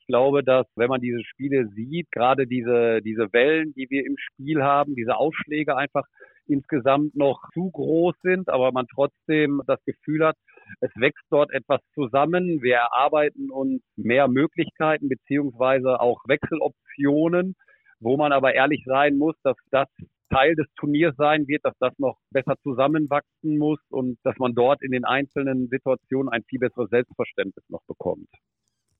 glaube, 0.07 0.43
dass 0.43 0.67
wenn 0.77 0.89
man 0.89 1.01
diese 1.01 1.23
Spiele 1.25 1.69
sieht, 1.75 2.11
gerade 2.11 2.47
diese, 2.47 3.01
diese 3.03 3.33
Wellen, 3.33 3.73
die 3.75 3.87
wir 3.91 4.07
im 4.07 4.17
Spiel 4.19 4.63
haben, 4.63 4.95
diese 4.95 5.17
Ausschläge 5.17 5.77
einfach 5.77 6.05
insgesamt 6.47 7.17
noch 7.17 7.43
zu 7.53 7.71
groß 7.71 8.15
sind, 8.23 8.49
aber 8.49 8.73
man 8.73 8.87
trotzdem 8.87 9.63
das 9.67 9.83
Gefühl 9.85 10.25
hat, 10.25 10.37
es 10.81 10.91
wächst 10.97 11.25
dort 11.31 11.53
etwas 11.53 11.81
zusammen. 11.95 12.63
Wir 12.63 12.77
erarbeiten 12.77 13.51
uns 13.51 13.83
mehr 13.97 14.29
Möglichkeiten 14.29 15.09
beziehungsweise 15.09 16.01
auch 16.01 16.23
Wechseloptionen, 16.27 17.55
wo 18.01 18.17
man 18.17 18.33
aber 18.33 18.55
ehrlich 18.55 18.83
sein 18.87 19.17
muss, 19.17 19.35
dass 19.43 19.57
das 19.71 19.89
Teil 20.31 20.55
des 20.57 20.67
Turniers 20.77 21.15
sein 21.17 21.47
wird, 21.47 21.65
dass 21.65 21.75
das 21.79 21.93
noch 21.99 22.19
besser 22.31 22.57
zusammenwachsen 22.63 23.59
muss 23.59 23.81
und 23.91 24.19
dass 24.25 24.37
man 24.39 24.55
dort 24.55 24.83
in 24.83 24.91
den 24.91 25.05
einzelnen 25.05 25.69
Situationen 25.69 26.29
ein 26.33 26.43
viel 26.45 26.59
besseres 26.59 26.91
Selbstverständnis 26.91 27.65
noch 27.69 27.83
bekommt. 27.87 28.29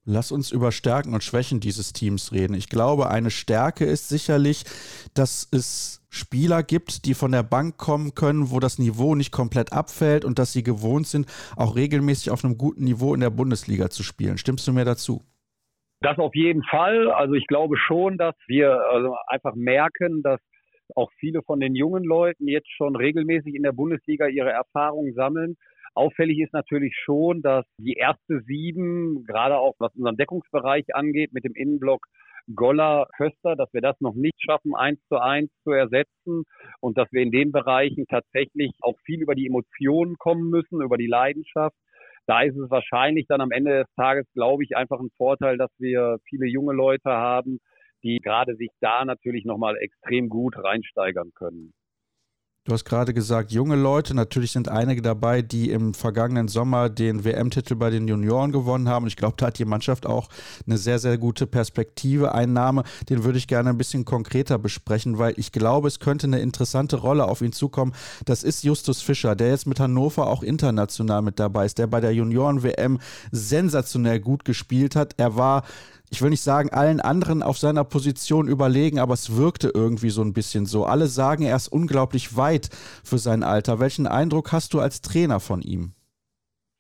Lass 0.09 0.31
uns 0.31 0.53
über 0.53 0.71
Stärken 0.71 1.15
und 1.15 1.25
Schwächen 1.25 1.59
dieses 1.59 1.93
Teams 1.93 2.33
reden. 2.33 2.55
Ich 2.55 2.69
glaube, 2.69 3.11
eine 3.11 3.31
Stärke 3.31 3.85
ist 3.85 4.09
sicherlich, 4.09 4.63
dass 5.15 5.49
es 5.51 6.07
Spieler 6.11 6.63
gibt, 6.63 7.07
die 7.07 7.15
von 7.15 7.33
der 7.33 7.43
Bank 7.43 7.77
kommen 7.77 8.15
können, 8.15 8.53
wo 8.53 8.61
das 8.61 8.79
Niveau 8.79 9.17
nicht 9.17 9.33
komplett 9.33 9.73
abfällt 9.73 10.25
und 10.25 10.39
dass 10.39 10.53
sie 10.53 10.63
gewohnt 10.63 11.09
sind, 11.09 11.27
auch 11.57 11.75
regelmäßig 11.75 12.31
auf 12.31 12.45
einem 12.45 12.57
guten 12.57 12.85
Niveau 12.85 13.15
in 13.15 13.21
der 13.21 13.31
Bundesliga 13.31 13.91
zu 13.91 14.05
spielen. 14.05 14.39
Stimmst 14.39 14.69
du 14.69 14.73
mir 14.73 14.85
dazu? 14.85 15.23
Das 16.03 16.19
auf 16.19 16.37
jeden 16.37 16.63
Fall. 16.63 17.11
Also 17.11 17.35
ich 17.35 17.49
glaube 17.49 17.77
schon, 17.77 18.17
dass 18.17 18.37
wir 18.47 18.79
also 18.93 19.17
einfach 19.27 19.57
merken, 19.57 20.23
dass 20.23 20.41
auch 20.95 21.11
viele 21.19 21.43
von 21.43 21.59
den 21.59 21.75
jungen 21.75 22.05
Leuten 22.05 22.47
jetzt 22.47 22.71
schon 22.77 22.95
regelmäßig 22.95 23.57
in 23.57 23.65
der 23.65 23.73
Bundesliga 23.73 24.29
ihre 24.29 24.51
Erfahrungen 24.51 25.15
sammeln 25.15 25.57
Auffällig 25.97 26.41
ist 26.41 26.53
natürlich 26.53 26.95
schon, 27.05 27.41
dass 27.41 27.65
die 27.79 27.95
erste 27.95 28.41
sieben, 28.43 29.25
gerade 29.25 29.57
auch 29.57 29.75
was 29.79 29.95
unseren 29.95 30.19
Deckungsbereich 30.19 30.95
angeht, 30.95 31.33
mit 31.33 31.45
dem 31.45 31.55
Innenblock 31.55 32.07
Goller, 32.55 33.09
Köster, 33.17 33.57
dass 33.57 33.73
wir 33.73 33.81
das 33.81 33.99
noch 34.01 34.15
nicht 34.15 34.41
schaffen, 34.41 34.75
eins 34.77 35.01
zu 35.09 35.17
eins 35.17 35.51
zu 35.65 35.71
ersetzen 35.71 36.45
und 36.81 36.99
dass 36.99 37.11
wir 37.13 37.23
in 37.23 37.33
den 37.33 37.51
Bereichen 37.51 38.07
tatsächlich 38.09 38.73
auch 38.83 38.97
viel 39.05 39.23
über 39.23 39.35
die 39.35 39.47
Emotionen 39.47 40.17
kommen 40.19 40.51
müssen, 40.51 40.83
über 40.83 40.99
die 40.99 41.09
Leidenschaft. 41.09 41.75
Da 42.27 42.43
ist 42.43 42.57
es 42.57 42.71
wahrscheinlich 42.71 43.27
dann 43.27 43.41
am 43.41 43.51
Ende 43.51 43.85
des 43.85 43.95
Tages, 43.95 44.27
glaube 44.35 44.65
ich, 44.65 44.77
einfach 44.77 45.01
ein 45.01 45.11
Vorteil, 45.17 45.57
dass 45.57 45.71
wir 45.79 46.19
viele 46.29 46.47
junge 46.47 46.75
Leute 46.75 47.11
haben, 47.11 47.59
die 48.03 48.19
gerade 48.19 48.55
sich 48.57 48.71
da 48.81 49.05
natürlich 49.05 49.47
nochmal 49.47 49.77
extrem 49.79 50.29
gut 50.29 50.57
reinsteigern 50.57 51.31
können. 51.35 51.73
Du 52.67 52.73
hast 52.73 52.85
gerade 52.85 53.15
gesagt, 53.15 53.53
junge 53.53 53.77
Leute. 53.77 54.13
Natürlich 54.13 54.51
sind 54.51 54.69
einige 54.69 55.01
dabei, 55.01 55.41
die 55.41 55.71
im 55.71 55.95
vergangenen 55.95 56.49
Sommer 56.49 56.89
den 56.89 57.25
WM-Titel 57.25 57.77
bei 57.77 57.91
den 57.91 58.09
Junioren 58.09 58.51
gewonnen 58.51 58.89
haben. 58.89 59.07
Ich 59.07 59.15
glaube, 59.15 59.35
da 59.37 59.47
hat 59.47 59.61
die 59.61 59.65
Mannschaft 59.65 60.05
auch 60.05 60.29
eine 60.67 60.77
sehr, 60.77 60.99
sehr 60.99 61.17
gute 61.17 61.47
Perspektive. 61.47 62.35
Ein 62.35 62.55
Name, 62.55 62.83
den 63.09 63.23
würde 63.23 63.39
ich 63.39 63.47
gerne 63.47 63.71
ein 63.71 63.79
bisschen 63.79 64.05
konkreter 64.05 64.59
besprechen, 64.59 65.17
weil 65.17 65.35
ich 65.37 65.53
glaube, 65.53 65.87
es 65.87 66.01
könnte 66.01 66.27
eine 66.27 66.41
interessante 66.41 66.97
Rolle 66.97 67.27
auf 67.27 67.41
ihn 67.41 67.53
zukommen. 67.53 67.93
Das 68.25 68.43
ist 68.43 68.65
Justus 68.65 69.01
Fischer, 69.01 69.37
der 69.37 69.51
jetzt 69.51 69.69
mit 69.69 69.79
Hannover 69.79 70.27
auch 70.27 70.43
international 70.43 71.23
mit 71.23 71.39
dabei 71.39 71.67
ist, 71.67 71.79
der 71.79 71.87
bei 71.87 72.01
der 72.01 72.15
Junioren-WM 72.15 72.99
sensationell 73.31 74.19
gut 74.19 74.45
gespielt 74.45 74.97
hat. 74.97 75.15
Er 75.19 75.37
war 75.37 75.63
ich 76.11 76.23
will 76.23 76.31
nicht 76.31 76.43
sagen, 76.43 76.71
allen 76.71 77.01
anderen 77.01 77.43
auf 77.43 77.59
seiner 77.59 77.85
Position 77.85 78.49
überlegen, 78.49 78.99
aber 78.99 79.15
es 79.15 79.37
wirkte 79.37 79.71
irgendwie 79.75 80.11
so 80.11 80.23
ein 80.23 80.33
bisschen 80.33 80.67
so. 80.67 80.85
Alle 80.85 81.07
sagen, 81.07 81.45
er 81.45 81.57
ist 81.57 81.69
unglaublich 81.69 82.37
weit 82.37 82.69
für 83.05 83.19
sein 83.19 83.43
Alter. 83.43 83.81
Welchen 83.81 84.07
Eindruck 84.07 84.53
hast 84.53 84.75
du 84.75 84.81
als 84.81 85.03
Trainer 85.03 85.41
von 85.41 85.63
ihm? 85.63 85.93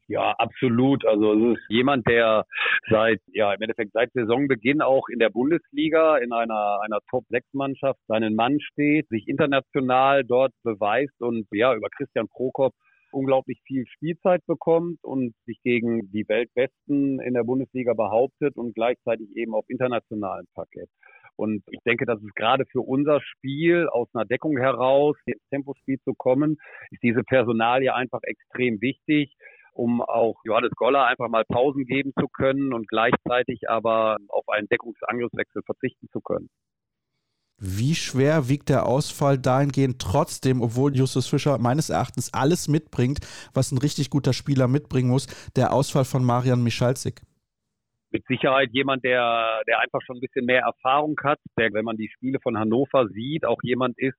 Ja, 0.08 0.32
absolut. 0.38 1.04
Also 1.04 1.32
es 1.34 1.58
ist 1.58 1.64
jemand, 1.68 2.06
der 2.06 2.44
seit, 2.88 3.20
ja, 3.26 3.52
im 3.52 3.60
Endeffekt 3.60 3.92
seit 3.92 4.12
Saisonbeginn 4.12 4.80
auch 4.80 5.08
in 5.08 5.18
der 5.18 5.30
Bundesliga 5.30 6.18
in 6.18 6.32
einer, 6.32 6.78
einer 6.84 7.00
Top-6-Mannschaft 7.10 7.98
seinen 8.06 8.36
Mann 8.36 8.60
steht, 8.60 9.08
sich 9.08 9.26
international 9.26 10.22
dort 10.22 10.52
beweist 10.62 11.20
und 11.20 11.48
ja, 11.50 11.74
über 11.74 11.88
Christian 11.90 12.28
Prokop 12.28 12.72
unglaublich 13.16 13.60
viel 13.66 13.86
Spielzeit 13.86 14.44
bekommt 14.46 15.02
und 15.02 15.34
sich 15.46 15.58
gegen 15.62 16.10
die 16.12 16.28
Weltbesten 16.28 17.18
in 17.20 17.34
der 17.34 17.44
Bundesliga 17.44 17.94
behauptet 17.94 18.56
und 18.56 18.74
gleichzeitig 18.74 19.34
eben 19.34 19.54
auf 19.54 19.64
internationalem 19.68 20.46
Parkett. 20.54 20.90
Und 21.36 21.62
ich 21.70 21.80
denke, 21.84 22.06
dass 22.06 22.20
es 22.22 22.34
gerade 22.34 22.64
für 22.66 22.80
unser 22.80 23.20
Spiel 23.20 23.88
aus 23.88 24.08
einer 24.14 24.24
Deckung 24.24 24.56
heraus 24.58 25.16
ins 25.26 25.42
Tempospiel 25.50 25.98
zu 26.04 26.14
kommen, 26.14 26.56
ist 26.90 27.02
diese 27.02 27.22
Personalie 27.24 27.94
einfach 27.94 28.20
extrem 28.22 28.80
wichtig, 28.80 29.34
um 29.72 30.02
auch 30.02 30.36
Johannes 30.44 30.72
Goller 30.76 31.06
einfach 31.06 31.28
mal 31.28 31.44
Pausen 31.44 31.84
geben 31.84 32.12
zu 32.18 32.28
können 32.28 32.72
und 32.72 32.88
gleichzeitig 32.88 33.68
aber 33.68 34.18
auf 34.28 34.48
einen 34.48 34.68
Deckungsangriffswechsel 34.68 35.62
verzichten 35.64 36.08
zu 36.10 36.20
können. 36.20 36.48
Wie 37.58 37.94
schwer 37.94 38.50
wiegt 38.50 38.68
der 38.68 38.84
Ausfall 38.84 39.38
dahingehend 39.38 39.98
trotzdem, 39.98 40.60
obwohl 40.60 40.94
Justus 40.94 41.26
Fischer 41.26 41.56
meines 41.58 41.88
Erachtens 41.88 42.34
alles 42.34 42.68
mitbringt, 42.68 43.20
was 43.54 43.72
ein 43.72 43.78
richtig 43.78 44.10
guter 44.10 44.34
Spieler 44.34 44.68
mitbringen 44.68 45.08
muss, 45.08 45.26
der 45.56 45.72
Ausfall 45.72 46.04
von 46.04 46.22
Marian 46.22 46.62
Michalzik? 46.62 47.22
Mit 48.10 48.26
Sicherheit 48.26 48.68
jemand, 48.72 49.04
der, 49.04 49.62
der 49.66 49.80
einfach 49.80 50.00
schon 50.02 50.18
ein 50.18 50.20
bisschen 50.20 50.44
mehr 50.44 50.62
Erfahrung 50.62 51.16
hat, 51.24 51.38
der, 51.58 51.72
wenn 51.72 51.84
man 51.84 51.96
die 51.96 52.10
Spiele 52.14 52.40
von 52.42 52.58
Hannover 52.58 53.08
sieht, 53.08 53.46
auch 53.46 53.62
jemand 53.62 53.98
ist, 53.98 54.18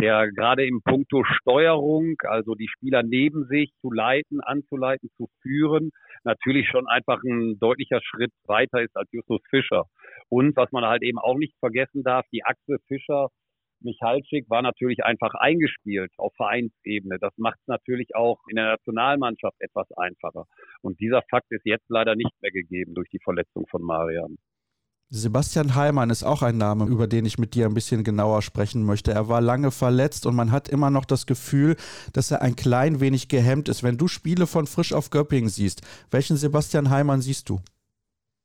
der 0.00 0.30
gerade 0.30 0.66
im 0.66 0.80
Punkto 0.82 1.24
Steuerung, 1.24 2.14
also 2.24 2.54
die 2.54 2.68
Spieler 2.68 3.02
neben 3.02 3.46
sich 3.46 3.72
zu 3.80 3.90
leiten, 3.90 4.40
anzuleiten, 4.40 5.10
zu 5.16 5.28
führen, 5.42 5.90
natürlich 6.24 6.68
schon 6.68 6.86
einfach 6.86 7.22
ein 7.24 7.58
deutlicher 7.58 8.00
Schritt 8.02 8.32
weiter 8.46 8.82
ist 8.82 8.96
als 8.96 9.10
Justus 9.12 9.40
Fischer. 9.50 9.84
Und 10.28 10.56
was 10.56 10.70
man 10.72 10.84
halt 10.84 11.02
eben 11.02 11.18
auch 11.18 11.36
nicht 11.36 11.54
vergessen 11.58 12.02
darf, 12.02 12.26
die 12.32 12.44
Achse 12.44 12.78
Fischer 12.86 13.28
Michalczyk 13.80 14.48
war 14.50 14.62
natürlich 14.62 15.04
einfach 15.04 15.34
eingespielt 15.34 16.12
auf 16.16 16.32
Vereinsebene. 16.36 17.18
Das 17.20 17.32
macht 17.36 17.58
es 17.60 17.66
natürlich 17.68 18.14
auch 18.14 18.38
in 18.48 18.56
der 18.56 18.72
Nationalmannschaft 18.72 19.56
etwas 19.60 19.86
einfacher. 19.92 20.46
Und 20.82 20.98
dieser 21.00 21.22
Fakt 21.30 21.50
ist 21.50 21.64
jetzt 21.64 21.88
leider 21.88 22.16
nicht 22.16 22.32
mehr 22.40 22.50
gegeben 22.50 22.94
durch 22.94 23.08
die 23.10 23.20
Verletzung 23.22 23.66
von 23.68 23.82
Marian. 23.82 24.36
Sebastian 25.10 25.74
Heimann 25.74 26.10
ist 26.10 26.22
auch 26.22 26.42
ein 26.42 26.58
Name, 26.58 26.84
über 26.84 27.06
den 27.06 27.24
ich 27.24 27.38
mit 27.38 27.54
dir 27.54 27.64
ein 27.64 27.72
bisschen 27.72 28.04
genauer 28.04 28.42
sprechen 28.42 28.84
möchte. 28.84 29.10
Er 29.10 29.30
war 29.30 29.40
lange 29.40 29.70
verletzt 29.70 30.26
und 30.26 30.36
man 30.36 30.52
hat 30.52 30.68
immer 30.68 30.90
noch 30.90 31.06
das 31.06 31.24
Gefühl, 31.24 31.76
dass 32.12 32.30
er 32.30 32.42
ein 32.42 32.56
klein 32.56 33.00
wenig 33.00 33.28
gehemmt 33.28 33.70
ist. 33.70 33.82
Wenn 33.82 33.96
du 33.96 34.06
Spiele 34.06 34.46
von 34.46 34.66
Frisch 34.66 34.92
auf 34.92 35.08
Göppingen 35.08 35.48
siehst, 35.48 35.80
welchen 36.10 36.36
Sebastian 36.36 36.90
Heimann 36.90 37.22
siehst 37.22 37.48
du? 37.48 37.58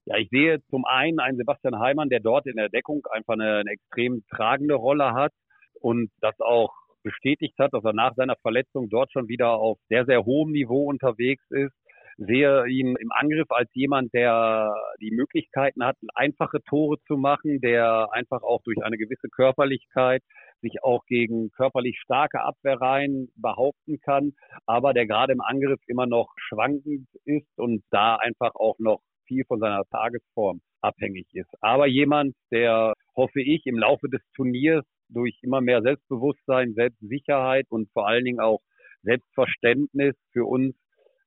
Ja, 0.06 0.16
ich 0.18 0.30
sehe 0.30 0.62
zum 0.70 0.86
einen 0.86 1.20
einen 1.20 1.38
Sebastian 1.38 1.80
Heimann, 1.80 2.08
der 2.08 2.22
dort 2.22 2.46
in 2.46 2.56
der 2.56 2.70
Deckung 2.70 3.06
einfach 3.12 3.34
eine, 3.34 3.58
eine 3.58 3.72
extrem 3.72 4.24
tragende 4.30 4.76
Rolle 4.76 5.14
hat 5.14 5.34
und 5.82 6.12
das 6.22 6.40
auch 6.40 6.72
bestätigt 7.04 7.60
hat, 7.60 7.74
dass 7.74 7.84
er 7.84 7.94
nach 7.94 8.16
seiner 8.16 8.38
Verletzung 8.38 8.88
dort 8.90 9.12
schon 9.12 9.28
wieder 9.28 9.52
auf 9.52 9.80
sehr, 9.90 10.06
sehr 10.06 10.24
hohem 10.24 10.54
Niveau 10.54 10.86
unterwegs 10.86 11.44
ist. 11.50 11.74
Sehe 12.18 12.68
ihn 12.68 12.96
im 12.96 13.12
Angriff 13.12 13.50
als 13.50 13.70
jemand, 13.74 14.14
der 14.14 14.74
die 15.02 15.12
Möglichkeiten 15.12 15.84
hat, 15.84 15.98
einfache 16.14 16.62
Tore 16.64 16.98
zu 17.08 17.18
machen, 17.18 17.60
der 17.62 18.10
einfach 18.12 18.44
auch 18.44 18.62
durch 18.64 18.84
eine 18.84 18.98
gewisse 18.98 19.30
Körperlichkeit 19.30 20.22
sich 20.62 20.82
auch 20.82 21.06
gegen 21.06 21.52
körperlich 21.52 22.00
starke 22.00 22.42
Abwehrreihen 22.42 23.30
behaupten 23.36 24.00
kann, 24.00 24.32
aber 24.66 24.94
der 24.94 25.06
gerade 25.06 25.34
im 25.34 25.42
Angriff 25.42 25.80
immer 25.88 26.06
noch 26.06 26.34
schwankend 26.38 27.08
ist 27.26 27.58
und 27.58 27.84
da 27.92 28.16
einfach 28.16 28.56
auch 28.56 28.80
noch 28.80 29.02
viel 29.28 29.44
von 29.46 29.60
seiner 29.60 29.84
Tagesform 29.92 30.62
abhängig 30.82 31.28
ist. 31.34 31.50
Aber 31.62 31.88
jemand, 31.88 32.36
der, 32.52 32.94
hoffe 33.16 33.42
ich, 33.42 33.66
im 33.66 33.78
Laufe 33.78 34.10
des 34.10 34.22
Turniers 34.36 34.86
durch 35.10 35.38
immer 35.42 35.62
mehr 35.62 35.82
Selbstbewusstsein, 35.82 36.74
Selbstsicherheit 36.74 37.66
und 37.70 37.90
vor 37.92 38.08
allen 38.08 38.26
Dingen 38.26 38.40
auch 38.40 38.60
Selbstverständnis 39.04 40.16
für 40.32 40.46
uns 40.46 40.76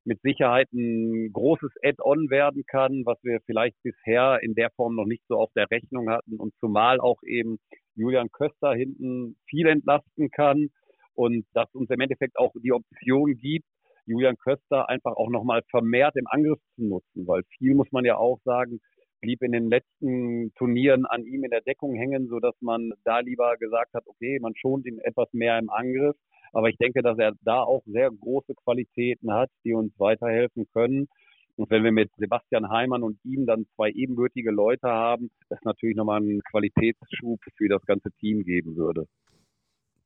mit 0.07 0.21
Sicherheit 0.21 0.71
ein 0.71 1.31
großes 1.33 1.71
Add-on 1.83 2.29
werden 2.29 2.63
kann, 2.65 3.05
was 3.05 3.17
wir 3.23 3.39
vielleicht 3.45 3.75
bisher 3.83 4.39
in 4.41 4.55
der 4.55 4.71
Form 4.71 4.95
noch 4.95 5.05
nicht 5.05 5.23
so 5.27 5.35
auf 5.35 5.51
der 5.53 5.69
Rechnung 5.69 6.09
hatten 6.09 6.37
und 6.37 6.53
zumal 6.61 7.01
auch 7.01 7.21
eben 7.23 7.59
Julian 7.95 8.31
Köster 8.31 8.73
hinten 8.73 9.35
viel 9.49 9.67
entlasten 9.67 10.31
kann 10.31 10.69
und 11.13 11.45
das 11.53 11.67
uns 11.73 11.89
im 11.89 11.99
Endeffekt 11.99 12.37
auch 12.37 12.53
die 12.63 12.71
Option 12.71 13.35
gibt, 13.35 13.65
Julian 14.05 14.37
Köster 14.37 14.87
einfach 14.87 15.17
auch 15.17 15.29
nochmal 15.29 15.61
vermehrt 15.69 16.15
im 16.15 16.27
Angriff 16.27 16.59
zu 16.75 16.85
nutzen, 16.85 17.27
weil 17.27 17.43
viel 17.57 17.75
muss 17.75 17.91
man 17.91 18.05
ja 18.05 18.15
auch 18.15 18.39
sagen, 18.45 18.79
blieb 19.27 19.41
in 19.41 19.51
den 19.51 19.69
letzten 19.69 20.53
Turnieren 20.55 21.05
an 21.05 21.25
ihm 21.25 21.43
in 21.43 21.51
der 21.51 21.59
Deckung 21.59 21.95
hängen, 21.95 22.29
so 22.29 22.39
dass 22.39 22.55
man 22.61 22.93
da 23.03 23.19
lieber 23.19 23.57
gesagt 23.57 23.93
hat, 23.93 24.07
okay, 24.07 24.39
man 24.39 24.55
schont 24.55 24.85
ihn 24.85 24.99
etwas 24.99 25.27
mehr 25.33 25.59
im 25.59 25.69
Angriff. 25.69 26.15
Aber 26.53 26.69
ich 26.69 26.77
denke, 26.77 27.01
dass 27.01 27.17
er 27.19 27.33
da 27.41 27.61
auch 27.61 27.83
sehr 27.85 28.09
große 28.09 28.55
Qualitäten 28.63 29.33
hat, 29.33 29.49
die 29.65 29.73
uns 29.73 29.91
weiterhelfen 29.99 30.65
können. 30.71 31.09
Und 31.57 31.69
wenn 31.69 31.83
wir 31.83 31.91
mit 31.91 32.09
Sebastian 32.15 32.69
Heimann 32.69 33.03
und 33.03 33.19
ihm 33.25 33.45
dann 33.45 33.65
zwei 33.75 33.89
ebenbürtige 33.89 34.51
Leute 34.51 34.87
haben, 34.87 35.29
das 35.49 35.59
natürlich 35.63 35.97
nochmal 35.97 36.21
einen 36.21 36.41
Qualitätsschub 36.43 37.41
für 37.57 37.67
das 37.67 37.85
ganze 37.85 38.11
Team 38.21 38.45
geben 38.45 38.77
würde. 38.77 39.07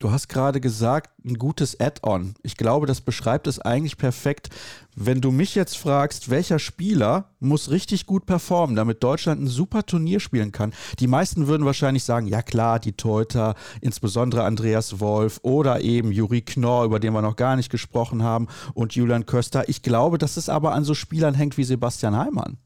Du 0.02 0.10
hast 0.10 0.30
gerade 0.30 0.60
gesagt, 0.60 1.12
ein 1.24 1.36
gutes 1.36 1.80
Add-on. 1.80 2.34
Ich 2.42 2.58
glaube, 2.58 2.88
das 2.88 3.02
beschreibt 3.02 3.46
es 3.46 3.60
eigentlich 3.60 4.00
perfekt. 4.00 4.50
Wenn 4.96 5.22
du 5.22 5.30
mich 5.30 5.54
jetzt 5.54 5.78
fragst, 5.78 6.32
welcher 6.32 6.58
Spieler 6.58 7.30
muss 7.40 7.70
richtig 7.70 8.08
gut 8.08 8.26
performen, 8.26 8.76
damit 8.76 9.04
Deutschland 9.04 9.44
ein 9.44 9.48
super 9.48 9.86
Turnier 9.86 10.20
spielen 10.20 10.52
kann, 10.52 10.74
die 11.00 11.06
meisten 11.06 11.46
würden 11.46 11.68
wahrscheinlich 11.68 12.04
sagen, 12.04 12.26
ja 12.26 12.42
klar, 12.42 12.80
die 12.80 12.94
Teuter, 12.94 13.54
insbesondere 13.80 14.44
Andreas 14.44 15.00
Wolf 15.00 15.40
oder 15.44 15.82
eben 15.82 16.12
Juri 16.12 16.42
Knorr, 16.42 16.86
über 16.86 17.00
den 17.00 17.14
wir 17.14 17.22
noch 17.22 17.36
gar 17.36 17.56
nicht 17.56 17.70
gesprochen 17.70 18.24
haben, 18.24 18.48
und 18.74 18.96
Julian 18.96 19.28
Köster. 19.28 19.70
Ich 19.70 19.84
glaube, 19.84 20.18
dass 20.18 20.36
es 20.36 20.50
aber 20.50 20.74
an 20.74 20.84
so 20.84 20.96
Spielern 20.96 21.36
hängt 21.36 21.60
wie 21.60 21.64
Sebastian 21.64 22.18
Heimann. 22.18 22.58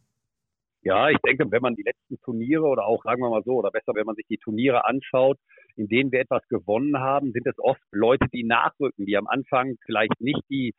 Ja, 0.83 1.09
ich 1.09 1.17
denke, 1.17 1.51
wenn 1.51 1.61
man 1.61 1.75
die 1.75 1.83
letzten 1.83 2.17
Turniere 2.21 2.63
oder 2.63 2.85
auch, 2.85 3.03
sagen 3.03 3.21
wir 3.21 3.29
mal 3.29 3.43
so, 3.43 3.55
oder 3.55 3.71
besser, 3.71 3.93
wenn 3.93 4.05
man 4.05 4.15
sich 4.15 4.25
die 4.29 4.37
Turniere 4.37 4.85
anschaut, 4.85 5.37
in 5.75 5.87
denen 5.87 6.11
wir 6.11 6.21
etwas 6.21 6.47
gewonnen 6.47 6.99
haben, 6.99 7.31
sind 7.31 7.47
es 7.47 7.57
oft 7.59 7.81
Leute, 7.91 8.27
die 8.33 8.43
nachrücken, 8.43 9.05
die 9.05 9.17
am 9.17 9.27
Anfang 9.27 9.75
vielleicht 9.85 10.19
nicht 10.19 10.41
die, 10.49 10.73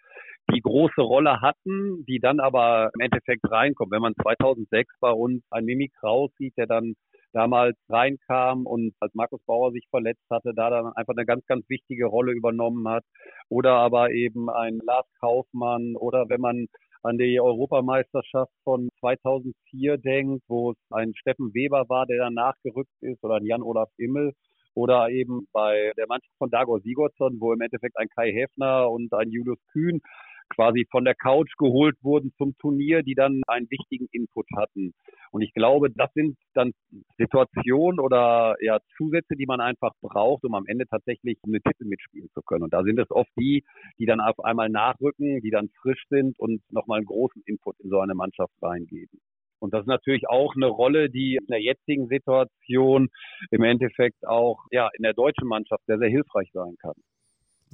die 0.52 0.60
große 0.60 1.00
Rolle 1.00 1.40
hatten, 1.40 2.04
die 2.06 2.18
dann 2.18 2.40
aber 2.40 2.90
im 2.94 3.00
Endeffekt 3.00 3.50
reinkommen. 3.50 3.92
Wenn 3.92 4.02
man 4.02 4.14
2006 4.22 4.94
bei 5.00 5.10
uns 5.10 5.42
einen 5.50 5.66
Mimi 5.66 5.90
Kraus 6.00 6.30
sieht, 6.38 6.56
der 6.56 6.66
dann 6.66 6.94
damals 7.32 7.76
reinkam 7.88 8.64
und 8.66 8.94
als 9.00 9.12
Markus 9.14 9.40
Bauer 9.44 9.72
sich 9.72 9.86
verletzt 9.90 10.24
hatte, 10.30 10.52
da 10.54 10.70
dann 10.70 10.92
einfach 10.94 11.14
eine 11.14 11.26
ganz, 11.26 11.44
ganz 11.46 11.68
wichtige 11.68 12.06
Rolle 12.06 12.32
übernommen 12.32 12.88
hat. 12.88 13.04
Oder 13.50 13.74
aber 13.74 14.10
eben 14.12 14.48
ein 14.48 14.80
Lars 14.84 15.06
Kaufmann 15.20 15.96
oder 15.96 16.28
wenn 16.28 16.40
man 16.40 16.66
an 17.02 17.18
die 17.18 17.38
Europameisterschaft 17.40 18.52
von 18.64 18.88
2004 19.00 19.98
denkt, 19.98 20.42
wo 20.48 20.72
es 20.72 20.76
ein 20.90 21.14
Steffen 21.14 21.52
Weber 21.54 21.84
war, 21.88 22.06
der 22.06 22.18
dann 22.18 22.34
nachgerückt 22.34 22.90
ist, 23.00 23.22
oder 23.22 23.36
ein 23.36 23.44
Jan-Olaf 23.44 23.90
Immel, 23.96 24.32
oder 24.76 25.08
eben 25.08 25.48
bei 25.52 25.92
der 25.96 26.06
Mannschaft 26.06 26.36
von 26.38 26.50
Dagor 26.50 26.80
Sigurdsson, 26.80 27.40
wo 27.40 27.52
im 27.52 27.60
Endeffekt 27.62 27.96
ein 27.96 28.08
Kai 28.14 28.30
Häfner 28.30 28.90
und 28.90 29.12
ein 29.14 29.30
Julius 29.30 29.58
Kühn 29.72 30.00
quasi 30.48 30.86
von 30.90 31.04
der 31.04 31.14
Couch 31.14 31.50
geholt 31.58 31.96
wurden 32.02 32.32
zum 32.36 32.56
Turnier, 32.58 33.02
die 33.02 33.14
dann 33.14 33.42
einen 33.46 33.68
wichtigen 33.70 34.06
Input 34.12 34.46
hatten. 34.54 34.92
Und 35.32 35.42
ich 35.42 35.52
glaube, 35.54 35.90
das 35.90 36.12
sind 36.14 36.36
dann 36.54 36.72
Situationen 37.18 37.98
oder 37.98 38.54
ja 38.60 38.78
Zusätze, 38.96 39.34
die 39.34 39.46
man 39.46 39.60
einfach 39.60 39.92
braucht, 40.02 40.44
um 40.44 40.54
am 40.54 40.66
Ende 40.66 40.86
tatsächlich 40.86 41.38
eine 41.44 41.60
Titel 41.60 41.86
mitspielen 41.86 42.28
zu 42.32 42.42
können. 42.42 42.64
Und 42.64 42.72
da 42.72 42.82
sind 42.82 42.98
es 43.00 43.10
oft 43.10 43.30
die, 43.38 43.64
die 43.98 44.06
dann 44.06 44.20
auf 44.20 44.38
einmal 44.44 44.68
nachrücken, 44.68 45.40
die 45.40 45.50
dann 45.50 45.70
frisch 45.82 46.04
sind 46.10 46.38
und 46.38 46.60
nochmal 46.70 46.98
einen 46.98 47.06
großen 47.06 47.42
Input 47.46 47.80
in 47.80 47.90
so 47.90 48.00
eine 48.00 48.14
Mannschaft 48.14 48.54
reingeben. 48.62 49.20
Und 49.66 49.74
das 49.74 49.80
ist 49.80 49.88
natürlich 49.88 50.28
auch 50.28 50.54
eine 50.54 50.66
Rolle, 50.66 51.10
die 51.10 51.40
in 51.40 51.46
der 51.48 51.60
jetzigen 51.60 52.06
Situation 52.06 53.08
im 53.50 53.64
Endeffekt 53.64 54.24
auch 54.24 54.60
ja, 54.70 54.88
in 54.96 55.02
der 55.02 55.12
deutschen 55.12 55.48
Mannschaft 55.48 55.82
sehr, 55.88 55.98
sehr 55.98 56.08
hilfreich 56.08 56.48
sein 56.52 56.76
kann. 56.80 56.92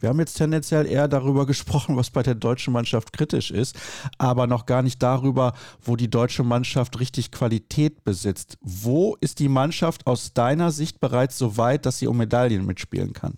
Wir 0.01 0.09
haben 0.09 0.19
jetzt 0.19 0.39
tendenziell 0.39 0.87
eher 0.87 1.07
darüber 1.07 1.45
gesprochen, 1.45 1.99
was 1.99 2.11
bei 2.11 2.23
der 2.23 2.35
deutschen 2.35 2.73
Mannschaft 2.73 3.13
kritisch 3.13 3.51
ist, 3.51 3.79
aber 4.17 4.47
noch 4.47 4.65
gar 4.65 4.83
nicht 4.83 5.03
darüber, 5.03 5.53
wo 5.83 5.97
die 5.97 6.09
deutsche 6.09 6.45
Mannschaft 6.45 6.99
richtig 6.99 7.31
Qualität 7.31 8.05
besitzt. 8.05 8.57
Wo 8.63 9.15
ist 9.21 9.39
die 9.39 9.51
Mannschaft 9.51 10.07
aus 10.07 10.33
deiner 10.33 10.71
Sicht 10.71 10.99
bereits 10.99 11.37
so 11.37 11.59
weit, 11.59 11.85
dass 11.85 11.99
sie 11.99 12.07
um 12.07 12.17
Medaillen 12.17 12.65
mitspielen 12.65 13.13
kann? 13.13 13.35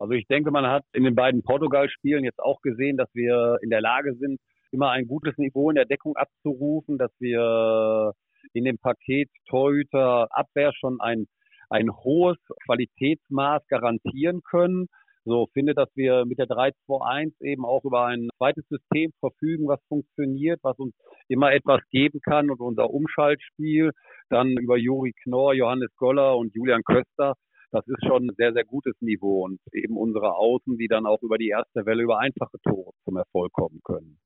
Also 0.00 0.14
ich 0.14 0.26
denke, 0.26 0.50
man 0.50 0.66
hat 0.66 0.82
in 0.92 1.04
den 1.04 1.14
beiden 1.14 1.44
Portugal-Spielen 1.44 2.24
jetzt 2.24 2.40
auch 2.40 2.60
gesehen, 2.62 2.96
dass 2.96 3.08
wir 3.14 3.58
in 3.62 3.70
der 3.70 3.80
Lage 3.80 4.16
sind, 4.16 4.40
immer 4.74 4.90
ein 4.90 5.06
gutes 5.06 5.38
Niveau 5.38 5.70
in 5.70 5.76
der 5.76 5.86
Deckung 5.86 6.16
abzurufen, 6.16 6.98
dass 6.98 7.12
wir 7.20 8.12
in 8.52 8.64
dem 8.64 8.78
Paket 8.78 9.30
Torhüter 9.48 10.28
Abwehr 10.30 10.72
schon 10.74 11.00
ein, 11.00 11.26
ein 11.70 11.90
hohes 11.90 12.36
Qualitätsmaß 12.66 13.62
garantieren 13.68 14.42
können. 14.42 14.88
So 15.24 15.48
finde, 15.54 15.72
dass 15.74 15.88
wir 15.94 16.26
mit 16.26 16.38
der 16.38 16.46
3-2-1 16.46 17.32
eben 17.40 17.64
auch 17.64 17.84
über 17.84 18.04
ein 18.04 18.28
zweites 18.36 18.66
System 18.68 19.10
verfügen, 19.20 19.66
was 19.66 19.80
funktioniert, 19.88 20.60
was 20.62 20.78
uns 20.78 20.94
immer 21.28 21.52
etwas 21.52 21.80
geben 21.90 22.20
kann 22.20 22.50
und 22.50 22.60
unser 22.60 22.90
Umschaltspiel 22.90 23.92
dann 24.28 24.50
über 24.50 24.76
Juri 24.76 25.14
Knorr, 25.22 25.54
Johannes 25.54 25.90
Goller 25.96 26.36
und 26.36 26.54
Julian 26.54 26.82
Köster 26.82 27.34
das 27.74 27.88
ist 27.88 28.06
schon 28.06 28.28
ein 28.28 28.34
sehr, 28.36 28.52
sehr 28.52 28.64
gutes 28.64 28.94
Niveau 29.00 29.44
und 29.44 29.58
eben 29.72 29.96
unsere 29.96 30.36
Außen, 30.36 30.78
die 30.78 30.86
dann 30.86 31.06
auch 31.06 31.20
über 31.22 31.38
die 31.38 31.48
erste 31.48 31.84
Welle 31.84 32.04
über 32.04 32.20
einfache 32.20 32.58
Tore 32.62 32.92
zum 33.04 33.16
Erfolg 33.16 33.52
kommen 33.52 33.80
können. 33.82 34.20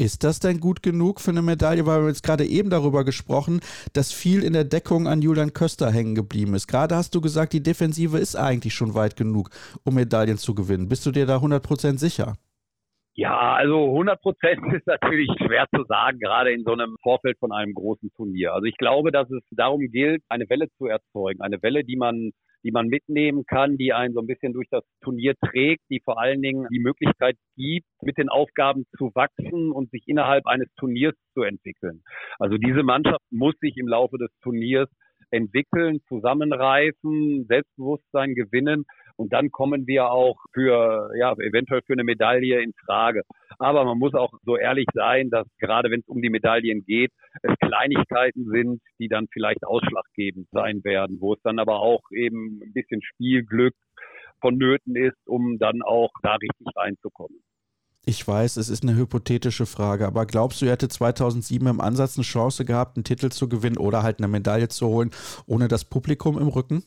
Ist 0.00 0.24
das 0.24 0.40
denn 0.40 0.60
gut 0.60 0.82
genug 0.82 1.20
für 1.20 1.30
eine 1.30 1.42
Medaille? 1.42 1.84
Weil 1.84 2.00
wir 2.00 2.08
jetzt 2.08 2.22
gerade 2.22 2.46
eben 2.46 2.70
darüber 2.70 3.04
gesprochen, 3.04 3.60
dass 3.92 4.14
viel 4.14 4.42
in 4.42 4.54
der 4.54 4.64
Deckung 4.64 5.06
an 5.06 5.20
Julian 5.20 5.52
Köster 5.52 5.92
hängen 5.92 6.14
geblieben 6.14 6.54
ist. 6.54 6.68
Gerade 6.68 6.96
hast 6.96 7.14
du 7.14 7.20
gesagt, 7.20 7.52
die 7.52 7.62
Defensive 7.62 8.16
ist 8.16 8.34
eigentlich 8.34 8.72
schon 8.72 8.94
weit 8.94 9.14
genug, 9.14 9.50
um 9.84 9.94
Medaillen 9.94 10.38
zu 10.38 10.54
gewinnen. 10.54 10.88
Bist 10.88 11.04
du 11.04 11.10
dir 11.10 11.26
da 11.26 11.36
100% 11.36 11.98
sicher? 11.98 12.32
Ja, 13.12 13.52
also 13.52 13.94
100% 13.94 14.74
ist 14.74 14.86
natürlich 14.86 15.28
schwer 15.36 15.66
zu 15.76 15.84
sagen, 15.84 16.18
gerade 16.18 16.50
in 16.50 16.64
so 16.64 16.72
einem 16.72 16.96
Vorfeld 17.02 17.38
von 17.38 17.52
einem 17.52 17.74
großen 17.74 18.10
Turnier. 18.16 18.54
Also 18.54 18.64
ich 18.64 18.78
glaube, 18.78 19.12
dass 19.12 19.30
es 19.30 19.42
darum 19.50 19.82
gilt, 19.90 20.22
eine 20.30 20.48
Welle 20.48 20.68
zu 20.78 20.86
erzeugen. 20.86 21.42
Eine 21.42 21.62
Welle, 21.62 21.84
die 21.84 21.96
man 21.96 22.30
die 22.62 22.70
man 22.70 22.88
mitnehmen 22.88 23.44
kann, 23.46 23.76
die 23.76 23.92
einen 23.92 24.14
so 24.14 24.20
ein 24.20 24.26
bisschen 24.26 24.52
durch 24.52 24.68
das 24.70 24.84
Turnier 25.02 25.34
trägt, 25.50 25.82
die 25.90 26.00
vor 26.04 26.20
allen 26.20 26.42
Dingen 26.42 26.66
die 26.72 26.80
Möglichkeit 26.80 27.36
gibt, 27.56 27.86
mit 28.02 28.18
den 28.18 28.28
Aufgaben 28.28 28.84
zu 28.96 29.10
wachsen 29.14 29.72
und 29.72 29.90
sich 29.90 30.04
innerhalb 30.06 30.46
eines 30.46 30.68
Turniers 30.76 31.14
zu 31.34 31.42
entwickeln. 31.42 32.02
Also 32.38 32.56
diese 32.56 32.82
Mannschaft 32.82 33.24
muss 33.30 33.54
sich 33.60 33.76
im 33.76 33.88
Laufe 33.88 34.18
des 34.18 34.30
Turniers 34.42 34.88
entwickeln, 35.30 36.00
zusammenreifen, 36.08 37.46
Selbstbewusstsein 37.46 38.34
gewinnen 38.34 38.84
und 39.20 39.34
dann 39.34 39.50
kommen 39.50 39.86
wir 39.86 40.10
auch 40.10 40.38
für, 40.54 41.10
ja, 41.14 41.32
eventuell 41.34 41.82
für 41.86 41.92
eine 41.92 42.04
Medaille 42.04 42.62
in 42.62 42.72
Frage. 42.86 43.20
Aber 43.58 43.84
man 43.84 43.98
muss 43.98 44.14
auch 44.14 44.32
so 44.46 44.56
ehrlich 44.56 44.86
sein, 44.94 45.28
dass 45.28 45.46
gerade 45.58 45.90
wenn 45.90 46.00
es 46.00 46.08
um 46.08 46.22
die 46.22 46.30
Medaillen 46.30 46.86
geht, 46.86 47.12
es 47.42 47.52
Kleinigkeiten 47.60 48.46
sind, 48.50 48.80
die 48.98 49.08
dann 49.08 49.26
vielleicht 49.30 49.62
ausschlaggebend 49.62 50.48
sein 50.52 50.82
werden, 50.84 51.18
wo 51.20 51.34
es 51.34 51.38
dann 51.42 51.58
aber 51.58 51.80
auch 51.80 52.00
eben 52.12 52.62
ein 52.62 52.72
bisschen 52.72 53.02
Spielglück 53.02 53.74
vonnöten 54.40 54.96
ist, 54.96 55.18
um 55.26 55.58
dann 55.58 55.82
auch 55.82 56.12
da 56.22 56.36
richtig 56.36 56.68
reinzukommen. 56.74 57.42
Ich 58.06 58.26
weiß, 58.26 58.56
es 58.56 58.70
ist 58.70 58.82
eine 58.82 58.96
hypothetische 58.96 59.66
Frage, 59.66 60.06
aber 60.06 60.24
glaubst 60.24 60.62
du, 60.62 60.64
er 60.64 60.72
hätte 60.72 60.88
2007 60.88 61.68
im 61.68 61.82
Ansatz 61.82 62.16
eine 62.16 62.24
Chance 62.24 62.64
gehabt, 62.64 62.96
einen 62.96 63.04
Titel 63.04 63.28
zu 63.28 63.50
gewinnen 63.50 63.76
oder 63.76 64.02
halt 64.02 64.18
eine 64.18 64.28
Medaille 64.28 64.68
zu 64.68 64.86
holen, 64.86 65.10
ohne 65.46 65.68
das 65.68 65.84
Publikum 65.84 66.38
im 66.38 66.48
Rücken? 66.48 66.84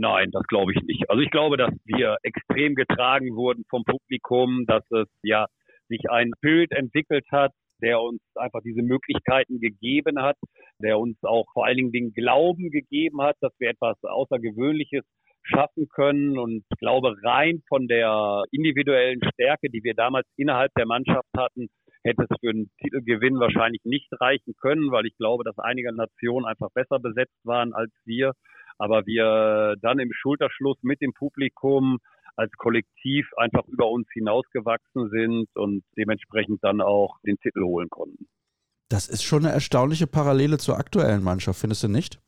Nein, 0.00 0.30
das 0.30 0.44
glaube 0.44 0.72
ich 0.72 0.82
nicht. 0.84 1.10
Also 1.10 1.20
ich 1.20 1.30
glaube, 1.30 1.56
dass 1.56 1.74
wir 1.84 2.18
extrem 2.22 2.76
getragen 2.76 3.34
wurden 3.34 3.64
vom 3.68 3.82
Publikum, 3.82 4.64
dass 4.64 4.84
es 4.92 5.08
ja 5.24 5.46
sich 5.88 6.08
ein 6.08 6.30
Bild 6.40 6.70
entwickelt 6.70 7.26
hat, 7.32 7.50
der 7.82 8.00
uns 8.00 8.20
einfach 8.36 8.60
diese 8.64 8.82
Möglichkeiten 8.82 9.58
gegeben 9.58 10.22
hat, 10.22 10.36
der 10.80 11.00
uns 11.00 11.16
auch 11.24 11.46
vor 11.52 11.66
allen 11.66 11.76
Dingen 11.76 11.92
den 11.92 12.12
Glauben 12.12 12.70
gegeben 12.70 13.22
hat, 13.22 13.34
dass 13.40 13.52
wir 13.58 13.70
etwas 13.70 13.96
Außergewöhnliches 14.04 15.04
schaffen 15.42 15.88
können. 15.88 16.38
Und 16.38 16.64
ich 16.70 16.78
glaube, 16.78 17.16
rein 17.24 17.62
von 17.66 17.88
der 17.88 18.44
individuellen 18.52 19.20
Stärke, 19.32 19.68
die 19.68 19.82
wir 19.82 19.94
damals 19.94 20.28
innerhalb 20.36 20.72
der 20.74 20.86
Mannschaft 20.86 21.28
hatten, 21.36 21.66
hätte 22.04 22.22
es 22.30 22.36
für 22.40 22.50
einen 22.50 22.70
Titelgewinn 22.80 23.40
wahrscheinlich 23.40 23.82
nicht 23.84 24.08
reichen 24.20 24.54
können, 24.60 24.92
weil 24.92 25.06
ich 25.06 25.16
glaube, 25.16 25.42
dass 25.42 25.58
einige 25.58 25.92
Nationen 25.92 26.46
einfach 26.46 26.68
besser 26.72 27.00
besetzt 27.00 27.38
waren 27.42 27.72
als 27.72 27.90
wir 28.04 28.34
aber 28.78 29.06
wir 29.06 29.74
dann 29.82 29.98
im 29.98 30.12
Schulterschluss 30.12 30.78
mit 30.82 31.00
dem 31.00 31.12
Publikum 31.12 31.98
als 32.36 32.52
Kollektiv 32.52 33.28
einfach 33.36 33.66
über 33.66 33.88
uns 33.88 34.06
hinausgewachsen 34.12 35.10
sind 35.10 35.48
und 35.54 35.82
dementsprechend 35.96 36.62
dann 36.62 36.80
auch 36.80 37.18
den 37.26 37.36
Titel 37.40 37.62
holen 37.64 37.90
konnten. 37.90 38.28
Das 38.88 39.08
ist 39.08 39.24
schon 39.24 39.44
eine 39.44 39.52
erstaunliche 39.52 40.06
Parallele 40.06 40.56
zur 40.58 40.78
aktuellen 40.78 41.22
Mannschaft, 41.22 41.60
findest 41.60 41.82
du 41.82 41.88
nicht? 41.88 42.20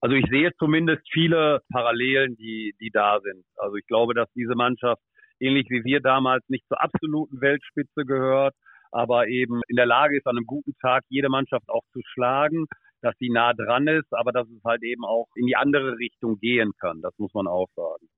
Also 0.00 0.16
ich 0.16 0.26
sehe 0.30 0.50
zumindest 0.58 1.02
viele 1.12 1.60
Parallelen, 1.70 2.36
die, 2.36 2.74
die 2.80 2.90
da 2.90 3.20
sind. 3.20 3.44
Also 3.56 3.76
ich 3.76 3.86
glaube, 3.86 4.14
dass 4.14 4.28
diese 4.34 4.54
Mannschaft, 4.54 5.00
ähnlich 5.38 5.66
wie 5.70 5.84
wir 5.84 6.00
damals, 6.00 6.42
nicht 6.48 6.66
zur 6.68 6.82
absoluten 6.82 7.40
Weltspitze 7.40 8.04
gehört, 8.04 8.54
aber 8.90 9.28
eben 9.28 9.60
in 9.68 9.76
der 9.76 9.86
Lage 9.86 10.16
ist, 10.16 10.26
an 10.26 10.36
einem 10.36 10.46
guten 10.46 10.74
Tag 10.80 11.04
jede 11.08 11.28
Mannschaft 11.28 11.68
auch 11.68 11.84
zu 11.92 12.00
schlagen 12.12 12.66
dass 13.02 13.16
sie 13.18 13.30
nah 13.30 13.52
dran 13.54 13.86
ist, 13.88 14.12
aber 14.12 14.32
dass 14.32 14.48
es 14.48 14.62
halt 14.64 14.82
eben 14.82 15.04
auch 15.04 15.28
in 15.34 15.46
die 15.46 15.56
andere 15.56 15.96
Richtung 15.98 16.38
gehen 16.38 16.72
kann. 16.80 17.00
Das 17.02 17.14
muss 17.18 17.32
man 17.34 17.46
auch 17.46 17.68
sagen. 17.76 18.08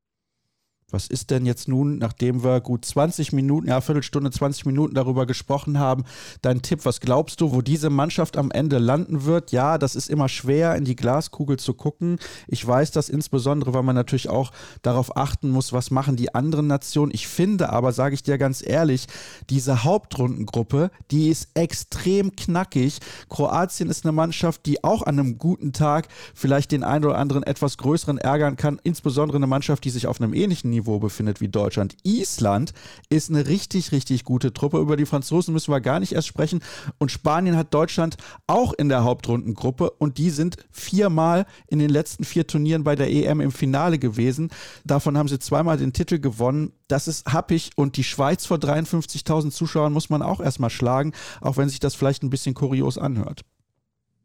Was 0.93 1.07
ist 1.07 1.31
denn 1.31 1.47
jetzt 1.47 1.69
nun, 1.69 1.99
nachdem 1.99 2.45
wir 2.45 2.61
gut 2.61 2.85
20 2.85 3.33
Minuten, 3.33 3.69
ja, 3.69 3.81
Viertelstunde, 3.81 4.31
20 4.31 4.67
Minuten 4.67 4.95
darüber 4.95 5.27
gesprochen 5.27 5.79
haben, 5.79 6.05
dein 6.43 6.63
Tipp? 6.63 6.85
Was 6.85 7.01
glaubst 7.01 7.41
du, 7.41 7.53
wo 7.53 7.63
diese 7.63 7.91
Mannschaft 7.91 8.37
am 8.37 8.51
Ende 8.51 8.79
landen 8.79 9.25
wird? 9.25 9.53
Ja, 9.53 9.79
das 9.79 9.97
ist 9.97 10.11
immer 10.11 10.29
schwer, 10.29 10.77
in 10.77 10.85
die 10.85 10.97
Glaskugel 10.97 11.59
zu 11.59 11.75
gucken. 11.75 12.19
Ich 12.47 12.67
weiß 12.67 12.91
das 12.91 13.09
insbesondere, 13.09 13.73
weil 13.73 13.83
man 13.83 13.95
natürlich 13.95 14.29
auch 14.29 14.53
darauf 14.83 15.17
achten 15.17 15.51
muss, 15.51 15.73
was 15.73 15.91
machen 15.91 16.17
die 16.17 16.35
anderen 16.35 16.67
Nationen. 16.67 17.13
Ich 17.15 17.27
finde 17.27 17.71
aber, 17.71 17.93
sage 17.93 18.15
ich 18.15 18.23
dir 18.23 18.37
ganz 18.37 18.63
ehrlich, 18.67 19.07
diese 19.49 19.85
Hauptrundengruppe, 19.85 20.91
die 21.11 21.29
ist 21.31 21.49
extrem 21.55 22.37
knackig. 22.37 22.99
Kroatien 23.31 23.89
ist 23.89 24.05
eine 24.05 24.13
Mannschaft, 24.13 24.67
die 24.67 24.85
auch 24.85 25.03
an 25.03 25.19
einem 25.19 25.39
guten 25.39 25.73
Tag 25.73 26.09
vielleicht 26.35 26.73
den 26.73 26.85
einen 26.85 27.05
oder 27.05 27.19
anderen 27.19 27.43
etwas 27.43 27.79
größeren 27.79 28.19
ärgern 28.19 28.57
kann. 28.57 28.81
Insbesondere 28.83 29.37
eine 29.37 29.47
Mannschaft, 29.47 29.85
die 29.85 29.91
sich 29.91 30.07
auf 30.07 30.21
einem 30.21 30.35
ähnlichen 30.35 30.71
Niveau 30.71 30.82
Niveau 30.83 30.99
befindet 30.99 31.41
wie 31.41 31.49
Deutschland. 31.49 31.97
Island 32.03 32.73
ist 33.09 33.31
eine 33.31 33.47
richtig, 33.47 33.93
richtig 33.93 34.25
gute 34.25 34.53
Truppe. 34.53 34.79
Über 34.79 34.97
die 34.97 35.07
Franzosen 35.07 35.55
müssen 35.55 35.73
wir 35.73 35.81
gar 35.81 36.01
nicht 36.01 36.13
erst 36.13 36.29
sprechen. 36.29 36.61
Und 36.99 37.11
Spanien 37.11 37.57
hat 37.57 37.73
Deutschland 37.73 38.17
auch 38.47 38.73
in 38.73 38.89
der 38.89 39.05
Hauptrundengruppe 39.05 39.91
und 39.91 40.19
die 40.19 40.31
sind 40.31 40.57
viermal 40.71 41.47
in 41.69 41.79
den 41.79 41.91
letzten 41.91 42.25
vier 42.25 42.47
Turnieren 42.47 42.85
bei 42.85 42.97
der 42.97 43.11
EM 43.11 43.41
im 43.41 43.53
Finale 43.53 43.99
gewesen. 43.99 44.51
Davon 44.85 45.17
haben 45.17 45.29
sie 45.29 45.39
zweimal 45.39 45.77
den 45.77 45.93
Titel 45.93 46.19
gewonnen. 46.19 46.73
Das 46.89 47.09
ist 47.09 47.33
happig 47.33 47.71
und 47.77 47.97
die 47.97 48.05
Schweiz 48.05 48.45
vor 48.45 48.59
53.000 48.59 49.51
Zuschauern 49.51 49.93
muss 49.93 50.11
man 50.11 50.23
auch 50.23 50.41
erstmal 50.41 50.71
schlagen, 50.71 51.13
auch 51.41 51.57
wenn 51.57 51.69
sich 51.69 51.81
das 51.81 51.95
vielleicht 51.95 52.23
ein 52.23 52.31
bisschen 52.31 52.55
kurios 52.55 52.99
anhört. 52.99 53.43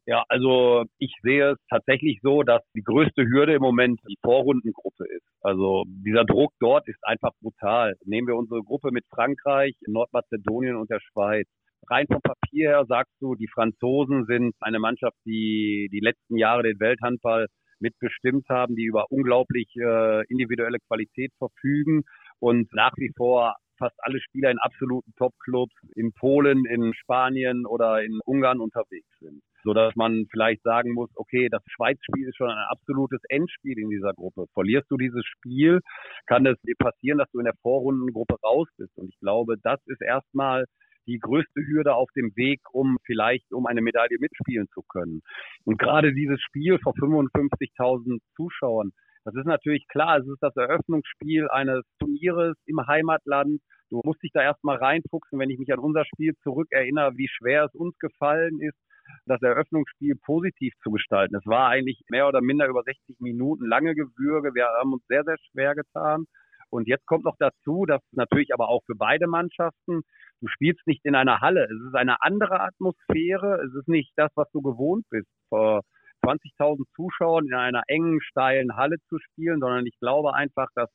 Ja, 0.10 0.24
also 0.30 0.86
ich 1.00 1.14
sehe 1.22 1.52
es 1.52 1.58
tatsächlich 1.70 2.20
so, 2.24 2.42
dass 2.42 2.62
die 2.74 2.82
größte 2.82 3.26
Hürde 3.26 3.56
im 3.56 3.62
Moment 3.62 4.00
die 4.08 4.16
Vorrundengruppe 4.24 5.04
ist. 5.06 5.28
Also 5.42 5.84
dieser 5.86 6.24
Druck 6.24 6.54
dort 6.62 6.88
ist 6.88 7.06
einfach 7.06 7.32
brutal. 7.42 7.94
Nehmen 8.06 8.26
wir 8.26 8.38
unsere 8.38 8.64
Gruppe 8.64 8.92
mit 8.92 9.04
Frankreich, 9.14 9.76
Nordmazedonien 9.86 10.78
und 10.78 10.90
der 10.90 11.02
Schweiz. 11.02 11.46
Rein 11.90 12.06
vom 12.08 12.22
Papier 12.22 12.70
her 12.70 12.86
sagst 12.88 13.14
du, 13.20 13.36
die 13.36 13.50
Franzosen 13.54 14.26
sind 14.28 14.56
eine 14.62 14.80
Mannschaft, 14.80 15.18
die 15.26 15.90
die 15.92 16.00
letzten 16.00 16.38
Jahre 16.38 16.64
den 16.64 16.80
Welthandball 16.80 17.48
mitbestimmt 17.80 18.48
haben, 18.48 18.78
die 18.78 18.86
über 18.86 19.12
unglaublich 19.12 19.68
äh, 19.76 20.26
individuelle 20.28 20.80
Qualität 20.88 21.34
verfügen 21.38 22.04
und 22.40 22.74
nach 22.74 22.94
wie 22.96 23.12
vor 23.18 23.58
fast 23.78 23.96
alle 24.00 24.22
Spieler 24.22 24.52
in 24.52 24.58
absoluten 24.58 25.12
Top-Clubs 25.18 25.76
in 25.96 26.14
Polen, 26.14 26.66
in 26.66 26.94
Spanien 26.94 27.66
oder 27.66 28.02
in 28.02 28.22
Ungarn 28.26 28.62
unterwegs 28.62 29.12
sind 29.20 29.42
so 29.64 29.74
dass 29.74 29.96
man 29.96 30.26
vielleicht 30.32 30.64
sagen 30.64 30.94
muss, 30.94 31.10
okay, 31.16 31.50
das 31.50 31.62
Schweiz-Spiel 31.68 32.28
ist 32.28 32.38
schon 32.38 32.50
ein 32.50 32.66
absolutes 32.70 33.22
Endspiel 33.30 33.80
in 33.80 33.90
dieser 33.90 34.14
Gruppe. 34.14 34.46
Verlierst 34.54 34.90
du 34.90 34.98
dieses 34.98 35.26
Spiel, 35.26 35.82
kann 36.26 36.46
es 36.46 36.60
dir 36.62 36.76
passieren, 36.78 37.18
dass 37.18 37.30
du 37.32 37.40
in 37.40 37.46
der 37.46 37.56
Vorrundengruppe 37.62 38.36
raus 38.44 38.68
bist. 38.78 38.98
Und 38.98 39.10
ich 39.10 39.20
glaube, 39.20 39.56
das 39.62 39.80
ist 39.86 40.02
erstmal 40.02 40.66
die 41.08 41.20
größte 41.20 41.62
Hürde 41.66 41.96
auf 41.96 42.10
dem 42.16 42.36
Weg, 42.36 42.60
um 42.72 42.98
vielleicht 43.06 43.52
um 43.54 43.66
eine 43.66 43.82
Medaille 43.82 44.18
mitspielen 44.20 44.68
zu 44.74 44.82
können. 44.90 45.22
Und 45.64 45.80
gerade 45.80 46.14
dieses 46.14 46.42
Spiel 46.42 46.78
vor 46.80 46.94
55.000 46.94 48.20
Zuschauern, 48.36 48.92
das 49.24 49.36
ist 49.36 49.46
natürlich 49.46 49.86
klar, 49.90 50.20
es 50.20 50.28
ist 50.28 50.42
das 50.42 50.56
Eröffnungsspiel 50.56 51.50
eines 51.50 51.84
Turnieres 52.00 52.56
im 52.66 52.86
Heimatland. 52.88 53.60
Du 53.90 54.02
musst 54.04 54.22
dich 54.24 54.32
da 54.34 54.42
erstmal 54.42 54.78
reinfuchsen, 54.78 55.40
wenn 55.40 55.50
ich 55.50 55.60
mich 55.60 55.72
an 55.74 55.80
unser 55.80 56.06
Spiel 56.06 56.34
zurückerinnere, 56.44 57.12
wie 57.18 57.28
schwer 57.28 57.66
es 57.66 57.74
uns 57.74 57.98
gefallen 58.00 58.62
ist, 58.62 58.78
das 59.26 59.42
Eröffnungsspiel 59.42 60.16
positiv 60.16 60.74
zu 60.84 60.92
gestalten. 60.92 61.36
Es 61.36 61.46
war 61.46 61.70
eigentlich 61.70 62.02
mehr 62.10 62.28
oder 62.28 62.42
minder 62.42 62.68
über 62.68 62.84
60 62.84 63.20
Minuten 63.20 63.66
lange 63.66 63.96
Gewürge. 63.96 64.54
Wir 64.56 64.68
haben 64.80 64.94
uns 64.94 65.06
sehr, 65.08 65.24
sehr 65.24 65.38
schwer 65.52 65.76
getan. 65.76 66.26
Und 66.70 66.88
jetzt 66.88 67.06
kommt 67.06 67.24
noch 67.24 67.38
dazu, 67.40 67.86
dass 67.86 68.02
natürlich 68.12 68.54
aber 68.54 68.70
auch 68.70 68.82
für 68.86 68.96
beide 68.96 69.28
Mannschaften, 69.28 70.02
du 70.42 70.48
spielst 70.48 70.86
nicht 70.86 71.06
in 71.06 71.16
einer 71.16 71.40
Halle. 71.40 71.64
Es 71.64 71.88
ist 71.88 71.96
eine 71.96 72.22
andere 72.22 72.60
Atmosphäre. 72.60 73.62
Es 73.66 73.74
ist 73.74 73.88
nicht 73.88 74.12
das, 74.16 74.32
was 74.36 74.50
du 74.52 74.62
gewohnt 74.62 75.06
bist, 75.10 75.30
vor 75.50 75.84
20.000 76.26 76.84
Zuschauern 76.96 77.48
in 77.48 77.54
einer 77.54 77.84
engen, 77.88 78.22
steilen 78.22 78.76
Halle 78.76 78.98
zu 79.08 79.18
spielen, 79.20 79.60
sondern 79.60 79.86
ich 79.86 79.98
glaube 80.00 80.34
einfach, 80.34 80.68
dass, 80.76 80.90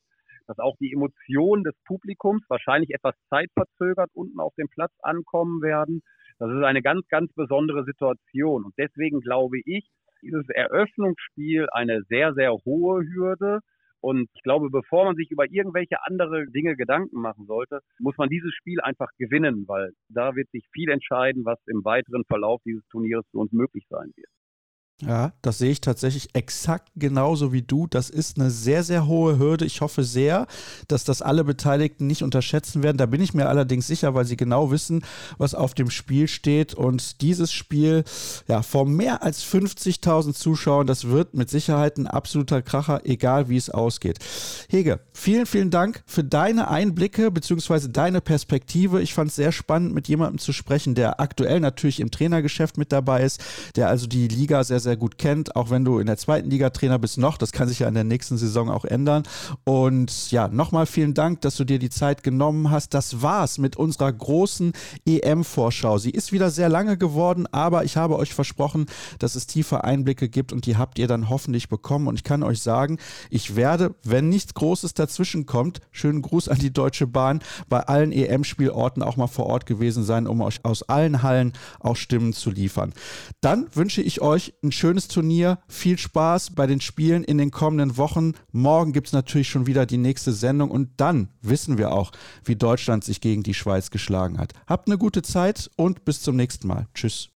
dass 0.47 0.59
auch 0.59 0.75
die 0.79 0.93
Emotionen 0.93 1.63
des 1.63 1.75
Publikums 1.85 2.43
wahrscheinlich 2.49 2.91
etwas 2.91 3.15
zeitverzögert 3.29 4.11
unten 4.13 4.39
auf 4.39 4.53
dem 4.55 4.67
Platz 4.69 4.91
ankommen 5.01 5.61
werden. 5.61 6.01
Das 6.39 6.49
ist 6.49 6.63
eine 6.63 6.81
ganz, 6.81 7.07
ganz 7.07 7.31
besondere 7.33 7.83
Situation. 7.83 8.65
Und 8.65 8.73
deswegen 8.77 9.21
glaube 9.21 9.59
ich, 9.65 9.87
dieses 10.21 10.47
Eröffnungsspiel 10.49 11.67
eine 11.71 12.01
sehr, 12.09 12.33
sehr 12.33 12.51
hohe 12.65 13.03
Hürde. 13.03 13.59
Und 14.01 14.29
ich 14.33 14.43
glaube, 14.43 14.69
bevor 14.69 15.05
man 15.05 15.15
sich 15.15 15.31
über 15.31 15.45
irgendwelche 15.49 16.03
andere 16.05 16.45
Dinge 16.47 16.75
Gedanken 16.75 17.21
machen 17.21 17.45
sollte, 17.45 17.79
muss 17.99 18.17
man 18.17 18.29
dieses 18.29 18.53
Spiel 18.53 18.81
einfach 18.81 19.09
gewinnen, 19.17 19.63
weil 19.67 19.91
da 20.09 20.35
wird 20.35 20.49
sich 20.51 20.65
viel 20.73 20.89
entscheiden, 20.89 21.45
was 21.45 21.59
im 21.67 21.85
weiteren 21.85 22.25
Verlauf 22.25 22.61
dieses 22.65 22.85
Turniers 22.89 23.25
für 23.31 23.37
uns 23.37 23.53
möglich 23.53 23.85
sein 23.89 24.11
wird. 24.15 24.29
Ja, 25.01 25.33
das 25.41 25.57
sehe 25.57 25.71
ich 25.71 25.81
tatsächlich 25.81 26.29
exakt 26.33 26.89
genauso 26.95 27.51
wie 27.51 27.61
du. 27.61 27.87
Das 27.87 28.09
ist 28.09 28.39
eine 28.39 28.51
sehr, 28.51 28.83
sehr 28.83 29.05
hohe 29.05 29.37
Hürde. 29.37 29.65
Ich 29.65 29.81
hoffe 29.81 30.03
sehr, 30.03 30.47
dass 30.87 31.03
das 31.03 31.21
alle 31.21 31.43
Beteiligten 31.43 32.07
nicht 32.07 32.23
unterschätzen 32.23 32.83
werden. 32.83 32.97
Da 32.97 33.07
bin 33.07 33.19
ich 33.19 33.33
mir 33.33 33.49
allerdings 33.49 33.87
sicher, 33.87 34.13
weil 34.13 34.25
sie 34.25 34.37
genau 34.37 34.71
wissen, 34.71 35.03
was 35.37 35.55
auf 35.55 35.73
dem 35.73 35.89
Spiel 35.89 36.27
steht. 36.27 36.73
Und 36.73 37.21
dieses 37.21 37.51
Spiel, 37.51 38.03
ja, 38.47 38.61
vor 38.61 38.85
mehr 38.85 39.23
als 39.23 39.43
50.000 39.43 40.33
Zuschauern, 40.33 40.87
das 40.87 41.07
wird 41.09 41.33
mit 41.33 41.49
Sicherheit 41.49 41.97
ein 41.97 42.07
absoluter 42.07 42.61
Kracher, 42.61 43.01
egal 43.03 43.49
wie 43.49 43.57
es 43.57 43.69
ausgeht. 43.69 44.19
Hege, 44.69 44.99
vielen, 45.11 45.47
vielen 45.47 45.71
Dank 45.71 46.03
für 46.05 46.23
deine 46.23 46.69
Einblicke 46.69 47.31
bzw. 47.31 47.89
deine 47.89 48.21
Perspektive. 48.21 49.01
Ich 49.01 49.13
fand 49.13 49.31
es 49.31 49.35
sehr 49.35 49.51
spannend, 49.51 49.93
mit 49.93 50.07
jemandem 50.07 50.37
zu 50.37 50.53
sprechen, 50.53 50.95
der 50.95 51.19
aktuell 51.19 51.59
natürlich 51.59 51.99
im 51.99 52.11
Trainergeschäft 52.11 52.77
mit 52.77 52.91
dabei 52.91 53.23
ist, 53.23 53.43
der 53.75 53.89
also 53.89 54.07
die 54.07 54.27
Liga 54.27 54.63
sehr, 54.63 54.79
sehr 54.83 54.97
gut 54.97 55.17
kennt, 55.17 55.55
auch 55.55 55.69
wenn 55.69 55.85
du 55.85 55.99
in 55.99 56.05
der 56.05 56.17
zweiten 56.17 56.49
Liga 56.49 56.69
Trainer 56.69 56.99
bist 56.99 57.17
noch. 57.17 57.37
Das 57.37 57.51
kann 57.51 57.67
sich 57.67 57.79
ja 57.79 57.87
in 57.87 57.93
der 57.93 58.03
nächsten 58.03 58.37
Saison 58.37 58.69
auch 58.69 58.85
ändern. 58.85 59.23
Und 59.63 60.31
ja, 60.31 60.47
nochmal 60.47 60.85
vielen 60.85 61.13
Dank, 61.13 61.41
dass 61.41 61.55
du 61.55 61.63
dir 61.63 61.79
die 61.79 61.89
Zeit 61.89 62.23
genommen 62.23 62.69
hast. 62.69 62.93
Das 62.93 63.21
war's 63.21 63.57
mit 63.57 63.75
unserer 63.75 64.11
großen 64.11 64.73
EM-Vorschau. 65.05 65.97
Sie 65.97 66.11
ist 66.11 66.31
wieder 66.31 66.51
sehr 66.51 66.69
lange 66.69 66.97
geworden, 66.97 67.47
aber 67.51 67.83
ich 67.83 67.97
habe 67.97 68.17
euch 68.17 68.33
versprochen, 68.33 68.85
dass 69.19 69.35
es 69.35 69.47
tiefe 69.47 69.83
Einblicke 69.83 70.29
gibt 70.29 70.53
und 70.53 70.65
die 70.65 70.77
habt 70.77 70.99
ihr 70.99 71.07
dann 71.07 71.29
hoffentlich 71.29 71.69
bekommen. 71.69 72.07
Und 72.07 72.15
ich 72.15 72.23
kann 72.23 72.43
euch 72.43 72.61
sagen, 72.61 72.97
ich 73.29 73.55
werde, 73.55 73.95
wenn 74.03 74.29
nichts 74.29 74.53
Großes 74.53 74.93
dazwischen 74.93 75.45
kommt, 75.45 75.79
schönen 75.91 76.21
Gruß 76.21 76.49
an 76.49 76.59
die 76.59 76.73
Deutsche 76.73 77.07
Bahn, 77.07 77.39
bei 77.69 77.79
allen 77.79 78.11
EM-Spielorten 78.11 79.01
auch 79.01 79.15
mal 79.15 79.27
vor 79.27 79.45
Ort 79.45 79.65
gewesen 79.65 80.03
sein, 80.03 80.27
um 80.27 80.41
euch 80.41 80.59
aus 80.63 80.83
allen 80.83 81.23
Hallen 81.23 81.53
auch 81.79 81.95
Stimmen 81.95 82.33
zu 82.33 82.51
liefern. 82.51 82.93
Dann 83.41 83.67
wünsche 83.73 84.01
ich 84.01 84.21
euch 84.21 84.53
ein 84.63 84.71
schönes 84.73 85.07
Turnier. 85.07 85.59
Viel 85.67 85.97
Spaß 85.97 86.51
bei 86.51 86.67
den 86.67 86.81
Spielen 86.81 87.23
in 87.23 87.37
den 87.37 87.51
kommenden 87.51 87.97
Wochen. 87.97 88.33
Morgen 88.51 88.93
gibt 88.93 89.07
es 89.07 89.13
natürlich 89.13 89.49
schon 89.49 89.67
wieder 89.67 89.85
die 89.85 89.97
nächste 89.97 90.33
Sendung 90.33 90.71
und 90.71 90.89
dann 90.97 91.29
wissen 91.41 91.77
wir 91.77 91.91
auch, 91.91 92.11
wie 92.43 92.55
Deutschland 92.55 93.03
sich 93.03 93.21
gegen 93.21 93.43
die 93.43 93.53
Schweiz 93.53 93.91
geschlagen 93.91 94.37
hat. 94.37 94.53
Habt 94.67 94.87
eine 94.87 94.97
gute 94.97 95.21
Zeit 95.21 95.71
und 95.75 96.05
bis 96.05 96.21
zum 96.21 96.35
nächsten 96.35 96.67
Mal. 96.67 96.87
Tschüss. 96.93 97.29